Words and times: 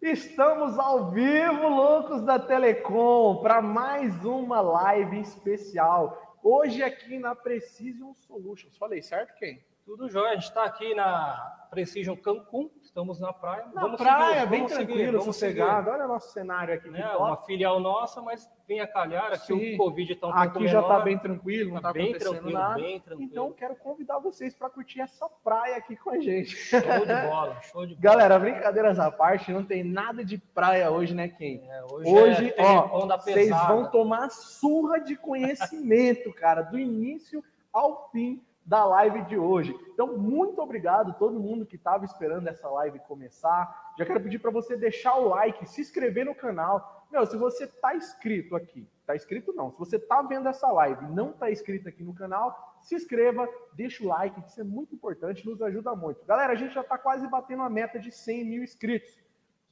Estamos 0.00 0.78
ao 0.78 1.10
vivo, 1.10 1.68
loucos 1.68 2.22
da 2.22 2.38
Telecom, 2.38 3.42
para 3.42 3.60
mais 3.60 4.24
uma 4.24 4.60
live 4.60 5.20
especial. 5.20 6.38
Hoje 6.40 6.84
aqui 6.84 7.18
na 7.18 7.34
Precision 7.34 8.14
Solutions. 8.14 8.76
Falei 8.76 9.02
certo, 9.02 9.34
quem? 9.36 9.60
Tudo 9.84 10.08
jóia. 10.08 10.30
A 10.30 10.34
gente 10.34 10.44
está 10.44 10.62
aqui 10.62 10.94
na 10.94 11.66
Precision 11.68 12.14
Cancún, 12.14 12.70
estamos 12.88 13.20
na 13.20 13.32
praia. 13.32 13.66
Na 13.74 13.82
vamos 13.82 14.00
praia, 14.00 14.40
seguir, 14.40 14.50
bem 14.50 14.58
vamos 14.60 14.72
tranquilo, 14.72 14.98
seguir, 14.98 15.10
vamos 15.10 15.24
sossegado. 15.24 15.90
Olha 15.90 16.04
o 16.04 16.08
nosso 16.08 16.32
cenário 16.32 16.74
aqui. 16.74 16.88
Né? 16.90 17.06
Uma 17.16 17.36
filial 17.36 17.78
nossa, 17.80 18.20
mas 18.20 18.50
vem 18.66 18.80
a 18.80 18.86
calhar. 18.86 19.32
Aqui 19.32 19.46
Sim. 19.46 19.74
o 19.74 19.76
Covid 19.78 20.12
está 20.12 20.26
um 20.26 20.32
pouco 20.32 20.58
Aqui 20.58 20.68
já 20.68 20.80
está 20.80 21.00
bem 21.00 21.18
tranquilo, 21.18 21.74
não 21.74 21.80
Tá 21.80 21.88
está 21.90 21.92
bem 21.92 22.08
acontecendo 22.10 22.32
tranquilo, 22.32 22.58
nada. 22.58 22.74
bem 22.74 23.00
tranquilo. 23.00 23.30
Então 23.30 23.52
quero 23.52 23.76
convidar 23.76 24.18
vocês 24.18 24.54
para 24.54 24.70
curtir 24.70 25.00
essa 25.00 25.28
praia 25.44 25.76
aqui 25.76 25.96
com 25.96 26.10
a 26.10 26.18
gente. 26.18 26.56
Show 26.56 26.80
de 26.80 27.28
bola, 27.28 27.60
show 27.62 27.86
de 27.86 27.94
bola. 27.96 28.00
Galera, 28.00 28.38
brincadeiras 28.38 28.98
à 28.98 29.10
parte, 29.10 29.52
não 29.52 29.64
tem 29.64 29.84
nada 29.84 30.24
de 30.24 30.38
praia 30.38 30.90
hoje, 30.90 31.14
né, 31.14 31.28
quem? 31.28 31.62
É, 31.70 31.84
hoje, 31.92 32.10
Hoje, 32.10 32.54
é 32.56 32.62
ó, 32.62 33.06
vocês 33.06 33.50
vão 33.68 33.90
tomar 33.90 34.30
surra 34.30 34.98
de 34.98 35.14
conhecimento, 35.16 36.32
cara, 36.32 36.62
do 36.62 36.78
início 36.78 37.44
ao 37.72 38.10
fim 38.10 38.42
da 38.68 38.84
live 38.84 39.22
de 39.22 39.38
hoje. 39.38 39.74
Então, 39.94 40.18
muito 40.18 40.60
obrigado 40.60 41.10
a 41.10 41.14
todo 41.14 41.40
mundo 41.40 41.64
que 41.64 41.76
estava 41.76 42.04
esperando 42.04 42.46
essa 42.48 42.68
live 42.68 42.98
começar. 43.00 43.94
Já 43.98 44.04
quero 44.04 44.20
pedir 44.20 44.38
para 44.38 44.50
você 44.50 44.76
deixar 44.76 45.16
o 45.16 45.28
like, 45.28 45.66
se 45.66 45.80
inscrever 45.80 46.26
no 46.26 46.34
canal. 46.34 47.06
Meu, 47.10 47.24
se 47.24 47.34
você 47.38 47.66
tá 47.66 47.96
inscrito 47.96 48.54
aqui, 48.54 48.86
tá 49.06 49.16
inscrito 49.16 49.54
não, 49.54 49.72
se 49.72 49.78
você 49.78 49.98
tá 49.98 50.20
vendo 50.20 50.50
essa 50.50 50.70
live 50.70 51.06
e 51.06 51.08
não 51.08 51.32
tá 51.32 51.50
inscrito 51.50 51.88
aqui 51.88 52.04
no 52.04 52.12
canal, 52.12 52.76
se 52.82 52.94
inscreva, 52.94 53.48
deixa 53.72 54.04
o 54.04 54.06
like, 54.06 54.38
que 54.42 54.50
isso 54.50 54.60
é 54.60 54.64
muito 54.64 54.94
importante, 54.94 55.46
nos 55.46 55.62
ajuda 55.62 55.96
muito. 55.96 56.26
Galera, 56.26 56.52
a 56.52 56.56
gente 56.56 56.74
já 56.74 56.84
tá 56.84 56.98
quase 56.98 57.26
batendo 57.26 57.62
a 57.62 57.70
meta 57.70 57.98
de 57.98 58.12
100 58.12 58.44
mil 58.44 58.62
inscritos. 58.62 59.18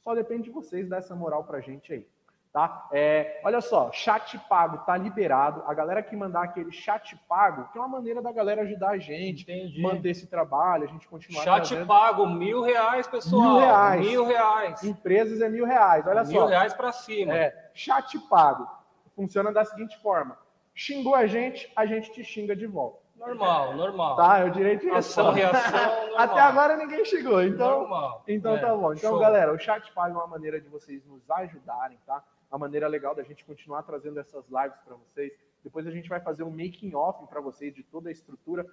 Só 0.02 0.15
depende 0.15 0.45
de 0.45 0.51
vocês 0.51 0.88
dar 0.88 0.98
essa 0.98 1.15
moral 1.15 1.45
pra 1.45 1.60
gente 1.60 1.92
aí. 1.92 2.09
Tá? 2.52 2.88
É, 2.90 3.38
olha 3.45 3.60
só, 3.60 3.93
chat 3.93 4.38
pago 4.48 4.79
tá 4.87 4.96
liberado. 4.96 5.62
A 5.66 5.74
galera 5.74 6.02
que 6.02 6.16
mandar 6.16 6.45
aquele 6.45 6.73
chat 6.73 7.15
pago, 7.29 7.68
que 7.70 7.76
é 7.76 7.80
uma 7.80 7.88
maneira 7.88 8.23
da 8.23 8.32
galera 8.32 8.62
ajudar 8.62 8.90
a 8.93 8.98
gente, 8.98 9.43
Entendi. 9.43 9.82
manter 9.82 10.09
esse 10.10 10.26
trabalho, 10.26 10.85
a 10.85 10.87
gente 10.87 11.07
continuar 11.07 11.45
Chat 11.45 11.68
trazendo. 11.68 11.87
pago, 11.87 12.26
mil 12.26 12.62
reais, 12.62 13.07
pessoal. 13.07 13.43
Mil 13.43 13.59
reais. 13.59 14.01
Mil 14.07 14.26
reais. 14.26 14.85
Empresas 14.85 15.43
é 15.43 15.48
mil 15.51 15.66
reais. 15.66 16.07
Olha 16.07 16.24
mil 16.24 16.40
só, 16.40 16.46
reais 16.46 16.73
para 16.73 16.93
cima. 16.93 17.35
é, 17.35 17.70
chat 17.74 18.18
pago 18.20 18.66
funciona 19.15 19.52
da 19.52 19.63
seguinte 19.65 19.98
forma: 20.01 20.38
xingou 20.74 21.15
a 21.15 21.26
gente, 21.26 21.70
a 21.76 21.85
gente 21.85 22.10
te 22.13 22.24
xinga 22.24 22.57
de 22.57 22.66
volta. 22.66 23.04
Normal, 23.16 23.74
normal. 23.74 24.16
Tá? 24.16 24.38
É 24.38 24.45
o 24.45 24.51
direito 24.51 24.82
de 24.82 24.90
Ação, 24.90 25.32
reação, 25.32 25.70
normal. 26.07 26.18
Até 26.18 26.40
agora 26.40 26.76
ninguém 26.76 27.04
xingou, 27.04 27.42
então. 27.42 27.80
normal. 27.80 28.23
Então 28.29 28.57
É, 28.57 28.59
tá 28.60 28.74
bom. 28.74 28.92
Então, 28.92 29.10
show. 29.10 29.18
galera, 29.18 29.52
o 29.52 29.59
chat 29.59 29.90
pago 29.92 30.15
é 30.15 30.18
uma 30.18 30.26
maneira 30.26 30.60
de 30.60 30.68
vocês 30.68 31.04
nos 31.07 31.29
ajudarem, 31.30 31.98
tá? 32.07 32.23
Uma 32.50 32.58
maneira 32.58 32.86
legal 32.88 33.14
da 33.14 33.22
gente 33.22 33.44
continuar 33.44 33.82
trazendo 33.82 34.18
essas 34.20 34.44
lives 34.48 34.78
para 34.84 34.94
vocês. 34.96 35.32
Depois 35.64 35.86
a 35.86 35.90
gente 35.90 36.08
vai 36.08 36.20
fazer 36.20 36.42
um 36.44 36.50
making 36.50 36.94
off 36.94 37.26
para 37.26 37.40
vocês 37.40 37.74
de 37.74 37.82
toda 37.82 38.08
a 38.08 38.12
estrutura. 38.12 38.64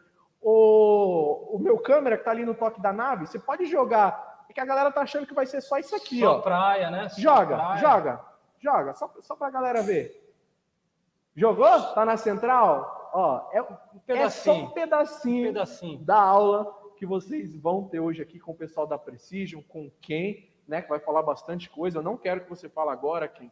O, 0.42 1.56
o 1.56 1.60
meu 1.60 1.80
câmera 1.80 2.18
que 2.18 2.24
tá 2.24 2.32
ali 2.32 2.46
no 2.46 2.54
toque 2.54 2.82
da 2.82 2.94
nave, 2.94 3.26
você 3.26 3.40
pode 3.40 3.66
jogar. 3.66 4.46
É 4.50 4.54
que 4.54 4.60
a 4.60 4.66
galera 4.66 4.92
tá 4.92 5.02
achando 5.02 5.26
que 5.26 5.34
vai 5.34 5.46
ser 5.46 5.62
só 5.62 5.78
isso 5.78 5.96
aqui, 5.96 6.20
Só 6.20 6.38
ó. 6.38 6.42
praia, 6.42 6.92
né? 6.92 7.10
Só 7.10 7.20
Joga, 7.22 7.56
praia. 7.56 7.78
joga, 7.80 8.26
joga, 8.60 8.94
só, 8.94 9.12
só 9.22 9.36
pra 9.36 9.50
galera 9.50 9.82
ver. 9.82 10.20
Jogou? 11.36 11.66
Tá 11.94 12.06
na 12.06 12.18
central? 12.18 13.10
Ó, 13.14 13.50
é, 13.52 13.62
Um 13.62 13.68
é 14.08 14.30
só 14.30 14.52
um 14.54 14.70
pedacinho. 14.70 14.72
pedacinho 14.72 15.50
Um 15.50 15.54
pedacinho. 15.54 16.00
da 16.00 16.20
aula 16.22 16.80
que 16.98 17.06
vocês 17.06 17.56
vão 17.56 17.88
ter 17.88 18.00
hoje 18.00 18.22
aqui 18.22 18.40
com 18.40 18.52
o 18.52 18.56
pessoal 18.56 18.86
da 18.86 18.98
Precision, 18.98 19.62
com 19.68 19.90
quem, 20.02 20.50
né, 20.68 20.82
que 20.82 20.90
vai 20.90 21.00
falar 21.00 21.24
bastante 21.24 21.70
coisa. 21.70 22.00
Eu 22.00 22.04
não 22.04 22.18
quero 22.18 22.42
que 22.42 22.50
você 22.50 22.70
fale 22.70 22.90
agora 22.92 23.28
quem 23.28 23.52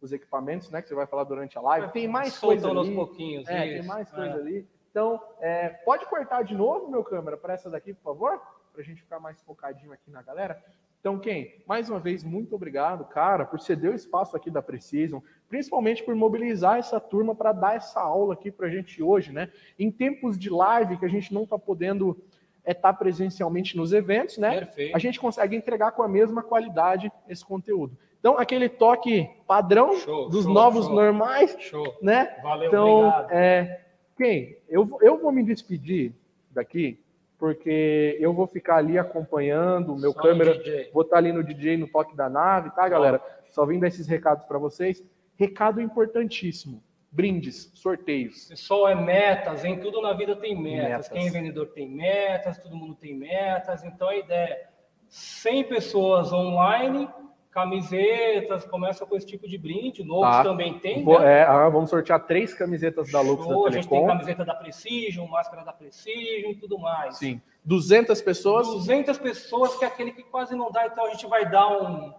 os 0.00 0.12
equipamentos, 0.12 0.70
né, 0.70 0.80
que 0.82 0.88
você 0.88 0.94
vai 0.94 1.06
falar 1.06 1.24
durante 1.24 1.56
a 1.58 1.60
live. 1.60 1.88
Tem 1.92 2.08
mais 2.08 2.38
coisa 2.38 2.68
aos 2.68 2.86
ali. 2.86 2.94
pouquinhos. 2.94 3.48
É, 3.48 3.66
isso. 3.66 3.78
tem 3.80 3.86
mais 3.86 4.12
É. 4.12 4.16
coisa 4.16 4.34
ali. 4.36 4.66
Então, 4.90 5.20
é, 5.40 5.68
pode 5.68 6.04
cortar 6.06 6.42
de 6.42 6.54
novo, 6.54 6.90
meu 6.90 7.04
câmera, 7.04 7.36
para 7.36 7.54
essa 7.54 7.70
daqui, 7.70 7.92
por 7.94 8.02
favor? 8.02 8.40
Para 8.72 8.82
a 8.82 8.84
gente 8.84 9.02
ficar 9.02 9.20
mais 9.20 9.40
focadinho 9.42 9.92
aqui 9.92 10.10
na 10.10 10.22
galera. 10.22 10.62
Então, 11.00 11.18
quem? 11.18 11.62
Mais 11.66 11.88
uma 11.88 11.98
vez, 11.98 12.22
muito 12.24 12.54
obrigado, 12.54 13.04
cara, 13.06 13.44
por 13.46 13.58
ceder 13.60 13.90
o 13.90 13.94
espaço 13.94 14.36
aqui 14.36 14.50
da 14.50 14.60
Precision, 14.60 15.20
principalmente 15.48 16.02
por 16.02 16.14
mobilizar 16.14 16.76
essa 16.78 17.00
turma 17.00 17.34
para 17.34 17.52
dar 17.52 17.76
essa 17.76 18.00
aula 18.00 18.34
aqui 18.34 18.50
para 18.50 18.66
a 18.66 18.70
gente 18.70 19.02
hoje, 19.02 19.32
né? 19.32 19.50
Em 19.78 19.90
tempos 19.90 20.38
de 20.38 20.50
live 20.50 20.98
que 20.98 21.04
a 21.06 21.08
gente 21.08 21.32
não 21.32 21.44
está 21.44 21.58
podendo 21.58 22.22
estar 22.66 22.92
presencialmente 22.92 23.76
nos 23.76 23.92
eventos, 23.94 24.36
né? 24.36 24.58
Perfeito. 24.60 24.94
a 24.94 24.98
gente 24.98 25.18
consegue 25.18 25.56
entregar 25.56 25.92
com 25.92 26.02
a 26.02 26.08
mesma 26.08 26.42
qualidade 26.42 27.10
esse 27.26 27.44
conteúdo. 27.44 27.96
Então, 28.20 28.38
aquele 28.38 28.68
toque 28.68 29.28
padrão 29.46 29.96
Show, 29.96 30.28
dos 30.28 30.44
show, 30.44 30.52
novos 30.52 30.84
show. 30.86 30.94
normais, 30.94 31.56
Show. 31.58 31.94
né? 32.02 32.36
Valeu, 32.42 32.68
Então, 32.68 32.98
obrigado. 33.08 33.32
é, 33.32 33.80
quem? 34.16 34.56
Eu, 34.68 34.84
vou- 34.84 35.02
eu 35.02 35.18
vou 35.18 35.32
me 35.32 35.42
despedir 35.42 36.12
daqui, 36.50 37.00
porque 37.38 38.18
eu 38.20 38.34
vou 38.34 38.46
ficar 38.46 38.76
ali 38.76 38.98
acompanhando 38.98 39.94
o 39.94 39.98
meu 39.98 40.12
Só 40.12 40.20
câmera. 40.20 40.52
Vou 40.92 41.02
estar 41.02 41.16
ali 41.16 41.32
no 41.32 41.42
DJ, 41.42 41.78
no 41.78 41.88
toque 41.88 42.14
da 42.14 42.28
nave, 42.28 42.70
tá, 42.70 42.86
galera? 42.88 43.22
Só 43.48 43.64
vim 43.64 43.78
dar 43.78 43.88
esses 43.88 44.06
recados 44.06 44.44
para 44.44 44.58
vocês. 44.58 45.02
Recado 45.38 45.80
importantíssimo: 45.80 46.82
brindes, 47.10 47.70
sorteios. 47.74 48.48
Pessoal, 48.48 48.86
é 48.86 48.94
metas, 48.94 49.64
em 49.64 49.78
tudo 49.80 50.02
na 50.02 50.12
vida 50.12 50.36
tem 50.36 50.54
metas. 50.54 50.88
Metas. 50.90 51.08
Quem 51.08 51.28
é 51.28 51.30
vendedor 51.30 51.68
tem 51.68 51.88
metas, 51.88 52.58
todo 52.58 52.76
mundo 52.76 52.94
tem 52.94 53.14
metas. 53.16 53.82
Então 53.82 54.10
a 54.10 54.16
ideia 54.16 54.52
é 54.52 54.66
100 55.08 55.64
pessoas 55.64 56.30
online, 56.34 57.08
camisetas, 57.50 58.64
começa 58.64 59.04
com 59.04 59.16
esse 59.16 59.26
tipo 59.26 59.48
de 59.48 59.58
brinde. 59.58 60.04
Novos 60.04 60.36
Tá. 60.36 60.42
também 60.44 60.78
tem, 60.78 61.04
Vou- 61.04 61.18
né? 61.20 61.40
é, 61.42 61.46
vamos 61.70 61.90
sortear 61.90 62.24
três 62.26 62.54
camisetas 62.54 63.10
da 63.10 63.20
Lux 63.20 63.44
Show, 63.44 63.64
da 63.64 63.68
a 63.68 63.72
gente 63.72 63.88
tem 63.88 63.98
Telecom. 63.98 64.06
camiseta 64.06 64.44
da 64.44 64.54
Precision, 64.54 65.26
máscara 65.28 65.64
da 65.64 65.72
Precision 65.72 66.52
e 66.52 66.54
tudo 66.56 66.78
mais. 66.78 67.16
Sim. 67.18 67.40
200 67.64 68.20
pessoas. 68.22 68.66
200 68.68 69.18
pessoas, 69.18 69.76
que 69.76 69.84
é 69.84 69.88
aquele 69.88 70.12
que 70.12 70.22
quase 70.22 70.54
não 70.54 70.70
dá, 70.70 70.86
então 70.86 71.04
a 71.06 71.10
gente 71.10 71.26
vai 71.26 71.48
dar 71.48 71.68
um, 71.68 72.12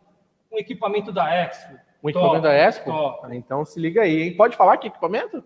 um 0.51 0.57
equipamento 0.57 1.11
da 1.11 1.33
Expo. 1.33 1.73
O 2.03 2.09
equipamento 2.09 2.41
da 2.41 2.53
Expo? 2.53 2.91
top. 2.91 3.35
Então 3.35 3.63
se 3.63 3.79
liga 3.79 4.01
aí, 4.01 4.23
hein? 4.23 4.35
Pode 4.35 4.55
falar 4.57 4.77
que 4.77 4.87
equipamento? 4.87 5.43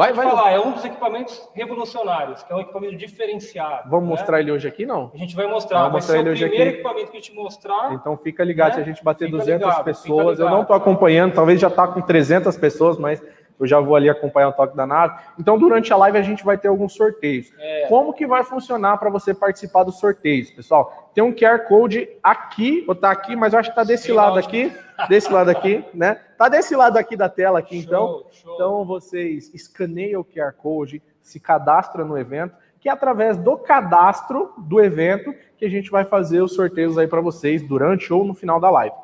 Vai, 0.00 0.14
Vai 0.14 0.26
falar, 0.30 0.50
é 0.50 0.58
um 0.58 0.72
dos 0.72 0.82
equipamentos 0.82 1.46
revolucionários, 1.52 2.42
que 2.42 2.50
é 2.50 2.56
um 2.56 2.60
equipamento 2.60 2.96
diferenciado. 2.96 3.90
Vamos 3.90 4.08
né? 4.08 4.16
mostrar 4.16 4.40
ele 4.40 4.50
hoje 4.50 4.66
aqui, 4.66 4.86
não? 4.86 5.10
A 5.12 5.16
gente 5.18 5.36
vai 5.36 5.46
mostrar, 5.46 5.80
Vamos 5.80 5.92
vai 5.92 6.00
mostrar 6.00 6.18
ele 6.20 6.28
o 6.30 6.32
hoje 6.32 6.46
primeiro 6.46 6.70
aqui. 6.70 6.78
equipamento 6.78 7.10
que 7.10 7.18
a 7.18 7.20
gente 7.20 7.34
mostrar. 7.34 7.92
Então 7.92 8.16
fica 8.16 8.42
ligado, 8.42 8.68
Né? 8.70 8.74
se 8.76 8.80
a 8.80 8.84
gente 8.84 9.04
bater 9.04 9.26
Fica 9.26 9.36
200 9.36 9.66
ligado, 9.68 9.84
pessoas, 9.84 10.40
eu 10.40 10.48
não 10.48 10.62
estou 10.62 10.74
acompanhando, 10.74 11.34
talvez 11.34 11.60
já 11.60 11.68
está 11.68 11.86
com 11.86 12.00
300 12.00 12.56
pessoas, 12.56 12.96
mas 12.96 13.22
eu 13.60 13.66
já 13.66 13.78
vou 13.78 13.94
ali 13.94 14.08
acompanhar 14.08 14.48
o 14.48 14.52
toque 14.52 14.76
da 14.76 14.86
nave. 14.86 15.18
Então 15.38 15.58
durante 15.58 15.92
a 15.92 15.96
live 15.96 16.16
a 16.18 16.22
gente 16.22 16.44
vai 16.44 16.56
ter 16.56 16.68
alguns 16.68 16.94
sorteios. 16.94 17.52
É. 17.58 17.86
Como 17.88 18.12
que 18.12 18.26
vai 18.26 18.42
funcionar 18.42 18.96
para 18.96 19.10
você 19.10 19.34
participar 19.34 19.84
dos 19.84 19.98
sorteios, 19.98 20.50
pessoal? 20.50 21.10
Tem 21.14 21.22
um 21.22 21.32
QR 21.32 21.66
Code 21.68 22.08
aqui, 22.22 22.84
ou 22.88 22.94
tá 22.94 23.10
aqui, 23.10 23.36
mas 23.36 23.52
eu 23.52 23.58
acho 23.58 23.70
que 23.70 23.76
tá 23.76 23.84
desse 23.84 24.04
Sei 24.04 24.14
lado 24.14 24.38
aqui, 24.38 24.72
desse 25.08 25.32
lado 25.32 25.50
aqui, 25.50 25.84
né? 25.92 26.18
Tá 26.38 26.48
desse 26.48 26.74
lado 26.74 26.96
aqui 26.96 27.16
da 27.16 27.28
tela 27.28 27.58
aqui, 27.58 27.76
então. 27.78 28.06
Show, 28.06 28.28
show. 28.30 28.54
Então 28.54 28.84
vocês 28.84 29.52
escaneiam 29.54 30.22
o 30.22 30.24
QR 30.24 30.52
Code, 30.52 31.02
se 31.22 31.38
cadastram 31.38 32.06
no 32.06 32.16
evento, 32.16 32.54
que 32.80 32.88
é 32.88 32.92
através 32.92 33.36
do 33.36 33.58
cadastro 33.58 34.52
do 34.56 34.80
evento 34.80 35.34
que 35.58 35.66
a 35.66 35.68
gente 35.68 35.90
vai 35.90 36.04
fazer 36.04 36.40
os 36.40 36.54
sorteios 36.54 36.96
aí 36.96 37.06
para 37.06 37.20
vocês 37.20 37.62
durante 37.62 38.10
ou 38.10 38.24
no 38.24 38.32
final 38.32 38.58
da 38.58 38.70
live. 38.70 38.94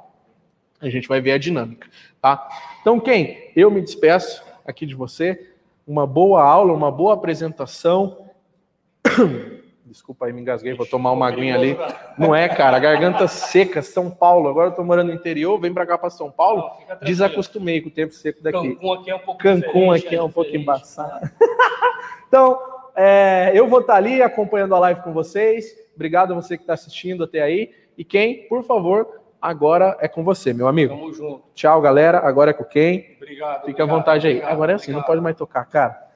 A 0.81 0.89
gente 0.89 1.09
vai 1.09 1.21
ver 1.21 1.33
a 1.33 1.39
dinâmica, 1.39 1.89
tá? 2.21 2.49
Então 2.81 2.99
quem? 2.99 3.53
Eu 3.55 3.71
me 3.71 3.81
despeço 3.81 4.46
aqui 4.71 4.87
de 4.87 4.95
você. 4.95 5.51
Uma 5.87 6.07
boa 6.07 6.43
aula, 6.43 6.73
uma 6.73 6.91
boa 6.91 7.15
apresentação. 7.15 8.27
Desculpa 9.87 10.27
aí, 10.27 10.33
me 10.33 10.41
engasguei, 10.41 10.75
vou 10.75 10.85
tomar 10.85 11.13
uma 11.13 11.29
aguinha 11.29 11.55
ali. 11.55 11.77
Não 12.19 12.35
é, 12.35 12.49
cara, 12.49 12.77
garganta 12.79 13.29
seca, 13.29 13.81
São 13.81 14.11
Paulo. 14.11 14.49
Agora 14.49 14.71
eu 14.71 14.75
tô 14.75 14.83
morando 14.83 15.09
no 15.09 15.15
interior, 15.15 15.61
vem 15.61 15.73
para 15.73 15.87
cá 15.87 15.97
para 15.97 16.11
São 16.11 16.29
Paulo. 16.29 16.71
Não. 16.89 16.99
Desacostumei 16.99 17.81
com 17.81 17.89
o 17.89 17.93
tempo 17.93 18.13
seco 18.13 18.43
daqui. 18.43 18.75
Cancún 18.75 18.93
aqui 18.93 19.11
é 19.11 19.15
um 19.15 19.19
pouco 19.21 19.41
Cancún 19.41 19.93
aqui 19.93 20.17
é 20.17 20.23
um 20.23 20.31
pouco 20.31 20.51
embaçado. 20.57 21.31
então, 22.27 22.59
é, 22.97 23.53
eu 23.55 23.69
vou 23.69 23.81
estar 23.81 23.95
ali 23.95 24.21
acompanhando 24.21 24.75
a 24.75 24.79
live 24.81 25.03
com 25.03 25.13
vocês. 25.13 25.73
Obrigado 25.95 26.33
a 26.33 26.35
você 26.35 26.57
que 26.57 26.65
está 26.65 26.75
assistindo 26.75 27.23
até 27.23 27.41
aí. 27.41 27.71
E 27.97 28.05
quem, 28.05 28.49
por 28.49 28.65
favor, 28.65 29.09
agora 29.49 29.97
é 30.01 30.09
com 30.09 30.23
você, 30.25 30.53
meu 30.53 30.69
amigo. 30.69 30.95
Tamo 30.95 31.13
junto. 31.13 31.45
Tchau, 31.55 31.81
galera. 31.81 32.19
Agora 32.19 32.51
é 32.51 32.55
com 32.55 32.65
quem? 32.65 33.15
Obrigado. 33.17 33.67
Fique 33.67 33.81
à 33.81 33.85
obrigado, 33.85 33.89
vontade 33.89 34.27
aí. 34.27 34.35
obrigado, 34.35 34.53
Agora 34.53 34.73
é 34.73 34.75
assim, 34.75 34.91
não 34.93 34.99
obrigado. 34.99 35.07
pode 35.07 35.21
mais 35.23 35.37
tocar, 35.37 35.65
cara. 35.67 36.07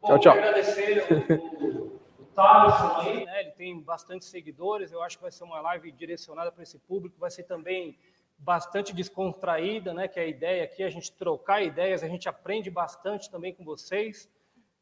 Bom, 0.00 0.08
Tchau, 0.08 0.18
tchau. 0.18 0.32
agradecer 0.32 1.04
o, 1.10 1.34
o, 1.34 2.22
o 2.22 2.26
Thaleson 2.34 2.96
aí, 3.00 3.24
né? 3.24 3.40
Ele 3.40 3.50
tem 3.52 3.80
bastante 3.80 4.24
seguidores. 4.24 4.92
Eu 4.92 5.02
acho 5.02 5.16
que 5.16 5.22
vai 5.22 5.32
ser 5.32 5.44
uma 5.44 5.60
live 5.60 5.90
direcionada 5.92 6.50
para 6.52 6.62
esse 6.62 6.78
público. 6.78 7.16
Vai 7.18 7.30
ser 7.30 7.42
também 7.44 7.98
bastante 8.38 8.94
descontraída, 8.94 9.92
né? 9.92 10.08
Que 10.08 10.18
é 10.18 10.22
a 10.22 10.26
ideia 10.26 10.64
aqui 10.64 10.82
é 10.82 10.86
a 10.86 10.90
gente 10.90 11.12
trocar 11.12 11.62
ideias, 11.62 12.02
a 12.02 12.08
gente 12.08 12.28
aprende 12.28 12.70
bastante 12.70 13.30
também 13.30 13.52
com 13.54 13.62
vocês. 13.64 14.30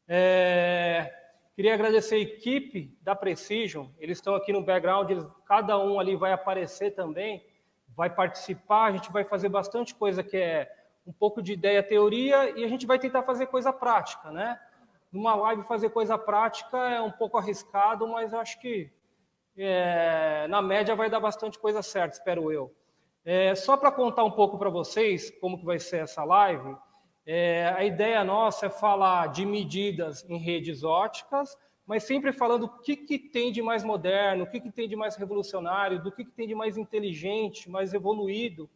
É, 0.07 1.13
queria 1.55 1.73
agradecer 1.73 2.15
a 2.15 2.19
equipe 2.19 2.97
da 3.01 3.13
Precision. 3.15 3.87
Eles 3.99 4.17
estão 4.17 4.33
aqui 4.35 4.51
no 4.53 4.61
background, 4.63 5.09
eles- 5.11 5.27
cada 5.45 5.77
um 5.77 5.99
ali 5.99 6.15
vai 6.15 6.31
aparecer 6.31 6.91
também. 6.95 7.43
Vai 7.99 8.09
participar, 8.09 8.85
a 8.85 8.91
gente 8.93 9.11
vai 9.11 9.25
fazer 9.25 9.49
bastante 9.49 9.93
coisa 9.93 10.23
que 10.23 10.37
é 10.37 10.71
um 11.05 11.11
pouco 11.11 11.41
de 11.41 11.51
ideia, 11.51 11.83
teoria, 11.83 12.57
e 12.57 12.63
a 12.63 12.67
gente 12.69 12.85
vai 12.85 12.97
tentar 12.97 13.23
fazer 13.23 13.47
coisa 13.47 13.73
prática, 13.73 14.31
né? 14.31 14.57
Numa 15.11 15.35
live 15.35 15.63
fazer 15.63 15.89
coisa 15.89 16.17
prática 16.17 16.77
é 16.77 17.01
um 17.01 17.11
pouco 17.11 17.37
arriscado, 17.37 18.07
mas 18.07 18.33
acho 18.33 18.57
que 18.61 18.89
é, 19.57 20.47
na 20.47 20.61
média 20.61 20.95
vai 20.95 21.09
dar 21.09 21.19
bastante 21.19 21.59
coisa 21.59 21.81
certa, 21.81 22.15
espero 22.15 22.49
eu. 22.53 22.73
É, 23.25 23.53
só 23.53 23.75
para 23.75 23.91
contar 23.91 24.23
um 24.23 24.31
pouco 24.31 24.57
para 24.57 24.69
vocês 24.69 25.29
como 25.41 25.59
que 25.59 25.65
vai 25.65 25.77
ser 25.77 26.03
essa 26.03 26.23
live, 26.23 26.77
é, 27.25 27.67
a 27.75 27.83
ideia 27.83 28.23
nossa 28.23 28.67
é 28.67 28.69
falar 28.69 29.27
de 29.27 29.45
medidas 29.45 30.23
em 30.29 30.37
redes 30.37 30.85
óticas, 30.85 31.57
mas 31.89 32.03
sempre 32.03 32.31
falando 32.31 32.65
o 32.65 32.69
que, 32.69 32.95
que 32.95 33.17
tem 33.17 33.51
de 33.51 33.63
mais 33.63 33.83
moderno, 33.83 34.43
o 34.43 34.47
que, 34.47 34.59
que 34.59 34.69
tem 34.69 34.87
de 34.87 34.95
mais 34.95 35.15
revolucionário, 35.15 35.99
do 35.99 36.11
que, 36.11 36.23
que 36.23 36.29
tem 36.29 36.47
de 36.47 36.53
mais 36.53 36.77
inteligente, 36.77 37.67
mais 37.67 37.95
evoluído, 37.95 38.69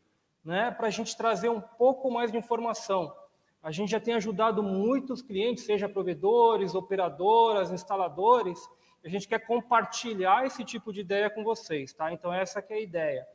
né, 0.43 0.71
para 0.71 0.87
a 0.87 0.89
gente 0.89 1.15
trazer 1.15 1.47
um 1.47 1.61
pouco 1.61 2.09
mais 2.09 2.31
de 2.31 2.39
informação. 2.39 3.13
A 3.61 3.69
gente 3.69 3.91
já 3.91 3.99
tem 3.99 4.15
ajudado 4.15 4.63
muitos 4.63 5.21
clientes, 5.21 5.63
seja 5.63 5.87
provedores, 5.87 6.73
operadoras, 6.73 7.69
instaladores, 7.69 8.59
a 9.05 9.09
gente 9.09 9.27
quer 9.27 9.45
compartilhar 9.45 10.47
esse 10.47 10.63
tipo 10.63 10.91
de 10.91 11.01
ideia 11.01 11.29
com 11.29 11.43
vocês, 11.43 11.93
tá? 11.93 12.11
Então 12.11 12.33
essa 12.33 12.65
é 12.67 12.73
a 12.73 12.81
ideia. 12.81 13.27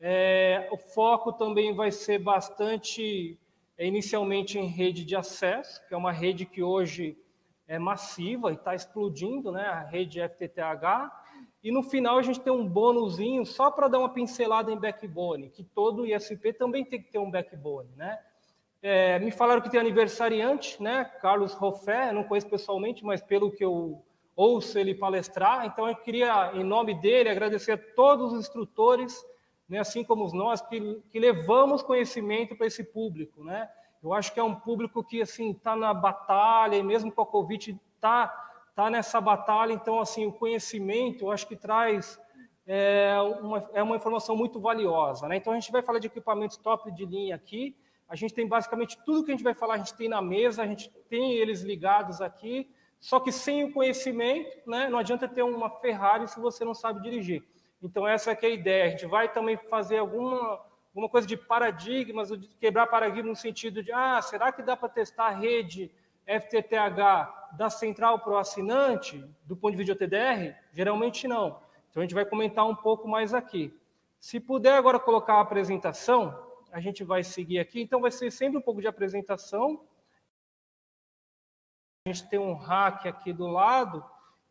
É, 0.00 0.68
o 0.70 0.76
foco 0.76 1.32
também 1.32 1.74
vai 1.74 1.90
ser 1.90 2.20
bastante, 2.20 3.36
é, 3.76 3.84
inicialmente 3.84 4.60
em 4.60 4.66
rede 4.66 5.04
de 5.04 5.16
acesso, 5.16 5.84
que 5.88 5.92
é 5.92 5.96
uma 5.96 6.12
rede 6.12 6.46
que 6.46 6.62
hoje 6.62 7.18
é 7.66 7.78
massiva 7.78 8.50
e 8.50 8.54
está 8.54 8.74
explodindo, 8.74 9.50
né? 9.50 9.64
A 9.66 9.80
rede 9.80 10.20
FTTH. 10.20 11.10
E 11.62 11.72
no 11.72 11.82
final 11.82 12.18
a 12.18 12.22
gente 12.22 12.40
tem 12.40 12.52
um 12.52 12.66
bônusinho 12.66 13.44
só 13.46 13.70
para 13.70 13.88
dar 13.88 13.98
uma 13.98 14.10
pincelada 14.10 14.70
em 14.70 14.78
backbone, 14.78 15.48
que 15.48 15.64
todo 15.64 16.06
ISP 16.06 16.52
também 16.52 16.84
tem 16.84 17.00
que 17.00 17.10
ter 17.10 17.18
um 17.18 17.30
backbone, 17.30 17.88
né? 17.96 18.18
É, 18.82 19.18
me 19.18 19.30
falaram 19.30 19.62
que 19.62 19.70
tem 19.70 19.80
aniversariante, 19.80 20.82
né? 20.82 21.04
Carlos 21.22 21.54
Roffé, 21.54 22.12
não 22.12 22.24
conheço 22.24 22.50
pessoalmente, 22.50 23.02
mas 23.02 23.22
pelo 23.22 23.50
que 23.50 23.64
eu 23.64 24.04
ouço 24.36 24.78
ele 24.78 24.94
palestrar, 24.94 25.64
então 25.64 25.88
eu 25.88 25.94
queria, 25.96 26.52
em 26.54 26.64
nome 26.64 26.94
dele, 27.00 27.28
agradecer 27.28 27.72
a 27.72 27.78
todos 27.78 28.32
os 28.32 28.40
instrutores, 28.40 29.24
né, 29.68 29.78
assim 29.78 30.02
como 30.04 30.30
nós, 30.34 30.60
que, 30.60 31.00
que 31.10 31.18
levamos 31.18 31.82
conhecimento 31.82 32.56
para 32.56 32.66
esse 32.66 32.82
público, 32.82 33.44
né? 33.44 33.70
Eu 34.04 34.12
acho 34.12 34.34
que 34.34 34.38
é 34.38 34.44
um 34.44 34.54
público 34.54 35.02
que 35.02 35.22
assim 35.22 35.52
está 35.52 35.74
na 35.74 35.94
batalha 35.94 36.76
e 36.76 36.82
mesmo 36.82 37.10
com 37.10 37.22
a 37.22 37.26
Covid 37.26 37.80
está 37.94 38.28
tá 38.76 38.90
nessa 38.90 39.18
batalha. 39.18 39.72
Então 39.72 39.98
assim 39.98 40.26
o 40.26 40.32
conhecimento 40.32 41.24
eu 41.24 41.30
acho 41.30 41.48
que 41.48 41.56
traz 41.56 42.20
é 42.66 43.16
uma, 43.40 43.70
é 43.72 43.82
uma 43.82 43.96
informação 43.96 44.36
muito 44.36 44.60
valiosa. 44.60 45.26
Né? 45.26 45.36
Então 45.36 45.54
a 45.54 45.58
gente 45.58 45.72
vai 45.72 45.82
falar 45.82 45.98
de 45.98 46.06
equipamentos 46.06 46.58
top 46.58 46.92
de 46.92 47.06
linha 47.06 47.34
aqui. 47.34 47.74
A 48.06 48.14
gente 48.14 48.34
tem 48.34 48.46
basicamente 48.46 48.98
tudo 49.06 49.24
que 49.24 49.30
a 49.30 49.34
gente 49.34 49.42
vai 49.42 49.54
falar, 49.54 49.74
a 49.74 49.78
gente 49.78 49.94
tem 49.94 50.08
na 50.08 50.20
mesa, 50.20 50.62
a 50.62 50.66
gente 50.66 50.90
tem 51.08 51.32
eles 51.32 51.62
ligados 51.62 52.20
aqui. 52.20 52.70
Só 53.00 53.18
que 53.18 53.32
sem 53.32 53.64
o 53.64 53.72
conhecimento, 53.72 54.68
né, 54.68 54.88
não 54.88 54.98
adianta 54.98 55.26
ter 55.26 55.42
uma 55.42 55.70
Ferrari 55.70 56.28
se 56.28 56.38
você 56.38 56.62
não 56.62 56.74
sabe 56.74 57.00
dirigir. 57.00 57.42
Então 57.82 58.06
essa 58.06 58.32
é, 58.32 58.38
é 58.40 58.46
a 58.46 58.50
ideia. 58.50 58.84
A 58.84 58.88
gente 58.88 59.06
vai 59.06 59.32
também 59.32 59.56
fazer 59.56 59.96
alguma 59.96 60.60
alguma 60.94 61.08
coisa 61.08 61.26
de 61.26 61.36
paradigmas, 61.36 62.28
de 62.28 62.46
quebrar 62.60 62.86
paradigmas 62.86 63.30
no 63.30 63.36
sentido 63.36 63.82
de, 63.82 63.90
ah, 63.90 64.22
será 64.22 64.52
que 64.52 64.62
dá 64.62 64.76
para 64.76 64.88
testar 64.88 65.26
a 65.26 65.30
rede 65.30 65.90
FTTH 66.24 67.56
da 67.56 67.68
central 67.68 68.20
para 68.20 68.32
o 68.32 68.38
assinante, 68.38 69.18
do 69.44 69.56
ponto 69.56 69.72
de 69.72 69.78
vista 69.78 69.92
de 69.92 70.04
OTDR? 70.04 70.56
Geralmente 70.72 71.26
não. 71.26 71.60
Então 71.90 72.00
a 72.00 72.04
gente 72.04 72.14
vai 72.14 72.24
comentar 72.24 72.64
um 72.64 72.76
pouco 72.76 73.08
mais 73.08 73.34
aqui. 73.34 73.76
Se 74.20 74.38
puder 74.38 74.74
agora 74.74 75.00
colocar 75.00 75.34
a 75.34 75.40
apresentação, 75.40 76.32
a 76.70 76.80
gente 76.80 77.02
vai 77.02 77.24
seguir 77.24 77.58
aqui. 77.58 77.82
Então 77.82 78.00
vai 78.00 78.12
ser 78.12 78.30
sempre 78.30 78.58
um 78.58 78.62
pouco 78.62 78.80
de 78.80 78.86
apresentação. 78.86 79.84
A 82.06 82.12
gente 82.12 82.28
tem 82.28 82.38
um 82.38 82.54
hack 82.54 83.06
aqui 83.06 83.32
do 83.32 83.48
lado, 83.48 84.04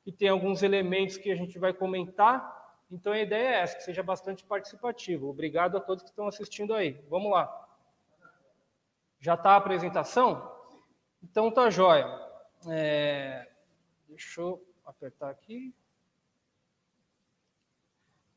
que 0.04 0.12
tem 0.12 0.28
alguns 0.28 0.62
elementos 0.62 1.16
que 1.16 1.32
a 1.32 1.36
gente 1.36 1.58
vai 1.58 1.74
comentar. 1.74 2.63
Então 2.94 3.12
a 3.12 3.20
ideia 3.20 3.48
é 3.48 3.60
essa, 3.62 3.76
que 3.76 3.84
seja 3.84 4.04
bastante 4.04 4.46
participativo. 4.46 5.28
Obrigado 5.28 5.76
a 5.76 5.80
todos 5.80 6.04
que 6.04 6.12
estão 6.12 6.28
assistindo 6.28 6.76
aí. 6.76 7.04
Vamos 7.10 7.32
lá. 7.32 7.68
Já 9.20 9.34
está 9.34 9.54
a 9.54 9.56
apresentação? 9.56 10.56
Então 11.24 11.50
tá 11.50 11.72
jóia. 11.72 12.08
É... 12.70 13.50
Deixa 14.08 14.42
eu 14.42 14.64
apertar 14.86 15.32
aqui. 15.32 15.74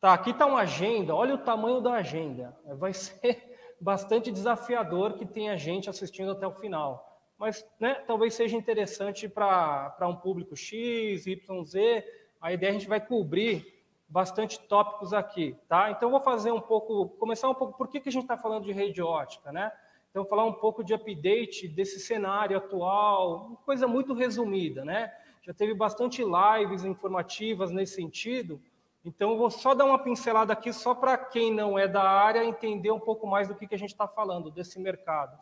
Tá, 0.00 0.14
aqui 0.14 0.31
está 0.31 0.47
uma 0.47 0.61
agenda. 0.61 1.14
Olha 1.14 1.35
o 1.35 1.44
tamanho 1.44 1.82
da 1.82 1.93
agenda. 1.93 2.59
Vai 2.64 2.94
ser 2.94 3.59
bastante 3.79 4.32
desafiador 4.32 5.19
que 5.19 5.26
tenha 5.26 5.59
gente 5.59 5.91
assistindo 5.91 6.32
até 6.32 6.47
o 6.47 6.55
final. 6.55 7.20
Mas 7.37 7.69
né, 7.79 7.97
talvez 8.06 8.32
seja 8.32 8.56
interessante 8.56 9.29
para 9.29 10.09
um 10.09 10.17
público 10.17 10.56
X, 10.56 11.26
Y, 11.26 11.64
Z. 11.67 12.05
A 12.41 12.55
ideia 12.55 12.70
é 12.70 12.73
a 12.75 12.79
gente 12.79 12.88
vai 12.88 13.06
cobrir 13.06 13.75
bastante 14.08 14.58
tópicos 14.61 15.12
aqui, 15.12 15.56
tá? 15.69 15.91
Então 15.91 16.11
vou 16.11 16.20
fazer 16.20 16.53
um 16.53 16.61
pouco, 16.61 17.08
começar 17.19 17.49
um 17.49 17.55
pouco 17.55 17.76
por 17.76 17.88
que, 17.88 18.00
que 18.00 18.08
a 18.08 18.12
gente 18.12 18.23
está 18.23 18.37
falando 18.37 18.64
de 18.64 18.73
rede 18.73 19.03
ótica, 19.03 19.50
né? 19.50 19.73
Então 20.11 20.25
falar 20.25 20.44
um 20.44 20.53
pouco 20.53 20.82
de 20.85 20.94
update 20.94 21.69
desse 21.69 22.00
cenário 22.00 22.56
atual, 22.56 23.61
coisa 23.67 23.87
muito 23.87 24.14
resumida, 24.14 24.85
né? 24.85 25.12
Já 25.43 25.53
teve 25.53 25.75
bastante 25.75 26.23
lives 26.23 26.85
informativas 26.85 27.70
nesse 27.70 27.97
sentido, 27.97 28.61
então 29.05 29.37
vou 29.37 29.50
só 29.50 29.75
dar 29.75 29.85
uma 29.85 29.99
pincelada 29.99 30.52
aqui 30.52 30.73
só 30.73 30.94
para 30.94 31.17
quem 31.17 31.52
não 31.52 31.79
é 31.79 31.87
da 31.87 32.02
área 32.02 32.44
entender 32.44 32.91
um 32.91 32.99
pouco 32.99 33.26
mais 33.26 33.47
do 33.47 33.55
que, 33.55 33.67
que 33.67 33.75
a 33.75 33.79
gente 33.79 33.93
está 33.93 34.09
falando 34.09 34.50
desse 34.50 34.81
mercado. 34.81 35.38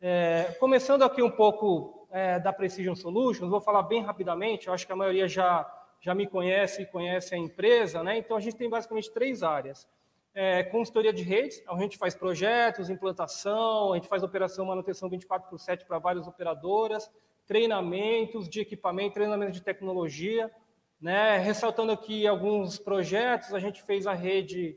É, 0.00 0.56
começando 0.58 1.02
aqui 1.02 1.22
um 1.22 1.30
pouco 1.30 2.06
é, 2.10 2.38
da 2.38 2.52
Precision 2.52 2.94
Solutions, 2.94 3.50
vou 3.50 3.60
falar 3.60 3.82
bem 3.82 4.02
rapidamente, 4.02 4.68
eu 4.68 4.74
acho 4.74 4.86
que 4.86 4.92
a 4.92 4.96
maioria 4.96 5.28
já 5.28 5.70
já 6.02 6.14
me 6.14 6.26
conhece 6.26 6.82
e 6.82 6.86
conhece 6.86 7.34
a 7.34 7.38
empresa, 7.38 8.02
né? 8.02 8.18
Então 8.18 8.36
a 8.36 8.40
gente 8.40 8.56
tem 8.56 8.68
basicamente 8.68 9.10
três 9.12 9.42
áreas. 9.42 9.86
É, 10.34 10.64
consultoria 10.64 11.12
de 11.12 11.22
redes, 11.22 11.62
a 11.68 11.76
gente 11.78 11.96
faz 11.96 12.14
projetos, 12.14 12.90
implantação, 12.90 13.92
a 13.92 13.96
gente 13.96 14.08
faz 14.08 14.22
operação 14.22 14.66
manutenção 14.66 15.08
24 15.08 15.48
por 15.48 15.58
7 15.58 15.84
para 15.86 15.98
várias 15.98 16.26
operadoras, 16.26 17.08
treinamentos 17.46 18.48
de 18.48 18.60
equipamento, 18.60 19.14
treinamento 19.14 19.52
de 19.52 19.62
tecnologia, 19.62 20.50
né? 21.00 21.38
Ressaltando 21.38 21.92
aqui 21.92 22.26
alguns 22.26 22.78
projetos, 22.78 23.54
a 23.54 23.60
gente 23.60 23.80
fez 23.82 24.06
a 24.06 24.12
rede 24.12 24.76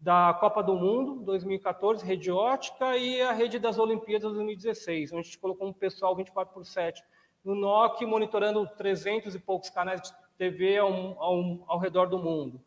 da 0.00 0.32
Copa 0.40 0.62
do 0.62 0.74
Mundo 0.74 1.22
2014, 1.24 2.04
rede 2.04 2.30
ótica, 2.30 2.96
e 2.96 3.20
a 3.20 3.32
rede 3.32 3.58
das 3.58 3.78
Olimpíadas 3.78 4.32
2016, 4.32 5.12
onde 5.12 5.20
a 5.20 5.22
gente 5.24 5.38
colocou 5.38 5.68
um 5.68 5.72
pessoal 5.72 6.16
24 6.16 6.54
por 6.54 6.64
7 6.64 7.02
no 7.44 7.54
NOC, 7.54 8.06
monitorando 8.06 8.66
300 8.76 9.34
e 9.34 9.38
poucos 9.38 9.68
canais 9.68 10.00
TV 10.38 10.78
ao, 10.78 10.92
ao, 11.22 11.64
ao 11.66 11.78
redor 11.78 12.06
do 12.06 12.18
mundo. 12.18 12.60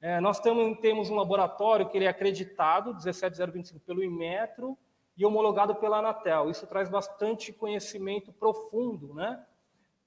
É, 0.00 0.20
nós 0.20 0.38
temos, 0.38 0.78
temos 0.80 1.10
um 1.10 1.16
laboratório 1.16 1.88
que 1.88 1.96
ele 1.96 2.04
é 2.04 2.08
acreditado, 2.08 2.92
17025 3.00 3.80
pelo 3.80 4.04
Inmetro, 4.04 4.76
e 5.16 5.24
homologado 5.24 5.74
pela 5.76 5.98
Anatel. 5.98 6.50
Isso 6.50 6.66
traz 6.66 6.88
bastante 6.88 7.52
conhecimento 7.52 8.32
profundo, 8.32 9.14
né? 9.14 9.42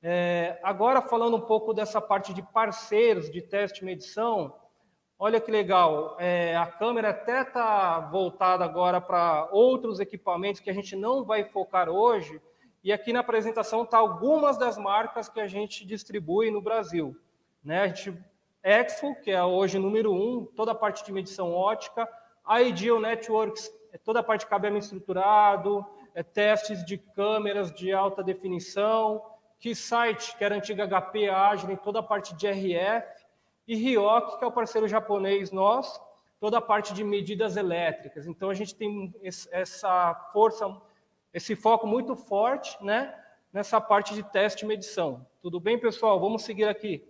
É, 0.02 0.60
agora, 0.62 1.02
falando 1.02 1.38
um 1.38 1.42
pouco 1.42 1.74
dessa 1.74 2.00
parte 2.00 2.34
de 2.34 2.42
parceiros 2.42 3.32
de 3.32 3.42
teste 3.42 3.82
e 3.82 3.86
medição, 3.86 4.54
olha 5.18 5.42
que 5.42 5.50
legal, 5.50 6.16
é, 6.20 6.56
a 6.56 6.68
câmera 6.68 7.10
até 7.10 7.42
está 7.42 8.00
voltada 8.00 8.64
agora 8.64 9.02
para 9.02 9.50
outros 9.52 10.00
equipamentos 10.00 10.62
que 10.62 10.70
a 10.70 10.74
gente 10.74 10.96
não 10.96 11.26
vai 11.26 11.46
focar 11.46 11.90
hoje, 11.90 12.40
e 12.88 12.94
aqui 12.94 13.12
na 13.12 13.20
apresentação 13.20 13.84
está 13.84 13.98
algumas 13.98 14.58
das 14.58 14.78
marcas 14.78 15.28
que 15.28 15.42
a 15.42 15.46
gente 15.46 15.86
distribui 15.86 16.50
no 16.50 16.62
Brasil. 16.62 17.18
Né? 17.62 17.82
A 17.82 17.88
gente, 17.88 18.18
Expo, 18.64 19.14
que 19.22 19.30
é 19.30 19.44
hoje 19.44 19.78
número 19.78 20.14
um, 20.14 20.46
toda 20.56 20.72
a 20.72 20.76
parte 20.76 21.04
de 21.04 21.12
medição 21.12 21.52
ótica, 21.52 22.08
a 22.46 22.62
Ideal 22.62 22.98
Networks, 22.98 23.70
é 23.92 23.98
toda 23.98 24.22
a 24.22 24.24
parte 24.24 24.46
de 24.46 24.48
cabeamento 24.48 24.86
estruturado, 24.86 25.86
é 26.16 26.24
testes 26.24 26.86
de 26.86 26.98
câmeras 26.98 27.74
de 27.74 27.92
alta 27.92 28.24
definição, 28.24 29.22
Keysight, 29.60 30.38
que 30.38 30.46
era 30.46 30.56
antiga 30.56 30.88
HP 30.88 31.28
Agile, 31.28 31.76
toda 31.76 32.00
a 32.00 32.04
parte 32.04 32.34
de 32.36 32.48
RF, 32.48 33.26
e 33.68 33.76
Ryoki, 33.76 34.40
que 34.40 34.46
é 34.46 34.48
o 34.48 34.52
parceiro 34.52 34.88
japonês 34.88 35.52
nosso, 35.52 36.02
toda 36.40 36.60
a 36.60 36.62
parte 36.62 36.94
de 36.94 37.04
medidas 37.04 37.58
elétricas. 37.58 38.28
Então 38.28 38.50
a 38.50 38.54
gente 38.54 38.74
tem 38.74 39.14
essa 39.52 40.16
força 40.32 40.74
esse 41.38 41.56
foco 41.56 41.86
muito 41.86 42.16
forte 42.16 42.84
né, 42.84 43.14
nessa 43.54 43.80
parte 43.80 44.16
de 44.16 44.24
teste 44.24 44.66
e 44.66 44.68
medição. 44.68 45.24
Tudo 45.40 45.60
bem, 45.60 45.78
pessoal? 45.80 46.20
Vamos 46.20 46.42
seguir 46.42 46.64
aqui. 46.64 47.08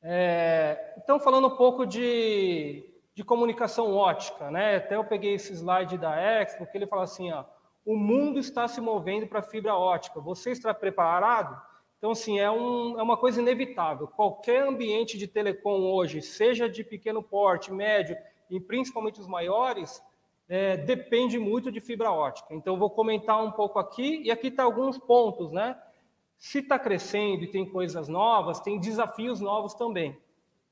É, 0.00 0.94
então, 0.96 1.20
falando 1.20 1.48
um 1.48 1.56
pouco 1.56 1.84
de, 1.84 2.90
de 3.14 3.22
comunicação 3.22 3.94
ótica, 3.94 4.50
né? 4.50 4.76
até 4.76 4.96
eu 4.96 5.04
peguei 5.04 5.34
esse 5.34 5.52
slide 5.52 5.98
da 5.98 6.18
Expo, 6.18 6.66
que 6.66 6.78
ele 6.78 6.86
fala 6.86 7.02
assim, 7.02 7.30
ó, 7.32 7.44
o 7.84 7.94
mundo 7.94 8.38
está 8.38 8.66
se 8.66 8.80
movendo 8.80 9.26
para 9.26 9.42
fibra 9.42 9.76
ótica. 9.76 10.18
Você 10.18 10.52
está 10.52 10.72
preparado? 10.72 11.60
Então, 11.98 12.12
assim, 12.12 12.40
é, 12.40 12.50
um, 12.50 12.98
é 12.98 13.02
uma 13.02 13.18
coisa 13.18 13.42
inevitável. 13.42 14.08
Qualquer 14.08 14.62
ambiente 14.62 15.18
de 15.18 15.26
telecom 15.26 15.82
hoje, 15.82 16.22
seja 16.22 16.66
de 16.66 16.82
pequeno 16.82 17.22
porte, 17.22 17.70
médio 17.70 18.16
e 18.48 18.58
principalmente 18.58 19.20
os 19.20 19.26
maiores, 19.26 20.02
é, 20.48 20.76
depende 20.76 21.38
muito 21.38 21.72
de 21.72 21.80
fibra 21.80 22.10
ótica. 22.10 22.54
Então, 22.54 22.78
vou 22.78 22.90
comentar 22.90 23.42
um 23.42 23.50
pouco 23.50 23.78
aqui, 23.78 24.22
e 24.22 24.30
aqui 24.30 24.48
está 24.48 24.62
alguns 24.62 24.98
pontos, 24.98 25.50
né? 25.50 25.76
Se 26.38 26.58
está 26.58 26.78
crescendo 26.78 27.44
e 27.44 27.50
tem 27.50 27.68
coisas 27.68 28.08
novas, 28.08 28.60
tem 28.60 28.78
desafios 28.78 29.40
novos 29.40 29.74
também. 29.74 30.16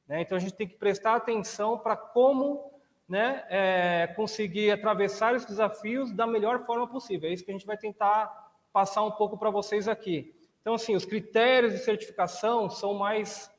Né? 0.07 0.21
Então, 0.21 0.37
a 0.37 0.41
gente 0.41 0.55
tem 0.55 0.69
que 0.69 0.77
prestar 0.77 1.17
atenção 1.17 1.79
para 1.79 1.97
como 1.97 2.71
né, 3.09 3.45
é, 3.49 4.07
conseguir 4.15 4.71
atravessar 4.71 5.35
esses 5.35 5.49
desafios 5.49 6.13
da 6.13 6.27
melhor 6.27 6.65
forma 6.65 6.87
possível. 6.87 7.29
É 7.29 7.33
isso 7.33 7.45
que 7.45 7.51
a 7.51 7.55
gente 7.55 7.67
vai 7.67 7.77
tentar 7.77 8.53
passar 8.73 9.03
um 9.03 9.11
pouco 9.11 9.39
para 9.39 9.51
vocês 9.51 9.89
aqui. 9.89 10.35
Então, 10.61 10.75
assim, 10.75 10.95
os 10.95 11.05
critérios 11.05 11.73
de 11.73 11.79
certificação 11.79 12.71
são 12.71 12.95
mais 12.95 13.51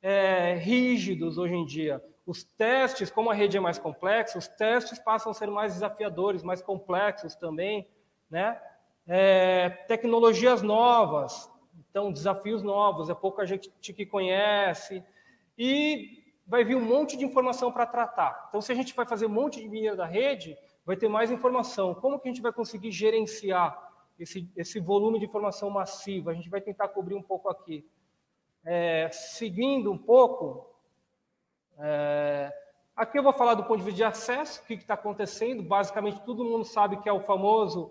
é, 0.00 0.54
rígidos 0.54 1.38
hoje 1.38 1.54
em 1.54 1.64
dia. 1.64 2.02
Os 2.26 2.42
testes, 2.42 3.10
como 3.10 3.30
a 3.30 3.34
rede 3.34 3.56
é 3.56 3.60
mais 3.60 3.78
complexa, 3.78 4.38
os 4.38 4.48
testes 4.48 4.98
passam 4.98 5.30
a 5.30 5.34
ser 5.34 5.48
mais 5.48 5.74
desafiadores, 5.74 6.42
mais 6.42 6.62
complexos 6.62 7.34
também, 7.34 7.86
né? 8.30 8.60
É, 9.06 9.68
tecnologias 9.86 10.62
novas, 10.62 11.50
então 11.78 12.10
desafios 12.10 12.62
novos, 12.62 13.10
é 13.10 13.14
pouca 13.14 13.44
gente 13.44 13.70
que 13.70 14.06
conhece 14.06 15.04
e 15.58 16.24
vai 16.46 16.64
vir 16.64 16.76
um 16.76 16.80
monte 16.80 17.16
de 17.16 17.24
informação 17.24 17.70
para 17.70 17.86
tratar. 17.86 18.46
Então, 18.48 18.60
se 18.60 18.72
a 18.72 18.74
gente 18.74 18.94
vai 18.94 19.06
fazer 19.06 19.26
um 19.26 19.30
monte 19.30 19.60
de 19.60 19.68
dinheiro 19.68 19.96
da 19.96 20.06
rede, 20.06 20.56
vai 20.84 20.96
ter 20.96 21.08
mais 21.08 21.30
informação. 21.30 21.94
Como 21.94 22.18
que 22.18 22.28
a 22.28 22.32
gente 22.32 22.42
vai 22.42 22.52
conseguir 22.52 22.90
gerenciar 22.90 23.78
esse, 24.18 24.50
esse 24.56 24.78
volume 24.80 25.18
de 25.18 25.24
informação 25.24 25.70
massiva? 25.70 26.30
A 26.30 26.34
gente 26.34 26.50
vai 26.50 26.60
tentar 26.60 26.88
cobrir 26.88 27.14
um 27.14 27.22
pouco 27.22 27.48
aqui. 27.48 27.86
É, 28.64 29.08
seguindo 29.10 29.92
um 29.92 29.98
pouco, 29.98 30.73
é, 31.78 32.52
aqui 32.96 33.18
eu 33.18 33.22
vou 33.22 33.32
falar 33.32 33.54
do 33.54 33.64
ponto 33.64 33.78
de 33.78 33.84
vista 33.84 33.96
de 33.96 34.04
acesso, 34.04 34.62
o 34.62 34.66
que 34.66 34.74
está 34.74 34.94
acontecendo. 34.94 35.62
Basicamente, 35.62 36.20
todo 36.24 36.44
mundo 36.44 36.64
sabe 36.64 36.96
que 36.98 37.08
é 37.08 37.12
o 37.12 37.20
famoso 37.20 37.90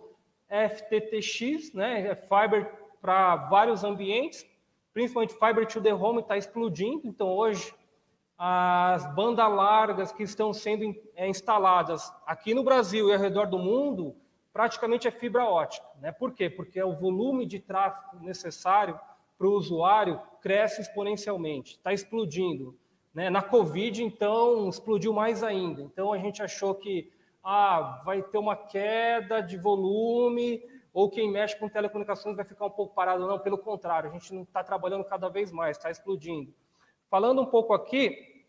FTTX, 0.49 1.73
né? 1.73 2.07
é 2.07 2.15
Fiber 2.15 2.71
para 3.01 3.35
vários 3.35 3.83
ambientes, 3.83 4.45
principalmente 4.93 5.33
Fiber 5.33 5.65
to 5.65 5.81
the 5.81 5.93
Home 5.93 6.21
está 6.21 6.37
explodindo. 6.37 7.01
Então, 7.05 7.27
hoje, 7.27 7.73
as 8.37 9.05
bandas 9.13 9.51
largas 9.51 10.11
que 10.11 10.23
estão 10.23 10.53
sendo 10.53 10.95
é, 11.15 11.27
instaladas 11.27 12.11
aqui 12.25 12.53
no 12.53 12.63
Brasil 12.63 13.09
e 13.09 13.13
ao 13.13 13.19
redor 13.19 13.47
do 13.47 13.57
mundo, 13.57 14.15
praticamente 14.51 15.07
é 15.07 15.11
fibra 15.11 15.45
ótica. 15.45 15.85
Né? 15.99 16.11
Por 16.11 16.33
quê? 16.33 16.49
Porque 16.49 16.81
o 16.81 16.95
volume 16.95 17.45
de 17.45 17.59
tráfego 17.59 18.23
necessário 18.23 18.99
para 19.37 19.47
o 19.47 19.53
usuário 19.53 20.21
cresce 20.41 20.81
exponencialmente, 20.81 21.73
está 21.73 21.91
explodindo. 21.91 22.77
Né? 23.13 23.29
Na 23.29 23.41
Covid, 23.41 24.03
então, 24.03 24.69
explodiu 24.69 25.13
mais 25.13 25.43
ainda. 25.43 25.81
Então, 25.81 26.11
a 26.11 26.17
gente 26.17 26.41
achou 26.41 26.73
que 26.73 27.11
ah, 27.43 28.01
vai 28.05 28.21
ter 28.21 28.37
uma 28.37 28.55
queda 28.55 29.41
de 29.41 29.57
volume, 29.57 30.63
ou 30.93 31.09
quem 31.09 31.31
mexe 31.31 31.57
com 31.57 31.69
telecomunicações 31.69 32.35
vai 32.35 32.45
ficar 32.45 32.65
um 32.65 32.71
pouco 32.71 32.95
parado. 32.95 33.27
Não, 33.27 33.39
pelo 33.39 33.57
contrário, 33.57 34.09
a 34.09 34.13
gente 34.13 34.33
não 34.33 34.43
está 34.43 34.63
trabalhando 34.63 35.03
cada 35.03 35.29
vez 35.29 35.51
mais, 35.51 35.77
está 35.77 35.91
explodindo. 35.91 36.53
Falando 37.09 37.41
um 37.41 37.45
pouco 37.45 37.73
aqui, 37.73 38.45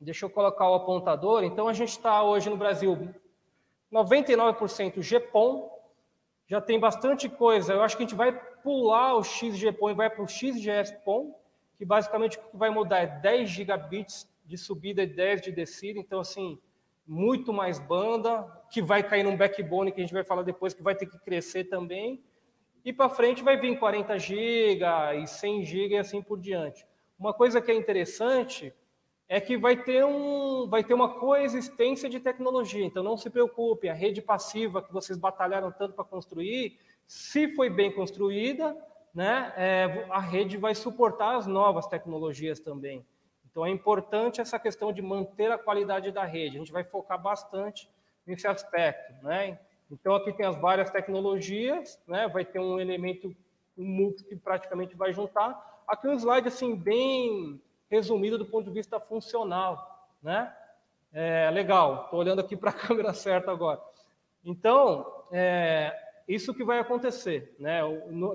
deixa 0.00 0.26
eu 0.26 0.30
colocar 0.30 0.68
o 0.68 0.74
apontador. 0.74 1.42
Então, 1.42 1.66
a 1.66 1.72
gente 1.72 1.90
está 1.90 2.22
hoje 2.22 2.50
no 2.50 2.56
Brasil 2.56 3.12
99% 3.92 5.00
GPON, 5.00 5.70
já 6.46 6.60
tem 6.60 6.78
bastante 6.78 7.28
coisa. 7.28 7.72
Eu 7.72 7.82
acho 7.82 7.96
que 7.96 8.02
a 8.02 8.06
gente 8.06 8.16
vai 8.16 8.32
pular 8.62 9.14
o 9.14 9.22
XGPON 9.22 9.90
e 9.90 9.94
vai 9.94 10.10
para 10.10 10.22
o 10.22 10.28
XGS-PON, 10.28 11.34
que 11.76 11.84
basicamente 11.84 12.38
o 12.38 12.40
que 12.40 12.56
vai 12.56 12.70
mudar 12.70 13.00
é 13.00 13.06
10 13.06 13.50
gigabits 13.50 14.28
de 14.44 14.56
subida 14.56 15.02
e 15.02 15.06
10 15.06 15.42
de 15.42 15.52
descida. 15.52 15.98
Então, 15.98 16.20
assim, 16.20 16.58
muito 17.06 17.52
mais 17.52 17.78
banda, 17.78 18.46
que 18.70 18.80
vai 18.80 19.02
cair 19.02 19.22
num 19.22 19.36
backbone, 19.36 19.92
que 19.92 20.00
a 20.00 20.04
gente 20.04 20.14
vai 20.14 20.24
falar 20.24 20.42
depois, 20.42 20.74
que 20.74 20.82
vai 20.82 20.94
ter 20.94 21.06
que 21.06 21.18
crescer 21.18 21.64
também. 21.64 22.22
E 22.84 22.92
para 22.92 23.08
frente 23.08 23.42
vai 23.42 23.56
vir 23.56 23.78
40 23.78 24.18
GB 24.18 24.84
e 25.22 25.26
100 25.26 25.64
GB 25.64 25.94
e 25.94 25.98
assim 25.98 26.22
por 26.22 26.38
diante. 26.38 26.86
Uma 27.18 27.32
coisa 27.32 27.60
que 27.60 27.70
é 27.70 27.74
interessante 27.74 28.72
é 29.28 29.40
que 29.40 29.56
vai 29.56 29.82
ter, 29.82 30.04
um, 30.04 30.68
vai 30.68 30.84
ter 30.84 30.92
uma 30.92 31.14
coexistência 31.18 32.08
de 32.08 32.20
tecnologia. 32.20 32.84
Então, 32.84 33.02
não 33.02 33.16
se 33.16 33.30
preocupe, 33.30 33.88
a 33.88 33.94
rede 33.94 34.20
passiva 34.20 34.82
que 34.82 34.92
vocês 34.92 35.18
batalharam 35.18 35.72
tanto 35.72 35.94
para 35.94 36.04
construir, 36.04 36.78
se 37.06 37.54
foi 37.54 37.70
bem 37.70 37.90
construída, 37.90 38.76
né, 39.14 39.52
é, 39.56 40.06
a 40.10 40.18
rede 40.18 40.56
vai 40.56 40.74
suportar 40.74 41.36
as 41.36 41.46
novas 41.46 41.86
tecnologias 41.86 42.58
também. 42.58 43.04
Então, 43.48 43.64
é 43.64 43.70
importante 43.70 44.40
essa 44.40 44.58
questão 44.58 44.92
de 44.92 45.00
manter 45.00 45.52
a 45.52 45.56
qualidade 45.56 46.10
da 46.10 46.24
rede. 46.24 46.56
A 46.56 46.58
gente 46.58 46.72
vai 46.72 46.82
focar 46.82 47.20
bastante 47.22 47.88
nesse 48.26 48.48
aspecto. 48.48 49.12
Né? 49.22 49.56
Então, 49.88 50.16
aqui 50.16 50.32
tem 50.32 50.44
as 50.44 50.56
várias 50.56 50.90
tecnologias, 50.90 52.00
né? 52.08 52.26
vai 52.26 52.44
ter 52.44 52.58
um 52.58 52.80
elemento, 52.80 53.34
um 53.78 53.84
MUX 53.84 54.22
que 54.22 54.34
praticamente 54.34 54.96
vai 54.96 55.12
juntar. 55.12 55.84
Aqui 55.86 56.08
um 56.08 56.14
slide 56.14 56.48
assim 56.48 56.74
bem 56.74 57.60
resumido 57.88 58.36
do 58.36 58.46
ponto 58.46 58.64
de 58.64 58.72
vista 58.72 58.98
funcional, 58.98 60.08
né? 60.20 60.52
É, 61.12 61.48
legal, 61.50 62.04
estou 62.04 62.18
olhando 62.18 62.40
aqui 62.40 62.56
para 62.56 62.70
a 62.70 62.72
câmera 62.74 63.12
certa 63.12 63.52
agora. 63.52 63.80
Então, 64.44 65.24
é, 65.30 65.94
isso 66.26 66.54
que 66.54 66.64
vai 66.64 66.78
acontecer, 66.78 67.54
né? 67.58 67.80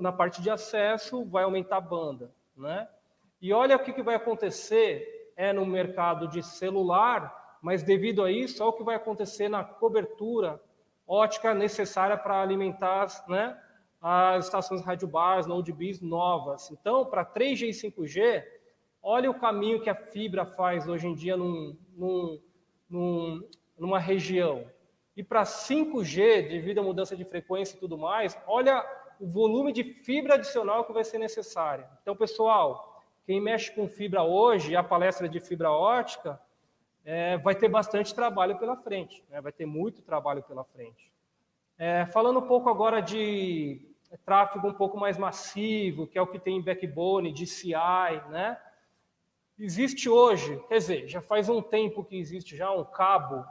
Na 0.00 0.12
parte 0.12 0.40
de 0.40 0.50
acesso 0.50 1.24
vai 1.24 1.44
aumentar 1.44 1.78
a 1.78 1.80
banda, 1.80 2.32
né? 2.56 2.88
E 3.40 3.52
olha 3.52 3.76
o 3.76 3.80
que, 3.80 3.92
que 3.92 4.02
vai 4.02 4.14
acontecer 4.14 5.32
é 5.36 5.52
no 5.52 5.64
mercado 5.64 6.28
de 6.28 6.42
celular, 6.42 7.58
mas 7.62 7.82
devido 7.82 8.22
a 8.22 8.30
isso, 8.30 8.62
olha 8.62 8.70
o 8.70 8.76
que 8.76 8.84
vai 8.84 8.96
acontecer 8.96 9.48
na 9.48 9.64
cobertura 9.64 10.60
ótica 11.06 11.54
necessária 11.54 12.16
para 12.16 12.40
alimentar, 12.40 13.06
né? 13.28 13.58
as 14.00 14.46
estações 14.46 14.82
rádio 14.82 15.06
bars, 15.06 15.46
node 15.46 15.72
bis 15.72 16.00
novas. 16.00 16.70
Então, 16.70 17.04
para 17.04 17.24
3G 17.24 17.68
e 17.68 17.90
5G, 17.90 18.44
olha 19.02 19.30
o 19.30 19.38
caminho 19.38 19.82
que 19.82 19.90
a 19.90 19.94
fibra 19.94 20.46
faz 20.46 20.88
hoje 20.88 21.06
em 21.06 21.14
dia 21.14 21.36
num, 21.36 21.76
num, 21.94 22.40
num, 22.88 23.48
numa 23.78 23.98
região. 23.98 24.64
E 25.20 25.22
para 25.22 25.42
5G, 25.42 26.48
devido 26.48 26.78
à 26.78 26.82
mudança 26.82 27.14
de 27.14 27.26
frequência 27.26 27.76
e 27.76 27.78
tudo 27.78 27.98
mais, 27.98 28.38
olha 28.46 28.82
o 29.20 29.26
volume 29.26 29.70
de 29.70 29.84
fibra 29.84 30.36
adicional 30.36 30.82
que 30.82 30.94
vai 30.94 31.04
ser 31.04 31.18
necessário. 31.18 31.84
Então, 32.00 32.16
pessoal, 32.16 33.04
quem 33.26 33.38
mexe 33.38 33.70
com 33.70 33.86
fibra 33.86 34.22
hoje, 34.22 34.74
a 34.74 34.82
palestra 34.82 35.28
de 35.28 35.38
fibra 35.38 35.70
ótica, 35.70 36.40
é, 37.04 37.36
vai 37.36 37.54
ter 37.54 37.68
bastante 37.68 38.14
trabalho 38.14 38.58
pela 38.58 38.78
frente, 38.78 39.22
né? 39.28 39.42
vai 39.42 39.52
ter 39.52 39.66
muito 39.66 40.00
trabalho 40.00 40.42
pela 40.42 40.64
frente. 40.64 41.12
É, 41.76 42.06
falando 42.06 42.38
um 42.38 42.46
pouco 42.46 42.70
agora 42.70 43.02
de 43.02 43.78
tráfego 44.24 44.68
um 44.68 44.74
pouco 44.74 44.96
mais 44.96 45.18
massivo, 45.18 46.06
que 46.06 46.16
é 46.16 46.22
o 46.22 46.26
que 46.26 46.38
tem 46.38 46.56
em 46.56 46.62
backbone, 46.62 47.30
DCI, 47.30 48.22
né? 48.30 48.58
Existe 49.58 50.08
hoje, 50.08 50.58
quer 50.66 50.78
dizer, 50.78 51.08
já 51.08 51.20
faz 51.20 51.50
um 51.50 51.60
tempo 51.60 52.02
que 52.02 52.18
existe 52.18 52.56
já 52.56 52.72
um 52.72 52.86
cabo 52.86 53.44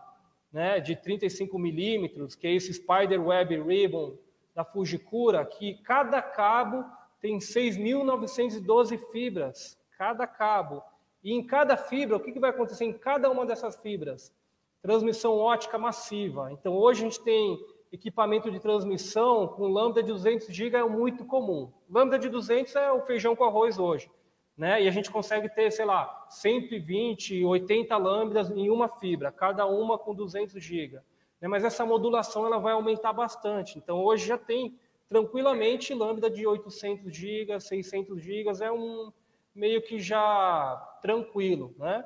né, 0.51 0.79
de 0.79 0.95
35 0.95 1.57
milímetros, 1.59 2.35
que 2.35 2.47
é 2.47 2.53
esse 2.53 2.73
Spider 2.73 3.21
Web 3.25 3.61
Ribbon 3.61 4.17
da 4.55 4.63
Fujikura, 4.65 5.45
que 5.45 5.75
cada 5.83 6.21
cabo 6.21 6.83
tem 7.21 7.37
6.912 7.37 8.97
fibras, 9.11 9.77
cada 9.97 10.25
cabo. 10.25 10.81
E 11.23 11.33
em 11.33 11.45
cada 11.45 11.75
fibra, 11.75 12.17
o 12.17 12.19
que, 12.19 12.39
vai 12.39 12.49
acontecer 12.49 12.85
em 12.85 12.93
cada 12.93 13.29
uma 13.29 13.45
dessas 13.45 13.75
fibras? 13.77 14.33
Transmissão 14.81 15.37
ótica 15.37 15.77
massiva. 15.77 16.51
Então, 16.51 16.73
hoje 16.73 17.01
a 17.01 17.03
gente 17.09 17.21
tem 17.21 17.59
equipamento 17.91 18.49
de 18.49 18.59
transmissão 18.59 19.47
com 19.47 19.67
lambda 19.67 20.01
de 20.01 20.11
200 20.11 20.47
GB 20.47 20.77
é 20.77 20.83
muito 20.83 21.25
comum. 21.25 21.71
Lambda 21.89 22.17
de 22.17 22.29
200 22.29 22.75
é 22.75 22.91
o 22.91 23.01
feijão 23.01 23.35
com 23.35 23.43
arroz 23.43 23.77
hoje. 23.77 24.09
Né? 24.59 24.83
E 24.83 24.89
a 24.89 24.91
gente 24.91 25.09
consegue 25.09 25.47
ter, 25.47 25.71
sei 25.71 25.85
lá, 25.85 26.27
120, 26.29 27.45
80 27.45 27.95
lambdas 27.95 28.49
em 28.49 28.69
uma 28.69 28.89
fibra, 28.89 29.31
cada 29.31 29.65
uma 29.65 29.97
com 29.97 30.13
200 30.13 30.61
GB. 30.61 30.99
Né? 31.39 31.47
Mas 31.47 31.63
essa 31.63 31.85
modulação 31.85 32.45
ela 32.45 32.59
vai 32.59 32.73
aumentar 32.73 33.13
bastante. 33.13 33.77
Então, 33.77 34.03
hoje 34.03 34.27
já 34.27 34.37
tem 34.37 34.77
tranquilamente 35.07 35.93
lambda 35.93 36.29
de 36.29 36.45
800 36.45 37.09
GB, 37.09 37.57
600 37.57 38.21
GB, 38.21 38.51
é 38.61 38.69
um 38.69 39.13
meio 39.55 39.81
que 39.81 39.97
já 39.97 40.75
tranquilo. 41.01 41.73
Né? 41.77 42.03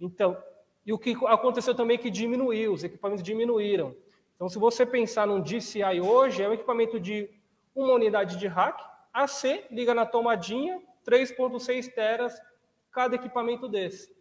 Então, 0.00 0.40
e 0.86 0.92
o 0.92 0.98
que 1.00 1.16
aconteceu 1.26 1.74
também 1.74 1.96
é 1.96 1.98
que 1.98 2.08
diminuiu, 2.08 2.72
os 2.72 2.84
equipamentos 2.84 3.24
diminuíram. 3.24 3.96
Então, 4.36 4.48
se 4.48 4.60
você 4.60 4.86
pensar 4.86 5.26
num 5.26 5.40
DCI 5.40 6.00
hoje, 6.00 6.40
é 6.40 6.48
um 6.48 6.52
equipamento 6.52 7.00
de 7.00 7.28
uma 7.74 7.94
unidade 7.94 8.36
de 8.36 8.46
rack, 8.46 8.80
AC, 9.12 9.64
liga 9.72 9.92
na 9.92 10.06
tomadinha, 10.06 10.80
3.6 11.06 11.92
teras 11.94 12.40
cada 12.90 13.14
equipamento 13.14 13.68
desse. 13.68 14.14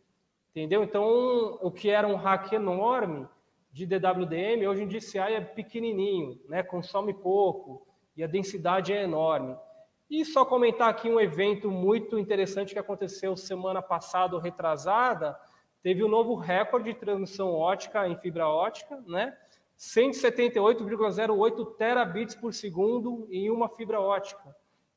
Entendeu? 0.51 0.83
Então, 0.83 1.57
o 1.61 1.71
que 1.71 1.89
era 1.89 2.07
um 2.07 2.15
rack 2.15 2.55
enorme 2.55 3.27
de 3.71 3.85
DWDM, 3.85 4.65
hoje 4.67 4.83
em 4.83 4.87
DCI 4.87 5.33
é 5.33 5.41
pequenininho, 5.41 6.39
né? 6.47 6.63
consome 6.63 7.13
pouco 7.13 7.85
e 8.15 8.23
a 8.23 8.27
densidade 8.27 8.93
é 8.93 9.03
enorme. 9.03 9.57
E 10.09 10.23
só 10.23 10.45
comentar 10.45 10.89
aqui 10.89 11.09
um 11.09 11.19
evento 11.19 11.69
muito 11.69 12.17
interessante 12.17 12.73
que 12.73 12.79
aconteceu 12.79 13.35
semana 13.35 13.81
passada, 13.81 14.39
retrasada, 14.39 15.37
teve 15.81 16.03
um 16.03 16.07
novo 16.07 16.35
recorde 16.35 16.93
de 16.93 16.99
transmissão 16.99 17.53
ótica 17.53 18.07
em 18.07 18.15
fibra 18.17 18.47
ótica, 18.47 19.03
né? 19.07 19.35
178,08 19.77 21.75
terabits 21.75 22.33
por 22.35 22.53
segundo 22.53 23.27
em 23.29 23.49
uma 23.49 23.67
fibra 23.67 23.99
ótica. 23.99 24.55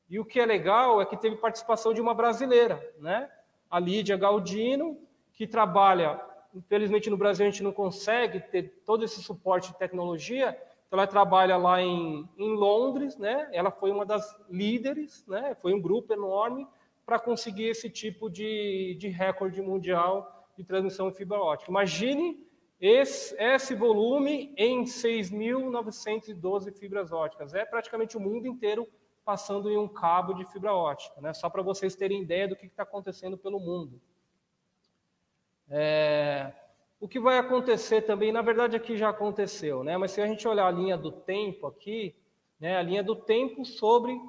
E 0.09 0.19
o 0.19 0.25
que 0.25 0.39
é 0.39 0.45
legal 0.45 1.01
é 1.01 1.05
que 1.05 1.17
teve 1.17 1.35
participação 1.35 1.93
de 1.93 2.01
uma 2.01 2.13
brasileira, 2.13 2.81
né? 2.97 3.29
A 3.69 3.79
Lídia 3.79 4.17
Galdino, 4.17 4.97
que 5.33 5.45
trabalha, 5.45 6.19
infelizmente 6.53 7.09
no 7.09 7.17
Brasil 7.17 7.45
a 7.45 7.49
gente 7.49 7.63
não 7.63 7.71
consegue 7.71 8.39
ter 8.39 8.81
todo 8.85 9.05
esse 9.05 9.21
suporte 9.21 9.71
de 9.71 9.77
tecnologia, 9.77 10.57
então, 10.89 10.97
ela 10.97 11.07
trabalha 11.07 11.55
lá 11.55 11.79
em, 11.79 12.27
em 12.35 12.55
Londres, 12.55 13.15
né? 13.15 13.47
Ela 13.53 13.69
foi 13.69 13.91
uma 13.91 14.03
das 14.03 14.35
líderes, 14.49 15.23
né? 15.27 15.55
Foi 15.61 15.71
um 15.71 15.79
grupo 15.79 16.11
enorme 16.11 16.67
para 17.05 17.19
conseguir 17.19 17.65
esse 17.65 17.91
tipo 17.91 18.27
de, 18.27 18.95
de 18.99 19.07
recorde 19.07 19.61
mundial 19.61 20.47
de 20.57 20.63
transmissão 20.63 21.07
em 21.07 21.13
fibra 21.13 21.37
ótica. 21.37 21.69
Imagine 21.69 22.43
esse, 22.81 23.35
esse 23.37 23.75
volume 23.75 24.51
em 24.57 24.83
6.912 24.83 26.75
fibras 26.75 27.11
óticas. 27.11 27.53
É 27.53 27.63
praticamente 27.65 28.17
o 28.17 28.19
mundo 28.19 28.47
inteiro 28.47 28.87
passando 29.29 29.69
em 29.69 29.77
um 29.77 29.87
cabo 29.87 30.33
de 30.33 30.43
fibra 30.43 30.73
ótica, 30.73 31.21
né? 31.21 31.35
Só 31.35 31.51
para 31.51 31.61
vocês 31.61 31.95
terem 31.95 32.23
ideia 32.23 32.47
do 32.47 32.55
que 32.55 32.65
está 32.65 32.81
acontecendo 32.81 33.37
pelo 33.37 33.59
mundo. 33.59 34.01
É, 35.69 36.51
o 36.99 37.07
que 37.07 37.19
vai 37.19 37.37
acontecer 37.37 38.01
também, 38.01 38.31
na 38.31 38.41
verdade 38.41 38.75
aqui 38.75 38.97
já 38.97 39.09
aconteceu, 39.09 39.83
né? 39.83 39.95
Mas 39.97 40.13
se 40.13 40.19
a 40.19 40.25
gente 40.25 40.47
olhar 40.47 40.65
a 40.65 40.71
linha 40.71 40.97
do 40.97 41.11
tempo 41.11 41.67
aqui, 41.67 42.15
né? 42.59 42.75
A 42.77 42.81
linha 42.81 43.03
do 43.03 43.15
tempo 43.15 43.63
sobre 43.63 44.19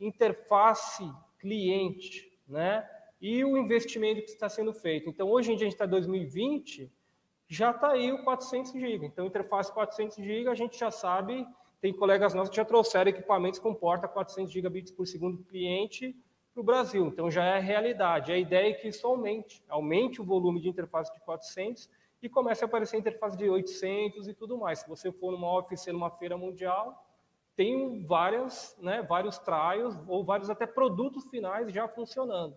interface 0.00 1.06
cliente, 1.38 2.32
né? 2.48 2.88
E 3.20 3.44
o 3.44 3.58
investimento 3.58 4.22
que 4.22 4.30
está 4.30 4.48
sendo 4.48 4.72
feito. 4.72 5.10
Então, 5.10 5.28
hoje 5.28 5.52
em 5.52 5.56
dia 5.56 5.66
a 5.66 5.68
gente 5.68 5.74
está 5.74 5.84
em 5.84 5.90
2020, 5.90 6.90
já 7.46 7.70
está 7.70 7.90
aí 7.90 8.10
o 8.12 8.24
400 8.24 8.72
GB. 8.72 9.04
Então, 9.04 9.26
interface 9.26 9.70
400 9.70 10.16
GB, 10.16 10.48
a 10.48 10.54
gente 10.54 10.78
já 10.78 10.90
sabe, 10.90 11.46
tem 11.80 11.92
colegas 11.92 12.34
nossos 12.34 12.50
que 12.50 12.56
já 12.56 12.64
trouxeram 12.64 13.10
equipamentos 13.10 13.58
que 13.58 13.62
comportam 13.62 14.08
400 14.08 14.52
gigabits 14.52 14.90
por 14.90 15.06
segundo 15.06 15.42
cliente 15.44 16.16
para 16.52 16.60
o 16.60 16.64
Brasil. 16.64 17.06
Então, 17.06 17.30
já 17.30 17.44
é 17.44 17.60
realidade. 17.60 18.32
A 18.32 18.36
ideia 18.36 18.70
é 18.70 18.72
que 18.72 18.88
isso 18.88 19.06
aumente, 19.06 19.62
aumente 19.68 20.20
o 20.20 20.24
volume 20.24 20.60
de 20.60 20.68
interface 20.68 21.12
de 21.12 21.20
400 21.20 21.88
e 22.20 22.28
começa 22.28 22.64
a 22.64 22.66
aparecer 22.66 22.96
interface 22.96 23.36
de 23.36 23.48
800 23.48 24.26
e 24.26 24.34
tudo 24.34 24.58
mais. 24.58 24.80
Se 24.80 24.88
você 24.88 25.12
for 25.12 25.30
numa 25.30 25.56
oficina, 25.56 25.92
numa 25.92 26.10
feira 26.10 26.36
mundial, 26.36 27.06
tem 27.54 28.04
várias, 28.04 28.76
né, 28.80 29.02
vários 29.02 29.38
trials 29.38 29.96
ou 30.08 30.24
vários 30.24 30.50
até 30.50 30.66
produtos 30.66 31.24
finais 31.26 31.72
já 31.72 31.86
funcionando. 31.86 32.56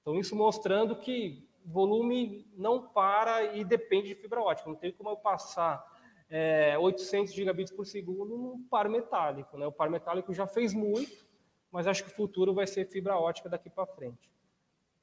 Então, 0.00 0.18
isso 0.18 0.36
mostrando 0.36 0.96
que 0.96 1.48
volume 1.64 2.46
não 2.56 2.88
para 2.88 3.56
e 3.56 3.64
depende 3.64 4.08
de 4.08 4.14
fibra 4.14 4.40
ótica. 4.40 4.68
Não 4.68 4.76
tem 4.76 4.92
como 4.92 5.10
eu 5.10 5.16
passar 5.16 5.84
é, 6.30 6.78
800 6.78 7.34
gigabits 7.34 7.72
por 7.72 7.84
segundo 7.84 8.38
no 8.38 8.60
par 8.70 8.88
metálico. 8.88 9.58
Né? 9.58 9.66
O 9.66 9.72
par 9.72 9.90
metálico 9.90 10.32
já 10.32 10.46
fez 10.46 10.72
muito, 10.72 11.26
mas 11.72 11.86
acho 11.86 12.04
que 12.04 12.10
o 12.10 12.14
futuro 12.14 12.54
vai 12.54 12.66
ser 12.66 12.86
fibra 12.86 13.18
ótica 13.18 13.48
daqui 13.48 13.68
para 13.68 13.86
frente. 13.86 14.30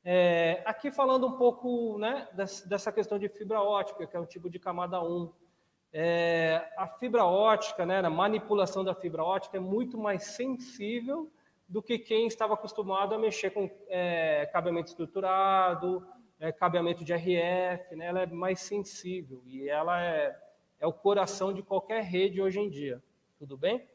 É, 0.04 0.62
aqui 0.66 0.90
falando 0.90 1.28
um 1.28 1.34
pouco 1.34 1.98
né, 2.00 2.30
dessa 2.66 2.92
questão 2.94 3.20
de 3.20 3.28
fibra 3.28 3.62
ótica, 3.62 4.08
que 4.08 4.16
é 4.16 4.20
um 4.20 4.26
tipo 4.26 4.50
de 4.50 4.58
camada 4.58 5.02
1. 5.02 5.34
É, 5.92 6.72
a 6.78 6.88
fibra 6.88 7.26
ótica, 7.26 7.86
né, 7.86 8.00
a 8.00 8.10
manipulação 8.10 8.86
da 8.86 8.96
fibra 8.96 9.24
ótica 9.24 9.58
é 9.58 9.60
muito 9.60 9.98
mais 9.98 10.24
sensível 10.24 11.30
do 11.68 11.82
que 11.82 12.00
quem 12.00 12.28
estava 12.28 12.54
acostumado 12.54 13.14
a 13.14 13.20
mexer 13.20 13.50
com 13.50 13.70
é, 13.90 14.46
cabeamento 14.54 14.88
estruturado, 14.88 16.08
é, 16.40 16.54
cabeamento 16.54 17.04
de 17.04 17.14
RF, 17.14 17.96
né, 17.98 18.06
ela 18.06 18.22
é 18.22 18.26
mais 18.28 18.62
sensível 18.62 19.42
e 19.46 19.68
ela 19.68 20.02
é, 20.02 20.38
é 20.80 20.88
o 20.88 20.94
coração 20.94 21.54
de 21.54 21.62
qualquer 21.62 22.04
rede 22.04 22.42
hoje 22.42 22.60
em 22.60 22.70
dia. 22.70 23.02
Tudo 23.40 23.58
bem? 23.58 23.88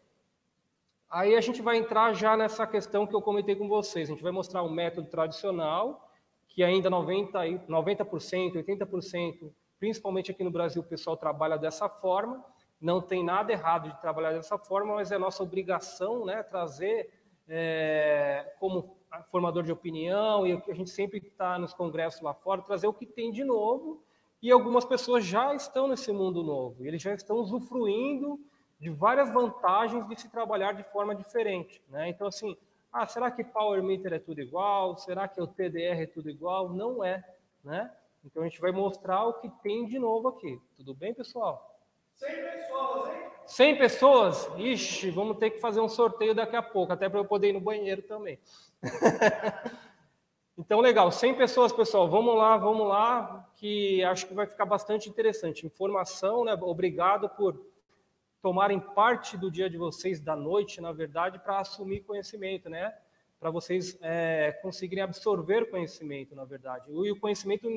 Aí 1.10 1.34
a 1.34 1.40
gente 1.40 1.60
vai 1.60 1.76
entrar 1.76 2.14
já 2.14 2.36
nessa 2.36 2.66
questão 2.66 3.06
que 3.06 3.14
eu 3.14 3.20
comentei 3.20 3.54
com 3.54 3.68
vocês. 3.68 4.08
A 4.08 4.12
gente 4.12 4.22
vai 4.22 4.32
mostrar 4.32 4.62
um 4.62 4.70
método 4.70 5.08
tradicional, 5.08 6.10
que 6.48 6.62
ainda 6.62 6.90
90%, 6.90 7.66
90% 7.66 8.64
80%, 8.64 9.52
principalmente 9.78 10.30
aqui 10.30 10.42
no 10.42 10.50
Brasil, 10.50 10.80
o 10.80 10.84
pessoal 10.84 11.16
trabalha 11.16 11.58
dessa 11.58 11.88
forma. 11.88 12.44
Não 12.80 13.00
tem 13.00 13.22
nada 13.22 13.52
errado 13.52 13.90
de 13.90 14.00
trabalhar 14.00 14.32
dessa 14.32 14.56
forma, 14.56 14.94
mas 14.94 15.12
é 15.12 15.18
nossa 15.18 15.42
obrigação 15.42 16.24
né, 16.24 16.42
trazer 16.42 17.10
é, 17.48 18.54
como 18.58 18.96
formador 19.30 19.62
de 19.62 19.72
opinião, 19.72 20.46
e 20.46 20.52
a 20.52 20.74
gente 20.74 20.90
sempre 20.90 21.18
está 21.18 21.58
nos 21.58 21.74
congressos 21.74 22.22
lá 22.22 22.32
fora, 22.32 22.62
trazer 22.62 22.86
o 22.86 22.94
que 22.94 23.04
tem 23.04 23.30
de 23.30 23.44
novo. 23.44 24.02
E 24.42 24.50
algumas 24.50 24.84
pessoas 24.84 25.24
já 25.24 25.54
estão 25.54 25.86
nesse 25.86 26.10
mundo 26.10 26.42
novo, 26.42 26.84
eles 26.84 27.00
já 27.00 27.14
estão 27.14 27.36
usufruindo 27.36 28.40
de 28.80 28.90
várias 28.90 29.32
vantagens 29.32 30.06
de 30.08 30.20
se 30.20 30.28
trabalhar 30.28 30.72
de 30.72 30.82
forma 30.82 31.14
diferente. 31.14 31.80
Né? 31.88 32.08
Então, 32.08 32.26
assim, 32.26 32.56
ah, 32.92 33.06
será 33.06 33.30
que 33.30 33.44
Power 33.44 33.80
Meter 33.80 34.14
é 34.14 34.18
tudo 34.18 34.40
igual? 34.40 34.96
Será 34.96 35.28
que 35.28 35.40
o 35.40 35.46
TDR 35.46 36.02
é 36.02 36.06
tudo 36.06 36.28
igual? 36.28 36.70
Não 36.70 37.04
é. 37.04 37.24
Né? 37.62 37.88
Então, 38.24 38.42
a 38.42 38.48
gente 38.48 38.60
vai 38.60 38.72
mostrar 38.72 39.24
o 39.24 39.34
que 39.34 39.48
tem 39.62 39.86
de 39.86 40.00
novo 40.00 40.26
aqui. 40.26 40.60
Tudo 40.76 40.92
bem, 40.92 41.14
pessoal? 41.14 41.78
100 42.16 42.28
pessoas, 42.42 43.08
hein? 43.08 43.22
100 43.46 43.78
pessoas? 43.78 44.50
Ixi, 44.56 45.10
vamos 45.10 45.38
ter 45.38 45.50
que 45.50 45.60
fazer 45.60 45.80
um 45.80 45.88
sorteio 45.88 46.34
daqui 46.34 46.56
a 46.56 46.62
pouco, 46.62 46.92
até 46.92 47.08
para 47.08 47.20
eu 47.20 47.24
poder 47.24 47.50
ir 47.50 47.52
no 47.52 47.60
banheiro 47.60 48.02
também. 48.02 48.38
então, 50.56 50.80
legal. 50.80 51.10
100 51.10 51.34
pessoas, 51.34 51.72
pessoal. 51.72 52.08
Vamos 52.08 52.36
lá, 52.36 52.56
vamos 52.56 52.86
lá, 52.86 53.50
que 53.56 54.04
acho 54.04 54.26
que 54.26 54.34
vai 54.34 54.46
ficar 54.46 54.66
bastante 54.66 55.08
interessante. 55.08 55.66
Informação, 55.66 56.44
né? 56.44 56.54
Obrigado 56.60 57.28
por 57.28 57.58
tomarem 58.42 58.78
parte 58.78 59.36
do 59.36 59.50
dia 59.50 59.70
de 59.70 59.78
vocês, 59.78 60.20
da 60.20 60.36
noite, 60.36 60.80
na 60.80 60.92
verdade, 60.92 61.38
para 61.38 61.60
assumir 61.60 62.00
conhecimento, 62.00 62.68
né? 62.68 62.94
Para 63.40 63.50
vocês 63.50 63.96
é, 64.02 64.52
conseguirem 64.60 65.04
absorver 65.04 65.70
conhecimento, 65.70 66.34
na 66.34 66.44
verdade. 66.44 66.90
E 66.90 67.10
o 67.10 67.18
conhecimento 67.18 67.68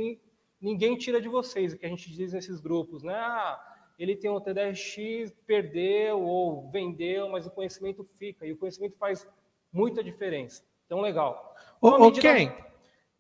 ninguém 0.59 0.97
tira 0.97 1.21
de 1.21 1.29
vocês, 1.29 1.73
o 1.73 1.77
que 1.77 1.85
a 1.85 1.89
gente 1.89 2.11
diz 2.11 2.33
nesses 2.33 2.59
grupos, 2.59 3.03
né? 3.03 3.15
Ah, 3.15 3.63
ele 3.97 4.15
tem 4.15 4.29
um 4.29 4.41
TDRX, 4.41 5.31
perdeu 5.45 6.21
ou 6.21 6.69
vendeu, 6.69 7.29
mas 7.29 7.45
o 7.45 7.51
conhecimento 7.51 8.03
fica. 8.03 8.45
E 8.45 8.51
o 8.51 8.57
conhecimento 8.57 8.97
faz 8.97 9.25
muita 9.71 10.03
diferença. 10.03 10.63
Então, 10.85 11.01
legal. 11.01 11.55
Ô, 11.81 11.89
ô 11.89 12.11
Ken, 12.11 12.51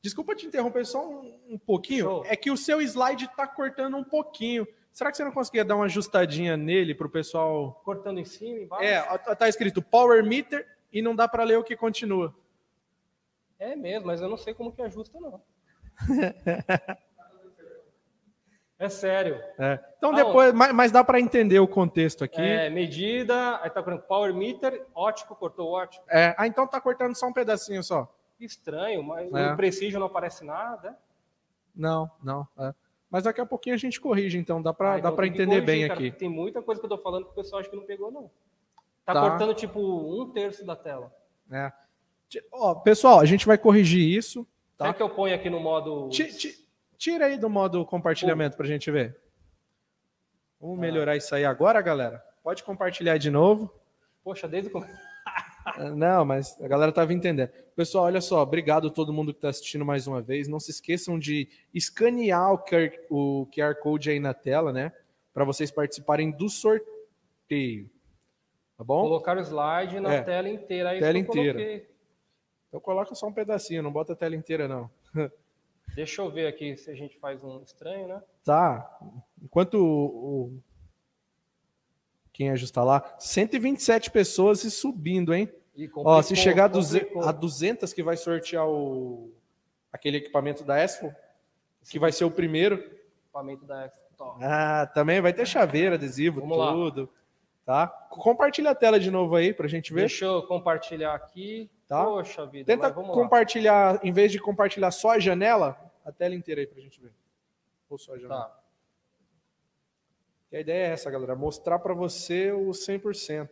desculpa 0.01 0.35
te 0.35 0.45
interromper 0.45 0.85
só 0.85 1.07
um, 1.07 1.39
um 1.49 1.57
pouquinho. 1.57 2.05
Show. 2.05 2.25
É 2.25 2.35
que 2.35 2.51
o 2.51 2.57
seu 2.57 2.81
slide 2.81 3.25
está 3.25 3.47
cortando 3.47 3.97
um 3.97 4.03
pouquinho. 4.03 4.67
Será 4.91 5.11
que 5.11 5.17
você 5.17 5.25
não 5.25 5.31
conseguia 5.31 5.65
dar 5.65 5.75
uma 5.75 5.85
ajustadinha 5.85 6.55
nele 6.55 6.95
para 6.95 7.07
o 7.07 7.09
pessoal? 7.09 7.81
Cortando 7.83 8.19
em 8.19 8.25
cima, 8.25 8.59
embaixo? 8.59 8.85
É, 8.85 9.01
tá 9.35 9.49
escrito 9.49 9.81
Power 9.81 10.23
Meter 10.23 10.65
e 10.91 11.01
não 11.01 11.15
dá 11.15 11.27
para 11.27 11.43
ler 11.43 11.57
o 11.57 11.63
que 11.63 11.75
continua. 11.75 12.33
É 13.59 13.75
mesmo, 13.75 14.07
mas 14.07 14.21
eu 14.21 14.29
não 14.29 14.37
sei 14.37 14.53
como 14.53 14.71
que 14.71 14.81
ajusta, 14.81 15.19
não. 15.19 15.41
é 18.77 18.89
sério. 18.89 19.41
É. 19.57 19.79
Então 19.97 20.11
ah, 20.11 20.15
depois, 20.15 20.53
mas, 20.53 20.73
mas, 20.73 20.91
dá 20.91 21.03
para 21.03 21.19
entender 21.19 21.59
o 21.59 21.67
contexto 21.67 22.23
aqui. 22.23 22.41
É, 22.41 22.69
medida, 22.69 23.59
aí 23.61 23.69
tá 23.69 23.81
cortando 23.81 24.01
Power 24.01 24.33
Meter, 24.33 24.85
ótico, 24.93 25.35
cortou 25.35 25.69
ótico. 25.69 26.05
É, 26.09 26.35
ah, 26.37 26.45
então 26.45 26.67
tá 26.67 26.79
cortando 26.81 27.15
só 27.15 27.27
um 27.27 27.33
pedacinho 27.33 27.83
só. 27.83 28.13
Estranho, 28.39 29.01
mas 29.01 29.31
é. 29.33 29.49
no 29.49 29.55
Precision 29.55 29.99
não 29.99 30.07
aparece 30.07 30.43
nada. 30.43 30.97
Não, 31.73 32.11
não. 32.21 32.47
É. 32.59 32.73
Mas 33.09 33.23
daqui 33.23 33.39
a 33.39 33.45
pouquinho 33.45 33.75
a 33.75 33.79
gente 33.79 34.01
corrige, 34.01 34.37
então 34.37 34.61
dá 34.61 34.73
para 34.73 34.93
ah, 34.93 34.99
então 34.99 35.15
dá 35.15 35.25
entender 35.25 35.45
corrigir, 35.45 35.65
bem 35.65 35.87
cara, 35.87 35.93
aqui. 35.93 36.11
Tem 36.11 36.27
muita 36.27 36.61
coisa 36.61 36.81
que 36.81 36.85
eu 36.85 36.93
estou 36.93 37.01
falando 37.01 37.25
que 37.25 37.31
o 37.31 37.35
pessoal 37.35 37.61
acha 37.61 37.69
que 37.69 37.75
não 37.75 37.85
pegou, 37.85 38.11
não. 38.11 38.29
Tá, 39.05 39.13
tá. 39.13 39.21
cortando 39.21 39.53
tipo 39.53 39.79
um 39.79 40.29
terço 40.31 40.65
da 40.65 40.75
tela. 40.75 41.13
É. 41.49 41.71
Ó, 42.51 42.75
pessoal, 42.75 43.19
a 43.19 43.25
gente 43.25 43.45
vai 43.45 43.57
corrigir 43.57 44.01
isso. 44.01 44.45
Tá? 44.77 44.85
Será 44.85 44.93
que 44.93 45.03
eu 45.03 45.09
ponho 45.09 45.33
aqui 45.33 45.49
no 45.49 45.59
modo. 45.59 46.09
Tira 46.97 47.25
aí 47.25 47.37
do 47.37 47.49
modo 47.49 47.85
compartilhamento 47.85 48.55
para 48.55 48.65
a 48.65 48.69
gente 48.69 48.89
ver. 48.89 49.17
Vamos 50.59 50.79
melhorar 50.79 51.15
isso 51.15 51.33
aí 51.35 51.45
agora, 51.45 51.81
galera. 51.81 52.23
Pode 52.43 52.63
compartilhar 52.63 53.17
de 53.17 53.29
novo. 53.29 53.71
Poxa, 54.23 54.47
desde 54.47 54.69
o 54.69 54.71
começo. 54.71 54.93
Não, 55.95 56.23
mas 56.23 56.59
a 56.61 56.67
galera 56.67 56.89
estava 56.89 57.13
entendendo. 57.13 57.49
Pessoal, 57.75 58.05
olha 58.05 58.21
só, 58.21 58.41
obrigado 58.41 58.87
a 58.87 58.91
todo 58.91 59.13
mundo 59.13 59.33
que 59.33 59.39
está 59.39 59.49
assistindo 59.49 59.83
mais 59.83 60.07
uma 60.07 60.21
vez. 60.21 60.47
Não 60.47 60.59
se 60.59 60.71
esqueçam 60.71 61.19
de 61.19 61.49
escanear 61.73 62.53
o 62.53 62.57
QR, 62.59 62.91
o 63.09 63.47
QR 63.53 63.75
Code 63.75 64.09
aí 64.09 64.19
na 64.19 64.33
tela, 64.33 64.71
né? 64.71 64.93
Para 65.33 65.43
vocês 65.43 65.69
participarem 65.71 66.31
do 66.31 66.49
sorteio. 66.49 67.89
Tá 68.77 68.83
bom? 68.83 69.01
Colocar 69.01 69.37
o 69.37 69.41
slide 69.41 69.99
na 69.99 70.13
é, 70.13 70.21
tela 70.21 70.49
inteira. 70.49 70.89
Aí 70.89 70.99
tela 70.99 71.17
inteira. 71.17 71.85
Então 72.67 72.79
coloca 72.79 73.13
só 73.15 73.27
um 73.27 73.33
pedacinho, 73.33 73.83
não 73.83 73.91
bota 73.91 74.13
a 74.13 74.15
tela 74.15 74.35
inteira, 74.35 74.67
não. 74.67 74.89
Deixa 75.95 76.21
eu 76.21 76.29
ver 76.29 76.47
aqui 76.47 76.75
se 76.75 76.91
a 76.91 76.95
gente 76.95 77.17
faz 77.17 77.43
um 77.43 77.61
estranho, 77.61 78.07
né? 78.07 78.21
Tá. 78.43 78.99
Enquanto 79.41 79.75
o, 79.75 80.05
o 80.05 80.63
quem 82.33 82.49
ajustar 82.49 82.83
lá, 82.83 83.15
127 83.17 84.11
pessoas 84.11 84.63
e 84.65 84.69
subindo, 84.69 85.33
hein? 85.33 85.49
Ó, 85.95 86.21
se 86.21 86.35
chegar 86.35 86.65
a 86.65 87.31
200 87.31 87.93
que 87.93 88.03
vai 88.03 88.17
sortear 88.17 88.67
o 88.67 89.31
aquele 89.91 90.17
equipamento 90.17 90.63
da 90.63 90.77
Expo, 90.77 91.13
que 91.89 91.97
vai 91.97 92.11
ser 92.11 92.25
o 92.25 92.31
primeiro. 92.31 92.75
Equipamento 93.23 93.65
da 93.65 93.85
Expo. 93.85 94.05
Ah, 94.41 94.89
também 94.93 95.21
vai 95.21 95.33
ter 95.33 95.45
chaveiro, 95.45 95.95
adesivo, 95.95 96.41
Vamos 96.41 96.57
tudo. 96.57 97.09
Lá. 97.65 97.87
Tá? 97.87 97.87
Compartilha 98.09 98.71
a 98.71 98.75
tela 98.75 98.99
de 98.99 99.09
novo 99.09 99.35
aí 99.35 99.53
pra 99.53 99.67
gente 99.67 99.93
ver. 99.93 100.01
Deixa 100.01 100.25
eu 100.25 100.43
compartilhar 100.43 101.15
aqui. 101.15 101.69
Tá? 101.87 102.03
Poxa 102.03 102.45
vida. 102.45 102.65
Tenta 102.65 102.91
compartilhar, 102.91 103.95
lá. 103.95 103.99
em 104.03 104.11
vez 104.11 104.31
de 104.31 104.39
compartilhar 104.39 104.91
só 104.91 105.11
a 105.11 105.19
janela, 105.19 105.77
a 106.05 106.11
tela 106.11 106.35
inteira 106.35 106.61
aí 106.61 106.67
pra 106.67 106.79
gente 106.79 107.01
ver. 107.01 107.11
Ou 107.89 107.97
só 107.97 108.13
a 108.13 108.17
janela. 108.17 108.45
Tá. 108.45 108.59
E 110.51 110.57
a 110.57 110.59
ideia 110.61 110.87
é 110.87 110.91
essa, 110.91 111.09
galera, 111.09 111.35
mostrar 111.35 111.79
para 111.79 111.93
você 111.93 112.51
o 112.51 112.69
100%. 112.69 113.49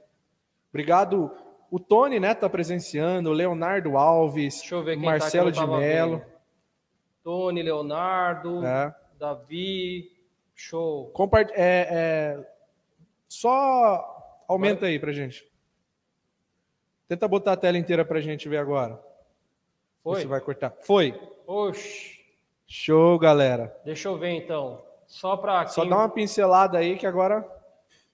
Obrigado. 0.69 1.31
O 1.69 1.79
Tony, 1.79 2.19
né, 2.19 2.35
tá 2.35 2.47
presenciando, 2.47 3.31
o 3.31 3.33
Leonardo 3.33 3.97
Alves, 3.97 4.59
Deixa 4.59 4.75
eu 4.75 4.83
ver 4.83 4.95
quem 4.95 5.05
Marcelo 5.05 5.51
tá 5.51 5.65
de 5.65 5.67
Mello. 5.67 6.23
Tony, 7.23 7.63
Leonardo, 7.63 8.63
é. 8.63 8.95
Davi, 9.17 10.11
show. 10.53 11.09
Compart 11.11 11.49
é, 11.53 11.87
é, 11.89 12.53
só 13.27 14.43
aumenta 14.47 14.81
Vai. 14.81 14.91
aí 14.91 14.99
pra 14.99 15.11
gente. 15.11 15.51
Tenta 17.07 17.27
botar 17.27 17.53
a 17.53 17.57
tela 17.57 17.77
inteira 17.77 18.05
pra 18.05 18.21
gente 18.21 18.47
ver 18.47 18.57
agora. 18.57 19.01
Foi? 20.03 20.21
Você 20.21 20.27
vai 20.27 20.41
cortar. 20.41 20.75
Foi. 20.81 21.19
Oxi. 21.47 22.12
Show, 22.75 23.19
galera. 23.19 23.79
Deixa 23.85 24.07
eu 24.07 24.17
ver 24.17 24.31
então. 24.31 24.83
Só 25.05 25.37
para 25.37 25.67
Só 25.67 25.85
dá 25.85 25.95
uma 25.95 26.09
pincelada 26.09 26.79
aí 26.79 26.97
que 26.97 27.05
agora 27.05 27.47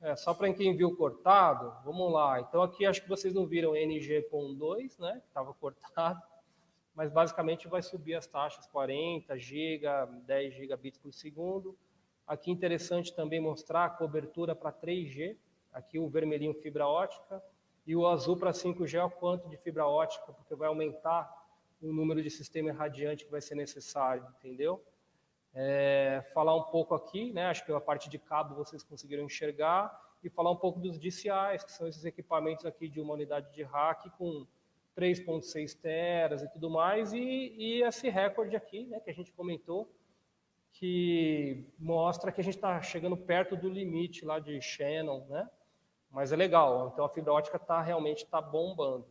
é, 0.01 0.17
só 0.17 0.33
para 0.33 0.53
quem 0.53 0.75
viu 0.75 0.93
cortado, 0.97 1.73
vamos 1.85 2.11
lá. 2.11 2.41
Então 2.41 2.61
aqui 2.61 2.85
acho 2.85 3.01
que 3.01 3.07
vocês 3.07 3.33
não 3.33 3.45
viram 3.47 3.73
NG.2, 3.73 4.99
né? 4.99 5.21
Estava 5.25 5.53
cortado, 5.61 6.21
mas 6.93 7.09
basicamente 7.09 7.69
vai 7.69 7.81
subir 7.81 8.15
as 8.15 8.27
taxas 8.27 8.67
40 8.67 9.39
GB, 9.39 9.87
10 10.25 10.53
gigabits 10.53 10.99
por 10.99 11.13
segundo. 11.13 11.73
Aqui 12.27 12.51
interessante 12.51 13.15
também 13.15 13.39
mostrar 13.39 13.85
a 13.85 13.89
cobertura 13.89 14.53
para 14.53 14.73
3G. 14.73 15.37
Aqui 15.71 15.97
o 15.97 16.09
vermelhinho 16.09 16.53
fibra 16.53 16.85
ótica 16.85 17.41
e 17.87 17.95
o 17.95 18.05
azul 18.05 18.35
para 18.35 18.51
5G 18.51 18.95
é 18.95 19.03
o 19.05 19.09
quanto 19.09 19.47
de 19.47 19.55
fibra 19.55 19.87
ótica, 19.87 20.33
porque 20.33 20.53
vai 20.53 20.67
aumentar 20.67 21.38
o 21.81 21.93
número 21.93 22.21
de 22.21 22.29
sistema 22.29 22.69
irradiante 22.69 23.25
que 23.25 23.31
vai 23.31 23.41
ser 23.41 23.55
necessário, 23.55 24.25
entendeu? 24.37 24.83
É, 25.53 26.23
falar 26.33 26.55
um 26.55 26.63
pouco 26.63 26.93
aqui, 26.93 27.31
né, 27.33 27.45
acho 27.45 27.65
que 27.65 27.71
a 27.71 27.81
parte 27.81 28.09
de 28.09 28.19
cabo 28.19 28.55
vocês 28.55 28.83
conseguiram 28.83 29.23
enxergar, 29.23 29.91
e 30.23 30.29
falar 30.29 30.51
um 30.51 30.55
pouco 30.55 30.79
dos 30.79 30.99
DCIs, 30.99 31.63
que 31.63 31.71
são 31.71 31.87
esses 31.87 32.03
equipamentos 32.03 32.65
aqui 32.65 32.89
de 32.89 32.99
uma 32.99 33.13
unidade 33.13 33.53
de 33.53 33.63
hack 33.63 34.09
com 34.17 34.45
3.6 34.95 35.79
teras 35.79 36.41
e 36.41 36.49
tudo 36.49 36.69
mais, 36.69 37.13
e, 37.13 37.19
e 37.19 37.83
esse 37.83 38.09
recorde 38.09 38.55
aqui, 38.55 38.85
né, 38.85 38.99
que 38.99 39.09
a 39.09 39.13
gente 39.13 39.31
comentou, 39.31 39.89
que 40.71 41.65
mostra 41.79 42.31
que 42.31 42.41
a 42.41 42.43
gente 42.43 42.55
está 42.55 42.81
chegando 42.81 43.17
perto 43.17 43.55
do 43.55 43.69
limite 43.69 44.25
lá 44.25 44.39
de 44.39 44.61
Shannon, 44.61 45.25
né? 45.27 45.49
Mas 46.11 46.31
é 46.31 46.35
legal, 46.35 46.89
então 46.91 47.05
a 47.05 47.09
fibra 47.09 47.33
ótica 47.33 47.57
tá, 47.57 47.81
realmente 47.81 48.23
está 48.23 48.41
bombando. 48.41 49.07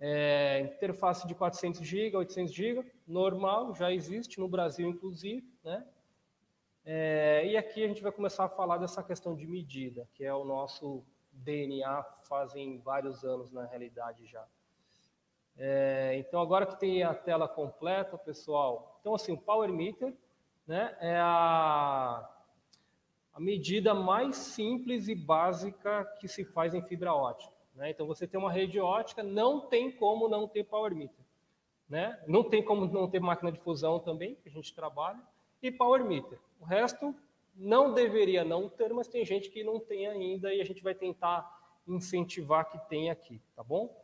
É, 0.00 0.60
interface 0.60 1.26
de 1.26 1.34
400 1.34 1.80
GB, 1.80 2.16
800 2.16 2.52
GB, 2.52 2.92
normal, 3.06 3.74
já 3.74 3.92
existe 3.92 4.38
no 4.38 4.48
Brasil, 4.48 4.88
inclusive. 4.88 5.46
Né? 5.62 5.86
É, 6.84 7.46
e 7.46 7.56
aqui 7.56 7.82
a 7.82 7.88
gente 7.88 8.02
vai 8.02 8.12
começar 8.12 8.44
a 8.44 8.48
falar 8.48 8.78
dessa 8.78 9.02
questão 9.02 9.34
de 9.34 9.46
medida, 9.46 10.08
que 10.14 10.24
é 10.24 10.34
o 10.34 10.44
nosso 10.44 11.04
DNA 11.32 12.02
fazem 12.28 12.78
vários 12.78 13.24
anos 13.24 13.50
na 13.50 13.64
realidade 13.64 14.26
já. 14.26 14.46
É, 15.56 16.16
então, 16.18 16.40
agora 16.40 16.66
que 16.66 16.78
tem 16.78 17.02
a 17.02 17.14
tela 17.14 17.48
completa, 17.48 18.18
pessoal, 18.18 18.98
então 19.00 19.14
assim, 19.14 19.32
o 19.32 19.38
Power 19.38 19.72
Meter 19.72 20.14
né, 20.66 20.96
é 21.00 21.16
a, 21.16 22.28
a 23.32 23.40
medida 23.40 23.94
mais 23.94 24.36
simples 24.36 25.08
e 25.08 25.14
básica 25.14 26.04
que 26.18 26.26
se 26.26 26.44
faz 26.44 26.74
em 26.74 26.82
fibra 26.82 27.14
ótica. 27.14 27.53
Né? 27.74 27.90
Então, 27.90 28.06
você 28.06 28.26
tem 28.26 28.38
uma 28.38 28.52
rede 28.52 28.78
ótica, 28.78 29.22
não 29.22 29.60
tem 29.60 29.90
como 29.90 30.28
não 30.28 30.46
ter 30.46 30.64
power 30.64 30.94
meter. 30.94 31.24
Né? 31.88 32.18
Não 32.26 32.42
tem 32.42 32.62
como 32.62 32.86
não 32.86 33.08
ter 33.08 33.20
máquina 33.20 33.52
de 33.52 33.58
fusão 33.60 33.98
também, 33.98 34.36
que 34.36 34.48
a 34.48 34.52
gente 34.52 34.74
trabalha, 34.74 35.20
e 35.62 35.70
power 35.70 36.04
meter. 36.04 36.38
O 36.60 36.64
resto 36.64 37.14
não 37.56 37.92
deveria 37.92 38.44
não 38.44 38.68
ter, 38.68 38.92
mas 38.92 39.08
tem 39.08 39.24
gente 39.24 39.50
que 39.50 39.62
não 39.62 39.78
tem 39.78 40.06
ainda 40.06 40.52
e 40.52 40.60
a 40.60 40.64
gente 40.64 40.82
vai 40.82 40.94
tentar 40.94 41.62
incentivar 41.86 42.70
que 42.70 42.78
tenha 42.88 43.12
aqui, 43.12 43.40
tá 43.54 43.62
bom? 43.62 43.94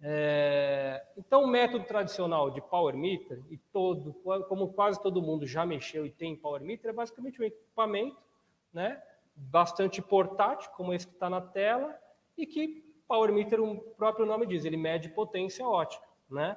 É, 0.00 1.04
então, 1.16 1.42
o 1.42 1.46
método 1.46 1.84
tradicional 1.84 2.50
de 2.50 2.60
power 2.60 2.96
meter, 2.96 3.42
e 3.50 3.58
todo, 3.72 4.12
como 4.48 4.72
quase 4.72 5.02
todo 5.02 5.20
mundo 5.20 5.46
já 5.46 5.66
mexeu 5.66 6.06
e 6.06 6.10
tem 6.10 6.36
power 6.36 6.62
meter, 6.62 6.88
é 6.88 6.92
basicamente 6.92 7.40
um 7.40 7.44
equipamento 7.44 8.16
né, 8.72 9.02
bastante 9.34 10.00
portátil, 10.00 10.70
como 10.76 10.92
esse 10.92 11.06
que 11.06 11.14
está 11.14 11.28
na 11.28 11.40
tela, 11.40 11.98
e 12.36 12.46
que 12.46 12.87
Power 13.08 13.32
meter, 13.32 13.58
o 13.58 13.76
próprio 13.96 14.26
nome 14.26 14.46
diz, 14.46 14.66
ele 14.66 14.76
mede 14.76 15.08
potência 15.08 15.66
ótica, 15.66 16.06
né? 16.30 16.56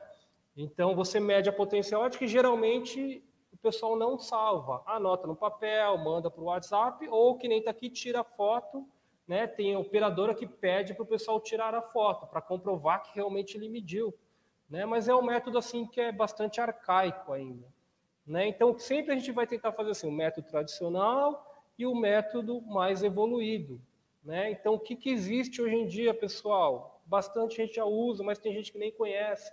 Então 0.56 0.94
você 0.94 1.18
mede 1.18 1.48
a 1.48 1.54
potência 1.54 1.98
ótica 1.98 2.26
e 2.26 2.28
geralmente 2.28 3.24
o 3.54 3.58
pessoal 3.58 3.96
não 3.96 4.20
salva, 4.20 4.84
anota 4.86 5.26
no 5.26 5.36
papel, 5.36 5.98
manda 5.98 6.30
para 6.30 6.42
o 6.42 6.46
WhatsApp 6.46 7.08
ou 7.10 7.38
que 7.38 7.48
nem 7.48 7.60
está 7.60 7.72
aqui 7.72 7.90
tira 7.90 8.22
foto, 8.24 8.86
né? 9.26 9.48
Tem 9.48 9.74
a 9.74 9.80
operadora 9.80 10.36
que 10.36 10.46
pede 10.46 10.94
para 10.94 11.04
o 11.04 11.08
pessoal 11.08 11.40
tirar 11.40 11.74
a 11.74 11.82
foto 11.82 12.28
para 12.28 12.42
comprovar 12.42 13.02
que 13.02 13.16
realmente 13.16 13.56
ele 13.56 13.70
mediu, 13.70 14.14
né? 14.70 14.86
Mas 14.86 15.08
é 15.08 15.16
um 15.16 15.24
método 15.24 15.58
assim 15.58 15.86
que 15.86 16.02
é 16.02 16.12
bastante 16.12 16.60
arcaico 16.60 17.32
ainda, 17.32 17.66
né? 18.28 18.46
Então 18.46 18.78
sempre 18.78 19.14
a 19.14 19.16
gente 19.16 19.32
vai 19.32 19.48
tentar 19.48 19.72
fazer 19.72 19.92
assim, 19.92 20.08
o 20.08 20.12
método 20.12 20.48
tradicional 20.48 21.48
e 21.78 21.86
o 21.86 21.96
método 21.96 22.62
mais 22.62 23.04
evoluído, 23.04 23.82
né? 24.24 24.52
Então, 24.52 24.76
o 24.76 24.80
que, 24.80 24.96
que 24.96 25.10
existe 25.10 25.62
hoje 25.62 25.76
em 25.76 25.88
dia, 25.88 26.14
pessoal? 26.14 27.02
Bastante 27.06 27.56
gente 27.56 27.76
já 27.76 27.86
usa, 27.86 28.24
mas 28.24 28.40
tem 28.40 28.54
gente 28.54 28.72
que 28.72 28.78
nem 28.78 28.92
conhece. 28.92 29.52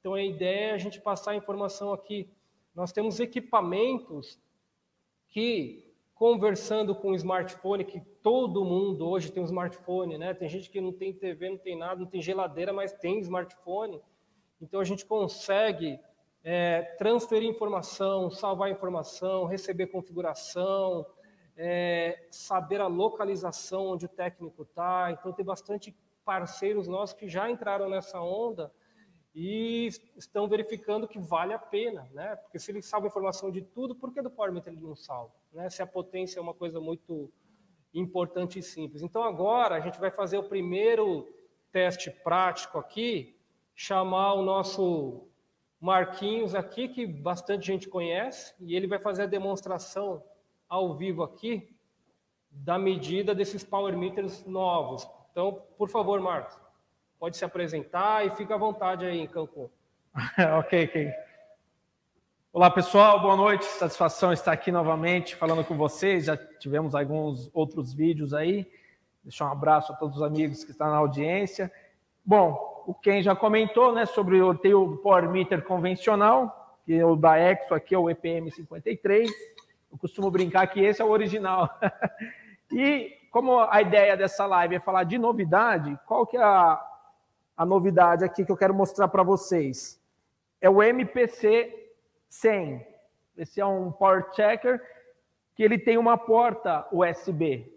Então, 0.00 0.14
a 0.14 0.22
ideia 0.22 0.70
é 0.70 0.74
a 0.74 0.78
gente 0.78 1.00
passar 1.00 1.32
a 1.32 1.36
informação 1.36 1.92
aqui. 1.92 2.30
Nós 2.74 2.92
temos 2.92 3.20
equipamentos 3.20 4.38
que, 5.28 5.92
conversando 6.14 6.94
com 6.94 7.10
o 7.10 7.14
smartphone, 7.14 7.84
que 7.84 8.00
todo 8.22 8.64
mundo 8.64 9.08
hoje 9.08 9.30
tem 9.30 9.42
um 9.42 9.46
smartphone, 9.46 10.18
né? 10.18 10.34
Tem 10.34 10.48
gente 10.48 10.70
que 10.70 10.80
não 10.80 10.92
tem 10.92 11.12
TV, 11.12 11.50
não 11.50 11.58
tem 11.58 11.76
nada, 11.76 12.00
não 12.00 12.06
tem 12.06 12.20
geladeira, 12.20 12.72
mas 12.72 12.92
tem 12.92 13.18
smartphone. 13.20 14.00
Então, 14.60 14.80
a 14.80 14.84
gente 14.84 15.06
consegue 15.06 15.98
é, 16.42 16.82
transferir 16.98 17.48
informação, 17.48 18.30
salvar 18.30 18.70
informação, 18.70 19.44
receber 19.44 19.88
configuração, 19.88 21.06
é, 21.60 22.28
saber 22.30 22.80
a 22.80 22.86
localização 22.86 23.88
onde 23.88 24.06
o 24.06 24.08
técnico 24.08 24.62
está. 24.62 25.10
Então, 25.10 25.32
tem 25.32 25.44
bastante 25.44 25.94
parceiros 26.24 26.86
nossos 26.86 27.16
que 27.16 27.28
já 27.28 27.50
entraram 27.50 27.90
nessa 27.90 28.20
onda 28.20 28.72
e 29.34 29.88
estão 30.16 30.48
verificando 30.48 31.08
que 31.08 31.18
vale 31.18 31.52
a 31.52 31.58
pena, 31.58 32.08
né? 32.12 32.36
Porque 32.36 32.58
se 32.58 32.70
ele 32.70 32.80
salva 32.80 33.08
informação 33.08 33.50
de 33.50 33.60
tudo, 33.60 33.94
por 33.94 34.12
que 34.12 34.22
do 34.22 34.30
PowerMeter 34.30 34.72
ele 34.72 34.82
não 34.82 34.94
salva? 34.94 35.34
Né? 35.52 35.68
Se 35.68 35.82
a 35.82 35.86
potência 35.86 36.38
é 36.38 36.42
uma 36.42 36.54
coisa 36.54 36.80
muito 36.80 37.30
importante 37.92 38.60
e 38.60 38.62
simples. 38.62 39.02
Então, 39.02 39.22
agora 39.22 39.74
a 39.74 39.80
gente 39.80 39.98
vai 39.98 40.10
fazer 40.10 40.38
o 40.38 40.48
primeiro 40.48 41.28
teste 41.72 42.10
prático 42.10 42.78
aqui, 42.78 43.36
chamar 43.74 44.34
o 44.34 44.42
nosso 44.42 45.26
Marquinhos 45.80 46.54
aqui, 46.54 46.88
que 46.88 47.06
bastante 47.06 47.66
gente 47.66 47.88
conhece, 47.88 48.54
e 48.60 48.74
ele 48.74 48.86
vai 48.86 48.98
fazer 48.98 49.22
a 49.22 49.26
demonstração 49.26 50.22
ao 50.68 50.94
vivo 50.94 51.22
aqui 51.22 51.74
da 52.50 52.78
medida 52.78 53.34
desses 53.34 53.64
power 53.64 53.96
meters 53.96 54.44
novos. 54.44 55.08
Então, 55.30 55.62
por 55.76 55.88
favor, 55.88 56.20
Marcos, 56.20 56.58
pode 57.18 57.36
se 57.36 57.44
apresentar 57.44 58.26
e 58.26 58.30
fica 58.30 58.54
à 58.54 58.58
vontade 58.58 59.06
aí 59.06 59.18
em 59.20 59.26
Cancún. 59.26 59.68
ok, 60.58 60.84
ok. 60.84 61.12
Olá, 62.52 62.70
pessoal, 62.70 63.20
boa 63.20 63.36
noite. 63.36 63.64
Satisfação 63.64 64.32
estar 64.32 64.52
aqui 64.52 64.72
novamente 64.72 65.36
falando 65.36 65.64
com 65.64 65.76
vocês. 65.76 66.26
Já 66.26 66.36
tivemos 66.36 66.94
alguns 66.94 67.50
outros 67.54 67.94
vídeos 67.94 68.34
aí. 68.34 68.70
Deixar 69.22 69.46
um 69.46 69.52
abraço 69.52 69.92
a 69.92 69.96
todos 69.96 70.16
os 70.16 70.22
amigos 70.22 70.64
que 70.64 70.72
estão 70.72 70.88
na 70.88 70.96
audiência. 70.96 71.72
Bom, 72.24 72.84
o 72.86 72.94
Ken 72.94 73.22
já 73.22 73.36
comentou 73.36 73.92
né, 73.92 74.06
sobre 74.06 74.40
o, 74.40 74.50
o 74.50 74.96
Power 74.98 75.30
Meter 75.30 75.62
convencional, 75.62 76.78
que 76.84 76.94
é 76.94 77.04
o 77.04 77.14
da 77.14 77.38
Exo 77.38 77.74
aqui 77.74 77.94
é 77.94 77.98
o 77.98 78.10
EPM 78.10 78.50
53 78.50 79.30
eu 79.90 79.98
costumo 79.98 80.30
brincar 80.30 80.66
que 80.66 80.80
esse 80.80 81.00
é 81.00 81.04
o 81.04 81.10
original. 81.10 81.68
e 82.72 83.16
como 83.30 83.60
a 83.60 83.80
ideia 83.82 84.16
dessa 84.16 84.46
live 84.46 84.76
é 84.76 84.80
falar 84.80 85.04
de 85.04 85.18
novidade, 85.18 85.98
qual 86.06 86.26
que 86.26 86.36
é 86.36 86.42
a, 86.42 86.80
a 87.56 87.66
novidade 87.66 88.24
aqui 88.24 88.44
que 88.44 88.52
eu 88.52 88.56
quero 88.56 88.74
mostrar 88.74 89.08
para 89.08 89.22
vocês? 89.22 90.00
É 90.60 90.68
o 90.68 90.82
MPC 90.82 91.92
100. 92.28 92.86
Esse 93.36 93.60
é 93.60 93.66
um 93.66 93.92
Power 93.92 94.32
Checker 94.34 94.82
que 95.54 95.62
ele 95.62 95.78
tem 95.78 95.98
uma 95.98 96.16
porta 96.16 96.86
USB, 96.92 97.68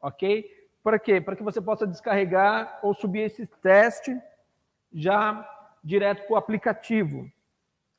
ok? 0.00 0.48
Para 0.80 0.96
quê? 0.96 1.20
Para 1.20 1.34
que 1.34 1.42
você 1.42 1.60
possa 1.60 1.84
descarregar 1.84 2.78
ou 2.82 2.94
subir 2.94 3.22
esse 3.22 3.44
teste 3.60 4.16
já 4.92 5.44
direto 5.82 6.24
para 6.26 6.34
o 6.34 6.36
aplicativo. 6.36 7.28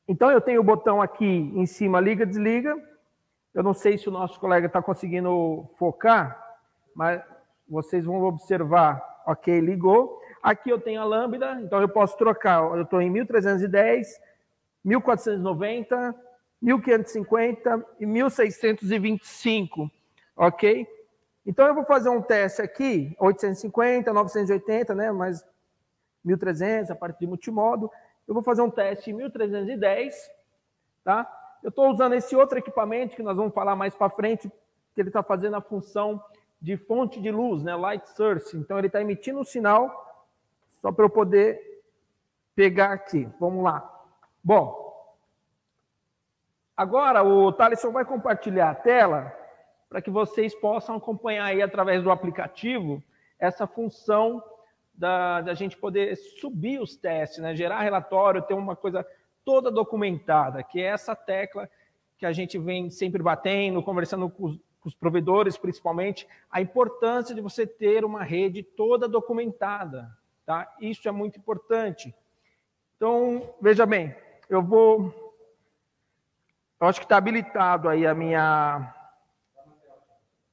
Então, 0.08 0.30
eu 0.30 0.40
tenho 0.40 0.60
o 0.62 0.64
botão 0.64 1.02
aqui 1.02 1.26
em 1.26 1.66
cima, 1.66 2.00
liga, 2.00 2.24
desliga. 2.24 2.74
Eu 3.58 3.64
não 3.64 3.74
sei 3.74 3.98
se 3.98 4.08
o 4.08 4.12
nosso 4.12 4.38
colega 4.38 4.68
está 4.68 4.80
conseguindo 4.80 5.68
focar, 5.74 6.56
mas 6.94 7.20
vocês 7.68 8.04
vão 8.04 8.22
observar. 8.22 9.02
Ok, 9.26 9.58
ligou. 9.58 10.22
Aqui 10.40 10.70
eu 10.70 10.80
tenho 10.80 11.00
a 11.00 11.04
lambda, 11.04 11.60
então 11.60 11.80
eu 11.80 11.88
posso 11.88 12.16
trocar. 12.16 12.62
Eu 12.62 12.82
estou 12.82 13.02
em 13.02 13.10
1310, 13.10 14.16
1490, 14.84 16.14
1550 16.62 17.84
e 17.98 18.06
1625. 18.06 19.90
Ok? 20.36 20.86
Então 21.44 21.66
eu 21.66 21.74
vou 21.74 21.84
fazer 21.84 22.10
um 22.10 22.22
teste 22.22 22.62
aqui, 22.62 23.16
850, 23.18 24.12
980, 24.12 24.94
né? 24.94 25.10
Mas 25.10 25.44
1300 26.24 26.92
a 26.92 26.94
partir 26.94 27.18
de 27.18 27.26
multimodo. 27.26 27.90
Eu 28.28 28.34
vou 28.34 28.42
fazer 28.44 28.62
um 28.62 28.70
teste 28.70 29.10
em 29.10 29.14
1310, 29.14 30.30
tá? 31.02 31.37
Eu 31.62 31.70
estou 31.70 31.90
usando 31.90 32.14
esse 32.14 32.36
outro 32.36 32.58
equipamento 32.58 33.16
que 33.16 33.22
nós 33.22 33.36
vamos 33.36 33.52
falar 33.52 33.74
mais 33.74 33.94
para 33.94 34.10
frente, 34.10 34.48
que 34.94 35.00
ele 35.00 35.08
está 35.08 35.22
fazendo 35.22 35.56
a 35.56 35.60
função 35.60 36.22
de 36.60 36.76
fonte 36.76 37.20
de 37.20 37.30
luz, 37.30 37.62
né? 37.62 37.74
Light 37.74 38.08
source. 38.10 38.56
Então 38.56 38.78
ele 38.78 38.86
está 38.88 39.00
emitindo 39.00 39.40
um 39.40 39.44
sinal 39.44 40.26
só 40.80 40.92
para 40.92 41.04
eu 41.04 41.10
poder 41.10 41.60
pegar 42.54 42.92
aqui. 42.92 43.28
Vamos 43.38 43.62
lá. 43.62 43.88
Bom, 44.42 45.16
agora 46.76 47.22
o 47.22 47.52
Thaleson 47.52 47.90
vai 47.90 48.04
compartilhar 48.04 48.70
a 48.70 48.74
tela 48.74 49.32
para 49.88 50.02
que 50.02 50.10
vocês 50.10 50.54
possam 50.54 50.96
acompanhar 50.96 51.46
aí 51.46 51.62
através 51.62 52.02
do 52.02 52.10
aplicativo 52.10 53.02
essa 53.38 53.66
função 53.66 54.42
da, 54.92 55.40
da 55.40 55.54
gente 55.54 55.76
poder 55.76 56.16
subir 56.16 56.80
os 56.80 56.96
testes, 56.96 57.38
né? 57.38 57.54
gerar 57.54 57.80
relatório, 57.80 58.42
ter 58.42 58.54
uma 58.54 58.74
coisa 58.74 59.06
toda 59.48 59.70
documentada, 59.70 60.62
que 60.62 60.78
é 60.78 60.88
essa 60.88 61.16
tecla 61.16 61.70
que 62.18 62.26
a 62.26 62.32
gente 62.32 62.58
vem 62.58 62.90
sempre 62.90 63.22
batendo, 63.22 63.82
conversando 63.82 64.28
com 64.28 64.44
os, 64.44 64.56
com 64.78 64.88
os 64.90 64.94
provedores, 64.94 65.56
principalmente, 65.56 66.28
a 66.50 66.60
importância 66.60 67.34
de 67.34 67.40
você 67.40 67.66
ter 67.66 68.04
uma 68.04 68.22
rede 68.22 68.62
toda 68.62 69.08
documentada. 69.08 70.14
Tá? 70.44 70.70
Isso 70.78 71.08
é 71.08 71.10
muito 71.10 71.38
importante. 71.38 72.14
Então, 72.94 73.54
veja 73.58 73.86
bem, 73.86 74.14
eu 74.50 74.62
vou. 74.62 75.34
Eu 76.78 76.86
acho 76.86 77.00
que 77.00 77.06
está 77.06 77.16
habilitado 77.16 77.88
aí 77.88 78.06
a 78.06 78.14
minha. 78.14 78.94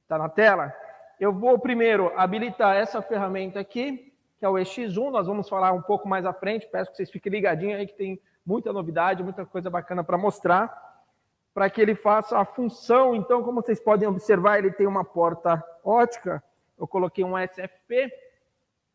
Está 0.04 0.16
na 0.16 0.30
tela? 0.30 0.74
Eu 1.20 1.34
vou 1.34 1.58
primeiro 1.58 2.10
habilitar 2.16 2.76
essa 2.76 3.02
ferramenta 3.02 3.60
aqui 3.60 4.10
que 4.38 4.44
é 4.44 4.48
o 4.48 4.54
EX1, 4.54 5.10
nós 5.10 5.26
vamos 5.26 5.48
falar 5.48 5.72
um 5.72 5.80
pouco 5.80 6.06
mais 6.06 6.26
à 6.26 6.32
frente, 6.32 6.68
peço 6.70 6.90
que 6.90 6.96
vocês 6.96 7.10
fiquem 7.10 7.32
ligadinhos 7.32 7.78
aí 7.78 7.86
que 7.86 7.94
tem 7.94 8.20
muita 8.46 8.72
novidade, 8.72 9.22
muita 9.22 9.44
coisa 9.44 9.68
bacana 9.68 10.04
para 10.04 10.16
mostrar, 10.16 10.86
para 11.52 11.68
que 11.68 11.80
ele 11.80 11.94
faça 11.94 12.38
a 12.38 12.44
função, 12.44 13.16
então, 13.16 13.42
como 13.42 13.60
vocês 13.60 13.80
podem 13.80 14.08
observar, 14.08 14.58
ele 14.58 14.70
tem 14.70 14.86
uma 14.86 15.04
porta 15.04 15.62
ótica, 15.82 16.42
eu 16.78 16.86
coloquei 16.86 17.24
um 17.24 17.36
SFP, 17.36 18.12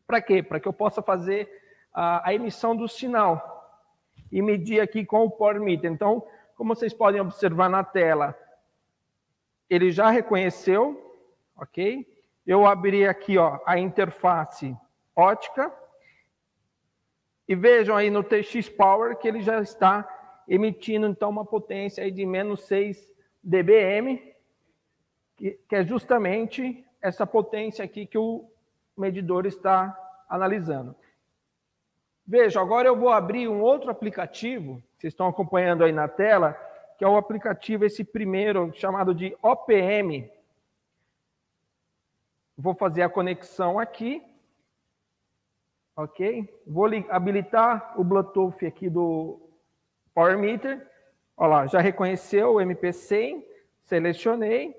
para 0.06 0.20
quê? 0.20 0.42
Para 0.42 0.60
que 0.60 0.68
eu 0.68 0.72
possa 0.72 1.02
fazer 1.02 1.48
a, 1.92 2.28
a, 2.28 2.34
emissão 2.34 2.76
do 2.76 2.88
sinal 2.88 3.80
e 4.30 4.40
medir 4.40 4.80
aqui 4.80 5.04
com 5.04 5.24
o 5.24 5.30
Power 5.30 5.60
Meter. 5.60 5.90
Então, 5.90 6.26
como 6.56 6.74
vocês 6.74 6.94
podem 6.94 7.20
observar 7.20 7.68
na 7.68 7.82
tela, 7.82 8.36
ele 9.68 9.90
já 9.90 10.10
reconheceu, 10.10 11.20
ok? 11.56 12.06
Eu 12.46 12.66
abri 12.66 13.06
aqui 13.06 13.38
ó, 13.38 13.58
a 13.66 13.78
interface 13.78 14.76
ótica. 15.14 15.72
E 17.48 17.54
vejam 17.54 17.96
aí 17.96 18.10
no 18.10 18.22
TX 18.22 18.68
Power 18.68 19.16
que 19.16 19.26
ele 19.26 19.40
já 19.40 19.60
está 19.60 20.08
emitindo 20.48 21.06
então 21.06 21.30
uma 21.30 21.44
potência 21.44 22.10
de 22.10 22.24
menos 22.24 22.62
6 22.64 23.10
dBm, 23.42 24.18
que, 25.36 25.58
que 25.68 25.76
é 25.76 25.84
justamente 25.84 26.84
essa 27.00 27.26
potência 27.26 27.84
aqui 27.84 28.06
que 28.06 28.18
o 28.18 28.48
medidor 28.96 29.46
está 29.46 29.96
analisando. 30.28 30.94
Veja, 32.26 32.60
agora 32.60 32.88
eu 32.88 32.96
vou 32.96 33.10
abrir 33.10 33.48
um 33.48 33.60
outro 33.60 33.90
aplicativo, 33.90 34.82
vocês 34.96 35.12
estão 35.12 35.26
acompanhando 35.26 35.82
aí 35.82 35.92
na 35.92 36.06
tela, 36.06 36.52
que 36.96 37.04
é 37.04 37.08
o 37.08 37.16
aplicativo, 37.16 37.84
esse 37.84 38.04
primeiro, 38.04 38.72
chamado 38.74 39.12
de 39.12 39.36
OPM. 39.42 40.30
Vou 42.56 42.74
fazer 42.74 43.02
a 43.02 43.08
conexão 43.08 43.78
aqui 43.78 44.22
ok? 45.96 46.62
Vou 46.66 46.86
habilitar 47.08 47.94
o 47.98 48.04
Bluetooth 48.04 48.64
aqui 48.66 48.88
do 48.88 49.40
Power 50.14 50.38
Meter. 50.38 50.86
Olha 51.36 51.48
lá, 51.48 51.66
já 51.66 51.80
reconheceu 51.80 52.54
o 52.54 52.56
MP100, 52.56 53.42
selecionei. 53.84 54.74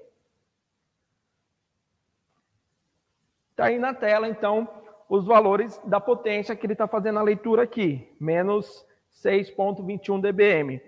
Está 3.52 3.66
aí 3.66 3.78
na 3.78 3.94
tela, 3.94 4.28
então, 4.28 4.68
os 5.08 5.26
valores 5.26 5.80
da 5.86 6.00
potência 6.00 6.56
que 6.56 6.66
ele 6.66 6.74
está 6.74 6.88
fazendo 6.88 7.20
a 7.20 7.24
leitura 7.24 7.64
aqui, 7.64 8.12
menos 8.20 8.86
6.21 9.24 10.20
dBm, 10.20 10.82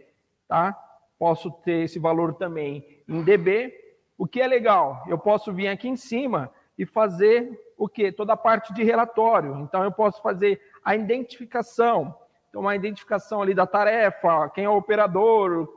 tá? 0.47 0.73
Posso 1.17 1.51
ter 1.51 1.83
esse 1.83 1.99
valor 1.99 2.33
também 2.33 3.03
em 3.07 3.21
dB. 3.23 3.73
O 4.17 4.25
que 4.25 4.41
é 4.41 4.47
legal, 4.47 5.03
eu 5.07 5.17
posso 5.17 5.53
vir 5.53 5.67
aqui 5.67 5.87
em 5.87 5.95
cima 5.95 6.51
e 6.77 6.85
fazer 6.85 7.59
o 7.77 7.87
que? 7.87 8.11
Toda 8.11 8.33
a 8.33 8.37
parte 8.37 8.73
de 8.73 8.83
relatório. 8.83 9.59
Então, 9.59 9.83
eu 9.83 9.91
posso 9.91 10.21
fazer 10.21 10.61
a 10.83 10.95
identificação. 10.95 12.15
Então, 12.49 12.61
uma 12.61 12.75
identificação 12.75 13.41
ali 13.41 13.53
da 13.53 13.67
tarefa, 13.67 14.49
quem 14.49 14.65
é 14.65 14.69
o 14.69 14.77
operador, 14.77 15.67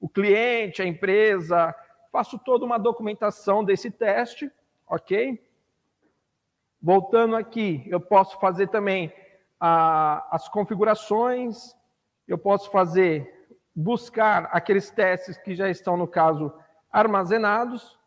o 0.00 0.08
cliente, 0.08 0.80
a 0.80 0.86
empresa. 0.86 1.74
Faço 2.10 2.38
toda 2.38 2.64
uma 2.64 2.78
documentação 2.78 3.62
desse 3.62 3.90
teste, 3.90 4.50
ok? 4.88 5.44
Voltando 6.82 7.36
aqui, 7.36 7.84
eu 7.88 8.00
posso 8.00 8.40
fazer 8.40 8.68
também 8.68 9.12
a, 9.60 10.26
as 10.34 10.48
configurações, 10.48 11.76
eu 12.26 12.38
posso 12.38 12.70
fazer, 12.70 13.48
buscar 13.74 14.48
aqueles 14.52 14.90
testes 14.90 15.36
que 15.36 15.54
já 15.54 15.68
estão, 15.68 15.96
no 15.96 16.08
caso, 16.08 16.52
armazenados, 16.90 17.99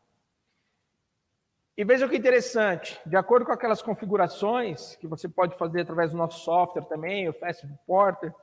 e 1.75 1.83
veja 1.83 2.07
que 2.07 2.15
interessante, 2.15 2.99
de 3.03 3.15
acordo 3.15 3.45
com 3.45 3.51
aquelas 3.51 3.81
configurações 3.81 4.95
que 4.97 5.07
você 5.07 5.27
pode 5.27 5.57
fazer 5.57 5.81
através 5.81 6.11
do 6.11 6.17
nosso 6.17 6.39
software 6.41 6.83
também, 6.83 7.27
o 7.27 7.33
Fast 7.33 7.65
Reporter, 7.65 8.33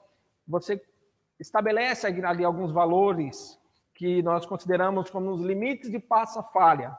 você 0.46 0.82
estabelece 1.38 2.06
ali 2.06 2.44
alguns 2.44 2.72
valores 2.72 3.56
que 3.94 4.20
nós 4.22 4.44
consideramos 4.44 5.10
como 5.10 5.30
os 5.30 5.42
limites 5.42 5.90
de 5.90 5.98
passa-falha. 6.00 6.96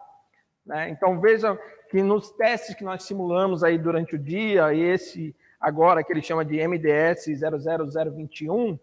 Né? 0.66 0.90
Então 0.90 1.20
veja 1.20 1.60
que 1.90 2.02
nos 2.02 2.32
testes 2.32 2.76
que 2.76 2.84
nós 2.84 3.04
simulamos 3.04 3.62
aí 3.62 3.78
durante 3.78 4.16
o 4.16 4.20
dia, 4.20 4.74
esse 4.74 5.36
agora 5.60 6.04
que 6.04 6.14
ele 6.14 6.22
chama 6.22 6.46
de 6.46 6.66
MDS 6.66 7.28
00021, 7.28 8.80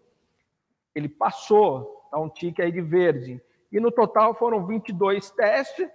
ele 0.93 1.09
passou, 1.09 2.07
tá 2.11 2.19
um 2.19 2.29
tique 2.29 2.61
aí 2.61 2.71
de 2.71 2.81
verde. 2.81 3.41
E 3.71 3.79
no 3.79 3.91
total 3.91 4.35
foram 4.35 4.67
22 4.67 5.31
testes, 5.31 5.89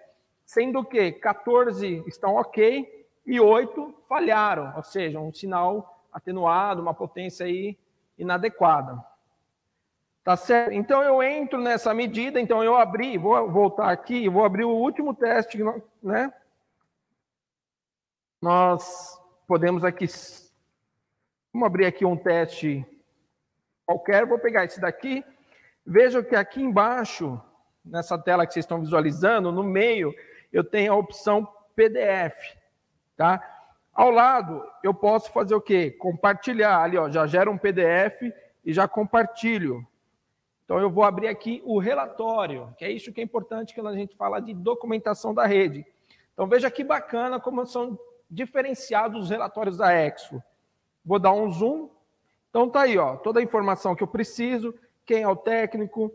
sendo 0.44 0.84
que 0.84 1.12
14 1.12 2.04
estão 2.06 2.34
ok 2.34 3.06
e 3.26 3.40
8 3.40 3.94
falharam, 4.08 4.72
ou 4.76 4.82
seja, 4.82 5.18
um 5.18 5.32
sinal 5.32 6.02
atenuado, 6.12 6.82
uma 6.82 6.94
potência 6.94 7.46
aí 7.46 7.76
inadequada. 8.18 9.04
Tá 10.22 10.36
certo? 10.36 10.72
Então 10.72 11.02
eu 11.02 11.22
entro 11.22 11.60
nessa 11.60 11.92
medida, 11.92 12.40
então 12.40 12.64
eu 12.64 12.76
abri, 12.76 13.18
vou 13.18 13.50
voltar 13.50 13.90
aqui, 13.90 14.28
vou 14.28 14.44
abrir 14.44 14.64
o 14.64 14.70
último 14.70 15.14
teste, 15.14 15.58
né? 16.02 16.32
Nós 18.40 19.20
podemos 19.46 19.84
aqui, 19.84 20.06
vamos 21.52 21.66
abrir 21.66 21.86
aqui 21.86 22.04
um 22.06 22.16
teste 22.16 22.86
qualquer, 23.84 24.24
vou 24.26 24.38
pegar 24.38 24.64
esse 24.64 24.80
daqui. 24.80 25.22
Veja 25.86 26.22
que 26.22 26.34
aqui 26.34 26.62
embaixo, 26.62 27.38
nessa 27.84 28.18
tela 28.18 28.46
que 28.46 28.54
vocês 28.54 28.64
estão 28.64 28.80
visualizando, 28.80 29.52
no 29.52 29.62
meio, 29.62 30.14
eu 30.54 30.62
tenho 30.62 30.92
a 30.92 30.96
opção 30.96 31.46
PDF, 31.74 32.56
tá? 33.16 33.42
Ao 33.92 34.08
lado, 34.08 34.64
eu 34.84 34.94
posso 34.94 35.32
fazer 35.32 35.52
o 35.52 35.60
quê? 35.60 35.90
Compartilhar 35.90 36.80
ali, 36.80 36.96
ó, 36.96 37.10
já 37.10 37.26
gera 37.26 37.50
um 37.50 37.58
PDF 37.58 38.32
e 38.64 38.72
já 38.72 38.86
compartilho. 38.86 39.84
Então 40.64 40.78
eu 40.78 40.88
vou 40.88 41.02
abrir 41.02 41.26
aqui 41.26 41.60
o 41.64 41.80
relatório, 41.80 42.72
que 42.78 42.84
é 42.84 42.90
isso 42.90 43.12
que 43.12 43.20
é 43.20 43.24
importante 43.24 43.74
quando 43.74 43.88
a 43.88 43.96
gente 43.96 44.16
fala 44.16 44.40
de 44.40 44.54
documentação 44.54 45.34
da 45.34 45.44
rede. 45.44 45.84
Então 46.32 46.46
veja 46.46 46.70
que 46.70 46.84
bacana 46.84 47.40
como 47.40 47.66
são 47.66 47.98
diferenciados 48.30 49.24
os 49.24 49.30
relatórios 49.30 49.76
da 49.76 49.92
Expo. 49.92 50.40
Vou 51.04 51.18
dar 51.18 51.32
um 51.32 51.50
zoom. 51.50 51.90
Então 52.48 52.70
tá 52.70 52.82
aí, 52.82 52.96
ó, 52.96 53.16
toda 53.16 53.40
a 53.40 53.42
informação 53.42 53.96
que 53.96 54.04
eu 54.04 54.08
preciso, 54.08 54.72
quem 55.04 55.22
é 55.22 55.28
o 55.28 55.34
técnico, 55.34 56.14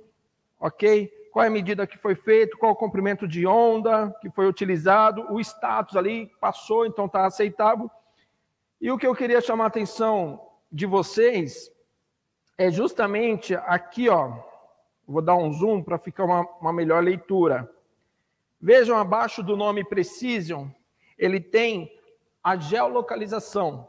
ok? 0.58 1.12
Qual 1.32 1.44
é 1.44 1.48
a 1.48 1.52
medida 1.52 1.88
que 1.88 1.98
foi 1.98 2.16
feita, 2.16 2.58
qual 2.58 2.72
é 2.72 2.74
o 2.74 2.78
comprimento 2.78 3.28
de 3.28 3.46
onda 3.46 4.12
que 4.22 4.30
foi 4.30 4.48
utilizado, 4.48 5.32
o 5.32 5.40
status 5.40 5.96
ali 5.96 6.32
passou, 6.40 6.86
então 6.86 7.06
está 7.06 7.26
aceitável. 7.26 7.90
E 8.82 8.92
o 8.92 8.98
que 8.98 9.06
eu 9.06 9.16
queria 9.16 9.42
chamar 9.42 9.66
a 9.66 9.68
atenção 9.68 10.42
de 10.72 10.86
vocês 10.86 11.72
é 12.58 12.72
justamente 12.72 13.56
aqui, 13.56 14.10
ó. 14.10 14.34
Vou 15.08 15.22
dar 15.22 15.36
um 15.36 15.52
zoom 15.52 15.82
para 15.82 15.98
ficar 15.98 16.26
uma, 16.26 16.42
uma 16.60 16.74
melhor 16.74 17.04
leitura. 17.04 17.70
Vejam 18.62 18.98
abaixo 18.98 19.42
do 19.42 19.56
nome 19.56 19.84
Precision, 19.84 20.68
ele 21.18 21.40
tem 21.40 21.92
a 22.44 22.56
geolocalização. 22.58 23.88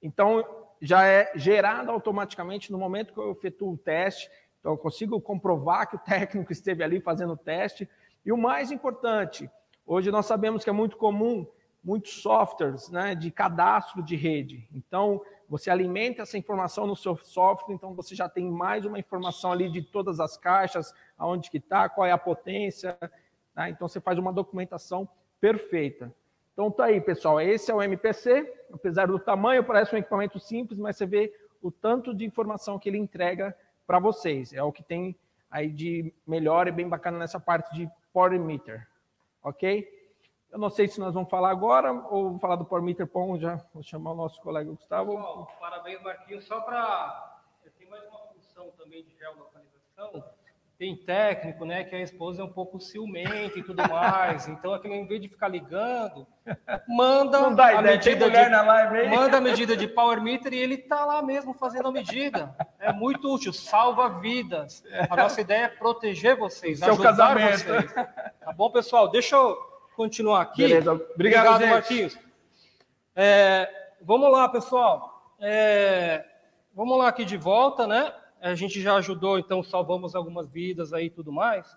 Então, 0.00 0.44
já 0.80 1.06
é 1.06 1.32
gerado 1.34 1.90
automaticamente 1.90 2.70
no 2.70 2.78
momento 2.78 3.12
que 3.12 3.20
eu 3.20 3.32
efetuo 3.32 3.72
o 3.72 3.78
teste. 3.78 4.30
Então, 4.60 4.72
eu 4.72 4.78
consigo 4.78 5.20
comprovar 5.20 5.88
que 5.88 5.96
o 5.96 5.98
técnico 5.98 6.52
esteve 6.52 6.82
ali 6.82 7.00
fazendo 7.00 7.32
o 7.32 7.36
teste. 7.36 7.88
E 8.24 8.32
o 8.32 8.36
mais 8.36 8.70
importante, 8.70 9.50
hoje 9.86 10.10
nós 10.10 10.26
sabemos 10.26 10.64
que 10.64 10.70
é 10.70 10.72
muito 10.72 10.96
comum 10.96 11.46
muitos 11.82 12.20
softwares 12.20 12.90
né, 12.90 13.14
de 13.14 13.30
cadastro 13.30 14.02
de 14.02 14.16
rede. 14.16 14.68
Então, 14.74 15.22
você 15.48 15.70
alimenta 15.70 16.22
essa 16.22 16.36
informação 16.36 16.86
no 16.86 16.94
seu 16.94 17.16
software, 17.16 17.74
então 17.74 17.94
você 17.94 18.14
já 18.14 18.28
tem 18.28 18.50
mais 18.50 18.84
uma 18.84 18.98
informação 18.98 19.52
ali 19.52 19.70
de 19.70 19.80
todas 19.80 20.20
as 20.20 20.36
caixas, 20.36 20.92
aonde 21.16 21.50
que 21.50 21.56
está, 21.56 21.88
qual 21.88 22.06
é 22.06 22.12
a 22.12 22.18
potência. 22.18 22.98
Tá? 23.54 23.70
Então, 23.70 23.88
você 23.88 24.00
faz 24.00 24.18
uma 24.18 24.32
documentação 24.32 25.08
perfeita. 25.40 26.12
Então, 26.52 26.70
tá 26.70 26.86
aí, 26.86 27.00
pessoal. 27.00 27.40
Esse 27.40 27.70
é 27.70 27.74
o 27.74 27.80
MPC. 27.80 28.52
Apesar 28.72 29.06
do 29.06 29.18
tamanho, 29.18 29.64
parece 29.64 29.94
um 29.94 29.98
equipamento 29.98 30.38
simples, 30.38 30.78
mas 30.78 30.96
você 30.96 31.06
vê 31.06 31.32
o 31.62 31.70
tanto 31.70 32.12
de 32.12 32.24
informação 32.24 32.78
que 32.78 32.88
ele 32.88 32.98
entrega 32.98 33.56
para 33.88 33.98
vocês. 33.98 34.52
É 34.52 34.62
o 34.62 34.70
que 34.70 34.82
tem 34.82 35.16
aí 35.50 35.70
de 35.70 36.14
melhor 36.26 36.68
e 36.68 36.70
bem 36.70 36.86
bacana 36.86 37.18
nessa 37.18 37.40
parte 37.40 37.74
de 37.74 37.90
Power 38.12 38.38
Meter. 38.38 38.86
Ok? 39.42 39.88
Eu 40.50 40.58
não 40.58 40.68
sei 40.68 40.86
se 40.88 41.00
nós 41.00 41.14
vamos 41.14 41.30
falar 41.30 41.50
agora 41.50 41.90
ou 41.90 42.24
vamos 42.24 42.40
falar 42.40 42.56
do 42.56 42.66
Power 42.66 42.84
Meter 42.84 43.06
POM, 43.06 43.38
já 43.38 43.56
vou 43.72 43.82
chamar 43.82 44.12
o 44.12 44.14
nosso 44.14 44.40
colega 44.42 44.70
Gustavo. 44.70 45.16
Pessoal, 45.16 45.56
parabéns, 45.58 46.02
Marquinhos. 46.02 46.44
Só 46.44 46.60
para... 46.60 47.40
Tem 47.78 47.88
mais 47.88 48.04
uma 48.08 48.18
função 48.18 48.70
também 48.72 49.02
de 49.04 49.16
geolocalização. 49.16 50.22
Tem 50.78 50.94
técnico, 50.94 51.64
né, 51.64 51.82
que 51.82 51.96
a 51.96 52.00
esposa 52.00 52.40
é 52.40 52.44
um 52.44 52.52
pouco 52.52 52.78
ciumenta 52.78 53.58
e 53.58 53.64
tudo 53.64 53.82
mais. 53.88 54.46
Então, 54.46 54.72
aquele, 54.72 54.94
em 54.94 55.08
vez 55.08 55.20
de 55.20 55.28
ficar 55.28 55.48
ligando, 55.48 56.24
manda 56.86 57.40
não 57.40 57.52
dá 57.52 57.66
a 57.66 57.74
ideia, 57.80 57.96
medida 57.96 58.30
de, 58.30 58.48
na 58.48 58.62
live 58.62 58.96
aí. 58.96 59.08
manda 59.08 59.38
a 59.38 59.40
medida 59.40 59.76
de 59.76 59.88
power 59.88 60.22
meter 60.22 60.52
e 60.52 60.58
ele 60.58 60.74
está 60.74 61.04
lá 61.04 61.20
mesmo 61.20 61.52
fazendo 61.52 61.88
a 61.88 61.92
medida. 61.92 62.54
É 62.78 62.92
muito 62.92 63.28
útil, 63.28 63.52
salva 63.52 64.20
vidas. 64.20 64.84
A 65.10 65.16
nossa 65.16 65.40
ideia 65.40 65.64
é 65.64 65.68
proteger 65.68 66.36
vocês, 66.36 66.78
Seu 66.78 66.92
ajudar 66.92 67.10
casamento. 67.10 67.64
vocês. 67.64 67.92
Tá 67.92 68.52
bom, 68.56 68.70
pessoal? 68.70 69.08
Deixa 69.10 69.34
eu 69.34 69.58
continuar 69.96 70.42
aqui. 70.42 70.62
Beleza. 70.62 70.92
Obrigado, 70.92 71.58
gente. 71.58 71.70
Marquinhos. 71.70 72.18
É, 73.16 73.68
vamos 74.00 74.30
lá, 74.30 74.48
pessoal. 74.48 75.34
É, 75.40 76.24
vamos 76.72 76.96
lá 76.96 77.08
aqui 77.08 77.24
de 77.24 77.36
volta, 77.36 77.84
né? 77.84 78.12
A 78.40 78.54
gente 78.54 78.80
já 78.80 78.94
ajudou, 78.96 79.38
então 79.38 79.62
salvamos 79.62 80.14
algumas 80.14 80.48
vidas 80.48 80.92
aí 80.92 81.06
e 81.06 81.10
tudo 81.10 81.32
mais. 81.32 81.76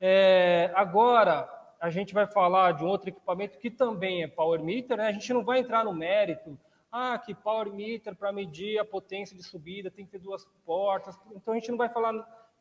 É, 0.00 0.72
agora, 0.74 1.48
a 1.80 1.88
gente 1.88 2.12
vai 2.12 2.26
falar 2.26 2.72
de 2.72 2.84
um 2.84 2.88
outro 2.88 3.10
equipamento 3.10 3.58
que 3.58 3.70
também 3.70 4.22
é 4.22 4.26
Power 4.26 4.62
Meter, 4.62 4.96
né? 4.96 5.06
A 5.06 5.12
gente 5.12 5.32
não 5.32 5.44
vai 5.44 5.60
entrar 5.60 5.84
no 5.84 5.92
mérito. 5.92 6.58
Ah, 6.90 7.18
que 7.18 7.34
Power 7.34 7.72
Meter 7.72 8.14
para 8.14 8.32
medir 8.32 8.78
a 8.78 8.84
potência 8.84 9.36
de 9.36 9.42
subida 9.42 9.90
tem 9.90 10.04
que 10.04 10.12
ter 10.12 10.18
duas 10.18 10.44
portas. 10.64 11.18
Então, 11.34 11.52
a 11.52 11.56
gente 11.56 11.70
não 11.70 11.78
vai 11.78 11.88
falar 11.88 12.12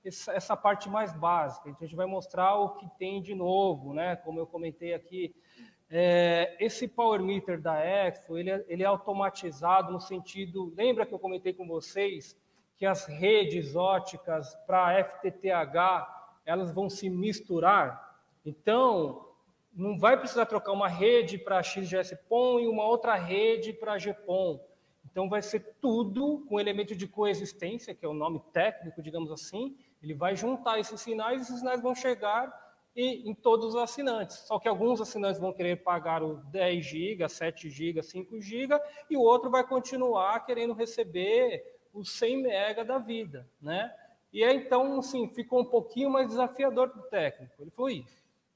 essa, 0.04 0.56
parte 0.56 0.90
mais 0.90 1.14
básica. 1.14 1.70
Então, 1.70 1.84
a 1.84 1.86
gente 1.86 1.96
vai 1.96 2.06
mostrar 2.06 2.56
o 2.56 2.76
que 2.76 2.88
tem 3.00 3.22
de 3.22 3.34
novo, 3.34 3.94
né? 3.94 4.16
Como 4.18 4.40
eu 4.40 4.46
comentei 4.46 4.94
aqui. 4.94 5.34
É, 5.90 6.56
esse 6.60 6.88
Power 6.88 7.22
Meter 7.22 7.60
da 7.60 7.80
Expo, 7.80 8.38
ele, 8.38 8.52
é- 8.52 8.66
ele 8.68 8.84
é 8.84 8.86
automatizado 8.86 9.92
no 9.92 10.00
sentido... 10.00 10.74
Lembra 10.76 11.06
que 11.06 11.14
eu 11.14 11.20
comentei 11.20 11.54
com 11.54 11.68
vocês 11.68 12.36
que 12.78 12.86
as 12.86 13.06
redes 13.06 13.76
óticas 13.76 14.56
para 14.66 15.04
FTTH 15.04 16.14
elas 16.46 16.72
vão 16.72 16.90
se 16.90 17.10
misturar. 17.10 18.18
Então, 18.46 19.30
não 19.74 19.98
vai 19.98 20.18
precisar 20.18 20.46
trocar 20.46 20.72
uma 20.72 20.88
rede 20.88 21.38
para 21.38 21.64
XGS-PON 21.64 22.60
e 22.60 22.68
uma 22.68 22.86
outra 22.86 23.16
rede 23.16 23.74
para 23.74 23.98
GPON. 23.98 24.60
Então, 25.06 25.30
vai 25.30 25.42
ser 25.42 25.76
tudo 25.80 26.46
com 26.48 26.60
elemento 26.60 26.96
de 26.96 27.08
coexistência, 27.08 27.94
que 27.94 28.06
é 28.06 28.10
o 28.10 28.14
nome 28.14 28.42
técnico, 28.52 29.02
digamos 29.02 29.32
assim. 29.32 29.78
Ele 30.02 30.14
vai 30.14 30.36
juntar 30.36 30.80
esses 30.80 31.00
sinais 31.00 31.40
e 31.40 31.44
esses 31.44 31.60
sinais 31.60 31.82
vão 31.82 31.96
chegar 31.96 32.52
e, 32.96 33.30
em 33.30 33.34
todos 33.34 33.70
os 33.70 33.76
assinantes. 33.76 34.38
Só 34.48 34.60
que 34.60 34.68
alguns 34.68 35.02
assinantes 35.02 35.40
vão 35.40 35.54
querer 35.54 35.84
pagar 35.84 36.22
o 36.24 36.38
10 36.52 36.86
GB, 36.86 37.30
7 37.30 37.70
GB, 37.70 38.04
5 38.04 38.42
GB, 38.42 38.80
e 39.10 39.18
o 39.18 39.22
outro 39.22 39.50
vai 39.50 39.66
continuar 39.66 40.46
querendo 40.46 40.74
receber 40.74 41.73
os 41.94 42.12
100 42.12 42.42
mega 42.42 42.84
da 42.84 42.98
vida, 42.98 43.48
né? 43.62 43.94
E 44.34 44.44
aí, 44.44 44.58
então, 44.58 44.98
assim, 44.98 45.28
ficou 45.30 45.62
um 45.62 45.66
pouquinho 45.66 46.10
mais 46.10 46.28
desafiador 46.28 46.90
para 46.90 47.02
o 47.02 47.04
técnico. 47.04 47.54
Ele 47.60 47.70
falou. 47.70 47.92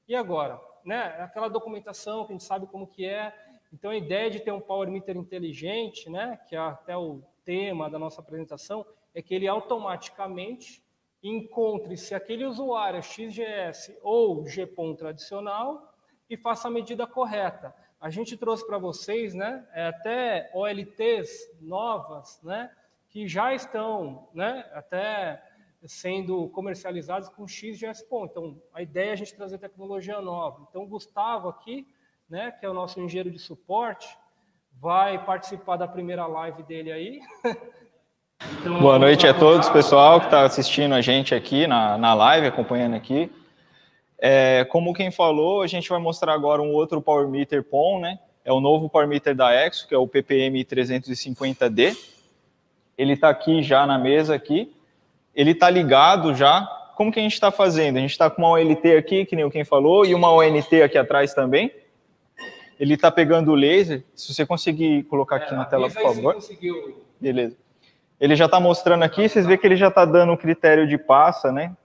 E 0.08 0.16
agora? 0.16 0.60
Né? 0.84 1.00
Aquela 1.20 1.48
documentação 1.48 2.24
que 2.24 2.32
a 2.32 2.34
gente 2.34 2.44
sabe 2.44 2.66
como 2.66 2.86
que 2.86 3.06
é. 3.06 3.32
Então, 3.72 3.92
a 3.92 3.96
ideia 3.96 4.28
de 4.28 4.40
ter 4.40 4.50
um 4.50 4.60
Power 4.60 4.90
Meter 4.90 5.16
inteligente, 5.16 6.10
né, 6.10 6.38
que 6.48 6.56
é 6.56 6.58
até 6.58 6.96
o 6.96 7.22
tema 7.44 7.88
da 7.88 7.98
nossa 7.98 8.20
apresentação, 8.20 8.84
é 9.14 9.22
que 9.22 9.34
ele 9.34 9.46
automaticamente 9.46 10.82
encontre 11.22 11.96
se 11.96 12.14
aquele 12.14 12.44
usuário 12.44 12.98
é 12.98 13.02
XGS 13.02 13.98
ou 14.02 14.44
GPON 14.44 14.94
tradicional 14.94 15.92
e 16.28 16.36
faça 16.36 16.68
a 16.68 16.70
medida 16.70 17.06
correta. 17.06 17.74
A 18.00 18.10
gente 18.10 18.36
trouxe 18.36 18.66
para 18.66 18.78
vocês, 18.78 19.34
né, 19.34 19.66
é, 19.72 19.88
até 19.88 20.50
OLTs 20.54 21.56
novas, 21.60 22.40
né, 22.42 22.70
que 23.08 23.26
já 23.26 23.54
estão, 23.54 24.28
né, 24.34 24.64
até 24.72 25.42
sendo 25.86 26.48
comercializados 26.48 27.28
com 27.28 27.46
XGS-PON. 27.46 28.26
Então, 28.26 28.62
a 28.74 28.82
ideia 28.82 29.10
é 29.10 29.12
a 29.12 29.16
gente 29.16 29.34
trazer 29.34 29.58
tecnologia 29.58 30.20
nova. 30.20 30.66
Então, 30.68 30.82
o 30.82 30.88
Gustavo 30.88 31.48
aqui, 31.48 31.86
né, 32.28 32.50
que 32.50 32.66
é 32.66 32.68
o 32.68 32.74
nosso 32.74 33.00
engenheiro 33.00 33.30
de 33.30 33.38
suporte, 33.38 34.08
vai 34.80 35.24
participar 35.24 35.76
da 35.76 35.88
primeira 35.88 36.26
live 36.26 36.62
dele 36.62 36.92
aí. 36.92 37.20
Então, 38.60 38.80
Boa 38.80 39.00
noite 39.00 39.26
a 39.26 39.34
todos, 39.34 39.68
pessoal 39.68 40.20
que 40.20 40.26
está 40.26 40.42
assistindo 40.42 40.94
a 40.94 41.00
gente 41.00 41.34
aqui 41.34 41.66
na, 41.66 41.98
na 41.98 42.14
live, 42.14 42.46
acompanhando 42.46 42.94
aqui. 42.94 43.28
É, 44.16 44.64
como 44.66 44.94
quem 44.94 45.10
falou, 45.10 45.60
a 45.60 45.66
gente 45.66 45.88
vai 45.88 45.98
mostrar 45.98 46.34
agora 46.34 46.62
um 46.62 46.72
outro 46.72 47.02
Power 47.02 47.26
Meter 47.26 47.64
PON, 47.64 47.98
né? 47.98 48.16
É 48.44 48.52
o 48.52 48.60
novo 48.60 48.88
Power 48.88 49.08
Meter 49.08 49.34
da 49.34 49.52
Exo, 49.52 49.88
que 49.88 49.94
é 49.94 49.98
o 49.98 50.06
PPM 50.06 50.64
350D. 50.64 51.96
Ele 52.98 53.12
está 53.12 53.28
aqui 53.28 53.62
já 53.62 53.86
na 53.86 53.96
mesa 53.96 54.34
aqui. 54.34 54.74
Ele 55.34 55.52
está 55.52 55.70
ligado 55.70 56.34
já. 56.34 56.66
Como 56.96 57.12
que 57.12 57.20
a 57.20 57.22
gente 57.22 57.34
está 57.34 57.52
fazendo? 57.52 57.96
A 57.96 58.00
gente 58.00 58.10
está 58.10 58.28
com 58.28 58.42
uma 58.42 58.50
OLT 58.50 58.96
aqui, 58.96 59.24
que 59.24 59.36
nem 59.36 59.44
o 59.44 59.50
quem 59.50 59.64
falou, 59.64 60.04
e 60.04 60.12
uma 60.12 60.32
ONT 60.32 60.82
aqui 60.82 60.98
atrás 60.98 61.32
também. 61.32 61.72
Ele 62.78 62.94
está 62.94 63.08
pegando 63.08 63.52
o 63.52 63.54
laser. 63.54 64.02
Se 64.16 64.34
você 64.34 64.44
conseguir 64.44 65.04
colocar 65.04 65.36
aqui 65.36 65.54
na 65.54 65.64
tela, 65.64 65.88
por 65.88 66.02
favor. 66.02 66.34
Conseguiu. 66.34 67.00
Beleza. 67.20 67.56
Ele 68.20 68.34
já 68.34 68.46
está 68.46 68.58
mostrando 68.58 69.04
aqui, 69.04 69.28
vocês 69.28 69.46
veem 69.46 69.56
que 69.56 69.64
ele 69.64 69.76
já 69.76 69.88
está 69.88 70.04
dando 70.04 70.32
o 70.32 70.36
critério 70.36 70.88
de 70.88 70.98
passa, 70.98 71.52
né? 71.52 71.76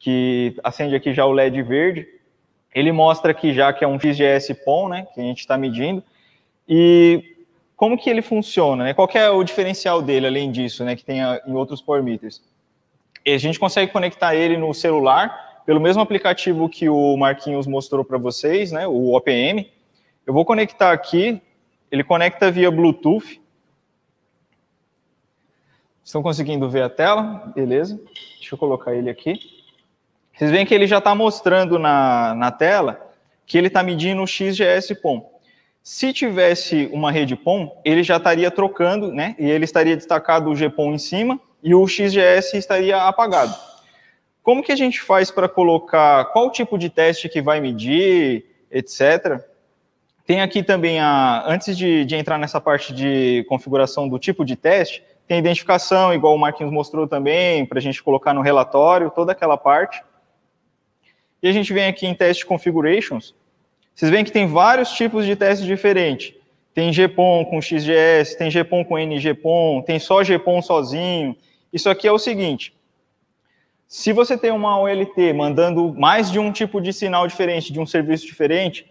Que 0.00 0.56
acende 0.64 0.96
aqui 0.96 1.14
já 1.14 1.24
o 1.24 1.30
LED 1.30 1.62
verde. 1.62 2.08
Ele 2.74 2.90
mostra 2.90 3.30
aqui 3.30 3.54
já 3.54 3.72
que 3.72 3.84
é 3.84 3.88
um 3.88 3.98
XGS 3.98 4.52
PON, 4.64 4.88
né? 4.88 5.06
Que 5.14 5.20
a 5.20 5.22
gente 5.22 5.38
está 5.38 5.56
medindo. 5.56 6.02
E 6.68 7.35
como 7.76 7.98
que 7.98 8.08
ele 8.08 8.22
funciona, 8.22 8.84
né? 8.84 8.94
Qual 8.94 9.08
é 9.14 9.28
o 9.28 9.44
diferencial 9.44 10.00
dele, 10.00 10.26
além 10.26 10.50
disso, 10.50 10.82
né? 10.82 10.96
Que 10.96 11.04
tem 11.04 11.20
em 11.20 11.52
outros 11.52 11.82
Power 11.82 12.02
Meters? 12.02 12.42
E 13.24 13.32
a 13.32 13.38
gente 13.38 13.58
consegue 13.58 13.92
conectar 13.92 14.34
ele 14.34 14.56
no 14.56 14.72
celular 14.72 15.62
pelo 15.66 15.80
mesmo 15.80 16.00
aplicativo 16.00 16.68
que 16.68 16.88
o 16.88 17.16
Marquinhos 17.16 17.66
mostrou 17.66 18.04
para 18.04 18.16
vocês, 18.16 18.72
né? 18.72 18.86
O 18.86 19.14
OPM. 19.14 19.70
Eu 20.24 20.32
vou 20.32 20.44
conectar 20.44 20.90
aqui. 20.90 21.42
Ele 21.90 22.02
conecta 22.02 22.50
via 22.50 22.70
Bluetooth. 22.70 23.42
Estão 26.02 26.22
conseguindo 26.22 26.70
ver 26.70 26.82
a 26.82 26.88
tela? 26.88 27.52
Beleza. 27.54 28.00
Deixa 28.38 28.54
eu 28.54 28.58
colocar 28.58 28.94
ele 28.94 29.10
aqui. 29.10 29.38
Vocês 30.32 30.50
veem 30.50 30.64
que 30.64 30.72
ele 30.72 30.86
já 30.86 30.98
está 30.98 31.14
mostrando 31.14 31.78
na, 31.78 32.34
na 32.34 32.50
tela 32.50 33.12
que 33.44 33.58
ele 33.58 33.66
está 33.66 33.82
medindo 33.82 34.22
o 34.22 34.26
XGS 34.26 34.94
POM. 34.96 35.35
Se 35.88 36.12
tivesse 36.12 36.90
uma 36.92 37.12
rede 37.12 37.36
POM, 37.36 37.70
ele 37.84 38.02
já 38.02 38.16
estaria 38.16 38.50
trocando, 38.50 39.12
né? 39.12 39.36
E 39.38 39.48
ele 39.48 39.64
estaria 39.64 39.94
destacado 39.94 40.50
o 40.50 40.54
GPOM 40.56 40.92
em 40.92 40.98
cima 40.98 41.40
e 41.62 41.76
o 41.76 41.86
XGS 41.86 42.56
estaria 42.56 43.00
apagado. 43.02 43.54
Como 44.42 44.64
que 44.64 44.72
a 44.72 44.76
gente 44.76 45.00
faz 45.00 45.30
para 45.30 45.48
colocar 45.48 46.24
qual 46.32 46.50
tipo 46.50 46.76
de 46.76 46.90
teste 46.90 47.28
que 47.28 47.40
vai 47.40 47.60
medir, 47.60 48.46
etc. 48.68 49.40
Tem 50.26 50.40
aqui 50.42 50.60
também 50.60 50.98
a, 50.98 51.44
antes 51.46 51.78
de, 51.78 52.04
de 52.04 52.16
entrar 52.16 52.36
nessa 52.36 52.60
parte 52.60 52.92
de 52.92 53.46
configuração 53.48 54.08
do 54.08 54.18
tipo 54.18 54.44
de 54.44 54.56
teste, 54.56 55.04
tem 55.28 55.38
identificação, 55.38 56.12
igual 56.12 56.34
o 56.34 56.38
Marquinhos 56.38 56.72
mostrou 56.72 57.06
também, 57.06 57.64
para 57.64 57.78
a 57.78 57.82
gente 57.82 58.02
colocar 58.02 58.34
no 58.34 58.40
relatório, 58.40 59.08
toda 59.08 59.30
aquela 59.30 59.56
parte. 59.56 60.02
E 61.40 61.46
a 61.46 61.52
gente 61.52 61.72
vem 61.72 61.86
aqui 61.86 62.08
em 62.08 62.14
Test 62.14 62.44
Configurations, 62.44 63.36
vocês 63.96 64.10
veem 64.10 64.24
que 64.24 64.30
tem 64.30 64.46
vários 64.46 64.90
tipos 64.90 65.24
de 65.24 65.34
testes 65.34 65.66
diferentes. 65.66 66.34
Tem 66.74 66.92
GPON 66.92 67.46
com 67.46 67.62
XGS, 67.62 68.36
tem 68.36 68.50
GPON 68.50 68.84
com 68.84 68.98
NGPON, 68.98 69.80
tem 69.80 69.98
só 69.98 70.22
GPON 70.22 70.60
sozinho. 70.60 71.34
Isso 71.72 71.88
aqui 71.88 72.06
é 72.06 72.12
o 72.12 72.18
seguinte, 72.18 72.76
se 73.88 74.12
você 74.12 74.36
tem 74.36 74.50
uma 74.50 74.78
OLT 74.78 75.32
mandando 75.32 75.94
mais 75.94 76.30
de 76.30 76.38
um 76.38 76.52
tipo 76.52 76.78
de 76.78 76.92
sinal 76.92 77.26
diferente, 77.26 77.72
de 77.72 77.80
um 77.80 77.86
serviço 77.86 78.26
diferente, 78.26 78.86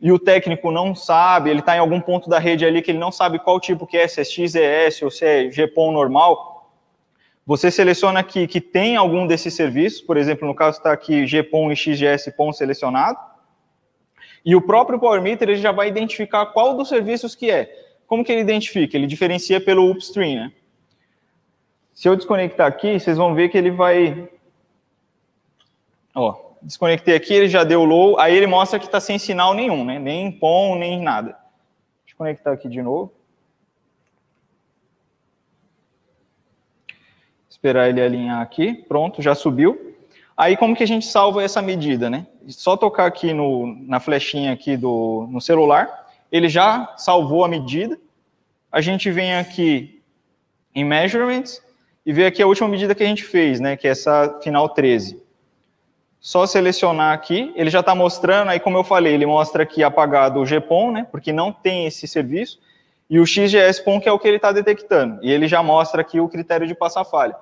e 0.00 0.10
o 0.10 0.18
técnico 0.18 0.72
não 0.72 0.92
sabe, 0.92 1.50
ele 1.50 1.60
está 1.60 1.76
em 1.76 1.78
algum 1.78 2.00
ponto 2.00 2.28
da 2.28 2.40
rede 2.40 2.64
ali 2.64 2.82
que 2.82 2.90
ele 2.90 2.98
não 2.98 3.12
sabe 3.12 3.38
qual 3.38 3.60
tipo 3.60 3.86
que 3.86 3.96
é, 3.96 4.08
se 4.08 4.20
é 4.20 4.24
XES 4.24 5.02
ou 5.02 5.10
se 5.10 5.24
é 5.24 5.48
GPON 5.48 5.92
normal, 5.92 6.72
você 7.46 7.70
seleciona 7.70 8.18
aqui 8.18 8.48
que 8.48 8.60
tem 8.60 8.96
algum 8.96 9.24
desses 9.24 9.54
serviços, 9.54 10.00
por 10.00 10.16
exemplo, 10.16 10.48
no 10.48 10.54
caso 10.54 10.78
está 10.78 10.92
aqui 10.92 11.24
GPON 11.24 11.70
e 11.70 11.76
XGS 11.76 12.32
PON 12.36 12.52
selecionado, 12.52 13.18
e 14.48 14.56
o 14.56 14.62
próprio 14.62 14.98
Power 14.98 15.20
Meter 15.20 15.50
ele 15.50 15.60
já 15.60 15.72
vai 15.72 15.88
identificar 15.88 16.46
qual 16.46 16.74
dos 16.74 16.88
serviços 16.88 17.34
que 17.34 17.50
é. 17.50 17.70
Como 18.06 18.24
que 18.24 18.32
ele 18.32 18.40
identifica? 18.40 18.96
Ele 18.96 19.06
diferencia 19.06 19.60
pelo 19.60 19.90
upstream, 19.90 20.36
né? 20.36 20.52
Se 21.92 22.08
eu 22.08 22.16
desconectar 22.16 22.66
aqui, 22.66 22.98
vocês 22.98 23.18
vão 23.18 23.34
ver 23.34 23.50
que 23.50 23.58
ele 23.58 23.70
vai 23.70 24.26
Ó, 26.14 26.54
desconectei 26.62 27.14
aqui, 27.14 27.34
ele 27.34 27.46
já 27.50 27.62
deu 27.62 27.84
low, 27.84 28.18
aí 28.18 28.34
ele 28.34 28.46
mostra 28.46 28.78
que 28.78 28.86
está 28.86 28.98
sem 28.98 29.18
sinal 29.18 29.52
nenhum, 29.52 29.84
né? 29.84 29.98
Nem 29.98 30.32
POM, 30.32 30.78
nem 30.78 30.98
nada. 30.98 31.32
Deixa 32.06 32.14
eu 32.14 32.16
conectar 32.16 32.50
aqui 32.50 32.70
de 32.70 32.80
novo. 32.80 33.12
Esperar 37.50 37.90
ele 37.90 38.00
alinhar 38.00 38.40
aqui. 38.40 38.72
Pronto, 38.72 39.20
já 39.20 39.34
subiu. 39.34 39.87
Aí 40.38 40.56
como 40.56 40.76
que 40.76 40.84
a 40.84 40.86
gente 40.86 41.06
salva 41.06 41.42
essa 41.42 41.60
medida, 41.60 42.08
né? 42.08 42.26
Só 42.46 42.76
tocar 42.76 43.06
aqui 43.06 43.32
no, 43.32 43.76
na 43.86 43.98
flechinha 43.98 44.52
aqui 44.52 44.76
do, 44.76 45.26
no 45.28 45.40
celular, 45.40 46.06
ele 46.30 46.48
já 46.48 46.94
salvou 46.96 47.44
a 47.44 47.48
medida. 47.48 47.98
A 48.70 48.80
gente 48.80 49.10
vem 49.10 49.34
aqui 49.34 50.00
em 50.72 50.84
Measurements 50.84 51.60
e 52.06 52.12
vê 52.12 52.26
aqui 52.26 52.40
a 52.40 52.46
última 52.46 52.68
medida 52.68 52.94
que 52.94 53.02
a 53.02 53.06
gente 53.06 53.24
fez, 53.24 53.58
né? 53.58 53.76
Que 53.76 53.88
é 53.88 53.90
essa 53.90 54.38
final 54.40 54.68
13 54.68 55.28
só 56.20 56.46
selecionar 56.46 57.14
aqui, 57.14 57.52
ele 57.54 57.70
já 57.70 57.80
está 57.80 57.94
mostrando, 57.94 58.50
aí 58.50 58.58
como 58.58 58.76
eu 58.76 58.84
falei, 58.84 59.14
ele 59.14 59.26
mostra 59.26 59.62
aqui 59.62 59.82
apagado 59.82 60.40
o 60.40 60.44
GPON, 60.44 60.90
né, 60.90 61.06
porque 61.10 61.32
não 61.32 61.52
tem 61.52 61.86
esse 61.86 62.06
serviço, 62.08 62.58
e 63.08 63.18
o 63.18 63.26
XGS-PON, 63.26 64.00
que 64.00 64.08
é 64.08 64.12
o 64.12 64.18
que 64.18 64.28
ele 64.28 64.36
está 64.36 64.52
detectando, 64.52 65.18
e 65.22 65.30
ele 65.30 65.48
já 65.48 65.62
mostra 65.62 66.02
aqui 66.02 66.20
o 66.20 66.28
critério 66.28 66.66
de 66.66 66.74
passa-falha. 66.74 67.36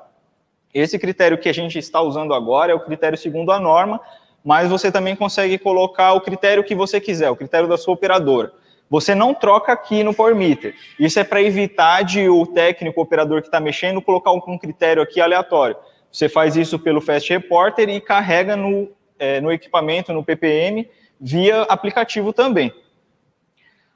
Esse 0.78 0.98
critério 0.98 1.38
que 1.38 1.48
a 1.48 1.54
gente 1.54 1.78
está 1.78 2.02
usando 2.02 2.34
agora 2.34 2.70
é 2.70 2.74
o 2.74 2.80
critério 2.80 3.16
segundo 3.16 3.50
a 3.50 3.58
norma, 3.58 3.98
mas 4.44 4.68
você 4.68 4.92
também 4.92 5.16
consegue 5.16 5.56
colocar 5.56 6.12
o 6.12 6.20
critério 6.20 6.62
que 6.62 6.74
você 6.74 7.00
quiser, 7.00 7.30
o 7.30 7.36
critério 7.36 7.66
da 7.66 7.78
sua 7.78 7.94
operadora. 7.94 8.52
Você 8.90 9.14
não 9.14 9.32
troca 9.32 9.72
aqui 9.72 10.04
no 10.04 10.12
Power 10.12 10.36
Meter. 10.36 10.74
Isso 11.00 11.18
é 11.18 11.24
para 11.24 11.40
evitar 11.40 12.02
de 12.02 12.28
o 12.28 12.44
técnico, 12.44 13.00
o 13.00 13.02
operador 13.02 13.40
que 13.40 13.48
está 13.48 13.58
mexendo, 13.58 14.02
colocar 14.02 14.32
um 14.32 14.58
critério 14.58 15.02
aqui 15.02 15.18
aleatório. 15.18 15.76
Você 16.12 16.28
faz 16.28 16.56
isso 16.56 16.78
pelo 16.78 17.00
Fast 17.00 17.32
Reporter 17.32 17.88
e 17.88 17.98
carrega 17.98 18.54
no, 18.54 18.90
é, 19.18 19.40
no 19.40 19.50
equipamento, 19.50 20.12
no 20.12 20.22
PPM, 20.22 20.86
via 21.18 21.62
aplicativo 21.62 22.34
também. 22.34 22.70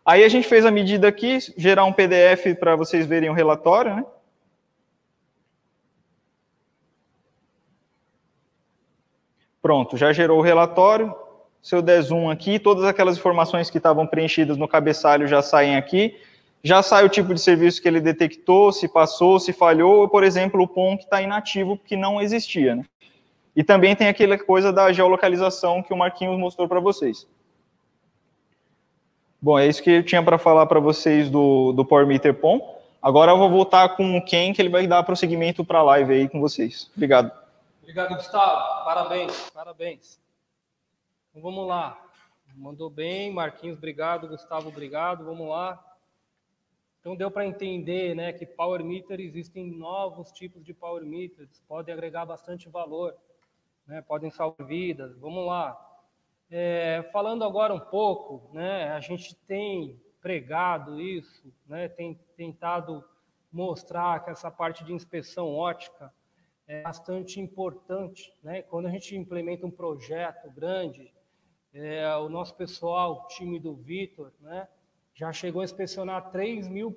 Aí 0.02 0.24
a 0.24 0.28
gente 0.30 0.48
fez 0.48 0.64
a 0.64 0.70
medida 0.70 1.06
aqui, 1.06 1.40
gerar 1.58 1.84
um 1.84 1.92
PDF 1.92 2.58
para 2.58 2.74
vocês 2.74 3.04
verem 3.04 3.28
o 3.28 3.34
relatório, 3.34 3.94
né? 3.94 4.04
Pronto, 9.62 9.96
já 9.96 10.12
gerou 10.12 10.38
o 10.38 10.42
relatório. 10.42 11.14
Se 11.62 11.74
eu 11.74 11.82
der 11.82 12.00
zoom 12.00 12.30
aqui, 12.30 12.58
todas 12.58 12.84
aquelas 12.84 13.18
informações 13.18 13.68
que 13.68 13.76
estavam 13.76 14.06
preenchidas 14.06 14.56
no 14.56 14.66
cabeçalho 14.66 15.26
já 15.26 15.42
saem 15.42 15.76
aqui 15.76 16.16
já 16.62 16.82
sai 16.82 17.04
o 17.04 17.08
tipo 17.08 17.32
de 17.32 17.40
serviço 17.40 17.80
que 17.80 17.88
ele 17.88 18.00
detectou, 18.00 18.70
se 18.72 18.86
passou, 18.86 19.40
se 19.40 19.52
falhou, 19.52 20.00
ou, 20.00 20.08
por 20.08 20.22
exemplo, 20.22 20.62
o 20.62 20.68
POM 20.68 20.96
que 20.96 21.04
está 21.04 21.22
inativo, 21.22 21.78
que 21.78 21.96
não 21.96 22.20
existia. 22.20 22.76
Né? 22.76 22.84
E 23.56 23.64
também 23.64 23.96
tem 23.96 24.08
aquela 24.08 24.38
coisa 24.38 24.72
da 24.72 24.92
geolocalização 24.92 25.82
que 25.82 25.92
o 25.92 25.96
Marquinhos 25.96 26.38
mostrou 26.38 26.68
para 26.68 26.80
vocês. 26.80 27.26
Bom, 29.40 29.58
é 29.58 29.66
isso 29.66 29.82
que 29.82 29.90
eu 29.90 30.02
tinha 30.02 30.22
para 30.22 30.36
falar 30.36 30.66
para 30.66 30.80
vocês 30.80 31.30
do, 31.30 31.72
do 31.72 31.84
Power 31.84 32.06
Meter 32.06 32.34
POM. 32.34 32.60
Agora 33.00 33.32
eu 33.32 33.38
vou 33.38 33.48
voltar 33.48 33.96
com 33.96 34.18
o 34.18 34.22
Ken, 34.22 34.52
que 34.52 34.60
ele 34.60 34.68
vai 34.68 34.86
dar 34.86 35.02
prosseguimento 35.02 35.64
para 35.64 35.78
a 35.78 35.82
live 35.82 36.12
aí 36.12 36.28
com 36.28 36.40
vocês. 36.40 36.90
Obrigado. 36.94 37.32
Obrigado, 37.90 38.14
Gustavo. 38.14 38.84
Parabéns, 38.84 39.50
parabéns. 39.50 40.20
Então, 41.28 41.42
vamos 41.42 41.66
lá. 41.66 42.00
Mandou 42.54 42.88
bem, 42.88 43.32
Marquinhos, 43.32 43.78
obrigado. 43.78 44.28
Gustavo, 44.28 44.68
obrigado. 44.68 45.24
Vamos 45.24 45.48
lá. 45.48 45.84
Então 47.00 47.16
deu 47.16 47.32
para 47.32 47.44
entender 47.44 48.14
né, 48.14 48.32
que 48.32 48.46
Power 48.46 48.84
Meter 48.84 49.18
existem 49.18 49.72
novos 49.72 50.30
tipos 50.30 50.64
de 50.64 50.72
Power 50.72 51.04
Meters, 51.04 51.64
podem 51.66 51.92
agregar 51.92 52.24
bastante 52.24 52.68
valor, 52.68 53.12
né, 53.84 54.00
podem 54.02 54.30
salvar 54.30 54.64
vidas. 54.64 55.18
Vamos 55.18 55.44
lá. 55.44 55.76
É, 56.48 57.10
falando 57.12 57.42
agora 57.42 57.74
um 57.74 57.80
pouco, 57.80 58.54
né, 58.54 58.92
a 58.92 59.00
gente 59.00 59.34
tem 59.34 60.00
pregado 60.22 61.00
isso, 61.00 61.52
né, 61.66 61.88
tem 61.88 62.14
tentado 62.36 63.04
mostrar 63.52 64.22
que 64.22 64.30
essa 64.30 64.48
parte 64.48 64.84
de 64.84 64.92
inspeção 64.92 65.52
ótica 65.52 66.14
é 66.70 66.82
bastante 66.82 67.40
importante. 67.40 68.32
Né? 68.44 68.62
Quando 68.62 68.86
a 68.86 68.90
gente 68.90 69.16
implementa 69.16 69.66
um 69.66 69.70
projeto 69.72 70.48
grande, 70.52 71.12
é, 71.74 72.14
o 72.16 72.28
nosso 72.28 72.54
pessoal, 72.54 73.24
o 73.24 73.26
time 73.26 73.58
do 73.58 73.74
Vitor, 73.74 74.32
né, 74.40 74.68
já 75.12 75.32
chegou 75.32 75.62
a 75.62 75.64
inspecionar 75.64 76.30
3 76.30 76.68
mil 76.68 76.92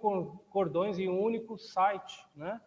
cordões 0.51 0.99
em 0.99 1.09
um 1.09 1.19
único 1.19 1.57
site, 1.57 2.24
né? 2.36 2.61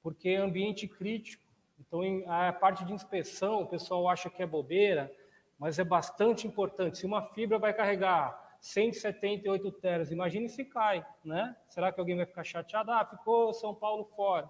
porque 0.00 0.28
é 0.28 0.36
ambiente 0.36 0.86
crítico. 0.86 1.42
Então, 1.80 2.00
a 2.28 2.52
parte 2.52 2.84
de 2.84 2.92
inspeção, 2.92 3.62
o 3.62 3.66
pessoal 3.66 4.08
acha 4.08 4.30
que 4.30 4.40
é 4.40 4.46
bobeira, 4.46 5.12
mas 5.58 5.80
é 5.80 5.84
bastante 5.84 6.46
importante. 6.46 6.98
Se 6.98 7.06
uma 7.06 7.22
fibra 7.30 7.58
vai 7.58 7.74
carregar 7.74 8.56
178 8.60 9.72
teras, 9.72 10.12
imagine 10.12 10.48
se 10.48 10.64
cai, 10.64 11.04
né? 11.24 11.56
Será 11.68 11.92
que 11.92 11.98
alguém 11.98 12.16
vai 12.16 12.26
ficar 12.26 12.44
chateado? 12.44 12.92
Ah, 12.92 13.04
ficou 13.04 13.52
São 13.52 13.74
Paulo 13.74 14.04
fora. 14.16 14.48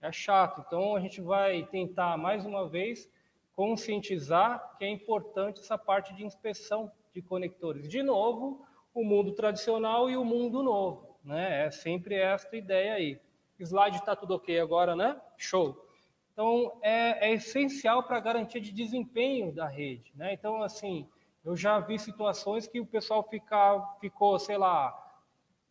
É 0.00 0.10
chato. 0.10 0.64
Então, 0.66 0.96
a 0.96 1.00
gente 1.00 1.20
vai 1.20 1.64
tentar, 1.66 2.16
mais 2.16 2.46
uma 2.46 2.68
vez, 2.68 3.10
conscientizar 3.54 4.76
que 4.78 4.84
é 4.84 4.88
importante 4.88 5.60
essa 5.60 5.76
parte 5.76 6.14
de 6.14 6.24
inspeção 6.24 6.90
de 7.12 7.20
conectores. 7.20 7.88
De 7.88 8.02
novo, 8.02 8.64
o 8.94 9.04
mundo 9.04 9.32
tradicional 9.32 10.08
e 10.08 10.16
o 10.16 10.24
mundo 10.24 10.62
novo. 10.62 11.18
Né? 11.24 11.66
É 11.66 11.70
sempre 11.70 12.14
esta 12.14 12.56
ideia 12.56 12.94
aí. 12.94 13.20
Slide 13.58 13.98
está 13.98 14.16
tudo 14.16 14.34
ok 14.34 14.58
agora, 14.58 14.96
né? 14.96 15.20
Show. 15.36 15.86
Então, 16.32 16.78
é, 16.80 17.28
é 17.28 17.34
essencial 17.34 18.02
para 18.02 18.16
a 18.16 18.20
garantia 18.20 18.60
de 18.60 18.72
desempenho 18.72 19.52
da 19.52 19.66
rede. 19.66 20.10
Né? 20.14 20.32
Então, 20.32 20.62
assim, 20.62 21.06
eu 21.44 21.54
já 21.54 21.78
vi 21.78 21.98
situações 21.98 22.66
que 22.66 22.80
o 22.80 22.86
pessoal 22.86 23.22
fica, 23.22 23.78
ficou, 24.00 24.38
sei 24.38 24.56
lá, 24.56 24.96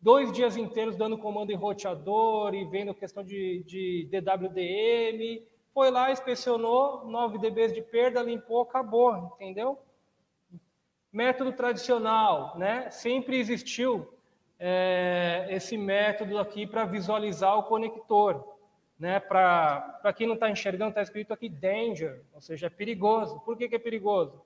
dois 0.02 0.32
dias 0.32 0.56
inteiros 0.56 0.96
dando 0.96 1.18
comando 1.18 1.52
em 1.52 1.56
roteador 1.56 2.54
e 2.54 2.66
vendo 2.66 2.94
questão 2.94 3.24
de, 3.24 3.64
de 3.64 4.08
DWDM, 4.10 5.44
foi 5.74 5.92
lá, 5.92 6.12
inspecionou, 6.12 7.06
9 7.06 7.38
dB 7.38 7.70
de 7.70 7.82
perda, 7.82 8.22
limpou, 8.22 8.62
acabou, 8.62 9.36
entendeu? 9.36 9.78
Método 11.12 11.52
tradicional, 11.54 12.58
né? 12.58 12.90
Sempre 12.92 13.38
existiu 13.38 14.08
é, 14.60 15.48
esse 15.50 15.78
método 15.78 16.38
aqui 16.38 16.68
para 16.68 16.86
visualizar 16.86 17.58
o 17.58 17.64
conector, 17.64 18.58
né? 19.00 19.20
Para 19.20 20.14
quem 20.16 20.28
não 20.28 20.34
está 20.34 20.50
enxergando, 20.50 20.90
está 20.90 21.02
escrito 21.02 21.34
aqui 21.34 21.50
danger, 21.50 22.24
ou 22.34 22.42
seja, 22.42 22.68
é 22.68 22.70
perigoso. 22.70 23.40
Por 23.42 23.58
que, 23.58 23.70
que 23.70 23.76
é 23.76 23.80
perigoso? 23.80 24.42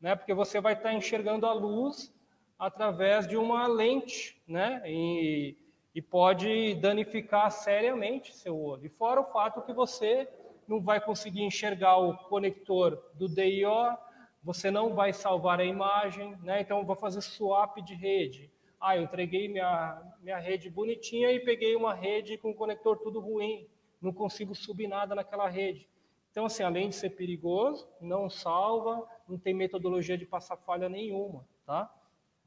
Né? 0.00 0.14
Porque 0.16 0.32
você 0.32 0.60
vai 0.60 0.74
estar 0.74 0.90
tá 0.90 0.94
enxergando 0.94 1.46
a 1.46 1.52
luz 1.52 2.12
através 2.58 3.26
de 3.26 3.36
uma 3.36 3.66
lente, 3.66 4.40
né? 4.46 4.82
E, 4.86 5.56
e 5.94 6.02
pode 6.02 6.74
danificar 6.74 7.50
seriamente 7.50 8.34
seu 8.34 8.58
olho. 8.58 8.86
E 8.86 8.88
fora 8.88 9.20
o 9.20 9.24
fato 9.24 9.62
que 9.62 9.72
você 9.72 10.28
não 10.66 10.80
vai 10.80 11.00
conseguir 11.00 11.42
enxergar 11.42 11.96
o 11.96 12.16
conector 12.28 13.02
do 13.14 13.28
DIO 13.28 13.96
você 14.42 14.70
não 14.70 14.94
vai 14.94 15.12
salvar 15.12 15.60
a 15.60 15.64
imagem, 15.64 16.36
né? 16.42 16.60
Então, 16.60 16.84
vou 16.84 16.96
fazer 16.96 17.20
swap 17.20 17.76
de 17.82 17.94
rede. 17.94 18.50
Ah, 18.80 18.96
eu 18.96 19.02
entreguei 19.02 19.48
minha, 19.48 20.00
minha 20.22 20.38
rede 20.38 20.70
bonitinha 20.70 21.32
e 21.32 21.40
peguei 21.40 21.74
uma 21.74 21.92
rede 21.92 22.38
com 22.38 22.54
conector 22.54 22.98
tudo 22.98 23.20
ruim. 23.20 23.66
Não 24.00 24.12
consigo 24.12 24.54
subir 24.54 24.86
nada 24.86 25.14
naquela 25.14 25.48
rede. 25.48 25.88
Então, 26.30 26.46
assim, 26.46 26.62
além 26.62 26.88
de 26.88 26.94
ser 26.94 27.10
perigoso, 27.10 27.88
não 28.00 28.30
salva, 28.30 29.06
não 29.28 29.36
tem 29.36 29.52
metodologia 29.52 30.16
de 30.16 30.24
passar 30.24 30.56
falha 30.56 30.88
nenhuma, 30.88 31.44
tá? 31.66 31.92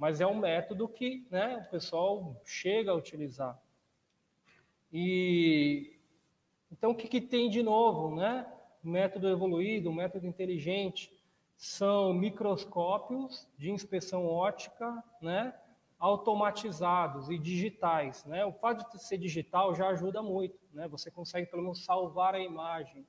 Mas 0.01 0.19
é 0.19 0.25
um 0.25 0.33
método 0.33 0.87
que 0.87 1.27
né, 1.29 1.63
o 1.67 1.69
pessoal 1.69 2.35
chega 2.43 2.89
a 2.89 2.95
utilizar. 2.95 3.61
E 4.91 5.95
então 6.71 6.89
o 6.89 6.95
que, 6.95 7.07
que 7.07 7.21
tem 7.21 7.51
de 7.51 7.61
novo, 7.61 8.15
né? 8.15 8.51
Método 8.83 9.29
evoluído, 9.29 9.93
método 9.93 10.25
inteligente. 10.25 11.13
são 11.55 12.15
microscópios 12.15 13.47
de 13.59 13.69
inspeção 13.69 14.25
ótica, 14.25 15.03
né, 15.21 15.53
automatizados 15.99 17.29
e 17.29 17.37
digitais, 17.37 18.25
né? 18.25 18.43
O 18.43 18.53
fato 18.53 18.91
de 18.91 19.03
ser 19.03 19.19
digital 19.19 19.75
já 19.75 19.87
ajuda 19.89 20.23
muito, 20.23 20.57
né? 20.73 20.87
Você 20.87 21.11
consegue 21.11 21.45
pelo 21.45 21.61
menos 21.61 21.85
salvar 21.85 22.33
a 22.33 22.39
imagem. 22.39 23.05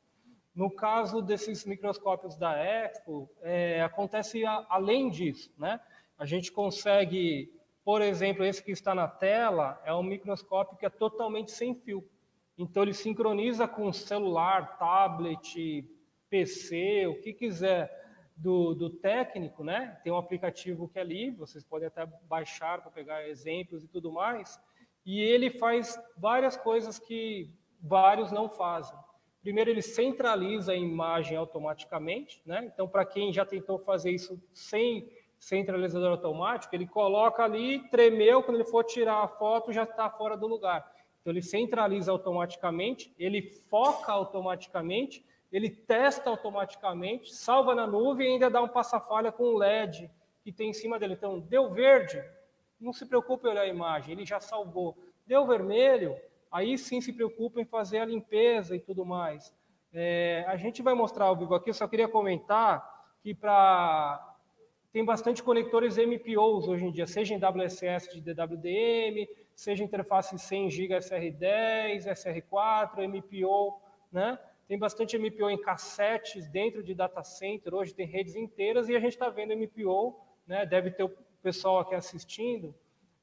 No 0.55 0.71
caso 0.71 1.23
desses 1.23 1.65
microscópios 1.65 2.37
da 2.37 2.55
Expo, 2.63 3.31
é, 3.41 3.81
acontece 3.81 4.45
a, 4.45 4.67
além 4.69 5.09
disso, 5.09 5.51
né? 5.57 5.81
A 6.23 6.25
gente 6.25 6.53
consegue, 6.53 7.53
por 7.85 8.01
exemplo, 8.01 8.45
esse 8.45 8.63
que 8.63 8.71
está 8.71 8.95
na 8.95 9.09
tela 9.09 9.83
é 9.85 9.93
um 9.93 10.05
microscópio 10.05 10.79
que 10.79 10.87
é 10.87 10.89
totalmente 10.89 11.51
sem 11.51 11.75
fio. 11.75 12.09
Então 12.57 12.85
ele 12.85 12.95
sincroniza 12.95 13.67
com 13.67 13.93
celular, 13.93 14.79
tablet, 14.79 15.85
PC, 16.31 17.09
o 17.09 17.21
que 17.21 17.33
quiser 17.33 17.91
do, 18.37 18.73
do, 18.73 18.89
técnico, 18.89 19.65
né? 19.65 19.99
Tem 20.05 20.13
um 20.13 20.17
aplicativo 20.17 20.89
que 20.89 21.01
é 21.01 21.03
livre, 21.03 21.41
vocês 21.41 21.65
podem 21.65 21.89
até 21.89 22.07
baixar 22.29 22.81
para 22.81 22.93
pegar 22.93 23.29
exemplos 23.29 23.83
e 23.83 23.89
tudo 23.89 24.13
mais. 24.13 24.61
E 25.05 25.21
ele 25.21 25.51
faz 25.51 26.01
várias 26.17 26.57
coisas 26.57 27.01
que 27.01 27.51
vários 27.81 28.31
não 28.31 28.49
fazem. 28.49 28.97
Primeiro, 29.43 29.71
ele 29.71 29.83
centraliza 29.83 30.71
a 30.71 30.77
imagem 30.77 31.37
automaticamente, 31.37 32.41
né? 32.47 32.71
Então, 32.73 32.87
para 32.87 33.05
quem 33.05 33.33
já 33.33 33.45
tentou 33.45 33.77
fazer 33.81 34.13
isso 34.13 34.41
sem 34.55 35.11
centralizador 35.45 36.11
automático, 36.13 36.75
ele 36.75 36.87
coloca 36.87 37.43
ali, 37.43 37.81
tremeu, 37.89 38.43
quando 38.43 38.59
ele 38.59 38.65
for 38.65 38.85
tirar 38.85 39.23
a 39.23 39.29
foto, 39.29 39.73
já 39.73 39.83
está 39.83 40.09
fora 40.09 40.37
do 40.37 40.47
lugar. 40.47 40.91
Então, 41.21 41.33
ele 41.33 41.43
centraliza 41.43 42.11
automaticamente, 42.13 43.13
ele 43.19 43.43
foca 43.69 44.13
automaticamente 44.13 45.25
ele 45.53 45.69
testa 45.69 46.31
automaticamente, 46.31 47.35
salva 47.35 47.75
na 47.75 47.87
nuvem 47.87 48.27
e 48.27 48.33
ainda 48.33 48.49
dá 48.49 48.63
um 48.63 48.69
passa-falha 48.69 49.31
com 49.31 49.45
o 49.45 49.59
LED 49.59 50.11
que 50.43 50.51
tem 50.51 50.71
em 50.71 50.73
cima 50.73 50.99
dele. 50.99 51.13
Então, 51.13 51.39
deu 51.39 51.71
verde, 51.71 52.25
não 52.81 52.93
se 52.93 53.05
preocupe 53.07 53.47
em 53.47 53.51
olhar 53.51 53.63
a 53.63 53.69
imagem, 53.69 54.13
ele 54.13 54.25
já 54.25 54.41
salvou. 54.41 54.97
Deu 55.27 55.47
vermelho, 55.47 56.17
aí 56.51 56.79
sim 56.79 57.01
se 57.03 57.13
preocupa 57.13 57.61
em 57.61 57.67
fazer 57.67 57.99
a 57.99 58.07
limpeza 58.07 58.75
e 58.75 58.81
tudo 58.81 59.05
mais. 59.05 59.55
É, 59.93 60.43
a 60.49 60.57
gente 60.57 60.81
vai 60.81 60.95
mostrar 60.95 61.27
ao 61.27 61.37
vivo 61.37 61.55
aqui, 61.55 61.69
eu 61.69 61.75
só 61.75 61.87
queria 61.87 62.09
comentar 62.09 62.91
que 63.23 63.35
para 63.35 64.32
tem 64.93 65.05
bastante 65.05 65.43
conectores 65.43 65.97
MPOs 65.97 66.69
hoje 66.69 66.85
em 66.85 66.91
dia, 66.91 67.07
seja 67.07 67.35
em 67.35 67.39
WSS 67.39 68.13
de 68.13 68.21
DWDM, 68.21 69.27
seja 69.55 69.83
interface 69.83 70.39
100 70.39 70.71
GB 70.71 70.99
SR10, 70.99 72.05
SR4, 72.07 73.09
MPO, 73.09 73.81
né? 74.13 74.39
Tem 74.69 74.79
bastante 74.79 75.19
MPO 75.19 75.51
em 75.51 75.61
cassetes 75.61 76.47
dentro 76.49 76.83
de 76.83 76.95
data 76.95 77.25
center, 77.25 77.75
hoje 77.75 77.95
tem 77.95 78.07
redes 78.07 78.35
inteiras 78.35 78.89
e 78.89 78.95
a 78.95 79.01
gente 79.01 79.13
está 79.13 79.29
vendo 79.29 79.57
MPO, 79.57 80.15
né, 80.47 80.65
deve 80.65 80.91
ter 80.91 81.03
o 81.03 81.13
pessoal 81.43 81.81
aqui 81.81 81.95
assistindo, 81.95 82.75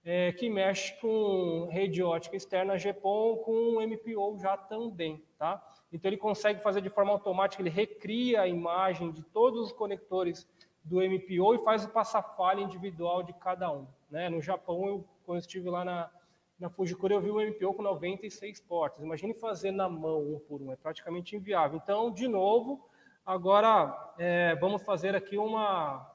é, 0.03 0.32
que 0.32 0.49
mexe 0.49 0.93
com 0.99 1.67
rede 1.72 2.03
ótica 2.03 2.36
externa 2.36 2.78
GPON 2.78 3.38
com 3.38 3.82
MPO 3.82 4.38
já 4.39 4.57
também. 4.57 5.24
Tá? 5.38 5.63
Então 5.91 6.09
ele 6.09 6.17
consegue 6.17 6.61
fazer 6.61 6.82
de 6.82 6.89
forma 6.89 7.11
automática, 7.11 7.61
ele 7.61 7.70
recria 7.70 8.41
a 8.41 8.47
imagem 8.47 9.11
de 9.11 9.24
todos 9.24 9.59
os 9.67 9.72
conectores 9.72 10.47
do 10.84 10.98
MPO 10.98 11.56
e 11.56 11.64
faz 11.64 11.86
o 11.86 11.90
passa-falha 11.90 12.62
individual 12.62 13.24
de 13.24 13.34
cada 13.34 13.72
um. 13.72 13.88
Né? 14.10 14.30
No 14.30 14.42
Japão, 14.42 14.88
eu, 14.88 15.06
quando 15.24 15.38
eu 15.38 15.42
estive 15.42 15.70
lá 15.70 15.86
na, 15.86 16.10
na 16.60 16.70
Fujikura 16.70 17.14
eu 17.14 17.22
vi 17.22 17.32
um 17.32 17.40
MPO 17.40 17.74
com 17.74 17.82
96 17.82 18.60
portas. 18.62 19.04
Imagine 19.04 19.34
fazer 19.34 19.72
na 19.72 19.88
mão 19.88 20.36
um 20.36 20.40
por 20.40 20.62
um, 20.62 20.72
é 20.72 20.76
praticamente 20.76 21.36
inviável. 21.36 21.80
Então, 21.82 22.12
de 22.12 22.28
novo, 22.28 22.90
agora 23.26 24.14
é, 24.18 24.56
vamos 24.56 24.82
fazer 24.84 25.16
aqui 25.16 25.38
uma 25.38 26.10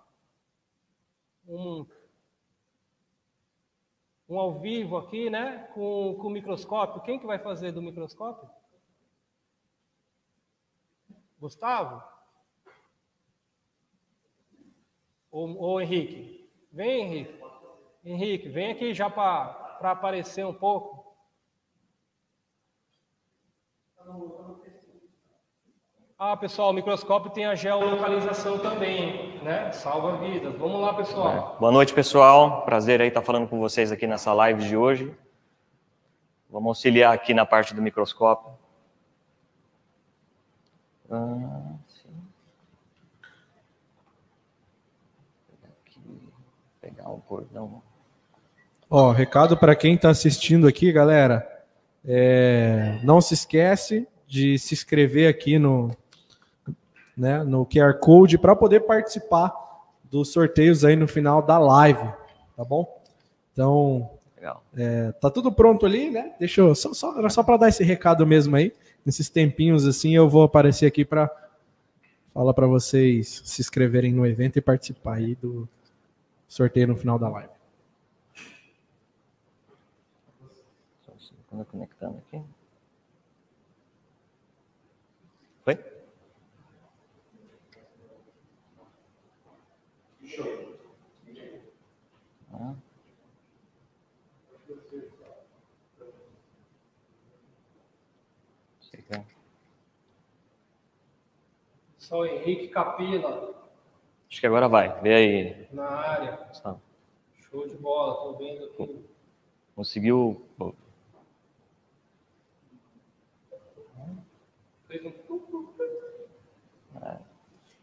um, 1.48 1.86
um 4.28 4.38
ao 4.38 4.58
vivo 4.58 4.96
aqui, 4.96 5.30
né, 5.30 5.68
com, 5.74 6.16
com 6.20 6.28
o 6.28 6.30
microscópio. 6.30 7.02
Quem 7.02 7.18
que 7.18 7.26
vai 7.26 7.38
fazer 7.38 7.72
do 7.72 7.82
microscópio? 7.82 8.48
Gustavo? 11.38 12.02
Ou, 15.36 15.80
Henrique? 15.80 16.48
Vem, 16.72 17.02
Henrique. 17.02 17.40
Henrique, 18.04 18.48
vem 18.48 18.70
aqui 18.70 18.94
já 18.94 19.10
para 19.10 19.62
para 19.80 19.90
aparecer 19.90 20.46
um 20.46 20.54
pouco? 20.54 21.04
Ah, 26.16 26.36
pessoal, 26.36 26.70
o 26.70 26.72
microscópio 26.72 27.32
tem 27.32 27.44
a 27.44 27.56
geolocalização 27.56 28.58
também, 28.60 29.42
né? 29.42 29.72
Salva 29.72 30.16
vidas. 30.18 30.56
Vamos 30.56 30.80
lá, 30.80 30.94
pessoal. 30.94 31.56
É. 31.56 31.58
Boa 31.58 31.72
noite, 31.72 31.92
pessoal. 31.92 32.62
Prazer 32.64 33.00
aí 33.00 33.08
estar 33.08 33.20
falando 33.20 33.48
com 33.48 33.58
vocês 33.58 33.90
aqui 33.90 34.06
nessa 34.06 34.32
live 34.32 34.62
de 34.62 34.76
hoje. 34.76 35.14
Vamos 36.48 36.68
auxiliar 36.68 37.12
aqui 37.12 37.34
na 37.34 37.44
parte 37.44 37.74
do 37.74 37.82
microscópio. 37.82 38.56
Ah, 41.10 41.73
Ó, 48.88 49.12
recado 49.12 49.56
para 49.56 49.74
quem 49.74 49.94
está 49.94 50.10
assistindo 50.10 50.66
aqui, 50.66 50.92
galera. 50.92 51.46
É, 52.04 52.98
não 53.02 53.20
se 53.20 53.34
esquece 53.34 54.06
de 54.26 54.58
se 54.58 54.74
inscrever 54.74 55.28
aqui 55.28 55.58
no, 55.58 55.90
né, 57.16 57.42
no 57.42 57.66
QR 57.66 57.98
Code 58.00 58.38
para 58.38 58.54
poder 58.54 58.80
participar 58.80 59.52
dos 60.10 60.32
sorteios 60.32 60.84
aí 60.84 60.96
no 60.96 61.08
final 61.08 61.42
da 61.42 61.58
live, 61.58 62.08
tá 62.56 62.64
bom? 62.64 63.02
Então, 63.52 64.10
é, 64.76 65.12
tá 65.12 65.30
tudo 65.30 65.50
pronto 65.50 65.86
ali, 65.86 66.10
né? 66.10 66.34
Deixa 66.38 66.60
eu 66.60 66.74
só, 66.74 66.92
só 66.92 67.18
era 67.18 67.30
só 67.30 67.42
para 67.42 67.56
dar 67.56 67.68
esse 67.68 67.82
recado 67.82 68.26
mesmo 68.26 68.54
aí. 68.56 68.72
Nesses 69.04 69.28
tempinhos 69.28 69.86
assim, 69.86 70.14
eu 70.14 70.28
vou 70.28 70.42
aparecer 70.42 70.86
aqui 70.86 71.04
para 71.04 71.30
falar 72.32 72.52
para 72.52 72.66
vocês 72.66 73.42
se 73.44 73.60
inscreverem 73.60 74.12
no 74.12 74.26
evento 74.26 74.58
e 74.58 74.62
participar 74.62 75.14
aí 75.14 75.34
do 75.36 75.68
sorteio 76.48 76.86
no 76.86 76.96
final 76.96 77.18
da 77.18 77.28
live. 77.28 77.52
Estamos 81.16 81.68
conectando 81.68 82.18
aqui. 82.18 82.42
Foi? 85.64 85.78
Ah. 92.52 92.74
Só 102.04 102.26
Henrique 102.26 102.68
Capila. 102.68 103.63
Acho 104.34 104.40
que 104.40 104.48
agora 104.48 104.68
vai. 104.68 105.00
Vê 105.00 105.14
aí. 105.14 105.68
Na 105.70 105.84
área. 105.84 106.32
Tá. 106.60 106.74
Show 107.48 107.68
de 107.68 107.76
bola, 107.76 108.14
tô 108.14 108.32
vendo 108.36 108.64
aqui. 108.64 109.06
Conseguiu 109.76 110.44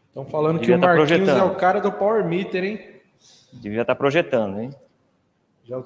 Estão 0.08 0.26
falando 0.26 0.58
Devia 0.58 0.76
que 0.76 0.78
o 0.78 0.86
tá 0.86 0.94
Marquinhos 0.94 1.26
tá 1.26 1.38
é 1.38 1.42
o 1.42 1.54
cara 1.54 1.80
do 1.80 1.90
Power 1.90 2.22
Meter, 2.22 2.64
hein? 2.64 3.00
Devia 3.54 3.80
estar 3.80 3.94
tá 3.94 3.98
projetando, 3.98 4.60
hein? 4.60 4.74
Já 5.64 5.82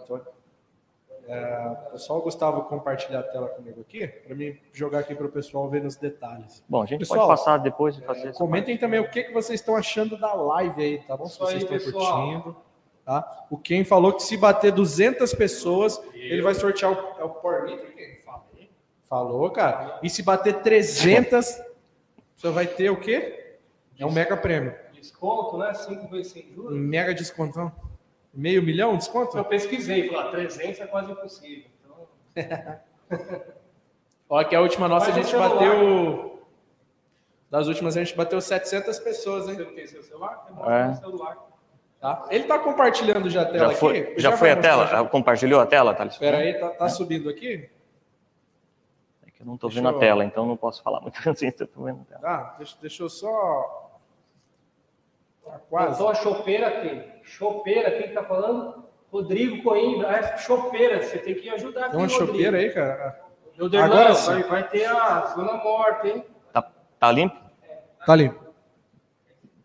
É, 1.28 1.76
pessoal, 1.92 2.22
Gustavo, 2.22 2.62
compartilhar 2.62 3.20
a 3.20 3.22
tela 3.22 3.48
comigo 3.48 3.80
aqui, 3.80 4.06
para 4.06 4.34
mim 4.34 4.56
jogar 4.72 5.00
aqui 5.00 5.14
para 5.14 5.26
o 5.26 5.30
pessoal 5.30 5.68
ver 5.68 5.82
nos 5.82 5.96
detalhes. 5.96 6.62
Bom, 6.68 6.82
a 6.82 6.86
gente 6.86 7.00
pessoal, 7.00 7.26
pode 7.26 7.38
passar 7.38 7.58
depois 7.58 7.98
e 7.98 8.00
fazer 8.02 8.28
é, 8.28 8.32
Comentem 8.32 8.78
também 8.78 9.00
o 9.00 9.10
que, 9.10 9.24
que 9.24 9.32
vocês 9.32 9.60
estão 9.60 9.76
achando 9.76 10.16
da 10.16 10.32
live 10.34 10.82
aí, 10.82 10.98
tá 11.02 11.16
bom? 11.16 11.26
Se 11.26 11.38
vocês 11.38 11.64
aí, 11.64 11.76
estão 11.76 11.92
pessoal. 11.92 12.22
curtindo. 12.22 12.56
Tá? 13.04 13.46
O 13.50 13.56
Ken 13.56 13.84
falou 13.84 14.12
que 14.12 14.22
se 14.22 14.36
bater 14.36 14.72
200 14.72 15.32
pessoas, 15.34 16.00
ele 16.12 16.42
vai 16.42 16.54
sortear 16.54 16.92
o, 16.92 17.20
é 17.20 17.24
o 17.24 17.30
Power 17.30 17.64
Meter. 17.64 17.96
Falou, 19.08 19.48
cara. 19.50 20.00
E 20.02 20.10
se 20.10 20.22
bater 20.22 20.62
300, 20.62 21.62
você 22.36 22.50
vai 22.50 22.66
ter 22.66 22.90
o 22.90 22.98
quê? 22.98 23.58
É 23.98 24.04
um 24.04 24.10
mega 24.10 24.36
prêmio. 24.36 24.74
Desconto, 24.92 25.56
né? 25.56 25.72
5 25.72 26.08
vezes 26.08 26.32
sem 26.32 26.52
juros. 26.52 26.76
Mega 26.76 27.14
descontão. 27.14 27.72
Meio 28.36 28.62
milhão 28.62 28.92
de 28.92 28.98
desconto? 28.98 29.36
Eu 29.36 29.44
pesquisei, 29.44 30.08
falei, 30.08 30.30
300 30.30 30.80
é 30.80 30.86
quase 30.86 31.10
impossível. 31.10 31.70
Então... 31.80 32.80
Olha 34.28 34.46
que 34.46 34.54
a 34.54 34.60
última 34.60 34.86
nossa 34.86 35.06
Faz 35.10 35.18
a 35.18 35.22
gente 35.22 35.36
bateu... 35.36 36.42
Das 37.50 37.68
últimas 37.68 37.96
a 37.96 38.04
gente 38.04 38.16
bateu 38.16 38.40
700 38.40 38.98
pessoas, 38.98 39.48
hein? 39.48 39.54
Você 39.54 39.64
não 39.64 39.74
tem 39.74 39.86
seu 39.86 40.02
celular? 40.02 40.46
É. 40.68 40.94
celular. 40.96 41.38
Tá? 42.00 42.26
Ele 42.30 42.42
está 42.42 42.58
compartilhando 42.58 43.30
já 43.30 43.42
a 43.42 43.46
tela 43.46 43.72
já 43.72 43.78
foi, 43.78 43.98
aqui? 43.98 44.20
Já, 44.20 44.30
já 44.30 44.36
foi 44.36 44.50
a 44.50 44.56
tela? 44.56 44.86
Já. 44.86 45.04
Compartilhou 45.04 45.60
a 45.60 45.66
tela, 45.66 45.94
Thales? 45.94 46.14
Espera 46.14 46.38
aí, 46.38 46.54
tá, 46.54 46.68
tá 46.70 46.88
subindo 46.88 47.30
aqui? 47.30 47.70
que 49.36 49.42
eu 49.42 49.46
não 49.46 49.54
estou 49.54 49.68
vendo 49.68 49.88
eu... 49.88 49.96
a 49.96 50.00
tela, 50.00 50.24
então 50.24 50.46
não 50.46 50.56
posso 50.56 50.82
falar 50.82 51.00
muito 51.00 51.16
assim 51.28 51.50
se 51.50 51.62
eu 51.62 51.66
estou 51.66 51.84
vendo 51.84 52.00
a 52.00 52.04
tela. 52.04 52.20
Ah, 52.24 52.54
deixa, 52.58 52.76
deixa 52.80 53.02
eu 53.02 53.08
só. 53.08 53.85
Quase. 55.68 55.98
Só 55.98 56.10
a 56.10 56.14
chopeira 56.14 56.80
quem? 56.80 57.04
Chopeira, 57.22 57.90
quem 57.90 58.06
está 58.08 58.22
falando? 58.22 58.86
Rodrigo 59.10 59.62
Coimbra. 59.62 60.08
É, 60.08 60.36
chopeira, 60.38 61.02
você 61.02 61.18
tem 61.18 61.34
que 61.34 61.48
ajudar. 61.50 61.90
Tem 61.90 61.98
uma 61.98 62.08
chopeira 62.08 62.58
aí, 62.58 62.70
cara. 62.70 63.24
Agora 63.58 64.12
vai, 64.12 64.42
vai 64.42 64.68
ter 64.68 64.84
a 64.84 65.26
zona 65.34 65.54
morta, 65.54 66.08
hein? 66.08 66.24
Tá, 66.52 66.62
tá 66.98 67.10
limpo? 67.10 67.36
Tá 68.04 68.14
limpo. 68.14 68.44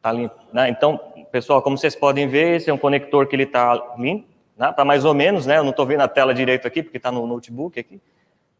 Tá 0.02 0.12
limpo. 0.12 0.36
Né? 0.54 0.70
Então, 0.70 0.98
pessoal, 1.32 1.62
como 1.62 1.78
vocês 1.78 1.96
podem 1.96 2.28
ver, 2.28 2.56
esse 2.56 2.70
é 2.70 2.74
um 2.74 2.78
conector 2.78 3.28
que 3.28 3.36
ele 3.36 3.46
tá 3.46 3.96
limpo, 3.98 4.28
né? 4.58 4.72
Tá 4.72 4.86
mais 4.86 5.04
ou 5.04 5.14
menos, 5.14 5.46
né? 5.46 5.58
Eu 5.58 5.64
não 5.64 5.72
estou 5.72 5.86
vendo 5.86 6.02
a 6.02 6.08
tela 6.08 6.34
direito 6.34 6.68
aqui, 6.68 6.82
porque 6.82 6.98
está 6.98 7.12
no 7.12 7.28
notebook 7.28 7.80
aqui. 7.80 8.02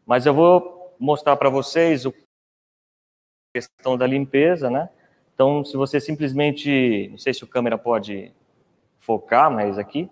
Mas 0.04 0.26
eu 0.26 0.34
vou 0.34 0.94
mostrar 0.98 1.36
para 1.36 1.48
vocês 1.48 2.06
a 2.06 2.12
questão 3.54 3.96
da 3.96 4.06
limpeza, 4.06 4.68
né? 4.68 4.88
Então, 5.42 5.64
se 5.64 5.76
você 5.76 5.98
simplesmente, 5.98 7.08
não 7.10 7.18
sei 7.18 7.34
se 7.34 7.42
o 7.42 7.48
câmera 7.48 7.76
pode 7.76 8.32
focar, 9.00 9.50
mas 9.50 9.76
aqui, 9.76 10.08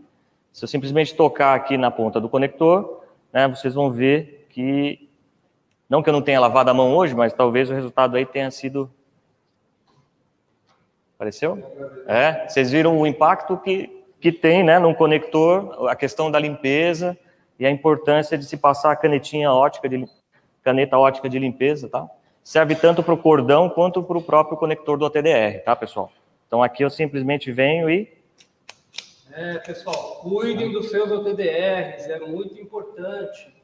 se 0.52 0.64
eu 0.64 0.68
simplesmente 0.68 1.14
tocar 1.14 1.54
aqui 1.54 1.78
na 1.78 1.88
ponta 1.88 2.20
do 2.20 2.28
conector, 2.28 3.04
né, 3.32 3.46
vocês 3.46 3.72
vão 3.72 3.92
ver 3.92 4.48
que, 4.50 5.08
não 5.88 6.02
que 6.02 6.08
eu 6.08 6.12
não 6.12 6.20
tenha 6.20 6.40
lavado 6.40 6.68
a 6.68 6.74
mão 6.74 6.96
hoje, 6.96 7.14
mas 7.14 7.32
talvez 7.32 7.70
o 7.70 7.74
resultado 7.74 8.16
aí 8.16 8.26
tenha 8.26 8.50
sido... 8.50 8.90
Apareceu? 11.14 11.62
É, 12.08 12.48
vocês 12.48 12.72
viram 12.72 12.98
o 12.98 13.06
impacto 13.06 13.56
que, 13.56 14.04
que 14.20 14.32
tem, 14.32 14.64
né, 14.64 14.80
num 14.80 14.92
conector, 14.92 15.88
a 15.88 15.94
questão 15.94 16.28
da 16.28 16.40
limpeza 16.40 17.16
e 17.56 17.64
a 17.64 17.70
importância 17.70 18.36
de 18.36 18.44
se 18.44 18.56
passar 18.56 18.90
a 18.90 18.96
canetinha 18.96 19.52
ótica 19.52 19.88
de, 19.88 20.08
caneta 20.64 20.98
ótica 20.98 21.28
de 21.28 21.38
limpeza, 21.38 21.88
tá? 21.88 22.10
Serve 22.50 22.74
tanto 22.74 23.00
para 23.00 23.14
o 23.14 23.16
cordão 23.16 23.70
quanto 23.70 24.02
para 24.02 24.18
o 24.18 24.22
próprio 24.22 24.58
conector 24.58 24.98
do 24.98 25.04
OTDR, 25.04 25.62
tá, 25.64 25.76
pessoal? 25.76 26.10
Então 26.48 26.60
aqui 26.60 26.82
eu 26.82 26.90
simplesmente 26.90 27.52
venho 27.52 27.88
e. 27.88 28.12
É, 29.30 29.58
pessoal, 29.58 30.16
cuidem 30.16 30.72
dos 30.72 30.90
seus 30.90 31.12
OTDRs, 31.12 32.10
é 32.10 32.18
muito 32.18 32.60
importante. 32.60 33.54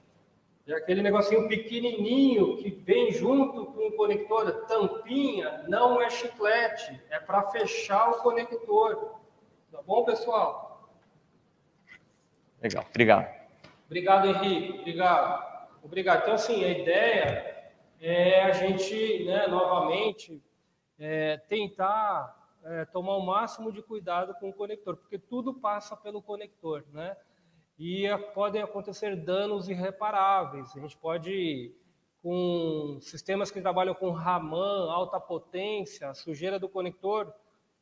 E 0.64 0.72
aquele 0.72 1.03
negocinho 1.03 1.49
pequenininho 1.49 2.59
que 2.59 2.70
vem 2.70 3.11
junto 3.11 3.66
com 3.66 3.89
o 3.89 3.93
conector, 3.97 4.53
tampinha, 4.68 5.64
não 5.66 6.01
é 6.01 6.09
chiclete, 6.09 7.01
é 7.11 7.18
para 7.18 7.43
fechar 7.51 8.11
o 8.11 8.22
conector. 8.22 9.16
Tá 9.72 9.80
bom, 9.84 10.05
pessoal? 10.05 10.89
Legal, 12.62 12.84
obrigado. 12.89 13.34
Obrigado, 13.87 14.28
Henrique. 14.28 14.78
Obrigado. 14.78 15.66
Obrigado. 15.82 16.22
Então, 16.22 16.34
assim, 16.34 16.64
a 16.64 16.68
ideia 16.68 17.56
é 18.01 18.43
a 18.43 18.53
gente, 18.53 19.25
né, 19.25 19.47
novamente, 19.47 20.43
é, 20.99 21.37
tentar 21.37 22.35
é, 22.65 22.85
tomar 22.87 23.17
o 23.17 23.25
máximo 23.25 23.71
de 23.71 23.83
cuidado 23.83 24.35
com 24.35 24.49
o 24.49 24.53
conector, 24.53 24.97
porque 24.97 25.19
tudo 25.19 25.55
passa 25.55 25.97
pelo 25.97 26.21
conector, 26.21 26.85
né? 26.93 27.17
E 27.79 28.07
é, 28.07 28.17
podem 28.17 28.63
acontecer 28.63 29.15
danos 29.17 29.69
irreparáveis. 29.69 30.75
A 30.77 30.81
gente 30.81 30.97
pode, 30.97 31.75
com 32.23 32.99
sistemas 33.01 33.51
que 33.51 33.61
trabalham 33.61 33.95
com 33.95 34.11
Raman, 34.11 34.91
alta 34.91 35.21
potência, 35.21 36.09
a 36.09 36.15
sujeira 36.15 36.59
do 36.59 36.69
conector, 36.69 37.33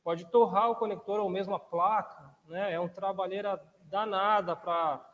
pode 0.02 0.26
torrar 0.30 0.70
o 0.70 0.76
conector 0.76 1.20
ou 1.20 1.30
mesmo 1.30 1.54
a 1.54 1.60
placa, 1.60 2.36
né? 2.46 2.72
É 2.72 2.80
um 2.80 2.88
trabalheira 2.88 3.60
danada 3.84 4.54
para 4.54 5.13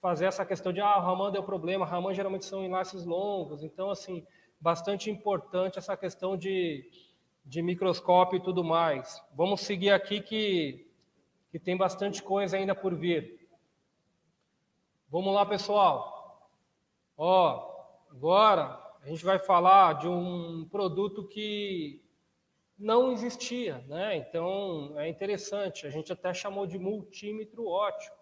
fazer 0.00 0.26
essa 0.26 0.44
questão 0.44 0.72
de, 0.72 0.80
ah, 0.80 0.98
Raman 0.98 1.32
deu 1.32 1.42
problema, 1.42 1.86
Raman 1.86 2.14
geralmente 2.14 2.44
são 2.44 2.64
enlaces 2.64 3.04
longos, 3.04 3.62
então, 3.62 3.90
assim, 3.90 4.26
bastante 4.60 5.10
importante 5.10 5.78
essa 5.78 5.96
questão 5.96 6.36
de, 6.36 6.88
de 7.44 7.62
microscópio 7.62 8.38
e 8.38 8.42
tudo 8.42 8.64
mais. 8.64 9.22
Vamos 9.34 9.60
seguir 9.60 9.90
aqui 9.90 10.20
que, 10.20 10.90
que 11.50 11.58
tem 11.58 11.76
bastante 11.76 12.22
coisa 12.22 12.56
ainda 12.56 12.74
por 12.74 12.94
vir. 12.94 13.48
Vamos 15.08 15.34
lá, 15.34 15.46
pessoal. 15.46 16.50
Ó, 17.16 17.74
agora 18.10 18.82
a 19.02 19.08
gente 19.08 19.24
vai 19.24 19.38
falar 19.38 19.94
de 19.94 20.08
um 20.08 20.66
produto 20.70 21.26
que 21.26 22.02
não 22.78 23.12
existia, 23.12 23.78
né? 23.86 24.16
Então 24.16 24.98
é 24.98 25.08
interessante. 25.08 25.86
A 25.86 25.90
gente 25.90 26.12
até 26.12 26.34
chamou 26.34 26.66
de 26.66 26.78
multímetro 26.78 27.66
ótico 27.66 28.15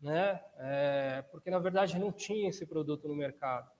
né? 0.00 0.40
É, 0.58 1.22
porque 1.30 1.50
na 1.50 1.58
verdade 1.58 1.98
não 1.98 2.12
tinha 2.12 2.48
esse 2.48 2.66
produto 2.66 3.06
no 3.08 3.14
mercado. 3.14 3.70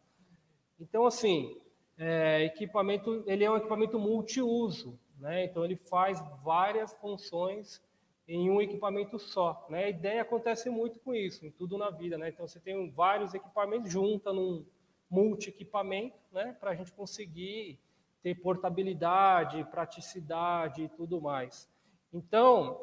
Então, 0.78 1.06
assim, 1.06 1.60
é, 1.98 2.44
equipamento, 2.44 3.22
ele 3.26 3.44
é 3.44 3.50
um 3.50 3.56
equipamento 3.56 3.98
multiuso, 3.98 4.98
né? 5.18 5.44
Então 5.44 5.64
ele 5.64 5.76
faz 5.76 6.22
várias 6.42 6.92
funções 6.94 7.82
em 8.26 8.48
um 8.48 8.60
equipamento 8.60 9.18
só, 9.18 9.66
né? 9.68 9.84
A 9.84 9.90
ideia 9.90 10.22
acontece 10.22 10.70
muito 10.70 10.98
com 11.00 11.14
isso, 11.14 11.44
em 11.44 11.50
tudo 11.50 11.76
na 11.76 11.90
vida, 11.90 12.16
né? 12.16 12.30
Então 12.30 12.48
você 12.48 12.58
tem 12.58 12.90
vários 12.90 13.34
equipamentos 13.34 13.92
junta 13.92 14.32
num 14.32 14.64
multi-equipamento, 15.10 16.16
né? 16.32 16.56
Para 16.58 16.70
a 16.70 16.74
gente 16.74 16.92
conseguir 16.92 17.78
ter 18.22 18.34
portabilidade, 18.36 19.64
praticidade 19.64 20.84
e 20.84 20.88
tudo 20.88 21.20
mais. 21.20 21.68
Então, 22.12 22.80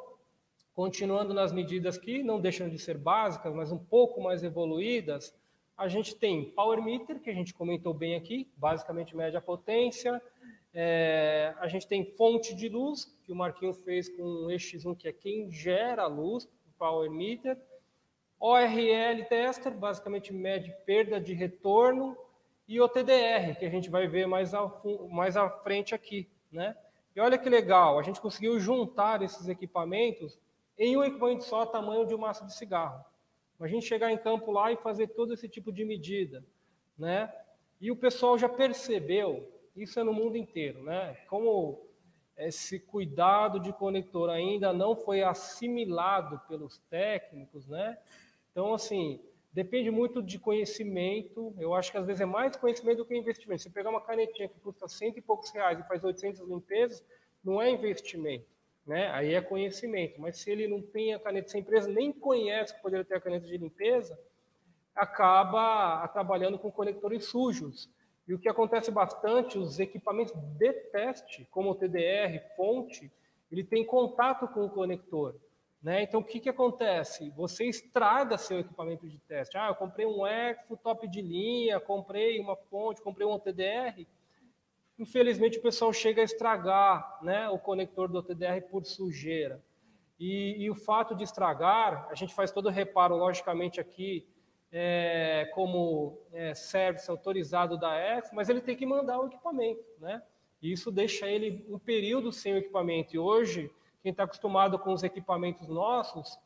Continuando 0.78 1.34
nas 1.34 1.52
medidas 1.52 1.98
que 1.98 2.22
não 2.22 2.40
deixam 2.40 2.70
de 2.70 2.78
ser 2.78 3.00
básicas, 3.00 3.52
mas 3.52 3.72
um 3.72 3.80
pouco 3.80 4.22
mais 4.22 4.44
evoluídas, 4.44 5.36
a 5.76 5.88
gente 5.88 6.16
tem 6.16 6.52
Power 6.52 6.84
Meter, 6.84 7.20
que 7.20 7.32
a 7.32 7.34
gente 7.34 7.52
comentou 7.52 7.96
bem 7.96 8.14
aqui, 8.14 8.48
basicamente 8.56 9.18
média 9.18 9.42
potência. 9.42 10.22
É, 10.72 11.56
a 11.58 11.68
gente 11.68 11.88
tem 11.88 12.06
fonte 12.06 12.54
de 12.54 12.70
luz, 12.70 13.06
que 13.24 13.32
o 13.32 13.36
Marquinho 13.36 13.74
fez 13.74 14.08
com 14.08 14.22
o 14.22 14.48
EX1, 14.50 14.96
que 14.96 15.08
é 15.08 15.12
quem 15.12 15.52
gera 15.52 16.04
a 16.04 16.08
luz, 16.08 16.44
o 16.44 16.78
Power 16.78 17.10
Meter. 17.10 17.58
ORL 18.40 19.26
Tester, 19.28 19.74
basicamente 19.74 20.32
mede 20.32 20.72
perda 20.86 21.20
de 21.20 21.34
retorno. 21.34 22.16
E 22.68 22.80
o 22.80 22.88
TDR, 22.88 23.58
que 23.58 23.66
a 23.66 23.70
gente 23.72 23.90
vai 23.90 24.08
ver 24.08 24.28
mais, 24.28 24.54
ao, 24.54 24.80
mais 25.10 25.36
à 25.36 25.50
frente 25.50 25.96
aqui. 25.96 26.30
Né? 26.52 26.78
E 27.16 27.20
olha 27.20 27.36
que 27.36 27.50
legal, 27.50 27.98
a 27.98 28.04
gente 28.04 28.22
conseguiu 28.22 28.60
juntar 28.60 29.24
esses 29.24 29.48
equipamentos 29.48 30.38
em 30.78 30.96
um 30.96 31.04
equipamento 31.04 31.44
só, 31.44 31.66
tamanho 31.66 32.06
de 32.06 32.14
uma 32.14 32.28
massa 32.28 32.46
de 32.46 32.54
cigarro. 32.54 33.04
A 33.60 33.68
gente 33.68 33.88
chegar 33.88 34.12
em 34.12 34.18
campo 34.18 34.52
lá 34.52 34.72
e 34.72 34.78
fazer 34.78 35.08
todo 35.08 35.34
esse 35.34 35.50
tipo 35.50 35.72
de 35.72 35.84
medida, 35.84 36.46
né? 36.98 37.34
E 37.82 37.90
o 37.90 37.96
pessoal 37.96 38.38
já 38.38 38.48
percebeu, 38.48 39.52
isso 39.76 40.00
é 40.00 40.04
no 40.04 40.14
mundo 40.14 40.38
inteiro, 40.38 40.84
né? 40.84 41.18
Como 41.28 41.82
esse 42.38 42.80
cuidado 42.80 43.60
de 43.60 43.74
conector 43.74 44.30
ainda 44.30 44.72
não 44.72 44.96
foi 44.96 45.24
assimilado 45.24 46.40
pelos 46.48 46.78
técnicos, 46.90 47.68
né? 47.68 47.98
Então, 48.52 48.76
assim, 48.76 49.20
depende 49.52 49.90
muito 49.90 50.22
de 50.22 50.38
conhecimento. 50.38 51.56
Eu 51.58 51.74
acho 51.74 51.92
que 51.92 51.98
às 51.98 52.06
vezes 52.06 52.22
é 52.22 52.26
mais 52.26 52.56
conhecimento 52.56 52.98
do 52.98 53.06
que 53.06 53.18
investimento. 53.18 53.64
Se 53.64 53.72
pegar 53.72 53.90
uma 53.90 54.02
canetinha 54.02 54.48
que 54.48 54.60
custa 54.60 54.88
cento 54.88 55.18
e 55.18 55.22
poucos 55.22 55.50
reais 55.50 55.80
e 55.80 55.88
faz 55.88 56.04
800 56.04 56.48
limpezas, 56.48 57.04
não 57.44 57.60
é 57.60 57.72
investimento 57.72 58.57
né? 58.88 59.12
Aí 59.12 59.34
é 59.34 59.42
conhecimento. 59.42 60.20
Mas 60.20 60.40
se 60.40 60.50
ele 60.50 60.68
não 60.68 60.82
tem 60.82 61.14
a 61.14 61.20
caneta 61.20 61.50
sem 61.50 61.62
empresa, 61.62 61.90
nem 61.90 62.12
conhece 62.12 62.74
que 62.74 62.82
poderia 62.82 63.06
ter 63.06 63.16
a 63.16 63.22
caneta 63.22 63.46
de 63.46 63.58
limpeza, 63.58 64.18
acaba 64.96 66.08
trabalhando 66.08 66.58
com 66.58 66.72
conectores 66.72 67.26
sujos. 67.26 67.90
E 68.28 68.34
o 68.34 68.40
que 68.40 68.50
acontece 68.50 68.90
bastante, 68.90 69.58
os 69.58 69.80
equipamentos 69.80 70.34
de 70.58 70.74
teste, 70.92 71.48
como 71.52 71.72
o 71.72 71.76
TDR, 71.76 72.42
fonte, 72.56 73.12
ele 73.52 73.64
tem 73.64 73.86
contato 73.86 74.48
com 74.48 74.66
o 74.66 74.70
conector. 74.70 75.36
Né? 75.82 76.04
Então, 76.04 76.22
o 76.22 76.24
que, 76.24 76.40
que 76.40 76.50
acontece? 76.50 77.30
Você 77.32 77.66
estraga 77.66 78.38
seu 78.38 78.60
equipamento 78.60 79.08
de 79.08 79.20
teste. 79.20 79.58
Ah, 79.58 79.68
eu 79.68 79.76
comprei 79.76 80.06
um 80.06 80.26
Exo 80.26 80.76
top 80.84 81.08
de 81.08 81.22
linha, 81.22 81.80
comprei 81.80 82.40
uma 82.40 82.56
fonte, 82.56 83.02
comprei 83.02 83.28
um 83.28 83.40
TDR, 83.40 84.06
Infelizmente, 85.00 85.60
o 85.60 85.62
pessoal 85.62 85.94
chega 85.94 86.22
a 86.22 86.26
estragar 86.26 87.20
né, 87.22 87.50
o 87.50 87.60
conector 87.60 88.08
do 88.08 88.24
TDR 88.24 88.62
por 88.70 88.86
sujeira. 88.86 89.64
E, 90.20 90.64
e, 90.64 90.70
o 90.72 90.76
fato 90.76 91.16
de 91.16 91.24
estragar, 91.24 92.08
a 92.10 92.16
gente 92.16 92.34
faz 92.34 92.52
todo 92.52 92.66
o 92.66 92.72
reparo, 92.72 93.16
logicamente, 93.16 93.80
aqui, 93.80 94.28
é, 94.72 95.50
como 95.54 96.20
é, 96.34 96.56
service 96.56 97.10
autorizado 97.10 97.78
da 97.78 97.96
ECO, 97.96 98.36
mas 98.36 98.50
ele 98.50 98.60
tem 98.60 98.76
que 98.76 98.86
mandar 98.86 99.20
o 99.20 99.28
equipamento. 99.28 99.84
Né? 100.00 100.22
E 100.62 100.72
isso 100.72 100.92
deixa 100.92 101.28
ele 101.28 101.64
um 101.70 101.78
período 101.78 102.32
sem 102.32 102.54
o 102.54 102.58
equipamento. 102.58 103.16
E 103.16 103.20
hoje, 103.20 103.72
quem 104.02 104.12
está 104.12 104.24
acostumado 104.24 104.80
com 104.80 104.92
os 104.92 105.04
equipamentos 105.04 105.68
nossos, 105.68 106.40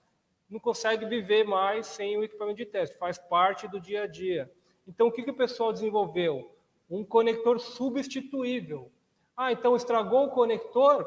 não 0.49 0.59
consegue 0.59 1.05
viver 1.05 1.45
mais 1.45 1.87
sem 1.87 2.17
o 2.17 2.23
equipamento 2.23 2.57
de 2.57 2.65
teste, 2.65 2.97
faz 2.97 3.17
parte 3.17 3.69
do 3.69 3.79
dia 3.79 4.03
a 4.03 4.07
dia. 4.07 4.51
Então, 4.85 5.07
o 5.07 5.11
que, 5.11 5.23
que 5.23 5.31
o 5.31 5.35
pessoal 5.35 5.71
desenvolveu? 5.71 6.53
Um 6.91 7.03
conector 7.03 7.59
substituível. 7.59 8.91
Ah, 9.35 9.51
então 9.51 9.75
estragou 9.75 10.25
o 10.25 10.31
conector? 10.31 11.05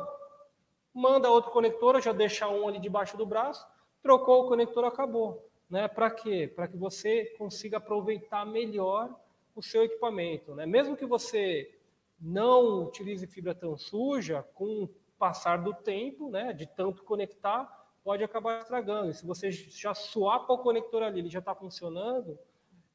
Manda 0.93 1.31
outro 1.31 1.51
conector, 1.51 2.01
já 2.01 2.13
deixa 2.13 2.49
um 2.49 2.67
ali 2.67 2.81
debaixo 2.81 3.17
do 3.17 3.27
braço, 3.27 3.67
trocou 4.03 4.45
o 4.45 4.49
conector, 4.49 4.85
acabou. 4.85 5.49
Né? 5.69 5.87
Para 5.87 6.11
quê? 6.11 6.51
Para 6.55 6.67
que 6.67 6.77
você 6.77 7.27
consiga 7.39 7.77
aproveitar 7.77 8.47
melhor 8.47 9.15
o 9.55 9.63
seu 9.63 9.85
equipamento. 9.85 10.55
Né? 10.55 10.67
Mesmo 10.67 10.97
que 10.97 11.07
você 11.07 11.79
não 12.21 12.85
utilize 12.85 13.27
fibra 13.27 13.55
tão 13.55 13.77
suja, 13.77 14.43
com 14.55 14.89
passar 15.19 15.59
do 15.59 15.75
tempo, 15.75 16.31
né, 16.31 16.53
de 16.53 16.67
tanto 16.67 17.03
conectar, 17.03 17.67
pode 18.03 18.23
acabar 18.23 18.61
estragando. 18.61 19.11
E 19.11 19.15
se 19.15 19.25
você 19.25 19.51
já 19.51 19.95
swap 19.95 20.49
o 20.51 20.59
conector 20.59 21.03
ali, 21.03 21.21
ele 21.21 21.29
já 21.29 21.39
está 21.39 21.55
funcionando, 21.55 22.39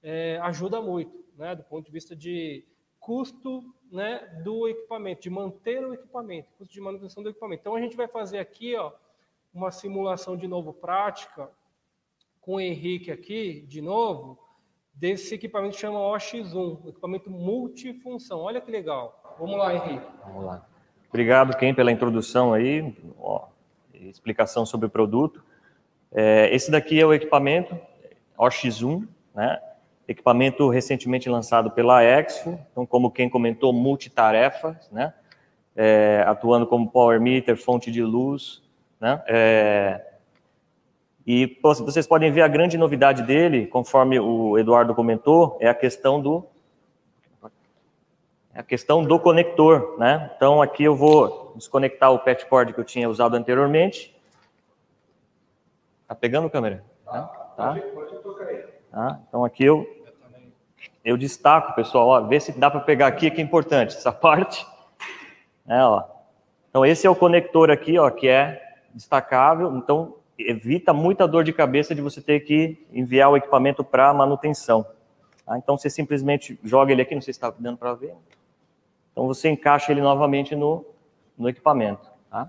é, 0.01 0.39
ajuda 0.43 0.81
muito, 0.81 1.25
né, 1.35 1.55
do 1.55 1.63
ponto 1.63 1.85
de 1.85 1.91
vista 1.91 2.15
de 2.15 2.65
custo 2.99 3.63
né, 3.91 4.19
do 4.43 4.67
equipamento, 4.67 5.21
de 5.21 5.29
manter 5.29 5.83
o 5.85 5.93
equipamento, 5.93 6.49
custo 6.57 6.73
de 6.73 6.81
manutenção 6.81 7.23
do 7.23 7.29
equipamento. 7.29 7.61
Então 7.61 7.75
a 7.75 7.81
gente 7.81 7.95
vai 7.95 8.07
fazer 8.07 8.39
aqui 8.39 8.75
ó, 8.75 8.91
uma 9.53 9.71
simulação 9.71 10.37
de 10.37 10.47
novo 10.47 10.73
prática 10.73 11.49
com 12.41 12.55
o 12.55 12.61
Henrique 12.61 13.11
aqui, 13.11 13.61
de 13.67 13.81
novo, 13.81 14.37
desse 14.93 15.35
equipamento 15.35 15.75
que 15.75 15.81
chama 15.81 15.99
OX1, 15.99 16.89
equipamento 16.89 17.29
multifunção. 17.29 18.39
Olha 18.39 18.61
que 18.61 18.71
legal. 18.71 19.35
Vamos 19.39 19.57
lá, 19.57 19.73
Henrique. 19.73 20.05
Vamos 20.25 20.45
lá. 20.45 20.67
Obrigado, 21.07 21.55
Ken, 21.57 21.73
pela 21.73 21.91
introdução 21.91 22.53
aí, 22.53 22.95
ó, 23.17 23.47
explicação 23.93 24.65
sobre 24.65 24.87
o 24.87 24.89
produto. 24.89 25.43
É, 26.11 26.53
esse 26.53 26.69
daqui 26.69 26.99
é 26.99 27.05
o 27.05 27.13
equipamento 27.13 27.79
OX1, 28.37 29.07
né? 29.33 29.59
Equipamento 30.09 30.67
recentemente 30.69 31.29
lançado 31.29 31.69
pela 31.69 32.03
Expo, 32.03 32.59
então, 32.71 32.85
como 32.85 33.11
quem 33.11 33.29
comentou, 33.29 33.71
multitarefas, 33.71 34.89
né? 34.91 35.13
É, 35.75 36.23
atuando 36.27 36.65
como 36.65 36.89
power 36.89 37.21
meter, 37.21 37.55
fonte 37.55 37.91
de 37.91 38.03
luz, 38.03 38.61
né? 38.99 39.23
É, 39.27 40.01
e 41.25 41.59
vocês 41.61 42.07
podem 42.07 42.31
ver 42.31 42.41
a 42.41 42.47
grande 42.47 42.75
novidade 42.75 43.21
dele, 43.21 43.67
conforme 43.67 44.19
o 44.19 44.57
Eduardo 44.57 44.95
comentou, 44.95 45.57
é 45.61 45.69
a 45.69 45.75
questão 45.75 46.19
do 46.19 46.43
é 48.51 48.61
a 48.61 48.63
questão 48.63 49.03
do 49.03 49.19
conector, 49.19 49.95
né? 49.99 50.31
Então 50.35 50.59
aqui 50.59 50.83
eu 50.83 50.95
vou 50.95 51.53
desconectar 51.55 52.11
o 52.11 52.17
patch 52.17 52.45
cord 52.45 52.73
que 52.73 52.79
eu 52.79 52.83
tinha 52.83 53.07
usado 53.07 53.35
anteriormente. 53.35 54.19
Tá 56.07 56.15
pegando 56.15 56.49
câmera? 56.49 56.83
Tá. 57.05 57.21
tá? 57.55 57.73
Pode, 57.73 57.91
pode 57.91 58.23
tocar 58.23 58.47
aí. 58.47 58.63
Tá? 58.91 59.19
Então 59.27 59.45
aqui 59.45 59.63
eu 59.63 59.87
eu 61.03 61.17
destaco, 61.17 61.73
pessoal, 61.73 62.07
ó, 62.07 62.21
vê 62.21 62.39
se 62.39 62.51
dá 62.57 62.69
para 62.69 62.81
pegar 62.81 63.07
aqui, 63.07 63.31
que 63.31 63.41
é 63.41 63.43
importante, 63.43 63.95
essa 63.95 64.11
parte. 64.13 64.65
É, 65.67 65.83
ó. 65.83 66.03
Então, 66.69 66.85
esse 66.85 67.07
é 67.07 67.09
o 67.09 67.15
conector 67.15 67.71
aqui, 67.71 67.97
ó, 67.97 68.09
que 68.09 68.27
é 68.27 68.61
destacável, 68.93 69.75
então 69.75 70.15
evita 70.37 70.93
muita 70.93 71.27
dor 71.27 71.43
de 71.43 71.51
cabeça 71.51 71.93
de 71.93 72.01
você 72.01 72.21
ter 72.21 72.41
que 72.41 72.85
enviar 72.93 73.29
o 73.29 73.37
equipamento 73.37 73.83
para 73.83 74.13
manutenção. 74.13 74.85
Tá? 75.45 75.57
Então, 75.57 75.77
você 75.77 75.89
simplesmente 75.89 76.59
joga 76.63 76.91
ele 76.91 77.01
aqui, 77.01 77.15
não 77.15 77.21
sei 77.21 77.33
se 77.33 77.37
está 77.37 77.53
dando 77.57 77.77
para 77.77 77.93
ver. 77.93 78.15
Então, 79.11 79.27
você 79.27 79.49
encaixa 79.49 79.91
ele 79.91 80.01
novamente 80.01 80.55
no, 80.55 80.85
no 81.37 81.49
equipamento. 81.49 82.09
Tá? 82.29 82.47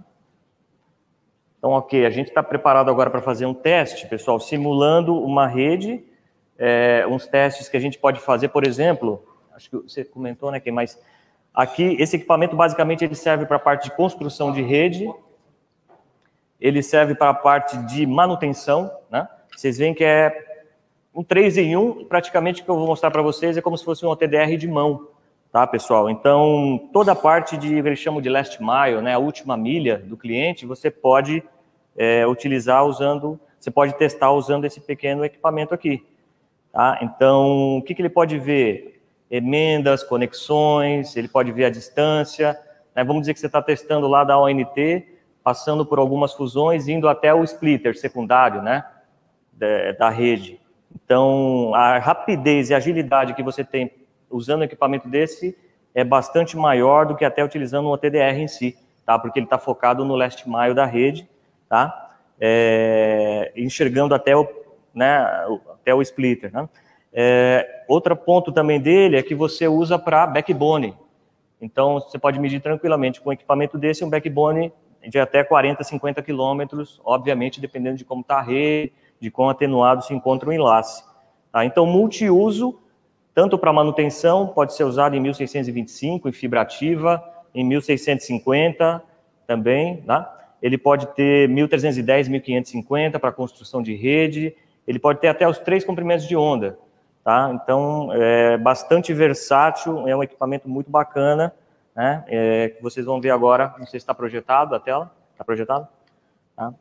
Então, 1.58 1.70
ok, 1.72 2.06
a 2.06 2.10
gente 2.10 2.28
está 2.28 2.42
preparado 2.42 2.90
agora 2.90 3.10
para 3.10 3.20
fazer 3.20 3.46
um 3.46 3.54
teste, 3.54 4.06
pessoal, 4.06 4.38
simulando 4.38 5.14
uma 5.14 5.46
rede 5.46 6.04
é, 6.60 7.06
uns 7.08 7.26
testes 7.26 7.70
que 7.70 7.76
a 7.76 7.80
gente 7.80 7.98
pode 7.98 8.20
fazer, 8.20 8.48
por 8.48 8.66
exemplo, 8.66 9.24
acho 9.56 9.70
que 9.70 9.76
você 9.78 10.04
comentou, 10.04 10.52
né, 10.52 10.60
que 10.60 10.70
mas 10.70 11.00
aqui 11.54 11.96
esse 11.98 12.16
equipamento 12.16 12.54
basicamente 12.54 13.02
ele 13.02 13.14
serve 13.14 13.46
para 13.46 13.56
a 13.56 13.60
parte 13.60 13.84
de 13.84 13.96
construção 13.96 14.52
de 14.52 14.60
rede, 14.60 15.10
ele 16.60 16.82
serve 16.82 17.14
para 17.14 17.30
a 17.30 17.34
parte 17.34 17.78
de 17.86 18.06
manutenção, 18.06 18.92
né? 19.10 19.26
Vocês 19.56 19.78
veem 19.78 19.94
que 19.94 20.04
é 20.04 20.66
um 21.14 21.24
3 21.24 21.56
em 21.56 21.76
1, 21.76 22.04
praticamente 22.04 22.62
que 22.62 22.68
eu 22.68 22.76
vou 22.76 22.86
mostrar 22.86 23.10
para 23.10 23.22
vocês 23.22 23.56
é 23.56 23.62
como 23.62 23.78
se 23.78 23.84
fosse 23.84 24.04
um 24.04 24.10
OTDR 24.10 24.56
de 24.58 24.68
mão, 24.68 25.08
tá, 25.50 25.66
pessoal? 25.66 26.10
Então, 26.10 26.90
toda 26.92 27.12
a 27.12 27.16
parte 27.16 27.56
de, 27.56 27.78
eles 27.78 27.98
chamam 27.98 28.20
de 28.20 28.28
last 28.28 28.58
mile, 28.60 29.00
né, 29.00 29.14
a 29.14 29.18
última 29.18 29.56
milha 29.56 29.98
do 29.98 30.18
cliente, 30.18 30.66
você 30.66 30.90
pode 30.90 31.42
é, 31.96 32.26
utilizar 32.26 32.84
usando, 32.84 33.40
você 33.58 33.70
pode 33.70 33.94
testar 33.94 34.30
usando 34.32 34.66
esse 34.66 34.80
pequeno 34.80 35.24
equipamento 35.24 35.72
aqui. 35.72 36.04
Tá? 36.72 36.98
Então, 37.02 37.78
o 37.78 37.82
que, 37.82 37.94
que 37.94 38.02
ele 38.02 38.08
pode 38.08 38.38
ver? 38.38 39.02
Emendas, 39.30 40.02
conexões, 40.02 41.16
ele 41.16 41.28
pode 41.28 41.52
ver 41.52 41.66
a 41.66 41.70
distância. 41.70 42.58
Né? 42.94 43.04
Vamos 43.04 43.22
dizer 43.22 43.34
que 43.34 43.40
você 43.40 43.46
está 43.46 43.62
testando 43.62 44.08
lá 44.08 44.24
da 44.24 44.38
ONT, 44.38 45.06
passando 45.42 45.86
por 45.86 45.98
algumas 45.98 46.32
fusões, 46.32 46.88
indo 46.88 47.08
até 47.08 47.32
o 47.34 47.44
splitter 47.44 47.96
secundário 47.96 48.62
né? 48.62 48.84
da, 49.52 49.92
da 49.92 50.10
rede. 50.10 50.60
Então, 51.04 51.72
a 51.74 51.98
rapidez 51.98 52.70
e 52.70 52.74
agilidade 52.74 53.34
que 53.34 53.42
você 53.42 53.64
tem 53.64 53.90
usando 54.28 54.60
um 54.60 54.64
equipamento 54.64 55.08
desse 55.08 55.56
é 55.94 56.04
bastante 56.04 56.56
maior 56.56 57.06
do 57.06 57.16
que 57.16 57.24
até 57.24 57.44
utilizando 57.44 57.88
um 57.88 57.92
OTDR 57.92 58.38
em 58.38 58.48
si, 58.48 58.76
tá? 59.04 59.18
Porque 59.18 59.38
ele 59.38 59.46
está 59.46 59.58
focado 59.58 60.04
no 60.04 60.14
last 60.14 60.48
mile 60.48 60.74
da 60.74 60.86
rede, 60.86 61.28
tá? 61.68 62.12
É, 62.40 63.52
enxergando 63.56 64.14
até 64.14 64.36
o, 64.36 64.48
né, 64.94 65.26
até 65.90 65.94
o 65.94 66.00
splitter. 66.02 66.52
Né? 66.52 66.68
É, 67.12 67.84
outro 67.88 68.16
ponto 68.16 68.52
também 68.52 68.80
dele 68.80 69.16
é 69.16 69.22
que 69.22 69.34
você 69.34 69.66
usa 69.66 69.98
para 69.98 70.26
backbone. 70.26 70.94
Então, 71.60 71.94
você 71.94 72.18
pode 72.18 72.38
medir 72.38 72.60
tranquilamente 72.60 73.20
com 73.20 73.30
um 73.30 73.32
equipamento 73.32 73.76
desse 73.76 74.04
um 74.04 74.08
backbone 74.08 74.72
de 75.06 75.18
até 75.18 75.42
40, 75.42 75.82
50 75.82 76.22
quilômetros, 76.22 77.00
obviamente 77.04 77.60
dependendo 77.60 77.96
de 77.96 78.04
como 78.04 78.22
está 78.22 78.36
a 78.36 78.42
rede, 78.42 78.92
de 79.18 79.30
quão 79.30 79.48
atenuado 79.48 80.04
se 80.04 80.14
encontra 80.14 80.48
o 80.48 80.52
enlace. 80.52 81.02
Tá? 81.52 81.64
Então, 81.64 81.84
multiuso, 81.84 82.78
tanto 83.34 83.58
para 83.58 83.72
manutenção, 83.72 84.46
pode 84.46 84.74
ser 84.74 84.84
usado 84.84 85.16
em 85.16 85.20
1625, 85.20 86.28
em 86.28 86.32
fibra 86.32 86.60
ativa, 86.62 87.22
em 87.54 87.64
1650 87.64 89.02
também, 89.46 89.98
tá? 90.02 90.36
Ele 90.62 90.76
pode 90.76 91.06
ter 91.14 91.48
1310, 91.48 92.28
1550 92.28 93.18
para 93.18 93.32
construção 93.32 93.82
de 93.82 93.94
rede, 93.94 94.54
ele 94.90 94.98
pode 94.98 95.20
ter 95.20 95.28
até 95.28 95.48
os 95.48 95.56
três 95.58 95.84
comprimentos 95.84 96.26
de 96.26 96.36
onda, 96.36 96.76
tá? 97.22 97.48
Então, 97.54 98.10
é 98.12 98.58
bastante 98.58 99.14
versátil, 99.14 100.08
é 100.08 100.16
um 100.16 100.22
equipamento 100.22 100.68
muito 100.68 100.90
bacana, 100.90 101.54
né? 101.94 102.24
É, 102.26 102.70
que 102.70 102.82
vocês 102.82 103.06
vão 103.06 103.20
ver 103.20 103.30
agora, 103.30 103.72
não 103.78 103.86
sei 103.86 104.00
se 104.00 104.02
está 104.02 104.12
projetado 104.12 104.74
a 104.74 104.80
tela, 104.80 105.14
está 105.30 105.44
projetado? 105.44 105.86
Tá? 106.56 106.74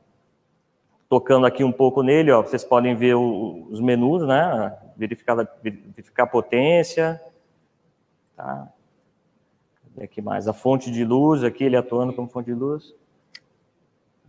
Tocando 1.08 1.46
aqui 1.46 1.64
um 1.64 1.72
pouco 1.72 2.02
nele, 2.02 2.32
ó, 2.32 2.42
vocês 2.42 2.64
podem 2.64 2.96
ver 2.96 3.14
o, 3.14 3.68
os 3.70 3.80
menus, 3.80 4.28
né? 4.28 4.76
Verificar, 4.98 5.48
verificar 5.62 6.24
a 6.24 6.28
potência, 6.28 7.22
tá? 8.36 8.70
Cadê 9.84 10.04
aqui 10.04 10.20
mais? 10.20 10.48
A 10.48 10.54
fonte 10.54 10.90
de 10.90 11.06
luz, 11.06 11.44
aqui 11.44 11.64
ele 11.64 11.78
atuando 11.78 12.12
como 12.12 12.28
fonte 12.28 12.48
de 12.48 12.56
luz. 12.56 12.92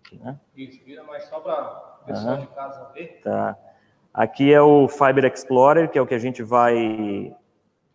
Aqui, 0.04 0.18
né? 0.18 0.38
Isso, 0.54 0.84
vira 0.84 1.02
mais 1.02 1.24
só 1.24 1.40
para 1.40 1.90
pessoal 2.04 2.34
uhum. 2.34 2.40
de 2.40 2.46
casa 2.48 2.90
ver. 2.92 3.20
Tá. 3.22 3.56
Aqui 4.20 4.52
é 4.52 4.60
o 4.60 4.86
Fiber 4.86 5.24
Explorer, 5.24 5.88
que 5.88 5.98
é 5.98 6.02
o 6.02 6.06
que 6.06 6.12
a 6.12 6.18
gente 6.18 6.42
vai 6.42 7.34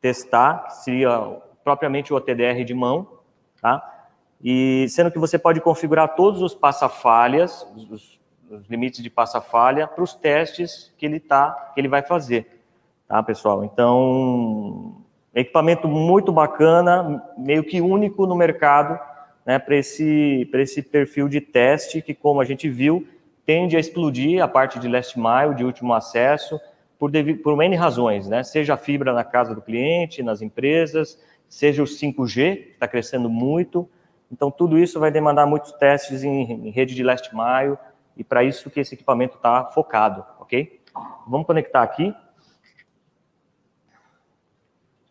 testar, 0.02 0.72
seria 0.72 1.40
propriamente 1.64 2.12
o 2.12 2.16
OTDR 2.16 2.64
de 2.66 2.74
mão, 2.74 3.20
tá? 3.62 4.08
E 4.44 4.88
sendo 4.90 5.12
que 5.12 5.20
você 5.20 5.38
pode 5.38 5.62
configurar 5.62 6.16
todos 6.16 6.42
os 6.42 6.56
passa-falhas, 6.56 7.72
os, 7.76 8.20
os, 8.50 8.68
limites 8.68 9.04
de 9.04 9.10
passa-falha, 9.12 9.86
para 9.86 10.04
os 10.04 10.16
testes 10.16 10.92
que 10.98 11.06
ele 11.06 11.20
tá, 11.20 11.72
que 11.76 11.80
ele 11.80 11.88
vai 11.88 12.02
fazer, 12.02 12.60
tá, 13.08 13.22
pessoal? 13.22 13.64
Então, 13.64 14.96
equipamento 15.32 15.88
muito 15.88 16.32
bacana, 16.32 17.24
meio 17.38 17.64
que 17.64 17.82
único 17.82 18.26
no 18.26 18.36
mercado, 18.36 19.00
né, 19.46 19.60
para 19.60 19.76
esse, 19.76 20.50
esse 20.56 20.82
perfil 20.82 21.30
de 21.30 21.40
teste, 21.40 22.02
que 22.02 22.16
como 22.16 22.42
a 22.42 22.46
gente 22.46 22.68
viu, 22.68 23.08
tende 23.46 23.78
a 23.78 23.80
explodir 23.80 24.44
a 24.44 24.48
parte 24.48 24.80
de 24.80 24.88
last 24.88 25.18
mile, 25.18 25.56
de 25.56 25.64
último 25.64 25.94
acesso, 25.94 26.60
por, 26.98 27.12
por 27.44 27.62
N 27.62 27.76
razões, 27.76 28.28
né? 28.28 28.44
Seja 28.44 28.74
a 28.74 28.78
fibra 28.78 29.14
na 29.14 29.24
casa 29.24 29.54
do 29.54 29.62
cliente, 29.62 30.24
nas 30.24 30.42
empresas, 30.42 31.22
seja 31.48 31.84
o 31.84 31.86
5G, 31.86 32.56
que 32.56 32.72
está 32.72 32.88
crescendo 32.88 33.30
muito. 33.30 33.88
Então, 34.32 34.50
tudo 34.50 34.78
isso 34.80 35.00
vai 35.00 35.12
demandar 35.12 35.46
muitos 35.46 35.72
testes 35.74 36.24
em, 36.24 36.68
em 36.68 36.70
rede 36.72 36.96
de 36.96 37.04
last 37.04 37.30
mile, 37.34 37.78
e 38.18 38.24
para 38.24 38.44
isso 38.44 38.70
que 38.70 38.80
esse 38.80 38.96
equipamento 38.96 39.36
está 39.36 39.66
focado, 39.66 40.26
ok? 40.40 40.82
Vamos 41.28 41.46
conectar 41.46 41.84
aqui. 41.84 42.14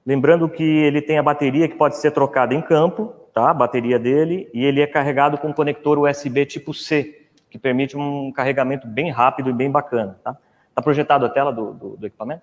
Lembrando 0.05 0.49
que 0.49 0.63
ele 0.63 1.01
tem 1.01 1.19
a 1.19 1.23
bateria 1.23 1.69
que 1.69 1.77
pode 1.77 1.97
ser 1.97 2.11
trocada 2.11 2.55
em 2.55 2.61
campo, 2.61 3.15
tá? 3.33 3.51
A 3.51 3.55
bateria 3.55 3.99
dele, 3.99 4.51
e 4.53 4.65
ele 4.65 4.81
é 4.81 4.87
carregado 4.87 5.39
com 5.39 5.53
conector 5.53 5.99
USB 5.99 6.45
tipo 6.45 6.75
C, 6.75 7.24
que 7.55 7.59
permite 7.61 7.97
um 7.97 8.33
carregamento 8.33 8.85
bem 8.85 9.13
rápido 9.13 9.49
e 9.49 9.53
bem 9.53 9.71
bacana. 9.71 10.19
Tá, 10.25 10.37
tá 10.75 10.83
projetado 10.83 11.25
a 11.25 11.29
tela 11.29 11.53
do, 11.53 11.73
do, 11.73 11.97
do 11.97 12.05
equipamento? 12.05 12.43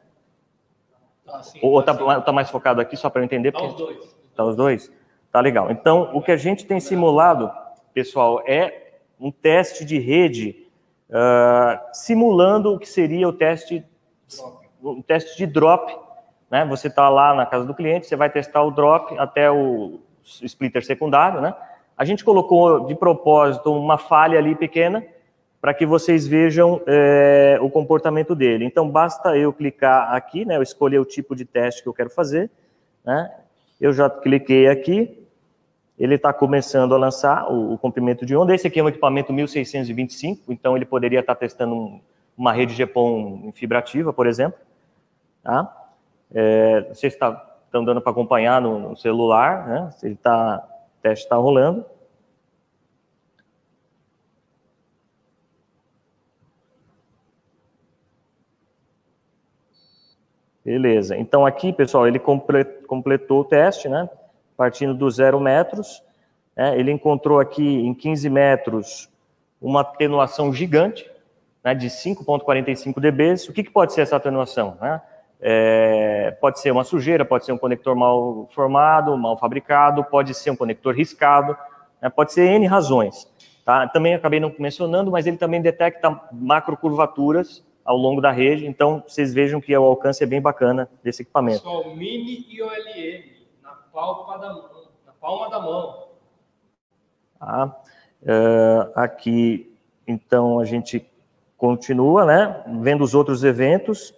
Ah, 1.27 1.43
sim, 1.43 1.59
Ou 1.61 1.81
está 1.81 1.93
tá, 1.93 2.21
tá 2.21 2.31
mais 2.31 2.49
focado 2.49 2.79
aqui, 2.79 2.95
só 2.95 3.09
para 3.09 3.19
eu 3.19 3.25
entender? 3.25 3.49
Está 3.49 3.61
os 3.61 3.73
dois. 3.73 4.15
Está 4.29 4.45
os 4.45 4.55
dois? 4.55 4.91
Tá 5.29 5.41
legal. 5.41 5.69
Então, 5.69 6.11
o 6.13 6.21
que 6.21 6.31
a 6.31 6.37
gente 6.37 6.65
tem 6.65 6.79
simulado, 6.79 7.51
pessoal, 7.93 8.41
é 8.47 8.93
um 9.19 9.29
teste 9.29 9.83
de 9.83 9.99
rede 9.99 10.65
uh, 11.09 11.77
simulando 11.91 12.73
o 12.73 12.79
que 12.79 12.87
seria 12.87 13.27
o 13.27 13.33
teste, 13.33 13.83
o 14.81 15.03
teste 15.03 15.35
de 15.37 15.45
drop. 15.45 15.93
Né? 16.49 16.63
Você 16.67 16.87
está 16.87 17.09
lá 17.09 17.35
na 17.35 17.45
casa 17.45 17.65
do 17.65 17.75
cliente, 17.75 18.07
você 18.07 18.15
vai 18.15 18.29
testar 18.29 18.63
o 18.63 18.71
drop 18.71 19.13
até 19.19 19.51
o 19.51 19.99
splitter 20.23 20.85
secundário, 20.85 21.41
né? 21.41 21.53
A 21.97 22.05
gente 22.05 22.23
colocou 22.23 22.85
de 22.85 22.95
propósito 22.95 23.71
uma 23.71 23.97
falha 23.97 24.37
ali 24.37 24.55
pequena 24.55 25.05
para 25.59 25.73
que 25.73 25.85
vocês 25.85 26.27
vejam 26.27 26.81
é, 26.87 27.59
o 27.61 27.69
comportamento 27.69 28.33
dele. 28.33 28.65
Então, 28.65 28.89
basta 28.89 29.37
eu 29.37 29.53
clicar 29.53 30.13
aqui, 30.13 30.43
né, 30.43 30.57
eu 30.57 30.63
escolher 30.63 30.99
o 30.99 31.05
tipo 31.05 31.35
de 31.35 31.45
teste 31.45 31.83
que 31.83 31.87
eu 31.87 31.93
quero 31.93 32.09
fazer, 32.09 32.49
né, 33.05 33.31
eu 33.79 33.93
já 33.93 34.09
cliquei 34.09 34.67
aqui, 34.67 35.21
ele 35.97 36.15
está 36.15 36.33
começando 36.33 36.95
a 36.95 36.97
lançar 36.97 37.51
o, 37.51 37.73
o, 37.73 37.77
comprimento 37.77 38.25
de 38.25 38.35
onda. 38.35 38.55
Esse 38.55 38.65
aqui 38.65 38.79
é 38.79 38.83
um 38.83 38.89
equipamento 38.89 39.31
1625, 39.31 40.51
então 40.51 40.75
ele 40.75 40.85
poderia 40.85 41.19
estar 41.19 41.35
tá 41.35 41.39
testando 41.39 41.75
um, 41.75 42.01
uma 42.35 42.51
rede 42.51 42.73
GPON 42.73 43.41
em 43.43 43.51
fibra 43.51 43.77
ativa, 43.77 44.11
por 44.11 44.25
exemplo. 44.25 44.59
Tá? 45.43 45.91
É, 46.33 46.87
vocês 46.91 47.13
estão 47.13 47.85
dando 47.85 48.01
para 48.01 48.11
acompanhar 48.11 48.59
no, 48.59 48.79
no, 48.79 48.97
celular, 48.97 49.67
né? 49.67 49.91
Se 49.91 50.07
ele 50.07 50.15
está, 50.15 50.67
o 51.01 51.09
teste 51.09 51.25
está 51.25 51.35
rolando. 51.35 51.83
Beleza. 60.63 61.17
Então 61.17 61.43
aqui, 61.43 61.73
pessoal, 61.73 62.07
ele 62.07 62.19
completou 62.19 63.41
o 63.41 63.43
teste, 63.43 63.89
né? 63.89 64.07
Partindo 64.55 64.93
do 64.93 65.09
zero 65.09 65.39
metros. 65.39 66.03
Né? 66.55 66.79
Ele 66.79 66.91
encontrou 66.91 67.39
aqui 67.39 67.63
em 67.63 67.95
15 67.95 68.29
metros 68.29 69.09
uma 69.59 69.81
atenuação 69.81 70.53
gigante, 70.53 71.09
né? 71.63 71.73
De 71.73 71.87
5,45 71.87 72.99
dB. 72.99 73.33
O 73.49 73.53
que, 73.53 73.63
que 73.63 73.71
pode 73.71 73.91
ser 73.91 74.01
essa 74.01 74.17
atenuação? 74.17 74.77
Né? 74.79 75.01
É, 75.41 76.37
pode 76.39 76.59
ser 76.59 76.71
uma 76.71 76.83
sujeira, 76.83 77.25
pode 77.25 77.45
ser 77.45 77.51
um 77.51 77.57
conector 77.57 77.95
mal 77.95 78.47
formado, 78.53 79.17
mal 79.17 79.37
fabricado, 79.37 80.03
pode 80.03 80.33
ser 80.35 80.51
um 80.51 80.55
conector 80.55 80.93
riscado, 80.93 81.57
né? 81.99 82.09
pode 82.09 82.31
ser 82.31 82.47
N 82.47 82.67
razões. 82.67 83.27
Tá? 83.65 83.87
Também 83.87 84.13
acabei 84.13 84.39
não 84.39 84.53
mencionando, 84.59 85.09
mas 85.09 85.25
ele 85.25 85.37
também 85.37 85.61
detecta 85.61 86.21
macrocurvaturas 86.31 87.65
ao 87.83 87.97
longo 87.97 88.21
da 88.21 88.31
rede, 88.31 88.67
então 88.67 89.03
vocês 89.07 89.33
vejam 89.33 89.59
que 89.59 89.75
o 89.75 89.83
alcance 89.83 90.23
é 90.23 90.27
bem 90.27 90.39
bacana 90.39 90.87
desse 91.03 91.23
equipamento. 91.23 91.63
Pessoal, 91.63 91.95
mini 91.95 92.45
e 92.47 92.61
OLM, 92.61 93.23
na 93.63 93.71
palma 93.71 94.37
da 94.37 94.53
mão. 94.53 94.69
Na 95.05 95.13
palma 95.13 95.49
da 95.49 95.59
mão. 95.59 96.07
Ah, 97.39 97.75
uh, 98.21 98.91
aqui, 98.95 99.75
então, 100.07 100.59
a 100.59 100.65
gente 100.65 101.05
continua, 101.57 102.25
né, 102.25 102.63
vendo 102.81 103.03
os 103.03 103.15
outros 103.15 103.43
eventos, 103.43 104.13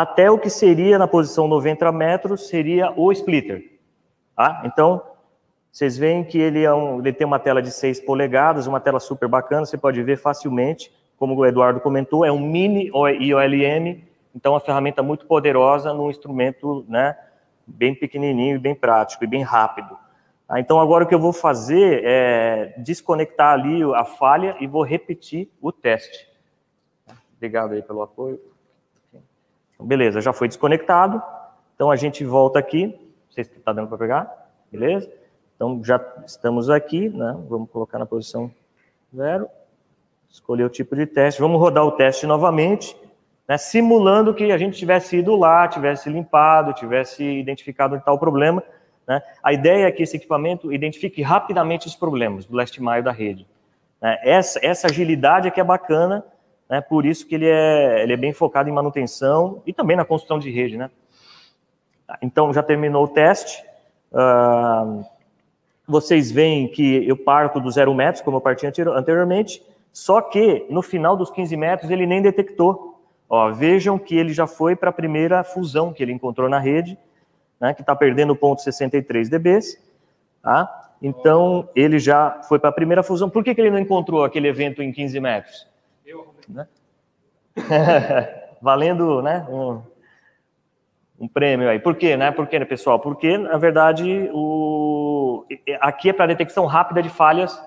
até 0.00 0.30
o 0.30 0.38
que 0.38 0.48
seria 0.48 0.96
na 0.96 1.08
posição 1.08 1.48
90 1.48 1.90
metros, 1.90 2.46
seria 2.46 2.92
o 2.96 3.10
splitter. 3.10 3.78
Tá? 4.36 4.62
Então, 4.64 5.02
vocês 5.72 5.98
veem 5.98 6.22
que 6.22 6.38
ele, 6.38 6.62
é 6.62 6.72
um, 6.72 7.00
ele 7.00 7.12
tem 7.12 7.26
uma 7.26 7.40
tela 7.40 7.60
de 7.60 7.72
6 7.72 7.98
polegadas, 8.02 8.68
uma 8.68 8.78
tela 8.78 9.00
super 9.00 9.28
bacana, 9.28 9.66
você 9.66 9.76
pode 9.76 10.00
ver 10.04 10.16
facilmente 10.16 10.92
como 11.16 11.34
o 11.34 11.44
Eduardo 11.44 11.80
comentou, 11.80 12.24
é 12.24 12.30
um 12.30 12.38
mini 12.38 12.92
IOLM, 12.94 14.04
então 14.32 14.52
uma 14.52 14.60
ferramenta 14.60 15.02
muito 15.02 15.26
poderosa 15.26 15.92
num 15.92 16.08
instrumento 16.08 16.86
né, 16.88 17.18
bem 17.66 17.92
pequenininho, 17.92 18.60
bem 18.60 18.76
prático 18.76 19.24
e 19.24 19.26
bem 19.26 19.42
rápido. 19.42 19.98
Ah, 20.48 20.60
então 20.60 20.78
agora 20.78 21.02
o 21.02 21.08
que 21.08 21.14
eu 21.14 21.18
vou 21.18 21.32
fazer 21.32 22.02
é 22.04 22.72
desconectar 22.78 23.52
ali 23.52 23.82
a 23.94 24.04
falha 24.04 24.56
e 24.60 24.66
vou 24.68 24.84
repetir 24.84 25.50
o 25.60 25.72
teste. 25.72 26.28
Obrigado 27.36 27.72
aí 27.72 27.82
pelo 27.82 28.00
apoio. 28.00 28.40
Beleza, 29.80 30.20
já 30.20 30.32
foi 30.32 30.48
desconectado. 30.48 31.22
Então 31.74 31.90
a 31.90 31.96
gente 31.96 32.24
volta 32.24 32.58
aqui. 32.58 32.86
Não 32.86 33.32
sei 33.32 33.44
se 33.44 33.52
está 33.52 33.72
dando 33.72 33.88
para 33.88 33.98
pegar. 33.98 34.50
Beleza? 34.70 35.10
Então 35.54 35.82
já 35.84 36.00
estamos 36.26 36.68
aqui, 36.68 37.08
né? 37.08 37.36
Vamos 37.48 37.70
colocar 37.70 37.98
na 37.98 38.06
posição 38.06 38.50
zero. 39.14 39.48
Escolher 40.28 40.64
o 40.64 40.68
tipo 40.68 40.94
de 40.94 41.06
teste. 41.06 41.40
Vamos 41.40 41.60
rodar 41.60 41.84
o 41.84 41.92
teste 41.92 42.26
novamente, 42.26 42.96
né, 43.46 43.56
simulando 43.56 44.34
que 44.34 44.52
a 44.52 44.58
gente 44.58 44.76
tivesse 44.76 45.16
ido 45.16 45.34
lá, 45.34 45.66
tivesse 45.66 46.10
limpado, 46.10 46.74
tivesse 46.74 47.24
identificado 47.24 48.00
o 48.06 48.18
problema. 48.18 48.62
Né? 49.06 49.22
A 49.42 49.52
ideia 49.54 49.86
é 49.86 49.90
que 49.90 50.02
esse 50.02 50.16
equipamento 50.16 50.70
identifique 50.70 51.22
rapidamente 51.22 51.86
os 51.86 51.96
problemas 51.96 52.44
do 52.44 52.54
last 52.54 52.80
mile 52.80 53.02
da 53.02 53.10
rede. 53.10 53.46
Né? 54.02 54.18
Essa, 54.22 54.60
essa 54.62 54.86
agilidade 54.86 55.48
é 55.48 55.50
que 55.50 55.60
é 55.60 55.64
bacana, 55.64 56.24
né? 56.68 56.80
por 56.80 57.06
isso 57.06 57.26
que 57.26 57.34
ele 57.34 57.46
é, 57.46 58.02
ele 58.02 58.12
é 58.12 58.16
bem 58.16 58.32
focado 58.32 58.68
em 58.68 58.72
manutenção 58.72 59.62
e 59.66 59.72
também 59.72 59.96
na 59.96 60.04
construção 60.04 60.38
de 60.38 60.50
rede. 60.50 60.76
Né? 60.76 60.90
Então, 62.22 62.52
já 62.52 62.62
terminou 62.62 63.04
o 63.04 63.08
teste. 63.08 63.62
Uh, 64.12 65.04
vocês 65.86 66.30
veem 66.30 66.68
que 66.68 67.08
eu 67.08 67.16
parto 67.16 67.60
do 67.60 67.70
zero 67.70 67.94
metros, 67.94 68.22
como 68.22 68.36
eu 68.36 68.40
parti 68.40 68.66
anteriormente, 68.66 69.62
só 69.92 70.20
que 70.20 70.66
no 70.68 70.82
final 70.82 71.16
dos 71.16 71.30
15 71.30 71.56
metros 71.56 71.90
ele 71.90 72.06
nem 72.06 72.20
detectou. 72.20 73.00
Ó, 73.28 73.50
vejam 73.52 73.98
que 73.98 74.16
ele 74.16 74.32
já 74.32 74.46
foi 74.46 74.76
para 74.76 74.90
a 74.90 74.92
primeira 74.92 75.42
fusão 75.44 75.92
que 75.92 76.02
ele 76.02 76.12
encontrou 76.12 76.48
na 76.48 76.58
rede, 76.58 76.96
né, 77.60 77.74
que 77.74 77.80
está 77.80 77.94
perdendo 77.94 78.34
0,63 78.34 79.28
dB. 79.28 79.58
Tá? 80.42 80.90
Então, 81.02 81.68
ele 81.74 81.98
já 81.98 82.42
foi 82.48 82.58
para 82.58 82.70
a 82.70 82.72
primeira 82.72 83.02
fusão. 83.02 83.28
Por 83.28 83.44
que, 83.44 83.54
que 83.54 83.60
ele 83.60 83.70
não 83.70 83.78
encontrou 83.78 84.24
aquele 84.24 84.48
evento 84.48 84.82
em 84.82 84.92
15 84.92 85.20
metros? 85.20 85.66
Né? 86.48 86.66
Valendo 88.60 89.22
né, 89.22 89.46
um, 89.48 89.82
um, 91.20 91.28
prêmio 91.28 91.68
aí. 91.68 91.78
Por 91.78 91.96
quê, 91.96 92.16
né? 92.16 92.30
Por 92.30 92.46
quê, 92.46 92.58
né, 92.58 92.64
pessoal? 92.64 92.98
Porque, 92.98 93.36
na 93.36 93.58
verdade, 93.58 94.28
o... 94.32 95.44
aqui 95.80 96.10
é 96.10 96.12
para 96.12 96.26
detecção 96.26 96.66
rápida 96.66 97.02
de 97.02 97.08
falhas, 97.08 97.60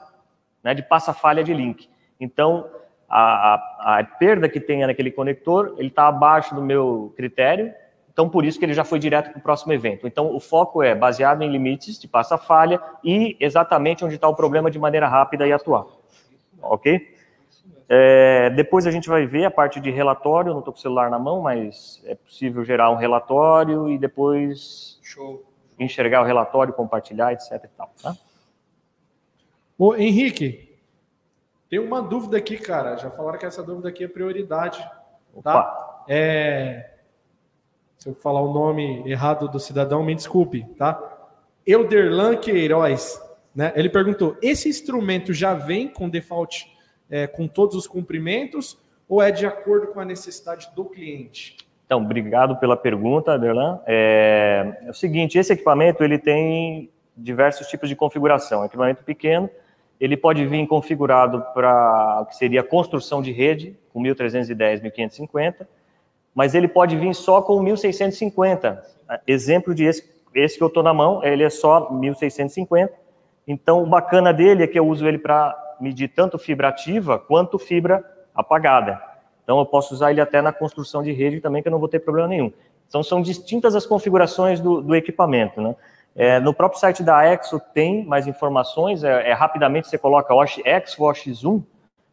né, 0.63 0.73
de 0.73 0.84
passa-falha 0.84 1.43
de 1.43 1.53
link. 1.53 1.89
Então, 2.19 2.69
a, 3.09 3.53
a, 3.53 3.99
a 3.99 4.03
perda 4.03 4.47
que 4.47 4.59
tem 4.59 4.86
naquele 4.86 5.11
conector, 5.11 5.75
ele 5.77 5.89
está 5.89 6.07
abaixo 6.07 6.55
do 6.55 6.61
meu 6.61 7.13
critério, 7.17 7.73
então 8.11 8.29
por 8.29 8.45
isso 8.45 8.59
que 8.59 8.65
ele 8.65 8.73
já 8.73 8.84
foi 8.84 8.99
direto 8.99 9.32
para 9.32 9.39
o 9.39 9.41
próximo 9.41 9.73
evento. 9.73 10.07
Então, 10.07 10.34
o 10.34 10.39
foco 10.39 10.84
é 10.84 10.93
baseado 10.93 11.41
em 11.41 11.49
limites 11.49 11.99
de 11.99 12.07
passa-falha 12.07 12.82
e 13.03 13.36
exatamente 13.39 14.05
onde 14.05 14.15
está 14.15 14.27
o 14.27 14.36
problema 14.36 14.69
de 14.69 14.79
maneira 14.79 15.07
rápida 15.07 15.47
e 15.47 15.51
atuar. 15.51 15.86
Ok? 16.61 17.20
É, 17.93 18.49
depois 18.51 18.87
a 18.87 18.91
gente 18.91 19.09
vai 19.09 19.25
ver 19.25 19.43
a 19.43 19.51
parte 19.51 19.77
de 19.81 19.91
relatório, 19.91 20.53
não 20.53 20.59
estou 20.59 20.73
com 20.73 20.79
o 20.79 20.81
celular 20.81 21.11
na 21.11 21.19
mão, 21.19 21.41
mas 21.41 22.01
é 22.05 22.15
possível 22.15 22.63
gerar 22.63 22.89
um 22.89 22.95
relatório 22.95 23.89
e 23.89 23.97
depois 23.97 24.97
Show. 25.03 25.43
enxergar 25.77 26.21
o 26.21 26.25
relatório, 26.25 26.73
compartilhar, 26.73 27.33
etc. 27.33 27.51
E 27.51 27.67
tal, 27.75 27.91
tá? 28.01 28.15
Ô, 29.77 29.93
Henrique, 29.93 30.79
tem 31.69 31.79
uma 31.79 32.01
dúvida 32.01 32.37
aqui, 32.37 32.55
cara. 32.55 32.95
Já 32.95 33.11
falaram 33.11 33.37
que 33.37 33.45
essa 33.45 33.61
dúvida 33.61 33.89
aqui 33.89 34.05
é 34.05 34.07
prioridade. 34.07 34.81
Tá? 35.43 36.05
É... 36.07 36.91
Se 37.97 38.07
eu 38.07 38.15
falar 38.15 38.41
o 38.41 38.53
nome 38.53 39.03
errado 39.05 39.49
do 39.49 39.59
cidadão, 39.59 40.01
me 40.01 40.15
desculpe, 40.15 40.63
tá? 40.77 41.27
Elderlan 41.67 42.37
Queiroz, 42.37 43.21
né? 43.53 43.73
Ele 43.75 43.89
perguntou: 43.89 44.37
esse 44.41 44.69
instrumento 44.69 45.33
já 45.33 45.53
vem 45.53 45.89
com 45.89 46.07
default 46.07 46.70
é, 47.12 47.28
com 47.28 47.47
todos 47.47 47.76
os 47.76 47.86
cumprimentos 47.86 48.80
ou 49.07 49.22
é 49.22 49.30
de 49.30 49.45
acordo 49.45 49.88
com 49.88 49.99
a 49.99 50.05
necessidade 50.05 50.70
do 50.74 50.86
cliente? 50.86 51.57
Então, 51.86 52.01
obrigado 52.01 52.55
pela 52.55 52.78
pergunta, 52.78 53.34
Aderlan. 53.34 53.82
É, 53.86 54.78
é 54.86 54.89
o 54.89 54.93
seguinte, 54.93 55.38
esse 55.38 55.51
equipamento 55.51 56.01
ele 56.01 56.18
tem 56.18 56.89
diversos 57.16 57.68
tipos 57.68 57.89
de 57.89 57.95
configuração. 57.97 58.64
É 58.64 58.68
equipamento 58.68 59.03
pequeno, 59.03 59.49
ele 59.99 60.16
pode 60.16 60.47
vir 60.47 60.66
configurado 60.68 61.45
para 61.53 62.22
o 62.22 62.26
que 62.28 62.36
seria 62.38 62.64
construção 62.64 63.22
de 63.22 63.34
rede, 63.34 63.78
com 63.91 63.99
1310, 63.99 64.82
1550, 64.82 65.68
mas 66.34 66.55
ele 66.55 66.70
pode 66.70 66.95
vir 66.95 67.14
só 67.14 67.41
com 67.41 67.62
1650. 67.62 68.84
Exemplo 69.28 69.76
de 69.76 69.84
esse, 69.84 70.09
esse 70.34 70.57
que 70.57 70.64
eu 70.64 70.70
estou 70.70 70.82
na 70.82 70.93
mão, 70.93 71.22
ele 71.24 71.43
é 71.43 71.49
só 71.49 71.91
1650. 71.91 72.93
Então, 73.45 73.84
o 73.84 73.86
bacana 73.86 74.34
dele 74.34 74.64
é 74.64 74.68
que 74.68 74.80
eu 74.80 74.88
uso 74.88 75.05
ele 75.05 75.18
para 75.18 75.53
medir 75.82 76.09
tanto 76.09 76.38
fibra 76.38 76.69
ativa 76.69 77.17
quanto 77.19 77.57
fibra 77.57 78.03
apagada. 78.34 79.01
Então, 79.43 79.59
eu 79.59 79.65
posso 79.65 79.93
usar 79.93 80.11
ele 80.11 80.21
até 80.21 80.41
na 80.41 80.53
construção 80.53 81.03
de 81.03 81.11
rede 81.11 81.41
também, 81.41 81.61
que 81.61 81.67
eu 81.67 81.71
não 81.71 81.79
vou 81.79 81.89
ter 81.89 81.99
problema 81.99 82.27
nenhum. 82.27 82.51
Então, 82.88 83.01
são 83.01 83.21
distintas 83.21 83.75
as 83.75 83.86
configurações 83.86 84.59
do, 84.59 84.82
do 84.82 84.95
equipamento, 84.95 85.61
né? 85.61 85.75
É, 86.15 86.39
no 86.39 86.53
próprio 86.53 86.79
site 86.79 87.03
da 87.03 87.25
Exo 87.25 87.59
tem 87.73 88.05
mais 88.05 88.27
informações, 88.27 89.03
é, 89.03 89.29
é 89.29 89.34
rapidamente 89.34 89.88
você 89.88 89.97
coloca 89.97 90.34
Exo 90.65 91.01
X1, 91.03 91.63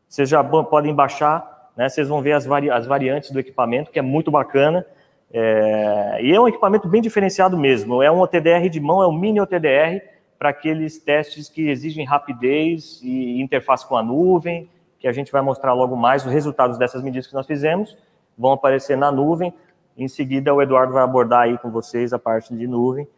vocês 0.09 0.29
já 0.29 0.43
podem 0.43 0.95
baixar, 0.95 1.71
né, 1.77 1.89
vocês 1.89 2.09
vão 2.09 2.23
ver 2.23 2.33
as, 2.33 2.47
vari, 2.47 2.71
as 2.71 2.87
variantes 2.87 3.31
do 3.31 3.41
equipamento, 3.41 3.91
que 3.91 3.99
é 3.99 4.03
muito 4.03 4.31
bacana, 4.31 4.87
é, 5.33 6.21
e 6.23 6.33
é 6.33 6.41
um 6.41 6.49
equipamento 6.49 6.89
bem 6.89 7.03
diferenciado 7.03 7.59
mesmo, 7.59 8.03
é 8.03 8.11
um 8.11 8.21
OTDR 8.21 8.69
de 8.71 8.81
mão, 8.81 9.03
é 9.03 9.09
um 9.09 9.13
mini 9.13 9.41
OTDR, 9.41 10.01
para 10.39 10.51
aqueles 10.51 10.99
testes 10.99 11.49
que 11.49 11.69
exigem 11.69 12.05
rapidez 12.05 13.01
e 13.03 13.41
interface 13.41 13.87
com 13.87 13.97
a 13.97 14.03
nuvem, 14.03 14.71
que 14.99 15.09
a 15.09 15.13
gente 15.13 15.33
vai 15.33 15.43
mostrar 15.43 15.73
logo 15.73 15.97
mais 15.97 16.25
os 16.25 16.33
resultados 16.33 16.79
dessas 16.79 17.03
medidas 17.03 17.27
que 17.27 17.35
nós 17.35 17.47
fizemos, 17.47 17.97
vão 18.37 18.53
aparecer 18.53 18.97
na 18.97 19.11
nuvem, 19.11 19.53
em 19.97 20.07
seguida 20.07 20.55
o 20.55 20.63
Eduardo 20.63 20.93
vai 20.93 21.03
abordar 21.03 21.43
aí 21.43 21.59
com 21.59 21.71
vocês 21.71 22.13
a 22.13 22.19
parte 22.19 22.55
de 22.55 22.67
nuvem, 22.67 23.09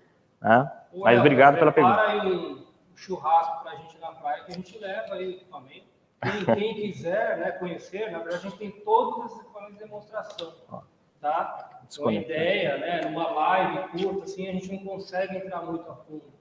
né? 0.40 0.70
Mas 0.94 1.20
obrigado 1.20 1.58
pela 1.58 1.70
pergunta. 1.70 2.24
Um 2.24 2.96
churrasco 2.96 3.62
para 3.62 3.72
a 3.72 3.76
gente 3.76 3.98
na 4.00 4.08
praia, 4.12 4.44
que 4.44 4.52
a 4.52 4.54
gente 4.54 4.78
leva 4.78 5.14
aí 5.14 5.26
o 5.26 5.30
equipamento. 5.30 5.90
Quem, 6.22 6.54
quem 6.54 6.74
quiser 6.74 7.38
né, 7.38 7.50
conhecer, 7.52 8.10
na 8.10 8.18
verdade, 8.18 8.46
a 8.46 8.50
gente 8.50 8.58
tem 8.58 8.70
todos 8.70 9.32
os 9.32 9.40
equipamentos 9.40 9.78
de 9.78 9.84
demonstração. 9.84 10.52
Tá? 11.20 11.80
Com 11.98 12.08
a 12.08 12.14
ideia, 12.14 12.78
né, 12.78 13.02
numa 13.02 13.30
live 13.30 13.88
curta, 13.88 14.24
assim, 14.24 14.48
a 14.48 14.52
gente 14.52 14.72
não 14.72 14.84
consegue 14.84 15.36
entrar 15.36 15.62
muito 15.62 15.90
a 15.90 15.96
fundo. 15.96 16.39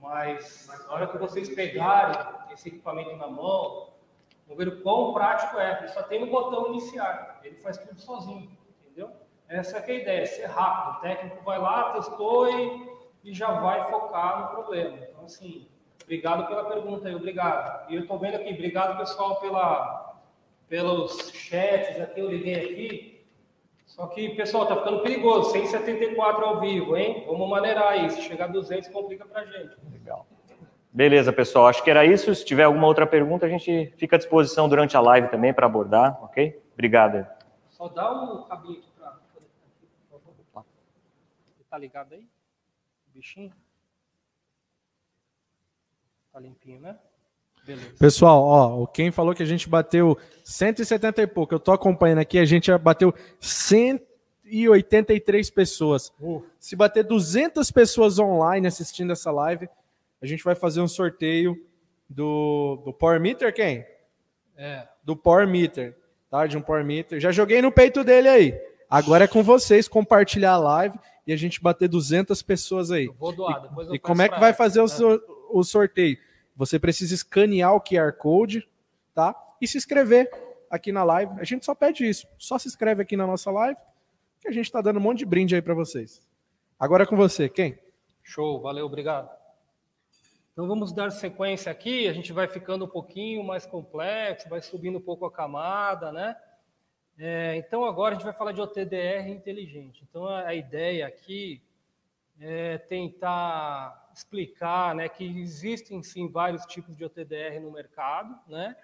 Mas 0.00 0.68
na 0.86 0.92
hora 0.92 1.06
que 1.06 1.18
vocês 1.18 1.48
pegarem 1.54 2.16
esse 2.52 2.68
equipamento 2.68 3.16
na 3.16 3.26
mão, 3.26 3.90
vão 4.46 4.56
ver 4.56 4.68
o 4.68 4.82
quão 4.82 5.12
prático 5.12 5.58
é. 5.58 5.78
Ele 5.78 5.88
só 5.88 6.02
tem 6.02 6.24
um 6.24 6.30
botão 6.30 6.68
iniciar. 6.68 7.40
Ele 7.44 7.56
faz 7.56 7.76
tudo 7.78 8.00
sozinho, 8.00 8.50
entendeu? 8.80 9.10
Essa 9.48 9.78
é 9.78 9.90
a 9.90 9.94
ideia, 9.94 10.26
ser 10.26 10.46
rápido. 10.46 10.98
O 10.98 11.00
técnico 11.00 11.44
vai 11.44 11.58
lá, 11.58 11.92
testou 11.92 12.48
e, 12.48 12.90
e 13.24 13.34
já 13.34 13.52
vai 13.60 13.90
focar 13.90 14.42
no 14.42 14.48
problema. 14.48 14.96
Então, 14.96 15.24
assim, 15.24 15.68
Obrigado 16.10 16.48
pela 16.48 16.64
pergunta 16.64 17.06
aí, 17.06 17.14
obrigado. 17.14 17.88
E 17.88 17.94
eu 17.94 18.02
estou 18.02 18.18
vendo 18.18 18.34
aqui, 18.34 18.52
obrigado 18.52 18.98
pessoal 18.98 19.36
pela, 19.36 20.18
pelos 20.68 21.30
chats 21.32 22.00
aqui, 22.00 22.18
eu 22.18 22.28
liguei 22.28 22.54
aqui. 22.56 23.09
Só 23.90 24.06
que, 24.06 24.30
pessoal, 24.30 24.66
tá 24.66 24.76
ficando 24.76 25.02
perigoso, 25.02 25.50
174 25.50 26.44
ao 26.44 26.60
vivo, 26.60 26.96
hein? 26.96 27.24
Vamos 27.26 27.48
maneirar 27.50 27.88
aí, 27.88 28.08
se 28.08 28.22
chegar 28.22 28.44
a 28.44 28.48
200 28.48 28.88
complica 28.88 29.26
pra 29.26 29.44
gente. 29.44 29.76
Legal. 29.92 30.26
Beleza, 30.92 31.32
pessoal, 31.32 31.66
acho 31.66 31.82
que 31.82 31.90
era 31.90 32.06
isso. 32.06 32.32
Se 32.34 32.44
tiver 32.44 32.62
alguma 32.62 32.86
outra 32.86 33.06
pergunta, 33.06 33.46
a 33.46 33.48
gente 33.48 33.92
fica 33.96 34.14
à 34.14 34.18
disposição 34.18 34.68
durante 34.68 34.96
a 34.96 35.00
live 35.00 35.28
também 35.28 35.52
para 35.52 35.66
abordar, 35.66 36.22
ok? 36.24 36.62
Obrigado. 36.72 37.26
Só 37.68 37.88
dá 37.88 38.10
o 38.12 38.44
cabinho 38.44 38.78
aqui 38.78 38.90
para. 38.96 39.18
Tá 41.68 41.78
ligado 41.78 42.14
aí? 42.14 42.22
O 43.08 43.12
bichinho? 43.12 43.52
Tá 46.32 46.38
limpinho, 46.38 46.80
né? 46.80 46.96
Beleza. 47.70 47.94
Pessoal, 47.98 48.42
ó, 48.42 48.84
quem 48.86 49.12
falou 49.12 49.34
que 49.34 49.42
a 49.42 49.46
gente 49.46 49.68
bateu 49.68 50.16
170 50.44 51.22
e 51.22 51.26
pouco, 51.26 51.54
eu 51.54 51.60
tô 51.60 51.72
acompanhando 51.72 52.18
aqui, 52.18 52.38
a 52.38 52.44
gente 52.44 52.70
bateu 52.78 53.14
183 53.38 55.50
pessoas. 55.50 56.12
Uh. 56.20 56.44
Se 56.58 56.74
bater 56.74 57.04
200 57.04 57.70
pessoas 57.70 58.18
online 58.18 58.66
assistindo 58.66 59.12
essa 59.12 59.30
live, 59.30 59.68
a 60.20 60.26
gente 60.26 60.42
vai 60.42 60.56
fazer 60.56 60.80
um 60.80 60.88
sorteio 60.88 61.56
do, 62.08 62.82
do 62.84 62.92
Power 62.92 63.20
Meter, 63.20 63.54
quem? 63.54 63.86
É. 64.56 64.88
Do 65.04 65.14
Power 65.16 65.46
Meter, 65.46 65.96
tá? 66.28 66.44
De 66.46 66.56
um 66.56 66.60
Power 66.60 66.84
Meter. 66.84 67.20
Já 67.20 67.30
joguei 67.30 67.62
no 67.62 67.70
peito 67.70 68.02
dele 68.02 68.28
aí. 68.28 68.60
Agora 68.88 69.22
é 69.24 69.28
com 69.28 69.44
vocês 69.44 69.86
compartilhar 69.86 70.54
a 70.54 70.58
live 70.58 70.98
e 71.24 71.32
a 71.32 71.36
gente 71.36 71.62
bater 71.62 71.88
200 71.88 72.42
pessoas 72.42 72.90
aí. 72.90 73.06
Eu 73.06 73.14
vou 73.14 73.30
doar, 73.32 73.62
depois 73.62 73.86
eu 73.86 73.94
E 73.94 74.00
como 74.00 74.20
é 74.20 74.28
que 74.28 74.40
vai 74.40 74.52
fazer 74.52 74.80
o, 74.80 74.86
né? 74.86 75.20
o 75.50 75.62
sorteio? 75.62 76.18
Você 76.60 76.78
precisa 76.78 77.14
escanear 77.14 77.74
o 77.74 77.80
QR 77.80 78.12
Code, 78.12 78.68
tá? 79.14 79.34
E 79.62 79.66
se 79.66 79.78
inscrever 79.78 80.30
aqui 80.68 80.92
na 80.92 81.02
live. 81.02 81.40
A 81.40 81.44
gente 81.44 81.64
só 81.64 81.74
pede 81.74 82.06
isso. 82.06 82.28
Só 82.36 82.58
se 82.58 82.68
inscreve 82.68 83.00
aqui 83.00 83.16
na 83.16 83.26
nossa 83.26 83.50
live, 83.50 83.80
que 84.38 84.46
a 84.46 84.52
gente 84.52 84.66
está 84.66 84.82
dando 84.82 84.98
um 84.98 85.02
monte 85.02 85.20
de 85.20 85.24
brinde 85.24 85.54
aí 85.54 85.62
para 85.62 85.72
vocês. 85.72 86.20
Agora 86.78 87.04
é 87.04 87.06
com 87.06 87.16
você, 87.16 87.48
quem? 87.48 87.78
Show, 88.22 88.60
valeu, 88.60 88.84
obrigado. 88.84 89.30
Então 90.52 90.68
vamos 90.68 90.92
dar 90.92 91.10
sequência 91.10 91.72
aqui, 91.72 92.06
a 92.06 92.12
gente 92.12 92.30
vai 92.30 92.46
ficando 92.46 92.84
um 92.84 92.88
pouquinho 92.88 93.42
mais 93.42 93.64
complexo, 93.64 94.46
vai 94.46 94.60
subindo 94.60 94.98
um 94.98 95.02
pouco 95.02 95.24
a 95.24 95.32
camada, 95.32 96.12
né? 96.12 96.36
É, 97.18 97.56
então 97.56 97.86
agora 97.86 98.14
a 98.14 98.18
gente 98.18 98.24
vai 98.24 98.34
falar 98.34 98.52
de 98.52 98.60
OTDR 98.60 99.30
inteligente. 99.30 100.04
Então 100.06 100.26
a, 100.26 100.48
a 100.48 100.54
ideia 100.54 101.06
aqui 101.06 101.62
é 102.38 102.76
tentar 102.76 103.99
explicar 104.14 104.94
né, 104.94 105.08
que 105.08 105.24
existem 105.24 106.02
sim 106.02 106.28
vários 106.28 106.64
tipos 106.66 106.96
de 106.96 107.04
OTDR 107.04 107.60
no 107.60 107.70
mercado. 107.70 108.38
Né? 108.48 108.76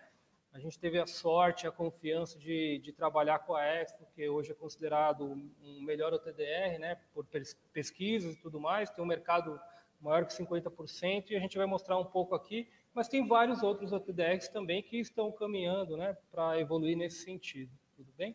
A 0.52 0.58
gente 0.58 0.78
teve 0.78 0.98
a 0.98 1.06
sorte, 1.06 1.66
a 1.66 1.70
confiança 1.70 2.38
de, 2.38 2.78
de 2.78 2.92
trabalhar 2.92 3.40
com 3.40 3.54
a 3.54 3.64
Expo, 3.64 4.06
que 4.14 4.28
hoje 4.28 4.52
é 4.52 4.54
considerado 4.54 5.24
um 5.62 5.82
melhor 5.82 6.14
OTDR, 6.14 6.78
né, 6.78 6.98
por 7.12 7.26
pesquisas 7.72 8.34
e 8.34 8.40
tudo 8.40 8.58
mais, 8.58 8.88
tem 8.88 9.04
um 9.04 9.06
mercado 9.06 9.60
maior 10.00 10.24
que 10.24 10.32
50%, 10.32 11.30
e 11.30 11.36
a 11.36 11.40
gente 11.40 11.58
vai 11.58 11.66
mostrar 11.66 11.98
um 11.98 12.04
pouco 12.04 12.34
aqui, 12.34 12.68
mas 12.94 13.08
tem 13.08 13.26
vários 13.26 13.62
outros 13.62 13.92
OTDRs 13.92 14.48
também 14.48 14.82
que 14.82 14.98
estão 14.98 15.30
caminhando 15.30 15.96
né, 15.96 16.16
para 16.30 16.58
evoluir 16.58 16.96
nesse 16.96 17.22
sentido. 17.22 17.70
Tudo 17.94 18.10
bem? 18.16 18.34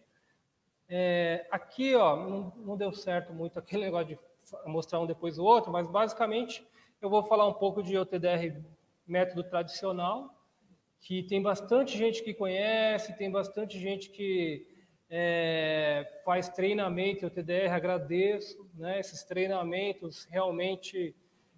É, 0.87 1.47
aqui 1.49 1.95
ó, 1.95 2.15
não, 2.15 2.53
não 2.57 2.77
deu 2.77 2.91
certo 2.93 3.33
muito 3.33 3.57
aquele 3.57 3.85
negócio 3.85 4.09
de 4.09 4.19
mostrar 4.65 4.99
um 4.99 5.07
depois 5.07 5.39
o 5.39 5.43
outro, 5.43 5.71
mas 5.71 5.87
basicamente 5.87 6.63
eu 7.01 7.09
vou 7.09 7.23
falar 7.23 7.47
um 7.47 7.53
pouco 7.53 7.81
de 7.81 7.97
OTDR 7.97 8.61
método 9.07 9.43
tradicional, 9.43 10.29
que 10.99 11.23
tem 11.23 11.41
bastante 11.41 11.97
gente 11.97 12.23
que 12.23 12.31
conhece, 12.31 13.17
tem 13.17 13.31
bastante 13.31 13.79
gente 13.79 14.11
que 14.11 14.67
é, 15.09 16.21
faz 16.23 16.47
treinamento 16.49 17.25
em 17.25 17.27
OTDR, 17.27 17.73
agradeço, 17.73 18.69
né? 18.75 18.99
esses 18.99 19.23
treinamentos 19.23 20.25
realmente 20.25 21.15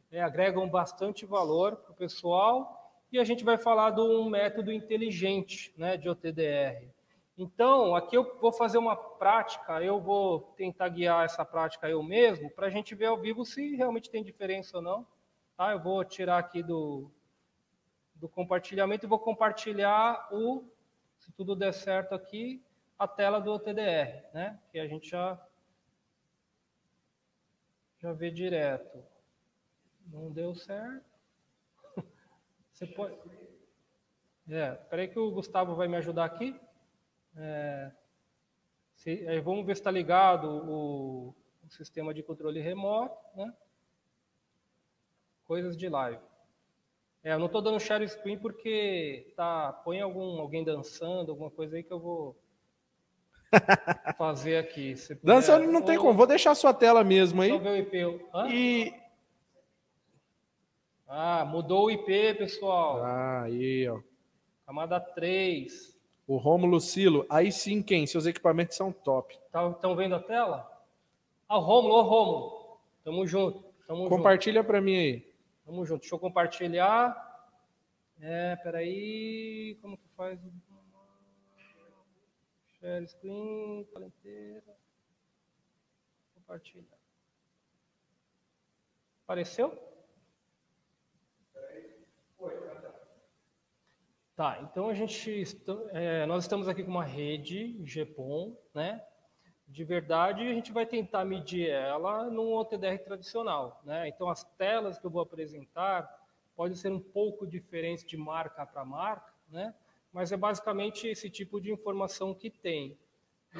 é, 0.09 0.21
agregam 0.21 0.67
bastante 0.69 1.25
valor 1.25 1.75
para 1.75 1.91
o 1.91 1.95
pessoal, 1.95 2.79
e 3.11 3.19
a 3.19 3.23
gente 3.25 3.43
vai 3.43 3.57
falar 3.57 3.91
de 3.91 3.99
um 3.99 4.29
método 4.29 4.71
inteligente 4.71 5.73
né, 5.77 5.97
de 5.97 6.07
OTDR. 6.07 6.87
Então, 7.37 7.95
aqui 7.95 8.15
eu 8.15 8.39
vou 8.39 8.53
fazer 8.53 8.77
uma 8.77 8.95
prática, 8.95 9.83
eu 9.83 9.99
vou 9.99 10.39
tentar 10.55 10.87
guiar 10.87 11.25
essa 11.25 11.43
prática 11.43 11.89
eu 11.89 12.01
mesmo, 12.01 12.49
para 12.49 12.67
a 12.67 12.69
gente 12.69 12.95
ver 12.95 13.07
ao 13.07 13.17
vivo 13.17 13.43
se 13.43 13.75
realmente 13.75 14.09
tem 14.09 14.23
diferença 14.23 14.77
ou 14.77 14.83
não. 14.83 15.12
Tá? 15.57 15.71
Eu 15.71 15.79
vou 15.79 16.03
tirar 16.03 16.37
aqui 16.37 16.63
do, 16.63 17.11
do 18.15 18.27
compartilhamento 18.27 19.05
e 19.05 19.09
vou 19.09 19.19
compartilhar 19.19 20.27
o, 20.31 20.63
se 21.19 21.31
tudo 21.31 21.55
der 21.55 21.73
certo 21.73 22.15
aqui, 22.15 22.63
a 22.97 23.07
tela 23.07 23.39
do 23.39 23.59
TDR, 23.59 24.23
né? 24.33 24.59
Que 24.71 24.79
a 24.79 24.87
gente 24.87 25.09
já 25.09 25.39
já 28.03 28.11
vê 28.11 28.29
direto. 28.29 29.01
Não 30.07 30.29
deu 30.29 30.53
certo. 30.53 31.05
Você 32.71 32.85
pode. 32.85 33.17
É, 34.49 34.71
peraí 34.71 35.07
que 35.07 35.17
o 35.17 35.31
Gustavo 35.31 35.73
vai 35.73 35.87
me 35.87 35.95
ajudar 35.95 36.25
aqui. 36.25 36.59
É, 37.37 37.91
se, 38.95 39.39
vamos 39.41 39.65
ver 39.65 39.75
se 39.75 39.81
está 39.81 39.89
ligado 39.89 40.49
o, 40.49 41.35
o, 41.63 41.69
sistema 41.69 42.13
de 42.13 42.21
controle 42.21 42.59
remoto, 42.59 43.17
né? 43.37 43.53
Coisas 45.47 45.77
de 45.77 45.89
live. 45.89 46.19
É, 47.23 47.33
eu 47.33 47.39
não 47.39 47.45
estou 47.45 47.61
dando 47.61 47.79
share 47.79 48.07
screen 48.07 48.37
porque 48.37 49.31
tá, 49.35 49.71
põe 49.85 50.01
algum, 50.01 50.39
alguém 50.41 50.63
dançando, 50.63 51.31
alguma 51.31 51.49
coisa 51.49 51.77
aí 51.77 51.83
que 51.83 51.93
eu 51.93 51.99
vou 51.99 52.37
fazer 54.17 54.57
aqui. 54.57 54.93
Dançando 55.23 55.71
não 55.71 55.81
tem 55.81 55.97
como, 55.97 56.13
vou 56.13 56.27
deixar 56.27 56.51
a 56.51 56.55
sua 56.55 56.73
tela 56.73 57.03
mesmo 57.03 57.41
aí. 57.41 57.49
Só 57.49 57.57
ver 57.59 57.69
o 57.69 57.77
IP. 57.77 58.27
Hã? 58.33 58.49
E... 58.49 58.93
Ah, 61.07 61.45
mudou 61.45 61.85
o 61.85 61.91
IP, 61.91 62.33
pessoal. 62.33 63.03
Ah, 63.03 63.43
aí, 63.43 63.87
ó. 63.87 63.99
Camada 64.65 64.99
3. 64.99 65.93
O 66.27 66.37
Romulo 66.37 66.79
Silo, 66.81 67.25
aí 67.29 67.51
sim 67.51 67.81
quem? 67.81 68.07
Seus 68.07 68.25
equipamentos 68.25 68.75
são 68.75 68.91
top. 68.91 69.37
Estão 69.45 69.73
tá, 69.73 69.93
vendo 69.93 70.15
a 70.15 70.19
tela? 70.19 70.69
Ah, 71.47 71.57
o 71.57 71.61
Romulo, 71.61 71.95
ô 71.95 72.01
Romulo. 72.01 72.79
Tamo 73.03 73.27
junto. 73.27 73.63
Tamo 73.87 74.09
Compartilha 74.09 74.63
para 74.63 74.81
mim 74.81 74.95
aí. 74.95 75.32
Tamo 75.65 75.85
junto. 75.85 76.01
Deixa 76.01 76.15
eu 76.15 76.19
compartilhar. 76.19 77.15
É, 78.19 78.55
peraí. 78.57 79.77
Como 79.81 79.97
que 79.97 80.07
faz? 80.15 80.39
Share 82.79 83.07
screen, 83.07 83.85
tela 83.93 84.05
inteira. 84.05 84.77
Compartilhar. 86.35 86.97
Apareceu? 89.23 89.93
Tá, 94.35 94.59
então 94.63 94.89
a 94.89 94.93
gente, 94.95 95.43
é, 95.91 96.25
nós 96.25 96.43
estamos 96.43 96.67
aqui 96.67 96.83
com 96.83 96.89
uma 96.89 97.05
rede 97.05 97.77
GPON, 97.83 98.57
né? 98.73 99.05
De 99.73 99.83
verdade, 99.83 100.43
a 100.43 100.53
gente 100.53 100.71
vai 100.71 100.85
tentar 100.85 101.25
medir 101.25 101.67
ela 101.67 102.29
num 102.29 102.53
OTDR 102.53 102.99
tradicional. 103.03 103.81
Né? 103.83 104.07
Então, 104.07 104.29
as 104.29 104.43
telas 104.55 104.99
que 104.99 105.05
eu 105.05 105.09
vou 105.09 105.23
apresentar 105.23 106.21
podem 106.55 106.75
ser 106.75 106.91
um 106.91 106.99
pouco 106.99 107.47
diferentes 107.47 108.05
de 108.05 108.15
marca 108.15 108.63
para 108.67 108.85
marca, 108.85 109.33
né? 109.49 109.73
mas 110.13 110.31
é 110.31 110.37
basicamente 110.37 111.07
esse 111.07 111.27
tipo 111.27 111.59
de 111.59 111.71
informação 111.71 112.35
que 112.35 112.51
tem. 112.51 112.95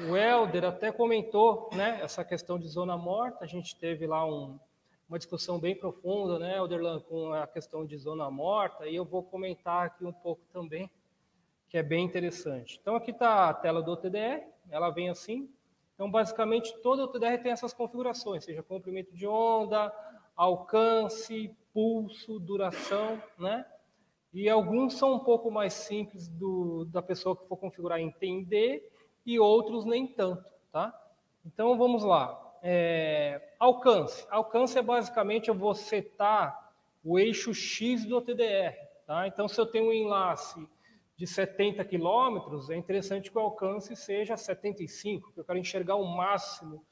O 0.08 0.16
Helder 0.16 0.64
até 0.66 0.92
comentou 0.92 1.68
né, 1.72 1.98
essa 2.00 2.24
questão 2.24 2.60
de 2.60 2.68
zona 2.68 2.96
morta, 2.96 3.44
a 3.44 3.46
gente 3.48 3.74
teve 3.74 4.06
lá 4.06 4.24
um, 4.24 4.56
uma 5.08 5.18
discussão 5.18 5.58
bem 5.58 5.74
profunda, 5.74 6.38
né, 6.38 6.56
Helderlan, 6.56 7.00
com 7.00 7.32
a 7.32 7.46
questão 7.46 7.84
de 7.84 7.96
zona 7.96 8.30
morta, 8.30 8.86
e 8.86 8.94
eu 8.94 9.04
vou 9.04 9.22
comentar 9.22 9.86
aqui 9.86 10.04
um 10.04 10.12
pouco 10.12 10.42
também, 10.52 10.88
que 11.68 11.76
é 11.76 11.82
bem 11.82 12.04
interessante. 12.04 12.78
Então, 12.80 12.94
aqui 12.94 13.10
está 13.10 13.48
a 13.48 13.54
tela 13.54 13.82
do 13.82 13.92
OTDR, 13.92 14.42
ela 14.70 14.90
vem 14.90 15.10
assim, 15.10 15.48
então, 15.94 16.10
basicamente, 16.10 16.76
todo 16.82 17.04
o 17.04 17.08
TDR 17.08 17.40
tem 17.40 17.52
essas 17.52 17.72
configurações, 17.72 18.44
seja 18.44 18.62
comprimento 18.62 19.14
de 19.14 19.26
onda, 19.26 19.92
alcance, 20.36 21.54
pulso, 21.72 22.38
duração, 22.40 23.22
né? 23.38 23.64
E 24.32 24.48
alguns 24.48 24.94
são 24.94 25.14
um 25.14 25.20
pouco 25.20 25.50
mais 25.50 25.72
simples 25.72 26.26
do, 26.26 26.84
da 26.86 27.00
pessoa 27.00 27.36
que 27.36 27.46
for 27.46 27.56
configurar 27.56 28.00
entender 28.00 28.92
e 29.24 29.38
outros 29.38 29.84
nem 29.84 30.08
tanto, 30.08 30.44
tá? 30.72 30.92
Então 31.46 31.78
vamos 31.78 32.02
lá. 32.02 32.40
É, 32.60 33.54
alcance. 33.60 34.26
Alcance 34.30 34.76
é 34.76 34.82
basicamente 34.82 35.48
eu 35.48 35.54
vou 35.54 35.74
setar 35.74 36.72
o 37.04 37.18
eixo 37.18 37.54
X 37.54 38.04
do 38.04 38.20
TDR, 38.20 38.74
tá? 39.06 39.28
Então 39.28 39.46
se 39.46 39.60
eu 39.60 39.66
tenho 39.66 39.86
um 39.86 39.92
enlace 39.92 40.66
de 41.16 41.26
70 41.26 41.84
quilômetros, 41.84 42.70
é 42.70 42.76
interessante 42.76 43.30
que 43.30 43.38
o 43.38 43.40
alcance 43.40 43.94
seja 43.94 44.36
75, 44.36 45.28
porque 45.28 45.40
eu 45.40 45.44
quero 45.44 45.58
enxergar 45.58 45.94
o 45.94 46.04
máximo 46.04 46.84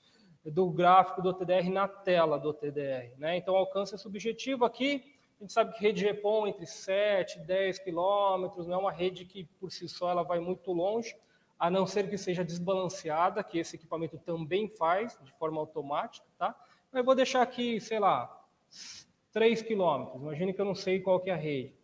do 0.45 0.71
gráfico 0.71 1.23
do 1.23 1.33
TDR 1.33 1.71
na 1.71 1.87
tela 1.87 2.39
do 2.39 2.53
TDR. 2.53 3.17
Né? 3.19 3.37
Então, 3.37 3.55
o 3.55 3.57
alcance 3.57 3.95
é 3.95 3.99
subjetivo 3.99 4.65
aqui. 4.65 5.05
A 5.39 5.43
gente 5.43 5.53
sabe 5.53 5.73
que 5.73 5.81
rede 5.81 6.05
GPON 6.05 6.47
entre 6.47 6.67
7 6.67 7.41
e 7.41 7.43
10 7.45 7.81
quilômetros, 7.81 8.67
não 8.67 8.75
é 8.75 8.79
uma 8.79 8.93
rede 8.93 9.25
que, 9.25 9.45
por 9.59 9.73
si 9.73 9.89
só, 9.89 10.11
ela 10.11 10.23
vai 10.23 10.39
muito 10.39 10.73
longe, 10.73 11.17
a 11.59 11.69
não 11.69 11.87
ser 11.87 12.09
que 12.09 12.17
seja 12.17 12.45
desbalanceada, 12.45 13.43
que 13.43 13.59
esse 13.59 13.77
equipamento 13.77 14.19
também 14.19 14.69
faz, 14.69 15.19
de 15.23 15.33
forma 15.33 15.61
automática. 15.61 16.27
Tá? 16.39 16.55
Mas 16.93 17.01
eu 17.01 17.05
vou 17.05 17.15
deixar 17.15 17.43
aqui, 17.43 17.81
sei 17.81 17.99
lá, 17.99 18.41
3 19.33 19.63
quilômetros. 19.63 20.21
Imagine 20.21 20.53
que 20.53 20.61
eu 20.61 20.65
não 20.65 20.75
sei 20.75 21.01
qual 21.01 21.19
que 21.19 21.31
é 21.31 21.33
a 21.33 21.37
rede. 21.37 21.75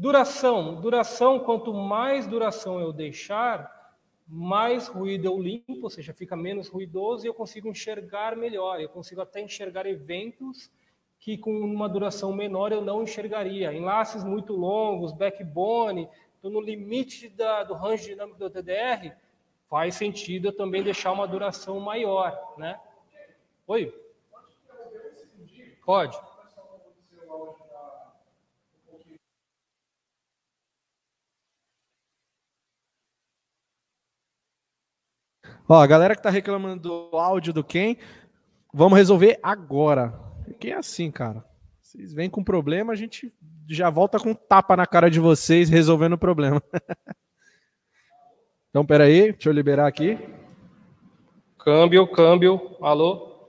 Duração. 0.00 0.80
Duração, 0.80 1.38
quanto 1.38 1.74
mais 1.74 2.26
duração 2.26 2.80
eu 2.80 2.90
deixar, 2.90 3.94
mais 4.26 4.88
ruído 4.88 5.26
eu 5.26 5.38
limpo, 5.38 5.82
ou 5.82 5.90
seja, 5.90 6.14
fica 6.14 6.34
menos 6.34 6.68
ruidoso 6.68 7.26
e 7.26 7.28
eu 7.28 7.34
consigo 7.34 7.68
enxergar 7.68 8.34
melhor. 8.34 8.80
Eu 8.80 8.88
consigo 8.88 9.20
até 9.20 9.42
enxergar 9.42 9.84
eventos 9.84 10.70
que 11.18 11.36
com 11.36 11.52
uma 11.52 11.86
duração 11.86 12.32
menor 12.32 12.72
eu 12.72 12.80
não 12.80 13.02
enxergaria. 13.02 13.74
Enlaces 13.74 14.24
muito 14.24 14.54
longos, 14.54 15.12
backbone, 15.12 16.08
estou 16.34 16.50
no 16.50 16.62
limite 16.62 17.28
da, 17.28 17.62
do 17.62 17.74
range 17.74 18.06
dinâmico 18.06 18.38
do 18.38 18.48
TDR, 18.48 19.14
faz 19.68 19.96
sentido 19.96 20.48
eu 20.48 20.56
também 20.56 20.82
deixar 20.82 21.12
uma 21.12 21.28
duração 21.28 21.78
maior, 21.78 22.54
né? 22.56 22.80
Oi? 23.66 23.94
Pode. 25.84 26.18
Ó, 35.72 35.80
a 35.80 35.86
galera 35.86 36.16
que 36.16 36.22
tá 36.22 36.30
reclamando 36.30 36.82
do 36.82 37.16
áudio 37.16 37.52
do 37.52 37.62
Ken, 37.62 37.94
vamos 38.74 38.98
resolver 38.98 39.38
agora. 39.40 40.12
Porque 40.44 40.70
é 40.70 40.74
assim, 40.74 41.12
cara. 41.12 41.44
Vocês 41.80 42.12
vêm 42.12 42.28
com 42.28 42.42
problema, 42.42 42.92
a 42.92 42.96
gente 42.96 43.32
já 43.68 43.88
volta 43.88 44.18
com 44.18 44.34
tapa 44.34 44.76
na 44.76 44.84
cara 44.84 45.08
de 45.08 45.20
vocês 45.20 45.68
resolvendo 45.68 46.14
o 46.14 46.18
problema. 46.18 46.60
então, 48.68 48.84
peraí, 48.84 49.30
deixa 49.30 49.48
eu 49.48 49.52
liberar 49.52 49.86
aqui. 49.86 50.18
Câmbio, 51.56 52.04
câmbio, 52.08 52.76
alô? 52.82 53.48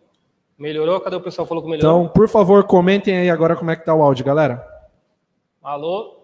Melhorou? 0.59 1.01
Cadê 1.01 1.15
o 1.15 1.21
pessoal 1.21 1.47
falou 1.47 1.63
que 1.63 1.69
melhorou? 1.71 2.01
Então, 2.01 2.13
por 2.13 2.29
favor, 2.29 2.63
comentem 2.65 3.17
aí 3.17 3.31
agora 3.31 3.55
como 3.55 3.71
é 3.71 3.75
que 3.75 3.83
tá 3.83 3.95
o 3.95 4.03
áudio, 4.03 4.23
galera. 4.23 4.63
Alô? 5.59 6.20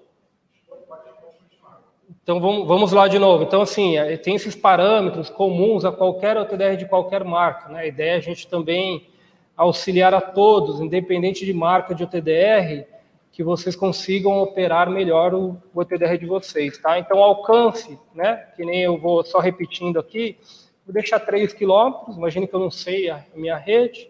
Então 2.28 2.42
vamos, 2.42 2.92
lá 2.92 3.08
de 3.08 3.18
novo. 3.18 3.46
Então, 3.46 3.62
assim, 3.62 3.96
é, 3.96 4.18
tem 4.18 4.36
esses 4.36 4.54
parâmetros 4.54 5.30
comuns 5.30 5.86
a 5.86 5.94
qualquer 5.94 6.36
OTDR 6.36 6.76
de 6.76 6.86
qualquer 6.86 7.24
marca. 7.24 7.70
Né? 7.70 7.80
A 7.80 7.88
ideia 7.88 8.12
é 8.12 8.18
a 8.18 8.20
gente 8.20 8.50
também 8.50 9.08
auxiliar 9.56 10.14
a 10.14 10.20
todos, 10.20 10.82
independente 10.82 11.46
de 11.46 11.54
marca 11.54 11.96
de 11.96 12.04
OTDR, 12.04 12.86
que 13.32 13.42
vocês 13.42 13.78
consigam 13.78 14.42
operar 14.42 14.90
melhor 14.90 15.34
o, 15.34 15.56
OTDR 15.74 16.18
de 16.18 16.26
vocês. 16.26 16.78
Tá? 16.78 17.00
Então, 17.00 17.24
alcance, 17.24 17.98
né? 18.14 18.44
que 18.58 18.66
nem 18.66 18.82
eu 18.82 18.98
vou 18.98 19.24
só 19.24 19.40
repetindo 19.40 19.98
aqui, 19.98 20.38
vou 20.86 20.94
deixar 20.94 21.22
3 21.22 21.54
km, 21.54 22.12
imagine 22.14 22.46
que 22.46 22.54
eu 22.54 22.60
não 22.60 22.70
sei 22.70 23.10
a 23.10 23.24
minha 23.34 23.56
rede. 23.56 24.06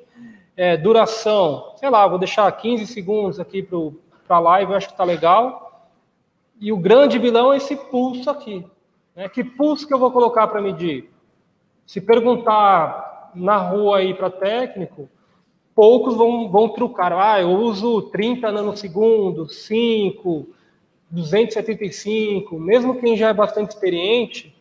É, 0.55 0.75
duração, 0.75 1.75
sei 1.75 1.91
lá, 1.91 2.07
vou 2.07 2.17
deixar 2.17 2.51
15 2.51 2.87
segundos 2.87 3.39
aqui 3.39 3.61
para 3.61 4.37
a 4.37 4.39
live, 4.39 4.73
acho 4.73 4.87
que 4.87 4.93
está 4.93 5.03
legal. 5.03 5.66
E 6.59 6.71
o 6.71 6.77
grande 6.77 7.19
vilão 7.19 7.53
é 7.53 7.57
esse 7.57 7.75
pulso 7.75 8.29
aqui. 8.29 8.65
Né? 9.15 9.29
Que 9.29 9.43
pulso 9.43 9.87
que 9.87 9.93
eu 9.93 9.99
vou 9.99 10.11
colocar 10.11 10.47
para 10.47 10.61
medir? 10.61 11.11
Se 11.85 12.01
perguntar 12.01 13.31
na 13.35 13.57
rua 13.57 13.99
aí 13.99 14.13
para 14.13 14.29
técnico, 14.29 15.09
poucos 15.75 16.15
vão, 16.15 16.49
vão 16.49 16.69
trucar. 16.69 17.13
Ah, 17.13 17.39
eu 17.39 17.51
uso 17.51 18.01
30 18.03 18.51
nanosegundos, 18.51 19.57
5, 19.57 20.47
275. 21.09 22.59
Mesmo 22.59 22.99
quem 22.99 23.15
já 23.15 23.29
é 23.29 23.33
bastante 23.33 23.71
experiente, 23.71 24.55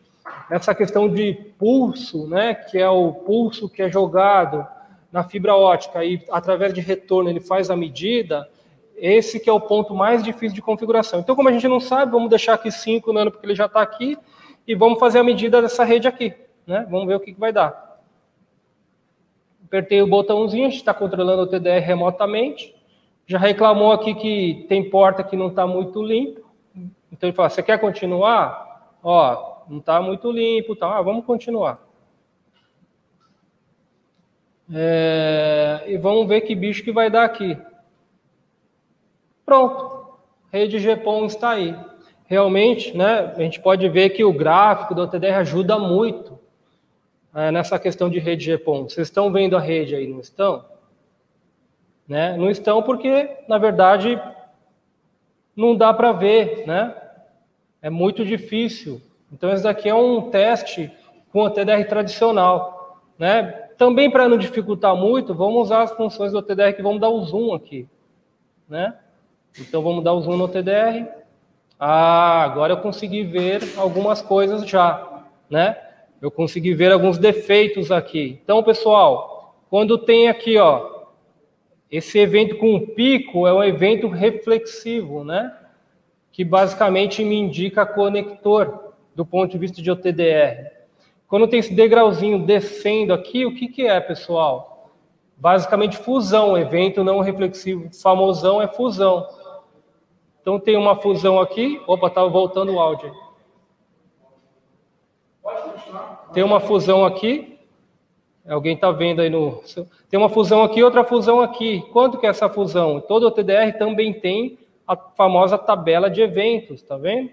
essa 0.49 0.75
questão 0.75 1.09
de 1.09 1.33
pulso, 1.57 2.27
né, 2.27 2.53
que 2.53 2.77
é 2.77 2.89
o 2.89 3.11
pulso 3.13 3.69
que 3.69 3.81
é 3.81 3.89
jogado 3.89 4.65
na 5.11 5.23
fibra 5.23 5.55
ótica 5.55 6.03
e 6.03 6.23
através 6.29 6.73
de 6.73 6.81
retorno 6.81 7.29
ele 7.29 7.39
faz 7.39 7.69
a 7.69 7.75
medida, 7.75 8.47
esse 8.97 9.39
que 9.39 9.49
é 9.49 9.53
o 9.53 9.59
ponto 9.59 9.93
mais 9.93 10.23
difícil 10.23 10.55
de 10.55 10.61
configuração. 10.61 11.19
Então, 11.19 11.35
como 11.35 11.49
a 11.49 11.51
gente 11.51 11.67
não 11.67 11.79
sabe, 11.79 12.11
vamos 12.11 12.29
deixar 12.29 12.55
aqui 12.55 12.71
5 12.71 13.13
nano, 13.13 13.31
porque 13.31 13.45
ele 13.45 13.55
já 13.55 13.65
está 13.65 13.81
aqui, 13.81 14.17
e 14.67 14.75
vamos 14.75 14.99
fazer 14.99 15.19
a 15.19 15.23
medida 15.23 15.61
dessa 15.61 15.83
rede 15.83 16.07
aqui. 16.07 16.33
Né? 16.65 16.85
Vamos 16.89 17.07
ver 17.07 17.15
o 17.15 17.19
que, 17.19 17.33
que 17.33 17.39
vai 17.39 17.53
dar. 17.53 17.99
Apertei 19.65 20.01
o 20.01 20.07
botãozinho, 20.07 20.67
a 20.67 20.69
gente 20.69 20.79
está 20.79 20.93
controlando 20.93 21.43
o 21.43 21.47
TDR 21.47 21.79
remotamente. 21.79 22.75
Já 23.25 23.37
reclamou 23.37 23.91
aqui 23.91 24.15
que 24.15 24.65
tem 24.67 24.89
porta 24.89 25.23
que 25.23 25.35
não 25.35 25.47
está 25.47 25.67
muito 25.67 26.01
limpo. 26.01 26.47
Então 27.11 27.29
ele 27.29 27.35
fala, 27.35 27.49
você 27.49 27.61
quer 27.61 27.79
continuar? 27.79 28.95
Ó, 29.03 29.57
não 29.69 29.79
está 29.79 30.01
muito 30.01 30.31
limpo, 30.31 30.75
tá? 30.75 30.97
Ah, 30.97 31.01
vamos 31.01 31.25
continuar. 31.25 31.79
É, 34.73 35.83
e 35.87 35.97
vamos 35.97 36.27
ver 36.27 36.41
que 36.41 36.53
bicho 36.55 36.83
que 36.83 36.91
vai 36.91 37.09
dar 37.09 37.23
aqui. 37.23 37.57
Pronto, 39.47 40.17
rede 40.51 40.77
GPON 40.77 41.25
está 41.25 41.51
aí. 41.51 41.73
Realmente, 42.25 42.95
né, 42.97 43.33
a 43.33 43.39
gente 43.39 43.61
pode 43.61 43.87
ver 43.87 44.09
que 44.09 44.21
o 44.21 44.33
gráfico 44.33 44.93
do 44.93 45.03
OTDR 45.03 45.35
ajuda 45.35 45.79
muito 45.79 46.37
é, 47.33 47.49
nessa 47.49 47.79
questão 47.79 48.09
de 48.09 48.19
rede 48.19 48.57
GPON. 48.57 48.89
Vocês 48.89 49.07
estão 49.07 49.31
vendo 49.31 49.55
a 49.55 49.61
rede 49.61 49.95
aí, 49.95 50.05
não 50.05 50.19
estão? 50.19 50.65
Né? 52.05 52.35
Não 52.35 52.51
estão 52.51 52.83
porque, 52.83 53.37
na 53.47 53.57
verdade, 53.57 54.21
não 55.55 55.77
dá 55.77 55.93
para 55.93 56.11
ver, 56.11 56.67
né? 56.67 56.93
É 57.81 57.89
muito 57.89 58.25
difícil. 58.25 59.01
Então, 59.31 59.53
esse 59.53 59.63
daqui 59.63 59.87
é 59.87 59.95
um 59.95 60.29
teste 60.29 60.91
com 61.31 61.43
o 61.43 61.49
TDR 61.49 61.87
tradicional, 61.87 63.01
né? 63.17 63.43
Também 63.77 64.11
para 64.11 64.27
não 64.27 64.37
dificultar 64.37 64.93
muito, 64.93 65.33
vamos 65.33 65.61
usar 65.61 65.83
as 65.83 65.91
funções 65.93 66.33
do 66.33 66.41
TDR 66.41 66.73
que 66.75 66.83
vamos 66.83 66.99
dar 66.99 67.07
o 67.07 67.21
zoom 67.21 67.53
aqui, 67.53 67.87
né? 68.67 68.93
Então 69.59 69.81
vamos 69.81 70.03
dar 70.03 70.13
o 70.13 70.21
zoom 70.21 70.37
no 70.37 70.47
TDR. 70.47 71.07
Ah, 71.79 72.43
agora 72.43 72.73
eu 72.73 72.77
consegui 72.77 73.23
ver 73.23 73.61
algumas 73.77 74.21
coisas 74.21 74.67
já, 74.67 75.23
né? 75.49 75.77
Eu 76.21 76.31
consegui 76.31 76.73
ver 76.73 76.91
alguns 76.91 77.17
defeitos 77.17 77.91
aqui. 77.91 78.39
Então, 78.43 78.63
pessoal, 78.63 79.55
quando 79.69 79.97
tem 79.97 80.27
aqui, 80.27 80.57
ó, 80.57 80.97
esse 81.89 82.17
evento 82.17 82.57
com 82.57 82.79
pico 82.79 83.47
é 83.47 83.53
um 83.53 83.63
evento 83.63 84.07
reflexivo, 84.07 85.23
né? 85.23 85.55
Que 86.31 86.43
basicamente 86.43 87.23
me 87.23 87.35
indica 87.35 87.85
conector 87.85 88.93
do 89.15 89.25
ponto 89.25 89.51
de 89.51 89.57
vista 89.57 89.81
de 89.81 89.89
OTDR. 89.89 90.71
Quando 91.27 91.47
tem 91.47 91.59
esse 91.59 91.73
degrauzinho 91.73 92.45
descendo 92.45 93.13
aqui, 93.13 93.45
o 93.45 93.53
que, 93.53 93.67
que 93.67 93.85
é, 93.85 93.99
pessoal? 93.99 94.91
Basicamente 95.35 95.97
fusão, 95.97 96.57
evento 96.57 97.03
não 97.03 97.19
reflexivo 97.19 97.89
famosão 98.01 98.61
é 98.61 98.67
fusão. 98.67 99.27
Então 100.47 100.57
tem 100.57 100.77
uma 100.77 100.95
fusão 100.95 101.41
aqui. 101.41 101.81
Opa, 101.85 102.07
estava 102.07 102.29
voltando 102.29 102.73
o 102.73 102.79
áudio. 102.79 103.13
Tem 106.31 106.41
uma 106.41 106.61
fusão 106.61 107.03
aqui. 107.03 107.59
Alguém 108.47 108.75
está 108.75 108.89
vendo 108.89 109.19
aí 109.19 109.29
no. 109.29 109.61
Tem 110.09 110.17
uma 110.17 110.29
fusão 110.29 110.63
aqui, 110.63 110.81
outra 110.81 111.03
fusão 111.03 111.41
aqui. 111.41 111.81
Quanto 111.91 112.17
que 112.17 112.25
é 112.25 112.29
essa 112.29 112.47
fusão? 112.47 113.01
Todo 113.01 113.27
o 113.27 113.31
TDR 113.31 113.77
também 113.77 114.13
tem 114.13 114.57
a 114.87 114.95
famosa 114.95 115.57
tabela 115.57 116.09
de 116.09 116.21
eventos, 116.21 116.81
tá 116.81 116.95
vendo? 116.95 117.29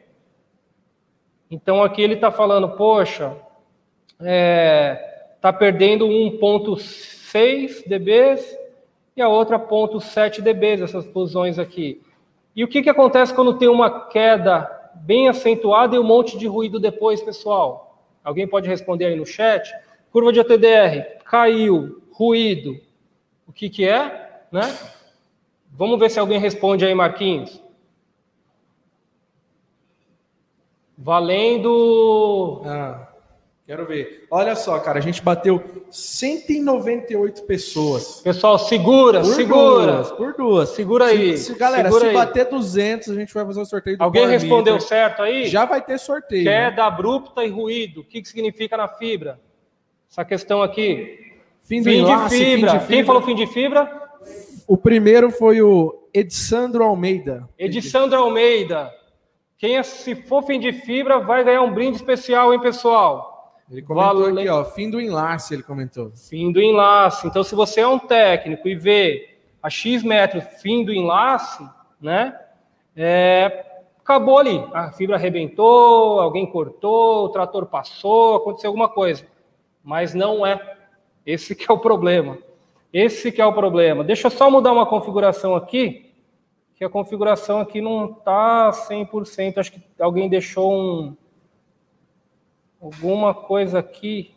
Então 1.49 1.85
aqui 1.85 2.03
ele 2.03 2.15
está 2.15 2.33
falando, 2.33 2.71
poxa, 2.71 3.33
é, 4.21 5.37
tá 5.41 5.53
perdendo 5.53 6.09
1.6 6.09 7.89
dBs 7.89 8.59
e 9.17 9.23
a 9.23 9.29
outra 9.29 9.57
0.7 9.57 10.41
dBs, 10.41 10.81
essas 10.81 11.07
fusões 11.07 11.61
aqui. 11.61 12.03
E 12.55 12.63
o 12.63 12.69
que, 12.69 12.83
que 12.83 12.91
acontece 12.91 13.35
quando 13.35 13.59
tem 13.59 13.69
uma 13.69 14.07
queda 14.07 14.71
bem 14.95 15.29
acentuada 15.29 15.97
e 15.97 15.99
um 15.99 16.05
monte 16.05 16.39
de 16.39 16.47
ruído 16.47 16.79
depois, 16.79 17.21
pessoal? 17.23 17.99
Alguém 18.23 18.47
pode 18.47 18.69
responder 18.69 19.07
aí 19.07 19.17
no 19.17 19.27
chat? 19.27 19.73
Curva 20.11 20.33
de 20.33 20.41
ATDR, 20.41 21.23
caiu, 21.25 22.03
ruído. 22.13 22.79
O 23.47 23.53
que, 23.53 23.69
que 23.69 23.87
é? 23.89 24.25
né? 24.55 24.73
Vamos 25.73 25.99
ver 25.99 26.09
se 26.09 26.21
alguém 26.21 26.39
responde 26.39 26.85
aí, 26.87 26.95
Marquinhos. 26.95 27.61
Valendo. 30.97 32.63
Ah, 32.65 33.04
quero 33.67 33.87
ver. 33.87 34.27
Olha 34.31 34.55
só, 34.55 34.79
cara, 34.79 34.99
a 34.99 35.03
gente 35.03 35.23
bateu 35.23 35.63
198 35.91 37.43
pessoas. 37.45 38.21
Pessoal, 38.21 38.59
segura, 38.59 39.21
Por 39.21 39.35
segura. 39.35 39.93
duas, 39.93 40.13
por 40.13 40.33
duas. 40.35 40.69
Segura 40.71 41.07
aí. 41.07 41.37
Se, 41.39 41.53
se- 41.53 41.59
galera, 41.59 41.85
segura 41.85 42.01
se 42.05 42.09
aí. 42.11 42.15
bater 42.15 42.45
200, 42.47 43.11
a 43.11 43.15
gente 43.15 43.33
vai 43.33 43.45
fazer 43.45 43.61
o 43.61 43.65
sorteio 43.65 43.97
do 43.99 44.05
Alguém 44.05 44.27
respondeu 44.29 44.79
certo 44.81 45.23
aí? 45.23 45.47
Já 45.47 45.65
vai 45.65 45.81
ter 45.83 45.99
sorteio. 45.99 46.45
né? 46.45 46.71
Queda 46.71 46.85
abrupta 46.85 47.45
e 47.45 47.49
ruído. 47.49 48.01
O 48.01 48.05
que, 48.05 48.21
que 48.23 48.29
significa 48.29 48.77
na 48.77 48.89
fibra? 48.89 49.41
Essa 50.11 50.25
questão 50.25 50.63
aqui. 50.63 51.33
Fim 51.63 51.83
Fim 51.83 51.91
de 51.91 51.97
enlace, 51.97 52.37
fim 52.39 52.45
fibra. 52.57 52.71
de 52.73 52.79
Quem 52.81 52.87
fibra. 52.89 53.07
falou 53.07 53.23
fim 53.23 53.35
de 53.35 53.47
fibra? 53.47 54.03
O 54.67 54.77
primeiro 54.77 55.31
foi 55.31 55.63
o 55.63 56.09
Edsandro 56.13 56.85
Almeida. 56.85 57.49
Edissandro 57.59 58.19
Almeida. 58.19 58.91
Quem 59.59 59.79
é- 59.79 59.83
se 59.83 60.15
for 60.15 60.43
fim 60.43 60.61
de 60.61 60.73
fibra 60.73 61.19
vai 61.21 61.43
ganhar 61.43 61.63
um 61.63 61.73
brinde 61.73 61.97
especial, 61.97 62.53
hein, 62.53 62.61
pessoal? 62.61 63.34
Ele 63.71 63.83
comentou 63.83 64.27
aqui, 64.27 64.49
ó, 64.49 64.65
fim 64.65 64.91
do 64.91 65.01
enlace, 65.01 65.55
ele 65.55 65.63
comentou. 65.63 66.11
Fim 66.11 66.53
do 66.53 66.61
enlace. 66.61 67.27
Então, 67.27 67.43
se 67.43 67.55
você 67.55 67.81
é 67.81 67.89
um 67.89 67.99
técnico 67.99 68.69
e 68.69 68.75
vê 68.75 69.37
a 69.63 69.71
X 69.71 70.03
metros 70.03 70.45
fim 70.61 70.85
do 70.85 70.93
enlace, 70.93 71.67
né? 72.01 72.39
é, 72.97 73.65
acabou 73.99 74.39
ali. 74.39 74.65
A 74.73 74.93
fibra 74.93 75.17
arrebentou, 75.17 76.21
alguém 76.21 76.47
cortou, 76.47 77.27
o 77.27 77.29
trator 77.31 77.67
passou, 77.67 78.37
aconteceu 78.37 78.69
alguma 78.69 78.89
coisa. 78.89 79.27
Mas 79.83 80.15
não 80.15 80.47
é. 80.47 80.77
Esse 81.27 81.55
que 81.55 81.71
é 81.71 81.75
o 81.75 81.79
problema. 81.79 82.39
Esse 82.93 83.33
que 83.33 83.41
é 83.41 83.47
o 83.47 83.53
problema. 83.53 84.05
Deixa 84.05 84.29
eu 84.29 84.31
só 84.31 84.51
mudar 84.51 84.73
uma 84.73 84.87
configuração 84.87 85.57
aqui, 85.57 86.13
que 86.77 86.85
a 86.85 86.89
configuração 86.89 87.61
aqui 87.61 87.81
não 87.81 88.13
está 88.13 88.71
100%. 88.71 89.59
Acho 89.59 89.73
que 89.73 89.83
alguém 89.99 90.29
deixou 90.29 90.73
um 90.73 91.17
alguma 92.85 93.33
coisa 93.33 93.79
aqui. 93.79 94.35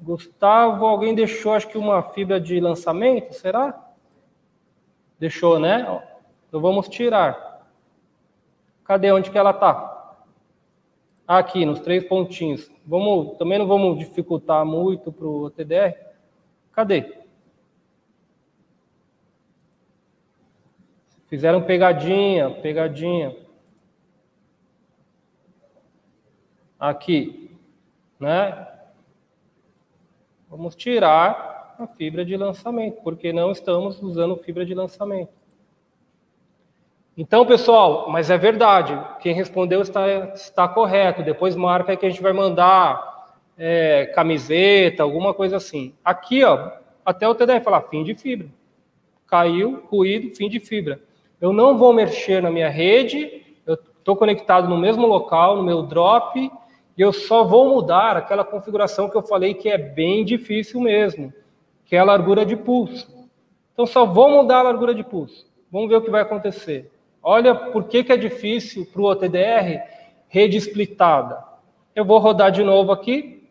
Gustavo, 0.00 0.86
alguém 0.86 1.14
deixou, 1.14 1.52
acho 1.52 1.68
que 1.68 1.76
uma 1.76 2.02
fibra 2.02 2.40
de 2.40 2.58
lançamento, 2.58 3.34
será? 3.34 3.92
Deixou, 5.18 5.60
né? 5.60 6.02
Então 6.48 6.58
vamos 6.58 6.88
tirar. 6.88 7.68
Cadê 8.82 9.12
onde 9.12 9.30
que 9.30 9.36
ela 9.36 9.52
tá? 9.52 10.16
Aqui, 11.28 11.66
nos 11.66 11.80
três 11.80 12.02
pontinhos. 12.04 12.70
Vamos, 12.86 13.36
também 13.36 13.58
não 13.58 13.66
vamos 13.66 13.98
dificultar 13.98 14.64
muito 14.64 15.12
para 15.12 15.26
o 15.26 15.50
TDR. 15.50 15.94
Cadê? 16.72 17.20
Fizeram 21.28 21.62
pegadinha, 21.62 22.50
pegadinha. 22.50 23.36
Aqui, 26.80 27.39
né? 28.20 28.68
Vamos 30.48 30.76
tirar 30.76 31.74
a 31.78 31.86
fibra 31.86 32.24
de 32.24 32.36
lançamento, 32.36 33.00
porque 33.02 33.32
não 33.32 33.50
estamos 33.50 34.02
usando 34.02 34.36
fibra 34.36 34.66
de 34.66 34.74
lançamento. 34.74 35.32
Então, 37.16 37.44
pessoal, 37.44 38.08
mas 38.10 38.30
é 38.30 38.38
verdade, 38.38 38.98
quem 39.20 39.34
respondeu 39.34 39.80
está, 39.82 40.08
está 40.34 40.68
correto. 40.68 41.22
Depois 41.22 41.56
marca 41.56 41.96
que 41.96 42.06
a 42.06 42.10
gente 42.10 42.22
vai 42.22 42.32
mandar 42.32 43.34
é, 43.58 44.06
camiseta, 44.06 45.02
alguma 45.02 45.34
coisa 45.34 45.56
assim. 45.56 45.94
Aqui, 46.04 46.44
ó, 46.44 46.70
até 47.04 47.28
o 47.28 47.34
TDR 47.34 47.60
falar 47.62 47.82
fim 47.82 48.04
de 48.04 48.14
fibra. 48.14 48.48
Caiu, 49.26 49.82
ruído, 49.86 50.34
fim 50.34 50.48
de 50.48 50.60
fibra. 50.60 51.00
Eu 51.40 51.52
não 51.52 51.76
vou 51.76 51.92
mexer 51.92 52.42
na 52.42 52.50
minha 52.50 52.68
rede, 52.68 53.42
eu 53.66 53.74
estou 53.74 54.16
conectado 54.16 54.68
no 54.68 54.76
mesmo 54.76 55.06
local, 55.06 55.56
no 55.56 55.62
meu 55.62 55.82
drop, 55.82 56.50
e 57.00 57.02
eu 57.02 57.14
só 57.14 57.42
vou 57.42 57.66
mudar 57.66 58.14
aquela 58.14 58.44
configuração 58.44 59.08
que 59.08 59.16
eu 59.16 59.22
falei 59.22 59.54
que 59.54 59.70
é 59.70 59.78
bem 59.78 60.22
difícil 60.22 60.82
mesmo, 60.82 61.32
que 61.86 61.96
é 61.96 61.98
a 61.98 62.04
largura 62.04 62.44
de 62.44 62.54
pulso. 62.54 63.26
Então, 63.72 63.86
só 63.86 64.04
vou 64.04 64.28
mudar 64.28 64.58
a 64.58 64.64
largura 64.64 64.94
de 64.94 65.02
pulso. 65.02 65.50
Vamos 65.72 65.88
ver 65.88 65.96
o 65.96 66.02
que 66.02 66.10
vai 66.10 66.20
acontecer. 66.20 66.92
Olha 67.22 67.54
por 67.54 67.84
que, 67.84 68.04
que 68.04 68.12
é 68.12 68.18
difícil 68.18 68.84
para 68.84 69.00
o 69.00 69.06
OTDR 69.06 69.80
rede 70.28 70.58
splitada. 70.58 71.42
Eu 71.94 72.04
vou 72.04 72.18
rodar 72.18 72.52
de 72.52 72.62
novo 72.62 72.92
aqui. 72.92 73.48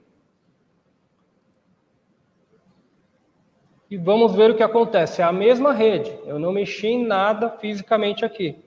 E 3.90 3.98
vamos 3.98 4.36
ver 4.36 4.52
o 4.52 4.56
que 4.56 4.62
acontece. 4.62 5.24
É 5.24 5.26
a 5.26 5.32
mesma 5.32 5.74
rede. 5.74 6.16
Eu 6.24 6.38
não 6.38 6.52
mexi 6.52 6.86
em 6.86 7.04
nada 7.04 7.50
fisicamente 7.50 8.24
aqui. 8.24 8.60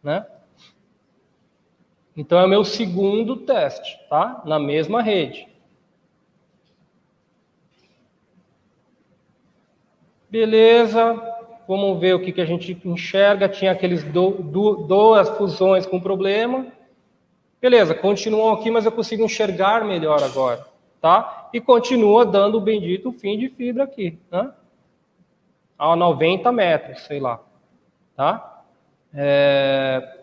Né? 0.00 0.24
Então 2.18 2.36
é 2.40 2.44
o 2.44 2.48
meu 2.48 2.64
segundo 2.64 3.36
teste, 3.36 3.96
tá? 4.10 4.42
Na 4.44 4.58
mesma 4.58 5.00
rede. 5.00 5.46
Beleza, 10.28 11.14
vamos 11.68 12.00
ver 12.00 12.16
o 12.16 12.20
que, 12.20 12.32
que 12.32 12.40
a 12.40 12.44
gente 12.44 12.76
enxerga. 12.84 13.48
Tinha 13.48 13.70
aqueles 13.70 14.02
do, 14.02 14.32
do, 14.32 14.74
duas 14.78 15.28
fusões 15.28 15.86
com 15.86 16.00
problema. 16.00 16.66
Beleza, 17.60 17.94
continuam 17.94 18.52
aqui, 18.52 18.68
mas 18.68 18.84
eu 18.84 18.90
consigo 18.90 19.22
enxergar 19.22 19.84
melhor 19.84 20.20
agora, 20.20 20.66
tá? 21.00 21.48
E 21.54 21.60
continua 21.60 22.26
dando 22.26 22.58
o 22.58 22.60
bendito 22.60 23.12
fim 23.12 23.38
de 23.38 23.48
fibra 23.48 23.84
aqui, 23.84 24.18
né? 24.28 24.52
A 25.78 25.94
90 25.94 26.50
metros, 26.50 27.00
sei 27.02 27.20
lá, 27.20 27.40
tá? 28.16 28.64
É... 29.14 30.18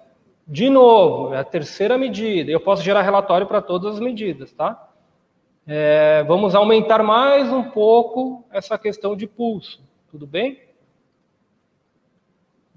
De 0.48 0.70
novo, 0.70 1.34
é 1.34 1.40
a 1.40 1.44
terceira 1.44 1.98
medida. 1.98 2.52
Eu 2.52 2.60
posso 2.60 2.84
gerar 2.84 3.02
relatório 3.02 3.48
para 3.48 3.62
todas 3.62 3.96
as 3.96 4.00
medidas, 4.00 4.52
tá? 4.52 4.90
É... 5.66 6.24
Vamos 6.28 6.54
aumentar 6.54 7.02
mais 7.02 7.52
um 7.52 7.64
pouco 7.64 8.46
essa 8.52 8.78
questão 8.78 9.16
de 9.16 9.26
pulso, 9.26 9.82
tudo 10.12 10.28
bem? 10.28 10.62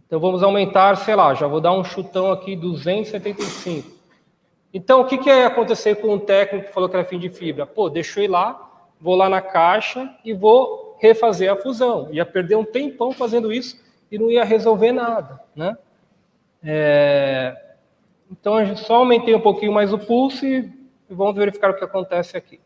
Então 0.06 0.18
vamos 0.18 0.42
aumentar, 0.42 0.96
sei 0.96 1.14
lá, 1.14 1.34
já 1.34 1.46
vou 1.46 1.60
dar 1.60 1.72
um 1.72 1.84
chutão 1.84 2.32
aqui, 2.32 2.56
275. 2.56 3.98
Então, 4.72 5.00
o 5.02 5.04
que, 5.04 5.18
que 5.18 5.28
ia 5.28 5.46
acontecer 5.46 5.96
com 5.96 6.14
um 6.14 6.18
técnico 6.18 6.68
que 6.68 6.72
falou 6.72 6.88
que 6.88 6.96
era 6.96 7.04
fim 7.04 7.18
de 7.18 7.28
fibra? 7.28 7.66
Pô, 7.66 7.90
deixa 7.90 8.20
eu 8.20 8.24
ir 8.24 8.28
lá, 8.28 8.86
vou 8.98 9.14
lá 9.14 9.28
na 9.28 9.42
caixa 9.42 10.10
e 10.24 10.32
vou 10.32 10.96
refazer 10.98 11.52
a 11.52 11.56
fusão. 11.56 12.08
Ia 12.10 12.24
perder 12.24 12.56
um 12.56 12.64
tempão 12.64 13.12
fazendo 13.12 13.52
isso 13.52 13.78
e 14.10 14.18
não 14.18 14.30
ia 14.30 14.44
resolver 14.44 14.92
nada, 14.92 15.40
né? 15.54 15.76
É... 16.62 17.76
Então, 18.30 18.60
eu 18.60 18.76
só 18.76 18.96
aumentei 18.96 19.34
um 19.34 19.40
pouquinho 19.40 19.72
mais 19.72 19.92
o 19.92 19.98
pulso 19.98 20.44
e 20.46 20.70
vamos 21.08 21.34
verificar 21.34 21.70
o 21.70 21.76
que 21.76 21.84
acontece 21.84 22.36
aqui. 22.36 22.60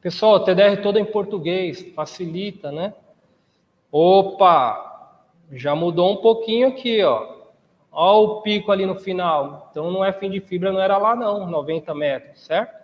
Pessoal, 0.00 0.44
TDR 0.44 0.80
todo 0.82 0.98
em 0.98 1.04
português, 1.04 1.82
facilita, 1.94 2.70
né? 2.70 2.94
Opa, 3.90 5.16
já 5.52 5.74
mudou 5.74 6.12
um 6.12 6.16
pouquinho 6.16 6.68
aqui, 6.68 7.02
ó. 7.02 7.36
Ó 7.90 8.22
o 8.22 8.42
pico 8.42 8.70
ali 8.70 8.86
no 8.86 8.94
final. 8.96 9.68
Então 9.70 9.90
não 9.90 10.04
é 10.04 10.12
fim 10.12 10.30
de 10.30 10.40
fibra, 10.40 10.72
não 10.72 10.80
era 10.80 10.98
lá 10.98 11.16
não, 11.16 11.48
90 11.50 11.94
metros, 11.94 12.40
certo? 12.44 12.74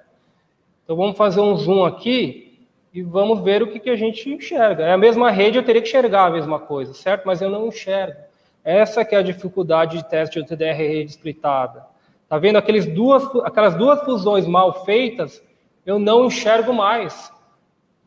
Então 0.82 0.96
vamos 0.96 1.16
fazer 1.16 1.40
um 1.40 1.56
zoom 1.56 1.84
aqui 1.84 2.53
e 2.94 3.02
vamos 3.02 3.40
ver 3.40 3.60
o 3.60 3.66
que, 3.66 3.80
que 3.80 3.90
a 3.90 3.96
gente 3.96 4.30
enxerga. 4.30 4.84
É 4.84 4.92
a 4.92 4.96
mesma 4.96 5.28
rede, 5.28 5.58
eu 5.58 5.64
teria 5.64 5.82
que 5.82 5.88
enxergar 5.88 6.26
a 6.26 6.30
mesma 6.30 6.60
coisa, 6.60 6.94
certo? 6.94 7.24
Mas 7.26 7.42
eu 7.42 7.50
não 7.50 7.66
enxergo. 7.66 8.16
Essa 8.62 9.04
que 9.04 9.16
é 9.16 9.18
a 9.18 9.22
dificuldade 9.22 9.98
de 9.98 10.08
teste 10.08 10.40
de 10.40 10.46
TDR 10.46 10.76
rede 10.76 11.10
splitada. 11.10 11.84
Tá 12.28 12.38
vendo 12.38 12.56
aqueles 12.56 12.86
duas, 12.86 13.24
aquelas 13.44 13.74
duas 13.74 14.00
fusões 14.04 14.46
mal 14.46 14.84
feitas? 14.84 15.42
Eu 15.84 15.98
não 15.98 16.26
enxergo 16.26 16.72
mais. 16.72 17.32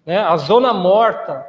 Né? 0.06 0.20
A 0.20 0.38
zona 0.38 0.74
morta 0.74 1.46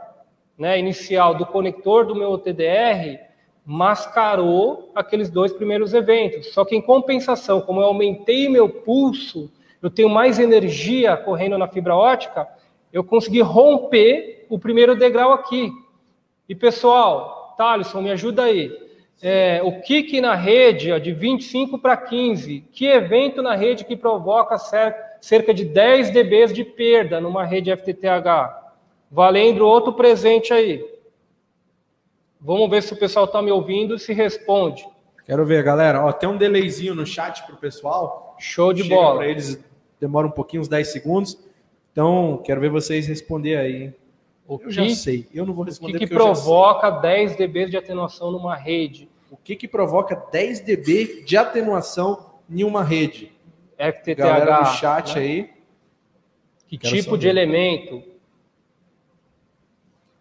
né, 0.59 0.77
inicial 0.77 1.37
do 1.37 1.47
conector 1.47 2.07
do 2.07 2.17
meu 2.17 2.37
TDR 2.39 3.21
mascarou 3.65 4.91
aqueles 4.97 5.31
dois 5.31 5.53
primeiros 5.53 5.95
eventos. 5.95 6.53
Só 6.53 6.65
que 6.65 6.75
em 6.75 6.83
compensação, 6.83 7.61
como 7.61 7.81
eu 7.81 7.85
aumentei 7.85 8.49
meu 8.49 8.69
pulso, 8.69 9.49
eu 9.81 9.89
tenho 9.89 10.09
mais 10.09 10.41
energia 10.41 11.17
correndo 11.17 11.57
na 11.57 11.69
fibra 11.69 11.95
ótica, 11.95 12.49
eu 12.99 13.05
consegui 13.05 13.41
romper 13.41 14.45
o 14.51 14.59
primeiro 14.59 14.97
degrau 14.97 15.33
aqui. 15.33 15.71
E 16.49 16.55
pessoal, 16.55 17.55
Thaleson, 17.57 18.03
me 18.03 18.11
ajuda 18.11 18.43
aí. 18.43 18.77
É, 19.23 19.61
o 19.63 19.81
kick 19.81 20.21
na 20.21 20.35
rede 20.35 20.91
ó, 20.91 20.99
de 20.99 21.13
25 21.13 21.79
para 21.79 21.97
15, 21.97 22.65
que 22.73 22.87
evento 22.87 23.41
na 23.41 23.55
rede 23.55 23.85
que 23.85 23.97
provoca 23.97 24.57
cerca 25.21 25.55
de 25.55 25.65
10 25.65 26.11
dB 26.11 26.47
de 26.49 26.65
perda 26.65 27.21
numa 27.21 27.45
rede 27.45 27.71
FTTH? 27.71 28.67
Valendo 29.11 29.67
outro 29.67 29.93
presente 29.93 30.53
aí. 30.53 30.85
Vamos 32.41 32.69
ver 32.69 32.83
se 32.83 32.93
o 32.93 32.97
pessoal 32.97 33.27
está 33.27 33.41
me 33.41 33.53
ouvindo 33.53 33.95
e 33.95 33.99
se 33.99 34.13
responde. 34.13 34.85
Quero 35.25 35.47
ver, 35.47 35.63
galera. 35.63 36.05
Ó, 36.05 36.13
tem 36.13 36.29
um 36.29 36.37
delayzinho 36.37 36.97
no 36.97 37.07
chat 37.07 37.45
para 37.45 37.55
o 37.55 37.59
pessoal. 37.59 38.35
Show 38.41 38.73
de 38.73 38.83
Chega 38.83 38.95
bola. 38.95 39.17
Para 39.19 39.29
eles 39.29 39.65
demora 40.01 40.27
um 40.27 40.31
pouquinho, 40.31 40.63
uns 40.63 40.69
10 40.69 40.89
segundos. 40.89 41.48
Então, 41.99 42.41
quero 42.45 42.61
ver 42.61 42.71
vocês 42.71 43.09
responder 43.09 43.57
aí. 43.57 43.93
O 44.47 44.55
Eu 44.55 44.59
que, 44.61 44.71
já 44.71 44.89
sei. 44.91 45.27
Eu 45.35 45.45
não 45.45 45.53
vou 45.53 45.65
o 45.65 45.67
responder 45.67 45.99
que, 45.99 46.07
que 46.07 46.15
eu 46.15 46.17
sei. 46.17 46.27
provoca 46.45 46.91
10 46.91 47.35
dB 47.35 47.71
de 47.71 47.77
atenuação 47.77 48.31
numa 48.31 48.55
rede? 48.55 49.09
O 49.29 49.37
que, 49.37 49.57
que 49.57 49.67
provoca 49.67 50.15
10 50.31 50.61
dB 50.61 51.25
de 51.25 51.37
atenuação 51.37 52.35
em 52.49 52.63
uma 52.63 52.85
rede? 52.85 53.33
FTTH. 53.77 54.15
Galera 54.17 54.61
do 54.61 54.67
chat 54.77 55.17
né? 55.17 55.21
aí. 55.21 55.51
Que 56.69 56.79
Quero 56.79 56.95
tipo 56.95 57.11
saber. 57.11 57.19
de 57.19 57.29
elemento? 57.29 58.03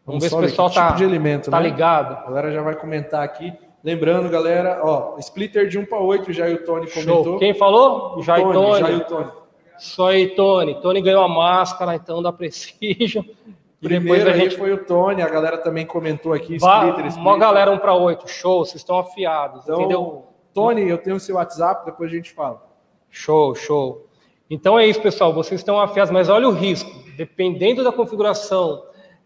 Vamos 0.03 0.23
ver 0.23 0.29
se 0.29 0.35
o 0.35 0.39
pessoal 0.39 0.69
que 0.69 0.75
tá, 0.75 0.85
tipo 0.87 0.97
de 0.97 1.03
elemento, 1.03 1.51
tá 1.51 1.59
né? 1.61 1.69
ligado. 1.69 2.13
A 2.13 2.23
galera 2.23 2.51
já 2.51 2.63
vai 2.63 2.75
comentar 2.75 3.23
aqui. 3.23 3.53
Lembrando, 3.83 4.27
galera, 4.31 4.81
ó, 4.83 5.19
splitter 5.19 5.67
de 5.67 5.77
1 5.77 5.85
para 5.85 5.99
8, 5.99 6.33
já 6.33 6.49
o 6.49 6.57
Tony 6.57 6.87
Show. 6.87 7.03
comentou. 7.03 7.37
Quem 7.37 7.53
falou? 7.53 8.19
Jair 8.23 8.41
Tony, 8.41 8.53
Tony. 8.55 8.79
Jair 8.79 9.05
Tony. 9.05 9.46
Isso 9.77 10.03
aí, 10.03 10.29
Tony. 10.35 10.75
Tony 10.81 11.01
ganhou 11.01 11.23
a 11.23 11.27
máscara, 11.27 11.95
então 11.95 12.21
da 12.21 12.31
Precision. 12.33 13.23
Primeiro 13.79 14.27
a 14.29 14.33
aí 14.33 14.39
gente 14.39 14.57
foi 14.57 14.73
o 14.73 14.83
Tony, 14.85 15.21
a 15.21 15.29
galera 15.29 15.57
também 15.59 15.85
comentou 15.85 16.33
aqui, 16.33 16.57
vai. 16.57 16.87
splitter, 16.89 17.05
splitter. 17.11 17.21
Uma 17.31 17.37
galera 17.37 17.71
um 17.71 17.77
para 17.77 17.93
oito. 17.93 18.27
Show, 18.27 18.65
vocês 18.65 18.77
estão 18.77 18.97
afiados, 18.97 19.63
Então, 19.63 19.79
entendeu? 19.79 20.25
Tony, 20.51 20.81
eu 20.89 20.97
tenho 20.97 21.15
o 21.15 21.19
seu 21.19 21.35
WhatsApp, 21.35 21.85
depois 21.85 22.11
a 22.11 22.15
gente 22.15 22.31
fala. 22.31 22.63
Show, 23.11 23.53
show. 23.53 24.07
Então 24.49 24.79
é 24.79 24.87
isso, 24.87 24.99
pessoal. 24.99 25.31
Vocês 25.31 25.61
estão 25.61 25.79
afiados, 25.79 26.09
mas 26.11 26.27
olha 26.27 26.47
o 26.47 26.51
risco. 26.53 26.89
Dependendo 27.15 27.83
da 27.83 27.91
configuração 27.91 28.83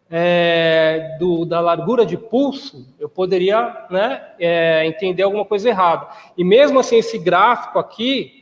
é, 0.09 1.15
do- 1.17 1.45
da 1.45 1.61
largura 1.61 2.05
de 2.05 2.17
pulso, 2.17 2.85
eu 2.99 3.07
poderia 3.07 3.85
né, 3.89 4.21
é, 4.37 4.85
entender 4.85 5.23
alguma 5.23 5.45
coisa 5.45 5.69
errada. 5.69 6.07
E 6.37 6.43
mesmo 6.43 6.79
assim, 6.79 6.97
esse 6.97 7.17
gráfico 7.17 7.79
aqui, 7.79 8.40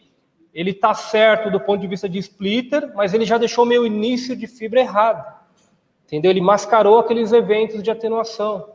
ele 0.60 0.72
está 0.72 0.94
certo 0.94 1.50
do 1.50 1.58
ponto 1.58 1.80
de 1.80 1.88
vista 1.88 2.10
de 2.10 2.20
splitter, 2.20 2.92
mas 2.94 3.14
ele 3.14 3.24
já 3.24 3.38
deixou 3.38 3.66
meu 3.66 3.86
início 3.86 4.36
de 4.36 4.46
fibra 4.46 4.82
errado. 4.82 5.26
Entendeu? 6.06 6.32
Ele 6.32 6.42
mascarou 6.42 7.00
aqueles 7.00 7.32
eventos 7.32 7.82
de 7.82 7.90
atenuação. 7.90 8.68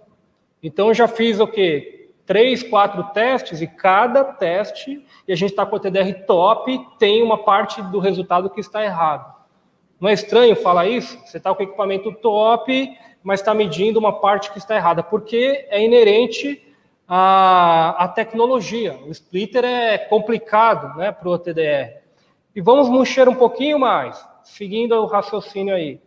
Então 0.62 0.88
eu 0.88 0.94
já 0.94 1.06
fiz 1.06 1.38
o 1.40 1.46
quê? 1.46 2.08
Três, 2.24 2.62
quatro 2.62 3.04
testes 3.12 3.60
e 3.60 3.66
cada 3.66 4.24
teste, 4.24 5.04
e 5.28 5.32
a 5.34 5.36
gente 5.36 5.50
está 5.50 5.66
com 5.66 5.76
o 5.76 5.78
TDR 5.78 6.24
top, 6.26 6.80
tem 6.98 7.22
uma 7.22 7.44
parte 7.44 7.82
do 7.82 7.98
resultado 7.98 8.48
que 8.48 8.60
está 8.60 8.82
errado. 8.82 9.34
Não 10.00 10.08
é 10.08 10.14
estranho 10.14 10.56
falar 10.56 10.86
isso? 10.86 11.18
Você 11.26 11.36
está 11.36 11.54
com 11.54 11.62
equipamento 11.62 12.10
top, 12.14 12.96
mas 13.22 13.40
está 13.40 13.52
medindo 13.52 13.98
uma 13.98 14.20
parte 14.20 14.50
que 14.50 14.56
está 14.56 14.74
errada, 14.74 15.02
porque 15.02 15.66
é 15.68 15.84
inerente 15.84 16.63
à, 17.06 18.04
à 18.04 18.08
tecnologia. 18.08 18.98
O 19.06 19.10
splitter 19.10 19.64
é 19.64 19.98
complicado 19.98 20.96
né, 20.96 21.12
para 21.12 21.28
o 21.28 21.38
TDR. 21.38 22.02
E 22.54 22.60
vamos 22.60 22.88
mexer 22.88 23.28
um 23.28 23.34
pouquinho 23.34 23.78
mais, 23.78 24.24
seguindo 24.42 24.92
o 24.94 25.06
raciocínio 25.06 25.74
aí. 25.74 26.00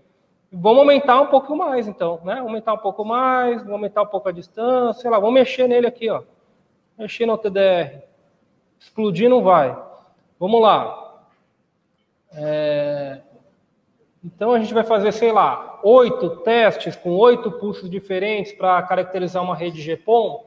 Vamos 0.51 0.79
aumentar 0.79 1.19
um 1.19 1.27
pouco 1.27 1.55
mais, 1.55 1.87
então, 1.87 2.21
né? 2.23 2.39
Aumentar 2.39 2.73
um 2.73 2.77
pouco 2.77 3.03
mais, 3.03 3.57
vamos 3.57 3.73
aumentar 3.73 4.03
um 4.03 4.07
pouco 4.07 4.29
a 4.29 4.31
distância, 4.31 5.01
sei 5.01 5.11
lá, 5.11 5.19
vamos 5.19 5.33
mexer 5.33 5.67
nele 5.67 5.87
aqui, 5.87 6.09
ó. 6.09 6.23
Mexer 6.97 7.25
no 7.25 7.37
TDR. 7.37 8.01
Explodir 8.79 9.29
não 9.29 9.43
vai. 9.43 9.77
Vamos 10.39 10.61
lá. 10.61 11.21
É, 12.33 13.19
Então 14.23 14.53
a 14.53 14.59
gente 14.59 14.73
vai 14.73 14.83
fazer, 14.83 15.11
sei 15.11 15.31
lá, 15.31 15.79
oito 15.83 16.37
testes 16.37 16.95
com 16.95 17.11
oito 17.11 17.51
pulsos 17.51 17.89
diferentes 17.89 18.53
para 18.53 18.81
caracterizar 18.83 19.43
uma 19.43 19.55
rede 19.55 19.81
GPON. 19.81 20.46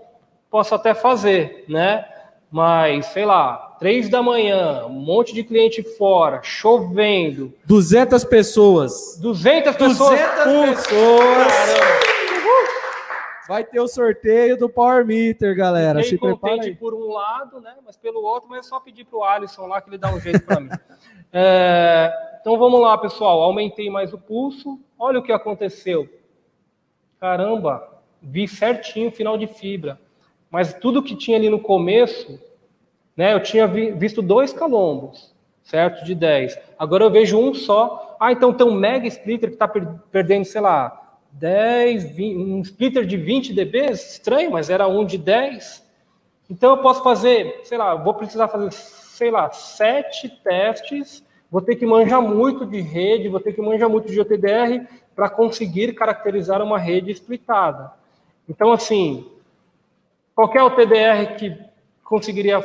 Posso 0.50 0.74
até 0.74 0.94
fazer, 0.94 1.64
né? 1.68 2.04
Mas, 2.50 3.06
sei 3.06 3.24
lá, 3.24 3.76
três 3.78 4.08
da 4.08 4.20
manhã, 4.20 4.84
um 4.86 4.90
monte 4.90 5.32
de 5.32 5.44
cliente 5.44 5.82
fora, 5.96 6.40
chovendo, 6.42 7.54
200 7.64 8.24
pessoas. 8.24 9.16
200 9.20 9.76
pessoas. 9.76 10.10
200 10.10 10.44
Putz, 10.44 10.86
pessoas. 10.88 11.52
Vai 13.46 13.64
ter 13.64 13.80
o 13.80 13.88
sorteio 13.88 14.56
do 14.56 14.68
Power 14.68 15.04
Meter, 15.04 15.56
galera. 15.56 16.02
Fiquei 16.02 16.18
Se 16.18 16.18
contente 16.18 16.68
aí. 16.68 16.74
por 16.74 16.94
um 16.94 17.12
lado, 17.12 17.60
né? 17.60 17.74
Mas 17.84 17.96
pelo 17.96 18.20
outro, 18.22 18.48
mas 18.48 18.66
é 18.66 18.68
só 18.68 18.78
pedir 18.78 19.04
para 19.04 19.18
o 19.18 19.24
Alisson 19.24 19.66
lá 19.66 19.80
que 19.80 19.90
ele 19.90 19.98
dá 19.98 20.08
um 20.12 20.20
jeito 20.20 20.40
para 20.44 20.60
mim. 20.60 20.70
É, 21.32 22.12
então 22.40 22.58
vamos 22.58 22.80
lá, 22.80 22.98
pessoal. 22.98 23.40
Aumentei 23.42 23.88
mais 23.88 24.12
o 24.12 24.18
pulso. 24.18 24.80
Olha 24.98 25.20
o 25.20 25.22
que 25.22 25.30
aconteceu. 25.30 26.08
Caramba, 27.20 27.88
vi 28.20 28.48
certinho 28.48 29.10
o 29.10 29.12
final 29.12 29.38
de 29.38 29.46
fibra. 29.46 29.96
Mas 30.50 30.74
tudo 30.74 31.02
que 31.02 31.14
tinha 31.14 31.36
ali 31.36 31.48
no 31.48 31.60
começo, 31.60 32.40
né? 33.16 33.32
Eu 33.34 33.40
tinha 33.42 33.66
vi- 33.66 33.92
visto 33.92 34.20
dois 34.20 34.52
calombos, 34.52 35.32
certo? 35.62 36.04
De 36.04 36.14
10. 36.14 36.58
Agora 36.78 37.04
eu 37.04 37.10
vejo 37.10 37.38
um 37.38 37.54
só. 37.54 38.16
Ah, 38.18 38.32
então 38.32 38.52
tem 38.52 38.66
um 38.66 38.74
mega 38.74 39.06
splitter 39.06 39.50
que 39.50 39.54
está 39.54 39.68
perdendo, 39.68 40.44
sei 40.44 40.60
lá, 40.60 41.18
10, 41.32 42.10
20, 42.10 42.36
um 42.36 42.60
splitter 42.62 43.06
de 43.06 43.16
20 43.16 43.52
dB, 43.54 43.92
estranho, 43.92 44.50
mas 44.50 44.68
era 44.68 44.88
um 44.88 45.04
de 45.04 45.16
10. 45.16 45.86
Então 46.50 46.70
eu 46.70 46.78
posso 46.82 47.02
fazer, 47.04 47.60
sei 47.62 47.78
lá, 47.78 47.94
vou 47.94 48.12
precisar 48.14 48.48
fazer, 48.48 48.72
sei 48.72 49.30
lá, 49.30 49.50
sete 49.52 50.28
testes, 50.28 51.24
vou 51.48 51.62
ter 51.62 51.76
que 51.76 51.86
manjar 51.86 52.20
muito 52.20 52.66
de 52.66 52.80
rede, 52.80 53.28
vou 53.28 53.38
ter 53.38 53.52
que 53.52 53.62
manjar 53.62 53.88
muito 53.88 54.10
de 54.10 54.20
OTDR 54.20 54.86
para 55.14 55.28
conseguir 55.28 55.94
caracterizar 55.94 56.60
uma 56.60 56.78
rede 56.78 57.12
splitada. 57.12 57.92
Então, 58.48 58.72
assim, 58.72 59.26
qualquer 60.40 60.62
OTDR 60.62 61.36
que 61.36 61.54
conseguiria 62.02 62.60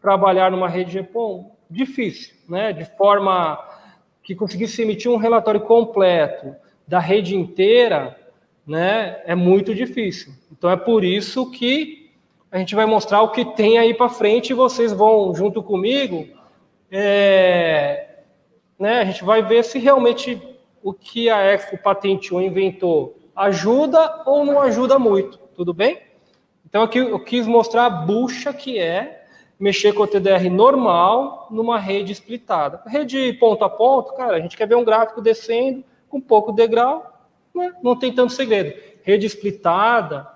trabalhar 0.00 0.50
numa 0.50 0.66
rede 0.66 1.02
GPON, 1.02 1.54
difícil, 1.68 2.34
né? 2.48 2.72
De 2.72 2.86
forma 2.96 3.62
que 4.22 4.34
conseguisse 4.34 4.80
emitir 4.80 5.10
um 5.10 5.18
relatório 5.18 5.60
completo 5.60 6.56
da 6.88 6.98
rede 6.98 7.36
inteira, 7.36 8.18
né? 8.66 9.20
É 9.26 9.34
muito 9.34 9.74
difícil. 9.74 10.32
Então 10.50 10.70
é 10.70 10.76
por 10.76 11.04
isso 11.04 11.50
que 11.50 12.10
a 12.50 12.56
gente 12.56 12.74
vai 12.74 12.86
mostrar 12.86 13.20
o 13.20 13.30
que 13.32 13.44
tem 13.44 13.76
aí 13.76 13.92
para 13.92 14.08
frente 14.08 14.50
e 14.50 14.54
vocês 14.54 14.90
vão 14.90 15.34
junto 15.34 15.62
comigo, 15.62 16.26
é, 16.90 18.22
né? 18.78 19.00
A 19.00 19.04
gente 19.04 19.24
vai 19.24 19.42
ver 19.42 19.62
se 19.62 19.78
realmente 19.78 20.40
o 20.82 20.94
que 20.94 21.28
a 21.28 21.42
Expo 21.52 21.76
patenteou, 21.76 22.40
inventou, 22.40 23.18
ajuda 23.36 24.22
ou 24.24 24.42
não 24.42 24.58
ajuda 24.58 24.98
muito, 24.98 25.36
tudo 25.54 25.74
bem? 25.74 26.09
Então 26.70 26.82
aqui 26.82 26.98
eu 26.98 27.18
quis 27.18 27.46
mostrar 27.46 27.86
a 27.86 27.90
bucha 27.90 28.54
que 28.54 28.78
é 28.78 29.26
mexer 29.58 29.92
com 29.92 30.04
o 30.04 30.06
TDR 30.06 30.48
normal 30.50 31.48
numa 31.50 31.78
rede 31.78 32.14
splitada. 32.14 32.80
Rede 32.86 33.34
ponto 33.34 33.62
a 33.62 33.68
ponto, 33.68 34.14
cara, 34.14 34.36
a 34.36 34.40
gente 34.40 34.56
quer 34.56 34.66
ver 34.66 34.76
um 34.76 34.84
gráfico 34.84 35.20
descendo 35.20 35.84
com 36.08 36.20
pouco 36.20 36.52
degrau, 36.52 37.28
né? 37.54 37.72
não 37.82 37.94
tem 37.94 38.12
tanto 38.12 38.32
segredo. 38.32 38.72
Rede 39.02 39.28
splitada 39.28 40.26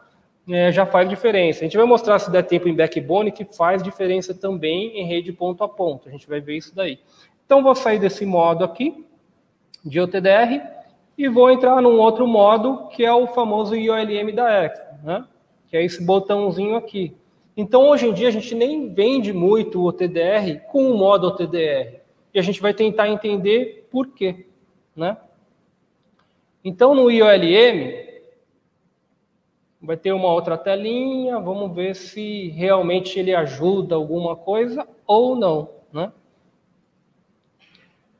é, 0.49 0.73
já 0.73 0.85
faz 0.85 1.09
diferença. 1.09 1.61
A 1.61 1.63
gente 1.63 1.77
vai 1.77 1.87
mostrar 1.87 2.19
se 2.19 2.31
der 2.31 2.43
tempo 2.43 2.69
em 2.69 2.75
backbone 2.75 3.33
que 3.33 3.45
faz 3.45 3.83
diferença 3.83 4.35
também 4.35 4.99
em 4.99 5.07
rede 5.07 5.33
ponto 5.33 5.63
a 5.63 5.69
ponto. 5.69 6.09
A 6.09 6.13
gente 6.13 6.29
vai 6.29 6.41
ver 6.41 6.57
isso 6.57 6.75
daí. 6.75 6.99
Então 7.47 7.63
vou 7.63 7.75
sair 7.75 7.99
desse 7.99 8.27
modo 8.27 8.65
aqui 8.65 9.07
de 9.85 10.01
OTDR 10.01 10.61
e 11.17 11.29
vou 11.29 11.51
entrar 11.51 11.81
num 11.81 11.99
outro 11.99 12.27
modo 12.27 12.89
que 12.89 13.05
é 13.05 13.13
o 13.13 13.29
famoso 13.29 13.77
IOLM 13.77 14.35
da 14.35 14.65
Expo, 14.65 14.95
né? 15.05 15.25
Que 15.75 15.79
é 15.79 15.85
esse 15.85 16.01
botãozinho 16.05 16.77
aqui. 16.77 17.17
Então, 17.57 17.89
hoje 17.89 18.07
em 18.07 18.15
dia, 18.15 18.29
a 18.29 18.31
gente 18.31 18.55
nem 18.55 18.95
vende 18.95 19.33
muito 19.33 19.81
o 19.81 19.87
OTDR 19.87 20.61
com 20.69 20.89
o 20.89 20.97
modo 20.97 21.27
OTDR. 21.27 21.97
E 22.33 22.39
a 22.39 22.43
gente 22.43 22.63
vai 22.63 22.73
tentar 22.73 23.09
entender 23.09 23.89
por 23.91 24.07
quê. 24.07 24.47
Né? 24.95 25.17
Então, 26.65 26.95
no 26.95 27.11
IOLM, 27.11 27.93
vai 29.83 29.97
ter 29.97 30.13
uma 30.13 30.33
outra 30.33 30.57
telinha, 30.57 31.41
vamos 31.41 31.75
ver 31.75 31.97
se 31.97 32.51
realmente 32.51 33.19
ele 33.19 33.35
ajuda 33.35 33.97
alguma 33.97 34.37
coisa 34.37 34.87
ou 35.05 35.35
não. 35.35 35.71
Né? 35.93 36.13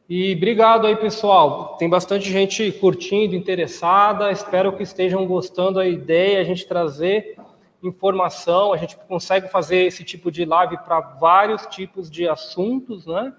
E 0.09 0.35
obrigado 0.35 0.89
aí, 0.89 0.97
pessoal. 0.97 1.77
Tem 1.77 1.89
bastante 1.89 2.29
gente 2.29 2.73
curtindo, 2.73 3.37
interessada. 3.37 4.33
Espero 4.33 4.77
que 4.77 4.83
estejam 4.83 5.25
gostando 5.25 5.75
da 5.75 5.87
ideia, 5.87 6.41
a 6.41 6.45
gente 6.45 6.67
trazer 6.67 7.44
informação. 7.89 8.73
A 8.73 8.77
gente 8.77 8.97
consegue 8.97 9.49
fazer 9.49 9.85
esse 9.85 10.05
tipo 10.05 10.31
de 10.31 10.45
live 10.45 10.79
para 10.79 11.01
vários 11.01 11.67
tipos 11.67 12.11
de 12.11 12.29
assuntos, 12.29 13.07
né? 13.07 13.33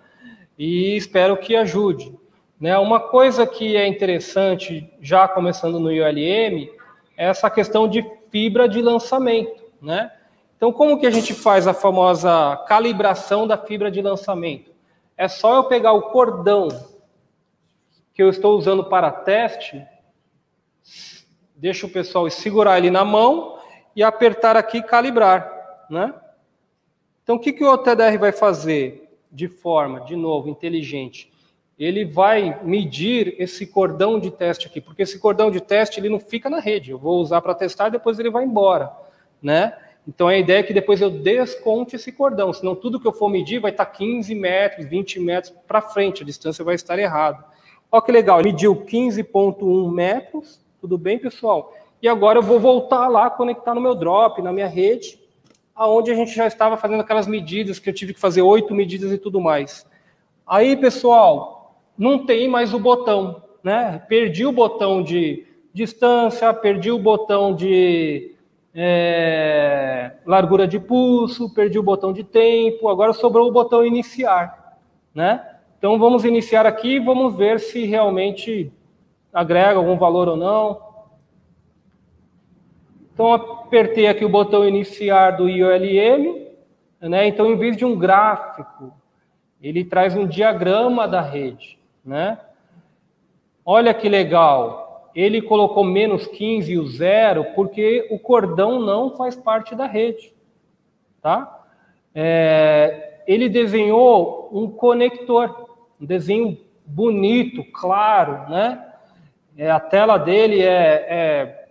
E 0.57 0.95
espero 0.95 1.37
que 1.37 1.55
ajude. 1.55 2.17
Né? 2.59 2.77
Uma 2.77 2.99
coisa 2.99 3.45
que 3.45 3.75
é 3.75 3.85
interessante, 3.87 4.89
já 5.01 5.27
começando 5.27 5.79
no 5.79 5.91
ILM, 5.91 6.69
é 7.17 7.25
essa 7.27 7.49
questão 7.49 7.87
de 7.87 8.05
fibra 8.29 8.67
de 8.67 8.81
lançamento, 8.81 9.63
né? 9.81 10.11
Então, 10.55 10.71
como 10.71 10.97
que 10.97 11.05
a 11.05 11.11
gente 11.11 11.33
faz 11.33 11.67
a 11.67 11.73
famosa 11.73 12.63
calibração 12.67 13.45
da 13.45 13.57
fibra 13.57 13.91
de 13.91 14.01
lançamento? 14.01 14.71
É 15.17 15.27
só 15.27 15.57
eu 15.57 15.63
pegar 15.65 15.91
o 15.91 16.03
cordão 16.03 16.69
que 18.13 18.23
eu 18.23 18.29
estou 18.29 18.57
usando 18.57 18.85
para 18.85 19.11
teste, 19.11 19.85
deixa 21.55 21.85
o 21.85 21.89
pessoal 21.89 22.29
segurar 22.29 22.77
ele 22.77 22.89
na 22.89 23.03
mão 23.03 23.54
e 23.95 24.03
apertar 24.03 24.57
aqui 24.57 24.81
calibrar, 24.81 25.85
né? 25.89 26.13
Então, 27.23 27.37
o 27.37 27.39
que, 27.39 27.53
que 27.53 27.63
o 27.63 27.71
OTDR 27.71 28.19
vai 28.19 28.31
fazer 28.31 29.17
de 29.31 29.47
forma, 29.47 30.01
de 30.01 30.15
novo, 30.15 30.49
inteligente? 30.49 31.33
ele 31.77 32.05
vai 32.05 32.57
medir 32.63 33.35
esse 33.37 33.67
cordão 33.67 34.19
de 34.19 34.31
teste 34.31 34.67
aqui, 34.67 34.79
porque 34.79 35.03
esse 35.03 35.19
cordão 35.19 35.51
de 35.51 35.59
teste 35.59 35.99
ele 35.99 36.09
não 36.09 36.19
fica 36.19 36.49
na 36.49 36.59
rede. 36.59 36.91
Eu 36.91 36.97
vou 36.97 37.19
usar 37.19 37.41
para 37.41 37.53
testar 37.53 37.87
e 37.87 37.91
depois 37.91 38.17
ele 38.17 38.29
vai 38.29 38.45
embora, 38.45 38.91
né? 39.41 39.77
Então 40.07 40.27
a 40.27 40.37
ideia 40.37 40.59
é 40.59 40.63
que 40.63 40.73
depois 40.73 41.01
eu 41.01 41.09
desconte 41.09 41.95
esse 41.95 42.11
cordão, 42.11 42.53
senão 42.53 42.75
tudo 42.75 42.99
que 42.99 43.07
eu 43.07 43.11
for 43.11 43.27
medir 43.27 43.59
vai 43.59 43.71
estar 43.71 43.85
15 43.85 44.33
metros, 44.35 44.85
20 44.85 45.19
metros 45.19 45.53
para 45.67 45.81
frente, 45.81 46.21
a 46.21 46.25
distância 46.25 46.63
vai 46.63 46.75
estar 46.75 46.97
errada. 46.97 47.43
Olha 47.91 48.01
que 48.01 48.11
legal, 48.11 48.41
mediu 48.41 48.75
15,1 48.75 49.91
metros, 49.91 50.61
tudo 50.79 50.97
bem, 50.97 51.17
pessoal? 51.17 51.73
E 52.01 52.07
agora 52.07 52.39
eu 52.39 52.43
vou 52.43 52.59
voltar 52.59 53.07
lá, 53.07 53.29
conectar 53.29 53.73
no 53.73 53.81
meu 53.81 53.95
drop, 53.95 54.41
na 54.41 54.51
minha 54.51 54.67
rede, 54.67 55.19
aonde 55.75 56.11
a 56.11 56.15
gente 56.15 56.35
já 56.35 56.47
estava 56.47 56.77
fazendo 56.77 57.01
aquelas 57.01 57.27
medidas 57.27 57.79
que 57.79 57.89
eu 57.89 57.93
tive 57.93 58.13
que 58.13 58.19
fazer 58.19 58.41
oito 58.41 58.73
medidas 58.73 59.11
e 59.11 59.17
tudo 59.17 59.41
mais. 59.41 59.85
Aí, 60.45 60.77
pessoal, 60.77 61.81
não 61.97 62.25
tem 62.25 62.47
mais 62.47 62.73
o 62.73 62.79
botão, 62.79 63.41
né? 63.63 64.01
Perdi 64.07 64.45
o 64.45 64.51
botão 64.51 65.01
de 65.01 65.45
distância, 65.73 66.53
perdi 66.53 66.91
o 66.91 66.99
botão 66.99 67.53
de 67.53 68.35
é, 68.73 70.11
largura 70.25 70.67
de 70.67 70.79
pulso, 70.79 71.53
perdi 71.53 71.79
o 71.79 71.83
botão 71.83 72.13
de 72.13 72.23
tempo, 72.23 72.89
agora 72.89 73.13
sobrou 73.13 73.47
o 73.47 73.51
botão 73.51 73.85
iniciar, 73.85 74.77
né? 75.13 75.43
Então 75.77 75.97
vamos 75.97 76.25
iniciar 76.25 76.65
aqui 76.65 76.99
vamos 76.99 77.35
ver 77.35 77.59
se 77.59 77.85
realmente 77.85 78.71
agrega 79.33 79.77
algum 79.77 79.97
valor 79.97 80.27
ou 80.27 80.37
não. 80.37 80.84
Então, 83.15 83.31
apertei 83.31 84.07
aqui 84.07 84.25
o 84.25 84.29
botão 84.29 84.67
iniciar 84.67 85.37
do 85.37 85.47
IOLM, 85.47 86.47
né? 86.99 87.25
Então, 87.25 87.49
em 87.49 87.55
vez 87.55 87.77
de 87.77 87.85
um 87.85 87.97
gráfico, 87.97 88.93
ele 89.61 89.85
traz 89.85 90.17
um 90.17 90.27
diagrama 90.27 91.07
da 91.07 91.21
rede, 91.21 91.79
né? 92.03 92.37
Olha 93.65 93.93
que 93.93 94.09
legal, 94.09 95.09
ele 95.15 95.41
colocou 95.41 95.81
menos 95.81 96.27
15 96.27 96.73
e 96.73 96.77
o 96.77 96.85
zero, 96.85 97.45
porque 97.55 98.05
o 98.11 98.19
cordão 98.19 98.81
não 98.81 99.15
faz 99.15 99.33
parte 99.33 99.73
da 99.73 99.87
rede, 99.87 100.33
tá? 101.21 101.63
É, 102.13 103.21
ele 103.25 103.47
desenhou 103.47 104.49
um 104.51 104.69
conector, 104.69 105.69
um 106.01 106.05
desenho 106.05 106.57
bonito, 106.85 107.63
claro, 107.71 108.49
né? 108.49 108.85
É, 109.57 109.71
a 109.71 109.79
tela 109.79 110.17
dele 110.17 110.61
é, 110.61 111.05
é 111.07 111.64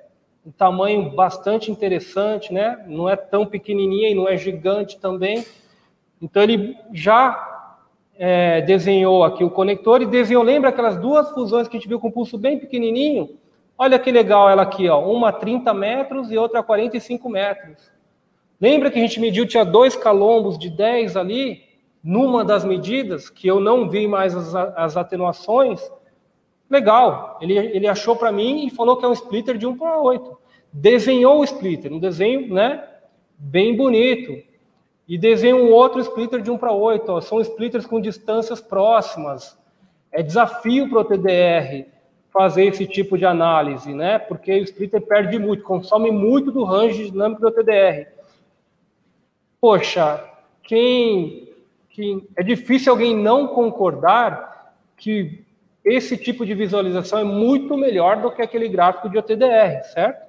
um 0.44 0.50
tamanho 0.50 1.10
bastante 1.10 1.70
interessante, 1.70 2.52
né? 2.52 2.84
Não 2.86 3.08
é 3.08 3.16
tão 3.16 3.46
pequenininha 3.46 4.10
e 4.10 4.14
não 4.14 4.28
é 4.28 4.36
gigante 4.36 4.98
também. 4.98 5.44
Então 6.20 6.42
ele 6.42 6.76
já 6.92 7.72
é, 8.16 8.60
desenhou 8.60 9.24
aqui 9.24 9.42
o 9.42 9.50
conector 9.50 10.02
e 10.02 10.06
desenhou, 10.06 10.42
lembra 10.42 10.68
aquelas 10.68 10.96
duas 10.96 11.30
fusões 11.30 11.66
que 11.66 11.76
a 11.76 11.80
gente 11.80 11.88
viu 11.88 11.98
com 11.98 12.10
pulso 12.10 12.36
bem 12.36 12.58
pequenininho? 12.58 13.38
Olha 13.76 13.98
que 13.98 14.12
legal 14.12 14.48
ela 14.48 14.62
aqui, 14.62 14.88
ó, 14.88 15.00
uma 15.00 15.30
a 15.30 15.32
30 15.32 15.72
metros 15.74 16.30
e 16.30 16.36
outra 16.36 16.60
a 16.60 16.62
45 16.62 17.28
metros. 17.28 17.90
Lembra 18.60 18.90
que 18.90 18.98
a 18.98 19.02
gente 19.02 19.18
mediu, 19.18 19.46
tinha 19.46 19.64
dois 19.64 19.96
calombos 19.96 20.58
de 20.58 20.70
10 20.70 21.16
ali, 21.16 21.62
numa 22.02 22.44
das 22.44 22.64
medidas, 22.64 23.28
que 23.28 23.48
eu 23.48 23.58
não 23.58 23.88
vi 23.88 24.06
mais 24.06 24.36
as, 24.36 24.54
as 24.54 24.96
atenuações, 24.96 25.80
Legal, 26.68 27.38
ele, 27.40 27.56
ele 27.56 27.86
achou 27.86 28.16
para 28.16 28.32
mim 28.32 28.66
e 28.66 28.70
falou 28.70 28.96
que 28.96 29.04
é 29.04 29.08
um 29.08 29.12
splitter 29.12 29.56
de 29.56 29.66
1 29.66 29.76
para 29.76 29.98
8. 29.98 30.38
Desenhou 30.72 31.40
o 31.40 31.44
splitter, 31.44 31.92
um 31.92 31.98
desenho 31.98 32.52
né, 32.52 32.82
bem 33.38 33.76
bonito. 33.76 34.42
E 35.06 35.18
desenhou 35.18 35.60
um 35.60 35.70
outro 35.70 36.00
splitter 36.00 36.40
de 36.40 36.50
1 36.50 36.56
para 36.56 36.72
8. 36.72 37.08
Ó. 37.10 37.20
São 37.20 37.40
splitters 37.40 37.86
com 37.86 38.00
distâncias 38.00 38.60
próximas. 38.60 39.58
É 40.10 40.22
desafio 40.22 40.88
para 40.88 41.00
o 41.00 41.04
TDR 41.04 41.86
fazer 42.32 42.64
esse 42.64 42.86
tipo 42.86 43.16
de 43.16 43.24
análise, 43.24 43.94
né? 43.94 44.18
Porque 44.18 44.52
o 44.52 44.64
splitter 44.64 45.00
perde 45.00 45.38
muito, 45.38 45.62
consome 45.62 46.10
muito 46.10 46.50
do 46.50 46.64
range 46.64 47.10
dinâmico 47.10 47.42
do 47.42 47.50
TDR. 47.52 48.08
Poxa, 49.60 50.24
quem, 50.62 51.48
quem 51.90 52.26
é 52.36 52.42
difícil 52.42 52.92
alguém 52.92 53.16
não 53.16 53.46
concordar 53.46 54.74
que 54.96 55.43
esse 55.84 56.16
tipo 56.16 56.46
de 56.46 56.54
visualização 56.54 57.18
é 57.18 57.24
muito 57.24 57.76
melhor 57.76 58.20
do 58.20 58.30
que 58.30 58.40
aquele 58.40 58.68
gráfico 58.68 59.08
de 59.08 59.18
OTDR, 59.18 59.82
certo? 59.92 60.24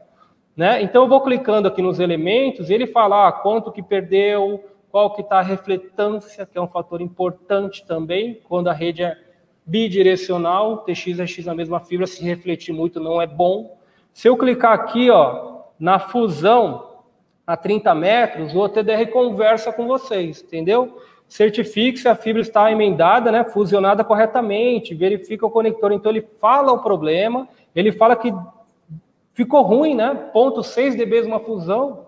Né? 0.56 0.82
Então 0.82 1.04
eu 1.04 1.10
vou 1.10 1.22
clicando 1.22 1.68
aqui 1.68 1.82
nos 1.82 2.00
elementos 2.00 2.70
e 2.70 2.74
ele 2.74 2.88
fala 2.88 3.28
ah, 3.28 3.32
quanto 3.32 3.72
que 3.72 3.82
perdeu, 3.82 4.64
qual 4.90 5.14
que 5.14 5.22
está 5.22 5.40
a 5.40 5.42
refletância, 5.42 6.46
que 6.46 6.58
é 6.58 6.62
um 6.62 6.68
fator 6.68 7.02
importante 7.02 7.86
também, 7.86 8.40
quando 8.48 8.70
a 8.70 8.74
rede 8.74 9.04
é 9.04 9.18
bidirecional, 9.66 10.78
TX 10.80 11.20
é 11.20 11.28
X 11.28 11.46
na 11.46 11.56
mesma 11.56 11.80
fibra, 11.80 12.06
se 12.06 12.24
refletir 12.24 12.74
muito 12.74 13.00
não 13.00 13.22
é 13.22 13.28
bom. 13.28 13.78
Se 14.14 14.30
eu 14.30 14.38
clicar 14.38 14.74
aqui 14.74 15.10
ó, 15.10 15.64
na 15.80 16.00
fusão 16.00 17.02
a 17.46 17.58
30 17.58 17.94
metros, 17.94 18.56
o 18.56 18.60
OTDR 18.60 19.08
conversa 19.12 19.74
com 19.74 19.88
vocês, 19.88 20.42
entendeu? 20.42 20.98
Certifique 21.36 22.00
se 22.00 22.08
a 22.08 22.16
fibra 22.16 22.42
está 22.42 22.72
emendada, 22.72 23.32
né, 23.32 23.44
fusionada 23.44 24.04
corretamente, 24.04 24.96
verifica 24.96 25.46
o 25.46 25.52
conector. 25.52 25.92
Então, 25.92 26.12
ele 26.12 26.26
fala 26.40 26.72
o 26.72 26.82
problema, 26.82 27.48
ele 27.76 27.92
fala 27.92 28.16
que 28.16 28.34
ficou 29.34 29.62
ruim, 29.62 29.96
né? 29.96 30.30
Ponto 30.32 30.64
6 30.64 30.96
dB 30.96 31.22
uma 31.22 31.42
fusão 31.42 32.08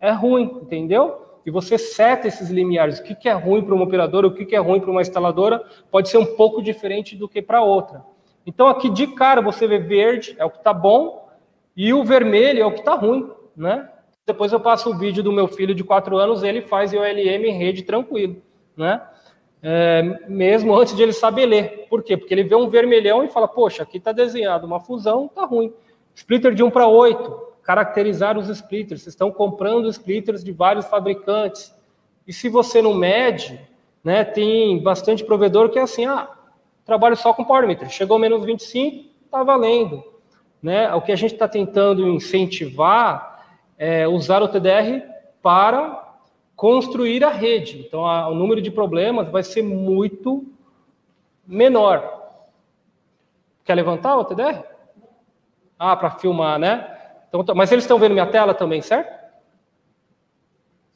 é 0.00 0.10
ruim, 0.10 0.58
entendeu? 0.62 1.26
E 1.44 1.50
você 1.50 1.76
seta 1.76 2.26
esses 2.28 2.48
limiares. 2.48 2.98
O 2.98 3.02
que, 3.02 3.28
é 3.28 3.32
ruim 3.32 3.62
para 3.62 3.74
uma 3.74 3.84
operadora, 3.84 4.26
o 4.26 4.34
que 4.34 4.56
é 4.56 4.58
ruim 4.58 4.80
para 4.80 4.90
uma 4.90 5.02
instaladora, 5.02 5.62
pode 5.90 6.08
ser 6.08 6.16
um 6.16 6.34
pouco 6.34 6.62
diferente 6.62 7.14
do 7.14 7.28
que 7.28 7.42
para 7.42 7.62
outra. 7.62 8.02
Então, 8.46 8.68
aqui 8.68 8.88
de 8.88 9.06
cara, 9.08 9.42
você 9.42 9.66
vê 9.66 9.78
verde, 9.78 10.34
é 10.38 10.44
o 10.46 10.50
que 10.50 10.58
está 10.58 10.72
bom, 10.72 11.28
e 11.76 11.92
o 11.92 12.02
vermelho 12.02 12.62
é 12.62 12.66
o 12.66 12.72
que 12.72 12.80
está 12.80 12.94
ruim, 12.94 13.30
né? 13.54 13.86
Depois 14.26 14.52
eu 14.52 14.60
passo 14.60 14.90
o 14.90 14.98
vídeo 14.98 15.22
do 15.22 15.32
meu 15.32 15.48
filho 15.48 15.74
de 15.74 15.82
4 15.82 16.16
anos, 16.16 16.42
ele 16.42 16.62
faz 16.62 16.92
IOLM 16.92 17.46
em 17.46 17.58
rede 17.58 17.82
tranquilo, 17.82 18.40
né? 18.76 19.02
É, 19.62 20.02
mesmo 20.26 20.74
antes 20.74 20.96
de 20.96 21.02
ele 21.02 21.12
saber 21.12 21.46
ler. 21.46 21.86
Por 21.90 22.02
quê? 22.02 22.16
Porque 22.16 22.32
ele 22.32 22.44
vê 22.44 22.54
um 22.54 22.68
vermelhão 22.68 23.22
e 23.22 23.28
fala, 23.28 23.46
poxa, 23.46 23.82
aqui 23.82 23.98
está 23.98 24.12
desenhado 24.12 24.66
uma 24.66 24.80
fusão, 24.80 25.28
tá 25.28 25.44
ruim. 25.44 25.72
Splitter 26.14 26.54
de 26.54 26.62
1 26.62 26.70
para 26.70 26.86
8, 26.86 27.50
caracterizar 27.62 28.38
os 28.38 28.48
splitters. 28.48 29.02
Vocês 29.02 29.12
estão 29.12 29.30
comprando 29.30 29.88
splitters 29.88 30.42
de 30.42 30.52
vários 30.52 30.86
fabricantes. 30.86 31.74
E 32.26 32.32
se 32.32 32.48
você 32.48 32.80
não 32.80 32.94
mede, 32.94 33.60
né, 34.02 34.24
tem 34.24 34.82
bastante 34.82 35.24
provedor 35.24 35.68
que 35.68 35.78
é 35.78 35.82
assim, 35.82 36.06
ah, 36.06 36.28
trabalho 36.84 37.16
só 37.16 37.34
com 37.34 37.44
power 37.44 37.66
meter. 37.66 37.90
Chegou 37.90 38.18
menos 38.18 38.44
25, 38.44 39.08
tá 39.30 39.42
valendo. 39.42 40.02
Né? 40.62 40.92
O 40.94 41.02
que 41.02 41.12
a 41.12 41.16
gente 41.16 41.34
está 41.34 41.46
tentando 41.46 42.08
incentivar 42.08 43.29
é, 43.80 44.06
usar 44.06 44.42
o 44.42 44.48
TDR 44.48 45.02
para 45.40 46.18
construir 46.54 47.24
a 47.24 47.30
rede. 47.30 47.80
Então, 47.80 48.06
a, 48.06 48.28
o 48.28 48.34
número 48.34 48.60
de 48.60 48.70
problemas 48.70 49.30
vai 49.30 49.42
ser 49.42 49.62
muito 49.62 50.44
menor. 51.46 52.28
Quer 53.64 53.74
levantar 53.74 54.18
o 54.18 54.24
TDR? 54.26 54.62
Ah, 55.78 55.96
para 55.96 56.10
filmar, 56.10 56.58
né? 56.58 56.94
Então, 57.26 57.42
tá, 57.42 57.54
mas 57.54 57.72
eles 57.72 57.84
estão 57.84 57.98
vendo 57.98 58.12
minha 58.12 58.26
tela 58.26 58.52
também, 58.52 58.82
certo? 58.82 59.18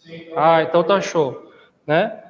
Sim. 0.01 0.27
Ah, 0.37 0.63
então 0.63 0.85
tá 0.85 1.01
show, 1.01 1.51
né? 1.87 2.23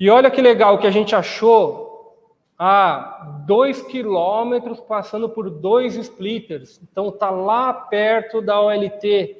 E 0.00 0.10
olha 0.10 0.32
que 0.32 0.42
legal 0.42 0.78
que 0.78 0.86
a 0.88 0.90
gente 0.90 1.14
achou 1.14 2.16
a 2.58 3.42
dois 3.46 3.80
quilômetros 3.82 4.80
passando 4.80 5.28
por 5.28 5.48
dois 5.48 5.94
splitters. 5.94 6.80
Então 6.82 7.12
tá 7.12 7.30
lá 7.30 7.72
perto 7.72 8.42
da 8.42 8.60
OLT 8.60 9.39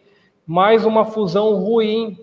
mais 0.50 0.84
uma 0.84 1.04
fusão 1.04 1.54
ruim, 1.54 2.18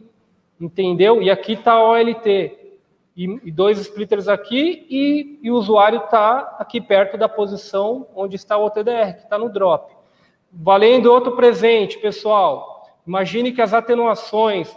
entendeu? 0.60 1.22
E 1.22 1.32
aqui 1.32 1.54
está 1.54 1.72
a 1.72 1.82
OLT, 1.82 2.76
e, 3.16 3.50
dois 3.50 3.80
splitters 3.80 4.28
aqui, 4.28 4.86
e, 4.90 5.40
e 5.42 5.50
o 5.50 5.56
usuário 5.56 6.00
está 6.00 6.58
aqui 6.60 6.82
perto 6.82 7.18
da 7.18 7.30
posição 7.30 8.06
onde 8.14 8.36
está 8.36 8.58
o 8.58 8.66
OTDR, 8.66 9.14
que 9.14 9.24
está 9.24 9.38
no 9.38 9.48
drop. 9.48 9.96
Valendo 10.52 11.06
outro 11.10 11.38
presente, 11.38 11.98
pessoal, 12.00 12.86
imagine 13.08 13.54
que 13.54 13.62
as 13.62 13.74
atenuações 13.74 14.76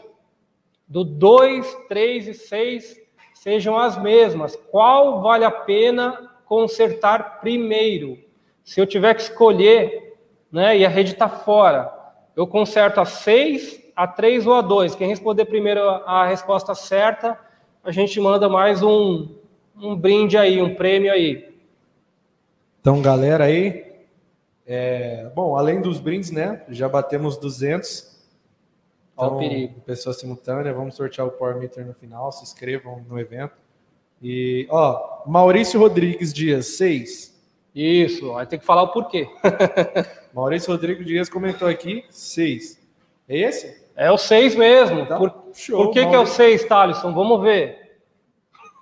do 0.87 1.03
2, 1.03 1.75
3 1.89 2.29
e 2.29 2.35
6 2.35 3.01
sejam 3.35 3.77
as 3.77 4.01
mesmas. 4.01 4.55
Qual 4.71 5.23
vale 5.23 5.45
a 5.45 5.51
pena 5.51 6.37
consertar 6.47 7.41
primeiro? 7.41 8.17
Se 8.63 8.81
eu 8.81 8.87
tiver 8.87 9.13
que 9.15 9.23
escolher, 9.23 10.17
né, 10.53 10.79
e 10.79 10.87
a 10.87 10.89
rede 10.89 11.15
está 11.15 11.29
fora, 11.29 11.99
eu 12.37 12.47
conserto 12.47 13.01
a 13.01 13.05
6, 13.05 13.81
a 13.95 14.07
3 14.07 14.47
ou 14.47 14.55
a 14.55 14.63
2. 14.63 14.95
Quem 14.95 15.09
responder 15.09 15.45
primeiro 15.45 15.81
a 15.81 16.27
resposta 16.27 16.75
certa, 16.75 17.39
a 17.83 17.91
gente 17.91 18.21
manda 18.21 18.49
mais 18.49 18.83
um, 18.83 19.35
um 19.77 19.97
brinde 19.97 20.37
aí, 20.37 20.61
um 20.61 20.75
prêmio 20.75 21.13
aí. 21.13 21.51
Então, 22.81 23.03
galera 23.03 23.45
aí, 23.45 23.91
é, 24.67 25.31
bom, 25.35 25.57
além 25.57 25.81
dos 25.81 26.01
brindes, 26.01 26.31
né, 26.31 26.65
já 26.69 26.89
batemos 26.89 27.37
200. 27.37 28.11
Então, 29.13 29.39
perigo. 29.39 29.81
pessoa 29.83 30.15
simultânea, 30.15 30.73
vamos 30.73 30.95
sortear 30.95 31.27
o 31.27 31.31
Power 31.31 31.59
Meter 31.59 31.85
no 31.85 31.93
final, 31.93 32.33
se 32.33 32.43
inscrevam 32.43 33.05
no 33.07 33.19
evento. 33.19 33.55
E, 34.23 34.67
ó, 34.71 35.23
Maurício 35.27 35.79
Rodrigues 35.79 36.33
Dias, 36.33 36.67
6. 36.79 37.30
Isso, 37.75 38.35
aí 38.37 38.47
tem 38.47 38.59
que 38.59 38.65
falar 38.67 38.83
o 38.83 38.89
porquê. 38.89 39.29
Maurício 40.35 40.73
Rodrigues 40.73 41.07
Dias 41.07 41.29
comentou 41.29 41.69
aqui, 41.69 42.05
6. 42.11 42.81
É 43.29 43.37
esse? 43.39 43.85
É 43.97 44.11
o 44.11 44.19
6 44.19 44.57
mesmo. 44.57 45.07
Tá. 45.07 45.17
Por, 45.19 45.33
Show, 45.55 45.85
por 45.85 45.93
que, 45.93 46.05
que 46.07 46.15
é 46.15 46.19
o. 46.19 46.27
6, 46.27 46.65
Thalisson? 46.65 47.13
Vamos 47.13 47.41
ver. 47.43 47.79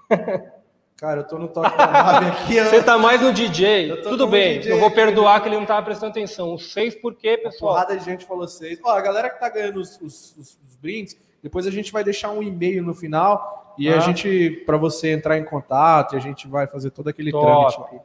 Cara, 0.96 1.20
eu 1.20 1.26
tô 1.28 1.38
no 1.38 1.46
toque 1.48 1.76
da 1.76 1.86
nave 1.86 2.26
aqui. 2.32 2.60
ó. 2.60 2.64
Você 2.64 2.82
tá 2.82 2.98
mais 2.98 3.20
no 3.20 3.32
DJ. 3.32 3.90
Eu 3.92 4.02
Tudo 4.02 4.26
bem, 4.26 4.58
DJ 4.58 4.72
eu 4.72 4.78
vou 4.78 4.88
aqui. 4.88 4.96
perdoar 4.96 5.40
que 5.40 5.48
ele 5.48 5.56
não 5.56 5.66
tava 5.66 5.82
prestando 5.84 6.10
atenção. 6.10 6.54
O 6.54 6.58
6 6.58 6.96
por 6.96 7.14
quê, 7.14 7.36
pessoal? 7.38 7.74
Porrada 7.74 7.96
de 7.96 8.04
gente 8.04 8.26
falou 8.26 8.48
6. 8.48 8.80
Ó, 8.82 8.90
a 8.90 9.00
galera 9.00 9.30
que 9.30 9.38
tá 9.38 9.48
ganhando 9.48 9.80
os, 9.80 9.96
os- 10.00 10.36
os- 10.36 10.58
os 10.66 10.76
brindes, 10.80 11.16
depois 11.42 11.66
a 11.66 11.70
gente 11.70 11.92
vai 11.92 12.02
deixar 12.02 12.30
um 12.30 12.42
e-mail 12.42 12.82
no 12.82 12.94
final 12.94 13.74
e 13.78 13.88
a 13.88 13.98
Ah. 13.98 14.00
gente, 14.00 14.62
para 14.66 14.76
você 14.76 15.12
entrar 15.12 15.38
em 15.38 15.44
contato, 15.44 16.14
e 16.14 16.16
a 16.16 16.20
gente 16.20 16.48
vai 16.48 16.66
fazer 16.66 16.90
todo 16.90 17.06
aquele 17.08 17.30
Top. 17.30 17.76
trâmite. 17.76 18.04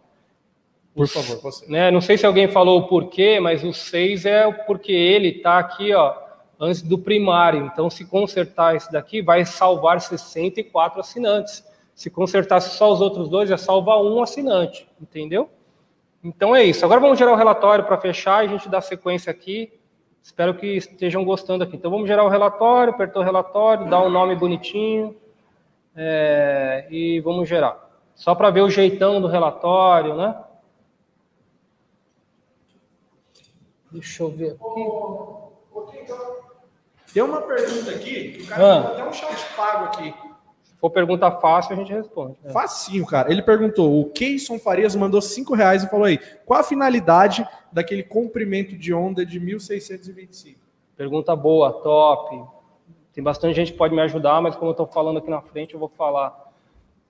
Por 0.96 1.08
favor, 1.08 1.42
você. 1.42 1.66
né? 1.72 1.90
Não 1.90 2.02
sei 2.02 2.18
se 2.18 2.26
alguém 2.26 2.48
falou 2.48 2.80
o 2.80 2.88
porquê, 2.88 3.40
mas 3.40 3.64
o 3.64 3.74
6 3.74 4.26
é 4.26 4.52
porque 4.52 4.92
ele 4.92 5.30
está 5.30 5.58
aqui, 5.58 5.94
ó, 5.94 6.14
antes 6.60 6.82
do 6.82 6.98
primário. 6.98 7.66
Então, 7.66 7.90
se 7.90 8.06
consertar 8.06 8.76
esse 8.76 8.92
daqui, 8.92 9.22
vai 9.22 9.44
salvar 9.44 10.00
64 10.00 11.00
assinantes. 11.00 11.66
Se 11.96 12.10
consertasse 12.10 12.76
só 12.78 12.92
os 12.92 13.02
outros 13.02 13.30
dois, 13.30 13.50
ia 13.50 13.58
salvar 13.58 14.02
um 14.02 14.22
assinante, 14.22 14.88
entendeu? 15.02 15.50
Então 16.24 16.56
é 16.56 16.64
isso. 16.64 16.86
Agora 16.86 17.02
vamos 17.02 17.20
gerar 17.20 17.34
o 17.34 17.36
relatório 17.36 17.84
para 17.86 17.98
fechar 17.98 18.44
e 18.44 18.48
a 18.48 18.50
gente 18.50 18.70
dá 18.70 18.80
sequência 18.80 19.30
aqui. 19.30 19.72
Espero 20.22 20.54
que 20.54 20.68
estejam 20.68 21.26
gostando 21.26 21.64
aqui. 21.64 21.76
Então 21.76 21.92
vamos 21.92 22.08
gerar 22.08 22.24
o 22.24 22.30
relatório, 22.30 22.94
apertou 22.94 23.22
o 23.22 23.26
relatório, 23.26 23.90
dá 23.90 24.02
um 24.02 24.10
nome 24.10 24.36
bonitinho 24.36 25.16
é, 25.96 26.88
e 26.90 27.20
vamos 27.20 27.48
gerar. 27.50 27.78
Só 28.16 28.34
para 28.34 28.50
ver 28.50 28.62
o 28.62 28.70
jeitão 28.70 29.20
do 29.20 29.28
relatório, 29.28 30.16
né? 30.16 30.36
Deixa 33.94 34.24
eu 34.24 34.30
ver 34.30 34.52
aqui. 34.60 36.14
Tem 37.14 37.22
uma 37.24 37.42
pergunta 37.42 37.92
aqui, 37.92 38.32
que 38.32 38.42
o 38.44 38.48
cara 38.48 38.66
Ah. 38.74 38.80
até 38.92 39.04
um 39.08 39.14
chat 39.14 39.56
pago 39.56 39.86
aqui. 39.86 40.14
Se 40.64 40.74
for 40.78 40.90
pergunta 40.90 41.30
fácil, 41.32 41.74
a 41.74 41.76
gente 41.76 41.94
responde. 41.94 42.36
né? 42.44 42.52
Facinho, 42.52 43.06
cara. 43.06 43.32
Ele 43.32 43.42
perguntou, 43.44 44.02
o 44.02 44.10
Keyson 44.10 44.58
Farias 44.60 44.96
mandou 44.96 45.22
5 45.22 45.54
reais 45.54 45.84
e 45.84 45.90
falou 45.90 46.06
aí, 46.06 46.18
qual 46.46 46.60
a 46.60 46.64
finalidade 46.64 47.48
daquele 47.72 48.02
comprimento 48.04 48.76
de 48.76 48.94
onda 48.94 49.26
de 49.26 49.40
1625? 49.40 50.60
Pergunta 50.98 51.36
boa, 51.36 51.72
top. 51.72 52.44
Tem 53.14 53.24
bastante 53.24 53.54
gente 53.56 53.72
que 53.72 53.78
pode 53.78 53.94
me 53.94 54.02
ajudar, 54.02 54.42
mas 54.42 54.56
como 54.56 54.70
eu 54.70 54.74
estou 54.74 54.88
falando 54.88 55.20
aqui 55.20 55.30
na 55.30 55.42
frente, 55.42 55.74
eu 55.76 55.80
vou 55.80 55.90
falar. 55.90 56.52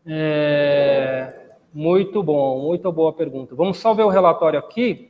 É, 0.05 1.33
Muito 1.73 2.21
bom, 2.21 2.61
muito 2.61 2.91
boa 2.91 3.11
pergunta. 3.13 3.55
Vamos 3.55 3.79
só 3.79 3.93
ver 3.95 4.03
o 4.03 4.09
relatório 4.09 4.59
aqui 4.59 5.09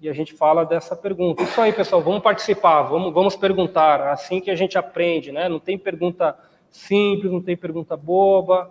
e 0.00 0.08
a 0.08 0.12
gente 0.12 0.32
fala 0.32 0.64
dessa 0.64 0.94
pergunta. 0.94 1.42
Isso 1.42 1.60
aí, 1.60 1.72
pessoal, 1.72 2.00
vamos 2.00 2.22
participar, 2.22 2.82
vamos, 2.82 3.12
vamos 3.12 3.34
perguntar. 3.34 4.00
Assim 4.08 4.40
que 4.40 4.50
a 4.50 4.56
gente 4.56 4.78
aprende, 4.78 5.32
né? 5.32 5.48
Não 5.48 5.58
tem 5.58 5.76
pergunta 5.76 6.38
simples, 6.70 7.32
não 7.32 7.42
tem 7.42 7.56
pergunta 7.56 7.96
boba. 7.96 8.70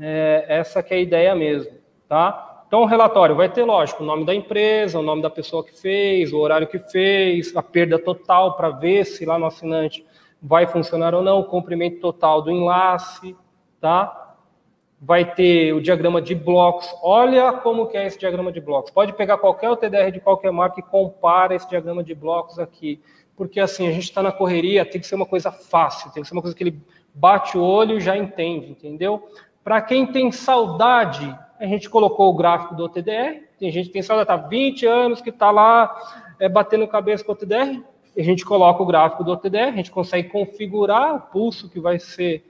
É, 0.00 0.46
essa 0.48 0.82
que 0.82 0.94
é 0.94 0.96
a 0.98 1.00
ideia 1.00 1.34
mesmo, 1.34 1.72
tá? 2.08 2.64
Então, 2.66 2.82
o 2.82 2.86
relatório 2.86 3.36
vai 3.36 3.50
ter, 3.50 3.64
lógico, 3.64 4.02
o 4.02 4.06
nome 4.06 4.24
da 4.24 4.34
empresa, 4.34 4.98
o 4.98 5.02
nome 5.02 5.20
da 5.20 5.28
pessoa 5.28 5.62
que 5.62 5.78
fez, 5.78 6.32
o 6.32 6.38
horário 6.38 6.66
que 6.66 6.78
fez, 6.78 7.54
a 7.54 7.62
perda 7.62 7.98
total 7.98 8.56
para 8.56 8.70
ver 8.70 9.04
se 9.04 9.26
lá 9.26 9.38
no 9.38 9.44
assinante 9.44 10.06
vai 10.40 10.66
funcionar 10.66 11.14
ou 11.14 11.22
não, 11.22 11.40
o 11.40 11.44
comprimento 11.44 12.00
total 12.00 12.40
do 12.40 12.50
enlace, 12.50 13.36
tá? 13.78 14.21
Vai 15.04 15.34
ter 15.34 15.72
o 15.72 15.80
diagrama 15.80 16.22
de 16.22 16.32
blocos. 16.32 16.88
Olha 17.02 17.52
como 17.54 17.88
que 17.88 17.96
é 17.96 18.06
esse 18.06 18.16
diagrama 18.16 18.52
de 18.52 18.60
blocos. 18.60 18.92
Pode 18.92 19.12
pegar 19.14 19.36
qualquer 19.36 19.68
OTDR 19.68 20.12
de 20.12 20.20
qualquer 20.20 20.52
marca 20.52 20.78
e 20.78 20.82
compara 20.82 21.56
esse 21.56 21.68
diagrama 21.68 22.04
de 22.04 22.14
blocos 22.14 22.58
aqui. 22.60 23.00
Porque 23.36 23.58
assim, 23.58 23.88
a 23.88 23.90
gente 23.90 24.04
está 24.04 24.22
na 24.22 24.30
correria, 24.30 24.84
tem 24.84 25.00
que 25.00 25.06
ser 25.06 25.16
uma 25.16 25.26
coisa 25.26 25.50
fácil, 25.50 26.12
tem 26.12 26.22
que 26.22 26.28
ser 26.28 26.34
uma 26.34 26.42
coisa 26.42 26.56
que 26.56 26.62
ele 26.62 26.80
bate 27.12 27.58
o 27.58 27.62
olho 27.62 27.96
e 27.96 28.00
já 28.00 28.16
entende, 28.16 28.70
entendeu? 28.70 29.28
Para 29.64 29.80
quem 29.80 30.06
tem 30.06 30.30
saudade, 30.30 31.36
a 31.58 31.66
gente 31.66 31.88
colocou 31.88 32.28
o 32.30 32.34
gráfico 32.34 32.74
do 32.74 32.84
OTDR. 32.84 33.42
Tem 33.58 33.70
gente 33.70 33.86
que 33.86 33.92
tem 33.92 34.02
saudade, 34.02 34.28
tá 34.28 34.36
20 34.36 34.86
anos 34.86 35.20
que 35.20 35.30
está 35.30 35.50
lá 35.50 35.96
é, 36.38 36.48
batendo 36.48 36.86
cabeça 36.88 37.24
com 37.24 37.32
o 37.32 37.34
OTDR. 37.34 37.82
A 38.16 38.22
gente 38.22 38.44
coloca 38.44 38.82
o 38.82 38.86
gráfico 38.86 39.24
do 39.24 39.32
OTDR, 39.32 39.68
a 39.68 39.76
gente 39.76 39.90
consegue 39.90 40.28
configurar 40.28 41.14
o 41.14 41.20
pulso 41.20 41.70
que 41.70 41.80
vai 41.80 41.98
ser 41.98 42.44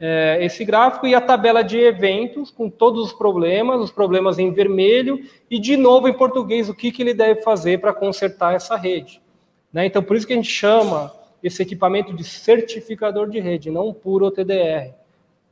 é, 0.00 0.38
esse 0.44 0.64
gráfico 0.64 1.06
e 1.06 1.14
a 1.14 1.20
tabela 1.20 1.62
de 1.62 1.78
eventos 1.78 2.50
com 2.50 2.70
todos 2.70 3.06
os 3.06 3.12
problemas, 3.12 3.80
os 3.80 3.90
problemas 3.90 4.38
em 4.38 4.52
vermelho 4.52 5.20
e 5.50 5.58
de 5.58 5.76
novo 5.76 6.08
em 6.08 6.12
português 6.12 6.68
o 6.68 6.74
que, 6.74 6.92
que 6.92 7.02
ele 7.02 7.14
deve 7.14 7.42
fazer 7.42 7.80
para 7.80 7.92
consertar 7.92 8.54
essa 8.54 8.76
rede. 8.76 9.20
Né? 9.72 9.86
Então 9.86 10.02
por 10.02 10.16
isso 10.16 10.26
que 10.26 10.32
a 10.32 10.36
gente 10.36 10.50
chama 10.50 11.12
esse 11.42 11.62
equipamento 11.62 12.14
de 12.14 12.24
certificador 12.24 13.28
de 13.28 13.40
rede, 13.40 13.70
não 13.70 13.92
puro 13.92 14.26
OTDR, 14.26 14.92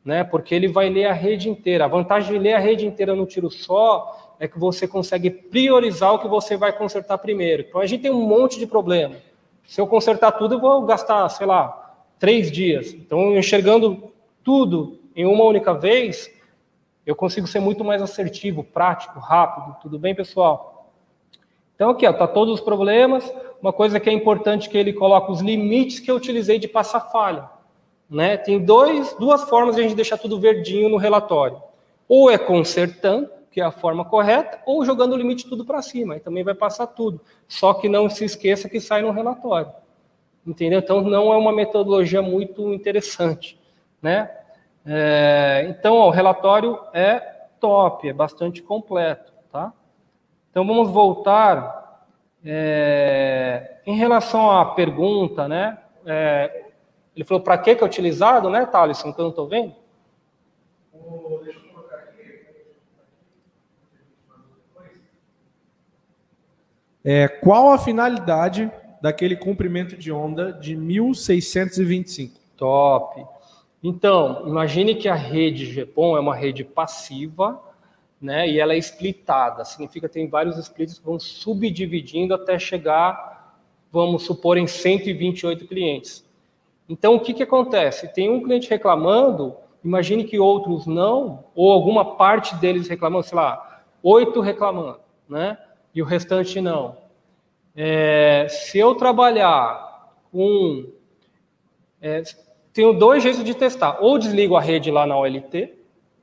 né? 0.05 0.25
Porque 0.25 0.55
ele 0.55 0.69
vai 0.69 0.89
ler 0.89 1.07
a 1.07 1.13
rede 1.13 1.49
inteira. 1.49 1.85
A 1.85 1.89
vantagem 1.89 2.33
de 2.33 2.39
ler 2.39 2.55
a 2.55 2.59
rede 2.59 2.87
inteira 2.87 3.15
no 3.15 3.25
tiro 3.25 3.51
só 3.51 4.35
é 4.39 4.49
que 4.49 4.59
você 4.59 4.87
consegue 4.87 5.31
priorizar 5.31 6.13
o 6.13 6.19
que 6.19 6.29
você 6.29 6.57
vai 6.57 6.73
consertar 6.73 7.19
primeiro. 7.19 7.65
Então 7.69 7.81
a 7.81 7.87
gente 7.87 8.03
tem 8.03 8.11
um 8.11 8.27
monte 8.27 8.59
de 8.59 8.67
problema. 8.67 9.17
Se 9.65 9.81
eu 9.81 9.87
consertar 9.87 10.33
tudo, 10.33 10.57
eu 10.57 10.61
vou 10.61 10.83
gastar, 10.83 11.29
sei 11.29 11.47
lá, 11.47 11.97
três 12.19 12.51
dias. 12.51 12.93
Então, 12.93 13.37
enxergando 13.37 14.13
tudo 14.47 15.01
em 15.17 15.27
uma 15.27 15.43
única 15.43 15.75
vez, 15.75 16.33
eu 17.05 17.17
consigo 17.17 17.49
ser 17.49 17.59
muito 17.59 17.83
mais 17.83 18.01
assertivo, 18.01 18.63
prático, 18.63 19.19
rápido. 19.19 19.75
Tudo 19.83 19.99
bem, 19.99 20.15
pessoal? 20.15 20.93
Então, 21.75 21.91
aqui, 21.91 22.07
ó, 22.07 22.13
tá 22.13 22.29
todos 22.29 22.55
os 22.55 22.61
problemas. 22.61 23.29
Uma 23.61 23.73
coisa 23.73 23.99
que 23.99 24.09
é 24.09 24.13
importante 24.13 24.69
que 24.69 24.79
ele 24.79 24.93
coloca 24.93 25.33
os 25.33 25.41
limites 25.41 25.99
que 25.99 26.09
eu 26.09 26.15
utilizei 26.15 26.61
de 26.61 26.69
passar 26.69 27.01
falha. 27.01 27.51
Né? 28.09 28.37
Tem 28.37 28.65
dois, 28.65 29.17
duas 29.19 29.43
formas 29.49 29.75
de 29.75 29.81
a 29.81 29.85
gente 29.85 29.97
deixar 29.97 30.17
tudo 30.17 30.39
verdinho 30.39 30.89
no 30.89 30.97
relatório. 30.97 31.61
Ou 32.09 32.31
é 32.31 32.39
consertando, 32.39 33.29
que 33.51 33.61
é 33.61 33.65
a 33.65 33.73
forma 33.73 34.05
correta, 34.05 34.61
ou 34.65 34.85
jogando 34.85 35.15
o 35.15 35.17
limite 35.17 35.49
tudo 35.49 35.65
para 35.65 35.83
cima, 35.83 36.15
aí 36.15 36.21
também 36.21 36.45
vai 36.45 36.55
passar 36.55 36.87
tudo. 36.87 37.21
Só 37.49 37.75
que 37.75 37.89
não 37.89 38.09
se 38.09 38.25
esqueça 38.25 38.69
que 38.69 38.79
sai 38.79 39.03
no 39.03 39.11
relatório. 39.11 39.73
Entendeu? 40.47 40.79
Então 40.79 41.01
não 41.01 41.33
é 41.33 41.37
uma 41.37 41.53
metodologia 41.53 42.23
muito 42.23 42.73
interessante. 42.73 43.56
Né? 44.01 44.31
É, 44.85 45.67
então, 45.69 45.95
ó, 45.95 46.09
o 46.09 46.11
relatório 46.11 46.79
é 46.93 47.19
top, 47.61 48.09
é 48.09 48.13
bastante 48.13 48.63
completo. 48.63 49.33
Tá? 49.51 49.73
Então 50.51 50.67
vamos 50.67 50.91
voltar. 50.91 51.85
é, 52.45 53.79
em 53.85 53.97
relação 53.97 54.51
à 54.51 54.65
pergunta, 54.75 55.49
né? 55.49 55.79
É, 56.05 56.67
ele 57.15 57.25
falou 57.25 57.43
para 57.43 57.59
que 57.59 57.75
que 57.75 57.83
é 57.83 57.87
utilizado, 57.87 58.49
né, 58.51 58.67
Thaleson, 58.67 59.13
que 59.13 59.21
eu 59.21 59.25
não 59.25 59.31
estou 59.31 59.49
vendo? 59.49 59.75
É, 67.05 67.29
qual 67.29 67.71
a 67.71 67.79
finalidade 67.79 68.71
daquele 69.01 69.37
comprimento 69.37 69.97
de 69.97 70.13
onda 70.13 70.53
de 70.53 70.77
1625? 70.77 72.39
Top. 72.57 73.25
Então, 73.89 74.43
imagine 74.49 74.97
que 74.97 75.09
a 75.09 75.15
rede 75.15 75.65
GPON 75.65 76.17
é 76.17 76.21
uma 76.21 76.35
rede 76.35 76.65
passiva, 76.65 77.63
né? 78.21 78.49
E 78.49 78.59
ela 78.59 78.75
é 78.75 78.79
splitada. 78.79 79.65
Significa 79.65 80.09
que 80.09 80.15
tem 80.15 80.29
vários 80.29 80.59
splits 80.59 80.99
que 80.99 81.05
vão 81.05 81.21
subdividindo 81.21 82.35
até 82.35 82.59
chegar, 82.59 83.63
vamos 83.93 84.25
supor, 84.25 84.59
em 84.59 84.67
128 84.67 85.69
clientes. 85.69 86.29
Então, 86.89 87.15
o 87.15 87.21
que, 87.21 87.33
que 87.33 87.45
acontece? 87.45 88.13
Tem 88.13 88.29
um 88.29 88.43
cliente 88.43 88.69
reclamando, 88.69 89.55
imagine 89.85 90.25
que 90.25 90.37
outros 90.37 90.85
não, 90.85 91.45
ou 91.55 91.71
alguma 91.71 92.17
parte 92.17 92.57
deles 92.57 92.89
reclamando, 92.89 93.25
sei 93.25 93.37
lá, 93.37 93.85
oito 94.03 94.41
reclamando, 94.41 94.99
né? 95.29 95.57
E 95.95 96.03
o 96.03 96.05
restante 96.05 96.61
não. 96.61 96.97
É, 97.77 98.49
se 98.51 98.81
eu 98.81 98.97
trabalhar 98.97 100.11
com. 100.33 100.87
É, 102.03 102.25
tenho 102.77 102.93
dois 102.93 103.23
jeitos 103.23 103.43
de 103.43 103.55
testar. 103.55 103.97
Ou 104.03 104.19
desligo 104.19 104.55
a 104.55 104.61
rede 104.61 104.91
lá 104.91 105.07
na 105.07 105.19
OLT, 105.19 105.73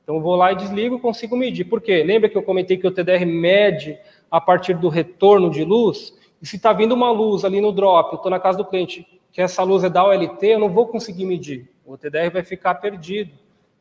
então 0.04 0.20
vou 0.20 0.36
lá 0.36 0.52
e 0.52 0.56
desligo 0.56 0.94
e 0.94 1.00
consigo 1.00 1.36
medir. 1.36 1.64
Por 1.64 1.80
quê? 1.80 2.04
Lembra 2.04 2.28
que 2.28 2.38
eu 2.38 2.44
comentei 2.44 2.76
que 2.76 2.86
o 2.86 2.92
TDR 2.92 3.26
mede 3.26 3.98
a 4.30 4.40
partir 4.40 4.74
do 4.74 4.88
retorno 4.88 5.50
de 5.50 5.64
luz? 5.64 6.16
E 6.40 6.46
se 6.46 6.54
está 6.54 6.72
vindo 6.72 6.92
uma 6.92 7.10
luz 7.10 7.44
ali 7.44 7.60
no 7.60 7.72
drop, 7.72 8.12
eu 8.12 8.16
estou 8.18 8.30
na 8.30 8.38
casa 8.38 8.56
do 8.56 8.64
cliente, 8.64 9.04
que 9.32 9.42
essa 9.42 9.64
luz 9.64 9.82
é 9.82 9.90
da 9.90 10.04
OLT, 10.04 10.46
eu 10.46 10.60
não 10.60 10.68
vou 10.68 10.86
conseguir 10.86 11.24
medir. 11.24 11.68
O 11.84 11.98
TDR 11.98 12.30
vai 12.32 12.44
ficar 12.44 12.76
perdido. 12.76 13.32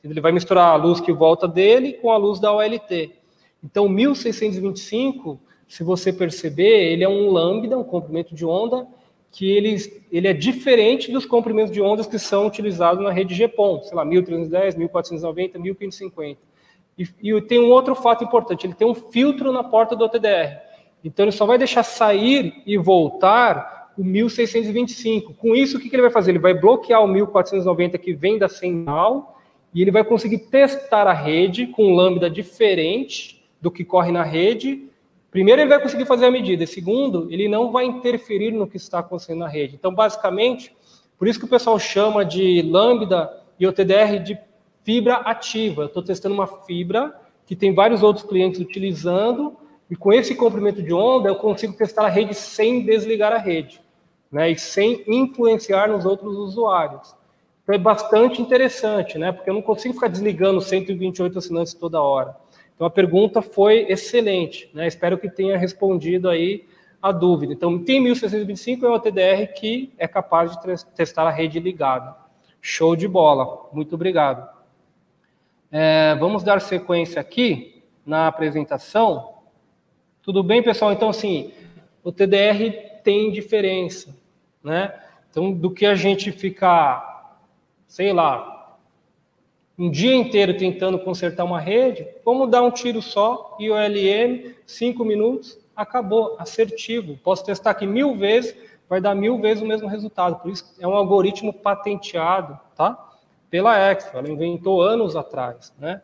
Ele 0.04 0.20
vai 0.20 0.32
misturar 0.32 0.70
a 0.70 0.76
luz 0.76 1.00
que 1.00 1.14
volta 1.14 1.48
dele 1.48 1.94
com 1.94 2.10
a 2.10 2.18
luz 2.18 2.40
da 2.40 2.52
OLT. 2.52 3.12
Então, 3.64 3.88
1625, 3.88 5.40
se 5.68 5.84
você 5.84 6.12
perceber, 6.12 6.92
ele 6.92 7.04
é 7.04 7.10
um 7.10 7.30
lambda, 7.30 7.78
um 7.78 7.84
comprimento 7.84 8.34
de 8.34 8.44
onda, 8.44 8.88
que 9.34 9.50
ele, 9.50 9.76
ele 10.12 10.28
é 10.28 10.34
diferente 10.34 11.12
dos 11.12 11.26
comprimentos 11.26 11.74
de 11.74 11.82
ondas 11.82 12.06
que 12.06 12.20
são 12.20 12.46
utilizados 12.46 13.04
na 13.04 13.12
rede 13.12 13.34
GPON, 13.34 13.82
sei 13.82 13.98
lá, 13.98 14.06
1310, 14.06 14.76
1490, 14.76 15.58
1550. 15.58 16.40
E, 16.96 17.08
e 17.20 17.42
tem 17.42 17.60
um 17.60 17.72
outro 17.72 17.96
fato 17.96 18.24
importante, 18.24 18.68
ele 18.68 18.76
tem 18.76 18.88
um 18.88 18.94
filtro 18.94 19.52
na 19.52 19.64
porta 19.64 19.96
do 19.96 20.06
OTDR. 20.06 20.62
Então 21.04 21.26
ele 21.26 21.32
só 21.32 21.48
vai 21.48 21.58
deixar 21.58 21.82
sair 21.82 22.62
e 22.64 22.78
voltar 22.78 23.92
o 23.98 24.04
1625. 24.04 25.34
Com 25.34 25.56
isso, 25.56 25.78
o 25.78 25.80
que, 25.80 25.90
que 25.90 25.96
ele 25.96 26.04
vai 26.04 26.12
fazer? 26.12 26.30
Ele 26.30 26.40
vai 26.40 26.54
bloquear 26.54 27.04
o 27.04 27.08
1490 27.08 27.98
que 27.98 28.14
vem 28.14 28.38
da 28.38 28.48
señal 28.48 29.40
e 29.74 29.82
ele 29.82 29.90
vai 29.90 30.04
conseguir 30.04 30.38
testar 30.38 31.08
a 31.08 31.14
rede 31.14 31.66
com 31.66 31.96
lambda 31.96 32.30
diferente 32.30 33.44
do 33.60 33.72
que 33.72 33.84
corre 33.84 34.12
na 34.12 34.24
rede. 34.24 34.88
Primeiro, 35.34 35.62
ele 35.62 35.70
vai 35.70 35.82
conseguir 35.82 36.06
fazer 36.06 36.28
a 36.28 36.32
medida. 36.32 36.66
Segundo, 36.68 37.28
ele 37.32 37.50
não 37.50 37.72
vai 37.72 37.86
interferir 37.86 38.52
no 38.52 38.68
que 38.68 38.78
está 38.78 39.00
acontecendo 39.00 39.40
na 39.40 39.48
rede. 39.48 39.74
Então, 39.74 39.92
basicamente, 39.92 40.72
por 41.18 41.28
isso 41.28 41.40
que 41.40 41.46
o 41.46 41.50
pessoal 41.50 41.80
chama 41.80 42.24
de 42.24 42.62
lambda 42.62 43.42
e 43.60 43.66
OTDR 43.66 44.20
de 44.24 44.38
fibra 44.84 45.16
ativa. 45.16 45.86
Estou 45.86 46.04
testando 46.04 46.36
uma 46.36 46.46
fibra 46.46 47.20
que 47.48 47.56
tem 47.56 47.74
vários 47.74 48.04
outros 48.04 48.24
clientes 48.24 48.62
utilizando, 48.62 49.58
e 49.90 49.96
com 49.96 50.14
esse 50.14 50.36
comprimento 50.36 50.84
de 50.84 50.94
onda 50.94 51.30
eu 51.30 51.36
consigo 51.36 51.74
testar 51.74 52.06
a 52.06 52.10
rede 52.10 52.36
sem 52.36 52.86
desligar 52.86 53.34
a 53.34 53.38
rede, 53.38 53.82
né, 54.32 54.52
e 54.52 54.58
sem 54.58 55.04
influenciar 55.08 55.90
nos 55.90 56.06
outros 56.06 56.38
usuários. 56.38 57.16
Então 57.64 57.74
é 57.74 57.78
bastante 57.78 58.40
interessante, 58.40 59.18
né, 59.18 59.32
porque 59.32 59.50
eu 59.50 59.54
não 59.54 59.62
consigo 59.64 59.96
ficar 59.96 60.10
desligando 60.10 60.62
128 60.62 61.40
assinantes 61.40 61.74
toda 61.74 62.02
hora. 62.02 62.36
Então 62.84 62.90
a 62.90 62.92
pergunta 62.92 63.42
foi 63.42 63.86
excelente, 63.88 64.70
né, 64.74 64.86
espero 64.86 65.18
que 65.18 65.30
tenha 65.30 65.58
respondido 65.58 66.28
aí 66.28 66.66
a 67.02 67.14
dúvida. 67.14 67.54
Então 67.54 67.82
tem 67.82 68.02
1625 68.02 68.86
é 68.86 68.90
o 68.90 69.00
TDR 69.00 69.54
que 69.56 69.94
é 69.98 70.06
capaz 70.06 70.52
de 70.52 70.86
testar 70.94 71.26
a 71.26 71.30
rede 71.30 71.62
ligada. 71.62 72.14
Show 72.60 72.94
de 72.94 73.08
bola, 73.08 73.70
muito 73.72 73.96
obrigado. 73.96 74.46
É, 75.72 76.14
vamos 76.16 76.44
dar 76.44 76.60
sequência 76.60 77.22
aqui 77.22 77.82
na 78.06 78.28
apresentação. 78.28 79.36
Tudo 80.22 80.44
bem, 80.44 80.62
pessoal? 80.62 80.92
Então, 80.92 81.08
assim, 81.08 81.54
o 82.04 82.12
TDR 82.12 83.00
tem 83.02 83.32
diferença, 83.32 84.14
né? 84.62 84.94
Então, 85.32 85.54
do 85.54 85.72
que 85.72 85.86
a 85.86 85.96
gente 85.96 86.34
ficar, 86.34 87.40
sei 87.88 88.12
lá, 88.12 88.53
um 89.78 89.90
dia 89.90 90.16
inteiro 90.16 90.58
tentando 90.58 91.00
consertar 91.00 91.44
uma 91.44 91.60
rede, 91.60 92.08
vamos 92.24 92.50
dar 92.50 92.62
um 92.62 92.72
tiro 92.72 93.02
só, 93.02 93.58
IOLM, 93.60 94.54
cinco 94.66 95.04
minutos, 95.04 95.58
acabou, 95.76 96.36
assertivo. 96.40 97.18
Posso 97.24 97.44
testar 97.44 97.72
aqui 97.72 97.86
mil 97.86 98.16
vezes, 98.16 98.56
vai 98.88 99.02
dar 99.02 99.16
mil 99.16 99.40
vezes 99.40 99.64
o 99.64 99.68
mesmo 99.68 99.88
resultado. 99.88 100.40
Por 100.40 100.52
isso, 100.52 100.76
é 100.80 100.88
um 100.88 100.94
algoritmo 100.94 101.52
patenteado, 101.52 102.60
tá? 102.76 103.14
pela 103.54 103.78
Expo, 103.78 104.18
ela 104.18 104.28
inventou 104.28 104.82
anos 104.82 105.16
atrás. 105.16 105.72
Né? 105.78 106.02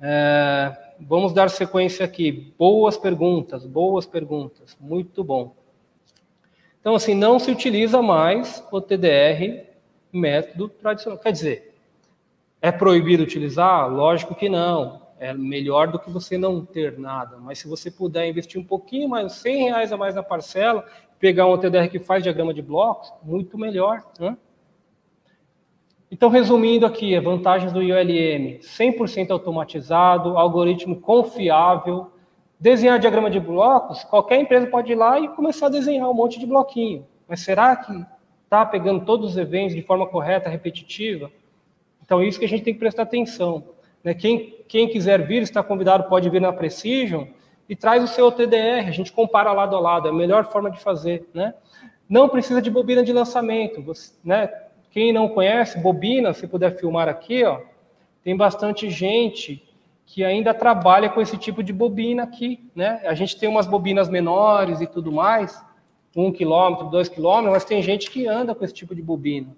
É, 0.00 0.76
vamos 1.00 1.32
dar 1.32 1.50
sequência 1.50 2.04
aqui. 2.04 2.54
Boas 2.56 2.96
perguntas, 2.96 3.66
boas 3.66 4.06
perguntas, 4.06 4.76
muito 4.78 5.24
bom. 5.24 5.56
Então, 6.80 6.94
assim, 6.94 7.14
não 7.14 7.40
se 7.40 7.50
utiliza 7.50 8.00
mais 8.00 8.62
o 8.70 8.80
TDR 8.80 9.66
método 10.12 10.68
tradicional. 10.68 11.18
Quer 11.18 11.32
dizer, 11.32 11.65
é 12.66 12.72
proibido 12.72 13.22
utilizar? 13.22 13.88
Lógico 13.88 14.34
que 14.34 14.48
não. 14.48 15.06
É 15.18 15.32
melhor 15.32 15.86
do 15.88 15.98
que 15.98 16.10
você 16.10 16.36
não 16.36 16.64
ter 16.64 16.98
nada. 16.98 17.38
Mas 17.38 17.60
se 17.60 17.68
você 17.68 17.90
puder 17.90 18.28
investir 18.28 18.60
um 18.60 18.64
pouquinho 18.64 19.08
mais, 19.08 19.32
100 19.34 19.64
reais 19.64 19.92
a 19.92 19.96
mais 19.96 20.14
na 20.14 20.22
parcela, 20.22 20.84
pegar 21.18 21.46
um 21.46 21.56
TDR 21.56 21.88
que 21.88 22.00
faz 22.00 22.22
diagrama 22.22 22.52
de 22.52 22.60
blocos, 22.60 23.12
muito 23.22 23.56
melhor. 23.56 24.04
Né? 24.18 24.36
Então, 26.10 26.28
resumindo 26.28 26.84
aqui, 26.84 27.18
vantagens 27.20 27.72
do 27.72 27.80
IOLM: 27.80 28.58
100% 28.58 29.30
automatizado, 29.30 30.36
algoritmo 30.36 31.00
confiável, 31.00 32.10
desenhar 32.58 32.98
diagrama 32.98 33.30
de 33.30 33.38
blocos, 33.38 34.02
qualquer 34.04 34.40
empresa 34.40 34.66
pode 34.66 34.90
ir 34.90 34.96
lá 34.96 35.20
e 35.20 35.28
começar 35.28 35.66
a 35.66 35.70
desenhar 35.70 36.10
um 36.10 36.14
monte 36.14 36.38
de 36.38 36.46
bloquinho. 36.46 37.06
Mas 37.28 37.40
será 37.40 37.76
que 37.76 37.92
está 38.44 38.66
pegando 38.66 39.04
todos 39.04 39.30
os 39.30 39.36
eventos 39.36 39.74
de 39.74 39.82
forma 39.82 40.06
correta, 40.06 40.50
repetitiva? 40.50 41.30
Então, 42.06 42.22
isso 42.22 42.38
que 42.38 42.44
a 42.44 42.48
gente 42.48 42.62
tem 42.62 42.72
que 42.72 42.80
prestar 42.80 43.02
atenção. 43.02 43.64
Né? 44.02 44.14
Quem, 44.14 44.64
quem 44.68 44.88
quiser 44.88 45.26
vir, 45.26 45.42
está 45.42 45.62
convidado, 45.62 46.08
pode 46.08 46.30
vir 46.30 46.40
na 46.40 46.52
Precision 46.52 47.24
e 47.68 47.74
traz 47.74 48.02
o 48.02 48.06
seu 48.06 48.30
TDR, 48.30 48.86
a 48.86 48.92
gente 48.92 49.12
compara 49.12 49.52
lado 49.52 49.74
a 49.74 49.80
lado, 49.80 50.06
é 50.06 50.10
a 50.12 50.14
melhor 50.14 50.44
forma 50.44 50.70
de 50.70 50.78
fazer. 50.78 51.28
Né? 51.34 51.52
Não 52.08 52.28
precisa 52.28 52.62
de 52.62 52.70
bobina 52.70 53.02
de 53.02 53.12
lançamento, 53.12 53.82
você, 53.82 54.14
né? 54.24 54.48
Quem 54.92 55.12
não 55.12 55.28
conhece, 55.28 55.78
bobina, 55.78 56.32
se 56.32 56.46
puder 56.46 56.78
filmar 56.78 57.08
aqui, 57.08 57.44
ó, 57.44 57.60
tem 58.22 58.34
bastante 58.36 58.88
gente 58.88 59.62
que 60.06 60.24
ainda 60.24 60.54
trabalha 60.54 61.10
com 61.10 61.20
esse 61.20 61.36
tipo 61.36 61.62
de 61.62 61.72
bobina 61.72 62.22
aqui, 62.22 62.70
né? 62.74 63.02
A 63.04 63.12
gente 63.12 63.36
tem 63.36 63.48
umas 63.48 63.66
bobinas 63.66 64.08
menores 64.08 64.80
e 64.80 64.86
tudo 64.86 65.10
mais, 65.10 65.60
um 66.14 66.32
quilômetro, 66.32 66.86
dois 66.88 67.08
quilômetros, 67.08 67.52
mas 67.52 67.64
tem 67.64 67.82
gente 67.82 68.10
que 68.10 68.26
anda 68.26 68.54
com 68.54 68.64
esse 68.64 68.72
tipo 68.72 68.94
de 68.94 69.02
bobina. 69.02 69.48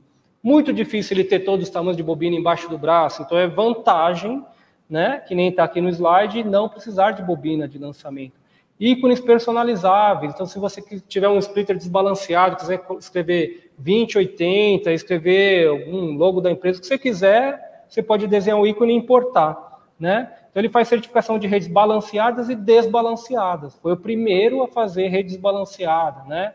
Muito 0.48 0.72
difícil 0.72 1.14
ele 1.14 1.24
ter 1.24 1.40
todos 1.40 1.66
os 1.66 1.70
tamanhos 1.70 1.98
de 1.98 2.02
bobina 2.02 2.34
embaixo 2.34 2.70
do 2.70 2.78
braço, 2.78 3.20
então 3.20 3.36
é 3.36 3.46
vantagem, 3.46 4.42
né? 4.88 5.18
Que 5.28 5.34
nem 5.34 5.50
está 5.50 5.62
aqui 5.64 5.78
no 5.78 5.90
slide, 5.90 6.42
não 6.42 6.70
precisar 6.70 7.10
de 7.10 7.22
bobina 7.22 7.68
de 7.68 7.76
lançamento. 7.76 8.32
Ícones 8.80 9.20
personalizáveis. 9.20 10.32
Então, 10.32 10.46
se 10.46 10.58
você 10.58 10.80
tiver 11.06 11.28
um 11.28 11.38
splitter 11.38 11.76
desbalanceado, 11.76 12.56
quiser 12.56 12.82
escrever 12.98 13.72
2080, 13.76 14.90
escrever 14.90 15.68
algum 15.68 16.16
logo 16.16 16.40
da 16.40 16.50
empresa, 16.50 16.78
o 16.78 16.80
que 16.80 16.86
você 16.86 16.96
quiser, 16.96 17.84
você 17.86 18.02
pode 18.02 18.26
desenhar 18.26 18.58
um 18.58 18.66
ícone 18.66 18.94
e 18.94 18.96
importar. 18.96 19.82
Né? 20.00 20.32
Então, 20.48 20.62
ele 20.62 20.70
faz 20.70 20.88
certificação 20.88 21.38
de 21.38 21.46
redes 21.46 21.68
balanceadas 21.68 22.48
e 22.48 22.54
desbalanceadas. 22.54 23.78
Foi 23.82 23.92
o 23.92 23.98
primeiro 23.98 24.62
a 24.62 24.66
fazer 24.66 25.08
rede 25.08 25.28
desbalanceada. 25.28 26.24
Né? 26.24 26.54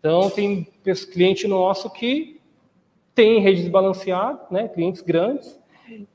Então, 0.00 0.28
tem 0.28 0.68
cliente 1.14 1.48
nosso 1.48 1.88
que 1.88 2.41
tem 3.14 3.40
rede 3.40 3.62
desbalanceada, 3.62 4.40
né? 4.50 4.68
clientes 4.68 5.02
grandes, 5.02 5.60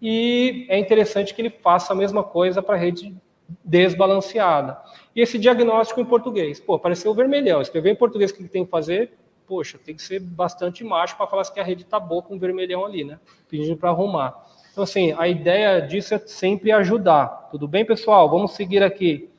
e 0.02 0.66
é 0.70 0.78
interessante 0.80 1.34
que 1.34 1.42
ele 1.42 1.50
faça 1.50 1.94
a 1.94 1.96
mesma 1.96 2.24
coisa 2.24 2.62
para 2.62 2.76
rede 2.76 3.16
desbalanceada. 3.64 4.78
E 5.16 5.22
esse 5.22 5.38
diagnóstico 5.38 6.02
em 6.02 6.06
português. 6.06 6.60
Pô, 6.60 6.76
apareceu 6.76 7.14
vermelhão. 7.14 7.62
Escrever 7.62 7.92
em 7.92 7.96
português 7.96 8.32
o 8.32 8.36
que 8.36 8.44
tem 8.46 8.66
que 8.66 8.72
fazer? 8.72 9.14
Poxa, 9.46 9.78
tem 9.78 9.96
que 9.96 10.02
ser 10.02 10.20
bastante 10.20 10.84
macho 10.84 11.16
para 11.16 11.28
falar 11.28 11.46
que 11.46 11.60
a 11.60 11.64
rede 11.64 11.84
está 11.84 12.00
boa 12.00 12.22
com 12.22 12.36
o 12.36 12.40
vermelhão 12.40 12.86
ali, 12.86 13.04
né? 13.04 13.20
Pedindo 13.50 13.78
para 13.78 13.90
arrumar. 13.90 14.46
Então, 14.72 14.84
assim, 14.84 15.16
a 15.18 15.28
ideia 15.28 15.80
disso 15.80 16.14
é 16.14 16.20
sempre 16.20 16.72
ajudar. 16.72 17.48
Tudo 17.50 17.68
bem, 17.68 17.86
pessoal? 17.86 18.30
Vamos 18.30 18.52
seguir 18.52 18.84
aqui, 18.84 19.30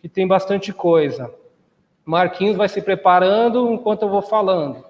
que 0.00 0.08
tem 0.08 0.26
bastante 0.26 0.72
coisa. 0.72 1.32
Marquinhos 2.04 2.56
vai 2.56 2.68
se 2.68 2.82
preparando 2.82 3.72
enquanto 3.72 4.02
eu 4.02 4.08
vou 4.08 4.22
falando. 4.22 4.84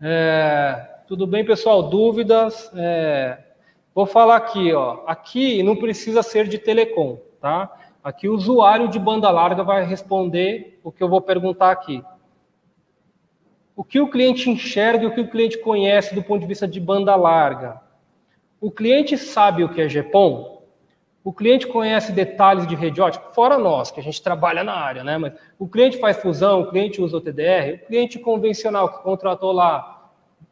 É, 0.00 0.89
tudo 1.10 1.26
bem, 1.26 1.44
pessoal? 1.44 1.82
Dúvidas? 1.82 2.70
É, 2.72 3.36
vou 3.92 4.06
falar 4.06 4.36
aqui, 4.36 4.72
ó. 4.72 5.00
Aqui 5.08 5.60
não 5.60 5.74
precisa 5.74 6.22
ser 6.22 6.46
de 6.46 6.56
telecom, 6.56 7.18
tá? 7.40 7.68
Aqui 8.02 8.28
o 8.28 8.34
usuário 8.36 8.86
de 8.86 8.96
banda 8.96 9.28
larga 9.28 9.64
vai 9.64 9.84
responder 9.84 10.78
o 10.84 10.92
que 10.92 11.02
eu 11.02 11.08
vou 11.08 11.20
perguntar 11.20 11.72
aqui. 11.72 12.00
O 13.74 13.82
que 13.82 13.98
o 13.98 14.08
cliente 14.08 14.48
enxerga 14.48 15.02
e 15.02 15.06
o 15.08 15.12
que 15.12 15.20
o 15.20 15.28
cliente 15.28 15.58
conhece 15.58 16.14
do 16.14 16.22
ponto 16.22 16.42
de 16.42 16.46
vista 16.46 16.68
de 16.68 16.78
banda 16.78 17.16
larga? 17.16 17.80
O 18.60 18.70
cliente 18.70 19.18
sabe 19.18 19.64
o 19.64 19.68
que 19.68 19.80
é 19.80 19.88
GPON? 19.88 20.62
O 21.24 21.32
cliente 21.32 21.66
conhece 21.66 22.12
detalhes 22.12 22.68
de 22.68 22.76
rede 22.76 23.00
ótica? 23.00 23.30
Fora 23.32 23.58
nós, 23.58 23.90
que 23.90 23.98
a 23.98 24.02
gente 24.02 24.22
trabalha 24.22 24.62
na 24.62 24.74
área, 24.74 25.02
né? 25.02 25.18
Mas 25.18 25.32
o 25.58 25.66
cliente 25.66 25.98
faz 25.98 26.18
fusão, 26.18 26.60
o 26.60 26.70
cliente 26.70 27.02
usa 27.02 27.16
o 27.16 27.20
TDR, 27.20 27.82
o 27.82 27.86
cliente 27.88 28.16
convencional 28.16 28.88
que 28.88 29.02
contratou 29.02 29.50
lá 29.50 29.99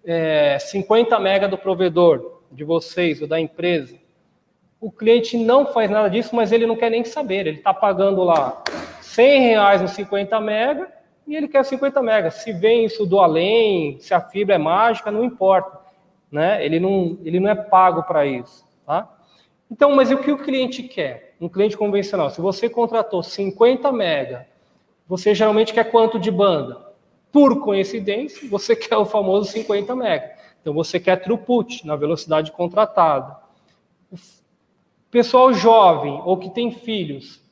é, 0.05 0.59
50 0.59 1.19
mega 1.19 1.49
do 1.49 1.59
provedor 1.59 2.43
de 2.51 2.65
vocês 2.65 3.20
ou 3.20 3.29
da 3.29 3.39
empresa, 3.39 3.97
o 4.81 4.91
cliente 4.91 5.37
não 5.37 5.66
faz 5.66 5.91
nada 5.91 6.09
disso, 6.09 6.35
mas 6.35 6.53
ele 6.53 6.66
não 6.66 6.77
quer 6.77 6.91
nem 6.91 7.05
saber. 7.05 7.47
Ele 7.47 7.59
está 7.59 7.75
pagando 7.75 8.23
lá 8.23 8.62
100 9.01 9.41
reais 9.41 9.83
nos 9.83 9.91
50 9.93 10.41
mega 10.41 10.89
e 11.27 11.35
ele 11.35 11.49
quer 11.49 11.65
50 11.65 12.01
mega. 12.01 12.31
Se 12.31 12.53
vem 12.53 12.85
isso 12.85 13.05
do 13.05 13.19
além, 13.19 13.99
se 14.01 14.15
a 14.15 14.20
fibra 14.20 14.55
é 14.55 14.59
mágica, 14.59 15.11
não 15.11 15.25
importa. 15.25 15.79
Né? 16.31 16.65
Ele, 16.65 16.79
não, 16.79 17.19
ele 17.25 17.41
não 17.41 17.51
é 17.51 17.55
pago 17.55 18.05
para 18.05 18.25
isso. 18.25 18.65
Tá? 18.87 19.09
Então, 19.70 19.95
mas 19.95 20.11
o 20.11 20.19
que 20.19 20.31
o 20.31 20.39
cliente 20.39 20.83
quer? 20.83 21.35
Um 21.41 21.49
cliente 21.49 21.77
convencional. 21.77 22.31
Se 22.31 22.41
você 22.41 22.69
contratou 22.69 23.23
50 23.23 23.91
mega, 23.93 24.47
você 25.07 25.35
geralmente 25.35 25.73
quer 25.73 25.91
quanto 25.91 26.19
de 26.19 26.31
banda? 26.31 26.88
Por 27.32 27.60
coincidência, 27.60 28.48
você 28.48 28.74
quer 28.76 28.96
o 28.96 29.05
famoso 29.05 29.50
50 29.50 29.94
mega. 29.94 30.36
Então, 30.60 30.74
você 30.74 30.98
quer 30.98 31.16
throughput 31.16 31.86
na 31.86 31.96
velocidade 31.96 32.52
contratada 32.52 33.48
pessoal 35.10 35.52
jovem 35.52 36.20
ou 36.24 36.36
que 36.36 36.50
tem 36.50 36.70
filhos, 36.70 37.42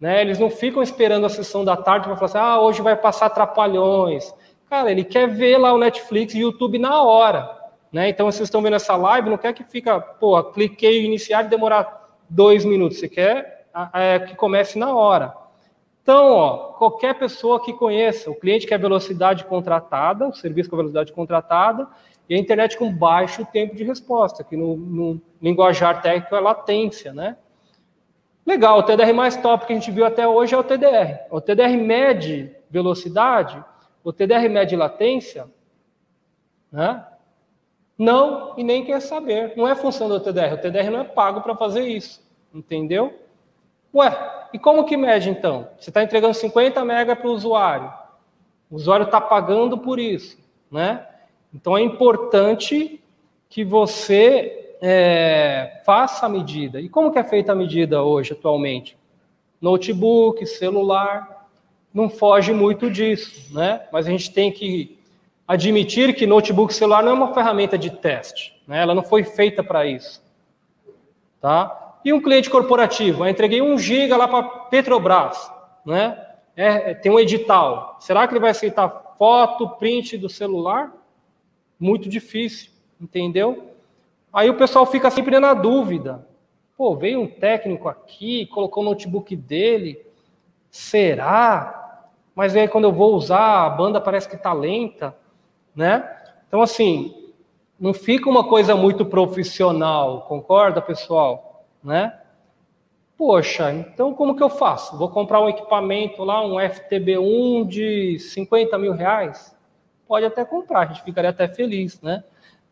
né, 0.00 0.20
eles 0.20 0.38
não 0.38 0.50
ficam 0.50 0.82
esperando 0.82 1.26
a 1.26 1.28
sessão 1.28 1.64
da 1.64 1.76
tarde 1.76 2.06
para 2.06 2.16
falar 2.16 2.26
assim, 2.26 2.38
ah, 2.38 2.60
hoje 2.60 2.82
vai 2.82 2.96
passar 2.96 3.30
Trapalhões. 3.30 4.34
Cara, 4.68 4.90
ele 4.90 5.04
quer 5.04 5.28
ver 5.28 5.58
lá 5.58 5.72
o 5.72 5.78
Netflix 5.78 6.34
e 6.34 6.40
YouTube 6.40 6.78
na 6.78 7.02
hora. 7.02 7.48
Né? 7.92 8.08
Então, 8.08 8.26
vocês 8.26 8.48
estão 8.48 8.60
vendo 8.60 8.76
essa 8.76 8.96
live, 8.96 9.30
não 9.30 9.38
quer 9.38 9.52
que 9.52 9.62
fica, 9.62 10.00
pô, 10.00 10.42
cliquei 10.44 11.04
iniciar 11.04 11.44
e 11.44 11.48
demorar 11.48 12.10
dois 12.28 12.64
minutos, 12.64 12.98
você 12.98 13.08
quer 13.08 13.66
é, 13.92 14.18
que 14.18 14.34
comece 14.34 14.78
na 14.78 14.94
hora. 14.94 15.32
Então, 16.04 16.32
ó, 16.32 16.56
qualquer 16.74 17.18
pessoa 17.18 17.64
que 17.64 17.72
conheça, 17.72 18.30
o 18.30 18.34
cliente 18.34 18.66
quer 18.66 18.78
velocidade 18.78 19.42
contratada, 19.46 20.28
o 20.28 20.34
serviço 20.34 20.68
com 20.68 20.76
velocidade 20.76 21.10
contratada, 21.14 21.88
e 22.28 22.34
a 22.34 22.38
internet 22.38 22.76
com 22.76 22.94
baixo 22.94 23.42
tempo 23.46 23.74
de 23.74 23.84
resposta, 23.84 24.44
que 24.44 24.54
no, 24.54 24.76
no 24.76 25.20
linguajar 25.40 26.02
técnico 26.02 26.36
é 26.36 26.40
latência, 26.40 27.14
né? 27.14 27.38
Legal, 28.44 28.80
o 28.80 28.82
TDR 28.82 29.14
mais 29.14 29.34
top 29.38 29.64
que 29.64 29.72
a 29.72 29.76
gente 29.76 29.90
viu 29.90 30.04
até 30.04 30.28
hoje 30.28 30.54
é 30.54 30.58
o 30.58 30.62
TDR. 30.62 31.26
O 31.30 31.40
TDR 31.40 31.74
mede 31.78 32.54
velocidade, 32.68 33.64
o 34.02 34.12
TDR 34.12 34.50
mede 34.50 34.76
latência, 34.76 35.46
né? 36.70 37.02
Não, 37.96 38.52
e 38.58 38.62
nem 38.62 38.84
quer 38.84 39.00
saber. 39.00 39.54
Não 39.56 39.66
é 39.66 39.74
função 39.74 40.06
do 40.06 40.20
TDR. 40.20 40.52
O 40.52 40.58
TDR 40.58 40.90
não 40.90 41.00
é 41.00 41.04
pago 41.04 41.40
para 41.40 41.56
fazer 41.56 41.88
isso. 41.88 42.22
Entendeu? 42.52 43.18
Ué, 43.94 44.43
e 44.54 44.58
como 44.58 44.84
que 44.84 44.96
mede 44.96 45.28
então? 45.28 45.66
Você 45.80 45.90
está 45.90 46.00
entregando 46.00 46.32
50 46.32 46.84
mega 46.84 47.16
para 47.16 47.26
o 47.26 47.32
usuário. 47.32 47.92
O 48.70 48.76
usuário 48.76 49.02
está 49.02 49.20
pagando 49.20 49.76
por 49.76 49.98
isso. 49.98 50.38
Né? 50.70 51.04
Então 51.52 51.76
é 51.76 51.82
importante 51.82 53.02
que 53.50 53.64
você 53.64 54.76
é, 54.80 55.82
faça 55.84 56.26
a 56.26 56.28
medida. 56.28 56.80
E 56.80 56.88
como 56.88 57.10
que 57.10 57.18
é 57.18 57.24
feita 57.24 57.50
a 57.50 57.54
medida 57.56 58.04
hoje, 58.04 58.32
atualmente? 58.32 58.96
Notebook, 59.60 60.46
celular, 60.46 61.48
não 61.92 62.08
foge 62.08 62.52
muito 62.52 62.88
disso, 62.88 63.52
né? 63.52 63.88
Mas 63.92 64.06
a 64.06 64.10
gente 64.10 64.32
tem 64.32 64.52
que 64.52 64.96
admitir 65.48 66.14
que 66.14 66.28
notebook 66.28 66.72
celular 66.72 67.02
não 67.02 67.10
é 67.10 67.14
uma 67.14 67.34
ferramenta 67.34 67.76
de 67.76 67.90
teste, 67.90 68.54
né? 68.68 68.82
ela 68.82 68.94
não 68.94 69.02
foi 69.02 69.24
feita 69.24 69.64
para 69.64 69.84
isso. 69.84 70.22
Tá? 71.40 71.83
E 72.04 72.12
um 72.12 72.20
cliente 72.20 72.50
corporativo, 72.50 73.24
eu 73.24 73.28
entreguei 73.28 73.62
um 73.62 73.78
giga 73.78 74.16
lá 74.16 74.28
para 74.28 74.42
Petrobras, 74.42 75.50
né? 75.84 76.20
É, 76.56 76.90
é, 76.90 76.94
tem 76.94 77.10
um 77.10 77.18
edital. 77.18 77.96
Será 77.98 78.26
que 78.26 78.34
ele 78.34 78.40
vai 78.40 78.50
aceitar 78.50 79.14
foto, 79.18 79.70
print 79.70 80.18
do 80.18 80.28
celular? 80.28 80.92
Muito 81.80 82.08
difícil, 82.08 82.70
entendeu? 83.00 83.70
Aí 84.32 84.50
o 84.50 84.56
pessoal 84.56 84.86
fica 84.86 85.10
sempre 85.10 85.40
na 85.40 85.54
dúvida. 85.54 86.26
Pô, 86.76 86.94
veio 86.94 87.20
um 87.20 87.26
técnico 87.26 87.88
aqui, 87.88 88.46
colocou 88.46 88.82
o 88.82 88.86
notebook 88.86 89.34
dele. 89.34 90.04
Será? 90.70 92.04
Mas 92.34 92.54
aí 92.54 92.68
quando 92.68 92.84
eu 92.84 92.92
vou 92.92 93.14
usar, 93.14 93.64
a 93.64 93.70
banda 93.70 94.00
parece 94.00 94.28
que 94.28 94.36
está 94.36 94.52
lenta 94.52 95.16
né? 95.74 96.08
Então, 96.46 96.62
assim, 96.62 97.32
não 97.80 97.92
fica 97.92 98.30
uma 98.30 98.44
coisa 98.44 98.76
muito 98.76 99.04
profissional, 99.04 100.22
concorda, 100.22 100.80
pessoal? 100.80 101.53
Né? 101.84 102.18
Poxa, 103.16 103.70
então 103.72 104.14
como 104.14 104.34
que 104.34 104.42
eu 104.42 104.48
faço? 104.48 104.96
Vou 104.98 105.08
comprar 105.08 105.40
um 105.40 105.48
equipamento 105.48 106.24
lá, 106.24 106.44
um 106.44 106.54
FTB1 106.54 107.68
de 107.68 108.18
50 108.18 108.76
mil 108.78 108.92
reais? 108.92 109.54
Pode 110.08 110.26
até 110.26 110.44
comprar, 110.44 110.80
a 110.80 110.86
gente 110.86 111.02
ficaria 111.02 111.30
até 111.30 111.46
feliz, 111.46 112.00
né? 112.00 112.24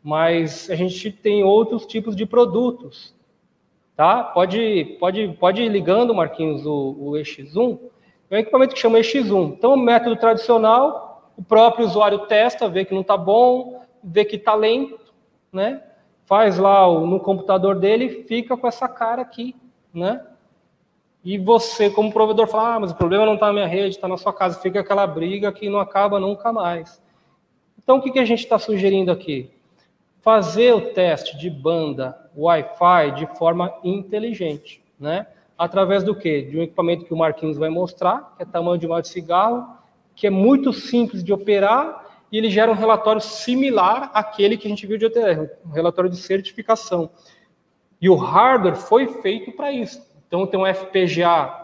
Mas 0.02 0.68
a 0.68 0.74
gente 0.74 1.12
tem 1.12 1.44
outros 1.44 1.86
tipos 1.86 2.16
de 2.16 2.26
produtos, 2.26 3.14
tá? 3.94 4.24
Pode, 4.24 4.97
pode, 4.98 5.28
pode 5.39 5.62
ir 5.62 5.68
ligando, 5.68 6.14
Marquinhos, 6.14 6.66
o, 6.66 6.97
o 6.98 7.10
EX1. 7.12 7.78
É 8.28 8.36
um 8.36 8.39
equipamento 8.39 8.74
que 8.74 8.80
chama 8.80 8.98
EX1. 8.98 9.52
Então, 9.52 9.74
o 9.74 9.76
método 9.76 10.16
tradicional, 10.16 11.32
o 11.36 11.43
próprio 11.43 11.86
usuário 11.86 12.20
testa, 12.20 12.68
vê 12.68 12.84
que 12.84 12.94
não 12.94 13.02
está 13.02 13.16
bom, 13.16 13.82
vê 14.02 14.24
que 14.24 14.36
está 14.36 14.55
lento, 14.55 14.98
né? 15.52 15.82
Faz 16.33 16.57
lá 16.57 16.89
no 16.89 17.21
computador 17.21 17.79
dele, 17.79 18.25
fica 18.27 18.57
com 18.57 18.67
essa 18.67 18.89
cara 18.89 19.21
aqui, 19.21 19.55
né? 19.93 20.25
E 21.23 21.37
você, 21.37 21.91
como 21.91 22.11
provedor, 22.11 22.47
fala: 22.47 22.77
ah, 22.77 22.81
mas 22.81 22.91
o 22.91 22.95
problema 22.95 23.27
não 23.27 23.35
está 23.35 23.49
na 23.49 23.53
minha 23.53 23.67
rede, 23.67 23.97
está 23.97 24.09
na 24.09 24.17
sua 24.17 24.33
casa. 24.33 24.59
Fica 24.59 24.81
aquela 24.81 25.07
briga 25.07 25.53
que 25.53 25.69
não 25.69 25.79
acaba 25.79 26.19
nunca 26.19 26.51
mais. 26.51 27.03
Então, 27.77 27.99
o 27.99 28.01
que, 28.01 28.11
que 28.11 28.19
a 28.19 28.25
gente 28.25 28.39
está 28.39 28.59
sugerindo 28.59 29.13
aqui? 29.13 29.51
Fazer 30.23 30.73
o 30.73 30.81
teste 30.95 31.37
de 31.37 31.51
banda 31.51 32.19
Wi-Fi 32.35 33.11
de 33.11 33.27
forma 33.37 33.71
inteligente, 33.85 34.83
né? 34.99 35.27
Através 35.59 36.03
do 36.03 36.15
quê? 36.15 36.41
De 36.41 36.59
um 36.59 36.63
equipamento 36.63 37.05
que 37.05 37.13
o 37.13 37.17
Marquinhos 37.19 37.59
vai 37.59 37.69
mostrar, 37.69 38.33
que 38.39 38.43
é 38.43 38.47
tamanho 38.47 38.79
de 38.79 38.87
uma 38.87 39.03
de 39.03 39.09
cigarro, 39.09 39.77
que 40.17 40.27
é 40.27 40.31
muito 40.31 40.73
simples 40.73 41.23
de 41.23 41.31
operar 41.31 42.02
e 42.33 42.39
ele 42.39 42.49
gera 42.49 42.73
um 42.73 42.75
relatório 42.75 43.21
similar 43.21 44.11
àquele 44.15 44.57
que 44.57 44.67
a 44.67 44.71
gente 44.71 44.87
viu 44.87 44.97
de 44.97 45.05
OTR, 45.05 45.51
um 45.67 45.71
relatório 45.71 46.09
de 46.09 46.17
certificação. 46.17 47.11
E 48.01 48.09
o 48.09 48.17
hardware 48.17 48.75
foi 48.75 49.07
feito 49.21 49.53
para 49.53 49.71
isso. 49.71 50.03
Então 50.27 50.47
tem 50.47 50.59
um 50.59 50.65
FPGA 50.67 51.55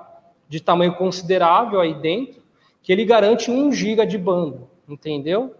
de 0.46 0.60
tamanho 0.60 0.94
considerável 0.94 1.80
aí 1.80 1.94
dentro, 1.94 2.42
que 2.82 2.92
ele 2.92 3.06
garante 3.06 3.50
1 3.50 3.72
GB 3.72 4.06
de 4.06 4.18
banda, 4.18 4.60
entendeu? 4.86 5.54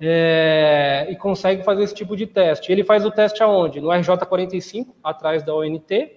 É, 0.00 1.06
e 1.10 1.16
consegue 1.16 1.62
fazer 1.62 1.82
esse 1.82 1.94
tipo 1.94 2.16
de 2.16 2.26
teste. 2.26 2.72
Ele 2.72 2.82
faz 2.82 3.04
o 3.04 3.10
teste 3.10 3.42
aonde? 3.42 3.80
No 3.80 3.88
RJ45, 3.88 4.86
atrás 5.04 5.42
da 5.42 5.54
ONT. 5.54 6.16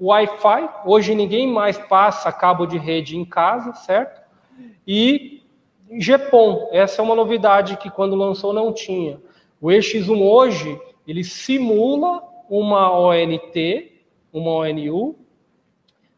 Wi-Fi, 0.00 0.68
hoje 0.84 1.14
ninguém 1.14 1.46
mais 1.46 1.76
passa 1.76 2.32
cabo 2.32 2.66
de 2.66 2.78
rede 2.78 3.16
em 3.16 3.24
casa, 3.24 3.74
certo? 3.74 4.20
E 4.86 5.39
GPON, 5.98 6.68
essa 6.72 7.02
é 7.02 7.04
uma 7.04 7.14
novidade 7.14 7.76
que 7.76 7.90
quando 7.90 8.14
lançou 8.14 8.52
não 8.52 8.72
tinha. 8.72 9.20
O 9.60 9.68
EX1 9.68 10.20
hoje, 10.20 10.80
ele 11.06 11.24
simula 11.24 12.22
uma 12.48 12.96
ONT, 12.96 13.92
uma 14.32 14.50
ONU, 14.50 15.16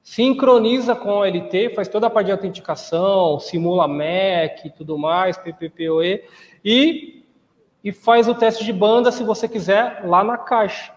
sincroniza 0.02 0.94
com 0.94 1.10
a 1.10 1.18
OLT, 1.20 1.70
faz 1.74 1.88
toda 1.88 2.08
a 2.08 2.10
parte 2.10 2.26
de 2.26 2.32
autenticação, 2.32 3.38
simula 3.38 3.86
MAC 3.86 4.66
e 4.66 4.70
tudo 4.70 4.98
mais, 4.98 5.38
PPPoE, 5.38 6.24
e, 6.64 7.24
e 7.82 7.92
faz 7.92 8.28
o 8.28 8.34
teste 8.34 8.64
de 8.64 8.72
banda, 8.72 9.12
se 9.12 9.22
você 9.24 9.48
quiser, 9.48 10.02
lá 10.04 10.22
na 10.24 10.36
caixa. 10.36 10.92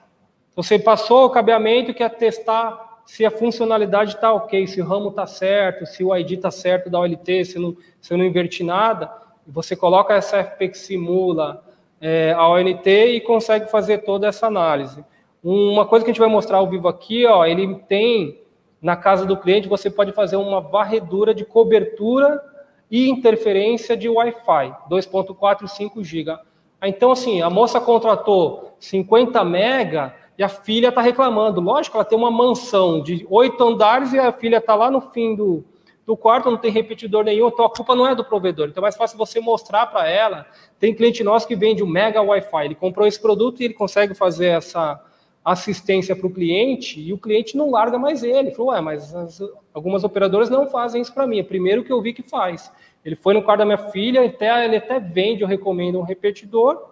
Você 0.56 0.80
passou 0.80 1.26
o 1.26 1.30
cabeamento 1.30 1.93
quer 1.93 2.10
testar 2.10 2.84
se 3.06 3.26
a 3.26 3.32
funcionalidade 3.32 4.15
está 4.15 4.34
ok, 4.34 4.65
se 4.65 4.82
o 4.82 4.86
ramo 4.86 5.10
está 5.10 5.27
certo, 5.27 5.86
se 5.86 6.03
o 6.03 6.15
ID 6.15 6.32
está 6.32 6.49
certo 6.49 6.90
da 6.90 6.99
OLT, 6.99 7.45
se 7.45 7.60
não, 7.60 7.76
se 8.02 8.15
não 8.15 8.26
inverti 8.26 8.64
nada, 8.64 9.11
você 9.48 9.76
coloca 9.76 10.14
essa 10.14 10.44
FP 10.44 10.69
que 10.69 10.77
simula 10.77 11.64
é, 12.02 12.34
a 12.34 12.48
ONT 12.48 12.88
e 12.88 13.22
consegue 13.22 13.69
fazer 13.69 13.99
toda 13.99 14.27
essa 14.27 14.48
análise. 14.48 15.03
Uma 15.44 15.86
coisa 15.86 16.03
que 16.03 16.10
a 16.10 16.14
gente 16.14 16.19
vai 16.19 16.30
mostrar 16.30 16.57
ao 16.57 16.68
vivo 16.68 16.88
aqui, 16.88 17.26
ó, 17.27 17.45
ele 17.45 17.76
tem, 17.88 18.41
na 18.82 18.95
casa 18.95 19.26
do 19.26 19.38
cliente, 19.38 19.68
você 19.68 19.90
pode 19.91 20.11
fazer 20.11 20.36
uma 20.36 20.60
varredura 20.60 21.34
de 21.34 21.45
cobertura 21.45 22.41
e 22.90 23.07
interferência 23.07 23.95
de 23.95 24.10
Wi-Fi, 24.10 24.76
2.4 24.90 25.64
e 25.64 25.68
5 25.68 26.03
GB. 26.03 26.38
Então, 26.84 27.11
assim, 27.11 27.41
a 27.41 27.49
moça 27.49 27.80
contratou 27.80 28.76
50 28.80 29.44
mega, 29.44 30.15
e 30.37 30.43
a 30.43 30.49
filha 30.49 30.89
está 30.89 31.01
reclamando. 31.01 31.61
Lógico, 31.61 31.97
ela 31.97 32.05
tem 32.05 32.17
uma 32.17 32.31
mansão 32.31 33.01
de 33.01 33.25
oito 33.29 33.63
andares 33.63 34.13
e 34.13 34.19
a 34.19 34.31
filha 34.31 34.57
está 34.57 34.75
lá 34.75 34.91
no 34.91 34.99
fim 34.99 35.35
do, 35.35 35.63
do 36.05 36.15
quarto, 36.15 36.51
não 36.51 36.57
tem 36.57 36.71
repetidor 36.71 37.23
nenhum, 37.23 37.47
então 37.47 37.65
a 37.65 37.69
culpa 37.69 37.95
não 37.95 38.07
é 38.07 38.13
do 38.13 38.23
provedor. 38.23 38.67
Então 38.67 38.81
é 38.81 38.83
mais 38.85 38.95
fácil 38.95 39.17
você 39.17 39.39
mostrar 39.39 39.87
para 39.87 40.07
ela. 40.07 40.45
Tem 40.79 40.93
cliente 40.93 41.23
nosso 41.23 41.47
que 41.47 41.55
vende 41.55 41.83
um 41.83 41.87
mega 41.87 42.21
Wi-Fi. 42.21 42.65
Ele 42.65 42.75
comprou 42.75 43.07
esse 43.07 43.19
produto 43.19 43.61
e 43.61 43.65
ele 43.65 43.73
consegue 43.73 44.13
fazer 44.13 44.47
essa 44.47 45.01
assistência 45.43 46.15
para 46.15 46.25
o 46.25 46.29
cliente 46.29 46.99
e 46.99 47.13
o 47.13 47.17
cliente 47.17 47.55
não 47.55 47.69
larga 47.69 47.97
mais 47.97 48.23
ele. 48.23 48.51
Falou, 48.51 48.71
ué, 48.71 48.81
mas 48.81 49.13
as, 49.15 49.41
algumas 49.73 50.03
operadoras 50.03 50.49
não 50.49 50.67
fazem 50.67 51.01
isso 51.01 51.13
para 51.13 51.27
mim. 51.27 51.39
É 51.39 51.43
primeiro 51.43 51.83
que 51.83 51.93
eu 51.93 52.01
vi 52.01 52.13
que 52.13 52.23
faz. 52.23 52.71
Ele 53.03 53.15
foi 53.15 53.35
no 53.35 53.43
quarto 53.43 53.59
da 53.59 53.65
minha 53.65 53.77
filha, 53.77 54.25
até, 54.25 54.65
ele 54.65 54.77
até 54.77 54.99
vende, 54.99 55.43
eu 55.43 55.47
recomendo 55.47 55.99
um 55.99 56.03
repetidor, 56.03 56.89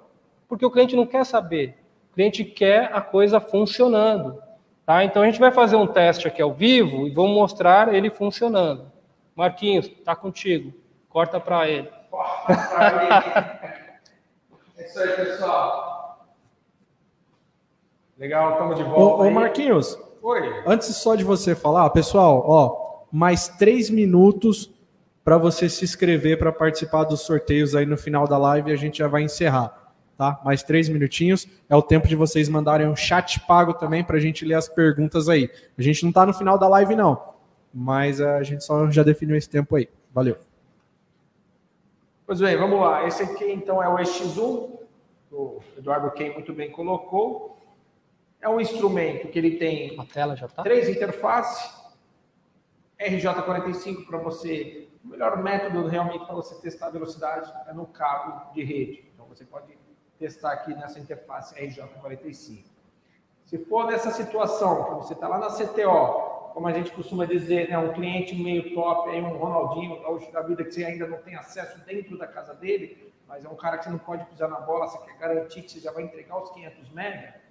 porque 0.47 0.63
o 0.63 0.69
cliente 0.69 0.95
não 0.95 1.07
quer 1.07 1.25
saber. 1.25 1.82
O 2.13 2.13
cliente 2.13 2.45
quer 2.45 2.91
a 2.93 3.01
coisa 3.01 3.39
funcionando. 3.39 4.39
Tá? 4.85 5.03
Então 5.03 5.23
a 5.23 5.25
gente 5.25 5.39
vai 5.39 5.51
fazer 5.51 5.75
um 5.75 5.87
teste 5.87 6.27
aqui 6.27 6.43
ao 6.43 6.53
vivo 6.53 7.07
e 7.07 7.11
vamos 7.11 7.33
mostrar 7.33 7.91
ele 7.91 8.11
funcionando. 8.11 8.85
Marquinhos, 9.35 9.89
tá 10.05 10.15
contigo. 10.15 10.71
Corta 11.09 11.39
para 11.39 11.67
ele. 11.67 11.89
é 14.77 14.85
isso 14.85 14.99
aí, 14.99 15.09
pessoal. 15.09 16.23
Legal, 18.15 18.51
estamos 18.51 18.77
de 18.77 18.83
volta. 18.83 19.23
Ô, 19.23 19.27
ô 19.27 19.31
Marquinhos, 19.31 19.97
Oi. 20.21 20.63
antes 20.67 20.95
só 20.95 21.15
de 21.15 21.23
você 21.23 21.55
falar, 21.55 21.89
pessoal, 21.89 22.45
ó, 22.47 23.05
mais 23.11 23.47
três 23.47 23.89
minutos 23.89 24.71
para 25.23 25.39
você 25.39 25.67
se 25.67 25.83
inscrever 25.83 26.37
para 26.37 26.51
participar 26.51 27.05
dos 27.05 27.21
sorteios 27.21 27.73
aí 27.73 27.87
no 27.87 27.97
final 27.97 28.27
da 28.27 28.37
live 28.37 28.69
e 28.69 28.73
a 28.73 28.77
gente 28.77 28.99
já 28.99 29.07
vai 29.07 29.23
encerrar 29.23 29.82
tá? 30.17 30.39
Mais 30.43 30.63
três 30.63 30.89
minutinhos. 30.89 31.47
É 31.69 31.75
o 31.75 31.81
tempo 31.81 32.07
de 32.07 32.15
vocês 32.15 32.47
mandarem 32.49 32.87
um 32.87 32.95
chat 32.95 33.39
pago 33.41 33.73
também 33.73 34.03
para 34.03 34.17
a 34.17 34.19
gente 34.19 34.45
ler 34.45 34.55
as 34.55 34.67
perguntas 34.69 35.29
aí. 35.29 35.49
A 35.77 35.81
gente 35.81 36.03
não 36.03 36.09
está 36.09 36.25
no 36.25 36.33
final 36.33 36.57
da 36.57 36.67
live, 36.67 36.95
não. 36.95 37.33
Mas 37.73 38.21
a 38.21 38.43
gente 38.43 38.63
só 38.63 38.89
já 38.91 39.03
definiu 39.03 39.35
esse 39.35 39.49
tempo 39.49 39.75
aí. 39.75 39.89
Valeu. 40.13 40.37
Pois 42.25 42.39
bem, 42.39 42.55
vamos 42.55 42.79
lá. 42.79 43.05
Esse 43.07 43.23
aqui, 43.23 43.51
então, 43.51 43.81
é 43.81 43.87
o 43.89 43.97
EX1. 43.97 44.79
O 45.31 45.59
Eduardo 45.77 46.11
Key 46.11 46.29
muito 46.29 46.53
bem 46.53 46.69
colocou. 46.71 47.57
é 48.39 48.47
um 48.47 48.61
instrumento 48.61 49.27
que 49.29 49.39
ele 49.39 49.57
tem 49.57 49.99
A 49.99 50.05
tela 50.05 50.35
já 50.35 50.47
tá? 50.47 50.61
três 50.61 50.87
interfaces, 50.87 51.73
RJ45 52.99 54.05
para 54.05 54.19
você, 54.19 54.87
o 55.03 55.07
melhor 55.07 55.41
método 55.41 55.87
realmente 55.87 56.25
para 56.25 56.35
você 56.35 56.53
testar 56.61 56.87
a 56.87 56.91
velocidade 56.91 57.51
é 57.67 57.73
no 57.73 57.87
cabo 57.87 58.53
de 58.53 58.63
rede. 58.63 59.05
Então 59.13 59.25
você 59.25 59.43
pode 59.43 59.75
testar 60.23 60.53
aqui 60.53 60.73
nessa 60.73 60.97
interface 60.99 61.53
RJ45. 61.55 62.63
Se 63.45 63.57
for 63.65 63.87
nessa 63.87 64.09
situação, 64.09 64.85
que 64.85 64.91
você 64.91 65.13
está 65.13 65.27
lá 65.27 65.37
na 65.37 65.49
CTO, 65.49 66.53
como 66.53 66.65
a 66.65 66.71
gente 66.71 66.91
costuma 66.91 67.25
dizer, 67.25 67.69
né, 67.69 67.77
um 67.77 67.91
cliente 67.91 68.33
meio 68.33 68.73
top, 68.73 69.09
aí 69.09 69.19
um 69.19 69.35
Ronaldinho 69.35 70.01
da 70.31 70.41
vida 70.41 70.63
que 70.63 70.71
você 70.71 70.85
ainda 70.85 71.07
não 71.07 71.17
tem 71.17 71.35
acesso 71.35 71.77
dentro 71.85 72.17
da 72.17 72.25
casa 72.25 72.53
dele, 72.53 73.13
mas 73.27 73.43
é 73.43 73.49
um 73.49 73.55
cara 73.55 73.77
que 73.77 73.83
você 73.83 73.89
não 73.89 73.97
pode 73.97 74.23
pisar 74.27 74.47
na 74.47 74.61
bola, 74.61 74.87
você 74.87 74.97
quer 74.99 75.17
garantir 75.17 75.61
que 75.61 75.71
você 75.71 75.79
já 75.81 75.91
vai 75.91 76.03
entregar 76.03 76.41
os 76.41 76.51
500 76.51 76.89
mega. 76.91 77.41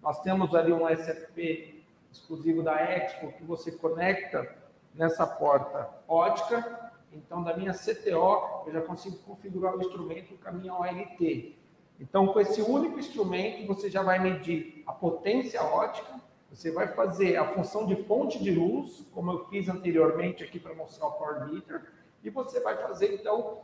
Nós 0.00 0.22
temos 0.22 0.54
ali 0.54 0.72
um 0.72 0.88
SFP 0.88 1.84
exclusivo 2.10 2.62
da 2.62 2.80
Expo 2.80 3.32
que 3.32 3.44
você 3.44 3.70
conecta 3.70 4.50
nessa 4.94 5.26
porta 5.26 5.90
ótica. 6.08 6.90
Então, 7.12 7.42
da 7.42 7.54
minha 7.54 7.72
CTO, 7.72 8.64
eu 8.66 8.72
já 8.72 8.80
consigo 8.80 9.18
configurar 9.18 9.76
o 9.76 9.80
instrumento 9.80 10.36
com 10.38 10.48
a 10.48 10.52
minha 10.52 10.74
OLT. 10.74 11.63
Então, 12.04 12.26
com 12.26 12.38
esse 12.38 12.60
único 12.60 12.98
instrumento, 12.98 13.66
você 13.66 13.90
já 13.90 14.02
vai 14.02 14.18
medir 14.18 14.82
a 14.86 14.92
potência 14.92 15.62
ótica, 15.62 16.20
você 16.50 16.70
vai 16.70 16.86
fazer 16.88 17.36
a 17.36 17.54
função 17.54 17.86
de 17.86 17.96
fonte 18.04 18.42
de 18.42 18.50
luz, 18.50 19.06
como 19.12 19.32
eu 19.32 19.46
fiz 19.46 19.70
anteriormente 19.70 20.44
aqui 20.44 20.60
para 20.60 20.74
mostrar 20.74 21.06
o 21.06 21.12
Power 21.12 21.46
Meter, 21.46 21.82
e 22.22 22.28
você 22.28 22.60
vai 22.60 22.76
fazer, 22.76 23.14
então, 23.14 23.62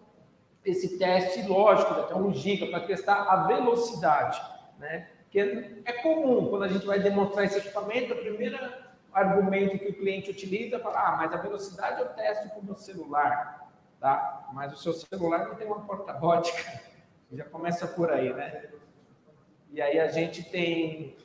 esse 0.65 0.99
teste 0.99 1.47
lógico, 1.47 1.93
até 1.93 2.15
1 2.15 2.33
giga, 2.33 2.67
para 2.67 2.81
testar 2.81 3.25
a 3.25 3.47
velocidade, 3.47 4.41
né? 4.79 5.09
Que 5.31 5.39
é 5.85 5.93
comum, 6.03 6.49
quando 6.49 6.63
a 6.63 6.69
gente 6.69 6.87
vai 6.87 6.99
demonstrar 6.99 7.45
esse 7.45 7.59
equipamento, 7.59 8.15
o 8.15 8.17
primeiro 8.17 8.59
argumento 9.13 9.79
que 9.79 9.91
o 9.91 9.95
cliente 9.95 10.31
utiliza 10.31 10.77
é 10.77 10.79
falar, 10.79 11.09
ah, 11.09 11.17
mas 11.19 11.33
a 11.33 11.37
velocidade 11.37 12.01
eu 12.01 12.09
testo 12.09 12.49
com 12.51 12.61
o 12.61 12.65
meu 12.65 12.75
celular, 12.75 13.71
tá? 14.01 14.49
Mas 14.55 14.73
o 14.73 14.77
seu 14.77 14.95
celular 14.95 15.47
não 15.47 15.55
tem 15.57 15.67
uma 15.67 15.81
porta 15.81 16.13
ótica, 16.25 16.90
já 17.33 17.45
começa 17.45 17.87
por 17.87 18.11
aí, 18.11 18.33
né? 18.33 18.71
E 19.71 19.81
aí 19.81 19.99
a 20.01 20.09
gente 20.09 20.43
tem... 20.51 21.17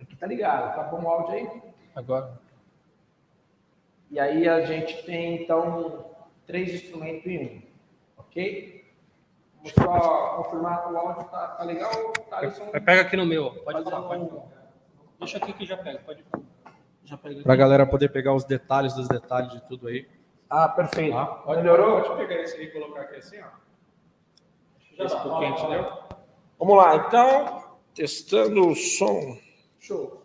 Aqui 0.00 0.16
tá 0.16 0.26
ligado, 0.26 0.74
tá 0.74 0.82
bom 0.84 1.02
o 1.02 1.08
áudio 1.08 1.34
aí? 1.34 1.62
Agora. 1.94 2.38
E 4.10 4.18
aí 4.20 4.48
a 4.48 4.64
gente 4.64 5.02
tem, 5.04 5.42
então, 5.42 6.10
três 6.46 6.72
instrumentos 6.72 7.26
em 7.26 7.38
um, 7.38 7.62
ok? 8.16 8.78
Vamos 9.56 9.72
só 9.72 10.36
confirmar 10.36 10.92
o 10.92 10.96
áudio 10.96 11.24
tá, 11.24 11.48
tá 11.48 11.64
legal, 11.64 11.90
Thaleson? 12.30 12.66
Pega 12.70 13.00
aqui 13.02 13.16
no 13.16 13.26
meu. 13.26 13.50
Pode 13.64 13.84
falar, 13.84 14.02
pode 14.08 14.28
falar. 14.28 14.46
Deixa 15.18 15.38
aqui 15.38 15.52
que 15.52 15.66
já 15.66 15.76
pega. 15.76 15.98
Pode 16.00 16.24
Já 17.04 17.16
pega 17.16 17.42
Para 17.42 17.52
a 17.52 17.54
aqui. 17.54 17.60
galera 17.60 17.86
poder 17.86 18.08
pegar 18.10 18.34
os 18.34 18.44
detalhes 18.44 18.94
dos 18.94 19.08
detalhes 19.08 19.50
de 19.50 19.60
tudo 19.62 19.88
aí. 19.88 20.08
Ah, 20.48 20.68
perfeito. 20.68 21.14
Tá? 21.14 21.26
Pode, 21.26 21.60
Melhorou? 21.60 22.02
Pode 22.02 22.26
pegar 22.26 22.42
esse 22.42 22.56
aí 22.56 22.66
e 22.66 22.70
colocar 22.70 23.02
aqui 23.02 23.16
assim, 23.16 23.40
ó. 23.40 23.67
Esse 24.98 25.14
dá, 25.14 25.20
pouquinho, 25.20 25.52
entendeu? 25.52 25.92
Vamos 26.58 26.76
lá, 26.76 26.96
então, 26.96 27.62
testando 27.94 28.68
o 28.68 28.74
som. 28.74 29.38
Show. 29.78 30.22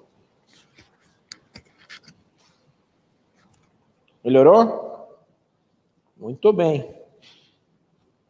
Melhorou? 4.23 5.19
Muito 6.17 6.51
bem. 6.51 6.95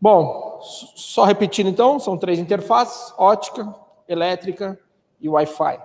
Bom, 0.02 0.60
só 0.62 1.24
repetindo 1.24 1.70
então, 1.70 1.98
são 1.98 2.18
três 2.18 2.40
interfaces, 2.40 3.14
ótica, 3.18 3.74
elétrica 4.08 4.78
e 5.22 5.30
Wi-Fi. 5.30 5.80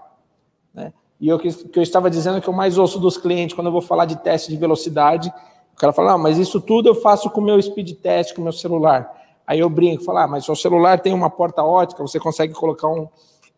né? 0.74 0.92
E 1.20 1.32
o 1.32 1.38
que, 1.38 1.52
que 1.52 1.78
eu 1.78 1.82
estava 1.82 2.10
dizendo 2.10 2.40
que 2.40 2.48
eu 2.48 2.52
mais 2.52 2.78
ouço 2.78 2.98
dos 2.98 3.16
clientes 3.16 3.54
quando 3.54 3.68
eu 3.68 3.72
vou 3.72 3.80
falar 3.82 4.06
de 4.06 4.16
teste 4.16 4.50
de 4.50 4.56
velocidade, 4.56 5.32
o 5.72 5.76
cara 5.76 5.92
fala, 5.92 6.12
não, 6.12 6.18
mas 6.18 6.38
isso 6.38 6.60
tudo 6.60 6.88
eu 6.88 6.94
faço 6.96 7.30
com 7.30 7.40
o 7.40 7.44
meu 7.44 7.60
speed 7.62 8.00
test, 8.00 8.34
com 8.34 8.40
o 8.40 8.44
meu 8.44 8.52
celular. 8.52 9.14
Aí 9.48 9.60
eu 9.60 9.70
brinco, 9.70 10.04
falo, 10.04 10.18
ah, 10.18 10.26
mas 10.26 10.44
seu 10.44 10.54
celular 10.54 11.00
tem 11.00 11.14
uma 11.14 11.30
porta 11.30 11.64
ótica, 11.64 12.02
você 12.02 12.20
consegue 12.20 12.52
colocar 12.52 12.86
um, 12.88 13.08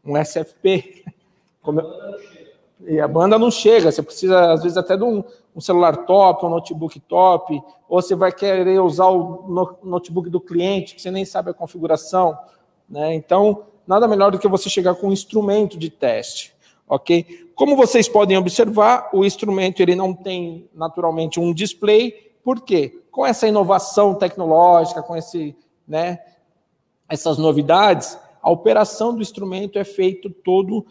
um 0.05 0.17
SFP. 0.17 1.05
E 2.87 2.99
a 2.99 3.07
banda 3.07 3.39
não 3.39 3.51
chega, 3.51 3.93
você 3.93 4.03
precisa, 4.03 4.53
às 4.53 4.63
vezes, 4.63 4.79
até 4.79 4.97
de 4.97 5.05
um, 5.05 5.23
um 5.55 5.61
celular 5.61 5.99
top, 6.07 6.47
um 6.47 6.49
notebook 6.49 6.99
top, 7.01 7.63
ou 7.87 8.01
você 8.01 8.15
vai 8.15 8.33
querer 8.33 8.81
usar 8.81 9.09
o 9.09 9.45
no- 9.47 9.77
notebook 9.83 10.31
do 10.31 10.41
cliente, 10.41 10.95
que 10.95 11.03
você 11.03 11.11
nem 11.11 11.27
sabe 11.27 11.51
a 11.51 11.55
configuração. 11.55 12.39
Né? 12.89 13.15
Então, 13.15 13.65
nada 13.87 14.09
melhor 14.09 14.31
do 14.31 14.39
que 14.39 14.49
você 14.49 14.71
chegar 14.71 14.95
com 14.95 15.09
um 15.09 15.13
instrumento 15.13 15.77
de 15.77 15.91
teste. 15.91 16.55
ok? 16.89 17.51
Como 17.55 17.77
vocês 17.77 18.09
podem 18.09 18.39
observar, 18.39 19.11
o 19.13 19.27
instrumento 19.27 19.81
ele 19.83 19.95
não 19.95 20.15
tem 20.15 20.67
naturalmente 20.75 21.39
um 21.39 21.53
display, 21.53 22.33
por 22.43 22.63
quê? 22.63 22.99
Com 23.11 23.27
essa 23.27 23.47
inovação 23.47 24.15
tecnológica, 24.15 25.03
com 25.03 25.15
esse, 25.15 25.55
né, 25.91 26.21
essas 27.09 27.37
novidades, 27.37 28.17
a 28.41 28.49
operação 28.49 29.13
do 29.13 29.21
instrumento 29.21 29.77
é 29.77 29.83
feito 29.83 30.31
todo 30.31 30.87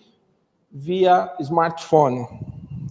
via 0.70 1.34
smartphone. 1.40 2.28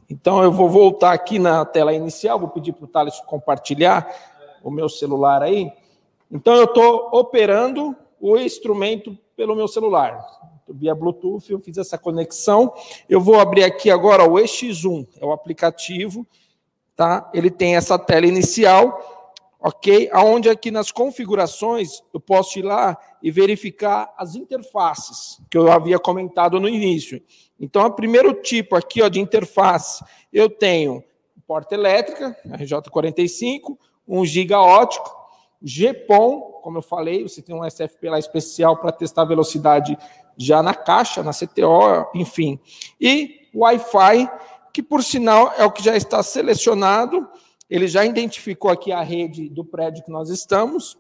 Então, 0.09 0.43
eu 0.43 0.51
vou 0.51 0.71
voltar 0.71 1.13
aqui 1.13 1.39
na 1.39 1.67
tela 1.67 1.93
inicial, 1.93 2.39
vou 2.39 2.49
pedir 2.49 2.73
para 2.73 2.85
o 2.87 2.89
Thales 2.89 3.21
compartilhar 3.27 4.11
o 4.65 4.71
meu 4.71 4.89
celular 4.89 5.43
aí. 5.43 5.71
Então, 6.33 6.55
eu 6.55 6.65
estou 6.65 7.11
operando 7.13 7.95
o 8.19 8.39
instrumento 8.39 9.17
pelo 9.37 9.55
meu 9.55 9.69
celular. 9.69 10.19
Via 10.67 10.95
Bluetooth, 10.95 11.51
eu 11.51 11.61
fiz 11.61 11.77
essa 11.77 11.99
conexão. 11.99 12.73
Eu 13.07 13.21
vou 13.21 13.39
abrir 13.39 13.65
aqui 13.65 13.91
agora 13.91 14.25
o 14.25 14.35
EX1, 14.35 15.07
é 15.21 15.27
o 15.27 15.33
aplicativo, 15.33 16.27
tá? 16.97 17.31
Ele 17.35 17.51
tem 17.51 17.77
essa 17.77 17.99
tela 17.99 18.27
inicial, 18.27 19.18
ok? 19.61 20.09
Aonde 20.13 20.49
aqui 20.49 20.71
nas 20.71 20.93
configurações 20.93 22.03
eu 22.13 22.21
posso 22.21 22.59
ir 22.59 22.63
lá 22.63 22.97
e 23.23 23.31
verificar 23.31 24.13
as 24.17 24.35
interfaces 24.35 25.41
que 25.51 25.59
eu 25.59 25.71
havia 25.71 25.99
comentado 25.99 26.61
no 26.61 26.69
início. 26.69 27.23
Então, 27.59 27.85
o 27.85 27.93
primeiro 27.93 28.35
tipo 28.35 28.77
aqui 28.77 29.03
ó, 29.03 29.09
de 29.09 29.21
interface, 29.21 30.05
eu 30.33 30.49
tenho 30.49 31.03
porta 31.47 31.75
elétrica, 31.75 32.37
RJ45, 32.47 33.77
1 34.07 34.27
giga 34.27 34.61
ótico, 34.61 35.17
GPON, 35.61 36.61
como 36.63 36.79
eu 36.79 36.83
falei, 36.83 37.23
você 37.23 37.43
tem 37.43 37.55
um 37.55 37.65
SFP 37.65 38.11
lá 38.11 38.19
especial 38.19 38.77
para 38.77 38.93
testar 38.93 39.23
a 39.23 39.27
velocidade 39.27 39.97
já 40.37 40.63
na 40.63 40.75
caixa, 40.75 41.23
na 41.23 41.33
CTO, 41.33 42.07
enfim. 42.15 42.61
E 43.01 43.49
Wi-Fi, 43.55 44.31
que 44.73 44.83
por 44.83 45.03
sinal 45.03 45.53
é 45.57 45.65
o 45.65 45.73
que 45.73 45.83
já 45.83 45.97
está 45.97 46.23
selecionado, 46.23 47.29
ele 47.69 47.87
já 47.87 48.05
identificou 48.05 48.71
aqui 48.71 48.93
a 48.93 49.03
rede 49.03 49.49
do 49.49 49.65
prédio 49.65 50.05
que 50.05 50.11
nós 50.11 50.31
estamos, 50.31 50.99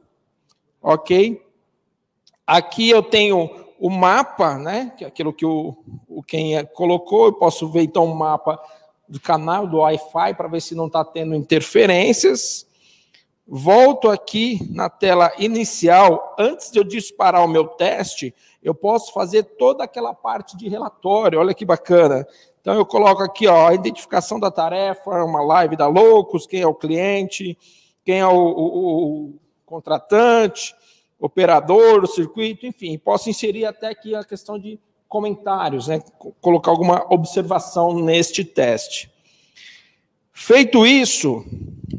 ok? 0.82 1.43
Aqui 2.47 2.89
eu 2.90 3.03
tenho 3.03 3.51
o 3.78 3.90
mapa, 3.90 4.59
né? 4.59 4.93
Que 4.97 5.05
é 5.05 5.09
aquilo 5.09 5.32
que 5.32 5.47
o, 5.47 5.77
o 6.09 6.23
quem 6.23 6.57
é- 6.57 6.65
colocou. 6.65 7.27
Eu 7.27 7.32
posso 7.32 7.69
ver 7.69 7.82
então 7.82 8.05
o 8.05 8.15
mapa 8.15 8.61
do 9.09 9.20
canal 9.20 9.66
do 9.66 9.78
Wi-Fi 9.78 10.35
para 10.35 10.49
ver 10.49 10.61
se 10.61 10.74
não 10.74 10.86
está 10.86 11.05
tendo 11.05 11.35
interferências. 11.35 12.66
Volto 13.47 14.11
aqui 14.11 14.61
na 14.70 14.90
tela 14.90 15.32
inicial. 15.39 16.35
Antes 16.39 16.70
de 16.70 16.78
eu 16.78 16.85
disparar 16.85 17.45
o 17.45 17.49
meu 17.49 17.66
teste, 17.66 18.35
eu 18.62 18.74
posso 18.74 19.12
fazer 19.12 19.43
toda 19.43 19.85
aquela 19.85 20.12
parte 20.12 20.57
de 20.57 20.69
relatório. 20.69 21.39
Olha 21.39 21.55
que 21.55 21.65
bacana. 21.65 22.27
Então 22.69 22.77
eu 22.77 22.85
coloco 22.85 23.23
aqui 23.23 23.47
ó, 23.47 23.69
a 23.69 23.73
identificação 23.73 24.39
da 24.39 24.51
tarefa, 24.51 25.24
uma 25.24 25.40
live 25.43 25.74
da 25.74 25.86
Loucos, 25.86 26.47
quem 26.47 26.61
é 26.61 26.66
o 26.66 26.74
cliente, 26.74 27.57
quem 28.05 28.19
é 28.19 28.27
o, 28.27 28.31
o- 28.36 29.24
o 29.31 29.35
contratante, 29.65 30.74
operador, 31.19 32.05
o 32.05 32.07
circuito, 32.07 32.66
enfim, 32.66 32.99
posso 32.99 33.31
inserir 33.31 33.65
até 33.65 33.86
aqui 33.89 34.15
a 34.15 34.23
questão 34.23 34.59
de 34.59 34.78
comentários, 35.09 35.89
né? 35.89 36.03
co- 36.19 36.35
colocar 36.43 36.70
alguma 36.70 37.07
observação 37.09 37.95
neste 37.95 38.45
teste. 38.45 39.11
Feito 40.31 40.86
isso, 40.86 41.43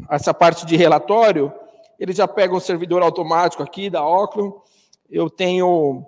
essa 0.08 0.36
parte 0.36 0.68
de 0.68 0.76
relatório, 0.78 1.52
ele 2.00 2.14
já 2.14 2.28
pega 2.28 2.54
um 2.56 2.60
servidor 2.60 3.02
automático 3.02 3.64
aqui 3.64 3.90
da 3.90 4.06
Oclo. 4.08 4.62
Eu 5.10 5.32
tenho, 5.32 6.06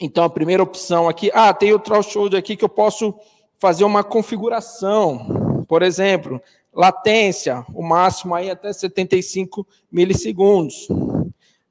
então, 0.00 0.24
a 0.24 0.28
primeira 0.30 0.60
opção 0.60 1.08
aqui. 1.08 1.30
Ah, 1.32 1.54
tem 1.54 1.72
o 1.72 1.78
threshold 1.78 2.36
aqui 2.36 2.56
que 2.56 2.64
eu 2.64 2.68
posso 2.68 3.14
fazer 3.58 3.84
uma 3.84 4.04
configuração. 4.04 5.64
Por 5.68 5.82
exemplo, 5.82 6.40
latência, 6.72 7.64
o 7.74 7.82
máximo 7.82 8.34
aí 8.34 8.50
até 8.50 8.72
75 8.72 9.66
milissegundos. 9.90 10.88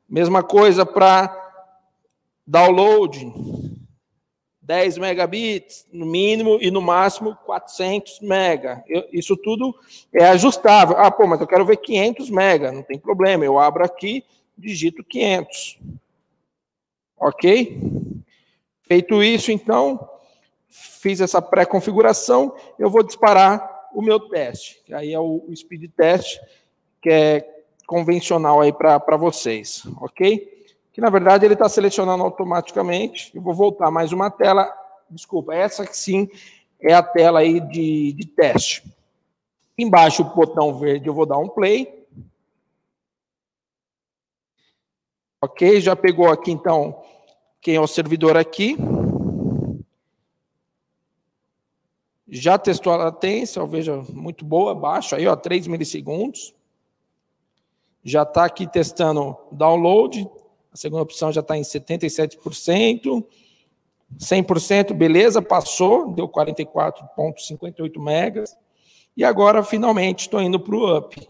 Mesma 0.07 0.43
coisa 0.43 0.85
para 0.85 1.43
download, 2.45 3.31
10 4.61 4.97
megabits 4.97 5.87
no 5.91 6.05
mínimo 6.05 6.57
e 6.59 6.71
no 6.71 6.81
máximo 6.81 7.35
400 7.45 8.19
mega. 8.19 8.83
Eu- 8.87 9.07
isso 9.11 9.37
tudo 9.37 9.75
é 10.13 10.25
ajustável. 10.25 10.97
Ah, 10.97 11.11
pô, 11.11 11.27
mas 11.27 11.39
eu 11.39 11.47
quero 11.47 11.65
ver 11.65 11.77
500 11.77 12.29
mega, 12.29 12.71
não 12.71 12.81
tem 12.81 12.97
problema. 12.99 13.45
Eu 13.45 13.59
abro 13.59 13.83
aqui, 13.85 14.23
digito 14.57 15.03
500. 15.03 15.77
Ok? 17.17 17.79
Feito 18.83 19.23
isso, 19.23 19.51
então, 19.51 20.07
fiz 20.75 21.21
essa 21.21 21.41
pré-configuração, 21.41 22.53
eu 22.77 22.89
vou 22.89 23.03
disparar 23.03 23.87
o 23.93 24.01
meu 24.01 24.19
teste, 24.19 24.81
que 24.85 24.93
aí 24.93 25.13
é 25.13 25.19
o 25.19 25.49
speed 25.55 25.89
test, 25.95 26.39
que 27.01 27.09
é 27.09 27.63
convencional 27.87 28.59
aí 28.59 28.73
para 28.73 29.15
vocês, 29.15 29.83
ok? 30.01 30.67
Que 30.91 30.99
na 30.99 31.09
verdade 31.09 31.45
ele 31.45 31.53
está 31.53 31.69
selecionando 31.69 32.23
automaticamente. 32.23 33.31
Eu 33.35 33.41
vou 33.41 33.53
voltar 33.53 33.91
mais 33.91 34.11
uma 34.11 34.29
tela. 34.29 34.73
Desculpa, 35.09 35.53
essa 35.53 35.85
sim 35.85 36.29
é 36.79 36.93
a 36.93 37.03
tela 37.03 37.39
aí 37.39 37.59
de, 37.59 38.13
de 38.13 38.25
teste. 38.27 38.83
Embaixo 39.77 40.23
o 40.23 40.35
botão 40.35 40.77
verde 40.77 41.07
eu 41.07 41.13
vou 41.13 41.25
dar 41.25 41.37
um 41.37 41.49
play. 41.49 42.05
Ok, 45.41 45.79
já 45.79 45.95
pegou 45.95 46.29
aqui 46.29 46.51
então 46.51 47.01
quem 47.61 47.75
é 47.75 47.81
o 47.81 47.87
servidor 47.87 48.35
aqui. 48.35 48.77
Já 52.27 52.57
testou 52.57 52.93
a 52.93 52.97
latência, 52.97 53.63
veja, 53.65 54.03
muito 54.09 54.43
boa, 54.43 54.73
baixo 54.73 55.15
aí, 55.15 55.27
ó, 55.27 55.35
3 55.35 55.67
milissegundos. 55.67 56.55
Já 58.03 58.23
está 58.23 58.45
aqui 58.45 58.67
testando 58.67 59.37
download. 59.51 60.27
A 60.71 60.77
segunda 60.77 61.03
opção 61.03 61.31
já 61.31 61.41
está 61.41 61.57
em 61.57 61.61
77%. 61.61 63.23
100%, 64.19 64.93
beleza, 64.93 65.41
passou, 65.41 66.11
deu 66.13 66.29
44,58 66.29 67.99
megas. 67.99 68.55
E 69.17 69.23
agora, 69.23 69.63
finalmente, 69.63 70.21
estou 70.21 70.41
indo 70.41 70.59
para 70.59 70.75
o 70.75 70.97
up. 70.97 71.29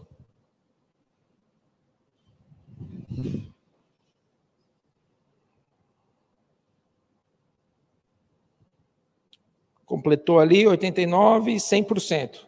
Completou 9.96 10.38
ali 10.38 10.66
89, 10.66 11.54
100%. 11.54 12.40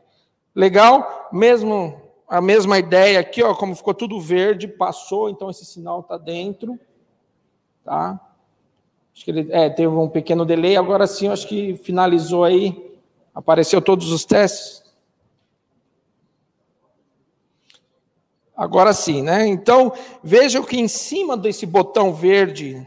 Legal? 0.55 1.31
Mesmo 1.33 1.99
a 2.29 2.43
mesma 2.43 2.79
ideia 2.79 3.19
aqui, 3.19 3.43
ó, 3.43 3.55
como 3.55 3.75
ficou 3.75 3.95
tudo 3.95 4.21
verde, 4.21 4.69
passou, 4.69 5.31
então 5.31 5.49
esse 5.49 5.65
sinal 5.65 6.01
está 6.01 6.19
dentro, 6.19 6.79
tá? 7.83 8.21
Acho 9.15 9.25
que 9.25 9.31
ele 9.31 9.49
é, 9.51 9.71
teve 9.71 9.89
um 9.89 10.11
pequeno 10.11 10.45
delay, 10.45 10.77
agora 10.77 11.07
sim, 11.07 11.29
acho 11.29 11.49
que 11.49 11.75
finalizou 11.79 12.45
aí, 12.45 12.95
apareceu 13.35 13.81
todos 13.81 14.13
os 14.13 14.27
testes. 14.27 14.85
Agora 18.55 18.93
sim, 18.93 19.23
né? 19.23 19.47
Então, 19.47 19.91
veja 20.23 20.63
que 20.63 20.79
em 20.79 20.87
cima 20.87 21.35
desse 21.35 21.65
botão 21.65 22.13
verde 22.13 22.87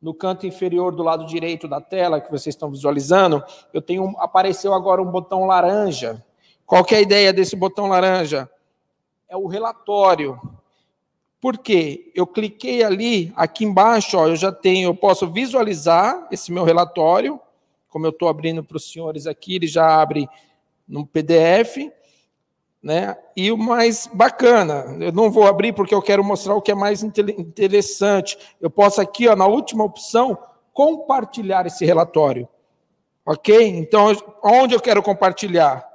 no 0.00 0.14
canto 0.14 0.46
inferior 0.46 0.94
do 0.94 1.02
lado 1.02 1.26
direito 1.26 1.68
da 1.68 1.80
tela 1.80 2.20
que 2.20 2.30
vocês 2.30 2.54
estão 2.54 2.70
visualizando, 2.70 3.44
eu 3.72 3.82
tenho 3.82 4.14
apareceu 4.18 4.72
agora 4.72 5.02
um 5.02 5.10
botão 5.10 5.44
laranja. 5.44 6.24
Qual 6.64 6.86
é 6.90 6.96
a 6.96 7.00
ideia 7.00 7.32
desse 7.32 7.54
botão 7.54 7.88
laranja? 7.88 8.48
É 9.28 9.36
o 9.36 9.46
relatório. 9.46 10.40
Por 11.40 11.58
quê? 11.58 12.12
Eu 12.14 12.26
cliquei 12.26 12.82
ali, 12.82 13.32
aqui 13.34 13.64
embaixo, 13.64 14.16
ó, 14.16 14.28
eu 14.28 14.36
já 14.36 14.52
tenho, 14.52 14.90
eu 14.90 14.94
posso 14.94 15.26
visualizar 15.26 16.28
esse 16.30 16.52
meu 16.52 16.64
relatório, 16.64 17.40
como 17.88 18.06
eu 18.06 18.10
estou 18.10 18.28
abrindo 18.28 18.62
para 18.62 18.76
os 18.76 18.90
senhores 18.90 19.26
aqui, 19.26 19.56
ele 19.56 19.66
já 19.66 20.00
abre 20.00 20.28
no 20.86 21.06
PDF. 21.06 21.90
Né? 22.82 23.14
E 23.36 23.52
o 23.52 23.58
mais 23.58 24.08
bacana, 24.10 24.96
eu 25.00 25.12
não 25.12 25.30
vou 25.30 25.46
abrir 25.46 25.74
porque 25.74 25.94
eu 25.94 26.00
quero 26.00 26.24
mostrar 26.24 26.54
o 26.54 26.62
que 26.62 26.72
é 26.72 26.74
mais 26.74 27.02
interessante. 27.02 28.38
Eu 28.60 28.70
posso 28.70 29.00
aqui, 29.00 29.28
ó, 29.28 29.36
na 29.36 29.46
última 29.46 29.84
opção, 29.84 30.38
compartilhar 30.72 31.66
esse 31.66 31.84
relatório. 31.84 32.48
Ok? 33.24 33.54
Então, 33.68 34.16
onde 34.42 34.74
eu 34.74 34.80
quero 34.80 35.02
compartilhar? 35.02 35.86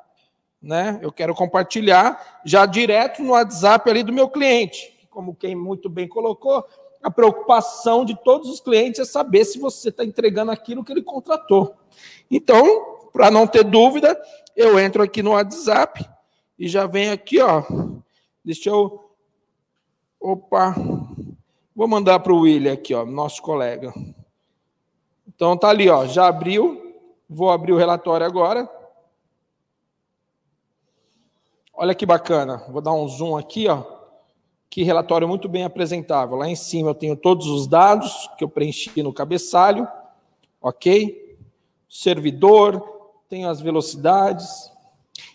Né? 0.62 1.00
Eu 1.02 1.12
quero 1.12 1.34
compartilhar 1.34 2.42
já 2.46 2.66
direto 2.66 3.24
no 3.24 3.32
WhatsApp 3.32 3.90
ali 3.90 4.04
do 4.04 4.14
meu 4.14 4.30
cliente. 4.30 5.08
Como 5.10 5.36
quem 5.36 5.56
muito 5.56 5.90
bem 5.90 6.08
colocou, 6.08 6.64
a 7.02 7.10
preocupação 7.10 8.06
de 8.06 8.16
todos 8.24 8.50
os 8.50 8.60
clientes 8.60 9.00
é 9.00 9.06
saber 9.06 9.46
se 9.46 9.60
você 9.60 9.90
está 9.90 10.04
entregando 10.04 10.52
aquilo 10.52 10.84
que 10.84 10.92
ele 10.92 11.02
contratou. 11.04 11.76
Então, 12.30 13.10
para 13.12 13.32
não 13.32 13.48
ter 13.48 13.64
dúvida, 13.64 14.20
eu 14.56 14.80
entro 14.80 15.02
aqui 15.02 15.24
no 15.24 15.32
WhatsApp 15.32 16.08
e 16.58 16.68
já 16.68 16.88
vem 16.88 17.10
aqui, 17.10 17.42
ó. 17.42 17.64
Deixa 18.44 18.70
eu. 18.70 19.12
Opa! 20.20 20.76
Vou 21.76 21.88
mandar 21.88 22.20
para 22.20 22.34
o 22.34 22.42
William 22.42 22.74
aqui, 22.74 22.94
ó, 22.94 23.06
nosso 23.06 23.42
colega. 23.42 23.94
Então 25.28 25.58
tá 25.58 25.70
ali, 25.70 25.90
ó. 25.90 26.06
Já 26.06 26.28
abriu. 26.28 26.82
Vou 27.30 27.52
abrir 27.52 27.74
o 27.74 27.78
relatório 27.78 28.26
agora. 28.26 28.70
Olha 31.74 31.94
que 31.94 32.06
bacana. 32.06 32.64
Vou 32.70 32.82
dar 32.82 32.94
um 32.94 33.08
zoom 33.08 33.36
aqui, 33.36 33.68
ó. 33.68 33.84
Que 34.70 34.84
relatório 34.84 35.28
muito 35.28 35.50
bem 35.50 35.64
apresentável. 35.64 36.38
Lá 36.38 36.48
em 36.48 36.56
cima 36.56 36.90
eu 36.90 36.96
tenho 36.96 37.16
todos 37.16 37.48
os 37.48 37.68
dados 37.68 38.30
que 38.38 38.44
eu 38.44 38.50
preenchi 38.50 39.02
no 39.02 39.14
cabeçalho, 39.14 39.88
ok? 40.62 41.38
Servidor, 41.90 42.82
tenho 43.30 43.50
as 43.50 43.60
velocidades. 43.62 44.72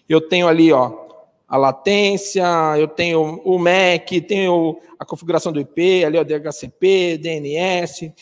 Eu 0.08 0.20
tenho 0.20 0.48
ali, 0.48 0.72
ó, 0.72 1.09
a 1.50 1.56
latência, 1.56 2.44
eu 2.78 2.86
tenho 2.86 3.42
o 3.44 3.58
MAC, 3.58 4.20
tenho 4.20 4.78
a 4.96 5.04
configuração 5.04 5.50
do 5.50 5.58
IP, 5.58 6.04
ali 6.04 6.16
o 6.16 6.24
DHCP, 6.24 7.18
DNS, 7.18 8.12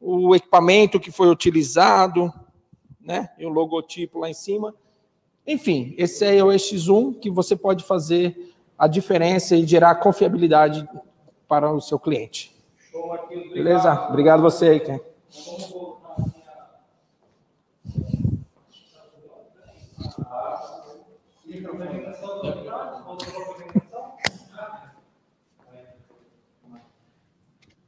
o 0.00 0.34
equipamento 0.34 0.98
que 0.98 1.10
foi 1.10 1.28
utilizado, 1.28 2.32
né? 2.98 3.28
E 3.38 3.44
o 3.44 3.50
logotipo 3.50 4.18
lá 4.18 4.30
em 4.30 4.34
cima. 4.34 4.74
Enfim, 5.46 5.94
esse 5.98 6.24
é 6.24 6.42
o 6.42 6.48
X1 6.48 7.20
que 7.20 7.30
você 7.30 7.54
pode 7.54 7.84
fazer 7.84 8.54
a 8.78 8.86
diferença 8.86 9.54
e 9.54 9.66
gerar 9.66 9.96
confiabilidade 9.96 10.88
para 11.46 11.70
o 11.70 11.82
seu 11.82 11.98
cliente. 11.98 12.56
Beleza? 13.52 13.92
Obrigado 14.08 14.40
você 14.40 14.66
aí, 14.66 14.80
Ken. 14.80 14.98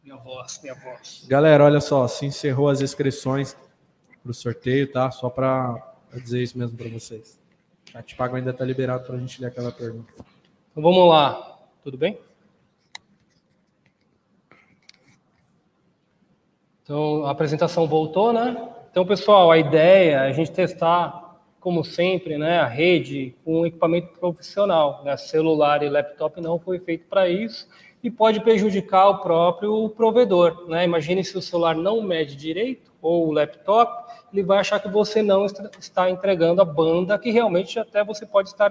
Minha 0.03 0.17
voz, 0.17 0.61
minha 0.63 0.75
voz. 0.75 1.27
Galera, 1.29 1.65
olha 1.65 1.81
só, 1.81 2.09
se 2.09 2.27
encerrou 2.27 2.69
as 2.69 2.81
inscrições 2.81 3.57
para 4.23 4.31
o 4.31 4.35
sorteio, 4.35 4.91
tá? 4.91 5.11
Só 5.11 5.31
para 5.31 5.95
dizer 6.15 6.43
isso 6.43 6.59
mesmo 6.59 6.77
para 6.77 6.89
vocês. 6.89 7.39
A 7.95 8.03
te 8.03 8.17
pago 8.17 8.37
ainda 8.37 8.51
está 8.51 8.65
liberado 8.65 9.05
para 9.05 9.15
a 9.15 9.19
gente 9.19 9.41
ler 9.41 9.49
aquela 9.49 9.71
pergunta. 9.71 10.13
Então 10.71 10.83
vamos 10.83 11.09
lá, 11.09 11.59
tudo 11.83 11.97
bem? 11.97 12.19
Então 16.83 17.25
a 17.25 17.31
apresentação 17.31 17.87
voltou, 17.87 18.33
né? 18.33 18.69
Então 18.91 19.07
pessoal, 19.07 19.51
a 19.51 19.59
ideia 19.59 20.17
é 20.17 20.29
a 20.29 20.33
gente 20.33 20.51
testar 20.51 21.20
como 21.61 21.85
sempre, 21.85 22.39
né, 22.39 22.59
a 22.59 22.66
rede 22.66 23.35
com 23.45 23.61
um 23.61 23.66
equipamento 23.66 24.19
profissional. 24.19 25.03
Né, 25.05 25.16
celular 25.16 25.82
e 25.82 25.89
laptop 25.89 26.41
não 26.41 26.59
foi 26.59 26.78
feito 26.78 27.07
para 27.09 27.28
isso 27.28 27.69
e 28.03 28.11
pode 28.11 28.41
prejudicar 28.41 29.09
o 29.09 29.19
próprio 29.19 29.89
provedor. 29.91 30.66
Né? 30.69 30.85
Imagine 30.85 31.23
se 31.23 31.37
o 31.37 31.43
celular 31.43 31.77
não 31.77 32.03
mede 32.03 32.35
direito, 32.35 32.91
ou 33.03 33.28
o 33.28 33.32
laptop, 33.32 34.12
ele 34.32 34.43
vai 34.43 34.59
achar 34.59 34.81
que 34.81 34.89
você 34.89 35.23
não 35.23 35.47
está 35.78 36.11
entregando 36.11 36.61
a 36.61 36.65
banda 36.65 37.19
que 37.19 37.31
realmente 37.31 37.78
até 37.78 38.05
você 38.05 38.27
pode 38.27 38.49
estar 38.49 38.70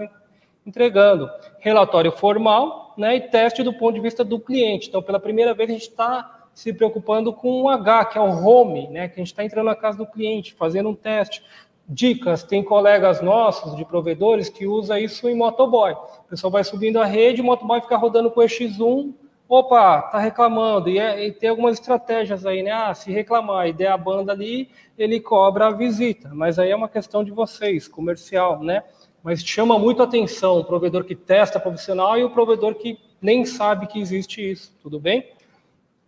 entregando. 0.66 1.30
Relatório 1.60 2.12
formal 2.12 2.94
né, 2.98 3.16
e 3.16 3.22
teste 3.22 3.64
do 3.64 3.74
ponto 3.74 3.96
de 3.96 4.02
vista 4.02 4.24
do 4.24 4.40
cliente. 4.40 4.88
Então, 4.88 5.02
pela 5.02 5.20
primeira 5.20 5.54
vez, 5.54 5.70
a 5.70 5.74
gente 5.74 5.90
está 5.90 6.48
se 6.54 6.74
preocupando 6.74 7.32
com 7.32 7.64
o 7.64 7.70
H, 7.70 8.06
que 8.06 8.18
é 8.18 8.22
o 8.22 8.46
home, 8.46 8.88
né, 8.90 9.08
que 9.08 9.16
a 9.16 9.18
gente 9.18 9.28
está 9.28 9.44
entrando 9.44 9.68
na 9.68 9.76
casa 9.76 9.98
do 9.98 10.06
cliente, 10.06 10.54
fazendo 10.54 10.90
um 10.90 10.96
teste 10.96 11.42
dicas, 11.90 12.44
tem 12.44 12.64
colegas 12.64 13.20
nossos 13.20 13.76
de 13.76 13.84
provedores 13.84 14.48
que 14.48 14.68
usa 14.68 15.00
isso 15.00 15.28
em 15.28 15.36
motoboy. 15.36 15.94
O 15.94 16.30
pessoal 16.30 16.52
vai 16.52 16.64
subindo 16.64 17.00
a 17.00 17.06
rede, 17.06 17.42
o 17.42 17.44
motoboy 17.44 17.82
fica 17.82 17.98
rodando 17.98 18.30
com 18.30 18.42
o 18.42 18.44
X1, 18.44 19.12
opa, 19.48 20.04
tá 20.04 20.20
reclamando, 20.20 20.88
e, 20.88 21.00
é, 21.00 21.26
e, 21.26 21.32
tem 21.32 21.50
algumas 21.50 21.80
estratégias 21.80 22.46
aí, 22.46 22.62
né? 22.62 22.72
Ah, 22.72 22.94
se 22.94 23.12
reclamar 23.12 23.68
e 23.68 23.74
der 23.74 23.88
a 23.88 23.98
banda 23.98 24.32
ali, 24.32 24.70
ele 24.96 25.20
cobra 25.20 25.68
a 25.68 25.72
visita, 25.72 26.30
mas 26.32 26.60
aí 26.60 26.70
é 26.70 26.76
uma 26.76 26.88
questão 26.88 27.24
de 27.24 27.32
vocês, 27.32 27.88
comercial, 27.88 28.64
né? 28.64 28.84
Mas 29.24 29.44
chama 29.44 29.80
muito 29.80 30.04
atenção 30.04 30.60
o 30.60 30.64
provedor 30.64 31.04
que 31.04 31.16
testa 31.16 31.60
profissional 31.60 32.18
e 32.18 32.24
o 32.24 32.30
provedor 32.30 32.76
que 32.76 33.00
nem 33.20 33.44
sabe 33.44 33.88
que 33.88 34.00
existe 34.00 34.52
isso, 34.52 34.78
tudo 34.82 35.00
bem? 35.00 35.34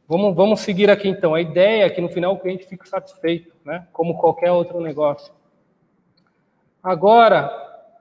Vamos, 0.08 0.36
vamos 0.36 0.60
seguir 0.60 0.92
aqui 0.92 1.08
então. 1.08 1.34
A 1.34 1.42
ideia 1.42 1.86
é 1.86 1.90
que 1.90 2.02
no 2.02 2.10
final 2.10 2.34
o 2.34 2.40
cliente 2.40 2.68
fique 2.68 2.88
satisfeito, 2.88 3.54
né? 3.66 3.88
Como 3.92 4.18
qualquer 4.20 4.52
outro 4.52 4.80
negócio. 4.80 5.34
Agora, 6.84 7.52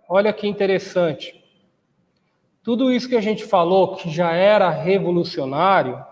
olha 0.09 0.33
que 0.33 0.49
interessante. 0.49 1.39
Tudo 2.63 2.91
isso 2.91 3.11
que 3.11 3.17
a 3.17 3.21
gente 3.21 3.45
falou, 3.45 3.95
que 3.95 4.09
já 4.09 4.33
era 4.33 4.71
revolucionário, 4.71 6.03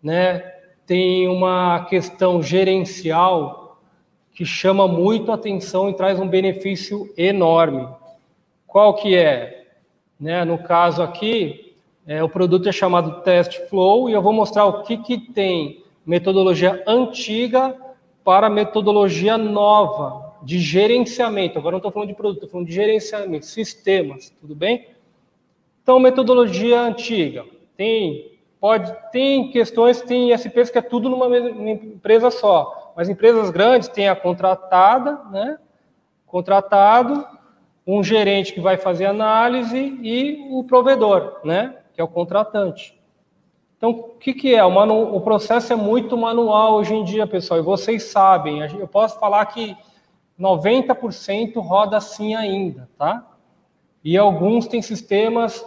né, 0.00 0.38
tem 0.86 1.26
uma 1.26 1.84
questão 1.86 2.40
gerencial 2.40 3.80
que 4.32 4.44
chama 4.44 4.86
muito 4.86 5.32
atenção 5.32 5.90
e 5.90 5.96
traz 5.96 6.20
um 6.20 6.28
benefício 6.28 7.12
enorme. 7.16 7.88
Qual 8.66 8.94
que 8.94 9.16
é? 9.16 9.66
Né, 10.18 10.44
no 10.44 10.58
caso 10.58 11.02
aqui, 11.02 11.74
é, 12.06 12.22
o 12.22 12.28
produto 12.28 12.68
é 12.68 12.72
chamado 12.72 13.22
Test 13.22 13.68
Flow 13.68 14.08
e 14.08 14.12
eu 14.12 14.22
vou 14.22 14.32
mostrar 14.32 14.64
o 14.64 14.84
que, 14.84 14.96
que 14.98 15.18
tem 15.18 15.82
metodologia 16.06 16.84
antiga 16.86 17.76
para 18.22 18.48
metodologia 18.48 19.36
nova 19.36 20.23
de 20.44 20.58
gerenciamento. 20.58 21.58
Agora 21.58 21.72
não 21.72 21.78
estou 21.78 21.92
falando 21.92 22.08
de 22.08 22.14
produto, 22.14 22.36
estou 22.36 22.50
falando 22.50 22.68
de 22.68 22.74
gerenciamento, 22.74 23.46
sistemas, 23.46 24.30
tudo 24.40 24.54
bem? 24.54 24.88
Então, 25.82 25.98
metodologia 25.98 26.80
antiga. 26.80 27.44
Tem, 27.76 28.38
pode, 28.60 28.94
tem 29.10 29.50
questões, 29.50 30.00
tem 30.02 30.32
ISPs 30.32 30.70
que 30.70 30.78
é 30.78 30.82
tudo 30.82 31.08
numa 31.08 31.36
empresa 31.38 32.30
só. 32.30 32.92
Mas 32.96 33.08
empresas 33.08 33.50
grandes 33.50 33.88
têm 33.88 34.08
a 34.08 34.16
contratada, 34.16 35.20
né? 35.30 35.58
Contratado, 36.26 37.26
um 37.86 38.02
gerente 38.02 38.52
que 38.52 38.60
vai 38.60 38.76
fazer 38.76 39.06
análise 39.06 39.98
e 40.02 40.46
o 40.50 40.64
provedor, 40.64 41.40
né? 41.44 41.76
Que 41.92 42.00
é 42.00 42.04
o 42.04 42.08
contratante. 42.08 42.98
Então, 43.76 43.90
o 43.90 44.02
que, 44.18 44.32
que 44.32 44.54
é? 44.54 44.64
O, 44.64 44.70
manu... 44.70 45.14
o 45.14 45.20
processo 45.20 45.72
é 45.72 45.76
muito 45.76 46.16
manual 46.16 46.74
hoje 46.74 46.94
em 46.94 47.04
dia, 47.04 47.26
pessoal, 47.26 47.60
e 47.60 47.62
vocês 47.62 48.04
sabem. 48.04 48.60
Eu 48.60 48.88
posso 48.88 49.18
falar 49.20 49.44
que 49.46 49.76
90% 50.38 51.54
roda 51.56 51.96
assim 51.96 52.34
ainda, 52.34 52.88
tá? 52.98 53.24
E 54.02 54.18
alguns 54.18 54.66
têm 54.66 54.82
sistemas 54.82 55.64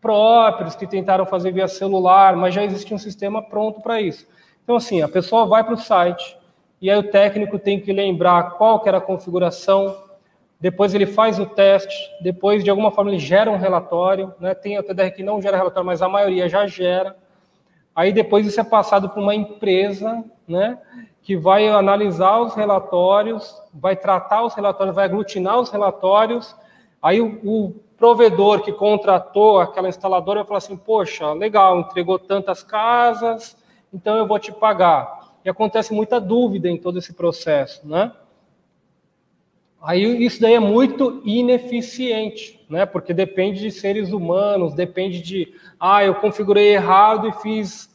próprios 0.00 0.74
que 0.74 0.86
tentaram 0.86 1.26
fazer 1.26 1.52
via 1.52 1.68
celular, 1.68 2.36
mas 2.36 2.54
já 2.54 2.64
existe 2.64 2.94
um 2.94 2.98
sistema 2.98 3.42
pronto 3.42 3.80
para 3.80 4.00
isso. 4.00 4.26
Então, 4.62 4.76
assim, 4.76 5.02
a 5.02 5.08
pessoa 5.08 5.46
vai 5.46 5.64
para 5.64 5.74
o 5.74 5.78
site, 5.78 6.38
e 6.80 6.90
aí 6.90 6.98
o 6.98 7.10
técnico 7.10 7.58
tem 7.58 7.80
que 7.80 7.92
lembrar 7.92 8.52
qual 8.52 8.80
que 8.80 8.88
era 8.88 8.98
a 8.98 9.02
configuração, 9.02 10.04
depois 10.58 10.94
ele 10.94 11.06
faz 11.06 11.38
o 11.38 11.46
teste, 11.46 11.96
depois, 12.22 12.62
de 12.62 12.70
alguma 12.70 12.90
forma, 12.90 13.10
ele 13.10 13.18
gera 13.18 13.50
um 13.50 13.56
relatório, 13.56 14.34
né? 14.38 14.54
tem 14.54 14.76
a 14.76 14.82
TDR 14.82 15.10
que 15.10 15.22
não 15.22 15.40
gera 15.40 15.56
relatório, 15.56 15.86
mas 15.86 16.02
a 16.02 16.08
maioria 16.08 16.48
já 16.48 16.66
gera, 16.66 17.16
aí 17.94 18.12
depois 18.12 18.46
isso 18.46 18.60
é 18.60 18.64
passado 18.64 19.08
para 19.08 19.20
uma 19.20 19.34
empresa, 19.34 20.24
né? 20.46 20.78
Que 21.22 21.36
vai 21.36 21.68
analisar 21.68 22.40
os 22.40 22.54
relatórios, 22.54 23.54
vai 23.72 23.94
tratar 23.94 24.44
os 24.44 24.54
relatórios, 24.54 24.94
vai 24.94 25.04
aglutinar 25.04 25.60
os 25.60 25.70
relatórios, 25.70 26.56
aí 27.02 27.20
o, 27.20 27.38
o 27.44 27.74
provedor 27.96 28.62
que 28.62 28.72
contratou 28.72 29.60
aquela 29.60 29.88
instaladora 29.88 30.40
vai 30.40 30.46
falar 30.46 30.58
assim, 30.58 30.76
poxa, 30.76 31.32
legal, 31.34 31.78
entregou 31.78 32.18
tantas 32.18 32.62
casas, 32.62 33.56
então 33.92 34.16
eu 34.16 34.26
vou 34.26 34.38
te 34.38 34.50
pagar. 34.50 35.20
E 35.44 35.50
acontece 35.50 35.92
muita 35.92 36.20
dúvida 36.20 36.68
em 36.68 36.78
todo 36.78 36.98
esse 36.98 37.12
processo, 37.12 37.86
né? 37.86 38.12
Aí 39.82 40.24
isso 40.24 40.40
daí 40.40 40.54
é 40.54 40.60
muito 40.60 41.22
ineficiente, 41.24 42.64
né? 42.68 42.84
Porque 42.84 43.14
depende 43.14 43.60
de 43.60 43.70
seres 43.70 44.12
humanos, 44.12 44.74
depende 44.74 45.22
de, 45.22 45.54
ah, 45.78 46.04
eu 46.04 46.14
configurei 46.14 46.74
errado 46.74 47.28
e 47.28 47.32
fiz 47.32 47.89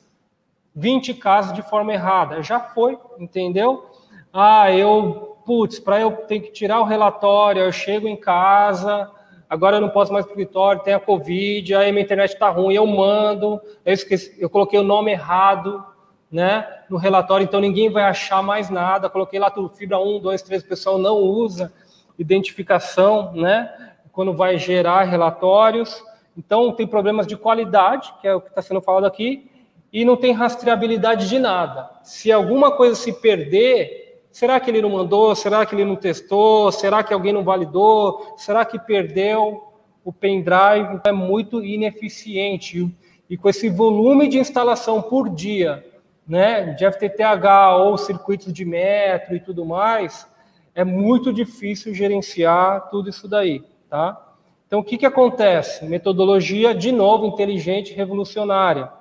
20 0.75 1.13
casas 1.13 1.53
de 1.53 1.61
forma 1.61 1.93
errada. 1.93 2.43
Já 2.43 2.59
foi, 2.59 2.97
entendeu? 3.17 3.89
Ah, 4.33 4.71
eu, 4.71 5.37
putz, 5.45 5.79
para 5.79 6.01
eu 6.01 6.11
ter 6.11 6.41
que 6.41 6.51
tirar 6.51 6.81
o 6.81 6.83
relatório, 6.83 7.61
eu 7.61 7.71
chego 7.71 8.07
em 8.07 8.17
casa, 8.17 9.09
agora 9.49 9.77
eu 9.77 9.81
não 9.81 9.89
posso 9.89 10.11
mais 10.11 10.25
para 10.25 10.31
o 10.31 10.33
escritório, 10.33 10.83
tem 10.83 10.93
a 10.93 10.99
Covid, 10.99 11.73
aí 11.75 11.91
minha 11.91 12.03
internet 12.03 12.33
está 12.33 12.49
ruim, 12.49 12.75
eu 12.75 12.85
mando, 12.85 13.61
eu, 13.85 13.93
esqueci, 13.93 14.35
eu 14.37 14.49
coloquei 14.49 14.77
o 14.77 14.83
nome 14.83 15.11
errado 15.11 15.81
né, 16.29 16.67
no 16.89 16.97
relatório, 16.97 17.45
então 17.45 17.61
ninguém 17.61 17.89
vai 17.89 18.03
achar 18.03 18.43
mais 18.43 18.69
nada, 18.69 19.09
coloquei 19.09 19.39
lá 19.39 19.49
tudo, 19.49 19.69
fibra 19.69 19.97
1, 19.97 20.19
2, 20.19 20.41
3, 20.41 20.63
o 20.63 20.67
pessoal 20.67 20.97
não 20.97 21.15
usa 21.15 21.71
identificação, 22.19 23.31
né, 23.33 23.93
quando 24.11 24.33
vai 24.33 24.57
gerar 24.57 25.03
relatórios, 25.03 26.03
então 26.37 26.73
tem 26.73 26.85
problemas 26.85 27.25
de 27.25 27.37
qualidade, 27.37 28.13
que 28.19 28.27
é 28.27 28.35
o 28.35 28.41
que 28.41 28.49
está 28.49 28.61
sendo 28.61 28.81
falado 28.81 29.05
aqui, 29.05 29.49
e 29.95 30.03
não 30.03 30.17
tem 30.17 30.33
rastreabilidade 30.33 31.29
de 31.29 31.39
nada. 31.39 31.89
Se 32.03 32.31
alguma 32.31 32.71
coisa 32.71 32.95
se 32.95 33.13
perder, 33.13 34.03
Será 34.35 34.59
que 34.59 34.69
ele 34.69 34.81
não 34.81 34.89
mandou? 34.89 35.33
Será 35.33 35.65
que 35.65 35.73
ele 35.73 35.85
não 35.85 35.95
testou? 35.95 36.69
Será 36.69 37.01
que 37.01 37.13
alguém 37.13 37.31
não 37.31 37.41
validou? 37.41 38.33
Será 38.35 38.65
que 38.65 38.77
perdeu 38.77 39.63
o 40.03 40.11
pendrive? 40.11 40.99
É 41.05 41.11
muito 41.13 41.63
ineficiente. 41.63 42.93
E 43.29 43.37
com 43.37 43.47
esse 43.47 43.69
volume 43.69 44.27
de 44.27 44.37
instalação 44.37 45.01
por 45.01 45.29
dia, 45.29 45.85
né, 46.27 46.73
de 46.73 46.85
FTTH 46.85 47.77
ou 47.79 47.97
circuitos 47.97 48.51
de 48.51 48.65
metro 48.65 49.37
e 49.37 49.39
tudo 49.39 49.63
mais, 49.63 50.29
é 50.75 50.83
muito 50.83 51.31
difícil 51.31 51.95
gerenciar 51.95 52.89
tudo 52.89 53.09
isso 53.09 53.29
daí, 53.29 53.63
tá? 53.89 54.21
Então, 54.67 54.81
o 54.81 54.83
que, 54.83 54.97
que 54.97 55.05
acontece? 55.05 55.85
Metodologia, 55.85 56.75
de 56.75 56.91
novo, 56.91 57.25
inteligente, 57.25 57.93
revolucionária. 57.93 58.91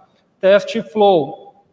Teste 0.44 0.82
flow. 0.82 1.64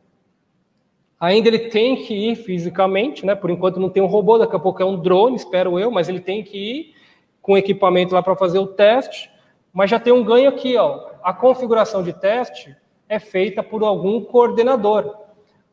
Ainda 1.19 1.49
ele 1.49 1.59
tem 1.59 2.05
que 2.05 2.13
ir 2.13 2.37
fisicamente, 2.37 3.25
né? 3.25 3.35
Por 3.35 3.49
enquanto 3.49 3.81
não 3.81 3.89
tem 3.89 4.01
um 4.01 4.05
robô, 4.05 4.37
daqui 4.37 4.55
a 4.55 4.59
pouco 4.59 4.81
é 4.81 4.85
um 4.85 4.97
drone, 4.97 5.35
espero 5.35 5.77
eu, 5.77 5.91
mas 5.91 6.07
ele 6.07 6.21
tem 6.21 6.41
que 6.41 6.57
ir 6.57 6.95
com 7.41 7.57
equipamento 7.57 8.15
lá 8.15 8.23
para 8.23 8.33
fazer 8.33 8.59
o 8.59 8.67
teste. 8.67 9.29
Mas 9.73 9.89
já 9.89 9.99
tem 9.99 10.13
um 10.13 10.23
ganho 10.23 10.47
aqui, 10.47 10.77
ó. 10.77 11.09
A 11.21 11.33
configuração 11.33 12.01
de 12.01 12.13
teste 12.13 12.73
é 13.09 13.19
feita 13.19 13.61
por 13.61 13.83
algum 13.83 14.23
coordenador. 14.23 15.17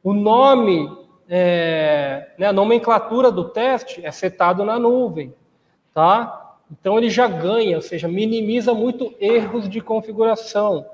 O 0.03 0.13
nome, 0.13 0.91
é, 1.29 2.33
né, 2.37 2.49
a 2.49 2.53
nomenclatura 2.53 3.31
do 3.31 3.45
teste 3.45 4.05
é 4.05 4.11
setado 4.11 4.65
na 4.65 4.77
nuvem, 4.77 5.33
tá? 5.95 6.57
Então 6.69 6.99
ele 6.99 7.11
já 7.11 7.29
ganha, 7.29 7.77
ou 7.77 7.83
seja, 7.83 8.09
minimiza 8.09 8.75
muito 8.75 9.15
erros 9.21 9.69
de 9.69 9.81
configuração. 9.81 10.85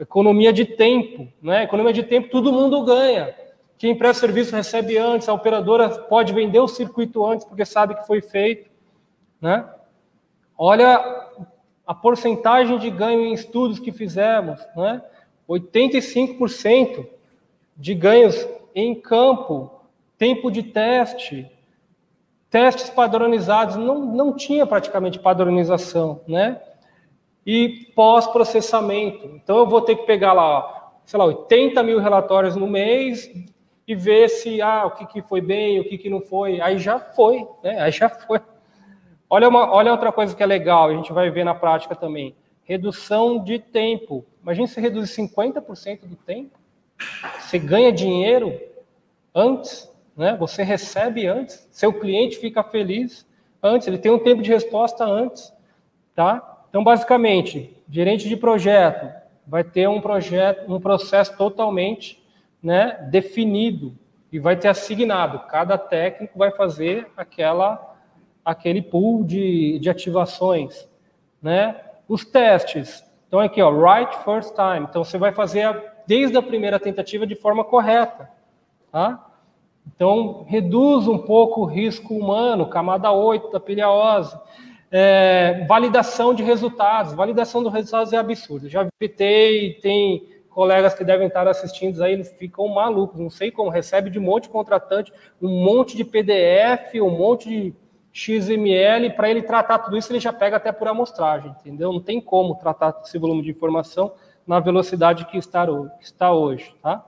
economia 0.00 0.54
de 0.54 0.64
tempo, 0.64 1.28
né? 1.42 1.64
Economia 1.64 1.92
de 1.92 2.02
tempo, 2.02 2.30
todo 2.30 2.50
mundo 2.50 2.82
ganha. 2.82 3.44
Quem 3.78 3.96
presta 3.96 4.26
serviço 4.26 4.56
recebe 4.56 4.96
antes, 4.96 5.28
a 5.28 5.34
operadora 5.34 5.88
pode 5.88 6.32
vender 6.32 6.58
o 6.60 6.68
circuito 6.68 7.24
antes 7.24 7.46
porque 7.46 7.64
sabe 7.64 7.94
que 7.94 8.06
foi 8.06 8.22
feito, 8.22 8.70
né? 9.40 9.68
Olha 10.56 10.98
a 11.86 11.94
porcentagem 11.94 12.78
de 12.78 12.90
ganho 12.90 13.20
em 13.20 13.34
estudos 13.34 13.78
que 13.78 13.92
fizemos, 13.92 14.58
né? 14.74 15.02
85% 15.48 17.06
de 17.76 17.94
ganhos 17.94 18.48
em 18.74 18.94
campo, 18.94 19.70
tempo 20.16 20.50
de 20.50 20.62
teste, 20.62 21.50
testes 22.50 22.88
padronizados, 22.88 23.76
não, 23.76 24.04
não 24.06 24.34
tinha 24.34 24.66
praticamente 24.66 25.18
padronização, 25.18 26.22
né? 26.26 26.60
E 27.44 27.92
pós-processamento. 27.94 29.26
Então 29.26 29.58
eu 29.58 29.66
vou 29.66 29.82
ter 29.82 29.96
que 29.96 30.06
pegar 30.06 30.32
lá, 30.32 30.92
sei 31.04 31.18
lá, 31.18 31.26
80 31.26 31.82
mil 31.82 32.00
relatórios 32.00 32.56
no 32.56 32.66
mês, 32.66 33.30
e 33.86 33.94
ver 33.94 34.28
se 34.28 34.60
ah, 34.60 34.86
o 34.86 34.90
que, 34.90 35.06
que 35.06 35.22
foi 35.22 35.40
bem, 35.40 35.78
o 35.80 35.84
que, 35.84 35.96
que 35.96 36.10
não 36.10 36.20
foi. 36.20 36.60
Aí 36.60 36.78
já 36.78 36.98
foi, 36.98 37.46
né? 37.62 37.80
Aí 37.80 37.92
já 37.92 38.08
foi. 38.08 38.40
Olha, 39.30 39.48
uma, 39.48 39.72
olha 39.72 39.92
outra 39.92 40.10
coisa 40.10 40.34
que 40.34 40.42
é 40.42 40.46
legal, 40.46 40.88
a 40.88 40.94
gente 40.94 41.12
vai 41.12 41.30
ver 41.30 41.44
na 41.44 41.54
prática 41.54 41.94
também. 41.94 42.34
Redução 42.64 43.42
de 43.42 43.58
tempo. 43.58 44.24
Imagina 44.42 44.66
se 44.66 44.80
reduzir 44.80 45.22
50% 45.22 46.00
do 46.04 46.16
tempo. 46.16 46.58
Você 47.38 47.58
ganha 47.58 47.92
dinheiro 47.92 48.58
antes, 49.34 49.92
né? 50.16 50.36
Você 50.36 50.62
recebe 50.62 51.26
antes, 51.26 51.68
seu 51.70 51.92
cliente 51.92 52.38
fica 52.38 52.62
feliz 52.64 53.26
antes, 53.62 53.86
ele 53.86 53.98
tem 53.98 54.10
um 54.10 54.18
tempo 54.18 54.42
de 54.42 54.50
resposta 54.50 55.04
antes, 55.04 55.52
tá? 56.14 56.64
Então, 56.68 56.82
basicamente, 56.82 57.76
gerente 57.88 58.28
de 58.28 58.36
projeto 58.36 59.12
vai 59.46 59.62
ter 59.62 59.88
um 59.88 60.00
projeto, 60.00 60.72
um 60.72 60.80
processo 60.80 61.36
totalmente 61.36 62.22
né, 62.66 62.98
definido 63.12 63.96
e 64.32 64.40
vai 64.40 64.56
ter 64.56 64.66
assignado. 64.66 65.38
Cada 65.46 65.78
técnico 65.78 66.36
vai 66.36 66.50
fazer 66.50 67.06
aquela, 67.16 67.96
aquele 68.44 68.82
pool 68.82 69.22
de, 69.22 69.78
de 69.78 69.88
ativações. 69.88 70.88
Né? 71.40 71.76
Os 72.08 72.24
testes. 72.24 73.04
Então, 73.28 73.38
aqui, 73.38 73.62
ó, 73.62 73.70
right 73.70 74.12
first 74.24 74.52
time. 74.56 74.84
Então, 74.90 75.04
você 75.04 75.16
vai 75.16 75.30
fazer 75.30 75.62
a, 75.62 75.80
desde 76.08 76.36
a 76.36 76.42
primeira 76.42 76.80
tentativa 76.80 77.24
de 77.24 77.36
forma 77.36 77.62
correta. 77.62 78.28
Tá? 78.90 79.24
Então, 79.86 80.44
reduz 80.48 81.06
um 81.06 81.18
pouco 81.18 81.60
o 81.60 81.66
risco 81.66 82.14
humano, 82.14 82.68
camada 82.68 83.12
8 83.12 83.52
da 83.52 83.60
piliose. 83.60 84.36
É, 84.90 85.64
validação 85.68 86.34
de 86.34 86.42
resultados. 86.42 87.12
Validação 87.12 87.62
dos 87.62 87.72
resultados 87.72 88.12
é 88.12 88.16
absurdo. 88.16 88.68
Já 88.68 88.88
vitei, 89.00 89.74
tem 89.74 90.35
colegas 90.56 90.94
que 90.94 91.04
devem 91.04 91.26
estar 91.26 91.46
assistindo 91.46 92.02
aí, 92.02 92.24
ficam 92.24 92.66
malucos, 92.66 93.20
não 93.20 93.28
sei 93.28 93.50
como, 93.50 93.68
recebe 93.68 94.08
de 94.08 94.18
um 94.18 94.22
monte 94.22 94.44
de 94.44 94.48
contratante, 94.48 95.12
um 95.40 95.50
monte 95.50 95.94
de 95.94 96.02
PDF, 96.02 96.94
um 96.94 97.10
monte 97.10 97.46
de 97.46 97.74
XML, 98.10 99.10
para 99.10 99.28
ele 99.28 99.42
tratar 99.42 99.80
tudo 99.80 99.98
isso, 99.98 100.10
ele 100.10 100.18
já 100.18 100.32
pega 100.32 100.56
até 100.56 100.72
por 100.72 100.88
amostragem, 100.88 101.54
entendeu? 101.60 101.92
Não 101.92 102.00
tem 102.00 102.22
como 102.22 102.54
tratar 102.54 103.02
esse 103.04 103.18
volume 103.18 103.42
de 103.42 103.50
informação 103.50 104.14
na 104.46 104.58
velocidade 104.58 105.26
que 105.26 105.36
está, 105.36 105.66
está 106.00 106.32
hoje, 106.32 106.74
tá? 106.82 107.04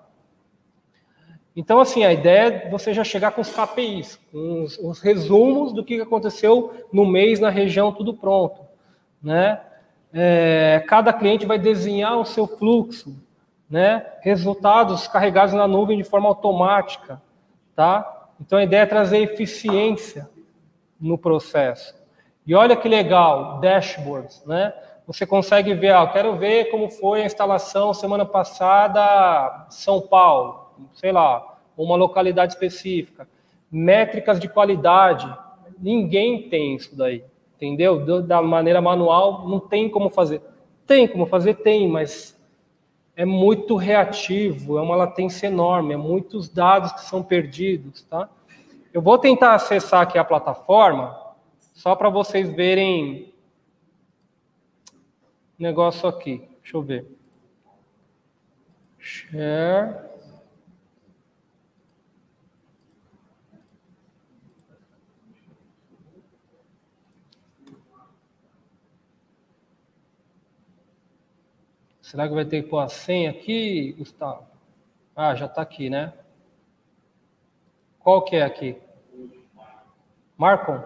Então, 1.57 1.81
assim, 1.81 2.05
a 2.05 2.13
ideia 2.13 2.49
é 2.49 2.69
você 2.69 2.93
já 2.93 3.03
chegar 3.03 3.31
com 3.31 3.41
os 3.41 3.51
KPIs, 3.51 4.21
com 4.31 4.65
os, 4.65 4.79
os 4.79 5.01
resumos 5.01 5.73
do 5.73 5.83
que 5.83 5.99
aconteceu 6.03 6.87
no 6.93 7.07
mês 7.07 7.41
na 7.41 7.49
região, 7.49 7.95
tudo 7.95 8.13
pronto, 8.13 8.61
né? 9.23 9.59
É, 10.13 10.85
cada 10.87 11.15
cliente 11.15 11.47
vai 11.47 11.59
desenhar 11.59 12.19
o 12.19 12.27
seu 12.27 12.47
fluxo, 12.47 13.27
né? 13.69 14.07
Resultados 14.23 15.07
carregados 15.09 15.55
na 15.55 15.69
nuvem 15.69 15.99
de 15.99 16.05
forma 16.05 16.29
automática, 16.29 17.21
tá? 17.75 18.29
Então 18.41 18.59
a 18.59 18.65
ideia 18.65 18.83
é 18.83 18.87
trazer 18.87 19.19
eficiência 19.19 20.29
no 21.01 21.19
processo. 21.19 21.95
E 22.47 22.55
olha 22.55 22.77
que 22.77 22.89
legal, 22.89 23.61
dashboards, 23.61 24.43
né? 24.47 24.73
Você 25.07 25.27
consegue 25.27 25.75
ver, 25.75 25.95
ah, 25.95 26.07
quero 26.07 26.37
ver 26.37 26.71
como 26.71 26.91
foi 26.91 27.23
a 27.23 27.27
instalação 27.27 27.95
semana 27.95 28.25
passada 28.27 29.67
São 29.71 30.01
Paulo, 30.01 30.71
sei 30.93 31.13
lá, 31.13 31.59
uma 31.77 31.97
localidade 31.97 32.53
específica. 32.53 33.29
Métricas 33.71 34.39
de 34.39 34.49
qualidade, 34.49 35.31
ninguém 35.79 36.49
tem 36.49 36.75
isso 36.75 36.97
daí, 36.97 37.25
entendeu? 37.57 38.23
Da 38.23 38.43
maneira 38.43 38.81
manual, 38.81 39.49
não 39.49 39.61
tem 39.61 39.89
como 39.89 40.11
fazer. 40.11 40.43
Tem 40.87 41.07
como 41.07 41.27
fazer, 41.27 41.55
tem, 41.55 41.89
mas 41.89 42.38
é 43.19 43.25
muito 43.25 43.75
reativo, 43.75 44.79
é 44.79 44.81
uma 44.81 44.95
latência 44.95 45.49
enorme, 45.49 45.93
é 45.93 45.97
muitos 45.97 46.49
dados 46.49 46.93
que 46.93 47.01
são 47.01 47.21
perdidos, 47.21 48.03
tá? 48.03 48.29
Eu 48.95 49.03
vou 49.03 49.19
tentar 49.19 49.57
acessar 49.57 50.03
aqui 50.03 50.17
a 50.17 50.23
plataforma, 50.23 51.21
só 51.75 51.97
para 51.97 52.09
vocês 52.09 52.49
verem 52.49 53.35
negócio 55.59 56.09
aqui. 56.09 56.49
Deixa 56.63 56.77
eu 56.77 56.83
ver. 56.83 57.07
Share. 59.01 60.08
Será 72.09 72.27
que 72.27 72.33
vai 72.33 72.47
ter 72.47 72.63
que 72.63 72.71
pôr 72.71 72.79
a 72.79 72.89
senha 72.89 73.29
aqui, 73.29 73.93
Gustavo? 73.99 74.47
Ah, 75.15 75.35
já 75.35 75.45
está 75.45 75.61
aqui, 75.61 75.91
né? 75.91 76.15
Qual 77.99 78.23
que 78.23 78.37
é 78.37 78.43
aqui? 78.43 78.79
Marcon? 80.35 80.83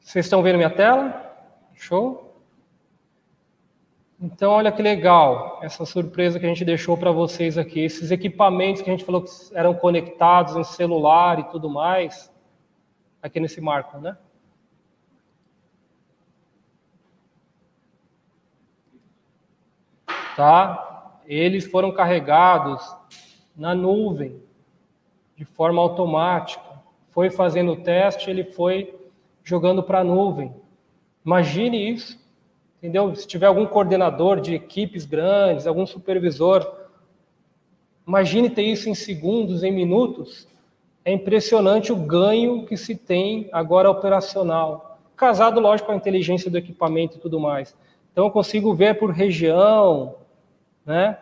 Vocês 0.00 0.24
estão 0.24 0.42
vendo 0.42 0.56
minha 0.56 0.74
tela? 0.74 1.36
Show? 1.74 2.34
Então, 4.18 4.52
olha 4.52 4.72
que 4.72 4.80
legal 4.80 5.60
essa 5.62 5.84
surpresa 5.84 6.40
que 6.40 6.46
a 6.46 6.48
gente 6.48 6.64
deixou 6.64 6.96
para 6.96 7.12
vocês 7.12 7.58
aqui. 7.58 7.80
Esses 7.80 8.10
equipamentos 8.10 8.80
que 8.80 8.88
a 8.88 8.92
gente 8.94 9.04
falou 9.04 9.22
que 9.22 9.30
eram 9.52 9.74
conectados 9.74 10.56
em 10.56 10.64
celular 10.64 11.40
e 11.40 11.44
tudo 11.50 11.68
mais, 11.68 12.32
aqui 13.22 13.38
nesse 13.38 13.60
Marco, 13.60 13.98
né? 13.98 14.16
Tá? 20.40 21.20
Eles 21.26 21.66
foram 21.66 21.92
carregados 21.92 22.82
na 23.54 23.74
nuvem, 23.74 24.40
de 25.36 25.44
forma 25.44 25.82
automática. 25.82 26.64
Foi 27.10 27.28
fazendo 27.28 27.72
o 27.72 27.76
teste, 27.76 28.30
ele 28.30 28.44
foi 28.44 28.98
jogando 29.44 29.82
para 29.82 30.00
a 30.00 30.04
nuvem. 30.04 30.54
Imagine 31.26 31.90
isso, 31.90 32.18
entendeu? 32.78 33.14
Se 33.14 33.26
tiver 33.26 33.48
algum 33.48 33.66
coordenador 33.66 34.40
de 34.40 34.54
equipes 34.54 35.04
grandes, 35.04 35.66
algum 35.66 35.84
supervisor, 35.84 36.74
imagine 38.08 38.48
ter 38.48 38.62
isso 38.62 38.88
em 38.88 38.94
segundos, 38.94 39.62
em 39.62 39.70
minutos. 39.70 40.48
É 41.04 41.12
impressionante 41.12 41.92
o 41.92 41.96
ganho 41.96 42.64
que 42.64 42.78
se 42.78 42.96
tem 42.96 43.46
agora 43.52 43.90
operacional. 43.90 44.98
Casado, 45.14 45.60
lógico, 45.60 45.88
com 45.88 45.92
a 45.92 45.96
inteligência 45.96 46.50
do 46.50 46.56
equipamento 46.56 47.18
e 47.18 47.20
tudo 47.20 47.38
mais. 47.38 47.76
Então, 48.10 48.24
eu 48.24 48.30
consigo 48.30 48.72
ver 48.74 48.98
por 48.98 49.10
região, 49.10 50.14
né? 50.90 51.16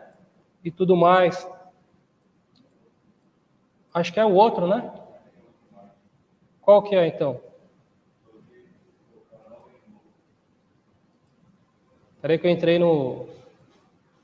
E 0.63 0.71
tudo 0.71 0.95
mais. 0.95 1.47
Acho 3.93 4.11
que 4.11 4.19
é 4.19 4.25
o 4.25 4.33
outro, 4.33 4.67
né? 4.67 4.91
Qual 6.59 6.81
que 6.81 6.95
é 6.95 7.07
então? 7.07 7.39
Peraí 12.19 12.37
que 12.37 12.47
eu 12.47 12.51
entrei 12.51 12.79
no. 12.79 13.27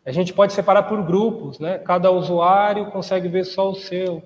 A 0.03 0.11
gente 0.11 0.33
pode 0.33 0.53
separar 0.53 0.83
por 0.83 1.01
grupos, 1.03 1.59
né? 1.59 1.77
Cada 1.77 2.11
usuário 2.11 2.91
consegue 2.91 3.27
ver 3.27 3.45
só 3.45 3.69
o 3.69 3.75
seu 3.75 4.23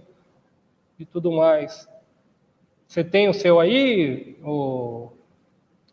e 0.98 1.06
tudo 1.06 1.32
mais. 1.32 1.88
Você 2.88 3.04
tem 3.04 3.30
o 3.30 3.34
seu 3.34 3.60
aí, 3.60 4.38
o 4.44 5.12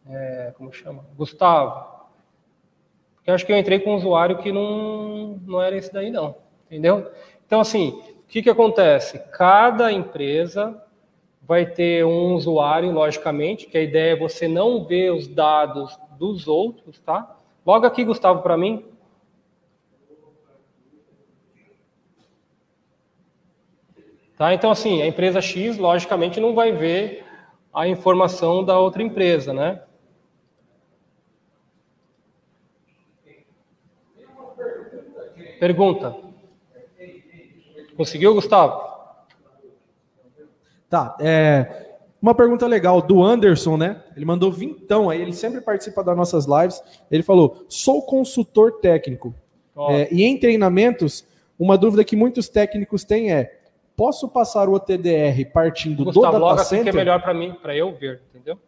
é, 0.08 0.54
como 0.56 0.72
chama? 0.72 1.04
Gustavo. 1.16 1.95
Eu 3.26 3.34
acho 3.34 3.44
que 3.44 3.52
eu 3.52 3.58
entrei 3.58 3.80
com 3.80 3.90
um 3.90 3.96
usuário 3.96 4.38
que 4.38 4.52
não, 4.52 5.40
não 5.44 5.60
era 5.60 5.76
esse 5.76 5.92
daí, 5.92 6.10
não. 6.10 6.36
Entendeu? 6.66 7.10
Então, 7.44 7.60
assim, 7.60 8.00
o 8.20 8.28
que, 8.28 8.40
que 8.40 8.50
acontece? 8.50 9.18
Cada 9.32 9.90
empresa 9.90 10.80
vai 11.42 11.66
ter 11.66 12.04
um 12.04 12.34
usuário, 12.34 12.90
logicamente, 12.92 13.66
que 13.66 13.76
a 13.76 13.82
ideia 13.82 14.12
é 14.12 14.16
você 14.16 14.46
não 14.46 14.84
ver 14.84 15.12
os 15.12 15.26
dados 15.26 15.98
dos 16.18 16.46
outros, 16.46 17.00
tá? 17.00 17.36
Logo 17.64 17.84
aqui, 17.84 18.04
Gustavo, 18.04 18.42
para 18.42 18.56
mim. 18.56 18.84
Tá? 24.36 24.52
Então, 24.54 24.70
assim, 24.70 25.02
a 25.02 25.06
empresa 25.06 25.40
X, 25.40 25.78
logicamente, 25.78 26.38
não 26.38 26.54
vai 26.54 26.70
ver 26.70 27.24
a 27.72 27.88
informação 27.88 28.64
da 28.64 28.78
outra 28.78 29.02
empresa, 29.02 29.52
né? 29.52 29.82
Pergunta. 35.58 36.16
Conseguiu, 37.96 38.34
Gustavo? 38.34 38.80
Tá. 40.88 41.16
É, 41.20 41.86
uma 42.20 42.34
pergunta 42.34 42.66
legal 42.66 43.00
do 43.00 43.22
Anderson, 43.22 43.76
né? 43.76 44.02
Ele 44.16 44.24
mandou 44.24 44.50
vintão 44.52 45.10
aí, 45.10 45.20
ele 45.20 45.32
sempre 45.32 45.60
participa 45.60 46.02
das 46.04 46.16
nossas 46.16 46.46
lives. 46.46 46.82
Ele 47.10 47.22
falou: 47.22 47.64
sou 47.68 48.02
consultor 48.02 48.80
técnico. 48.80 49.34
É, 49.90 50.08
e 50.12 50.24
em 50.24 50.38
treinamentos, 50.38 51.26
uma 51.58 51.76
dúvida 51.76 52.04
que 52.04 52.16
muitos 52.16 52.48
técnicos 52.48 53.04
têm 53.04 53.32
é: 53.32 53.60
posso 53.96 54.28
passar 54.28 54.68
o 54.68 54.72
OTDR 54.72 55.44
partindo 55.52 56.04
Gustavo, 56.04 56.26
do 56.26 56.32
data 56.32 56.38
logo 56.38 56.58
center? 56.58 56.80
Assim 56.80 56.82
que 56.84 56.88
é 56.88 56.92
melhor 56.92 57.22
para 57.22 57.34
mim, 57.34 57.54
para 57.60 57.76
eu 57.76 57.94
ver, 57.94 58.22
entendeu? 58.30 58.58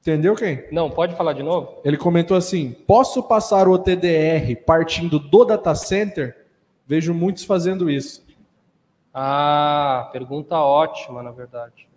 Entendeu 0.00 0.34
quem? 0.34 0.66
Não, 0.72 0.90
pode 0.90 1.14
falar 1.14 1.34
de 1.34 1.42
novo? 1.42 1.78
Ele 1.84 1.96
comentou 1.96 2.36
assim: 2.36 2.72
posso 2.72 3.22
passar 3.22 3.68
o 3.68 3.78
TDR 3.78 4.56
partindo 4.64 5.18
do 5.18 5.44
data 5.44 5.74
center? 5.74 6.46
Vejo 6.86 7.12
muitos 7.12 7.44
fazendo 7.44 7.90
isso. 7.90 8.26
Ah, 9.12 10.08
pergunta 10.12 10.56
ótima, 10.56 11.22
na 11.22 11.30
verdade. 11.30 11.88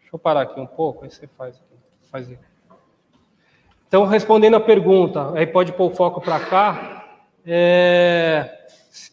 Deixa 0.00 0.14
eu 0.14 0.18
parar 0.18 0.42
aqui 0.42 0.60
um 0.60 0.66
pouco, 0.66 1.04
aí 1.04 1.10
você 1.10 1.26
faz 1.26 1.54
aqui. 1.56 2.10
Faz 2.10 2.30
aqui. 2.30 2.38
Então, 3.88 4.04
respondendo 4.04 4.54
a 4.54 4.60
pergunta, 4.60 5.32
aí 5.34 5.46
pode 5.46 5.72
pôr 5.72 5.90
o 5.90 5.94
foco 5.94 6.20
para 6.20 6.40
cá. 6.40 7.20
É, 7.44 8.66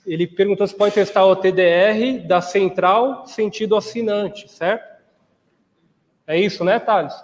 ele 0.05 0.27
perguntou 0.27 0.67
se 0.67 0.75
pode 0.75 0.93
testar 0.93 1.25
o 1.25 1.35
TDR 1.35 2.25
da 2.27 2.41
central 2.41 3.25
sentido 3.25 3.75
assinante, 3.75 4.49
certo? 4.49 4.88
É 6.29 6.39
isso, 6.39 6.63
né, 6.63 6.77
Thales? 6.77 7.15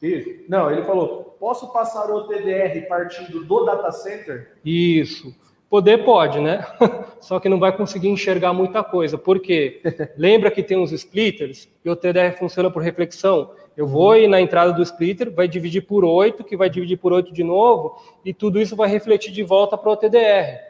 Isso. 0.00 0.44
Não, 0.48 0.70
ele 0.70 0.84
falou, 0.84 1.36
posso 1.40 1.72
passar 1.72 2.08
o 2.08 2.28
TDR 2.28 2.86
partindo 2.88 3.44
do 3.44 3.64
data 3.64 3.90
center? 3.90 4.52
Isso. 4.64 5.34
Poder 5.68 6.04
pode, 6.04 6.38
né? 6.38 6.64
Só 7.20 7.40
que 7.40 7.48
não 7.48 7.58
vai 7.58 7.76
conseguir 7.76 8.08
enxergar 8.08 8.52
muita 8.52 8.84
coisa. 8.84 9.18
Por 9.18 9.40
quê? 9.40 9.82
Lembra 10.16 10.48
que 10.48 10.62
tem 10.62 10.78
uns 10.78 10.92
splitters 10.92 11.68
e 11.84 11.90
o 11.90 11.96
TDR 11.96 12.38
funciona 12.38 12.70
por 12.70 12.84
reflexão? 12.84 13.50
Eu 13.76 13.88
vou 13.88 14.14
ir 14.14 14.28
na 14.28 14.40
entrada 14.40 14.72
do 14.72 14.82
splitter, 14.82 15.34
vai 15.34 15.48
dividir 15.48 15.80
por 15.80 16.04
8, 16.04 16.44
que 16.44 16.56
vai 16.56 16.70
dividir 16.70 16.98
por 16.98 17.12
8 17.12 17.32
de 17.32 17.42
novo, 17.42 18.00
e 18.24 18.32
tudo 18.32 18.60
isso 18.60 18.76
vai 18.76 18.88
refletir 18.88 19.32
de 19.32 19.42
volta 19.42 19.76
para 19.76 19.90
o 19.90 19.96
TDR. 19.96 20.60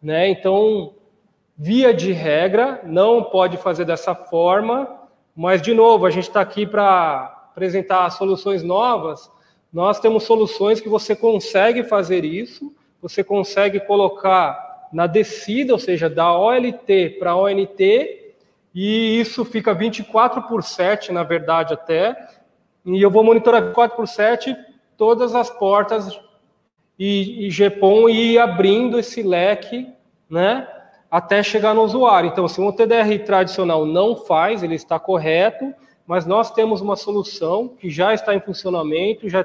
Né? 0.00 0.30
Então, 0.30 0.94
via 1.58 1.92
de 1.92 2.10
regra, 2.10 2.80
não 2.84 3.22
pode 3.22 3.58
fazer 3.58 3.84
dessa 3.84 4.14
forma, 4.14 5.04
mas, 5.36 5.60
de 5.60 5.74
novo, 5.74 6.06
a 6.06 6.10
gente 6.10 6.28
está 6.28 6.40
aqui 6.40 6.64
para 6.64 7.33
apresentar 7.54 8.10
soluções 8.10 8.64
novas. 8.64 9.30
Nós 9.72 10.00
temos 10.00 10.24
soluções 10.24 10.80
que 10.80 10.88
você 10.88 11.14
consegue 11.14 11.84
fazer 11.84 12.24
isso, 12.24 12.74
você 13.00 13.22
consegue 13.22 13.78
colocar 13.78 14.88
na 14.92 15.06
descida, 15.06 15.72
ou 15.72 15.78
seja, 15.78 16.10
da 16.10 16.36
OLT 16.36 17.16
para 17.16 17.36
ONT, 17.36 18.34
e 18.74 19.20
isso 19.20 19.44
fica 19.44 19.72
24 19.72 20.42
por 20.42 20.64
7, 20.64 21.12
na 21.12 21.22
verdade, 21.22 21.72
até, 21.72 22.28
e 22.84 23.00
eu 23.00 23.10
vou 23.10 23.22
monitorar 23.22 23.62
24 23.62 23.96
por 23.96 24.08
7 24.08 24.56
todas 24.96 25.32
as 25.32 25.48
portas 25.48 26.18
e, 26.98 27.46
e 27.46 27.50
GPON 27.50 28.08
e 28.08 28.32
ir 28.32 28.38
abrindo 28.38 28.98
esse 28.98 29.22
leque, 29.22 29.88
né, 30.28 30.68
até 31.08 31.40
chegar 31.40 31.72
no 31.72 31.82
usuário. 31.82 32.30
Então, 32.30 32.48
se 32.48 32.60
um 32.60 32.72
TDR 32.72 33.24
tradicional 33.24 33.86
não 33.86 34.16
faz, 34.16 34.64
ele 34.64 34.74
está 34.74 34.98
correto, 34.98 35.72
mas 36.06 36.26
nós 36.26 36.50
temos 36.50 36.80
uma 36.80 36.96
solução 36.96 37.68
que 37.68 37.90
já 37.90 38.12
está 38.12 38.34
em 38.34 38.40
funcionamento, 38.40 39.28
já 39.28 39.44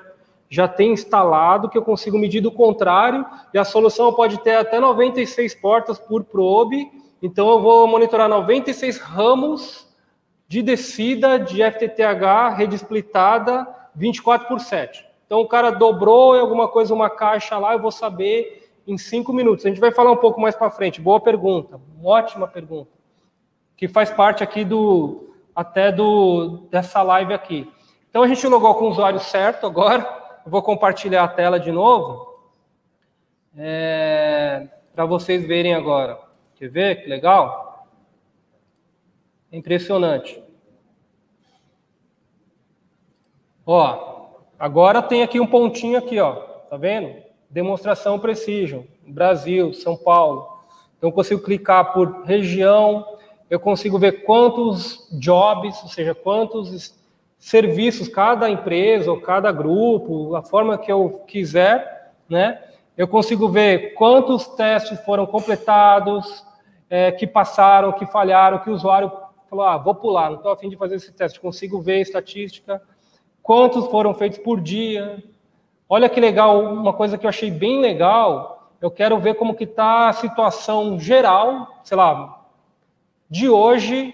já 0.49 0.67
tem 0.67 0.93
instalado 0.93 1.69
que 1.69 1.77
eu 1.77 1.83
consigo 1.83 2.17
medir 2.17 2.41
do 2.41 2.51
contrário, 2.51 3.23
e 3.53 3.57
a 3.57 3.63
solução 3.63 4.11
pode 4.11 4.39
ter 4.39 4.55
até 4.55 4.79
96 4.79 5.53
portas 5.55 5.99
por 5.99 6.23
probe, 6.23 6.89
então 7.21 7.49
eu 7.49 7.61
vou 7.61 7.87
monitorar 7.87 8.27
96 8.27 8.97
ramos 8.97 9.87
de 10.47 10.63
descida 10.63 11.37
de 11.37 11.61
FTTH 11.61 12.55
rede 12.55 12.75
splitada 12.75 13.67
24 13.93 14.47
por 14.47 14.59
7. 14.59 15.05
Então 15.27 15.41
o 15.41 15.47
cara 15.47 15.69
dobrou 15.69 16.33
alguma 16.33 16.67
coisa, 16.67 16.93
uma 16.93 17.09
caixa 17.09 17.55
lá, 17.59 17.73
eu 17.73 17.79
vou 17.79 17.91
saber 17.91 18.71
em 18.87 18.97
cinco 18.97 19.31
minutos. 19.31 19.63
A 19.63 19.69
gente 19.69 19.79
vai 19.79 19.91
falar 19.91 20.11
um 20.11 20.17
pouco 20.17 20.41
mais 20.41 20.55
para 20.55 20.71
frente. 20.71 20.99
Boa 20.99 21.19
pergunta, 21.19 21.79
ótima 22.03 22.47
pergunta, 22.47 22.89
que 23.77 23.87
faz 23.87 24.09
parte 24.09 24.43
aqui 24.43 24.65
do 24.65 25.28
até 25.59 25.91
do 25.91 26.69
dessa 26.71 27.01
live 27.01 27.33
aqui. 27.33 27.69
Então 28.09 28.23
a 28.23 28.27
gente 28.29 28.47
logou 28.47 28.73
com 28.75 28.85
o 28.85 28.89
usuário 28.91 29.19
certo 29.19 29.67
agora. 29.67 30.07
Eu 30.45 30.49
vou 30.49 30.63
compartilhar 30.63 31.25
a 31.25 31.27
tela 31.27 31.59
de 31.59 31.69
novo 31.69 32.39
é, 33.57 34.69
para 34.95 35.05
vocês 35.05 35.45
verem 35.45 35.73
agora. 35.73 36.17
Quer 36.55 36.69
ver 36.69 37.03
que 37.03 37.09
legal? 37.09 37.89
Impressionante. 39.51 40.41
Ó, 43.65 44.29
agora 44.57 45.01
tem 45.01 45.23
aqui 45.23 45.41
um 45.41 45.47
pontinho 45.47 45.97
aqui, 45.97 46.21
ó. 46.21 46.35
Tá 46.69 46.77
vendo? 46.77 47.21
Demonstração 47.49 48.17
Precision, 48.17 48.83
Brasil, 49.05 49.73
São 49.73 49.97
Paulo. 49.97 50.63
Então 50.97 51.11
consigo 51.11 51.43
clicar 51.43 51.91
por 51.91 52.23
região, 52.23 53.18
eu 53.49 53.59
consigo 53.59 53.97
ver 53.97 54.23
quantos 54.23 55.07
jobs, 55.11 55.81
ou 55.81 55.89
seja, 55.89 56.13
quantos 56.13 56.95
serviços, 57.37 58.07
cada 58.07 58.49
empresa 58.49 59.09
ou 59.09 59.19
cada 59.19 59.51
grupo, 59.51 60.35
a 60.35 60.43
forma 60.43 60.77
que 60.77 60.91
eu 60.91 61.23
quiser, 61.25 62.13
né? 62.29 62.61
Eu 62.97 63.07
consigo 63.07 63.47
ver 63.47 63.93
quantos 63.93 64.45
testes 64.45 64.99
foram 65.05 65.25
completados, 65.25 66.45
é, 66.89 67.11
que 67.11 67.25
passaram, 67.25 67.93
que 67.93 68.05
falharam, 68.05 68.59
que 68.59 68.69
o 68.69 68.73
usuário 68.73 69.11
falou, 69.49 69.65
ah, 69.65 69.77
vou 69.77 69.95
pular, 69.95 70.29
não 70.29 70.37
estou 70.37 70.51
afim 70.51 70.69
de 70.69 70.75
fazer 70.75 70.95
esse 70.95 71.11
teste. 71.11 71.39
Consigo 71.39 71.79
ver 71.79 72.01
estatística, 72.01 72.81
quantos 73.41 73.87
foram 73.87 74.13
feitos 74.13 74.39
por 74.39 74.59
dia. 74.59 75.23
Olha 75.87 76.09
que 76.09 76.19
legal, 76.19 76.61
uma 76.61 76.93
coisa 76.93 77.17
que 77.17 77.25
eu 77.25 77.29
achei 77.29 77.49
bem 77.49 77.79
legal, 77.79 78.73
eu 78.81 78.91
quero 78.91 79.17
ver 79.17 79.35
como 79.35 79.55
que 79.55 79.63
está 79.63 80.09
a 80.09 80.13
situação 80.13 80.99
geral, 80.99 81.79
sei 81.83 81.97
lá, 81.97 82.38
de 83.29 83.49
hoje, 83.49 84.13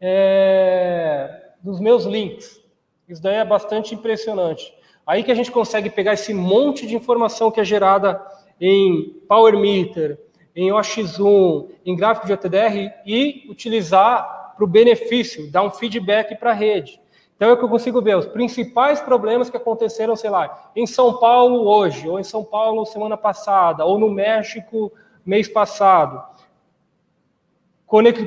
é, 0.00 1.50
dos 1.62 1.78
meus 1.78 2.04
links. 2.04 2.60
Isso 3.08 3.22
daí 3.22 3.36
é 3.36 3.44
bastante 3.44 3.94
impressionante. 3.94 4.72
Aí 5.06 5.22
que 5.22 5.32
a 5.32 5.34
gente 5.34 5.50
consegue 5.50 5.90
pegar 5.90 6.14
esse 6.14 6.32
monte 6.32 6.86
de 6.86 6.94
informação 6.94 7.50
que 7.50 7.60
é 7.60 7.64
gerada 7.64 8.20
em 8.60 9.20
Power 9.28 9.58
Meter, 9.58 10.18
em 10.54 10.72
OXZoom, 10.72 11.68
em 11.84 11.96
gráfico 11.96 12.26
de 12.26 12.32
OTDR 12.32 12.92
e 13.06 13.46
utilizar 13.48 14.54
para 14.56 14.64
o 14.64 14.68
benefício, 14.68 15.50
dar 15.50 15.62
um 15.62 15.70
feedback 15.70 16.36
para 16.36 16.50
a 16.50 16.54
rede. 16.54 17.00
Então 17.34 17.50
é 17.50 17.56
que 17.56 17.64
eu 17.64 17.68
consigo 17.68 18.02
ver 18.02 18.18
os 18.18 18.26
principais 18.26 19.00
problemas 19.00 19.48
que 19.48 19.56
aconteceram, 19.56 20.14
sei 20.14 20.28
lá, 20.28 20.70
em 20.76 20.86
São 20.86 21.18
Paulo 21.18 21.66
hoje, 21.66 22.06
ou 22.06 22.20
em 22.20 22.22
São 22.22 22.44
Paulo 22.44 22.84
semana 22.84 23.16
passada, 23.16 23.84
ou 23.86 23.98
no 23.98 24.10
México 24.10 24.92
mês 25.24 25.48
passado. 25.48 26.22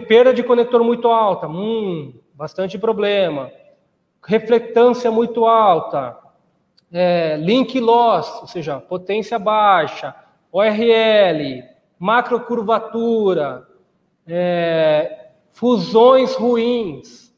Perda 0.08 0.34
de 0.34 0.44
conector 0.44 0.84
muito 0.84 1.08
alta, 1.08 1.48
hum, 1.48 2.14
bastante 2.34 2.78
problema. 2.78 3.50
Reflectância 4.22 5.10
muito 5.10 5.46
alta, 5.46 6.18
é, 6.92 7.38
link 7.38 7.80
loss, 7.80 8.42
ou 8.42 8.48
seja, 8.48 8.80
potência 8.80 9.40
baixa, 9.40 10.14
ORL, 10.52 11.64
macrocurvatura, 11.98 13.66
é, 14.28 15.30
fusões 15.52 16.36
ruins. 16.36 17.34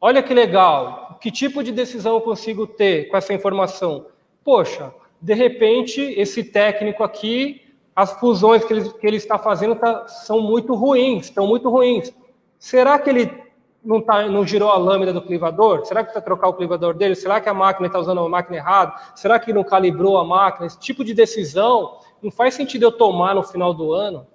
Olha 0.00 0.22
que 0.22 0.32
legal. 0.32 1.18
Que 1.20 1.30
tipo 1.30 1.64
de 1.64 1.72
decisão 1.72 2.14
eu 2.14 2.20
consigo 2.20 2.66
ter 2.66 3.08
com 3.08 3.16
essa 3.16 3.34
informação? 3.34 4.06
Poxa, 4.44 4.94
de 5.20 5.34
repente, 5.34 6.00
esse 6.00 6.44
técnico 6.44 7.02
aqui, 7.02 7.65
as 7.96 8.12
fusões 8.12 8.62
que 8.62 8.74
ele, 8.74 8.90
que 8.90 9.06
ele 9.06 9.16
está 9.16 9.38
fazendo 9.38 9.74
tá, 9.74 10.06
são 10.06 10.38
muito 10.42 10.74
ruins, 10.74 11.24
estão 11.24 11.46
muito 11.46 11.70
ruins. 11.70 12.14
Será 12.58 12.98
que 12.98 13.08
ele 13.08 13.42
não, 13.82 14.02
tá, 14.02 14.28
não 14.28 14.46
girou 14.46 14.70
a 14.70 14.76
lâmina 14.76 15.14
do 15.14 15.22
clivador? 15.22 15.86
Será 15.86 16.04
que 16.04 16.10
está 16.10 16.20
trocar 16.20 16.48
o 16.48 16.54
clivador 16.54 16.92
dele? 16.92 17.14
Será 17.14 17.40
que 17.40 17.48
a 17.48 17.54
máquina 17.54 17.86
está 17.86 17.98
usando 17.98 18.20
a 18.20 18.28
máquina 18.28 18.58
errada? 18.58 18.94
Será 19.14 19.38
que 19.38 19.50
não 19.50 19.64
calibrou 19.64 20.18
a 20.18 20.24
máquina? 20.24 20.66
Esse 20.66 20.78
tipo 20.78 21.02
de 21.02 21.14
decisão 21.14 21.98
não 22.22 22.30
faz 22.30 22.52
sentido 22.52 22.82
eu 22.82 22.92
tomar 22.92 23.34
no 23.34 23.42
final 23.42 23.72
do 23.72 23.94
ano, 23.94 24.26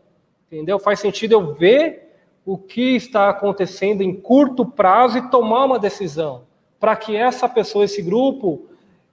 entendeu? 0.47 0.79
Faz 0.79 0.99
sentido 0.99 1.33
eu 1.33 1.53
ver 1.53 2.09
o 2.43 2.57
que 2.57 2.95
está 2.95 3.29
acontecendo 3.29 4.01
em 4.01 4.11
curto 4.19 4.65
prazo 4.65 5.19
e 5.19 5.29
tomar 5.29 5.65
uma 5.65 5.77
decisão 5.77 6.45
para 6.79 6.95
que 6.95 7.15
essa 7.15 7.47
pessoa, 7.47 7.85
esse 7.85 8.01
grupo, 8.01 8.65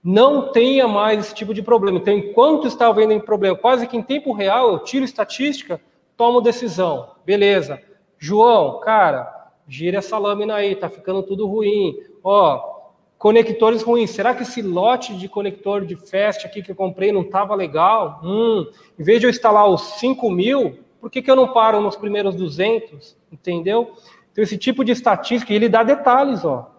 não 0.03 0.51
tenha 0.51 0.87
mais 0.87 1.19
esse 1.19 1.35
tipo 1.35 1.53
de 1.53 1.61
problema. 1.61 1.97
Então, 1.99 2.13
enquanto 2.13 2.67
está 2.67 2.87
havendo 2.87 3.19
problema, 3.21 3.55
quase 3.55 3.87
que 3.87 3.97
em 3.97 4.01
tempo 4.01 4.33
real, 4.33 4.71
eu 4.71 4.79
tiro 4.79 5.05
estatística, 5.05 5.79
tomo 6.15 6.41
decisão. 6.41 7.11
Beleza. 7.25 7.81
João, 8.17 8.79
cara, 8.79 9.49
gira 9.67 9.99
essa 9.99 10.17
lâmina 10.17 10.55
aí, 10.55 10.75
tá 10.75 10.89
ficando 10.89 11.23
tudo 11.23 11.47
ruim. 11.47 11.95
Ó, 12.23 12.79
conectores 13.17 13.83
ruins. 13.83 14.09
Será 14.09 14.33
que 14.33 14.43
esse 14.43 14.61
lote 14.61 15.15
de 15.15 15.27
conector 15.27 15.85
de 15.85 15.95
fast 15.95 16.45
aqui 16.47 16.61
que 16.61 16.71
eu 16.71 16.75
comprei 16.75 17.11
não 17.11 17.21
estava 17.21 17.53
legal? 17.53 18.19
Hum, 18.23 18.65
em 18.97 19.03
vez 19.03 19.19
de 19.19 19.27
eu 19.27 19.29
instalar 19.29 19.69
os 19.69 19.81
5 19.99 20.29
mil, 20.29 20.79
por 20.99 21.11
que, 21.11 21.21
que 21.21 21.29
eu 21.29 21.35
não 21.35 21.53
paro 21.53 21.81
nos 21.81 21.95
primeiros 21.95 22.35
200? 22.35 23.15
Entendeu? 23.31 23.93
Então, 24.31 24.43
esse 24.43 24.57
tipo 24.57 24.83
de 24.83 24.93
estatística, 24.93 25.53
ele 25.53 25.69
dá 25.69 25.83
detalhes, 25.83 26.43
ó. 26.45 26.71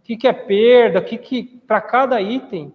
O 0.00 0.04
que, 0.04 0.16
que 0.16 0.26
é 0.26 0.32
perda, 0.32 0.98
o 0.98 1.04
que, 1.04 1.16
que 1.16 1.61
para 1.72 1.80
cada 1.80 2.20
item, 2.20 2.74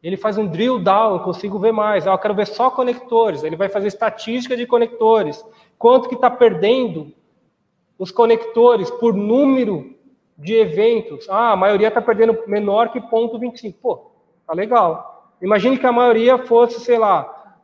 ele 0.00 0.16
faz 0.16 0.38
um 0.38 0.46
drill 0.46 0.78
down, 0.78 1.14
eu 1.14 1.20
consigo 1.24 1.58
ver 1.58 1.72
mais. 1.72 2.06
Ah, 2.06 2.12
eu 2.12 2.18
quero 2.18 2.36
ver 2.36 2.46
só 2.46 2.70
conectores, 2.70 3.42
ele 3.42 3.56
vai 3.56 3.68
fazer 3.68 3.88
estatística 3.88 4.56
de 4.56 4.64
conectores. 4.64 5.44
Quanto 5.76 6.08
que 6.08 6.14
está 6.14 6.30
perdendo 6.30 7.12
os 7.98 8.12
conectores 8.12 8.92
por 8.92 9.12
número 9.12 9.92
de 10.38 10.54
eventos. 10.54 11.28
Ah, 11.28 11.50
a 11.50 11.56
maioria 11.56 11.88
está 11.88 12.00
perdendo 12.00 12.38
menor 12.46 12.92
que 12.92 13.00
ponto 13.00 13.40
25. 13.40 13.76
Pô, 13.80 14.12
tá 14.46 14.54
legal. 14.54 15.34
Imagine 15.42 15.76
que 15.76 15.86
a 15.86 15.90
maioria 15.90 16.38
fosse, 16.38 16.78
sei 16.78 16.96
lá, 16.96 17.58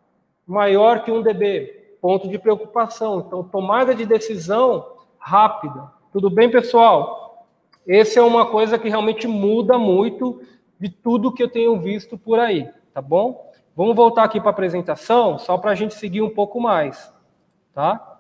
maior 0.45 1.05
que 1.05 1.13
1 1.13 1.23
dB. 1.23 1.99
Ponto 2.01 2.27
de 2.27 2.37
preocupação. 2.37 3.21
Então, 3.25 3.45
tomada 3.45 3.95
de 3.95 4.05
decisão 4.05 4.85
rápida. 5.21 5.89
Tudo 6.13 6.29
bem, 6.29 6.51
pessoal? 6.51 7.47
Essa 7.87 8.19
é 8.19 8.23
uma 8.23 8.47
coisa 8.47 8.77
que 8.77 8.89
realmente 8.89 9.29
muda 9.29 9.79
muito 9.79 10.41
de 10.79 10.89
tudo 10.89 11.33
que 11.33 11.43
eu 11.43 11.49
tenho 11.49 11.79
visto 11.81 12.19
por 12.19 12.39
aí, 12.39 12.69
tá 12.93 13.01
bom? 13.01 13.53
Vamos 13.77 13.97
voltar 13.97 14.25
aqui 14.25 14.39
para 14.41 14.51
a 14.51 14.53
apresentação, 14.53 15.39
só 15.39 15.59
para 15.59 15.73
a 15.73 15.75
gente 15.75 15.95
seguir 15.95 16.23
um 16.23 16.31
pouco 16.31 16.61
mais, 16.61 17.13
tá? 17.73 18.19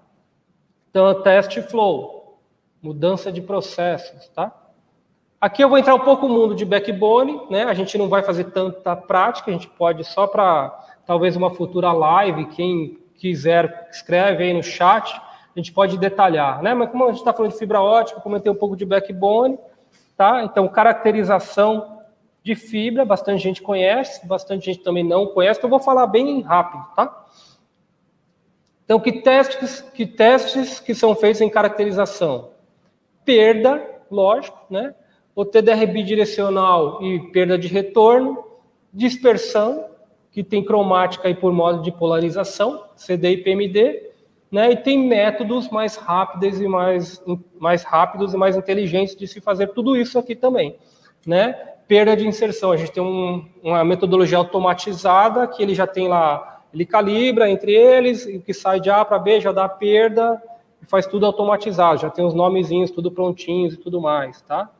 Então, 0.90 1.22
teste 1.22 1.62
flow, 1.62 2.40
mudança 2.82 3.30
de 3.30 3.40
processos, 3.40 4.28
tá? 4.28 4.52
Aqui 5.40 5.62
eu 5.62 5.68
vou 5.68 5.76
entrar 5.76 5.94
um 5.94 6.00
pouco 6.00 6.26
no 6.26 6.34
mundo 6.34 6.54
de 6.54 6.64
backbone, 6.64 7.40
né? 7.50 7.64
A 7.64 7.74
gente 7.74 7.98
não 7.98 8.08
vai 8.08 8.22
fazer 8.22 8.44
tanta 8.44 8.96
prática, 8.96 9.50
a 9.50 9.52
gente 9.52 9.68
pode 9.68 10.02
só 10.02 10.26
para 10.26 10.70
talvez 11.06 11.36
uma 11.36 11.50
futura 11.50 11.92
live, 11.92 12.46
quem 12.46 12.98
quiser 13.16 13.88
escreve 13.90 14.44
aí 14.44 14.54
no 14.54 14.62
chat, 14.62 15.14
a 15.14 15.58
gente 15.58 15.72
pode 15.72 15.98
detalhar, 15.98 16.62
né? 16.62 16.74
Mas 16.74 16.90
como 16.90 17.04
a 17.04 17.08
gente 17.08 17.18
está 17.18 17.32
falando 17.32 17.52
de 17.52 17.58
fibra 17.58 17.80
ótica, 17.80 18.20
comentei 18.20 18.50
um 18.50 18.56
pouco 18.56 18.76
de 18.76 18.84
backbone, 18.84 19.58
tá? 20.16 20.42
Então, 20.42 20.66
caracterização 20.66 21.93
de 22.44 22.54
fibra, 22.54 23.06
bastante 23.06 23.42
gente 23.42 23.62
conhece, 23.62 24.26
bastante 24.26 24.66
gente 24.66 24.84
também 24.84 25.02
não 25.02 25.26
conhece, 25.28 25.58
então 25.58 25.68
eu 25.68 25.70
vou 25.70 25.80
falar 25.80 26.06
bem 26.06 26.42
rápido, 26.42 26.84
tá? 26.94 27.24
Então, 28.84 29.00
que 29.00 29.12
testes, 29.12 29.80
que 29.80 30.04
testes 30.04 30.78
que 30.78 30.94
são 30.94 31.14
feitos 31.14 31.40
em 31.40 31.48
caracterização? 31.48 32.50
Perda, 33.24 33.82
lógico, 34.10 34.58
né? 34.68 34.94
O 35.34 35.42
TDR 35.42 35.86
bidirecional 35.86 37.02
e 37.02 37.18
perda 37.32 37.56
de 37.56 37.66
retorno, 37.66 38.44
dispersão, 38.92 39.86
que 40.30 40.44
tem 40.44 40.62
cromática 40.62 41.30
e 41.30 41.34
por 41.34 41.50
modo 41.50 41.80
de 41.80 41.90
polarização, 41.90 42.84
CD 42.94 43.30
e 43.30 43.36
PMD, 43.38 44.10
né? 44.52 44.70
E 44.70 44.76
tem 44.76 44.98
métodos 44.98 45.70
mais 45.70 45.96
rápidos 45.96 46.60
e 46.60 46.68
mais, 46.68 47.24
mais 47.58 47.82
rápidos 47.84 48.34
e 48.34 48.36
mais 48.36 48.54
inteligentes 48.54 49.16
de 49.16 49.26
se 49.26 49.40
fazer 49.40 49.68
tudo 49.68 49.96
isso 49.96 50.18
aqui 50.18 50.36
também, 50.36 50.76
né? 51.26 51.73
Perda 51.86 52.16
de 52.16 52.26
inserção, 52.26 52.72
a 52.72 52.76
gente 52.76 52.92
tem 52.92 53.02
um, 53.02 53.46
uma 53.62 53.84
metodologia 53.84 54.38
automatizada 54.38 55.46
que 55.46 55.62
ele 55.62 55.74
já 55.74 55.86
tem 55.86 56.08
lá, 56.08 56.62
ele 56.72 56.86
calibra 56.86 57.50
entre 57.50 57.72
eles, 57.72 58.24
o 58.24 58.40
que 58.40 58.54
sai 58.54 58.80
de 58.80 58.90
A 58.90 59.04
para 59.04 59.18
B 59.18 59.40
já 59.40 59.52
dá 59.52 59.68
perda, 59.68 60.42
e 60.82 60.86
faz 60.86 61.06
tudo 61.06 61.26
automatizado, 61.26 62.00
já 62.00 62.10
tem 62.10 62.24
os 62.24 62.34
nomezinhos 62.34 62.90
tudo 62.90 63.10
prontinhos 63.10 63.74
e 63.74 63.76
tudo 63.76 64.00
mais, 64.00 64.40
tá? 64.42 64.70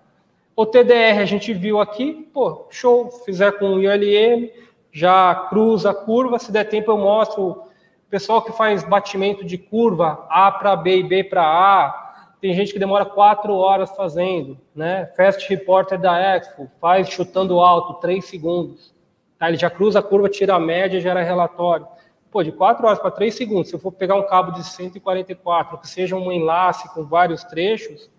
O 0.56 0.64
TDR 0.64 1.18
a 1.20 1.24
gente 1.24 1.52
viu 1.52 1.80
aqui, 1.80 2.28
pô, 2.32 2.66
show, 2.70 3.10
fizer 3.24 3.52
com 3.58 3.66
o 3.66 3.74
ULM, 3.76 4.50
já 4.92 5.34
cruza 5.48 5.90
a 5.90 5.94
curva, 5.94 6.38
se 6.38 6.52
der 6.52 6.68
tempo 6.68 6.92
eu 6.92 6.96
mostro. 6.96 7.62
Pessoal 8.08 8.40
que 8.40 8.52
faz 8.52 8.84
batimento 8.84 9.44
de 9.44 9.58
curva 9.58 10.24
A 10.30 10.52
para 10.52 10.76
B 10.76 10.98
e 10.98 11.02
B 11.02 11.24
para 11.24 11.42
A, 11.42 12.03
tem 12.44 12.52
gente 12.52 12.74
que 12.74 12.78
demora 12.78 13.06
quatro 13.06 13.54
horas 13.54 13.96
fazendo, 13.96 14.58
né? 14.74 15.06
Fast 15.16 15.48
Reporter 15.48 15.98
da 15.98 16.20
Expo 16.20 16.70
faz 16.78 17.08
chutando 17.08 17.58
alto, 17.58 17.94
três 18.02 18.26
segundos. 18.26 18.94
Tá? 19.38 19.48
Ele 19.48 19.56
já 19.56 19.70
cruza 19.70 20.00
a 20.00 20.02
curva, 20.02 20.28
tira 20.28 20.54
a 20.54 20.60
média, 20.60 21.00
gera 21.00 21.22
relatório. 21.22 21.88
Pô, 22.30 22.42
de 22.42 22.52
quatro 22.52 22.86
horas 22.86 22.98
para 22.98 23.10
três 23.10 23.34
segundos, 23.34 23.70
se 23.70 23.74
eu 23.74 23.78
for 23.80 23.92
pegar 23.92 24.16
um 24.16 24.26
cabo 24.26 24.52
de 24.52 24.62
144, 24.62 25.78
que 25.78 25.88
seja 25.88 26.16
um 26.16 26.30
enlace 26.30 26.86
com 26.92 27.06
vários 27.06 27.42
trechos, 27.44 28.10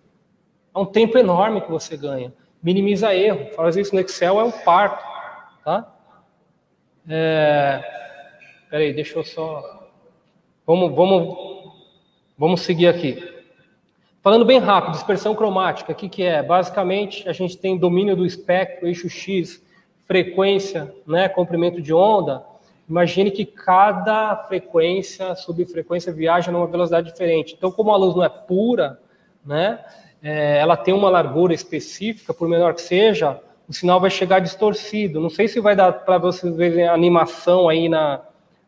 é 0.74 0.78
um 0.80 0.86
tempo 0.86 1.16
enorme 1.16 1.60
que 1.60 1.70
você 1.70 1.96
ganha. 1.96 2.34
Minimiza 2.60 3.14
erro. 3.14 3.54
Fazer 3.54 3.82
isso 3.82 3.94
no 3.94 4.00
Excel 4.00 4.40
é 4.40 4.42
um 4.42 4.50
parto, 4.50 5.04
tá? 5.64 5.94
É... 7.08 7.80
Peraí, 8.70 8.92
deixa 8.92 9.20
eu 9.20 9.22
só... 9.22 9.88
Vamos, 10.66 10.92
vamos, 10.96 11.72
vamos 12.36 12.62
seguir 12.62 12.88
aqui. 12.88 13.35
Falando 14.26 14.44
bem 14.44 14.58
rápido, 14.58 14.94
dispersão 14.94 15.36
cromática, 15.36 15.92
o 15.92 15.94
que, 15.94 16.08
que 16.08 16.24
é? 16.24 16.42
Basicamente, 16.42 17.28
a 17.28 17.32
gente 17.32 17.56
tem 17.56 17.78
domínio 17.78 18.16
do 18.16 18.26
espectro, 18.26 18.88
eixo 18.88 19.08
X, 19.08 19.62
frequência, 20.04 20.92
né, 21.06 21.28
comprimento 21.28 21.80
de 21.80 21.94
onda. 21.94 22.44
Imagine 22.90 23.30
que 23.30 23.46
cada 23.46 24.34
frequência, 24.48 25.32
subfrequência, 25.36 26.12
viaja 26.12 26.50
numa 26.50 26.66
velocidade 26.66 27.12
diferente. 27.12 27.54
Então, 27.56 27.70
como 27.70 27.92
a 27.92 27.96
luz 27.96 28.16
não 28.16 28.24
é 28.24 28.28
pura, 28.28 28.98
né, 29.44 29.78
é, 30.20 30.58
ela 30.58 30.76
tem 30.76 30.92
uma 30.92 31.08
largura 31.08 31.54
específica, 31.54 32.34
por 32.34 32.48
menor 32.48 32.74
que 32.74 32.82
seja, 32.82 33.40
o 33.68 33.72
sinal 33.72 34.00
vai 34.00 34.10
chegar 34.10 34.40
distorcido. 34.40 35.20
Não 35.20 35.30
sei 35.30 35.46
se 35.46 35.60
vai 35.60 35.76
dar 35.76 35.92
para 35.92 36.18
vocês 36.18 36.56
verem 36.56 36.88
a 36.88 36.92
animação 36.92 37.68
aí 37.68 37.88
na, 37.88 38.22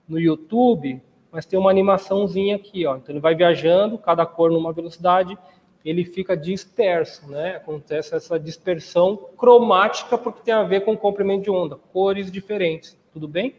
no 0.09 0.21
YouTube, 0.21 1.03
mas 1.31 1.47
tem 1.47 1.59
uma 1.59 1.71
animaçãozinha 1.71 2.57
aqui, 2.57 2.87
ó. 2.87 2.97
Então 2.97 3.13
ele 3.15 3.21
vai 3.21 3.35
viajando, 3.35 3.99
cada 3.99 4.25
cor 4.25 4.51
numa 4.51 4.73
velocidade, 4.73 5.37
ele 5.85 6.05
fica 6.05 6.37
disperso, 6.37 7.29
né? 7.31 7.57
Acontece 7.57 8.15
essa 8.15 8.39
dispersão 8.39 9.17
cromática 9.37 10.19
porque 10.19 10.43
tem 10.43 10.55
a 10.55 10.63
ver 10.63 10.85
com 10.85 10.97
comprimento 10.97 11.45
de 11.45 11.51
onda, 11.51 11.77
cores 11.93 12.31
diferentes, 12.31 12.99
tudo 13.13 13.29
bem? 13.29 13.55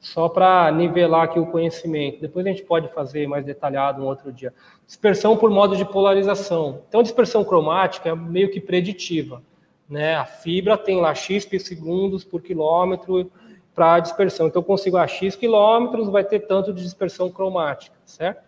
Só 0.00 0.28
para 0.30 0.70
nivelar 0.72 1.24
aqui 1.24 1.38
o 1.38 1.46
conhecimento. 1.46 2.22
Depois 2.22 2.46
a 2.46 2.48
gente 2.48 2.62
pode 2.62 2.88
fazer 2.88 3.26
mais 3.26 3.44
detalhado 3.44 4.02
um 4.02 4.06
outro 4.06 4.32
dia. 4.32 4.52
Dispersão 4.86 5.36
por 5.36 5.50
modo 5.50 5.76
de 5.76 5.84
polarização. 5.84 6.82
Então, 6.88 7.02
dispersão 7.02 7.44
cromática 7.44 8.08
é 8.08 8.14
meio 8.14 8.50
que 8.50 8.60
preditiva. 8.60 9.42
Né? 9.86 10.14
A 10.14 10.24
fibra 10.24 10.78
tem 10.78 11.00
lá 11.00 11.14
x 11.14 11.46
segundos 11.60 12.24
por 12.24 12.40
quilômetro, 12.40 13.30
para 13.74 13.94
a 13.94 14.00
dispersão. 14.00 14.46
Então, 14.46 14.60
eu 14.60 14.66
consigo 14.66 14.96
a 14.96 15.06
X 15.06 15.36
quilômetros, 15.36 16.08
vai 16.08 16.24
ter 16.24 16.40
tanto 16.40 16.72
de 16.72 16.82
dispersão 16.82 17.30
cromática, 17.30 17.96
certo? 18.04 18.42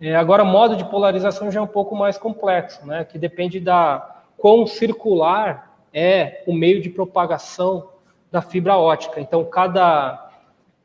É, 0.00 0.16
agora, 0.16 0.44
modo 0.44 0.76
de 0.76 0.84
polarização 0.84 1.50
já 1.50 1.60
é 1.60 1.62
um 1.62 1.66
pouco 1.66 1.94
mais 1.94 2.16
complexo, 2.16 2.86
né? 2.86 3.04
Que 3.04 3.18
depende 3.18 3.60
da 3.60 4.22
quão 4.36 4.66
circular 4.66 5.76
é 5.92 6.42
o 6.46 6.54
meio 6.54 6.80
de 6.80 6.88
propagação 6.88 7.90
da 8.30 8.40
fibra 8.40 8.78
ótica. 8.78 9.20
Então, 9.20 9.44
cada, 9.44 10.30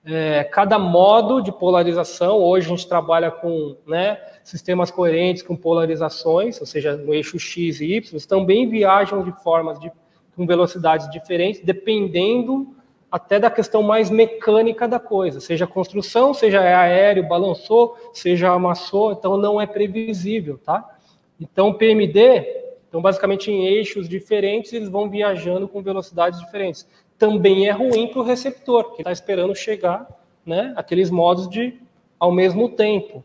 é, 0.03 0.43
cada 0.43 0.77
modo 0.77 1.41
de 1.41 1.51
polarização, 1.51 2.39
hoje 2.39 2.65
a 2.65 2.69
gente 2.75 2.87
trabalha 2.87 3.31
com 3.31 3.77
né, 3.87 4.19
sistemas 4.43 4.91
coerentes 4.91 5.43
com 5.43 5.55
polarizações, 5.55 6.59
ou 6.59 6.65
seja, 6.65 6.97
no 6.97 7.13
eixo 7.13 7.39
X 7.39 7.79
e 7.79 7.95
Y, 7.95 8.27
também 8.27 8.67
viajam 8.67 9.23
de 9.23 9.31
formas 9.43 9.79
de, 9.79 9.91
com 10.35 10.45
velocidades 10.45 11.09
diferentes, 11.09 11.61
dependendo 11.63 12.74
até 13.15 13.39
da 13.39 13.49
questão 13.49 13.81
mais 13.81 14.09
mecânica 14.09 14.89
da 14.89 14.99
coisa, 14.99 15.39
seja 15.39 15.65
construção, 15.65 16.33
seja 16.33 16.59
aéreo, 16.59 17.25
balançou, 17.25 17.95
seja 18.11 18.51
amassou, 18.51 19.13
então 19.13 19.37
não 19.37 19.61
é 19.61 19.65
previsível, 19.65 20.57
tá? 20.57 20.97
Então, 21.39 21.73
PMD, 21.73 22.45
então 22.89 23.01
basicamente 23.01 23.49
em 23.49 23.67
eixos 23.67 24.09
diferentes, 24.09 24.73
eles 24.73 24.89
vão 24.89 25.09
viajando 25.09 25.65
com 25.65 25.81
velocidades 25.81 26.41
diferentes. 26.41 26.85
Também 27.17 27.69
é 27.69 27.71
ruim 27.71 28.09
para 28.09 28.19
o 28.19 28.21
receptor, 28.21 28.91
que 28.91 29.01
está 29.01 29.13
esperando 29.13 29.55
chegar, 29.55 30.09
né, 30.45 30.73
aqueles 30.75 31.09
modos 31.09 31.49
de 31.49 31.79
ao 32.19 32.33
mesmo 32.33 32.67
tempo. 32.67 33.23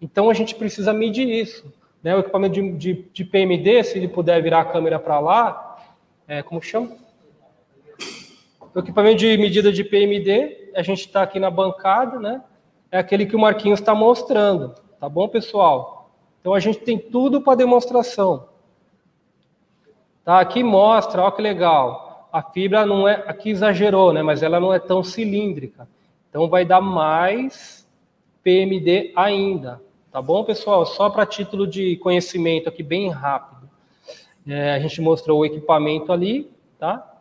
Então 0.00 0.30
a 0.30 0.34
gente 0.34 0.54
precisa 0.54 0.92
medir 0.92 1.28
isso. 1.28 1.66
Né? 2.00 2.14
O 2.14 2.20
equipamento 2.20 2.54
de, 2.54 2.72
de, 2.74 3.04
de 3.12 3.24
PMD, 3.24 3.82
se 3.82 3.98
ele 3.98 4.06
puder 4.06 4.40
virar 4.40 4.60
a 4.60 4.64
câmera 4.66 5.00
para 5.00 5.18
lá, 5.18 5.78
é, 6.28 6.44
como 6.44 6.62
chama? 6.62 7.01
O 8.74 8.78
equipamento 8.78 9.18
de 9.18 9.36
medida 9.36 9.70
de 9.70 9.84
PMD, 9.84 10.72
a 10.74 10.82
gente 10.82 11.00
está 11.00 11.22
aqui 11.22 11.38
na 11.38 11.50
bancada, 11.50 12.18
né? 12.18 12.42
É 12.90 12.98
aquele 12.98 13.26
que 13.26 13.36
o 13.36 13.38
Marquinhos 13.38 13.80
está 13.80 13.94
mostrando, 13.94 14.74
tá 14.98 15.08
bom, 15.08 15.28
pessoal? 15.28 16.10
Então 16.40 16.54
a 16.54 16.60
gente 16.60 16.78
tem 16.78 16.98
tudo 16.98 17.42
para 17.42 17.56
demonstração. 17.56 18.48
Tá, 20.24 20.40
aqui 20.40 20.62
mostra, 20.62 21.22
ó 21.22 21.30
que 21.30 21.42
legal. 21.42 22.28
A 22.32 22.42
fibra 22.42 22.86
não 22.86 23.06
é, 23.06 23.22
aqui 23.26 23.50
exagerou, 23.50 24.12
né? 24.12 24.22
Mas 24.22 24.42
ela 24.42 24.58
não 24.58 24.72
é 24.72 24.78
tão 24.78 25.04
cilíndrica. 25.04 25.86
Então 26.30 26.48
vai 26.48 26.64
dar 26.64 26.80
mais 26.80 27.86
PMD 28.42 29.12
ainda. 29.14 29.82
Tá 30.10 30.22
bom, 30.22 30.44
pessoal? 30.44 30.86
Só 30.86 31.10
para 31.10 31.26
título 31.26 31.66
de 31.66 31.96
conhecimento 31.98 32.70
aqui, 32.70 32.82
bem 32.82 33.10
rápido. 33.10 33.68
É, 34.46 34.72
a 34.72 34.78
gente 34.78 35.00
mostrou 35.00 35.40
o 35.40 35.44
equipamento 35.44 36.10
ali, 36.10 36.50
tá? 36.78 37.11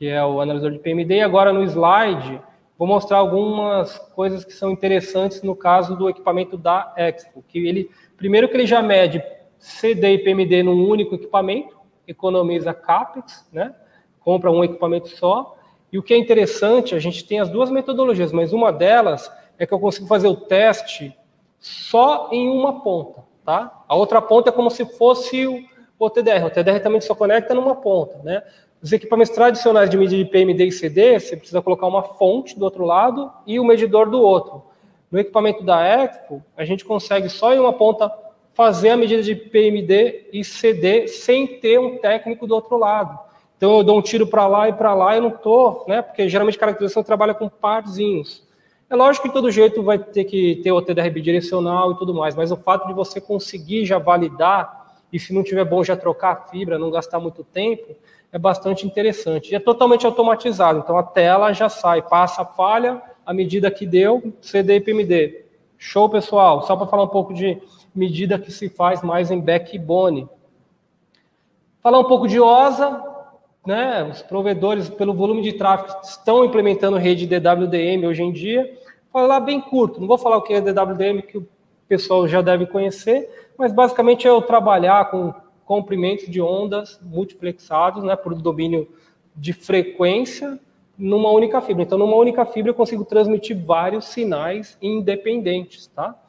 Que 0.00 0.08
é 0.08 0.24
o 0.24 0.40
analisador 0.40 0.72
de 0.72 0.78
PMD. 0.78 1.16
E 1.16 1.20
agora 1.20 1.52
no 1.52 1.62
slide, 1.62 2.40
vou 2.78 2.88
mostrar 2.88 3.18
algumas 3.18 3.98
coisas 4.14 4.46
que 4.46 4.52
são 4.54 4.70
interessantes 4.70 5.42
no 5.42 5.54
caso 5.54 5.94
do 5.94 6.08
equipamento 6.08 6.56
da 6.56 6.94
Expo. 6.96 7.44
Que 7.46 7.68
ele, 7.68 7.90
primeiro 8.16 8.48
que 8.48 8.56
ele 8.56 8.66
já 8.66 8.80
mede 8.80 9.22
CD 9.58 10.14
e 10.14 10.18
PMD 10.18 10.62
num 10.62 10.88
único 10.88 11.16
equipamento, 11.16 11.78
economiza 12.08 12.72
CAPEX, 12.72 13.46
né? 13.52 13.74
compra 14.20 14.50
um 14.50 14.64
equipamento 14.64 15.08
só. 15.08 15.54
E 15.92 15.98
o 15.98 16.02
que 16.02 16.14
é 16.14 16.16
interessante, 16.16 16.94
a 16.94 16.98
gente 16.98 17.22
tem 17.22 17.38
as 17.38 17.50
duas 17.50 17.70
metodologias, 17.70 18.32
mas 18.32 18.54
uma 18.54 18.72
delas 18.72 19.30
é 19.58 19.66
que 19.66 19.74
eu 19.74 19.78
consigo 19.78 20.06
fazer 20.06 20.28
o 20.28 20.36
teste 20.36 21.14
só 21.58 22.30
em 22.32 22.48
uma 22.48 22.80
ponta. 22.80 23.22
Tá? 23.44 23.84
A 23.86 23.94
outra 23.94 24.22
ponta 24.22 24.48
é 24.48 24.52
como 24.52 24.70
se 24.70 24.86
fosse 24.96 25.68
o 25.98 26.08
TDR. 26.08 26.46
O 26.46 26.50
TDR 26.50 26.80
também 26.82 27.02
só 27.02 27.14
conecta 27.14 27.52
numa 27.52 27.76
ponta. 27.76 28.18
Né? 28.22 28.42
Os 28.82 28.92
equipamentos 28.92 29.32
tradicionais 29.32 29.90
de 29.90 29.98
medida 29.98 30.24
de 30.24 30.30
PMD 30.30 30.64
e 30.64 30.72
CD, 30.72 31.20
você 31.20 31.36
precisa 31.36 31.60
colocar 31.60 31.86
uma 31.86 32.02
fonte 32.02 32.58
do 32.58 32.64
outro 32.64 32.84
lado 32.84 33.30
e 33.46 33.60
o 33.60 33.64
medidor 33.64 34.08
do 34.08 34.20
outro. 34.20 34.62
No 35.10 35.18
equipamento 35.18 35.62
da 35.62 35.84
Expo, 35.84 36.42
a 36.56 36.64
gente 36.64 36.84
consegue 36.84 37.28
só 37.28 37.52
em 37.52 37.58
uma 37.58 37.74
ponta 37.74 38.10
fazer 38.54 38.90
a 38.90 38.96
medida 38.96 39.22
de 39.22 39.34
PMD 39.34 40.28
e 40.32 40.42
CD 40.42 41.08
sem 41.08 41.46
ter 41.46 41.78
um 41.78 41.98
técnico 41.98 42.46
do 42.46 42.54
outro 42.54 42.78
lado. 42.78 43.18
Então 43.56 43.76
eu 43.76 43.84
dou 43.84 43.98
um 43.98 44.02
tiro 44.02 44.26
para 44.26 44.46
lá 44.46 44.68
e 44.70 44.72
para 44.72 44.94
lá 44.94 45.14
e 45.14 45.20
não 45.20 45.28
estou, 45.28 45.84
né? 45.86 46.00
Porque 46.00 46.26
geralmente 46.26 46.58
caracterização 46.58 47.02
trabalha 47.02 47.34
com 47.34 47.50
parzinhos. 47.50 48.48
É 48.88 48.96
lógico 48.96 49.28
que 49.28 49.34
todo 49.34 49.50
jeito 49.50 49.82
vai 49.82 49.98
ter 49.98 50.24
que 50.24 50.56
ter 50.62 50.72
o 50.72 50.80
TDR 50.80 51.10
bidirecional 51.10 51.92
e 51.92 51.98
tudo 51.98 52.14
mais, 52.14 52.34
mas 52.34 52.50
o 52.50 52.56
fato 52.56 52.88
de 52.88 52.94
você 52.94 53.20
conseguir 53.20 53.84
já 53.84 53.98
validar 53.98 54.96
e 55.12 55.18
se 55.18 55.34
não 55.34 55.42
tiver 55.42 55.64
bom 55.64 55.84
já 55.84 55.96
trocar 55.96 56.32
a 56.32 56.36
fibra, 56.48 56.78
não 56.78 56.90
gastar 56.90 57.20
muito 57.20 57.44
tempo, 57.44 57.94
é 58.32 58.38
bastante 58.38 58.86
interessante. 58.86 59.52
E 59.52 59.54
é 59.54 59.58
totalmente 59.58 60.06
automatizado, 60.06 60.80
então 60.80 60.96
a 60.96 61.02
tela 61.02 61.52
já 61.52 61.68
sai, 61.68 62.02
passa 62.02 62.42
a 62.42 62.44
falha, 62.44 63.02
a 63.24 63.34
medida 63.34 63.70
que 63.70 63.86
deu, 63.86 64.32
CD 64.40 64.76
e 64.76 64.80
PMD. 64.80 65.44
Show, 65.78 66.08
pessoal. 66.08 66.62
Só 66.62 66.76
para 66.76 66.86
falar 66.86 67.04
um 67.04 67.08
pouco 67.08 67.32
de 67.32 67.60
medida 67.94 68.38
que 68.38 68.52
se 68.52 68.68
faz 68.68 69.02
mais 69.02 69.30
em 69.30 69.40
backbone. 69.40 70.28
Falar 71.82 71.98
um 71.98 72.04
pouco 72.04 72.28
de 72.28 72.38
OSA, 72.38 73.02
né? 73.66 74.04
Os 74.04 74.22
provedores, 74.22 74.88
pelo 74.88 75.14
volume 75.14 75.42
de 75.42 75.54
tráfego, 75.54 76.00
estão 76.02 76.44
implementando 76.44 76.98
rede 76.98 77.26
DWDM 77.26 78.06
hoje 78.06 78.22
em 78.22 78.32
dia. 78.32 78.78
Falar 79.12 79.40
bem 79.40 79.60
curto, 79.60 80.00
não 80.00 80.06
vou 80.06 80.18
falar 80.18 80.36
o 80.36 80.42
que 80.42 80.52
é 80.52 80.60
DWDM, 80.60 81.22
que 81.22 81.38
o 81.38 81.48
pessoal 81.88 82.28
já 82.28 82.40
deve 82.42 82.66
conhecer, 82.66 83.28
mas 83.58 83.72
basicamente 83.72 84.26
é 84.26 84.30
eu 84.30 84.40
trabalhar 84.40 85.10
com 85.10 85.34
comprimentos 85.70 86.28
de 86.28 86.42
ondas 86.42 86.98
multiplexados, 87.00 88.02
né, 88.02 88.16
por 88.16 88.34
domínio 88.34 88.88
de 89.36 89.52
frequência 89.52 90.58
numa 90.98 91.30
única 91.30 91.60
fibra. 91.60 91.84
Então, 91.84 91.96
numa 91.96 92.16
única 92.16 92.44
fibra 92.44 92.72
eu 92.72 92.74
consigo 92.74 93.04
transmitir 93.04 93.56
vários 93.56 94.06
sinais 94.06 94.76
independentes, 94.82 95.86
tá? 95.86 96.20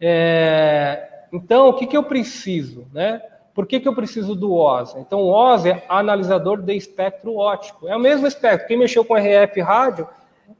É, 0.00 1.26
então, 1.32 1.70
o 1.70 1.72
que, 1.72 1.88
que 1.88 1.96
eu 1.96 2.04
preciso, 2.04 2.86
né? 2.92 3.20
Por 3.52 3.66
que, 3.66 3.80
que 3.80 3.88
eu 3.88 3.94
preciso 3.96 4.36
do 4.36 4.54
OSA? 4.54 5.00
Então, 5.00 5.22
o 5.22 5.30
OSA 5.30 5.70
é 5.70 5.84
analisador 5.88 6.62
de 6.62 6.76
espectro 6.76 7.34
óptico. 7.34 7.88
É 7.88 7.96
o 7.96 8.00
mesmo 8.00 8.28
espectro. 8.28 8.68
Quem 8.68 8.78
mexeu 8.78 9.04
com 9.04 9.16
RF 9.16 9.60
rádio 9.60 10.06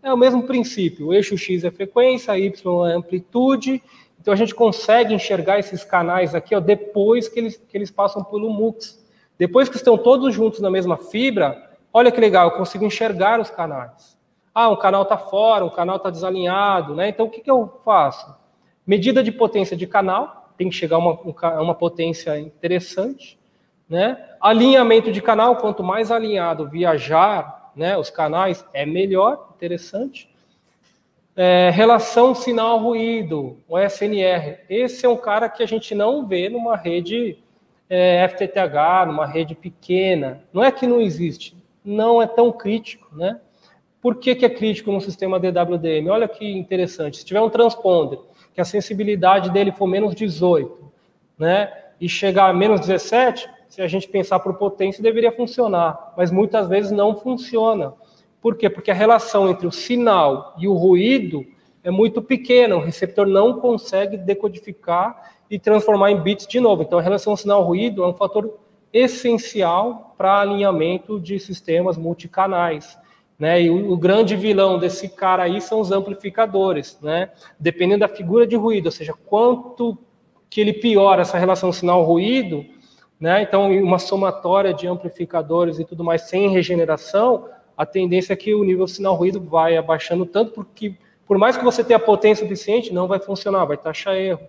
é 0.03 0.12
o 0.12 0.16
mesmo 0.16 0.43
princípio. 0.43 1.07
O 1.07 1.15
eixo 1.15 1.39
X 1.39 1.62
é 1.62 1.70
frequência, 1.70 2.36
Y 2.36 2.89
é 2.89 2.95
amplitude. 2.95 3.81
Então, 4.28 4.34
a 4.34 4.36
gente 4.36 4.55
consegue 4.55 5.14
enxergar 5.14 5.59
esses 5.59 5.82
canais 5.82 6.34
aqui 6.34 6.55
ó, 6.55 6.60
depois 6.60 7.28
que 7.28 7.40
eles, 7.40 7.56
que 7.56 7.74
eles 7.74 7.90
passam 7.90 8.22
pelo 8.22 8.50
MUX. 8.50 9.02
Depois 9.38 9.70
que 9.70 9.76
estão 9.76 9.96
todos 9.96 10.34
juntos 10.34 10.60
na 10.60 10.70
mesma 10.70 10.98
fibra, 10.98 11.70
olha 11.90 12.12
que 12.12 12.20
legal, 12.20 12.50
eu 12.50 12.59
consigo 12.59 12.84
enxergar 12.84 13.40
os 13.40 13.48
canais. 13.48 14.18
Ah, 14.55 14.68
um 14.68 14.76
canal 14.76 15.05
está 15.05 15.16
fora, 15.16 15.64
um 15.64 15.70
canal 15.70 15.96
está 15.96 16.10
desalinhado. 16.10 16.94
Né? 16.94 17.09
Então, 17.09 17.24
o 17.24 17.30
que, 17.30 17.40
que 17.40 17.50
eu 17.50 17.80
faço? 17.86 18.36
Medida 18.86 19.22
de 19.22 19.32
potência 19.32 19.74
de 19.74 19.86
canal, 19.86 20.52
tem 20.59 20.68
que 20.68 20.76
chegar 20.76 20.96
a 20.96 20.98
uma, 20.98 21.18
uma 21.62 21.74
potência 21.74 22.38
interessante. 22.38 23.40
Né? 23.88 24.22
Alinhamento 24.42 25.10
de 25.10 25.22
canal, 25.22 25.56
quanto 25.56 25.82
mais 25.82 26.12
alinhado 26.12 26.68
viajar 26.68 27.72
né, 27.74 27.96
os 27.96 28.10
canais, 28.10 28.62
é 28.74 28.84
melhor, 28.84 29.55
interessante. 29.56 30.27
É, 31.40 31.70
relação 31.70 32.35
sinal-ruído, 32.35 33.59
o 33.69 33.78
SNR. 33.78 34.59
Esse 34.69 35.06
é 35.06 35.09
um 35.09 35.16
cara 35.16 35.48
que 35.48 35.62
a 35.62 35.66
gente 35.66 35.94
não 35.94 36.27
vê 36.27 36.48
numa 36.48 36.74
rede 36.74 37.39
é, 37.89 38.27
FTTH, 38.27 39.06
numa 39.06 39.24
rede 39.24 39.55
pequena. 39.55 40.43
Não 40.52 40.65
é 40.65 40.73
que 40.73 40.85
não 40.85 41.01
existe, 41.01 41.56
não 41.85 42.20
é 42.20 42.27
tão 42.27 42.51
crítico. 42.51 43.06
Né? 43.15 43.39
Por 44.02 44.16
que, 44.16 44.35
que 44.35 44.44
é 44.44 44.51
crítico 44.51 44.90
no 44.90 45.01
sistema 45.01 45.39
DWDM? 45.39 46.09
Olha 46.10 46.27
que 46.27 46.44
interessante. 46.44 47.19
Se 47.19 47.24
tiver 47.24 47.40
um 47.40 47.48
transponder 47.48 48.19
que 48.52 48.60
a 48.60 48.65
sensibilidade 48.65 49.52
dele 49.52 49.70
for 49.70 49.86
menos 49.86 50.16
18, 50.16 50.90
né, 51.39 51.73
e 52.01 52.09
chegar 52.09 52.51
a 52.51 52.52
menos 52.52 52.81
17, 52.81 53.48
se 53.69 53.81
a 53.81 53.86
gente 53.86 54.09
pensar 54.09 54.40
por 54.40 54.55
potência, 54.55 55.01
deveria 55.01 55.31
funcionar, 55.31 56.15
mas 56.16 56.32
muitas 56.32 56.66
vezes 56.69 56.90
não 56.90 57.15
funciona. 57.15 57.94
Por 58.40 58.56
quê? 58.56 58.70
Porque 58.70 58.90
a 58.90 58.94
relação 58.94 59.48
entre 59.48 59.66
o 59.66 59.73
sinal 59.73 60.55
e 60.59 60.69
o 60.69 60.74
ruído 60.74 61.44
é 61.82 61.90
muito 61.90 62.20
pequena, 62.20 62.77
o 62.77 62.81
receptor 62.81 63.27
não 63.27 63.60
consegue 63.60 64.16
decodificar 64.16 65.32
e 65.51 65.59
transformar 65.59 66.10
em 66.10 66.20
bits 66.20 66.47
de 66.47 66.60
novo. 66.60 66.82
Então, 66.82 66.98
a 66.98 67.02
relação 67.02 67.36
sinal-ruído 67.36 68.05
é 68.05 68.06
um 68.06 68.15
fator 68.15 68.59
essencial 68.93 70.15
para 70.16 70.40
alinhamento 70.40 71.20
de 71.20 71.39
sistemas 71.39 71.97
multicanais. 71.97 72.98
Né? 73.39 73.62
E 73.62 73.70
o, 73.70 73.93
o, 73.93 73.97
grande 73.97 74.35
vilão 74.35 74.78
desse 74.78 75.09
cara 75.09 75.44
aí 75.44 75.60
são 75.60 75.81
os 75.81 75.93
amplificadores, 75.93 76.98
né? 77.01 77.31
Dependendo 77.59 78.01
da 78.01 78.09
figura 78.09 78.44
de 78.44 78.56
ruído, 78.56 78.86
ou 78.86 78.93
seja, 78.93 79.15
quanto 79.27 79.97
que 80.51 80.60
ele 80.60 80.73
piora 80.73 81.23
essa 81.23 81.39
relação 81.39 81.73
sinal-ruído, 81.73 82.65
né? 83.20 83.43
Então, 83.43 83.70
uma 83.70 83.98
somatória 84.01 84.74
de 84.74 84.89
amplificadores 84.89 85.78
e 85.78 85.85
tudo 85.85 86.02
mais 86.02 86.23
sem 86.23 86.48
regeneração, 86.51 87.48
a 87.78 87.86
tendência 87.86 88.32
é 88.32 88.36
que 88.36 88.52
o 88.52 88.64
nível 88.64 88.88
sinal-ruído 88.88 89.40
vai 89.40 89.76
abaixando 89.76 90.26
tanto 90.26 90.50
porque, 90.50 90.96
por 91.24 91.38
mais 91.38 91.56
que 91.56 91.62
você 91.62 91.84
tenha 91.84 92.00
potência 92.00 92.44
suficiente, 92.44 92.92
não 92.92 93.06
vai 93.06 93.20
funcionar, 93.20 93.64
vai 93.64 93.76
taxar 93.76 94.16
erro. 94.16 94.48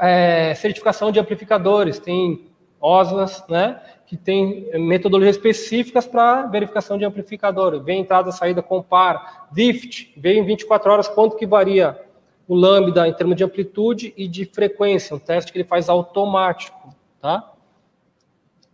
É, 0.00 0.54
certificação 0.54 1.10
de 1.10 1.18
amplificadores, 1.18 1.98
tem 1.98 2.46
OSLAS, 2.80 3.44
né? 3.48 3.82
que 4.06 4.16
tem 4.16 4.70
metodologias 4.78 5.34
específicas 5.34 6.06
para 6.06 6.46
verificação 6.46 6.96
de 6.96 7.04
amplificador. 7.04 7.82
Vem 7.82 8.00
entrada, 8.00 8.30
saída, 8.30 8.62
compara. 8.62 9.20
DIFT, 9.50 10.14
veio 10.16 10.38
em 10.38 10.46
24 10.46 10.92
horas 10.92 11.08
quanto 11.08 11.36
que 11.36 11.46
varia 11.46 12.00
o 12.46 12.54
lambda 12.54 13.08
em 13.08 13.12
termos 13.12 13.34
de 13.34 13.42
amplitude 13.42 14.14
e 14.16 14.28
de 14.28 14.44
frequência, 14.44 15.16
um 15.16 15.18
teste 15.18 15.50
que 15.50 15.58
ele 15.58 15.68
faz 15.68 15.88
automático, 15.88 16.94
tá? 17.20 17.52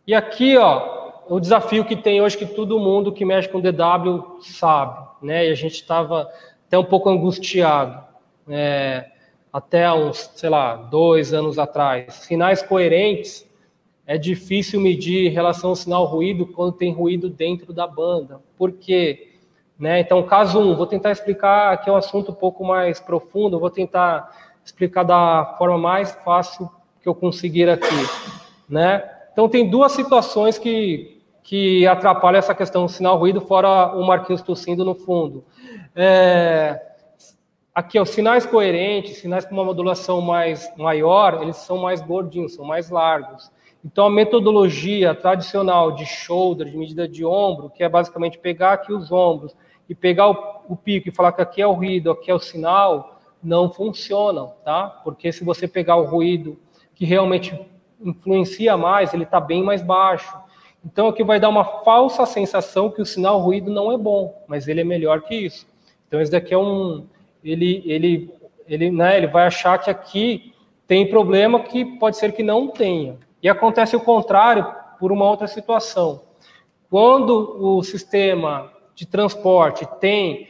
E 0.06 0.14
aqui, 0.14 0.56
ó, 0.56 1.03
o 1.28 1.40
desafio 1.40 1.84
que 1.84 1.96
tem 1.96 2.20
hoje 2.20 2.36
que 2.36 2.46
todo 2.46 2.78
mundo 2.78 3.12
que 3.12 3.24
mexe 3.24 3.48
com 3.48 3.60
DW 3.60 4.40
sabe, 4.40 5.06
né? 5.22 5.46
E 5.46 5.50
a 5.50 5.54
gente 5.54 5.74
estava 5.74 6.30
até 6.66 6.78
um 6.78 6.84
pouco 6.84 7.08
angustiado, 7.08 8.02
é, 8.48 9.10
até 9.52 9.92
uns, 9.92 10.30
sei 10.34 10.50
lá, 10.50 10.74
dois 10.76 11.32
anos 11.32 11.58
atrás. 11.58 12.14
Sinais 12.14 12.62
coerentes 12.62 13.48
é 14.06 14.18
difícil 14.18 14.80
medir 14.80 15.32
relação 15.32 15.74
sinal-ruído 15.74 16.46
quando 16.46 16.72
tem 16.72 16.92
ruído 16.92 17.28
dentro 17.30 17.72
da 17.72 17.86
banda. 17.86 18.40
Por 18.56 18.72
quê? 18.72 19.34
Né? 19.78 20.00
Então, 20.00 20.22
caso 20.22 20.58
1, 20.58 20.70
um, 20.70 20.76
vou 20.76 20.86
tentar 20.86 21.10
explicar 21.10 21.80
que 21.82 21.88
é 21.88 21.92
um 21.92 21.96
assunto 21.96 22.32
um 22.32 22.34
pouco 22.34 22.64
mais 22.64 23.00
profundo, 23.00 23.58
vou 23.58 23.70
tentar 23.70 24.30
explicar 24.64 25.02
da 25.02 25.54
forma 25.58 25.78
mais 25.78 26.12
fácil 26.24 26.70
que 27.00 27.08
eu 27.08 27.14
conseguir 27.14 27.68
aqui. 27.68 27.86
Né? 28.68 29.02
Então, 29.32 29.48
tem 29.48 29.68
duas 29.68 29.92
situações 29.92 30.58
que, 30.58 31.13
que 31.44 31.86
atrapalham 31.86 32.38
essa 32.38 32.54
questão 32.54 32.86
do 32.86 32.90
sinal-ruído, 32.90 33.38
fora 33.38 33.94
o 33.94 34.04
Marquinhos 34.04 34.40
tossindo 34.40 34.82
no 34.82 34.94
fundo. 34.94 35.44
É, 35.94 36.80
aqui, 37.72 38.00
os 38.00 38.08
sinais 38.08 38.46
coerentes, 38.46 39.18
sinais 39.18 39.44
com 39.44 39.52
uma 39.52 39.64
modulação 39.64 40.22
mais 40.22 40.72
maior, 40.76 41.42
eles 41.42 41.58
são 41.58 41.76
mais 41.76 42.00
gordinhos, 42.00 42.54
são 42.54 42.64
mais 42.64 42.88
largos. 42.88 43.52
Então, 43.84 44.06
a 44.06 44.10
metodologia 44.10 45.14
tradicional 45.14 45.92
de 45.92 46.06
shoulder, 46.06 46.70
de 46.70 46.78
medida 46.78 47.06
de 47.06 47.26
ombro, 47.26 47.68
que 47.68 47.84
é 47.84 47.88
basicamente 47.90 48.38
pegar 48.38 48.72
aqui 48.72 48.90
os 48.90 49.12
ombros 49.12 49.54
e 49.86 49.94
pegar 49.94 50.30
o, 50.30 50.62
o 50.70 50.74
pico 50.74 51.10
e 51.10 51.12
falar 51.12 51.32
que 51.32 51.42
aqui 51.42 51.60
é 51.60 51.66
o 51.66 51.72
ruído, 51.72 52.10
aqui 52.10 52.30
é 52.30 52.34
o 52.34 52.38
sinal, 52.38 53.20
não 53.42 53.70
funcionam, 53.70 54.54
tá? 54.64 54.86
Porque 55.04 55.30
se 55.30 55.44
você 55.44 55.68
pegar 55.68 55.96
o 55.96 56.06
ruído 56.06 56.58
que 56.94 57.04
realmente 57.04 57.54
influencia 58.00 58.78
mais, 58.78 59.12
ele 59.12 59.24
está 59.24 59.38
bem 59.38 59.62
mais 59.62 59.82
baixo. 59.82 60.42
Então, 60.84 61.08
aqui 61.08 61.24
vai 61.24 61.40
dar 61.40 61.48
uma 61.48 61.64
falsa 61.64 62.26
sensação 62.26 62.90
que 62.90 63.00
o 63.00 63.06
sinal 63.06 63.40
ruído 63.40 63.70
não 63.70 63.90
é 63.90 63.96
bom, 63.96 64.44
mas 64.46 64.68
ele 64.68 64.82
é 64.82 64.84
melhor 64.84 65.22
que 65.22 65.34
isso. 65.34 65.66
Então, 66.06 66.20
esse 66.20 66.30
daqui 66.30 66.52
é 66.52 66.58
um... 66.58 67.06
Ele, 67.42 67.82
ele, 67.86 68.30
ele, 68.66 68.90
né, 68.90 69.16
ele 69.16 69.26
vai 69.26 69.46
achar 69.46 69.78
que 69.78 69.90
aqui 69.90 70.54
tem 70.86 71.08
problema 71.08 71.60
que 71.60 71.84
pode 71.84 72.16
ser 72.16 72.32
que 72.32 72.42
não 72.42 72.68
tenha. 72.68 73.18
E 73.42 73.48
acontece 73.48 73.96
o 73.96 74.00
contrário 74.00 74.66
por 74.98 75.10
uma 75.12 75.28
outra 75.28 75.46
situação. 75.46 76.22
Quando 76.90 77.56
o 77.60 77.82
sistema 77.82 78.72
de 78.94 79.06
transporte 79.06 79.86
tem 80.00 80.48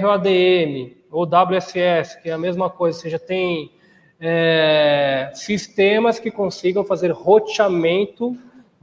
ROADM 0.00 0.96
ou 1.10 1.24
WSS, 1.24 2.20
que 2.22 2.28
é 2.28 2.32
a 2.32 2.38
mesma 2.38 2.68
coisa, 2.68 2.98
ou 2.98 3.02
seja, 3.02 3.18
tem 3.18 3.72
é, 4.20 5.30
sistemas 5.34 6.18
que 6.18 6.30
consigam 6.30 6.84
fazer 6.84 7.10
roteamento 7.10 8.36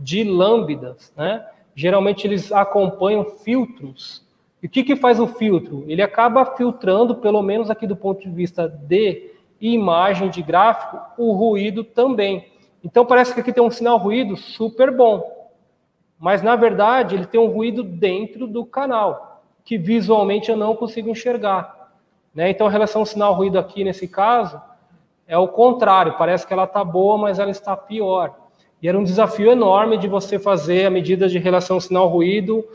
de 0.04 0.24
lambdas, 0.24 1.14
né? 1.16 1.46
Geralmente 1.74 2.28
eles 2.28 2.52
acompanham 2.52 3.24
filtros. 3.24 4.24
E 4.62 4.68
o 4.68 4.70
que, 4.70 4.84
que 4.84 4.96
faz 4.96 5.20
o 5.20 5.28
filtro? 5.28 5.86
Ele 5.88 6.02
acaba 6.02 6.46
filtrando, 6.58 7.16
pelo 7.16 7.42
menos 7.42 7.70
aqui 7.70 7.88
do 7.88 7.96
ponto 7.96 8.22
de 8.22 8.30
vista 8.30 8.68
de 8.68 9.32
imagem 9.60 10.30
de 10.30 10.42
gráfico, 10.42 11.00
o 11.18 11.32
ruído 11.32 11.84
também. 11.84 12.52
Então 12.84 13.06
parece 13.06 13.34
que 13.34 13.40
aqui 13.40 13.54
tem 13.54 13.64
um 13.64 13.72
sinal 13.72 13.98
ruído 13.98 14.36
super 14.36 14.92
bom, 14.92 15.52
mas 16.20 16.42
na 16.42 16.56
verdade 16.56 17.16
ele 17.16 17.26
tem 17.26 17.40
um 17.40 17.48
ruído 17.48 17.82
dentro 17.82 18.46
do 18.46 18.66
canal, 18.66 19.42
que 19.64 19.78
visualmente 19.78 20.52
eu 20.52 20.58
não 20.58 20.76
consigo 20.76 21.10
enxergar. 21.10 21.94
Né? 22.36 22.50
Então 22.50 22.68
a 22.68 22.70
relação 22.70 23.06
sinal-ruído 23.06 23.58
aqui 23.58 23.84
nesse 23.86 24.08
caso 24.08 24.62
é 25.26 25.38
o 25.38 25.48
contrário, 25.48 26.18
parece 26.18 26.46
que 26.46 26.52
ela 26.52 26.66
está 26.66 26.84
boa, 26.84 27.18
mas 27.18 27.40
ela 27.40 27.52
está 27.52 27.76
pior. 27.78 28.43
E 28.84 28.88
era 28.90 29.00
um 29.00 29.04
desafio 29.06 29.50
enorme 29.50 29.98
de 29.98 30.10
você 30.10 30.38
fazer 30.38 30.86
a 30.86 30.90
medida 30.90 31.30
de 31.30 31.40
relação 31.40 31.80
sinal-ruído 31.80 32.68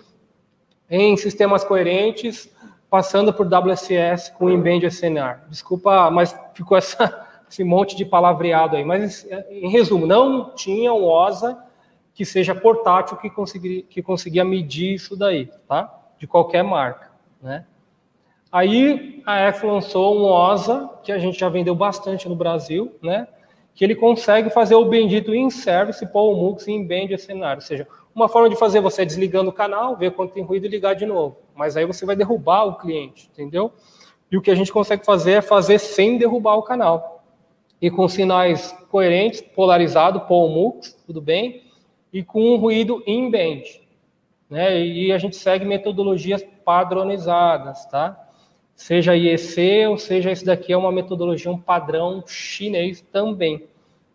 em 0.89 1.15
sistemas 1.19 1.63
coerentes, 1.63 2.51
passando 2.89 3.31
por 3.31 3.47
WSS 3.47 4.33
com 4.33 4.49
embed 4.49 4.87
SNR. 4.87 5.41
Desculpa, 5.51 6.11
mas 6.11 6.35
ficou 6.55 6.79
essa 6.79 7.27
esse 7.47 7.63
monte 7.63 7.95
de 7.95 8.07
palavreado 8.07 8.77
aí. 8.77 8.85
Mas, 8.87 9.29
em 9.51 9.69
resumo, 9.69 10.07
não 10.07 10.55
tinha 10.55 10.95
um 10.95 11.05
OSA 11.05 11.63
que 12.15 12.25
seja 12.25 12.55
portátil 12.55 13.19
que 13.19 13.29
conseguia, 13.29 13.83
que 13.83 14.03
conseguia 14.03 14.47
medir 14.47 14.95
isso 14.95 15.15
daí, 15.15 15.51
tá? 15.69 15.95
De 16.19 16.27
qualquer 16.27 16.65
marca, 16.65 17.11
né? 17.43 17.67
Aí 18.51 19.23
a 19.27 19.41
F 19.41 19.67
lançou 19.67 20.19
um 20.19 20.25
OSA, 20.25 20.89
que 21.03 21.13
a 21.13 21.19
gente 21.19 21.39
já 21.39 21.51
vendeu 21.51 21.75
bastante 21.75 22.31
no 22.31 22.35
Brasil, 22.35 22.97
né? 23.03 23.29
Que 23.79 23.85
ele 23.85 23.95
consegue 23.95 24.51
fazer 24.51 24.75
o 24.75 24.87
bendito 24.87 25.33
in-service, 25.33 26.05
pôr 26.09 26.33
o 26.33 26.37
MUX 26.37 26.67
em 26.67 26.85
band 26.85 27.17
cenário. 27.17 27.63
Ou 27.63 27.67
seja, 27.67 27.87
uma 28.13 28.29
forma 28.29 28.51
de 28.51 28.57
fazer 28.57 28.81
você 28.81 29.03
é 29.03 29.05
desligando 29.05 29.51
o 29.51 29.53
canal, 29.53 29.97
ver 29.97 30.11
quando 30.11 30.33
tem 30.33 30.43
ruído 30.43 30.67
e 30.67 30.69
ligar 30.69 30.95
de 30.95 31.07
novo. 31.07 31.37
Mas 31.55 31.77
aí 31.77 31.87
você 31.87 32.05
vai 32.05 32.17
derrubar 32.17 32.65
o 32.65 32.75
cliente, 32.75 33.31
entendeu? 33.33 33.73
E 34.33 34.37
o 34.37 34.43
que 34.43 34.51
a 34.51 34.55
gente 34.57 34.73
consegue 34.73 35.05
fazer 35.07 35.35
é 35.35 35.41
fazer 35.41 35.79
sem 35.79 36.19
derrubar 36.19 36.57
o 36.57 36.63
canal. 36.65 37.25
E 37.81 37.89
com 37.89 38.09
sinais 38.09 38.77
coerentes, 38.91 39.43
polarizado, 39.43 40.23
pôr 40.23 40.47
o 40.47 40.49
MUX, 40.49 41.01
tudo 41.07 41.23
bem? 41.23 41.63
E 42.13 42.25
com 42.25 42.55
um 42.55 42.57
ruído 42.57 43.01
in-band. 43.07 43.63
Né? 44.51 44.85
E 44.85 45.13
a 45.13 45.19
gente 45.19 45.37
segue 45.37 45.65
metodologias 45.65 46.45
padronizadas, 46.65 47.87
tá? 47.87 48.28
Seja 48.79 49.17
IEC 49.17 49.89
ou 49.89 49.99
seja 49.99 50.31
esse 50.31 50.45
daqui 50.45 50.73
é 50.73 50.77
uma 50.77 50.93
metodologia, 50.93 51.51
um 51.51 51.59
padrão 51.59 52.23
chinês 52.25 53.01
também. 53.13 53.67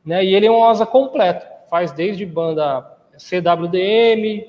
Né? 0.05 0.23
E 0.23 0.33
ele 0.33 0.47
é 0.47 0.51
um 0.51 0.57
OSA 0.57 0.85
completo, 0.85 1.45
faz 1.69 1.91
desde 1.91 2.25
banda 2.25 2.97
CWDM, 3.17 4.47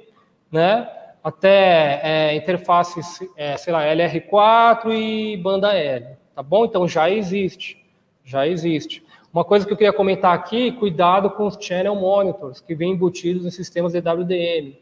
né? 0.53 0.89
até 1.23 2.01
é, 2.03 2.37
interfaces, 2.37 3.19
é, 3.37 3.57
sei 3.57 3.73
lá, 3.73 3.85
LR4 3.87 4.93
e 4.95 5.37
banda 5.37 5.73
L, 5.75 6.17
tá 6.33 6.43
bom? 6.45 6.65
Então 6.65 6.87
já 6.87 7.11
existe, 7.11 7.85
já 8.25 8.47
existe. 8.47 9.05
Uma 9.33 9.45
coisa 9.45 9.67
que 9.67 9.73
eu 9.73 9.77
queria 9.77 9.93
comentar 9.93 10.33
aqui, 10.33 10.71
cuidado 10.71 11.29
com 11.29 11.45
os 11.45 11.59
channel 11.61 11.97
monitors 11.97 12.61
que 12.61 12.73
vêm 12.73 12.93
embutidos 12.93 13.45
em 13.45 13.51
sistemas 13.51 13.93
de 13.93 13.99
WDM. 13.99 14.77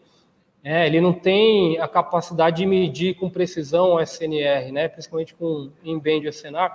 É, 0.64 0.86
ele 0.86 1.00
não 1.00 1.12
tem 1.12 1.78
a 1.80 1.88
capacidade 1.88 2.58
de 2.58 2.66
medir 2.66 3.14
com 3.14 3.28
precisão 3.28 3.94
o 3.94 4.00
SNR, 4.00 4.70
né? 4.70 4.88
principalmente 4.88 5.34
com 5.34 5.70
embed 5.82 6.28
SNR. 6.28 6.70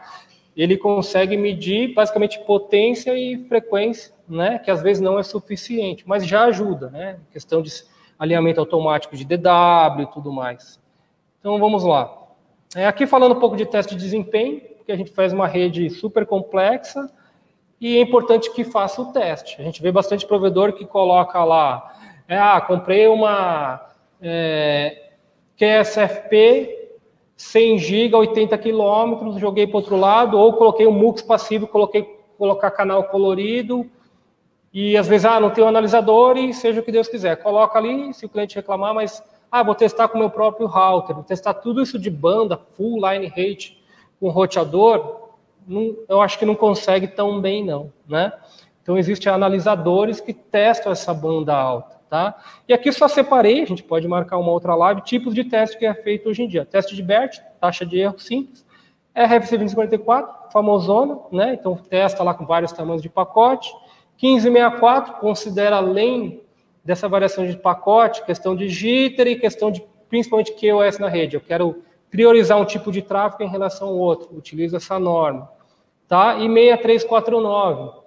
Ele 0.56 0.76
consegue 0.76 1.38
medir 1.38 1.94
basicamente 1.94 2.40
potência 2.40 3.18
e 3.18 3.46
frequência, 3.48 4.14
né? 4.28 4.60
que 4.60 4.70
às 4.70 4.82
vezes 4.82 5.02
não 5.02 5.18
é 5.18 5.24
suficiente, 5.24 6.04
mas 6.06 6.26
já 6.28 6.44
ajuda, 6.46 6.90
né? 6.90 7.20
questão 7.32 7.62
de 7.62 7.72
alinhamento 8.20 8.60
automático 8.60 9.16
de 9.16 9.24
DW 9.24 10.02
e 10.02 10.12
tudo 10.12 10.34
mais. 10.34 10.80
Então 11.40 11.58
vamos 11.58 11.84
lá. 11.84 12.14
É, 12.76 12.86
aqui 12.86 13.08
falando 13.08 13.36
um 13.36 13.40
pouco 13.40 13.56
de 13.56 13.66
teste 13.66 13.96
de 13.96 14.04
desempenho, 14.04 14.60
porque 14.78 14.92
a 14.92 14.98
gente 14.98 15.12
faz 15.12 15.32
uma 15.32 15.48
rede 15.48 15.90
super 15.90 16.26
complexa 16.26 17.10
e 17.80 17.96
é 17.98 18.02
importante 18.02 18.52
que 18.52 18.66
faça 18.66 19.02
o 19.02 19.14
teste. 19.14 19.62
A 19.62 19.64
gente 19.64 19.82
vê 19.82 19.92
bastante 19.92 20.26
provedor 20.26 20.74
que 20.74 20.86
coloca 20.86 21.42
lá 21.46 21.96
é, 22.28 22.38
ah, 22.38 22.60
comprei 22.60 23.08
uma 23.08 23.82
é, 24.22 25.12
QSFP 25.58 26.78
100 27.38 27.78
GB, 27.78 28.16
80 28.16 28.58
km, 28.58 29.38
joguei 29.38 29.68
para 29.68 29.78
outro 29.78 29.96
lado, 29.96 30.38
ou 30.38 30.54
coloquei 30.54 30.88
um 30.88 30.92
MUX 30.92 31.22
passivo, 31.22 31.68
coloquei 31.68 32.18
colocar 32.38 32.72
canal 32.72 33.04
colorido, 33.06 33.90
e 34.74 34.98
às 34.98 35.08
vezes, 35.08 35.26
ah, 35.26 35.40
não 35.40 35.50
tem 35.50 35.64
um 35.64 35.68
analisador 35.68 36.38
e 36.38 36.54
seja 36.54 36.82
o 36.82 36.84
que 36.84 36.92
Deus 36.92 37.08
quiser. 37.08 37.38
Coloca 37.38 37.80
ali, 37.80 38.14
se 38.14 38.26
o 38.26 38.30
cliente 38.30 38.56
reclamar, 38.56 38.94
mas, 38.94 39.24
ah, 39.52 39.64
vou 39.64 39.74
testar 39.74 40.08
com 40.08 40.18
o 40.18 40.20
meu 40.20 40.30
próprio 40.30 40.68
router, 40.68 41.16
vou 41.16 41.24
testar 41.24 41.54
tudo 41.56 41.82
isso 41.82 41.98
de 41.98 42.10
banda, 42.10 42.60
full 42.76 43.00
line 43.10 43.28
rate, 43.28 43.82
com 44.20 44.30
roteador, 44.30 45.30
não, 45.68 45.96
eu 46.08 46.22
acho 46.22 46.40
que 46.40 46.46
não 46.46 46.56
consegue 46.56 47.08
tão 47.08 47.42
bem, 47.42 47.64
não, 47.64 47.92
né? 48.08 48.32
Então, 48.82 48.98
existem 48.98 49.32
analisadores 49.32 50.22
que 50.22 50.34
testam 50.34 50.92
essa 50.92 51.14
banda 51.14 51.54
alta. 51.54 51.97
Tá? 52.10 52.36
E 52.68 52.74
aqui 52.74 52.92
só 52.92 53.08
separei, 53.08 53.62
a 53.62 53.66
gente 53.66 53.84
pode 53.84 54.08
marcar 54.08 54.38
uma 54.38 54.52
outra 54.52 54.74
live, 54.76 55.02
tipos 55.02 55.34
de 55.36 55.44
teste 55.44 55.78
que 55.78 55.86
é 55.86 55.94
feito 55.94 56.30
hoje 56.30 56.44
em 56.44 56.48
dia. 56.48 56.66
Teste 56.66 56.96
de 56.96 57.04
BERT, 57.04 57.40
taxa 57.60 57.86
de 57.86 58.00
erro 58.00 58.18
simples, 58.18 58.66
RFC 59.14 59.58
2044, 59.58 60.52
famosona, 60.52 61.20
né? 61.32 61.54
então 61.60 61.76
testa 61.76 62.24
lá 62.24 62.34
com 62.34 62.46
vários 62.46 62.72
tamanhos 62.72 63.02
de 63.02 63.10
pacote. 63.10 63.74
1564 64.22 65.16
considera 65.16 65.78
além 65.78 66.42
dessa 66.84 67.10
variação 67.10 67.46
de 67.46 67.58
pacote, 67.58 68.24
questão 68.24 68.56
de 68.56 68.70
jitter 68.70 69.28
e 69.28 69.36
questão 69.36 69.70
de 69.70 69.84
principalmente 70.08 70.54
QoS 70.54 71.00
na 71.00 71.10
rede. 71.10 71.36
Eu 71.36 71.42
quero 71.42 71.84
priorizar 72.10 72.58
um 72.58 72.66
tipo 72.66 72.92
de 72.92 73.02
tráfego 73.02 73.44
em 73.44 73.50
relação 73.50 73.90
ao 73.90 73.98
outro, 73.98 74.30
utilizo 74.36 74.78
essa 74.78 74.98
norma. 74.98 75.50
Tá? 76.08 76.36
E 76.36 76.48
6349, 76.48 78.00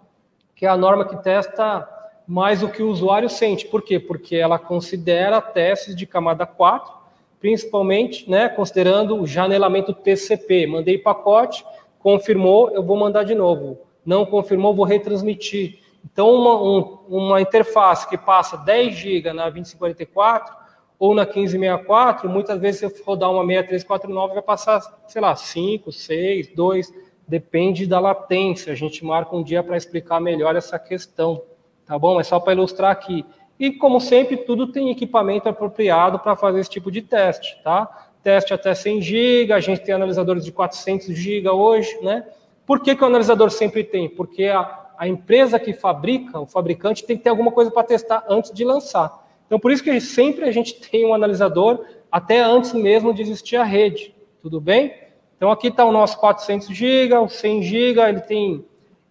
que 0.57 0.65
é 0.65 0.69
a 0.69 0.77
norma 0.77 1.05
que 1.05 1.17
testa 1.23 1.87
mais 2.31 2.63
o 2.63 2.69
que 2.69 2.81
o 2.81 2.89
usuário 2.89 3.29
sente. 3.29 3.67
Por 3.67 3.83
quê? 3.83 3.99
Porque 3.99 4.37
ela 4.37 4.57
considera 4.57 5.41
testes 5.41 5.97
de 5.97 6.07
camada 6.07 6.47
4, 6.47 6.95
principalmente 7.41 8.31
né, 8.31 8.49
considerando 8.49 9.21
o 9.21 9.27
janelamento 9.27 9.93
TCP. 9.93 10.65
Mandei 10.69 10.97
pacote, 10.97 11.65
confirmou, 11.99 12.71
eu 12.71 12.85
vou 12.85 12.97
mandar 12.97 13.25
de 13.25 13.35
novo. 13.35 13.81
Não 14.07 14.25
confirmou, 14.25 14.73
vou 14.73 14.85
retransmitir. 14.85 15.81
Então, 16.05 16.33
uma, 16.33 16.63
um, 16.63 16.99
uma 17.09 17.41
interface 17.41 18.09
que 18.09 18.17
passa 18.17 18.57
10 18.59 18.95
GB 18.95 19.33
na 19.33 19.51
2044 19.51 20.55
ou 21.01 21.17
na 21.17 21.25
1564, 21.25 22.31
muitas 22.31 22.61
vezes 22.61 22.79
se 22.79 22.87
eu 22.87 23.05
rodar 23.05 23.29
uma 23.29 23.45
6349 23.45 24.35
vai 24.35 24.43
passar, 24.43 24.81
sei 25.09 25.21
lá, 25.21 25.35
5, 25.35 25.91
6, 25.91 26.55
2, 26.55 26.95
depende 27.27 27.89
da 27.89 27.99
latência. 27.99 28.73
A 28.73 28.77
gente 28.77 29.05
marca 29.05 29.35
um 29.35 29.43
dia 29.43 29.65
para 29.65 29.77
explicar 29.77 30.21
melhor 30.21 30.55
essa 30.55 30.79
questão 30.79 31.43
tá 31.91 31.99
bom? 31.99 32.21
É 32.21 32.23
só 32.23 32.39
para 32.39 32.53
ilustrar 32.53 32.93
aqui. 32.93 33.27
E, 33.59 33.73
como 33.73 34.01
sempre, 34.01 34.37
tudo 34.37 34.71
tem 34.71 34.91
equipamento 34.91 35.49
apropriado 35.49 36.21
para 36.21 36.37
fazer 36.37 36.61
esse 36.61 36.71
tipo 36.71 36.89
de 36.89 37.03
teste, 37.03 37.61
tá? 37.65 38.13
Teste 38.23 38.55
até 38.55 38.73
100 38.73 39.03
GB, 39.03 39.53
a 39.53 39.59
gente 39.59 39.83
tem 39.83 39.93
analisadores 39.93 40.45
de 40.45 40.53
400 40.53 41.09
GB 41.09 41.49
hoje, 41.49 41.99
né? 42.01 42.25
Por 42.65 42.79
que, 42.79 42.95
que 42.95 43.03
o 43.03 43.07
analisador 43.07 43.51
sempre 43.51 43.83
tem? 43.83 44.09
Porque 44.09 44.45
a, 44.45 44.93
a 44.97 45.09
empresa 45.09 45.59
que 45.59 45.73
fabrica, 45.73 46.39
o 46.39 46.47
fabricante, 46.47 47.05
tem 47.05 47.17
que 47.17 47.25
ter 47.25 47.31
alguma 47.31 47.51
coisa 47.51 47.73
para 47.73 47.83
testar 47.83 48.25
antes 48.29 48.53
de 48.53 48.65
lançar. 48.65 49.27
Então, 49.47 49.59
por 49.59 49.73
isso 49.73 49.83
que 49.83 50.01
sempre 50.01 50.45
a 50.45 50.53
gente 50.53 50.75
tem 50.89 51.05
um 51.05 51.13
analisador 51.13 51.85
até 52.09 52.39
antes 52.41 52.73
mesmo 52.73 53.13
de 53.13 53.21
existir 53.21 53.57
a 53.57 53.65
rede, 53.65 54.15
tudo 54.41 54.61
bem? 54.61 54.95
Então, 55.37 55.51
aqui 55.51 55.67
está 55.67 55.85
o 55.85 55.91
nosso 55.91 56.21
400 56.21 56.69
GB, 56.69 57.17
o 57.17 57.29
100 57.29 57.63
GB, 57.65 58.01
ele 58.01 58.21
tem 58.21 58.65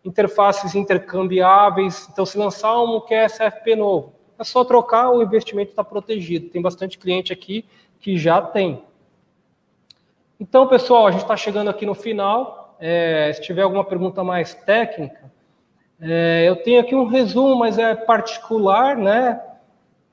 interfaces 0.04 0.76
intercambiáveis. 0.76 2.08
Então, 2.12 2.26
se 2.26 2.38
lançar 2.38 2.82
um 2.82 3.02
QSFP 3.02 3.76
novo, 3.76 4.14
é 4.38 4.44
só 4.44 4.64
trocar, 4.64 5.10
o 5.10 5.22
investimento 5.22 5.72
está 5.72 5.84
protegido. 5.84 6.50
Tem 6.50 6.62
bastante 6.62 6.98
cliente 6.98 7.34
aqui 7.34 7.66
que 8.00 8.18
já 8.18 8.42
tem. 8.42 8.84
Então, 10.40 10.68
pessoal, 10.68 11.08
a 11.08 11.12
gente 11.12 11.24
está 11.24 11.36
chegando 11.36 11.70
aqui 11.70 11.86
no 11.86 11.94
final. 11.94 12.78
É, 12.80 13.32
se 13.34 13.42
tiver 13.42 13.64
alguma 13.64 13.84
pergunta 13.84 14.24
mais 14.24 14.54
técnica, 14.54 15.30
é, 16.00 16.46
eu 16.48 16.56
tenho 16.56 16.80
aqui 16.80 16.96
um 16.96 17.06
resumo, 17.06 17.58
mas 17.58 17.78
é 17.78 17.94
particular, 17.94 18.96
né? 18.96 19.42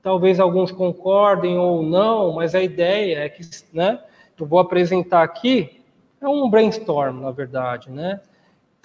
Talvez 0.02 0.40
alguns 0.40 0.72
concordem 0.72 1.56
ou 1.56 1.82
não, 1.82 2.32
mas 2.32 2.56
a 2.56 2.62
ideia 2.62 3.20
é 3.20 3.28
que, 3.28 3.42
né? 3.72 4.00
Eu 4.38 4.46
vou 4.46 4.58
apresentar 4.58 5.22
aqui 5.22 5.80
é 6.20 6.28
um 6.28 6.48
brainstorm, 6.50 7.20
na 7.20 7.30
verdade, 7.30 7.90
né? 7.90 8.20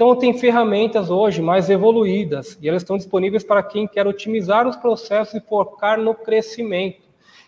Então, 0.01 0.15
tem 0.15 0.33
ferramentas 0.33 1.11
hoje 1.11 1.43
mais 1.43 1.69
evoluídas 1.69 2.57
e 2.59 2.67
elas 2.67 2.81
estão 2.81 2.97
disponíveis 2.97 3.43
para 3.43 3.61
quem 3.61 3.87
quer 3.87 4.07
otimizar 4.07 4.67
os 4.67 4.75
processos 4.75 5.35
e 5.35 5.39
focar 5.39 6.01
no 6.01 6.15
crescimento. 6.15 7.03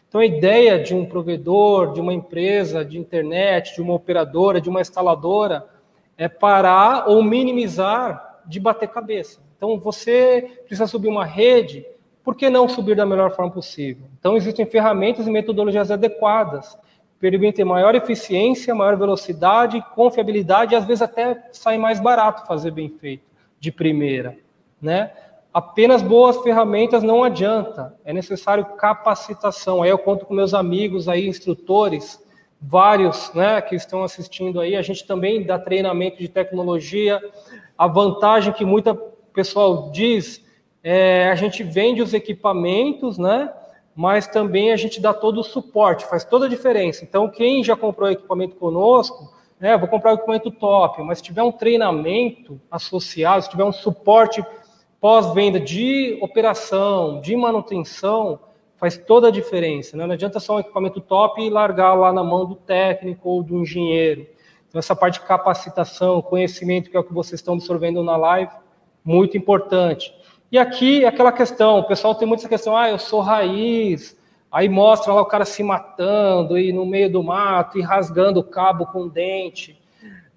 Então, 0.08 0.22
a 0.22 0.26
ideia 0.28 0.78
de 0.78 0.94
um 0.94 1.04
provedor, 1.04 1.94
de 1.94 2.00
uma 2.00 2.14
empresa 2.14 2.86
de 2.86 3.00
internet, 3.00 3.74
de 3.74 3.82
uma 3.82 3.96
operadora, 3.96 4.62
de 4.62 4.70
uma 4.70 4.82
instaladora, 4.82 5.66
é 6.16 6.30
parar 6.30 7.10
ou 7.10 7.24
minimizar 7.24 8.44
de 8.46 8.60
bater 8.60 8.88
cabeça. 8.88 9.40
Então, 9.58 9.80
você 9.80 10.60
precisa 10.68 10.86
subir 10.86 11.08
uma 11.08 11.26
rede, 11.26 11.84
por 12.24 12.36
que 12.36 12.52
não 12.52 12.70
subir 12.70 12.96
da 12.96 13.04
melhor 13.04 13.32
forma 13.32 13.50
possível? 13.50 14.06
Então, 14.20 14.38
existem 14.38 14.68
ferramentas 14.68 15.26
e 15.26 15.32
metodologias 15.32 15.90
adequadas 15.90 16.78
permitem 17.24 17.64
maior 17.64 17.96
eficiência, 17.96 18.76
maior 18.76 18.98
velocidade, 18.98 19.82
confiabilidade 19.96 20.74
e 20.74 20.76
às 20.76 20.84
vezes 20.84 21.04
até 21.04 21.42
sai 21.54 21.78
mais 21.78 21.98
barato 21.98 22.46
fazer 22.46 22.72
bem 22.72 22.90
feito 22.90 23.24
de 23.62 23.72
primeira, 23.72 24.36
né? 24.82 25.10
Apenas 25.54 26.02
boas 26.02 26.38
ferramentas 26.44 27.02
não 27.02 27.24
adianta, 27.24 27.98
é 28.04 28.12
necessário 28.12 28.66
capacitação. 28.76 29.82
Aí 29.82 29.90
eu 29.90 29.98
conto 29.98 30.26
com 30.26 30.34
meus 30.34 30.54
amigos 30.54 31.08
aí, 31.08 31.26
instrutores, 31.26 32.22
vários, 32.62 33.32
né, 33.34 33.62
que 33.62 33.74
estão 33.74 34.04
assistindo 34.04 34.60
aí. 34.60 34.76
A 34.76 34.82
gente 34.82 35.08
também 35.08 35.46
dá 35.46 35.58
treinamento 35.58 36.18
de 36.18 36.28
tecnologia. 36.28 37.22
A 37.78 37.88
vantagem 37.88 38.52
que 38.52 38.66
muita 38.66 38.94
pessoal 39.34 39.92
diz 39.92 40.44
é 40.84 41.30
a 41.30 41.36
gente 41.36 41.64
vende 41.64 42.02
os 42.02 42.14
equipamentos, 42.14 43.18
né? 43.18 43.50
Mas 43.96 44.28
também 44.28 44.72
a 44.72 44.76
gente 44.76 45.00
dá 45.00 45.14
todo 45.14 45.40
o 45.40 45.44
suporte, 45.44 46.06
faz 46.06 46.24
toda 46.24 46.46
a 46.46 46.50
diferença. 46.50 47.04
Então, 47.04 47.30
quem 47.30 47.64
já 47.64 47.76
comprou 47.76 48.10
equipamento 48.10 48.56
conosco 48.56 49.34
né, 49.64 49.78
vou 49.78 49.88
comprar 49.88 50.12
o 50.12 50.16
equipamento 50.16 50.52
top, 50.52 51.02
mas 51.04 51.20
se 51.20 51.24
tiver 51.24 51.42
um 51.42 51.52
treinamento 51.52 52.60
associado, 52.70 53.42
se 53.42 53.50
tiver 53.50 53.64
um 53.64 53.72
suporte 53.72 54.46
pós-venda 55.00 55.58
de 55.58 56.18
operação, 56.22 57.22
de 57.22 57.34
manutenção, 57.34 58.42
faz 58.76 58.98
toda 58.98 59.30
a 59.30 59.32
diferença. 59.32 59.96
Né? 59.96 60.06
Não 60.06 60.16
adianta 60.16 60.38
só 60.42 60.58
um 60.58 60.60
equipamento 60.60 61.00
top 61.00 61.42
e 61.42 61.50
largar 61.50 61.94
lá 61.94 62.12
na 62.12 62.22
mão 62.22 62.46
do 62.46 62.56
técnico 62.56 63.30
ou 63.30 63.42
do 63.42 63.60
engenheiro. 63.60 64.28
Então, 64.68 64.80
essa 64.80 64.94
parte 64.94 65.22
de 65.22 65.26
capacitação, 65.26 66.22
conhecimento, 66.22 66.90
que 66.90 66.98
é 66.98 67.00
o 67.00 67.04
que 67.04 67.14
vocês 67.14 67.40
estão 67.40 67.54
absorvendo 67.54 68.04
na 68.04 68.18
live, 68.18 68.52
muito 69.02 69.38
importante. 69.38 70.14
E 70.54 70.58
aqui, 70.60 71.04
aquela 71.04 71.32
questão, 71.32 71.80
o 71.80 71.84
pessoal 71.84 72.14
tem 72.14 72.28
muito 72.28 72.42
essa 72.42 72.48
questão, 72.48 72.78
ah, 72.78 72.88
eu 72.88 73.00
sou 73.00 73.22
raiz, 73.22 74.16
aí 74.52 74.70
mostra 74.70 75.12
lá 75.12 75.20
o 75.20 75.26
cara 75.26 75.46
se 75.46 75.64
matando, 75.64 76.60
e 76.60 76.72
no 76.72 76.86
meio 76.86 77.12
do 77.12 77.24
mato, 77.24 77.80
e 77.80 77.82
rasgando 77.82 78.40
o 78.40 78.44
cabo 78.44 78.86
com 78.86 79.06
o 79.06 79.10
dente, 79.10 79.82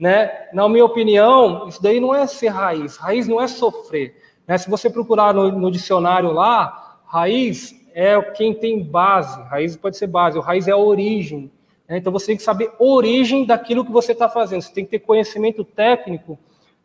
né? 0.01 0.47
Na 0.55 0.71
minha 0.71 0.87
opinião, 0.87 1.69
isso 1.69 1.83
daí 1.83 2.01
não 2.01 2.15
é 2.15 2.27
ser 2.27 2.49
raiz, 2.49 2.97
raiz 2.97 3.29
não 3.29 3.39
é 3.39 3.47
sofrer. 3.47 4.17
Né? 4.47 4.57
Se 4.57 4.71
você 4.71 4.89
procurar 4.89 5.35
no, 5.35 5.53
no 5.53 5.71
dicionário 5.71 6.33
lá, 6.33 6.99
raiz 7.05 7.75
é 7.93 8.19
quem 8.23 8.55
tem 8.55 8.83
base, 8.83 9.39
raiz 9.43 9.77
pode 9.77 9.99
ser 9.99 10.07
base, 10.07 10.39
o 10.39 10.41
raiz 10.41 10.67
é 10.67 10.73
a 10.73 10.79
origem. 10.79 11.53
Né? 11.87 11.99
Então 11.99 12.11
você 12.11 12.29
tem 12.29 12.39
que 12.39 12.43
saber 12.43 12.73
origem 12.79 13.45
daquilo 13.45 13.85
que 13.85 13.93
você 13.93 14.13
está 14.13 14.31
fazendo, 14.31 14.63
você 14.63 14.73
tem 14.73 14.87
que 14.87 14.93
ter 14.93 15.01
conhecimento 15.01 15.63
técnico 15.63 16.39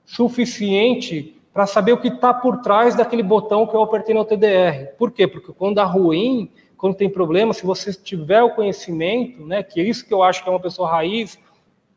suficiente 0.05 1.40
para 1.53 1.65
saber 1.65 1.93
o 1.93 1.97
que 1.97 2.07
está 2.07 2.33
por 2.33 2.61
trás 2.61 2.95
daquele 2.95 3.23
botão 3.23 3.67
que 3.67 3.75
eu 3.75 3.81
apertei 3.81 4.15
no 4.15 4.23
TDR. 4.23 4.95
Por 4.97 5.11
quê? 5.11 5.27
Porque 5.27 5.51
quando 5.51 5.75
dá 5.75 5.83
ruim, 5.83 6.49
quando 6.77 6.95
tem 6.95 7.09
problema, 7.09 7.53
se 7.53 7.65
você 7.65 7.93
tiver 7.93 8.41
o 8.41 8.55
conhecimento, 8.55 9.45
né, 9.45 9.61
que 9.61 9.81
é 9.81 9.83
isso 9.83 10.05
que 10.05 10.13
eu 10.13 10.23
acho 10.23 10.43
que 10.43 10.49
é 10.49 10.51
uma 10.51 10.59
pessoa 10.59 10.89
raiz, 10.89 11.37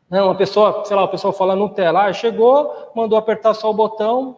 né, 0.09 0.21
uma 0.21 0.35
pessoa, 0.35 0.83
sei 0.85 0.95
lá, 0.95 1.03
o 1.03 1.07
pessoal 1.07 1.33
fala 1.33 1.55
Nutella, 1.55 2.05
ah, 2.05 2.13
chegou, 2.13 2.91
mandou 2.95 3.17
apertar 3.17 3.53
só 3.53 3.69
o 3.69 3.73
botão, 3.73 4.37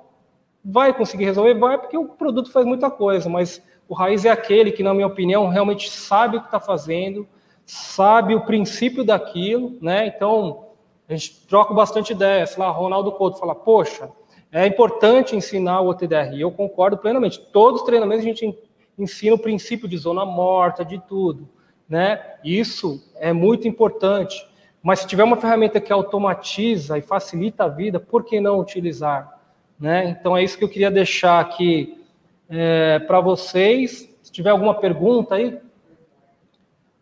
vai 0.64 0.94
conseguir 0.94 1.26
resolver? 1.26 1.56
Vai, 1.56 1.78
porque 1.78 1.98
o 1.98 2.06
produto 2.06 2.52
faz 2.52 2.66
muita 2.66 2.90
coisa, 2.92 3.28
mas 3.28 3.62
o 3.90 3.94
raiz 3.94 4.26
é 4.26 4.30
aquele 4.30 4.72
que, 4.72 4.84
na 4.84 4.94
minha 4.94 5.08
opinião, 5.08 5.48
realmente 5.48 5.90
sabe 5.90 6.38
o 6.38 6.42
que 6.42 6.48
está 6.48 6.60
fazendo, 6.60 7.28
sabe 7.66 8.36
o 8.36 8.46
princípio 8.46 9.04
daquilo, 9.04 9.78
né? 9.82 10.08
Então, 10.08 10.68
a 11.08 11.14
gente 11.14 11.46
troca 11.48 11.74
bastante 11.74 12.12
ideia. 12.12 12.46
Sei 12.46 12.62
lá, 12.62 12.70
Ronaldo 12.70 13.14
Couto 13.14 13.40
fala, 13.40 13.56
poxa, 13.56 14.10
é 14.52 14.66
importante 14.66 15.36
ensinar 15.36 15.82
o 15.82 15.90
OTDR. 15.90 16.34
E 16.34 16.42
eu 16.42 16.52
concordo 16.52 16.98
plenamente. 16.98 17.40
Todos 17.52 17.82
os 17.82 17.86
treinamentos 17.86 18.24
a 18.24 18.28
gente 18.28 18.58
ensina 18.98 19.36
o 19.36 19.40
princípio 19.40 19.88
de 19.88 19.98
zona 19.98 20.26
morta, 20.26 20.84
de 20.84 21.00
tudo, 21.00 21.48
né? 21.88 22.36
Isso 22.44 23.04
é 23.16 23.32
muito 23.32 23.68
importante. 23.68 24.48
Mas 24.82 25.00
se 25.00 25.08
tiver 25.08 25.24
uma 25.24 25.38
ferramenta 25.38 25.82
que 25.82 25.92
automatiza 25.92 26.98
e 26.98 27.02
facilita 27.02 27.66
a 27.66 27.68
vida, 27.68 28.00
por 28.00 28.24
que 28.24 28.40
não 28.40 28.60
utilizar? 28.60 29.38
Né? 29.80 30.10
Então 30.10 30.36
é 30.36 30.44
isso 30.44 30.58
que 30.58 30.64
eu 30.64 30.70
queria 30.70 30.90
deixar 30.90 31.40
aqui 31.40 32.04
é, 32.50 33.00
para 33.00 33.20
vocês. 33.20 34.10
Se 34.24 34.32
tiver 34.32 34.50
alguma 34.50 34.76
pergunta 34.76 35.36
aí, 35.36 35.60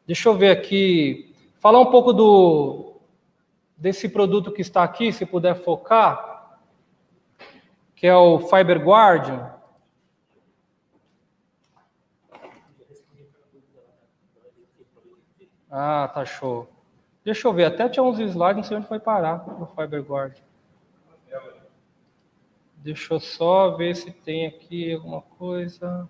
deixa 0.05 0.27
eu 0.27 0.35
ver 0.35 0.49
aqui. 0.49 1.33
Falar 1.59 1.79
um 1.79 1.85
pouco 1.85 2.11
do 2.11 2.93
desse 3.77 4.07
produto 4.07 4.51
que 4.51 4.61
está 4.61 4.83
aqui, 4.83 5.11
se 5.11 5.25
puder 5.25 5.55
focar, 5.55 6.34
que 7.95 8.05
é 8.05 8.15
o 8.15 8.39
Fiber 8.39 8.83
Guardian. 8.83 9.53
Ah, 15.71 16.09
tá 16.13 16.25
show. 16.25 16.69
Deixa 17.23 17.47
eu 17.47 17.53
ver, 17.53 17.65
até 17.65 17.89
tinha 17.89 18.03
uns 18.03 18.19
slides, 18.19 18.57
não 18.57 18.63
sei 18.63 18.77
onde 18.77 18.87
foi 18.87 18.99
parar 18.99 19.45
o 19.61 19.65
Fiber 19.65 20.01
Guardian. 20.01 20.43
Deixa 22.77 23.15
eu 23.15 23.19
só 23.19 23.71
ver 23.71 23.95
se 23.95 24.11
tem 24.11 24.45
aqui 24.45 24.93
alguma 24.93 25.21
coisa. 25.21 26.07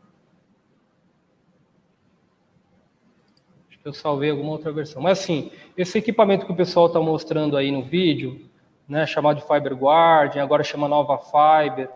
Acho 3.70 3.80
que 3.80 3.88
eu 3.88 3.94
salvei 3.94 4.30
alguma 4.30 4.52
outra 4.52 4.74
versão. 4.74 5.02
Mas 5.02 5.20
assim, 5.20 5.52
esse 5.78 5.98
equipamento 5.98 6.46
que 6.46 6.52
o 6.52 6.56
pessoal 6.56 6.88
está 6.88 7.00
mostrando 7.00 7.56
aí 7.56 7.72
no 7.72 7.82
vídeo, 7.82 8.45
né, 8.88 9.06
chamado 9.06 9.38
de 9.38 9.48
Fiber 9.48 9.74
Guardian, 9.74 10.44
agora 10.44 10.64
chama 10.64 10.88
Nova 10.88 11.18
Fiber, 11.18 11.90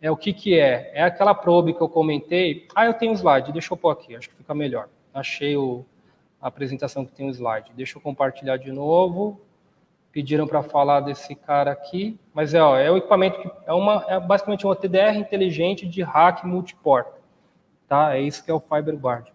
é 0.00 0.10
o 0.10 0.16
que 0.16 0.32
que 0.32 0.58
é? 0.58 0.90
É 0.94 1.02
aquela 1.02 1.34
probe 1.34 1.74
que 1.74 1.80
eu 1.80 1.88
comentei. 1.88 2.66
Ah, 2.74 2.86
eu 2.86 2.94
tenho 2.94 3.12
um 3.12 3.14
slide, 3.14 3.52
deixa 3.52 3.72
eu 3.72 3.76
pôr 3.76 3.90
aqui, 3.90 4.16
acho 4.16 4.28
que 4.28 4.34
fica 4.34 4.54
melhor. 4.54 4.88
Achei 5.14 5.56
o, 5.56 5.84
a 6.40 6.48
apresentação 6.48 7.04
que 7.04 7.12
tem 7.12 7.26
o 7.26 7.28
um 7.28 7.32
slide. 7.32 7.72
Deixa 7.74 7.98
eu 7.98 8.02
compartilhar 8.02 8.56
de 8.56 8.72
novo 8.72 9.40
pediram 10.12 10.46
para 10.46 10.62
falar 10.62 11.00
desse 11.00 11.34
cara 11.34 11.72
aqui, 11.72 12.20
mas 12.34 12.52
é, 12.52 12.62
ó, 12.62 12.76
é 12.76 12.90
o 12.90 12.98
equipamento 12.98 13.40
que 13.40 13.50
é 13.66 13.72
uma 13.72 14.04
é 14.06 14.20
basicamente 14.20 14.66
uma 14.66 14.76
TDR 14.76 15.16
inteligente 15.16 15.88
de 15.88 16.02
hack 16.02 16.44
multiporta, 16.44 17.18
tá? 17.88 18.14
É 18.14 18.20
isso 18.20 18.44
que 18.44 18.50
é 18.50 18.54
o 18.54 18.60
FiberGuard. 18.60 19.32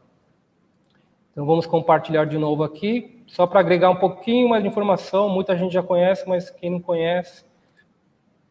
Então 1.38 1.45
vamos 1.45 1.67
compartilhar 1.67 2.25
de 2.25 2.35
novo 2.35 2.64
aqui, 2.64 3.24
só 3.27 3.45
para 3.45 3.59
agregar 3.59 3.91
um 3.91 3.95
pouquinho 3.95 4.49
mais 4.49 4.64
de 4.64 4.69
informação. 4.69 5.30
Muita 5.30 5.56
gente 5.56 5.72
já 5.72 5.83
conhece, 5.83 6.27
mas 6.27 6.49
quem 6.49 6.72
não 6.72 6.80
conhece, 6.80 7.45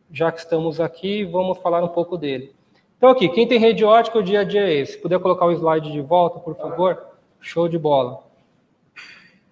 já 0.09 0.31
que 0.31 0.39
estamos 0.39 0.81
aqui, 0.81 1.25
vamos 1.25 1.59
falar 1.59 1.83
um 1.83 1.89
pouco 1.89 2.17
dele. 2.17 2.55
Então 2.97 3.09
aqui, 3.09 3.29
quem 3.29 3.45
tem 3.49 3.59
rede 3.59 3.85
ótica, 3.85 4.21
o 4.21 4.23
dia 4.23 4.43
a 4.43 4.45
dia 4.45 4.69
é 4.69 4.73
esse. 4.73 4.93
Se 4.93 4.99
puder 4.99 5.19
colocar 5.19 5.47
o 5.47 5.51
slide 5.51 5.91
de 5.91 6.01
volta, 6.01 6.39
por 6.39 6.55
favor. 6.55 7.09
Show 7.41 7.67
de 7.69 7.77
bola. 7.77 8.23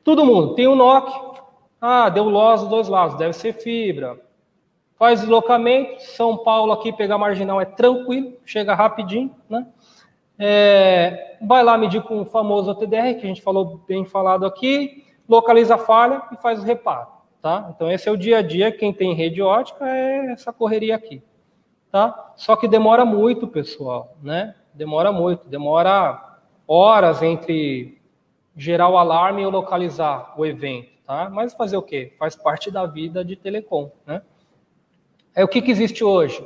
Todo 0.05 0.25
mundo 0.25 0.55
tem 0.55 0.69
um 0.69 0.77
NOC, 0.77 1.41
ah, 1.81 2.09
deu 2.09 2.29
loss 2.29 2.61
dos 2.61 2.71
dois 2.71 2.89
lados, 2.89 3.19
deve 3.19 3.33
ser 3.33 3.53
fibra. 3.55 4.17
Faz 4.97 5.23
deslocamento, 5.23 6.01
São 6.05 6.37
Paulo 6.37 6.71
aqui 6.71 6.93
pegar 6.93 7.19
marginal 7.19 7.61
é 7.61 7.65
tranquilo, 7.65 8.35
chega 8.45 8.77
rapidinho, 8.77 9.35
né? 9.51 9.67
É, 10.39 11.37
vai 11.43 11.63
lá 11.63 11.79
medir 11.79 12.03
com 12.03 12.23
o 12.23 12.25
famoso 12.25 12.71
OTDR, 12.71 13.15
que 13.15 13.25
a 13.25 13.27
gente 13.27 13.43
falou 13.43 13.81
bem 13.87 14.05
falado 14.05 14.45
aqui, 14.45 15.05
localiza 15.29 15.77
a 15.77 15.79
falha 15.79 16.23
e 16.33 16.37
faz 16.37 16.61
o 16.61 16.65
reparo, 16.65 17.09
tá? 17.41 17.71
Então 17.75 17.91
esse 17.91 18.09
é 18.09 18.13
o 18.13 18.17
dia 18.17 18.39
a 18.39 18.43
dia, 18.43 18.73
quem 18.73 18.93
tem 18.93 19.15
rede 19.15 19.41
ótica 19.41 19.89
é 19.89 20.33
essa 20.33 20.53
correria 20.53 20.97
aqui, 20.97 21.23
tá? 21.91 22.33
Só 22.37 22.57
que 22.57 22.67
demora 22.67 23.05
muito, 23.05 23.47
pessoal, 23.47 24.17
né? 24.23 24.55
Demora 24.73 25.13
muito, 25.13 25.49
demora 25.49 26.39
horas 26.67 27.23
entre 27.23 28.01
gerar 28.57 28.89
o 28.89 28.97
alarme 28.97 29.43
e 29.43 29.47
localizar 29.47 30.35
o 30.37 30.45
evento 30.45 30.95
tá? 31.07 31.29
Mas 31.31 31.55
fazer 31.55 31.77
o 31.77 31.83
quê? 31.83 32.13
Faz 32.19 32.35
parte 32.35 32.71
da 32.71 32.87
vida 32.87 33.25
de 33.25 33.37
telecom, 33.37 33.91
né? 34.07 34.23
É 35.35 35.45
o 35.45 35.49
que, 35.49 35.61
que 35.61 35.71
existe 35.71 36.05
hoje? 36.05 36.45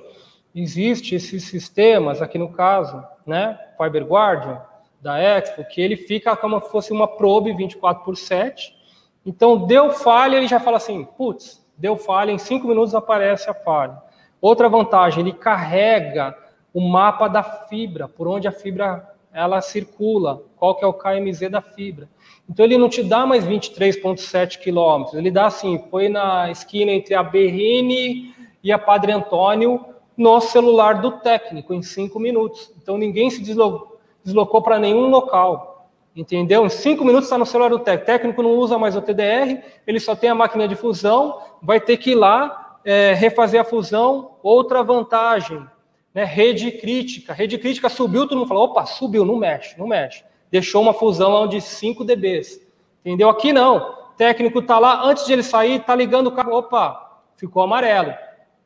Existe 0.60 1.14
esses 1.14 1.44
sistemas, 1.44 2.20
aqui 2.20 2.36
no 2.36 2.48
caso, 2.48 3.04
né? 3.24 3.56
Fiber 3.76 4.04
Guardian, 4.04 4.60
da 5.00 5.16
Expo, 5.16 5.64
que 5.64 5.80
ele 5.80 5.96
fica 5.96 6.36
como 6.36 6.60
se 6.60 6.68
fosse 6.68 6.92
uma 6.92 7.06
probe 7.06 7.52
24 7.52 8.02
por 8.02 8.16
7. 8.16 8.74
Então, 9.24 9.66
deu 9.66 9.92
falha, 9.92 10.36
ele 10.36 10.48
já 10.48 10.58
fala 10.58 10.78
assim, 10.78 11.04
putz, 11.16 11.64
deu 11.76 11.96
falha, 11.96 12.32
em 12.32 12.38
cinco 12.38 12.66
minutos 12.66 12.92
aparece 12.92 13.48
a 13.48 13.54
falha. 13.54 14.02
Outra 14.40 14.68
vantagem, 14.68 15.20
ele 15.20 15.32
carrega 15.32 16.36
o 16.74 16.80
mapa 16.80 17.28
da 17.28 17.44
fibra, 17.44 18.08
por 18.08 18.26
onde 18.26 18.48
a 18.48 18.52
fibra 18.52 19.08
ela 19.32 19.60
circula, 19.60 20.42
qual 20.56 20.74
que 20.74 20.84
é 20.84 20.88
o 20.88 20.92
KMZ 20.92 21.50
da 21.50 21.60
fibra. 21.60 22.08
Então 22.50 22.64
ele 22.64 22.76
não 22.76 22.88
te 22.88 23.04
dá 23.04 23.24
mais 23.24 23.46
23,7 23.46 24.58
quilômetros, 24.58 25.14
ele 25.14 25.30
dá 25.30 25.46
assim, 25.46 25.78
foi 25.88 26.08
na 26.08 26.50
esquina 26.50 26.90
entre 26.90 27.14
a 27.14 27.22
Berrine 27.22 28.34
e 28.64 28.72
a 28.72 28.78
Padre 28.78 29.12
Antônio 29.12 29.94
no 30.18 30.40
celular 30.40 31.00
do 31.00 31.12
técnico, 31.12 31.72
em 31.72 31.80
cinco 31.80 32.20
minutos. 32.20 32.70
Então 32.76 32.98
ninguém 32.98 33.30
se 33.30 33.40
deslocou, 33.40 34.60
para 34.60 34.78
nenhum 34.78 35.08
local, 35.08 35.88
entendeu? 36.14 36.66
Em 36.66 36.68
cinco 36.68 37.04
minutos 37.04 37.26
está 37.26 37.38
no 37.38 37.46
celular 37.46 37.70
do 37.70 37.78
técnico. 37.78 38.02
O 38.02 38.06
técnico 38.06 38.42
não 38.42 38.50
usa 38.50 38.76
mais 38.76 38.94
o 38.94 39.00
TDR, 39.00 39.62
ele 39.86 40.00
só 40.00 40.14
tem 40.14 40.28
a 40.28 40.34
máquina 40.34 40.68
de 40.68 40.74
fusão, 40.74 41.40
vai 41.62 41.80
ter 41.80 41.96
que 41.96 42.10
ir 42.10 42.16
lá 42.16 42.80
é, 42.84 43.14
refazer 43.14 43.60
a 43.60 43.64
fusão. 43.64 44.32
Outra 44.42 44.82
vantagem, 44.82 45.64
né, 46.12 46.24
rede 46.24 46.72
crítica. 46.72 47.32
Rede 47.32 47.56
crítica 47.56 47.88
subiu, 47.88 48.26
todo 48.26 48.36
mundo 48.36 48.48
falou, 48.48 48.64
opa, 48.64 48.84
subiu, 48.84 49.24
não 49.24 49.36
mexe, 49.36 49.78
não 49.78 49.86
mexe 49.86 50.28
deixou 50.50 50.82
uma 50.82 50.94
fusão 50.94 51.46
de 51.46 51.60
5 51.60 52.04
dBs. 52.04 52.60
Entendeu? 53.04 53.28
Aqui 53.28 53.52
não. 53.52 53.76
O 53.76 54.16
técnico 54.16 54.58
está 54.58 54.78
lá, 54.78 55.04
antes 55.04 55.26
de 55.26 55.32
ele 55.32 55.42
sair, 55.42 55.80
está 55.80 55.94
ligando 55.94 56.28
o 56.28 56.32
carro. 56.32 56.54
Opa, 56.54 57.20
ficou 57.36 57.62
amarelo. 57.62 58.14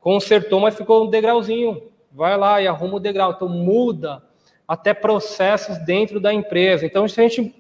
Consertou, 0.03 0.61
mas 0.61 0.77
ficou 0.77 1.05
um 1.05 1.09
degrauzinho. 1.09 1.81
Vai 2.11 2.37
lá 2.37 2.61
e 2.61 2.67
arruma 2.67 2.97
o 2.97 3.01
degrau. 3.01 3.33
Então 3.33 3.49
muda 3.49 4.23
até 4.69 4.93
processos 4.93 5.79
dentro 5.79 6.21
da 6.21 6.35
empresa. 6.35 6.85
Então, 6.85 7.07
se 7.09 7.19
a 7.21 7.29
gente 7.29 7.55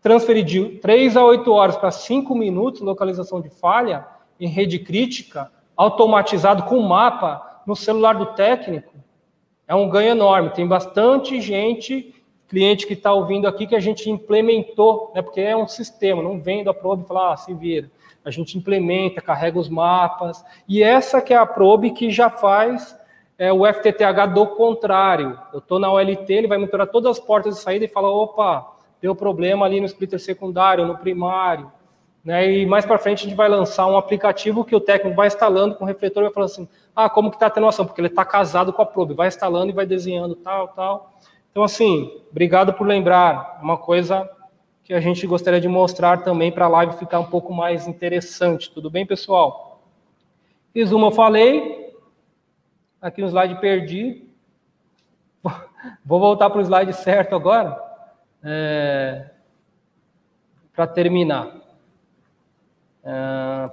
transferir 0.00 0.44
de 0.44 0.64
3 0.78 1.16
a 1.16 1.24
8 1.24 1.52
horas 1.52 1.76
para 1.76 1.90
5 1.90 2.34
minutos, 2.34 2.80
localização 2.80 3.40
de 3.40 3.50
falha, 3.50 4.06
em 4.40 4.48
rede 4.48 4.78
crítica, 4.78 5.52
automatizado 5.76 6.64
com 6.64 6.80
mapa 6.80 7.62
no 7.66 7.76
celular 7.76 8.14
do 8.14 8.26
técnico, 8.26 8.92
é 9.68 9.74
um 9.74 9.88
ganho 9.88 10.10
enorme. 10.10 10.50
Tem 10.50 10.66
bastante 10.66 11.40
gente 11.40 12.14
cliente 12.48 12.86
que 12.86 12.92
está 12.92 13.12
ouvindo 13.12 13.46
aqui 13.46 13.66
que 13.66 13.74
a 13.74 13.80
gente 13.80 14.10
implementou, 14.10 15.10
né, 15.14 15.22
porque 15.22 15.40
é 15.40 15.56
um 15.56 15.66
sistema, 15.66 16.22
não 16.22 16.38
vem 16.38 16.62
da 16.62 16.74
probe 16.74 17.04
e 17.04 17.06
fala, 17.08 17.32
ah, 17.32 17.36
se 17.36 17.54
vira. 17.54 17.90
A 18.24 18.30
gente 18.30 18.56
implementa, 18.56 19.20
carrega 19.20 19.58
os 19.58 19.68
mapas, 19.68 20.44
e 20.68 20.82
essa 20.82 21.20
que 21.20 21.34
é 21.34 21.36
a 21.36 21.46
probe 21.46 21.90
que 21.90 22.10
já 22.10 22.30
faz 22.30 22.96
é, 23.38 23.52
o 23.52 23.66
FTTH 23.66 24.32
do 24.32 24.46
contrário. 24.46 25.38
Eu 25.52 25.58
estou 25.58 25.78
na 25.78 25.90
OLT, 25.90 26.32
ele 26.32 26.46
vai 26.46 26.58
monitorar 26.58 26.86
todas 26.86 27.18
as 27.18 27.24
portas 27.24 27.56
de 27.56 27.60
saída 27.60 27.84
e 27.84 27.88
fala, 27.88 28.08
opa, 28.08 28.66
deu 29.00 29.14
problema 29.14 29.66
ali 29.66 29.80
no 29.80 29.86
splitter 29.86 30.20
secundário, 30.20 30.86
no 30.86 30.96
primário. 30.96 31.70
Né? 32.24 32.58
E 32.58 32.66
mais 32.66 32.86
para 32.86 32.98
frente 32.98 33.26
a 33.26 33.28
gente 33.28 33.36
vai 33.36 33.48
lançar 33.48 33.86
um 33.88 33.96
aplicativo 33.96 34.64
que 34.64 34.76
o 34.76 34.80
técnico 34.80 35.16
vai 35.16 35.26
instalando 35.26 35.74
com 35.74 35.84
o 35.84 35.86
refletor 35.86 36.22
e 36.22 36.26
vai 36.26 36.32
falando 36.32 36.50
assim, 36.50 36.68
ah, 36.94 37.10
como 37.10 37.30
que 37.30 37.36
está 37.36 37.46
a 37.46 37.48
atenuação? 37.48 37.84
Porque 37.84 38.00
ele 38.00 38.08
está 38.08 38.24
casado 38.24 38.72
com 38.72 38.80
a 38.80 38.86
probe, 38.86 39.14
vai 39.14 39.26
instalando 39.26 39.70
e 39.70 39.74
vai 39.74 39.86
desenhando 39.86 40.36
tal, 40.36 40.68
tal. 40.68 41.12
Então, 41.50 41.64
assim, 41.64 42.22
obrigado 42.30 42.72
por 42.72 42.86
lembrar. 42.86 43.58
Uma 43.60 43.76
coisa 43.76 44.28
que 44.84 44.92
a 44.92 45.00
gente 45.00 45.26
gostaria 45.26 45.60
de 45.60 45.68
mostrar 45.68 46.24
também 46.24 46.50
para 46.50 46.64
a 46.64 46.68
live 46.68 46.96
ficar 46.96 47.20
um 47.20 47.30
pouco 47.30 47.52
mais 47.54 47.86
interessante. 47.86 48.70
Tudo 48.70 48.90
bem, 48.90 49.06
pessoal? 49.06 49.80
Resumo, 50.74 51.06
eu 51.06 51.12
falei. 51.12 51.94
Aqui 53.00 53.20
no 53.20 53.28
slide 53.28 53.60
perdi. 53.60 54.24
Vou 56.04 56.18
voltar 56.18 56.50
para 56.50 56.58
o 56.58 56.64
slide 56.64 56.92
certo 56.94 57.34
agora. 57.34 57.80
É... 58.42 59.30
Para 60.74 60.86
terminar. 60.86 61.54
É... 63.04 63.70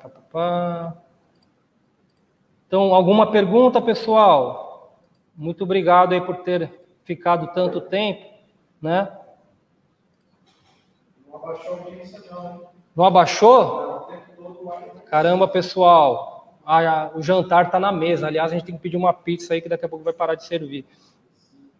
Então, 2.68 2.94
alguma 2.94 3.32
pergunta, 3.32 3.82
pessoal? 3.82 5.00
Muito 5.36 5.64
obrigado 5.64 6.14
aí 6.14 6.22
por 6.22 6.38
ter 6.44 6.72
ficado 7.04 7.48
tanto 7.54 7.82
tempo, 7.82 8.26
né? 8.80 9.12
Não 11.44 11.46
abaixou 11.46 11.74
a 11.74 11.80
audiência, 11.80 12.22
não. 12.30 12.68
Não 12.96 13.06
abaixou? 13.06 14.10
Caramba, 15.10 15.48
pessoal. 15.48 16.58
Ah, 16.66 17.10
o 17.16 17.22
jantar 17.22 17.66
está 17.66 17.80
na 17.80 17.92
mesa. 17.92 18.28
Aliás, 18.28 18.52
a 18.52 18.56
gente 18.56 18.66
tem 18.66 18.76
que 18.76 18.82
pedir 18.82 18.98
uma 18.98 19.14
pizza 19.14 19.54
aí 19.54 19.62
que 19.62 19.70
daqui 19.70 19.86
a 19.86 19.90
pouco 19.90 20.04
vai 20.04 20.14
parar 20.14 20.36
de 20.36 20.46
servir. 20.46 20.86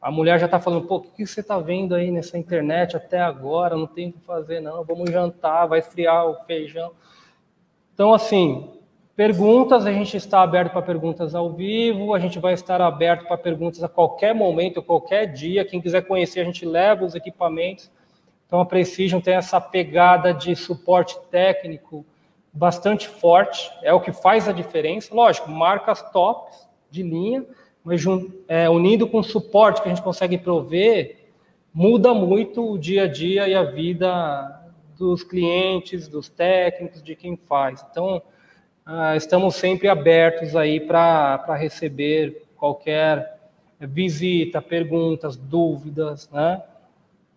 A 0.02 0.10
mulher 0.10 0.40
já 0.40 0.46
está 0.46 0.60
falando, 0.60 0.88
pô, 0.88 0.96
o 0.96 1.02
que, 1.02 1.10
que 1.10 1.28
você 1.28 1.42
está 1.42 1.60
vendo 1.60 1.94
aí 1.94 2.10
nessa 2.10 2.38
internet 2.38 2.96
até 2.96 3.20
agora? 3.20 3.76
Não 3.76 3.86
tem 3.86 4.10
o 4.10 4.14
que 4.14 4.20
fazer, 4.22 4.62
não. 4.62 4.84
Vamos 4.84 5.12
jantar, 5.12 5.68
vai 5.68 5.80
esfriar 5.80 6.26
o 6.26 6.36
feijão. 6.46 6.92
Então, 7.94 8.14
assim, 8.14 8.80
Perguntas, 9.20 9.86
a 9.86 9.92
gente 9.92 10.16
está 10.16 10.42
aberto 10.42 10.72
para 10.72 10.82
perguntas 10.82 11.36
ao 11.36 11.52
vivo, 11.52 12.14
a 12.14 12.20
gente 12.20 12.40
vai 12.40 12.54
estar 12.54 12.80
aberto 12.80 13.28
para 13.28 13.38
perguntas 13.38 13.84
a 13.84 13.90
qualquer 13.90 14.34
momento, 14.34 14.82
qualquer 14.82 15.26
dia. 15.26 15.66
Quem 15.66 15.82
quiser 15.82 16.04
conhecer, 16.04 16.40
a 16.40 16.46
gente 16.46 16.66
leva 16.66 17.04
os 17.04 17.14
equipamentos. 17.16 17.92
Então, 18.50 18.62
a 18.62 18.66
Precision 18.66 19.22
tem 19.22 19.36
essa 19.36 19.62
pegada 19.62 20.34
de 20.34 20.56
suporte 20.56 21.16
técnico 21.30 22.04
bastante 22.52 23.08
forte, 23.08 23.72
é 23.84 23.94
o 23.94 24.02
que 24.02 24.12
faz 24.12 24.50
a 24.50 24.52
diferença. 24.52 25.14
Lógico, 25.14 25.52
marcas 25.52 26.02
tops 26.12 26.68
de 26.90 27.04
linha, 27.04 27.46
mas 27.84 28.04
é, 28.48 28.66
com 29.12 29.20
o 29.20 29.24
suporte 29.24 29.84
que 29.84 29.88
a 29.88 29.94
gente 29.94 30.04
consegue 30.04 30.36
prover, 30.36 31.28
muda 31.72 32.12
muito 32.12 32.72
o 32.72 32.80
dia 32.80 33.04
a 33.04 33.08
dia 33.08 33.48
e 33.48 33.54
a 33.54 33.62
vida 33.62 34.60
dos 34.98 35.24
clientes, 35.24 36.08
dos 36.08 36.28
técnicos, 36.28 37.04
de 37.04 37.16
quem 37.16 37.38
faz. 37.38 37.86
Então, 37.92 38.20
ah, 38.84 39.16
estamos 39.16 39.58
sempre 39.58 39.88
abertos 39.88 40.56
aí 40.56 40.80
para 40.80 41.56
receber 41.56 42.48
qualquer 42.58 43.40
visita, 43.80 44.60
perguntas, 44.60 45.38
dúvidas, 45.38 46.28
né? 46.32 46.64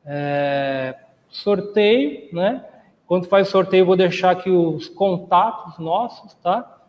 É, 0.04 0.96
sorteio, 1.28 2.28
né? 2.32 2.64
Quando 3.06 3.28
faz 3.28 3.48
sorteio, 3.48 3.86
vou 3.86 3.96
deixar 3.96 4.30
aqui 4.30 4.50
os 4.50 4.88
contatos 4.88 5.78
nossos, 5.78 6.34
tá? 6.34 6.80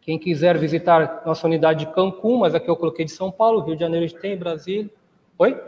Quem 0.00 0.18
quiser 0.18 0.58
visitar 0.58 1.22
nossa 1.24 1.46
unidade 1.46 1.86
de 1.86 1.92
Cancún, 1.92 2.38
mas 2.38 2.54
aqui 2.54 2.68
eu 2.68 2.76
coloquei 2.76 3.04
de 3.04 3.10
São 3.10 3.30
Paulo, 3.30 3.60
Rio 3.60 3.74
de 3.74 3.80
Janeiro 3.80 4.12
tem, 4.20 4.36
Brasília. 4.36 4.90
Oi? 5.38 5.60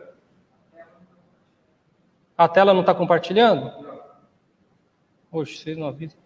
A 2.36 2.46
tela 2.46 2.74
não 2.74 2.82
está 2.82 2.94
compartilhando? 2.94 3.72
Oxe, 5.32 5.56
vocês 5.56 5.76
não 5.76 5.88
avisam. 5.88 6.18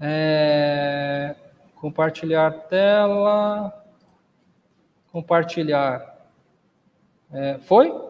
É, 0.00 1.34
compartilhar 1.76 2.50
tela. 2.68 3.84
Compartilhar. 5.12 6.16
É, 7.32 7.58
foi? 7.58 8.07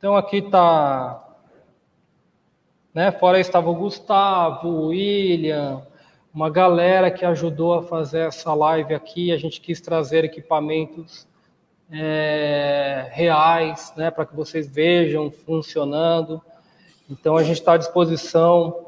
Então 0.00 0.16
aqui 0.16 0.38
está. 0.38 1.22
Né, 2.94 3.12
fora 3.12 3.38
estava 3.38 3.68
o 3.68 3.74
Gustavo, 3.74 4.66
o 4.66 4.86
William, 4.86 5.86
uma 6.32 6.48
galera 6.48 7.10
que 7.10 7.22
ajudou 7.22 7.74
a 7.74 7.82
fazer 7.82 8.20
essa 8.20 8.54
live 8.54 8.94
aqui. 8.94 9.30
A 9.30 9.36
gente 9.36 9.60
quis 9.60 9.78
trazer 9.78 10.24
equipamentos 10.24 11.28
é, 11.92 13.10
reais, 13.12 13.92
né, 13.94 14.10
para 14.10 14.24
que 14.24 14.34
vocês 14.34 14.66
vejam 14.66 15.30
funcionando. 15.30 16.40
Então 17.10 17.36
a 17.36 17.42
gente 17.42 17.58
está 17.58 17.74
à 17.74 17.76
disposição 17.76 18.86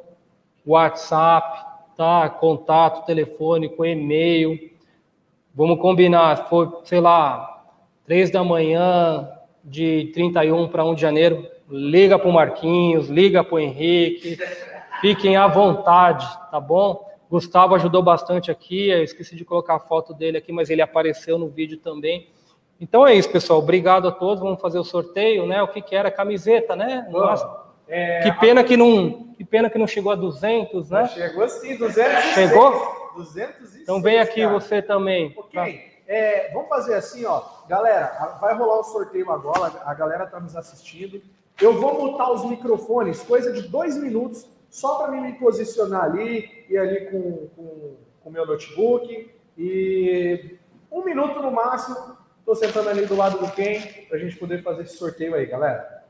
WhatsApp, 0.65 1.63
tá? 1.95 2.31
Contato 2.31 3.05
telefônico, 3.05 3.85
e-mail. 3.85 4.59
Vamos 5.55 5.79
combinar, 5.79 6.39
se 6.39 6.49
for, 6.49 6.81
sei 6.87 7.01
lá, 7.01 7.67
três 8.07 8.31
da 8.31 8.43
manhã 8.43 9.29
de 9.65 10.11
31 10.15 10.69
para 10.69 10.85
1 10.85 10.95
de 10.95 11.03
janeiro, 11.03 11.47
liga 11.69 12.19
para 12.19 12.29
o 12.29 12.33
Marquinhos, 12.33 13.09
liga 13.09 13.43
para 13.45 13.55
o 13.55 13.59
Henrique, 13.59 14.39
fiquem 15.01 15.37
à 15.37 15.47
vontade, 15.47 16.27
tá 16.51 16.61
bom? 16.61 17.11
Gustavo 17.31 17.75
ajudou 17.75 18.03
bastante 18.03 18.51
aqui, 18.51 18.91
eu 18.91 19.03
esqueci 19.03 19.35
de 19.35 19.45
colocar 19.45 19.77
a 19.77 19.81
foto 19.81 20.13
dele 20.13 20.37
aqui, 20.37 20.53
mas 20.53 20.69
ele 20.69 20.83
apareceu 20.83 21.39
no 21.39 21.49
vídeo 21.49 21.79
também. 21.79 22.29
Então 22.79 23.07
é 23.07 23.15
isso, 23.15 23.31
pessoal. 23.31 23.61
Obrigado 23.61 24.09
a 24.09 24.13
todos. 24.13 24.43
Vamos 24.43 24.61
fazer 24.61 24.79
o 24.79 24.85
sorteio, 24.85 25.47
né? 25.47 25.63
O 25.63 25.69
que, 25.69 25.81
que 25.81 25.95
era? 25.95 26.11
Camiseta, 26.11 26.75
né? 26.75 27.07
Nossa. 27.11 27.63
É, 27.87 28.21
que 28.21 28.33
pena 28.41 28.65
que 28.65 28.77
não, 28.77 29.29
que 29.37 29.45
pena 29.45 29.71
que 29.71 29.79
não 29.79 29.87
chegou 29.87 30.11
a 30.11 30.17
200, 30.17 30.91
né? 30.91 31.07
Chegou 31.09 31.49
sim, 31.49 31.77
206. 31.77 32.35
Chegou? 32.35 33.13
206. 33.17 33.83
Então 33.83 34.03
vem 34.03 34.19
aqui 34.19 34.43
cara. 34.43 34.53
você 34.53 34.83
também. 34.83 35.33
Ok. 35.37 35.53
Tá? 35.53 35.92
É, 36.13 36.53
vamos 36.53 36.69
fazer 36.69 36.93
assim, 36.93 37.25
ó. 37.25 37.43
Galera, 37.67 38.37
vai 38.39 38.55
rolar 38.55 38.81
o 38.81 38.85
sorteio 38.85 39.33
agora. 39.33 39.81
A 39.87 39.95
galera 39.95 40.27
tá 40.27 40.39
nos 40.39 40.55
assistindo. 40.55 41.23
Eu 41.59 41.81
vou 41.81 42.03
mutar 42.03 42.31
os 42.31 42.45
microfones, 42.45 43.23
coisa 43.23 43.51
de 43.51 43.63
dois 43.63 43.97
minutos, 43.97 44.47
só 44.69 44.99
para 44.99 45.11
me 45.11 45.33
posicionar 45.39 46.05
ali 46.05 46.67
e 46.69 46.77
ali 46.77 47.11
com 47.11 47.17
o 47.17 47.97
com, 48.21 48.31
meu 48.31 48.47
notebook. 48.47 49.35
E 49.57 50.59
um 50.91 51.03
minuto 51.03 51.41
no 51.41 51.51
máximo. 51.51 51.97
Estou 52.41 52.57
sentando 52.57 52.91
ali 52.91 53.07
do 53.07 53.17
lado 53.17 53.39
do 53.39 53.51
Ken 53.51 53.81
para 54.07 54.19
a 54.19 54.21
gente 54.21 54.37
poder 54.37 54.63
fazer 54.63 54.83
esse 54.83 54.99
sorteio 54.99 55.35
aí, 55.35 55.47
galera. 55.47 56.05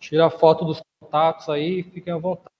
Tira 0.00 0.26
a 0.26 0.30
foto 0.30 0.64
dos 0.64 0.82
contatos 0.98 1.48
aí, 1.48 1.84
fiquem 1.84 2.12
à 2.12 2.16
vontade. 2.18 2.55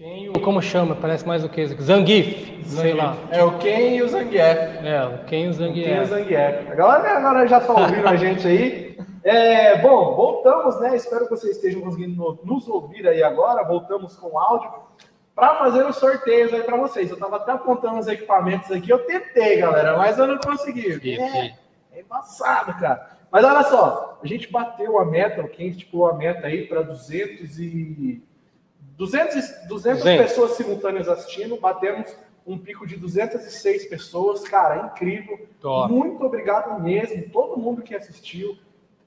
Quem, 0.00 0.30
o- 0.30 0.40
como 0.40 0.62
chama? 0.62 0.94
Parece 0.96 1.28
mais 1.28 1.44
o 1.44 1.48
que? 1.50 1.66
Zangief, 1.66 2.64
sei 2.64 2.94
lá. 2.94 3.14
É 3.30 3.44
o 3.44 3.58
Ken 3.58 3.96
e 3.96 4.02
o 4.02 4.08
Zangief. 4.08 4.58
É, 4.82 5.04
o 5.04 5.18
quem 5.18 5.20
o 5.20 5.26
Ken 5.26 5.44
e 5.44 5.48
o 5.48 5.52
Zangief. 5.52 6.04
Zangief. 6.06 6.70
A 6.70 6.74
galera 6.74 7.18
agora 7.18 7.46
já 7.46 7.60
tá 7.60 7.74
ouvindo 7.74 8.08
a 8.08 8.16
gente 8.16 8.48
aí. 8.48 8.98
É, 9.22 9.76
bom, 9.82 10.14
voltamos, 10.16 10.80
né? 10.80 10.96
Espero 10.96 11.24
que 11.24 11.30
vocês 11.32 11.54
estejam 11.56 11.82
conseguindo 11.82 12.16
no- 12.16 12.40
nos 12.42 12.66
ouvir 12.66 13.06
aí 13.06 13.22
agora. 13.22 13.62
Voltamos 13.62 14.16
com 14.16 14.38
áudio 14.38 14.70
para 15.34 15.56
fazer 15.56 15.84
os 15.84 15.96
sorteios 15.96 16.50
aí 16.54 16.62
para 16.62 16.78
vocês. 16.78 17.10
Eu 17.10 17.18
tava 17.18 17.36
até 17.36 17.52
apontando 17.52 17.98
os 17.98 18.08
equipamentos 18.08 18.72
aqui. 18.72 18.88
Eu 18.88 19.00
tentei, 19.00 19.58
galera, 19.58 19.98
mas 19.98 20.18
eu 20.18 20.26
não 20.26 20.38
consegui. 20.38 20.98
É, 21.20 21.52
é 21.92 22.00
embaçado, 22.00 22.72
cara. 22.80 23.18
Mas 23.30 23.44
olha 23.44 23.64
só, 23.64 24.18
a 24.22 24.26
gente 24.26 24.50
bateu 24.50 24.98
a 24.98 25.04
meta, 25.04 25.42
o 25.42 25.48
Ken 25.48 25.66
estipulou 25.66 26.08
a 26.08 26.14
meta 26.14 26.46
aí 26.46 26.66
para 26.66 26.80
200 26.80 27.58
e 27.58 28.22
200, 29.00 29.34
e- 29.36 29.66
200 29.68 30.02
200. 30.02 30.26
pessoas 30.28 30.50
simultâneas 30.52 31.08
assistindo, 31.08 31.58
batemos 31.58 32.14
um 32.46 32.58
pico 32.58 32.86
de 32.86 32.96
206 32.96 33.86
pessoas, 33.86 34.42
cara, 34.46 34.86
incrível. 34.92 35.46
Top. 35.60 35.90
Muito 35.90 36.22
obrigado 36.24 36.78
mesmo, 36.82 37.30
todo 37.30 37.58
mundo 37.58 37.80
que 37.80 37.94
assistiu. 37.94 38.58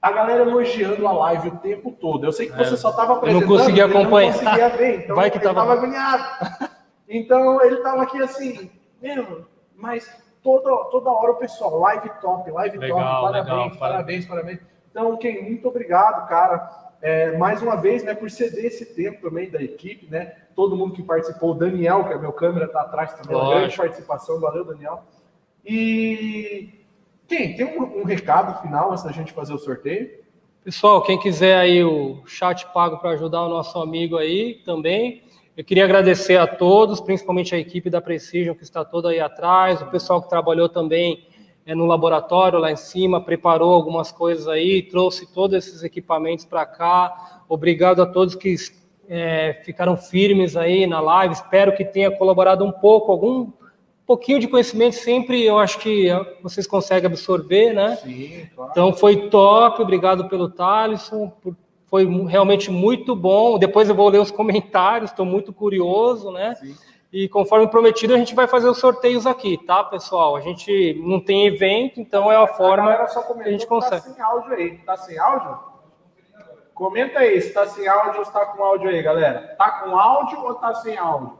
A 0.02 0.10
galera 0.10 0.42
elogiando 0.42 1.06
a 1.06 1.12
live 1.12 1.48
o 1.48 1.56
tempo 1.58 1.92
todo. 1.92 2.24
Eu 2.26 2.32
sei 2.32 2.50
que 2.50 2.56
você 2.56 2.76
só 2.76 2.90
estava 2.90 3.14
apresentando. 3.14 3.48
consegui 3.48 3.80
ele 3.80 3.92
acompanhar. 3.96 4.32
Não 4.32 4.38
conseguia 4.40 4.68
ver, 4.70 4.98
então 5.04 5.16
Vai 5.16 5.30
que 5.30 5.36
ele 5.38 5.44
tava- 5.44 5.60
estava 5.62 5.72
agoniado. 5.80 6.24
Então 7.08 7.62
ele 7.64 7.76
estava 7.76 8.02
aqui 8.02 8.20
assim, 8.22 8.70
mesmo, 9.00 9.46
mas 9.76 10.10
toda, 10.42 10.70
toda 10.90 11.10
hora 11.10 11.32
o 11.32 11.36
pessoal, 11.36 11.78
live 11.78 12.10
top, 12.20 12.50
live 12.50 12.78
Legal, 12.78 12.98
top, 12.98 13.22
parabéns, 13.22 13.46
legal, 13.46 13.78
parabéns, 13.78 14.26
parabéns. 14.26 14.58
Então, 14.90 15.16
Ken, 15.16 15.42
muito 15.42 15.68
obrigado, 15.68 16.26
cara. 16.28 16.68
É, 17.04 17.36
mais 17.36 17.60
uma 17.60 17.76
vez, 17.76 18.02
né, 18.02 18.14
por 18.14 18.30
ceder 18.30 18.64
esse 18.64 18.94
tempo 18.94 19.20
também 19.20 19.50
da 19.50 19.62
equipe, 19.62 20.06
né? 20.10 20.36
Todo 20.56 20.74
mundo 20.74 20.94
que 20.94 21.02
participou, 21.02 21.50
o 21.50 21.54
Daniel, 21.54 22.04
que 22.04 22.14
é 22.14 22.18
meu 22.18 22.32
câmera, 22.32 22.66
tá 22.66 22.80
atrás 22.80 23.12
também, 23.12 23.36
uma 23.36 23.44
Lógico. 23.44 23.60
grande 23.60 23.76
participação, 23.76 24.40
valeu, 24.40 24.64
Daniel. 24.64 25.02
E 25.66 26.70
quem 27.28 27.54
tem 27.54 27.78
um, 27.78 28.00
um 28.00 28.04
recado 28.04 28.58
final 28.62 28.90
antes 28.90 29.04
da 29.04 29.12
gente 29.12 29.34
fazer 29.34 29.52
o 29.52 29.58
sorteio? 29.58 30.12
Pessoal, 30.64 31.02
quem 31.02 31.20
quiser 31.20 31.58
aí 31.58 31.84
o 31.84 32.22
chat 32.24 32.66
pago 32.72 32.96
para 32.96 33.10
ajudar 33.10 33.42
o 33.42 33.50
nosso 33.50 33.78
amigo 33.82 34.16
aí 34.16 34.62
também. 34.64 35.24
Eu 35.54 35.62
queria 35.62 35.84
agradecer 35.84 36.38
a 36.38 36.46
todos, 36.46 37.02
principalmente 37.02 37.54
a 37.54 37.58
equipe 37.58 37.90
da 37.90 38.00
Precision 38.00 38.56
que 38.56 38.62
está 38.62 38.82
toda 38.82 39.10
aí 39.10 39.20
atrás, 39.20 39.82
o 39.82 39.90
pessoal 39.90 40.22
que 40.22 40.30
trabalhou 40.30 40.70
também 40.70 41.28
é, 41.66 41.74
no 41.74 41.86
laboratório 41.86 42.58
lá 42.58 42.70
em 42.70 42.76
cima, 42.76 43.20
preparou 43.20 43.72
algumas 43.72 44.12
coisas 44.12 44.46
aí, 44.48 44.82
trouxe 44.82 45.26
todos 45.32 45.56
esses 45.56 45.82
equipamentos 45.82 46.44
para 46.44 46.66
cá. 46.66 47.42
Obrigado 47.48 48.02
a 48.02 48.06
todos 48.06 48.34
que 48.34 48.54
é, 49.08 49.60
ficaram 49.64 49.96
firmes 49.96 50.56
aí 50.56 50.86
na 50.86 51.00
live. 51.00 51.34
Espero 51.34 51.74
que 51.74 51.84
tenha 51.84 52.10
colaborado 52.10 52.64
um 52.64 52.72
pouco, 52.72 53.10
algum 53.12 53.50
pouquinho 54.06 54.38
de 54.38 54.48
conhecimento 54.48 54.96
sempre 54.96 55.42
eu 55.42 55.58
acho 55.58 55.78
que 55.78 56.08
vocês 56.42 56.66
conseguem 56.66 57.06
absorver, 57.06 57.72
né? 57.72 57.96
Sim, 57.96 58.46
claro. 58.54 58.70
Então 58.70 58.92
foi 58.92 59.28
top, 59.30 59.80
obrigado 59.80 60.28
pelo 60.28 60.50
Thalisson, 60.50 61.32
por- 61.42 61.56
foi 61.86 62.04
realmente 62.26 62.70
muito 62.70 63.14
bom. 63.14 63.56
Depois 63.58 63.88
eu 63.88 63.94
vou 63.94 64.08
ler 64.08 64.20
os 64.20 64.30
comentários, 64.32 65.10
estou 65.10 65.24
muito 65.24 65.52
curioso, 65.52 66.30
né? 66.32 66.54
Sim. 66.56 66.74
E 67.16 67.28
conforme 67.28 67.68
prometido, 67.68 68.12
a 68.12 68.18
gente 68.18 68.34
vai 68.34 68.48
fazer 68.48 68.68
os 68.68 68.78
sorteios 68.78 69.24
aqui, 69.24 69.56
tá, 69.56 69.84
pessoal? 69.84 70.34
A 70.34 70.40
gente 70.40 71.00
não 71.06 71.20
tem 71.20 71.46
evento, 71.46 72.00
então 72.00 72.30
é 72.32 72.36
uma 72.36 72.44
A 72.44 72.48
forma. 72.54 72.92
comentou 72.96 73.34
que 73.36 73.48
a 73.48 73.52
gente 73.52 73.62
tá 73.62 73.68
consegue. 73.68 74.02
sem 74.02 74.20
áudio 74.20 74.52
aí. 74.54 74.78
Tá 74.78 74.96
sem 74.96 75.16
áudio? 75.16 75.58
Comenta 76.74 77.20
aí 77.20 77.40
se 77.40 77.54
tá 77.54 77.66
sem 77.66 77.86
áudio 77.86 78.18
ou 78.18 78.24
se 78.24 78.32
tá 78.32 78.46
com 78.46 78.64
áudio 78.64 78.88
aí, 78.90 79.00
galera. 79.00 79.54
Tá 79.56 79.70
com 79.82 79.96
áudio 79.96 80.40
ou 80.44 80.54
tá 80.56 80.74
sem 80.74 80.98
áudio? 80.98 81.38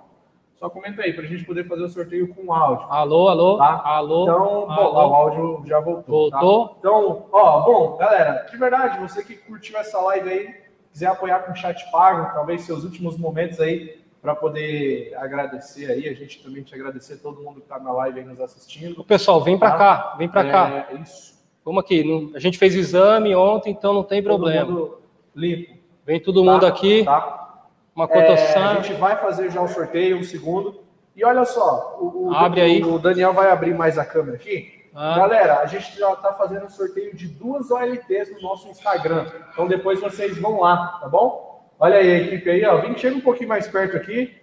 Só 0.55 0.71
comenta 0.71 1.03
aí 1.03 1.13
pra 1.13 1.25
gente 1.25 1.45
poder 1.45 1.67
fazer 1.67 1.83
o 1.83 1.89
sorteio 1.89 2.33
com 2.33 2.53
áudio. 2.53 2.87
Alô, 2.89 3.29
alô, 3.29 3.59
Tá? 3.59 3.83
alô. 3.85 4.23
Então, 4.23 4.67
bom, 4.69 4.71
alô. 4.71 4.93
lá, 4.93 5.07
o 5.09 5.15
áudio 5.17 5.63
já 5.67 5.81
voltou. 5.81 6.31
tá? 6.31 6.39
Voltou? 6.39 6.77
Então, 6.79 7.27
ó, 7.33 7.61
bom, 7.63 7.97
galera, 7.97 8.47
de 8.49 8.57
verdade, 8.57 9.01
você 9.01 9.25
que 9.25 9.35
curtiu 9.35 9.77
essa 9.77 10.01
live 10.03 10.31
aí, 10.31 10.55
quiser 10.93 11.07
apoiar 11.09 11.41
com 11.41 11.55
chat 11.57 11.91
pago, 11.91 12.33
talvez 12.33 12.61
seus 12.63 12.85
últimos 12.85 13.19
momentos 13.19 13.59
aí, 13.61 14.04
para 14.25 14.35
poder 14.35 15.15
agradecer 15.19 15.91
aí, 15.93 16.09
a 16.09 16.15
gente 16.15 16.43
também 16.43 16.63
te 16.63 16.75
agradecer 16.75 17.19
todo 17.19 17.43
mundo 17.43 17.61
que 17.61 17.67
tá 17.69 17.79
na 17.79 17.93
live 17.93 18.21
aí 18.21 18.25
nos 18.25 18.41
assistindo. 18.41 18.99
Ô, 18.99 19.05
Pessoal, 19.05 19.43
vem 19.43 19.59
pra 19.59 19.73
Tá? 19.73 19.77
cá, 19.77 20.15
vem 20.17 20.29
cá. 20.31 20.87
É 20.91 20.95
isso. 20.95 21.35
Vamos 21.63 21.85
aqui. 21.85 22.03
não- 22.03 22.35
a 22.35 22.39
gente 22.39 22.57
fez 22.57 22.75
exame 22.75 23.35
ontem, 23.37 23.71
então 23.71 23.93
não 23.93 24.03
tem 24.03 24.23
Todo 24.23 24.33
problema. 24.39 24.89
limpo. 25.37 25.75
Vem 26.07 26.19
todo 26.21 26.43
tá? 26.43 26.51
mundo 26.53 26.65
aqui, 26.65 27.05
Tá? 27.05 27.59
uma 27.95 28.07
É, 28.07 28.09
cotação. 28.09 28.63
a 28.71 28.75
gente 28.77 28.95
vai 28.95 29.15
fazer 29.17 29.51
já 29.51 29.61
o 29.61 29.69
sorteio, 29.69 30.17
um 30.17 30.23
segundo. 30.25 30.81
E 31.15 31.23
olha 31.23 31.45
só, 31.45 31.99
o, 32.01 32.29
o- 32.29 32.35
Abre 32.35 32.63
aí. 32.63 32.83
o 32.83 32.99
Daniel 32.99 33.35
vai 33.35 33.51
abrir 33.51 33.75
mais 33.75 33.99
a 33.99 34.07
câmera 34.07 34.37
aqui. 34.39 34.85
Ah. 34.95 35.17
Galera, 35.19 35.59
a 35.61 35.67
gente 35.67 35.99
já 35.99 36.13
está 36.15 36.33
fazendo 36.33 36.65
um 36.65 36.71
sorteio 36.71 37.15
de 37.15 37.29
duas 37.29 37.71
OLTs 37.71 38.33
no 38.33 38.41
nosso 38.41 38.69
Instagram. 38.69 39.27
Então 39.53 39.67
depois 39.69 40.01
vocês 40.01 40.39
vão 40.39 40.61
lá, 40.61 40.99
tá 41.01 41.09
bom? 41.11 41.54
Olha 41.79 41.97
aí 41.99 42.11
a 42.13 42.19
equipe 42.19 42.51
aí, 42.51 42.65
ó. 42.65 42.77
Vem, 42.79 42.97
chega 42.97 43.17
um 43.17 43.21
pouquinho 43.21 43.49
mais 43.49 43.67
perto 43.69 43.97
aqui. 43.97 44.37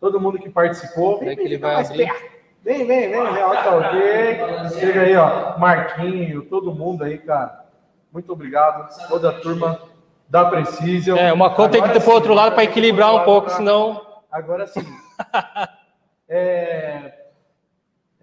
Todo 0.00 0.20
mundo 0.20 0.38
que 0.38 0.48
participou. 0.48 1.18
Vem, 1.18 1.28
Vem 1.28 1.36
que 1.36 1.42
ele 1.42 1.58
vai 1.58 1.74
mais 1.74 1.90
abrir. 1.90 2.06
perto. 2.06 2.38
Vem, 2.64 2.86
vem, 2.86 3.10
vem. 3.10 3.20
Ó, 3.20 3.54
tá 3.54 3.76
ok. 3.76 4.78
Chega 4.80 5.00
aí, 5.02 5.16
ó. 5.16 5.58
Marquinho, 5.58 6.42
todo 6.42 6.72
mundo 6.74 7.04
aí, 7.04 7.18
cara. 7.18 7.64
Muito 8.12 8.32
obrigado. 8.32 8.88
Toda 9.08 9.30
a 9.30 9.32
turma 9.32 9.80
da 10.28 10.44
Precision. 10.44 11.16
É, 11.18 11.32
uma 11.32 11.50
conta 11.50 11.70
tem 11.72 11.82
que 11.82 11.88
ter 11.90 12.00
pro 12.02 12.12
outro 12.12 12.34
lado 12.34 12.54
para 12.54 12.64
equilibrar 12.64 13.14
um 13.14 13.24
pouco, 13.24 13.46
pra- 13.48 13.56
senão. 13.56 14.06
Agora 14.30 14.66
sim. 14.66 14.84
É, 16.28 17.17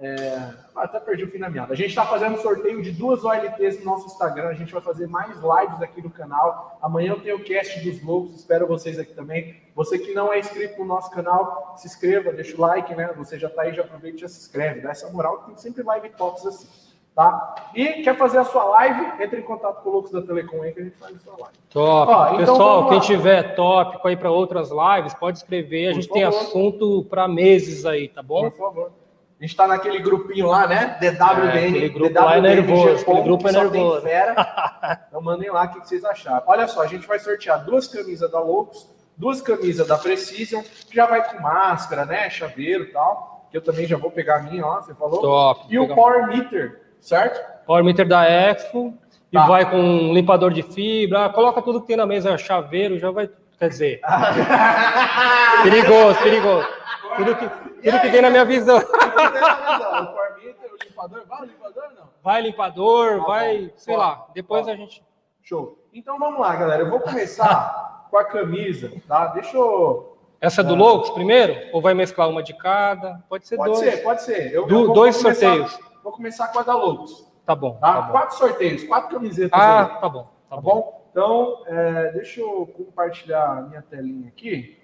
é, 0.06 0.54
até 0.76 1.00
perdi 1.00 1.24
o 1.24 1.28
fim 1.28 1.40
da 1.40 1.50
meada. 1.50 1.74
A 1.74 1.76
gente 1.76 1.90
está 1.90 2.06
fazendo 2.06 2.36
um 2.36 2.42
sorteio 2.42 2.80
de 2.84 2.92
duas 2.92 3.24
OLTs 3.24 3.80
no 3.80 3.86
nosso 3.86 4.06
Instagram. 4.06 4.50
A 4.50 4.54
gente 4.54 4.72
vai 4.72 4.82
fazer 4.82 5.08
mais 5.08 5.32
lives 5.36 5.82
aqui 5.82 6.00
no 6.00 6.12
canal. 6.12 6.78
Amanhã 6.80 7.14
eu 7.14 7.22
tenho 7.22 7.38
o 7.38 7.44
cast 7.44 7.80
dos 7.80 8.04
loucos. 8.04 8.36
Espero 8.36 8.68
vocês 8.68 9.00
aqui 9.00 9.14
também. 9.14 9.56
Você 9.74 9.98
que 9.98 10.14
não 10.14 10.32
é 10.32 10.38
inscrito 10.38 10.78
no 10.80 10.86
nosso 10.86 11.10
canal, 11.10 11.74
se 11.76 11.88
inscreva, 11.88 12.32
deixa 12.32 12.56
o 12.56 12.62
like, 12.62 12.94
né? 12.94 13.12
Você 13.18 13.40
já 13.40 13.50
tá 13.50 13.64
aí, 13.64 13.74
já 13.74 13.82
aproveita 13.82 14.18
e 14.18 14.22
já 14.22 14.28
se 14.28 14.40
inscreve. 14.40 14.82
Dá 14.82 14.92
essa 14.92 15.10
moral 15.10 15.40
que 15.40 15.46
tem 15.48 15.58
sempre 15.58 15.82
live 15.82 16.10
tops 16.10 16.46
assim. 16.46 16.68
Tá? 17.16 17.72
E 17.74 18.04
quer 18.04 18.18
fazer 18.18 18.38
a 18.38 18.44
sua 18.44 18.66
live? 18.66 19.24
Entre 19.24 19.40
em 19.40 19.44
contato 19.44 19.82
com 19.82 19.90
o 19.90 19.94
Loucos 19.94 20.12
da 20.12 20.22
Telecom 20.22 20.62
aí 20.62 20.74
que 20.74 20.82
a 20.82 20.84
gente 20.84 20.98
faz 20.98 21.16
a 21.16 21.20
sua 21.20 21.34
live. 21.40 21.58
Top. 21.70 22.12
Ó, 22.12 22.26
então 22.26 22.38
Pessoal, 22.38 22.90
quem 22.90 23.00
tiver 23.00 23.56
tópico 23.56 24.08
aí 24.08 24.18
para 24.18 24.30
outras 24.30 24.70
lives, 24.70 25.14
pode 25.14 25.38
escrever. 25.38 25.88
A 25.88 25.94
gente 25.94 26.10
tem 26.10 26.26
assunto 26.26 27.06
para 27.10 27.28
meses 27.28 27.86
aí, 27.86 28.10
tá 28.10 28.22
bom? 28.22 28.52
Por 28.52 28.58
favor. 28.58 29.05
A 29.40 29.44
gente 29.46 29.56
tá 29.56 29.68
naquele 29.68 30.00
grupinho 30.00 30.48
lá, 30.48 30.66
né? 30.66 30.98
É, 31.02 31.12
DWDN. 31.12 31.68
aquele 31.68 31.90
grupo 31.90 32.20
lá 32.22 32.38
é 32.38 32.42
nervoso, 32.42 33.02
aquele 33.02 33.22
grupo 33.22 33.48
é 33.48 33.52
nervoso. 33.52 34.02
Fera. 34.02 35.06
Então 35.08 35.22
mandem 35.22 35.50
lá 35.50 35.64
o 35.66 35.70
que 35.70 35.80
vocês 35.88 36.04
acharam. 36.06 36.44
Olha 36.46 36.68
só, 36.68 36.82
a 36.82 36.88
gente 36.88 37.08
vai 37.08 37.18
sortear 37.20 37.64
duas 37.66 37.88
camisas 37.88 38.30
da 38.32 38.40
Loucos, 38.40 38.88
duas 39.18 39.42
camisas 39.42 39.88
da 39.88 39.98
Precision, 39.98 40.62
que 40.62 40.96
já 40.96 41.06
vai 41.06 41.24
com 41.28 41.42
máscara, 41.42 42.06
né? 42.06 42.30
Chaveiro 42.30 42.84
e 42.84 42.88
tal. 42.88 43.48
Que 43.50 43.58
eu 43.58 43.62
também 43.62 43.86
já 43.86 43.98
vou 43.98 44.12
pegar 44.12 44.38
a 44.38 44.42
minha, 44.44 44.66
ó, 44.66 44.82
você 44.82 44.94
falou. 44.94 45.22
Top. 45.22 45.66
E 45.70 45.80
o. 45.80 45.88
Power 45.96 46.28
Meter, 46.28 46.82
certo? 47.00 47.40
Power 47.66 47.84
meter 47.84 48.08
da 48.08 48.30
Expo 48.30 48.94
e 49.32 49.38
Tá. 49.38 49.48
vai 49.48 49.70
com 49.70 49.78
um 49.78 50.14
limpador 50.14 50.52
de 50.52 50.62
fibra. 50.62 51.30
Coloca 51.30 51.62
tudo 51.62 51.82
que 51.82 51.88
tem 51.88 51.98
na 51.98 52.06
mesa, 52.06 52.38
chaveiro, 52.38 53.00
já 53.00 53.10
vai. 53.12 53.30
Quer 53.58 53.70
dizer, 53.70 54.02
perigoso, 55.64 56.20
perigoso. 56.22 56.68
Tudo 57.16 57.36
que, 57.36 57.50
tudo 57.50 58.00
que 58.02 58.12
tem 58.12 58.22
na 58.22 58.30
minha 58.30 58.46
visão. 58.46 58.78
o 58.78 58.82
o 58.82 60.78
limpador, 60.84 61.26
vai 61.28 61.42
o 61.42 61.46
limpador 61.46 61.84
ou 61.84 61.92
não? 61.96 62.10
Vai 62.24 62.42
limpador, 62.42 63.20
Tá 63.20 63.26
vai, 63.26 63.58
bom. 63.68 63.70
sei 63.78 63.98
lá. 63.98 64.28
Depois 64.34 64.68
a 64.68 64.76
gente. 64.76 65.04
Show. 65.42 65.78
Então 65.94 66.18
vamos 66.18 66.40
lá, 66.40 66.56
galera. 66.56 66.84
Eu 66.84 66.90
vou 66.90 67.00
começar 67.00 68.08
com 68.10 68.18
a 68.18 68.24
camisa, 68.26 68.92
tá? 69.08 69.28
Deixa 69.28 69.56
eu. 69.56 70.18
Essa 70.42 70.62
é 70.62 70.64
do 70.64 70.76
Loucos 70.76 71.10
primeiro? 71.12 71.56
Ou 71.74 71.82
vai 71.82 71.94
mesclar 71.94 72.30
uma 72.30 72.44
de 72.44 72.54
cada? 72.58 73.24
Pode 73.30 73.48
ser 73.48 73.56
Pode 73.56 73.74
dois. 73.74 73.80
ser, 73.94 74.04
pode 74.04 74.22
ser. 74.24 74.54
Eu, 74.54 74.66
Du- 74.68 74.76
eu 74.82 74.86
vou 74.88 74.94
dois 74.96 75.18
começar- 75.22 75.48
sorteios. 75.56 75.80
Vou 76.04 76.12
começar 76.14 76.48
com 76.50 76.60
a 76.60 76.64
da 76.64 76.76
Loucos. 76.76 77.32
Tá 77.46 77.56
bom. 77.56 77.76
Tá? 77.78 77.94
Tá 77.94 78.02
bom. 78.02 78.12
Quatro 78.12 78.38
sorteios, 78.38 78.84
quatro 78.84 79.16
camisetas 79.16 79.52
Ah, 79.60 79.86
tá 80.02 80.10
bom. 80.10 80.24
Tá 80.50 80.56
tá 80.56 80.62
bom. 80.62 80.62
bom? 80.62 81.06
Então, 81.12 81.64
é, 81.68 82.12
deixa 82.12 82.42
eu 82.42 82.68
compartilhar 82.76 83.46
a 83.58 83.62
minha 83.62 83.82
telinha 83.82 84.28
aqui, 84.28 84.78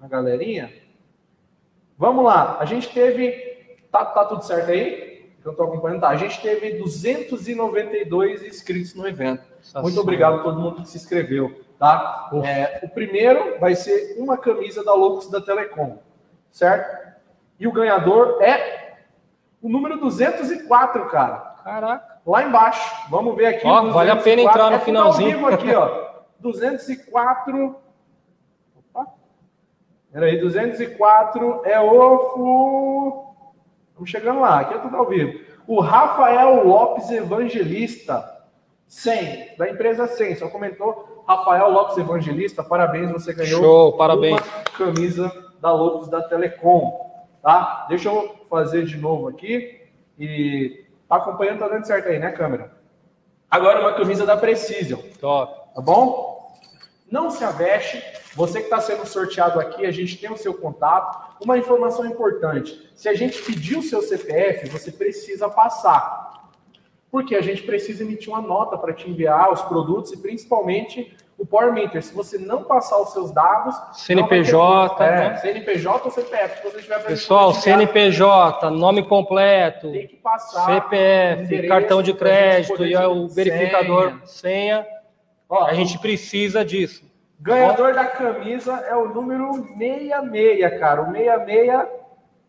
a 0.00 0.08
galerinha. 0.08 0.72
Vamos 1.96 2.24
lá, 2.24 2.58
a 2.58 2.64
gente 2.64 2.92
teve, 2.92 3.30
tá, 3.90 4.04
tá 4.04 4.24
tudo 4.24 4.44
certo 4.44 4.70
aí? 4.70 5.32
Eu 5.44 5.54
tô 5.54 5.62
acompanhando, 5.64 6.00
tá? 6.00 6.08
A 6.08 6.16
gente 6.16 6.40
teve 6.40 6.78
292 6.78 8.42
inscritos 8.44 8.94
no 8.94 9.06
evento. 9.06 9.44
Muito 9.82 10.00
obrigado 10.00 10.40
a 10.40 10.42
todo 10.42 10.58
mundo 10.58 10.82
que 10.82 10.88
se 10.88 10.96
inscreveu, 10.96 11.60
tá? 11.78 12.30
É, 12.42 12.80
o 12.82 12.88
primeiro 12.88 13.58
vai 13.60 13.74
ser 13.74 14.16
uma 14.18 14.38
camisa 14.38 14.82
da 14.82 14.94
Loucos 14.94 15.30
da 15.30 15.40
Telecom, 15.40 15.98
certo? 16.50 17.14
E 17.60 17.66
o 17.68 17.72
ganhador 17.72 18.42
é 18.42 18.96
o 19.60 19.68
número 19.68 19.98
204, 19.98 21.06
cara. 21.06 21.36
Caraca. 21.62 22.18
Lá 22.26 22.42
embaixo. 22.42 23.10
Vamos 23.10 23.36
ver 23.36 23.46
aqui. 23.46 23.66
Ó, 23.66 23.90
vale 23.90 24.10
a 24.10 24.16
pena 24.16 24.42
entrar 24.42 24.70
no 24.70 24.76
é 24.76 24.80
finalzinho. 24.80 25.28
Ao 25.28 25.34
vivo 25.34 25.46
aqui, 25.48 25.74
ó. 25.74 26.04
204. 26.40 27.83
Peraí, 30.14 30.38
204 30.40 31.62
é 31.64 31.80
o. 31.80 32.18
fu- 32.30 33.34
Vamos 33.94 34.08
chegando 34.08 34.40
lá, 34.40 34.60
aqui 34.60 34.74
é 34.74 34.78
tudo 34.78 34.96
ao 34.96 35.06
vivo. 35.08 35.40
O 35.66 35.80
Rafael 35.80 36.64
Lopes 36.64 37.10
Evangelista, 37.10 38.24
100, 38.86 39.56
da 39.58 39.68
empresa 39.68 40.06
100, 40.06 40.36
só 40.36 40.48
comentou. 40.48 41.24
Rafael 41.26 41.68
Lopes 41.70 41.96
Evangelista, 41.98 42.62
parabéns, 42.62 43.10
você 43.10 43.32
ganhou 43.34 43.60
Show, 43.60 43.96
parabéns. 43.96 44.40
uma 44.40 44.62
camisa 44.78 45.32
da 45.60 45.72
Lopes 45.72 46.08
da 46.08 46.22
Telecom, 46.22 47.24
tá? 47.42 47.86
Deixa 47.88 48.08
eu 48.08 48.36
fazer 48.48 48.84
de 48.84 48.96
novo 48.96 49.26
aqui 49.28 49.80
e 50.16 50.84
tá 51.08 51.16
acompanhando, 51.16 51.58
tá 51.58 51.68
dando 51.68 51.86
certo 51.86 52.08
aí, 52.08 52.20
né, 52.20 52.30
câmera? 52.30 52.70
Agora 53.50 53.80
uma 53.80 53.94
camisa 53.94 54.24
da 54.24 54.36
Precision, 54.36 55.00
Top. 55.20 55.74
tá 55.74 55.80
bom? 55.80 56.33
Não 57.10 57.30
se 57.30 57.44
aveste. 57.44 58.02
Você 58.34 58.58
que 58.58 58.64
está 58.64 58.80
sendo 58.80 59.06
sorteado 59.06 59.60
aqui, 59.60 59.86
a 59.86 59.90
gente 59.90 60.16
tem 60.18 60.30
o 60.32 60.36
seu 60.36 60.54
contato. 60.54 61.36
Uma 61.44 61.58
informação 61.58 62.04
importante: 62.06 62.90
se 62.94 63.08
a 63.08 63.14
gente 63.14 63.40
pedir 63.42 63.76
o 63.78 63.82
seu 63.82 64.02
CPF, 64.02 64.68
você 64.68 64.90
precisa 64.90 65.48
passar. 65.48 66.32
Porque 67.10 67.36
a 67.36 67.42
gente 67.42 67.62
precisa 67.62 68.02
emitir 68.02 68.28
uma 68.28 68.40
nota 68.40 68.76
para 68.76 68.92
te 68.92 69.08
enviar 69.08 69.52
os 69.52 69.62
produtos 69.62 70.12
e 70.12 70.16
principalmente 70.16 71.16
o 71.38 71.46
Power 71.46 71.72
Meter. 71.72 72.02
Se 72.02 72.12
você 72.12 72.38
não 72.38 72.64
passar 72.64 72.98
os 72.98 73.12
seus 73.12 73.30
dados, 73.30 73.76
CNPJ, 73.92 74.94
ter- 74.96 75.04
é, 75.04 75.16
né? 75.30 75.36
CNPJ 75.36 76.04
ou 76.04 76.10
CPF. 76.10 76.56
Se 76.58 76.64
você 76.72 76.82
tiver 76.82 77.04
Pessoal, 77.04 77.52
CNPJ, 77.54 78.70
nome 78.70 79.04
completo, 79.06 79.92
tem 79.92 80.08
que 80.08 80.16
passar 80.16 80.64
CPF, 80.66 81.68
cartão 81.68 82.02
de 82.02 82.14
crédito 82.14 82.84
e 82.84 82.96
o 82.96 83.28
verificador 83.28 84.18
senha. 84.24 84.82
senha. 84.82 84.86
Ó, 85.54 85.66
A 85.66 85.74
gente 85.74 85.98
precisa 85.98 86.64
disso. 86.64 87.04
Ganhador 87.38 87.94
da 87.94 88.06
camisa 88.06 88.72
é 88.88 88.96
o 88.96 89.08
número 89.08 89.52
66, 89.78 90.80
cara. 90.80 91.02
O 91.02 91.12
66, 91.12 91.88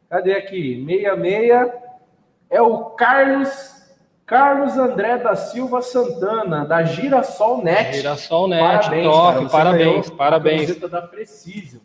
cadê 0.10 0.34
aqui? 0.34 0.84
66 0.88 1.72
é 2.50 2.62
o 2.62 2.86
Carlos 2.92 3.76
Carlos 4.26 4.76
André 4.76 5.20
da 5.20 5.36
Silva 5.36 5.84
Santana, 5.84 6.66
da 6.66 6.82
Girassol 6.82 7.64
Net. 7.64 7.98
Girassol 7.98 8.48
Net, 8.48 8.62
Parabéns, 8.64 9.06
top, 9.06 9.52
parabéns, 9.52 10.10
parabéns. 10.10 10.62
Camiseta 10.62 10.90
da 10.90 11.02
Precision. 11.04 11.82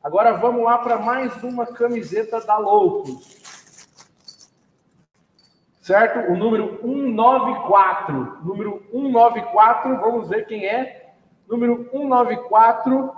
Agora 0.00 0.34
vamos 0.34 0.62
lá 0.62 0.78
para 0.78 0.98
mais 0.98 1.42
uma 1.42 1.66
camiseta 1.66 2.40
da 2.40 2.56
Loucos. 2.58 3.65
Certo? 5.86 6.32
O 6.32 6.36
número 6.36 6.80
194. 6.82 8.38
Número 8.42 8.82
194, 8.90 10.00
vamos 10.00 10.28
ver 10.28 10.44
quem 10.44 10.66
é. 10.66 11.12
Número 11.48 11.88
194. 11.92 13.14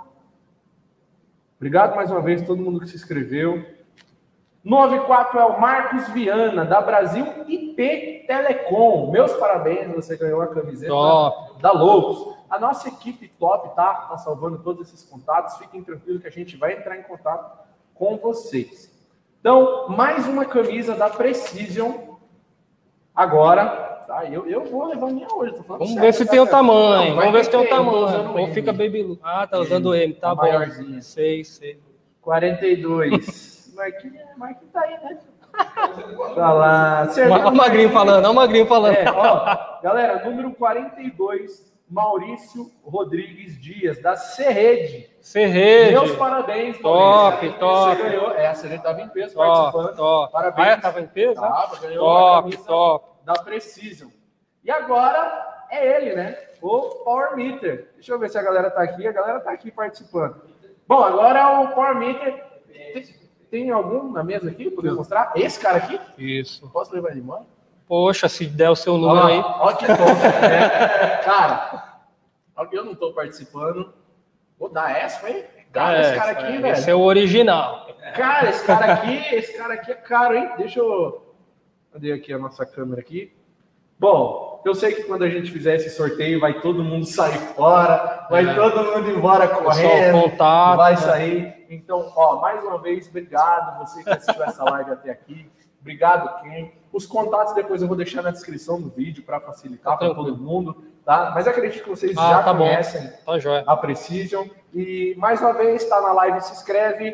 Obrigado 1.57 1.95
mais 1.95 2.11
uma 2.11 2.21
vez 2.21 2.43
todo 2.43 2.61
mundo 2.61 2.79
que 2.79 2.87
se 2.87 2.95
inscreveu. 2.95 3.65
94 4.63 5.39
é 5.39 5.45
o 5.45 5.59
Marcos 5.59 6.09
Viana, 6.09 6.63
da 6.63 6.79
Brasil 6.79 7.25
IP 7.47 8.25
Telecom. 8.27 9.09
Meus 9.09 9.33
parabéns, 9.33 9.91
você 9.95 10.15
ganhou 10.15 10.39
a 10.39 10.47
camiseta 10.53 10.91
Top. 10.91 11.59
da 11.59 11.71
Loucos. 11.71 12.37
A 12.51 12.59
nossa 12.59 12.87
equipe 12.87 13.29
top, 13.39 13.75
tá? 13.75 13.95
Tá 14.11 14.17
salvando 14.19 14.59
todos 14.59 14.87
esses 14.87 15.03
contatos. 15.09 15.57
Fiquem 15.57 15.83
tranquilos 15.83 16.21
que 16.21 16.27
a 16.27 16.31
gente 16.31 16.55
vai 16.55 16.73
entrar 16.73 16.99
em 16.99 17.01
contato 17.01 17.67
com 17.95 18.15
vocês. 18.17 18.95
Então, 19.39 19.89
mais 19.89 20.27
uma 20.27 20.45
camisa 20.45 20.93
da 20.93 21.09
Precision. 21.09 22.08
Agora, 23.19 23.65
tá? 24.07 24.23
Eu, 24.31 24.49
eu 24.49 24.63
vou 24.63 24.85
levar 24.87 25.09
a 25.09 25.11
minha 25.11 25.27
hoje. 25.33 25.53
Vamos 25.67 25.89
sério, 25.89 26.01
ver 26.01 26.13
se 26.13 26.23
tá 26.23 26.31
tem 26.31 26.39
o 26.39 26.43
certo? 26.43 26.55
tamanho. 26.55 27.15
Vamos 27.15 27.31
ver 27.33 27.43
se 27.43 27.51
tem 27.51 27.59
o 27.59 27.67
tamanho. 27.67 28.37
Ou 28.39 28.47
fica 28.53 28.71
Baby 28.71 29.03
Lu. 29.03 29.19
Ah, 29.21 29.45
tá 29.45 29.59
usando 29.59 29.93
M, 29.93 30.13
tá 30.13 30.31
a 30.31 30.35
bom. 30.35 30.43
maiorzinha. 30.43 31.01
Sei, 31.01 31.43
sei. 31.43 31.77
42. 32.21 33.73
Marquinhos, 33.75 34.23
Marquinhos 34.37 34.71
tá 34.71 34.81
aí, 34.81 34.93
né? 35.03 35.19
Tá 36.33 36.53
lá. 36.53 37.09
Olha 37.29 37.47
o 37.47 37.55
Magrinho 37.55 37.89
falando, 37.89 38.23
olha 38.23 38.31
o 38.31 38.35
Magrinho 38.35 38.67
falando. 38.67 38.95
É, 38.95 39.11
ó, 39.11 39.81
galera, 39.83 40.23
número 40.23 40.51
42, 40.51 41.73
Maurício 41.89 42.71
Rodrigues 42.81 43.59
Dias, 43.59 44.01
da 44.01 44.15
Serrede. 44.15 45.08
Serrede. 45.21 45.91
Meus 45.91 46.11
parabéns, 46.15 46.77
Top, 46.79 47.49
top. 47.59 47.95
Você 47.97 48.03
ganhou. 48.03 48.31
É, 48.31 48.47
a 48.47 48.53
Serrede 48.55 48.77
estava 48.79 49.01
em 49.01 49.09
peso 49.09 49.35
Top, 49.35 49.47
participando. 49.47 49.95
top. 49.95 50.31
Parabéns. 50.33 50.67
Ah, 50.67 50.71
é? 50.71 50.77
tava 50.77 51.01
em 51.01 51.07
peso? 51.07 51.41
né? 51.41 51.47
Tava, 51.47 51.75
ganhou 51.77 52.05
Top, 52.05 52.57
top. 52.65 53.07
da 53.25 53.33
Precision. 53.33 54.09
E 54.63 54.71
agora 54.71 55.65
é 55.69 55.95
ele, 55.97 56.15
né? 56.15 56.37
O 56.61 56.81
Power 57.03 57.35
Meter. 57.35 57.91
Deixa 57.95 58.11
eu 58.11 58.19
ver 58.19 58.29
se 58.29 58.37
a 58.37 58.41
galera 58.41 58.69
tá 58.69 58.81
aqui. 58.81 59.07
A 59.07 59.11
galera 59.11 59.39
tá 59.39 59.51
aqui 59.51 59.71
participando. 59.71 60.41
Bom, 60.87 61.03
agora 61.03 61.61
o 61.61 61.67
Power 61.69 61.95
Meter. 61.95 62.43
Tem, 62.67 63.03
tem 63.51 63.69
algum 63.71 64.11
na 64.11 64.23
mesa 64.23 64.49
aqui? 64.49 64.69
Poder 64.69 64.91
mostrar? 64.91 65.31
Esse 65.35 65.59
cara 65.59 65.77
aqui? 65.77 65.99
Isso. 66.17 66.67
Posso 66.69 66.93
levar 66.93 67.11
ele 67.11 67.19
embora? 67.19 67.43
Poxa, 67.87 68.29
se 68.29 68.45
der 68.45 68.69
o 68.69 68.75
seu 68.75 68.97
número 68.97 69.25
aí. 69.27 69.39
Ó, 69.39 69.73
que 69.73 69.85
top, 69.87 69.99
né? 70.41 71.17
Cara, 71.25 71.83
eu 72.71 72.85
não 72.85 72.93
tô 72.93 73.11
participando. 73.13 73.93
Vou 74.59 74.69
dar 74.69 74.91
essa, 74.95 75.29
hein? 75.29 75.43
Cara, 75.71 75.97
É, 75.97 76.01
esse 76.01 76.15
cara 76.15 76.31
aqui, 76.31 76.57
velho. 76.57 76.67
Esse 76.73 76.89
é 76.91 76.95
o 76.95 76.99
original. 77.01 77.87
Cara, 78.15 78.49
esse 78.49 78.65
cara 78.65 78.93
aqui, 78.93 79.35
esse 79.35 79.57
cara 79.57 79.73
aqui 79.75 79.91
é 79.91 79.95
caro, 79.95 80.35
hein? 80.35 80.49
Deixa 80.57 80.79
eu. 80.79 81.33
Cadê 81.93 82.11
aqui 82.11 82.33
a 82.33 82.37
nossa 82.39 82.65
câmera 82.65 82.99
aqui? 83.01 83.35
Bom, 83.99 84.61
eu 84.65 84.73
sei 84.73 84.93
que 84.93 85.03
quando 85.03 85.23
a 85.23 85.29
gente 85.29 85.51
fizer 85.51 85.75
esse 85.75 85.89
sorteio, 85.89 86.39
vai 86.39 86.59
todo 86.61 86.83
mundo 86.83 87.05
sair 87.05 87.37
fora, 87.55 88.27
vai 88.29 88.47
É. 88.49 88.53
todo 88.53 88.83
mundo 88.95 89.11
embora 89.11 89.47
correndo, 89.47 90.21
contato. 90.21 90.77
vai 90.77 90.95
sair. 90.97 91.65
Então, 91.69 92.11
ó, 92.15 92.39
mais 92.39 92.63
uma 92.63 92.81
vez, 92.81 93.07
obrigado 93.07 93.77
você 93.79 94.03
que 94.03 94.09
assistiu 94.09 94.43
essa 94.43 94.63
live 94.63 94.91
até 94.91 95.11
aqui. 95.11 95.51
Obrigado, 95.81 96.41
Ken. 96.41 96.71
Os 96.91 97.05
contatos 97.05 97.53
depois 97.53 97.81
eu 97.81 97.87
vou 97.87 97.95
deixar 97.95 98.21
na 98.21 98.31
descrição 98.31 98.81
do 98.81 98.89
vídeo 98.89 99.23
para 99.23 99.39
facilitar 99.39 99.93
Tá 99.93 99.97
para 100.05 100.15
todo 100.15 100.35
mundo, 100.37 100.83
tá? 101.05 101.31
Mas 101.33 101.47
acredito 101.47 101.83
que 101.83 101.89
vocês 101.89 102.17
Ah, 102.17 102.29
já 102.29 102.43
tá 102.43 102.53
conhecem 102.55 103.11
Tá 103.63 103.71
a 103.71 103.77
Precision. 103.77 104.47
E 104.73 105.15
mais 105.17 105.39
uma 105.39 105.53
vez, 105.53 105.83
está 105.83 106.01
na 106.01 106.11
live, 106.13 106.41
se 106.41 106.51
inscreve. 106.53 107.13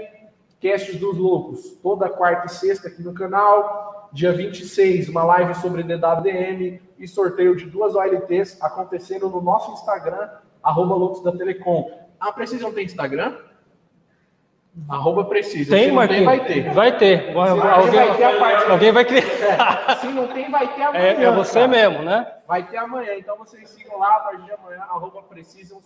Castes 0.62 0.98
dos 1.00 1.16
Loucos, 1.18 1.74
toda 1.84 2.10
quarta 2.10 2.48
e 2.48 2.50
sexta 2.50 2.88
aqui 2.88 3.04
no 3.04 3.14
canal. 3.14 4.10
Dia 4.12 4.32
26, 4.32 5.10
uma 5.10 5.24
live 5.24 5.54
sobre 5.56 5.84
DWDM 5.84 6.80
e 6.98 7.08
sorteio 7.08 7.56
de 7.56 7.66
duas 7.66 7.94
OLTs 7.96 8.58
acontecendo 8.62 9.30
no 9.30 9.42
nosso 9.42 9.74
Instagram, 9.74 10.30
arroba 10.64 10.96
Loucos 10.96 11.22
da 11.22 11.32
Telecom. 11.34 11.86
A 12.20 12.32
Precision 12.32 12.72
tem 12.72 12.86
Instagram? 12.86 13.38
Arroba 14.90 15.24
Precision. 15.24 15.70
Tem, 15.74 15.84
Se 15.84 15.88
não 15.88 15.96
Marquinhos? 15.96 16.26
vai 16.26 16.46
ter. 16.46 16.74
Vai 16.74 16.98
ter. 16.98 17.34
Vai- 17.34 17.50
Se 17.50 17.56
não 17.56 17.62
tem, 17.62 17.72
alguém, 17.72 17.92
vai 18.08 18.18
ter 18.18 18.24
a 18.26 18.38
parte. 18.40 18.72
alguém 18.72 18.92
vai 18.92 19.06
criar. 19.06 19.86
É, 19.90 19.96
se 19.96 20.08
não 20.08 20.28
tem, 20.28 20.52
vai 20.52 20.68
ter 20.76 20.82
amanhã. 20.82 21.04
É, 21.04 21.24
é 21.24 21.32
você 21.32 21.54
cara. 21.60 21.68
mesmo, 21.70 22.04
né? 22.04 22.28
Vai 22.46 22.64
ter 22.68 22.78
amanhã. 22.78 23.14
Então 23.18 23.38
vocês 23.38 23.70
sigam 23.70 23.98
lá 23.98 24.18
a 24.18 24.20
partir 24.20 24.44
de 24.44 24.52
amanhã, 24.52 24.82
arroba 24.82 25.24
Precision 25.24 25.80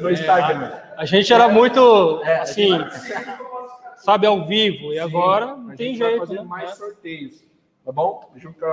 no 0.00 0.10
Instagram. 0.10 0.72
A 0.96 1.04
gente 1.04 1.32
era 1.32 1.46
muito, 1.48 2.22
É, 2.24 2.40
assim, 2.40 2.70
sabe, 3.96 4.26
ao 4.26 4.46
vivo. 4.46 4.86
E 4.92 4.94
Sim, 4.94 4.98
agora 5.00 5.46
não 5.54 5.76
tem 5.76 5.96
vai 5.98 6.08
jeito, 6.08 6.26
fazer 6.26 6.40
né? 6.40 6.42
mais 6.48 6.70
É. 6.70 6.74
sorteios, 6.74 7.44
tá 7.84 7.92
bom? 7.92 8.30
Junto 8.36 8.58
com 8.58 8.66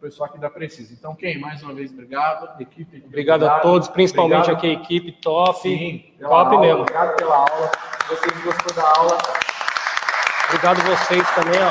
o 0.00 0.02
pessoal 0.02 0.30
aqui 0.30 0.38
da 0.38 0.48
Precisa. 0.48 0.94
Então, 0.94 1.14
quem? 1.14 1.38
Mais 1.38 1.62
uma 1.62 1.74
vez, 1.74 1.92
obrigado. 1.92 2.58
Equipe, 2.60 2.96
equipe, 2.96 3.06
Obrigado 3.06 3.46
a 3.46 3.60
todos, 3.60 3.86
principalmente 3.88 4.50
Obrigado. 4.50 4.56
aqui 4.58 4.66
a 4.68 4.72
equipe 4.72 5.12
top. 5.20 5.60
Sim, 5.60 6.04
top 6.18 6.32
aula, 6.32 6.58
mesmo. 6.60 6.80
Obrigado 6.80 7.16
pela 7.16 7.36
aula. 7.36 7.70
Se 8.08 8.16
vocês 8.16 8.42
gostou 8.44 8.74
da 8.74 8.88
aula, 8.98 9.18
Obrigado 10.48 10.80
vocês 10.82 11.30
também, 11.34 11.60
ó. 11.62 11.70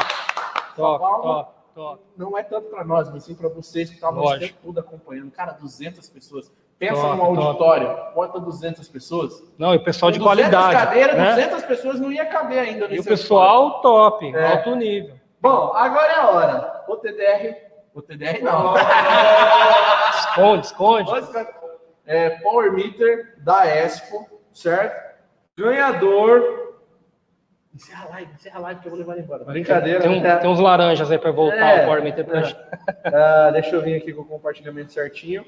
Top, 0.76 1.04
top, 1.24 1.52
top. 1.76 2.04
não 2.16 2.38
é 2.38 2.44
tanto 2.44 2.70
para 2.70 2.84
nós, 2.86 3.12
mas 3.12 3.24
sim 3.24 3.34
para 3.36 3.50
vocês 3.50 3.90
que 3.90 3.96
estavam 3.96 4.24
o 4.24 4.40
tempo 4.40 4.54
todo 4.64 4.80
acompanhando. 4.80 5.32
Cara, 5.32 5.52
200 5.54 6.08
pessoas. 6.10 6.52
Pensa 6.78 7.02
Top, 7.02 7.18
num 7.18 7.36
top. 7.36 7.42
auditório, 7.48 7.98
bota 8.16 8.40
200 8.40 8.88
pessoas. 8.88 9.44
Não, 9.58 9.74
e 9.74 9.78
o 9.78 9.84
pessoal 9.84 10.12
de 10.12 10.20
Com 10.20 10.24
200 10.30 10.50
qualidade. 10.50 10.86
cadeiras, 10.86 11.18
né? 11.18 11.30
200 11.36 11.64
pessoas 11.66 12.00
não 12.00 12.10
ia 12.10 12.26
caber 12.28 12.60
ainda 12.60 12.86
E 12.86 13.00
o 13.00 13.04
pessoal 13.04 13.82
top, 13.82 14.34
É. 14.34 14.52
alto 14.54 14.76
nível. 14.76 15.16
Bom, 15.42 15.74
agora 15.76 16.12
é 16.14 16.16
a 16.20 16.30
hora. 16.30 16.84
O 16.88 16.96
TDR. 16.96 17.69
O 18.00 18.02
TDR 18.02 18.42
não. 18.42 18.74
Esconde, 20.20 20.66
esconde. 20.68 21.12
É, 22.06 22.30
Power 22.42 22.72
Meter 22.74 23.36
da 23.40 23.66
Expo, 23.68 24.28
certo? 24.54 25.16
Ganhador. 25.58 26.70
Encerra 27.76 28.06
a 28.06 28.10
live, 28.14 28.32
encerra 28.34 28.58
a 28.58 28.62
live 28.62 28.80
que 28.82 28.88
eu 28.88 28.90
vou 28.92 29.00
levar 29.00 29.14
ele 29.14 29.22
embora. 29.24 29.44
Brincadeira. 29.44 30.00
Tem, 30.02 30.10
um- 30.10 30.22
né? 30.22 30.36
tem 30.38 30.50
uns 30.50 30.60
laranjas 30.60 31.12
aí 31.12 31.18
para 31.20 31.32
voltar 31.32 31.58
É. 31.58 31.84
o 31.84 31.86
Power 31.86 32.02
Meter 32.02 32.26
pra 32.26 32.40
É. 32.40 32.44
gente. 32.46 32.60
Ah, 33.06 33.50
deixa 33.52 33.76
eu 33.76 33.82
vir 33.82 33.96
aqui 33.96 34.12
com 34.14 34.22
o 34.22 34.26
compartilhamento 34.26 34.92
certinho. 34.92 35.46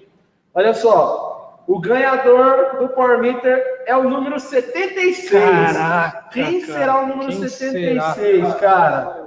Olha 0.53 0.73
só. 0.73 1.63
O 1.67 1.79
ganhador 1.79 2.77
do 2.79 2.89
Power 2.89 3.19
Meter 3.19 3.83
é 3.85 3.95
o 3.95 4.03
número 4.03 4.39
76. 4.39 5.29
Caraca, 5.31 6.29
Quem 6.31 6.61
será 6.61 6.99
o 7.01 7.07
número 7.07 7.29
Quem 7.29 7.47
76, 7.47 8.55
cara? 8.55 9.20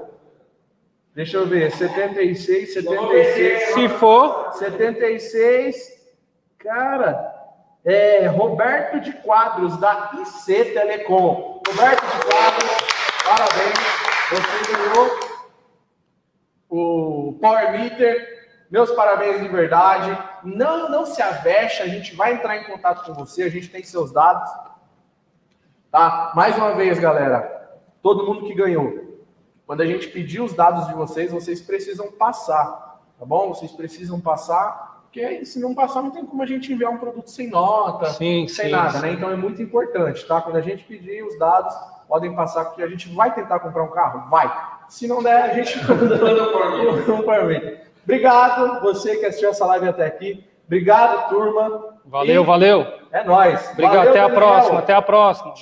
Deixa 1.15 1.37
eu 1.37 1.47
ver. 1.47 1.71
76, 1.71 2.75
76. 2.75 3.75
Se 3.75 3.89
for, 3.89 4.53
76, 4.55 5.77
cara, 6.59 7.33
é 7.85 8.27
Roberto 8.27 9.01
de 9.01 9.13
Quadros, 9.13 9.77
da 9.77 10.11
IC 10.21 10.73
Telecom. 10.73 11.63
Roberto 11.69 12.05
de 12.05 12.27
Quadros, 12.27 12.71
parabéns. 13.25 14.05
Você 14.31 14.73
ganhou 14.73 15.35
o 16.69 17.39
Power 17.41 17.73
Meter. 17.73 18.35
Meus 18.69 18.91
parabéns 18.91 19.41
de 19.41 19.47
verdade. 19.47 20.19
Não, 20.43 20.89
não 20.89 21.07
se 21.07 21.23
avexe, 21.23 21.81
a 21.81 21.87
gente 21.87 22.17
vai 22.17 22.33
entrar 22.33 22.57
em 22.57 22.65
contato 22.65 23.05
com 23.05 23.15
você, 23.15 23.45
a 23.45 23.49
gente 23.49 23.69
tem 23.71 23.85
seus 23.85 24.13
dados. 24.13 24.51
Tá? 25.93 26.33
Mais 26.35 26.57
uma 26.57 26.73
vez, 26.73 26.99
galera, 26.99 27.71
todo 28.03 28.27
mundo 28.27 28.47
que 28.47 28.55
ganhou. 28.55 29.14
Quando 29.67 29.81
a 29.81 29.87
gente 29.87 30.09
pedir 30.09 30.41
os 30.41 30.53
dados 30.53 30.87
de 30.87 30.95
vocês, 30.95 31.31
vocês 31.33 31.61
precisam 31.61 32.11
passar, 32.13 33.01
tá 33.19 33.25
bom? 33.25 33.49
Vocês 33.49 33.73
precisam 33.73 34.21
passar, 34.21 35.03
porque 35.05 35.45
se 35.45 35.59
não 35.61 35.75
passar, 35.75 36.03
não 36.03 36.11
tem 36.11 36.27
como 36.27 36.43
a 36.43 36.47
gente 36.47 36.73
enviar 36.73 36.91
um 36.93 36.99
produto 36.99 37.31
sem 37.31 37.49
nota, 37.49 38.07
Sim, 38.07 38.47
sem 38.47 38.67
sim, 38.67 38.71
nada, 38.71 38.91
sim. 38.99 39.01
né? 39.01 39.13
Então 39.13 39.31
é 39.31 39.37
muito 39.37 39.63
importante, 39.63 40.27
tá? 40.27 40.41
Quando 40.43 40.57
a 40.57 40.61
gente 40.61 40.85
pedir 40.85 41.25
os 41.25 41.39
dados, 41.39 41.75
podem 42.09 42.35
passar, 42.35 42.67
porque 42.67 42.83
a 42.83 42.89
gente 42.89 43.09
vai 43.15 43.35
tentar 43.35 43.61
comprar 43.61 43.85
um 43.85 43.91
carro? 43.91 44.29
Vai. 44.29 44.53
Se 44.89 45.07
não 45.09 45.23
der, 45.23 45.43
a 45.43 45.55
gente 45.55 45.79
manda 45.89 46.15
um 47.15 47.47
Meter. 47.47 47.87
Obrigado, 48.03 48.83
você 48.83 49.17
que 49.17 49.25
assistiu 49.25 49.51
essa 49.51 49.65
live 49.65 49.89
até 49.89 50.05
aqui. 50.05 50.45
Obrigado, 50.67 51.29
turma. 51.31 51.95
Valeu, 52.05 52.43
E 52.43 52.47
valeu. 52.47 52.87
É 53.11 53.25
nóis. 53.25 53.71
Obrigado, 53.73 53.95
Valeu, 53.97 54.11
até 54.11 54.21
a 54.21 54.29
Daniel. 54.29 54.41
próxima, 54.41 54.79
até 54.79 54.95
a 54.95 55.03
próxima. 55.03 55.55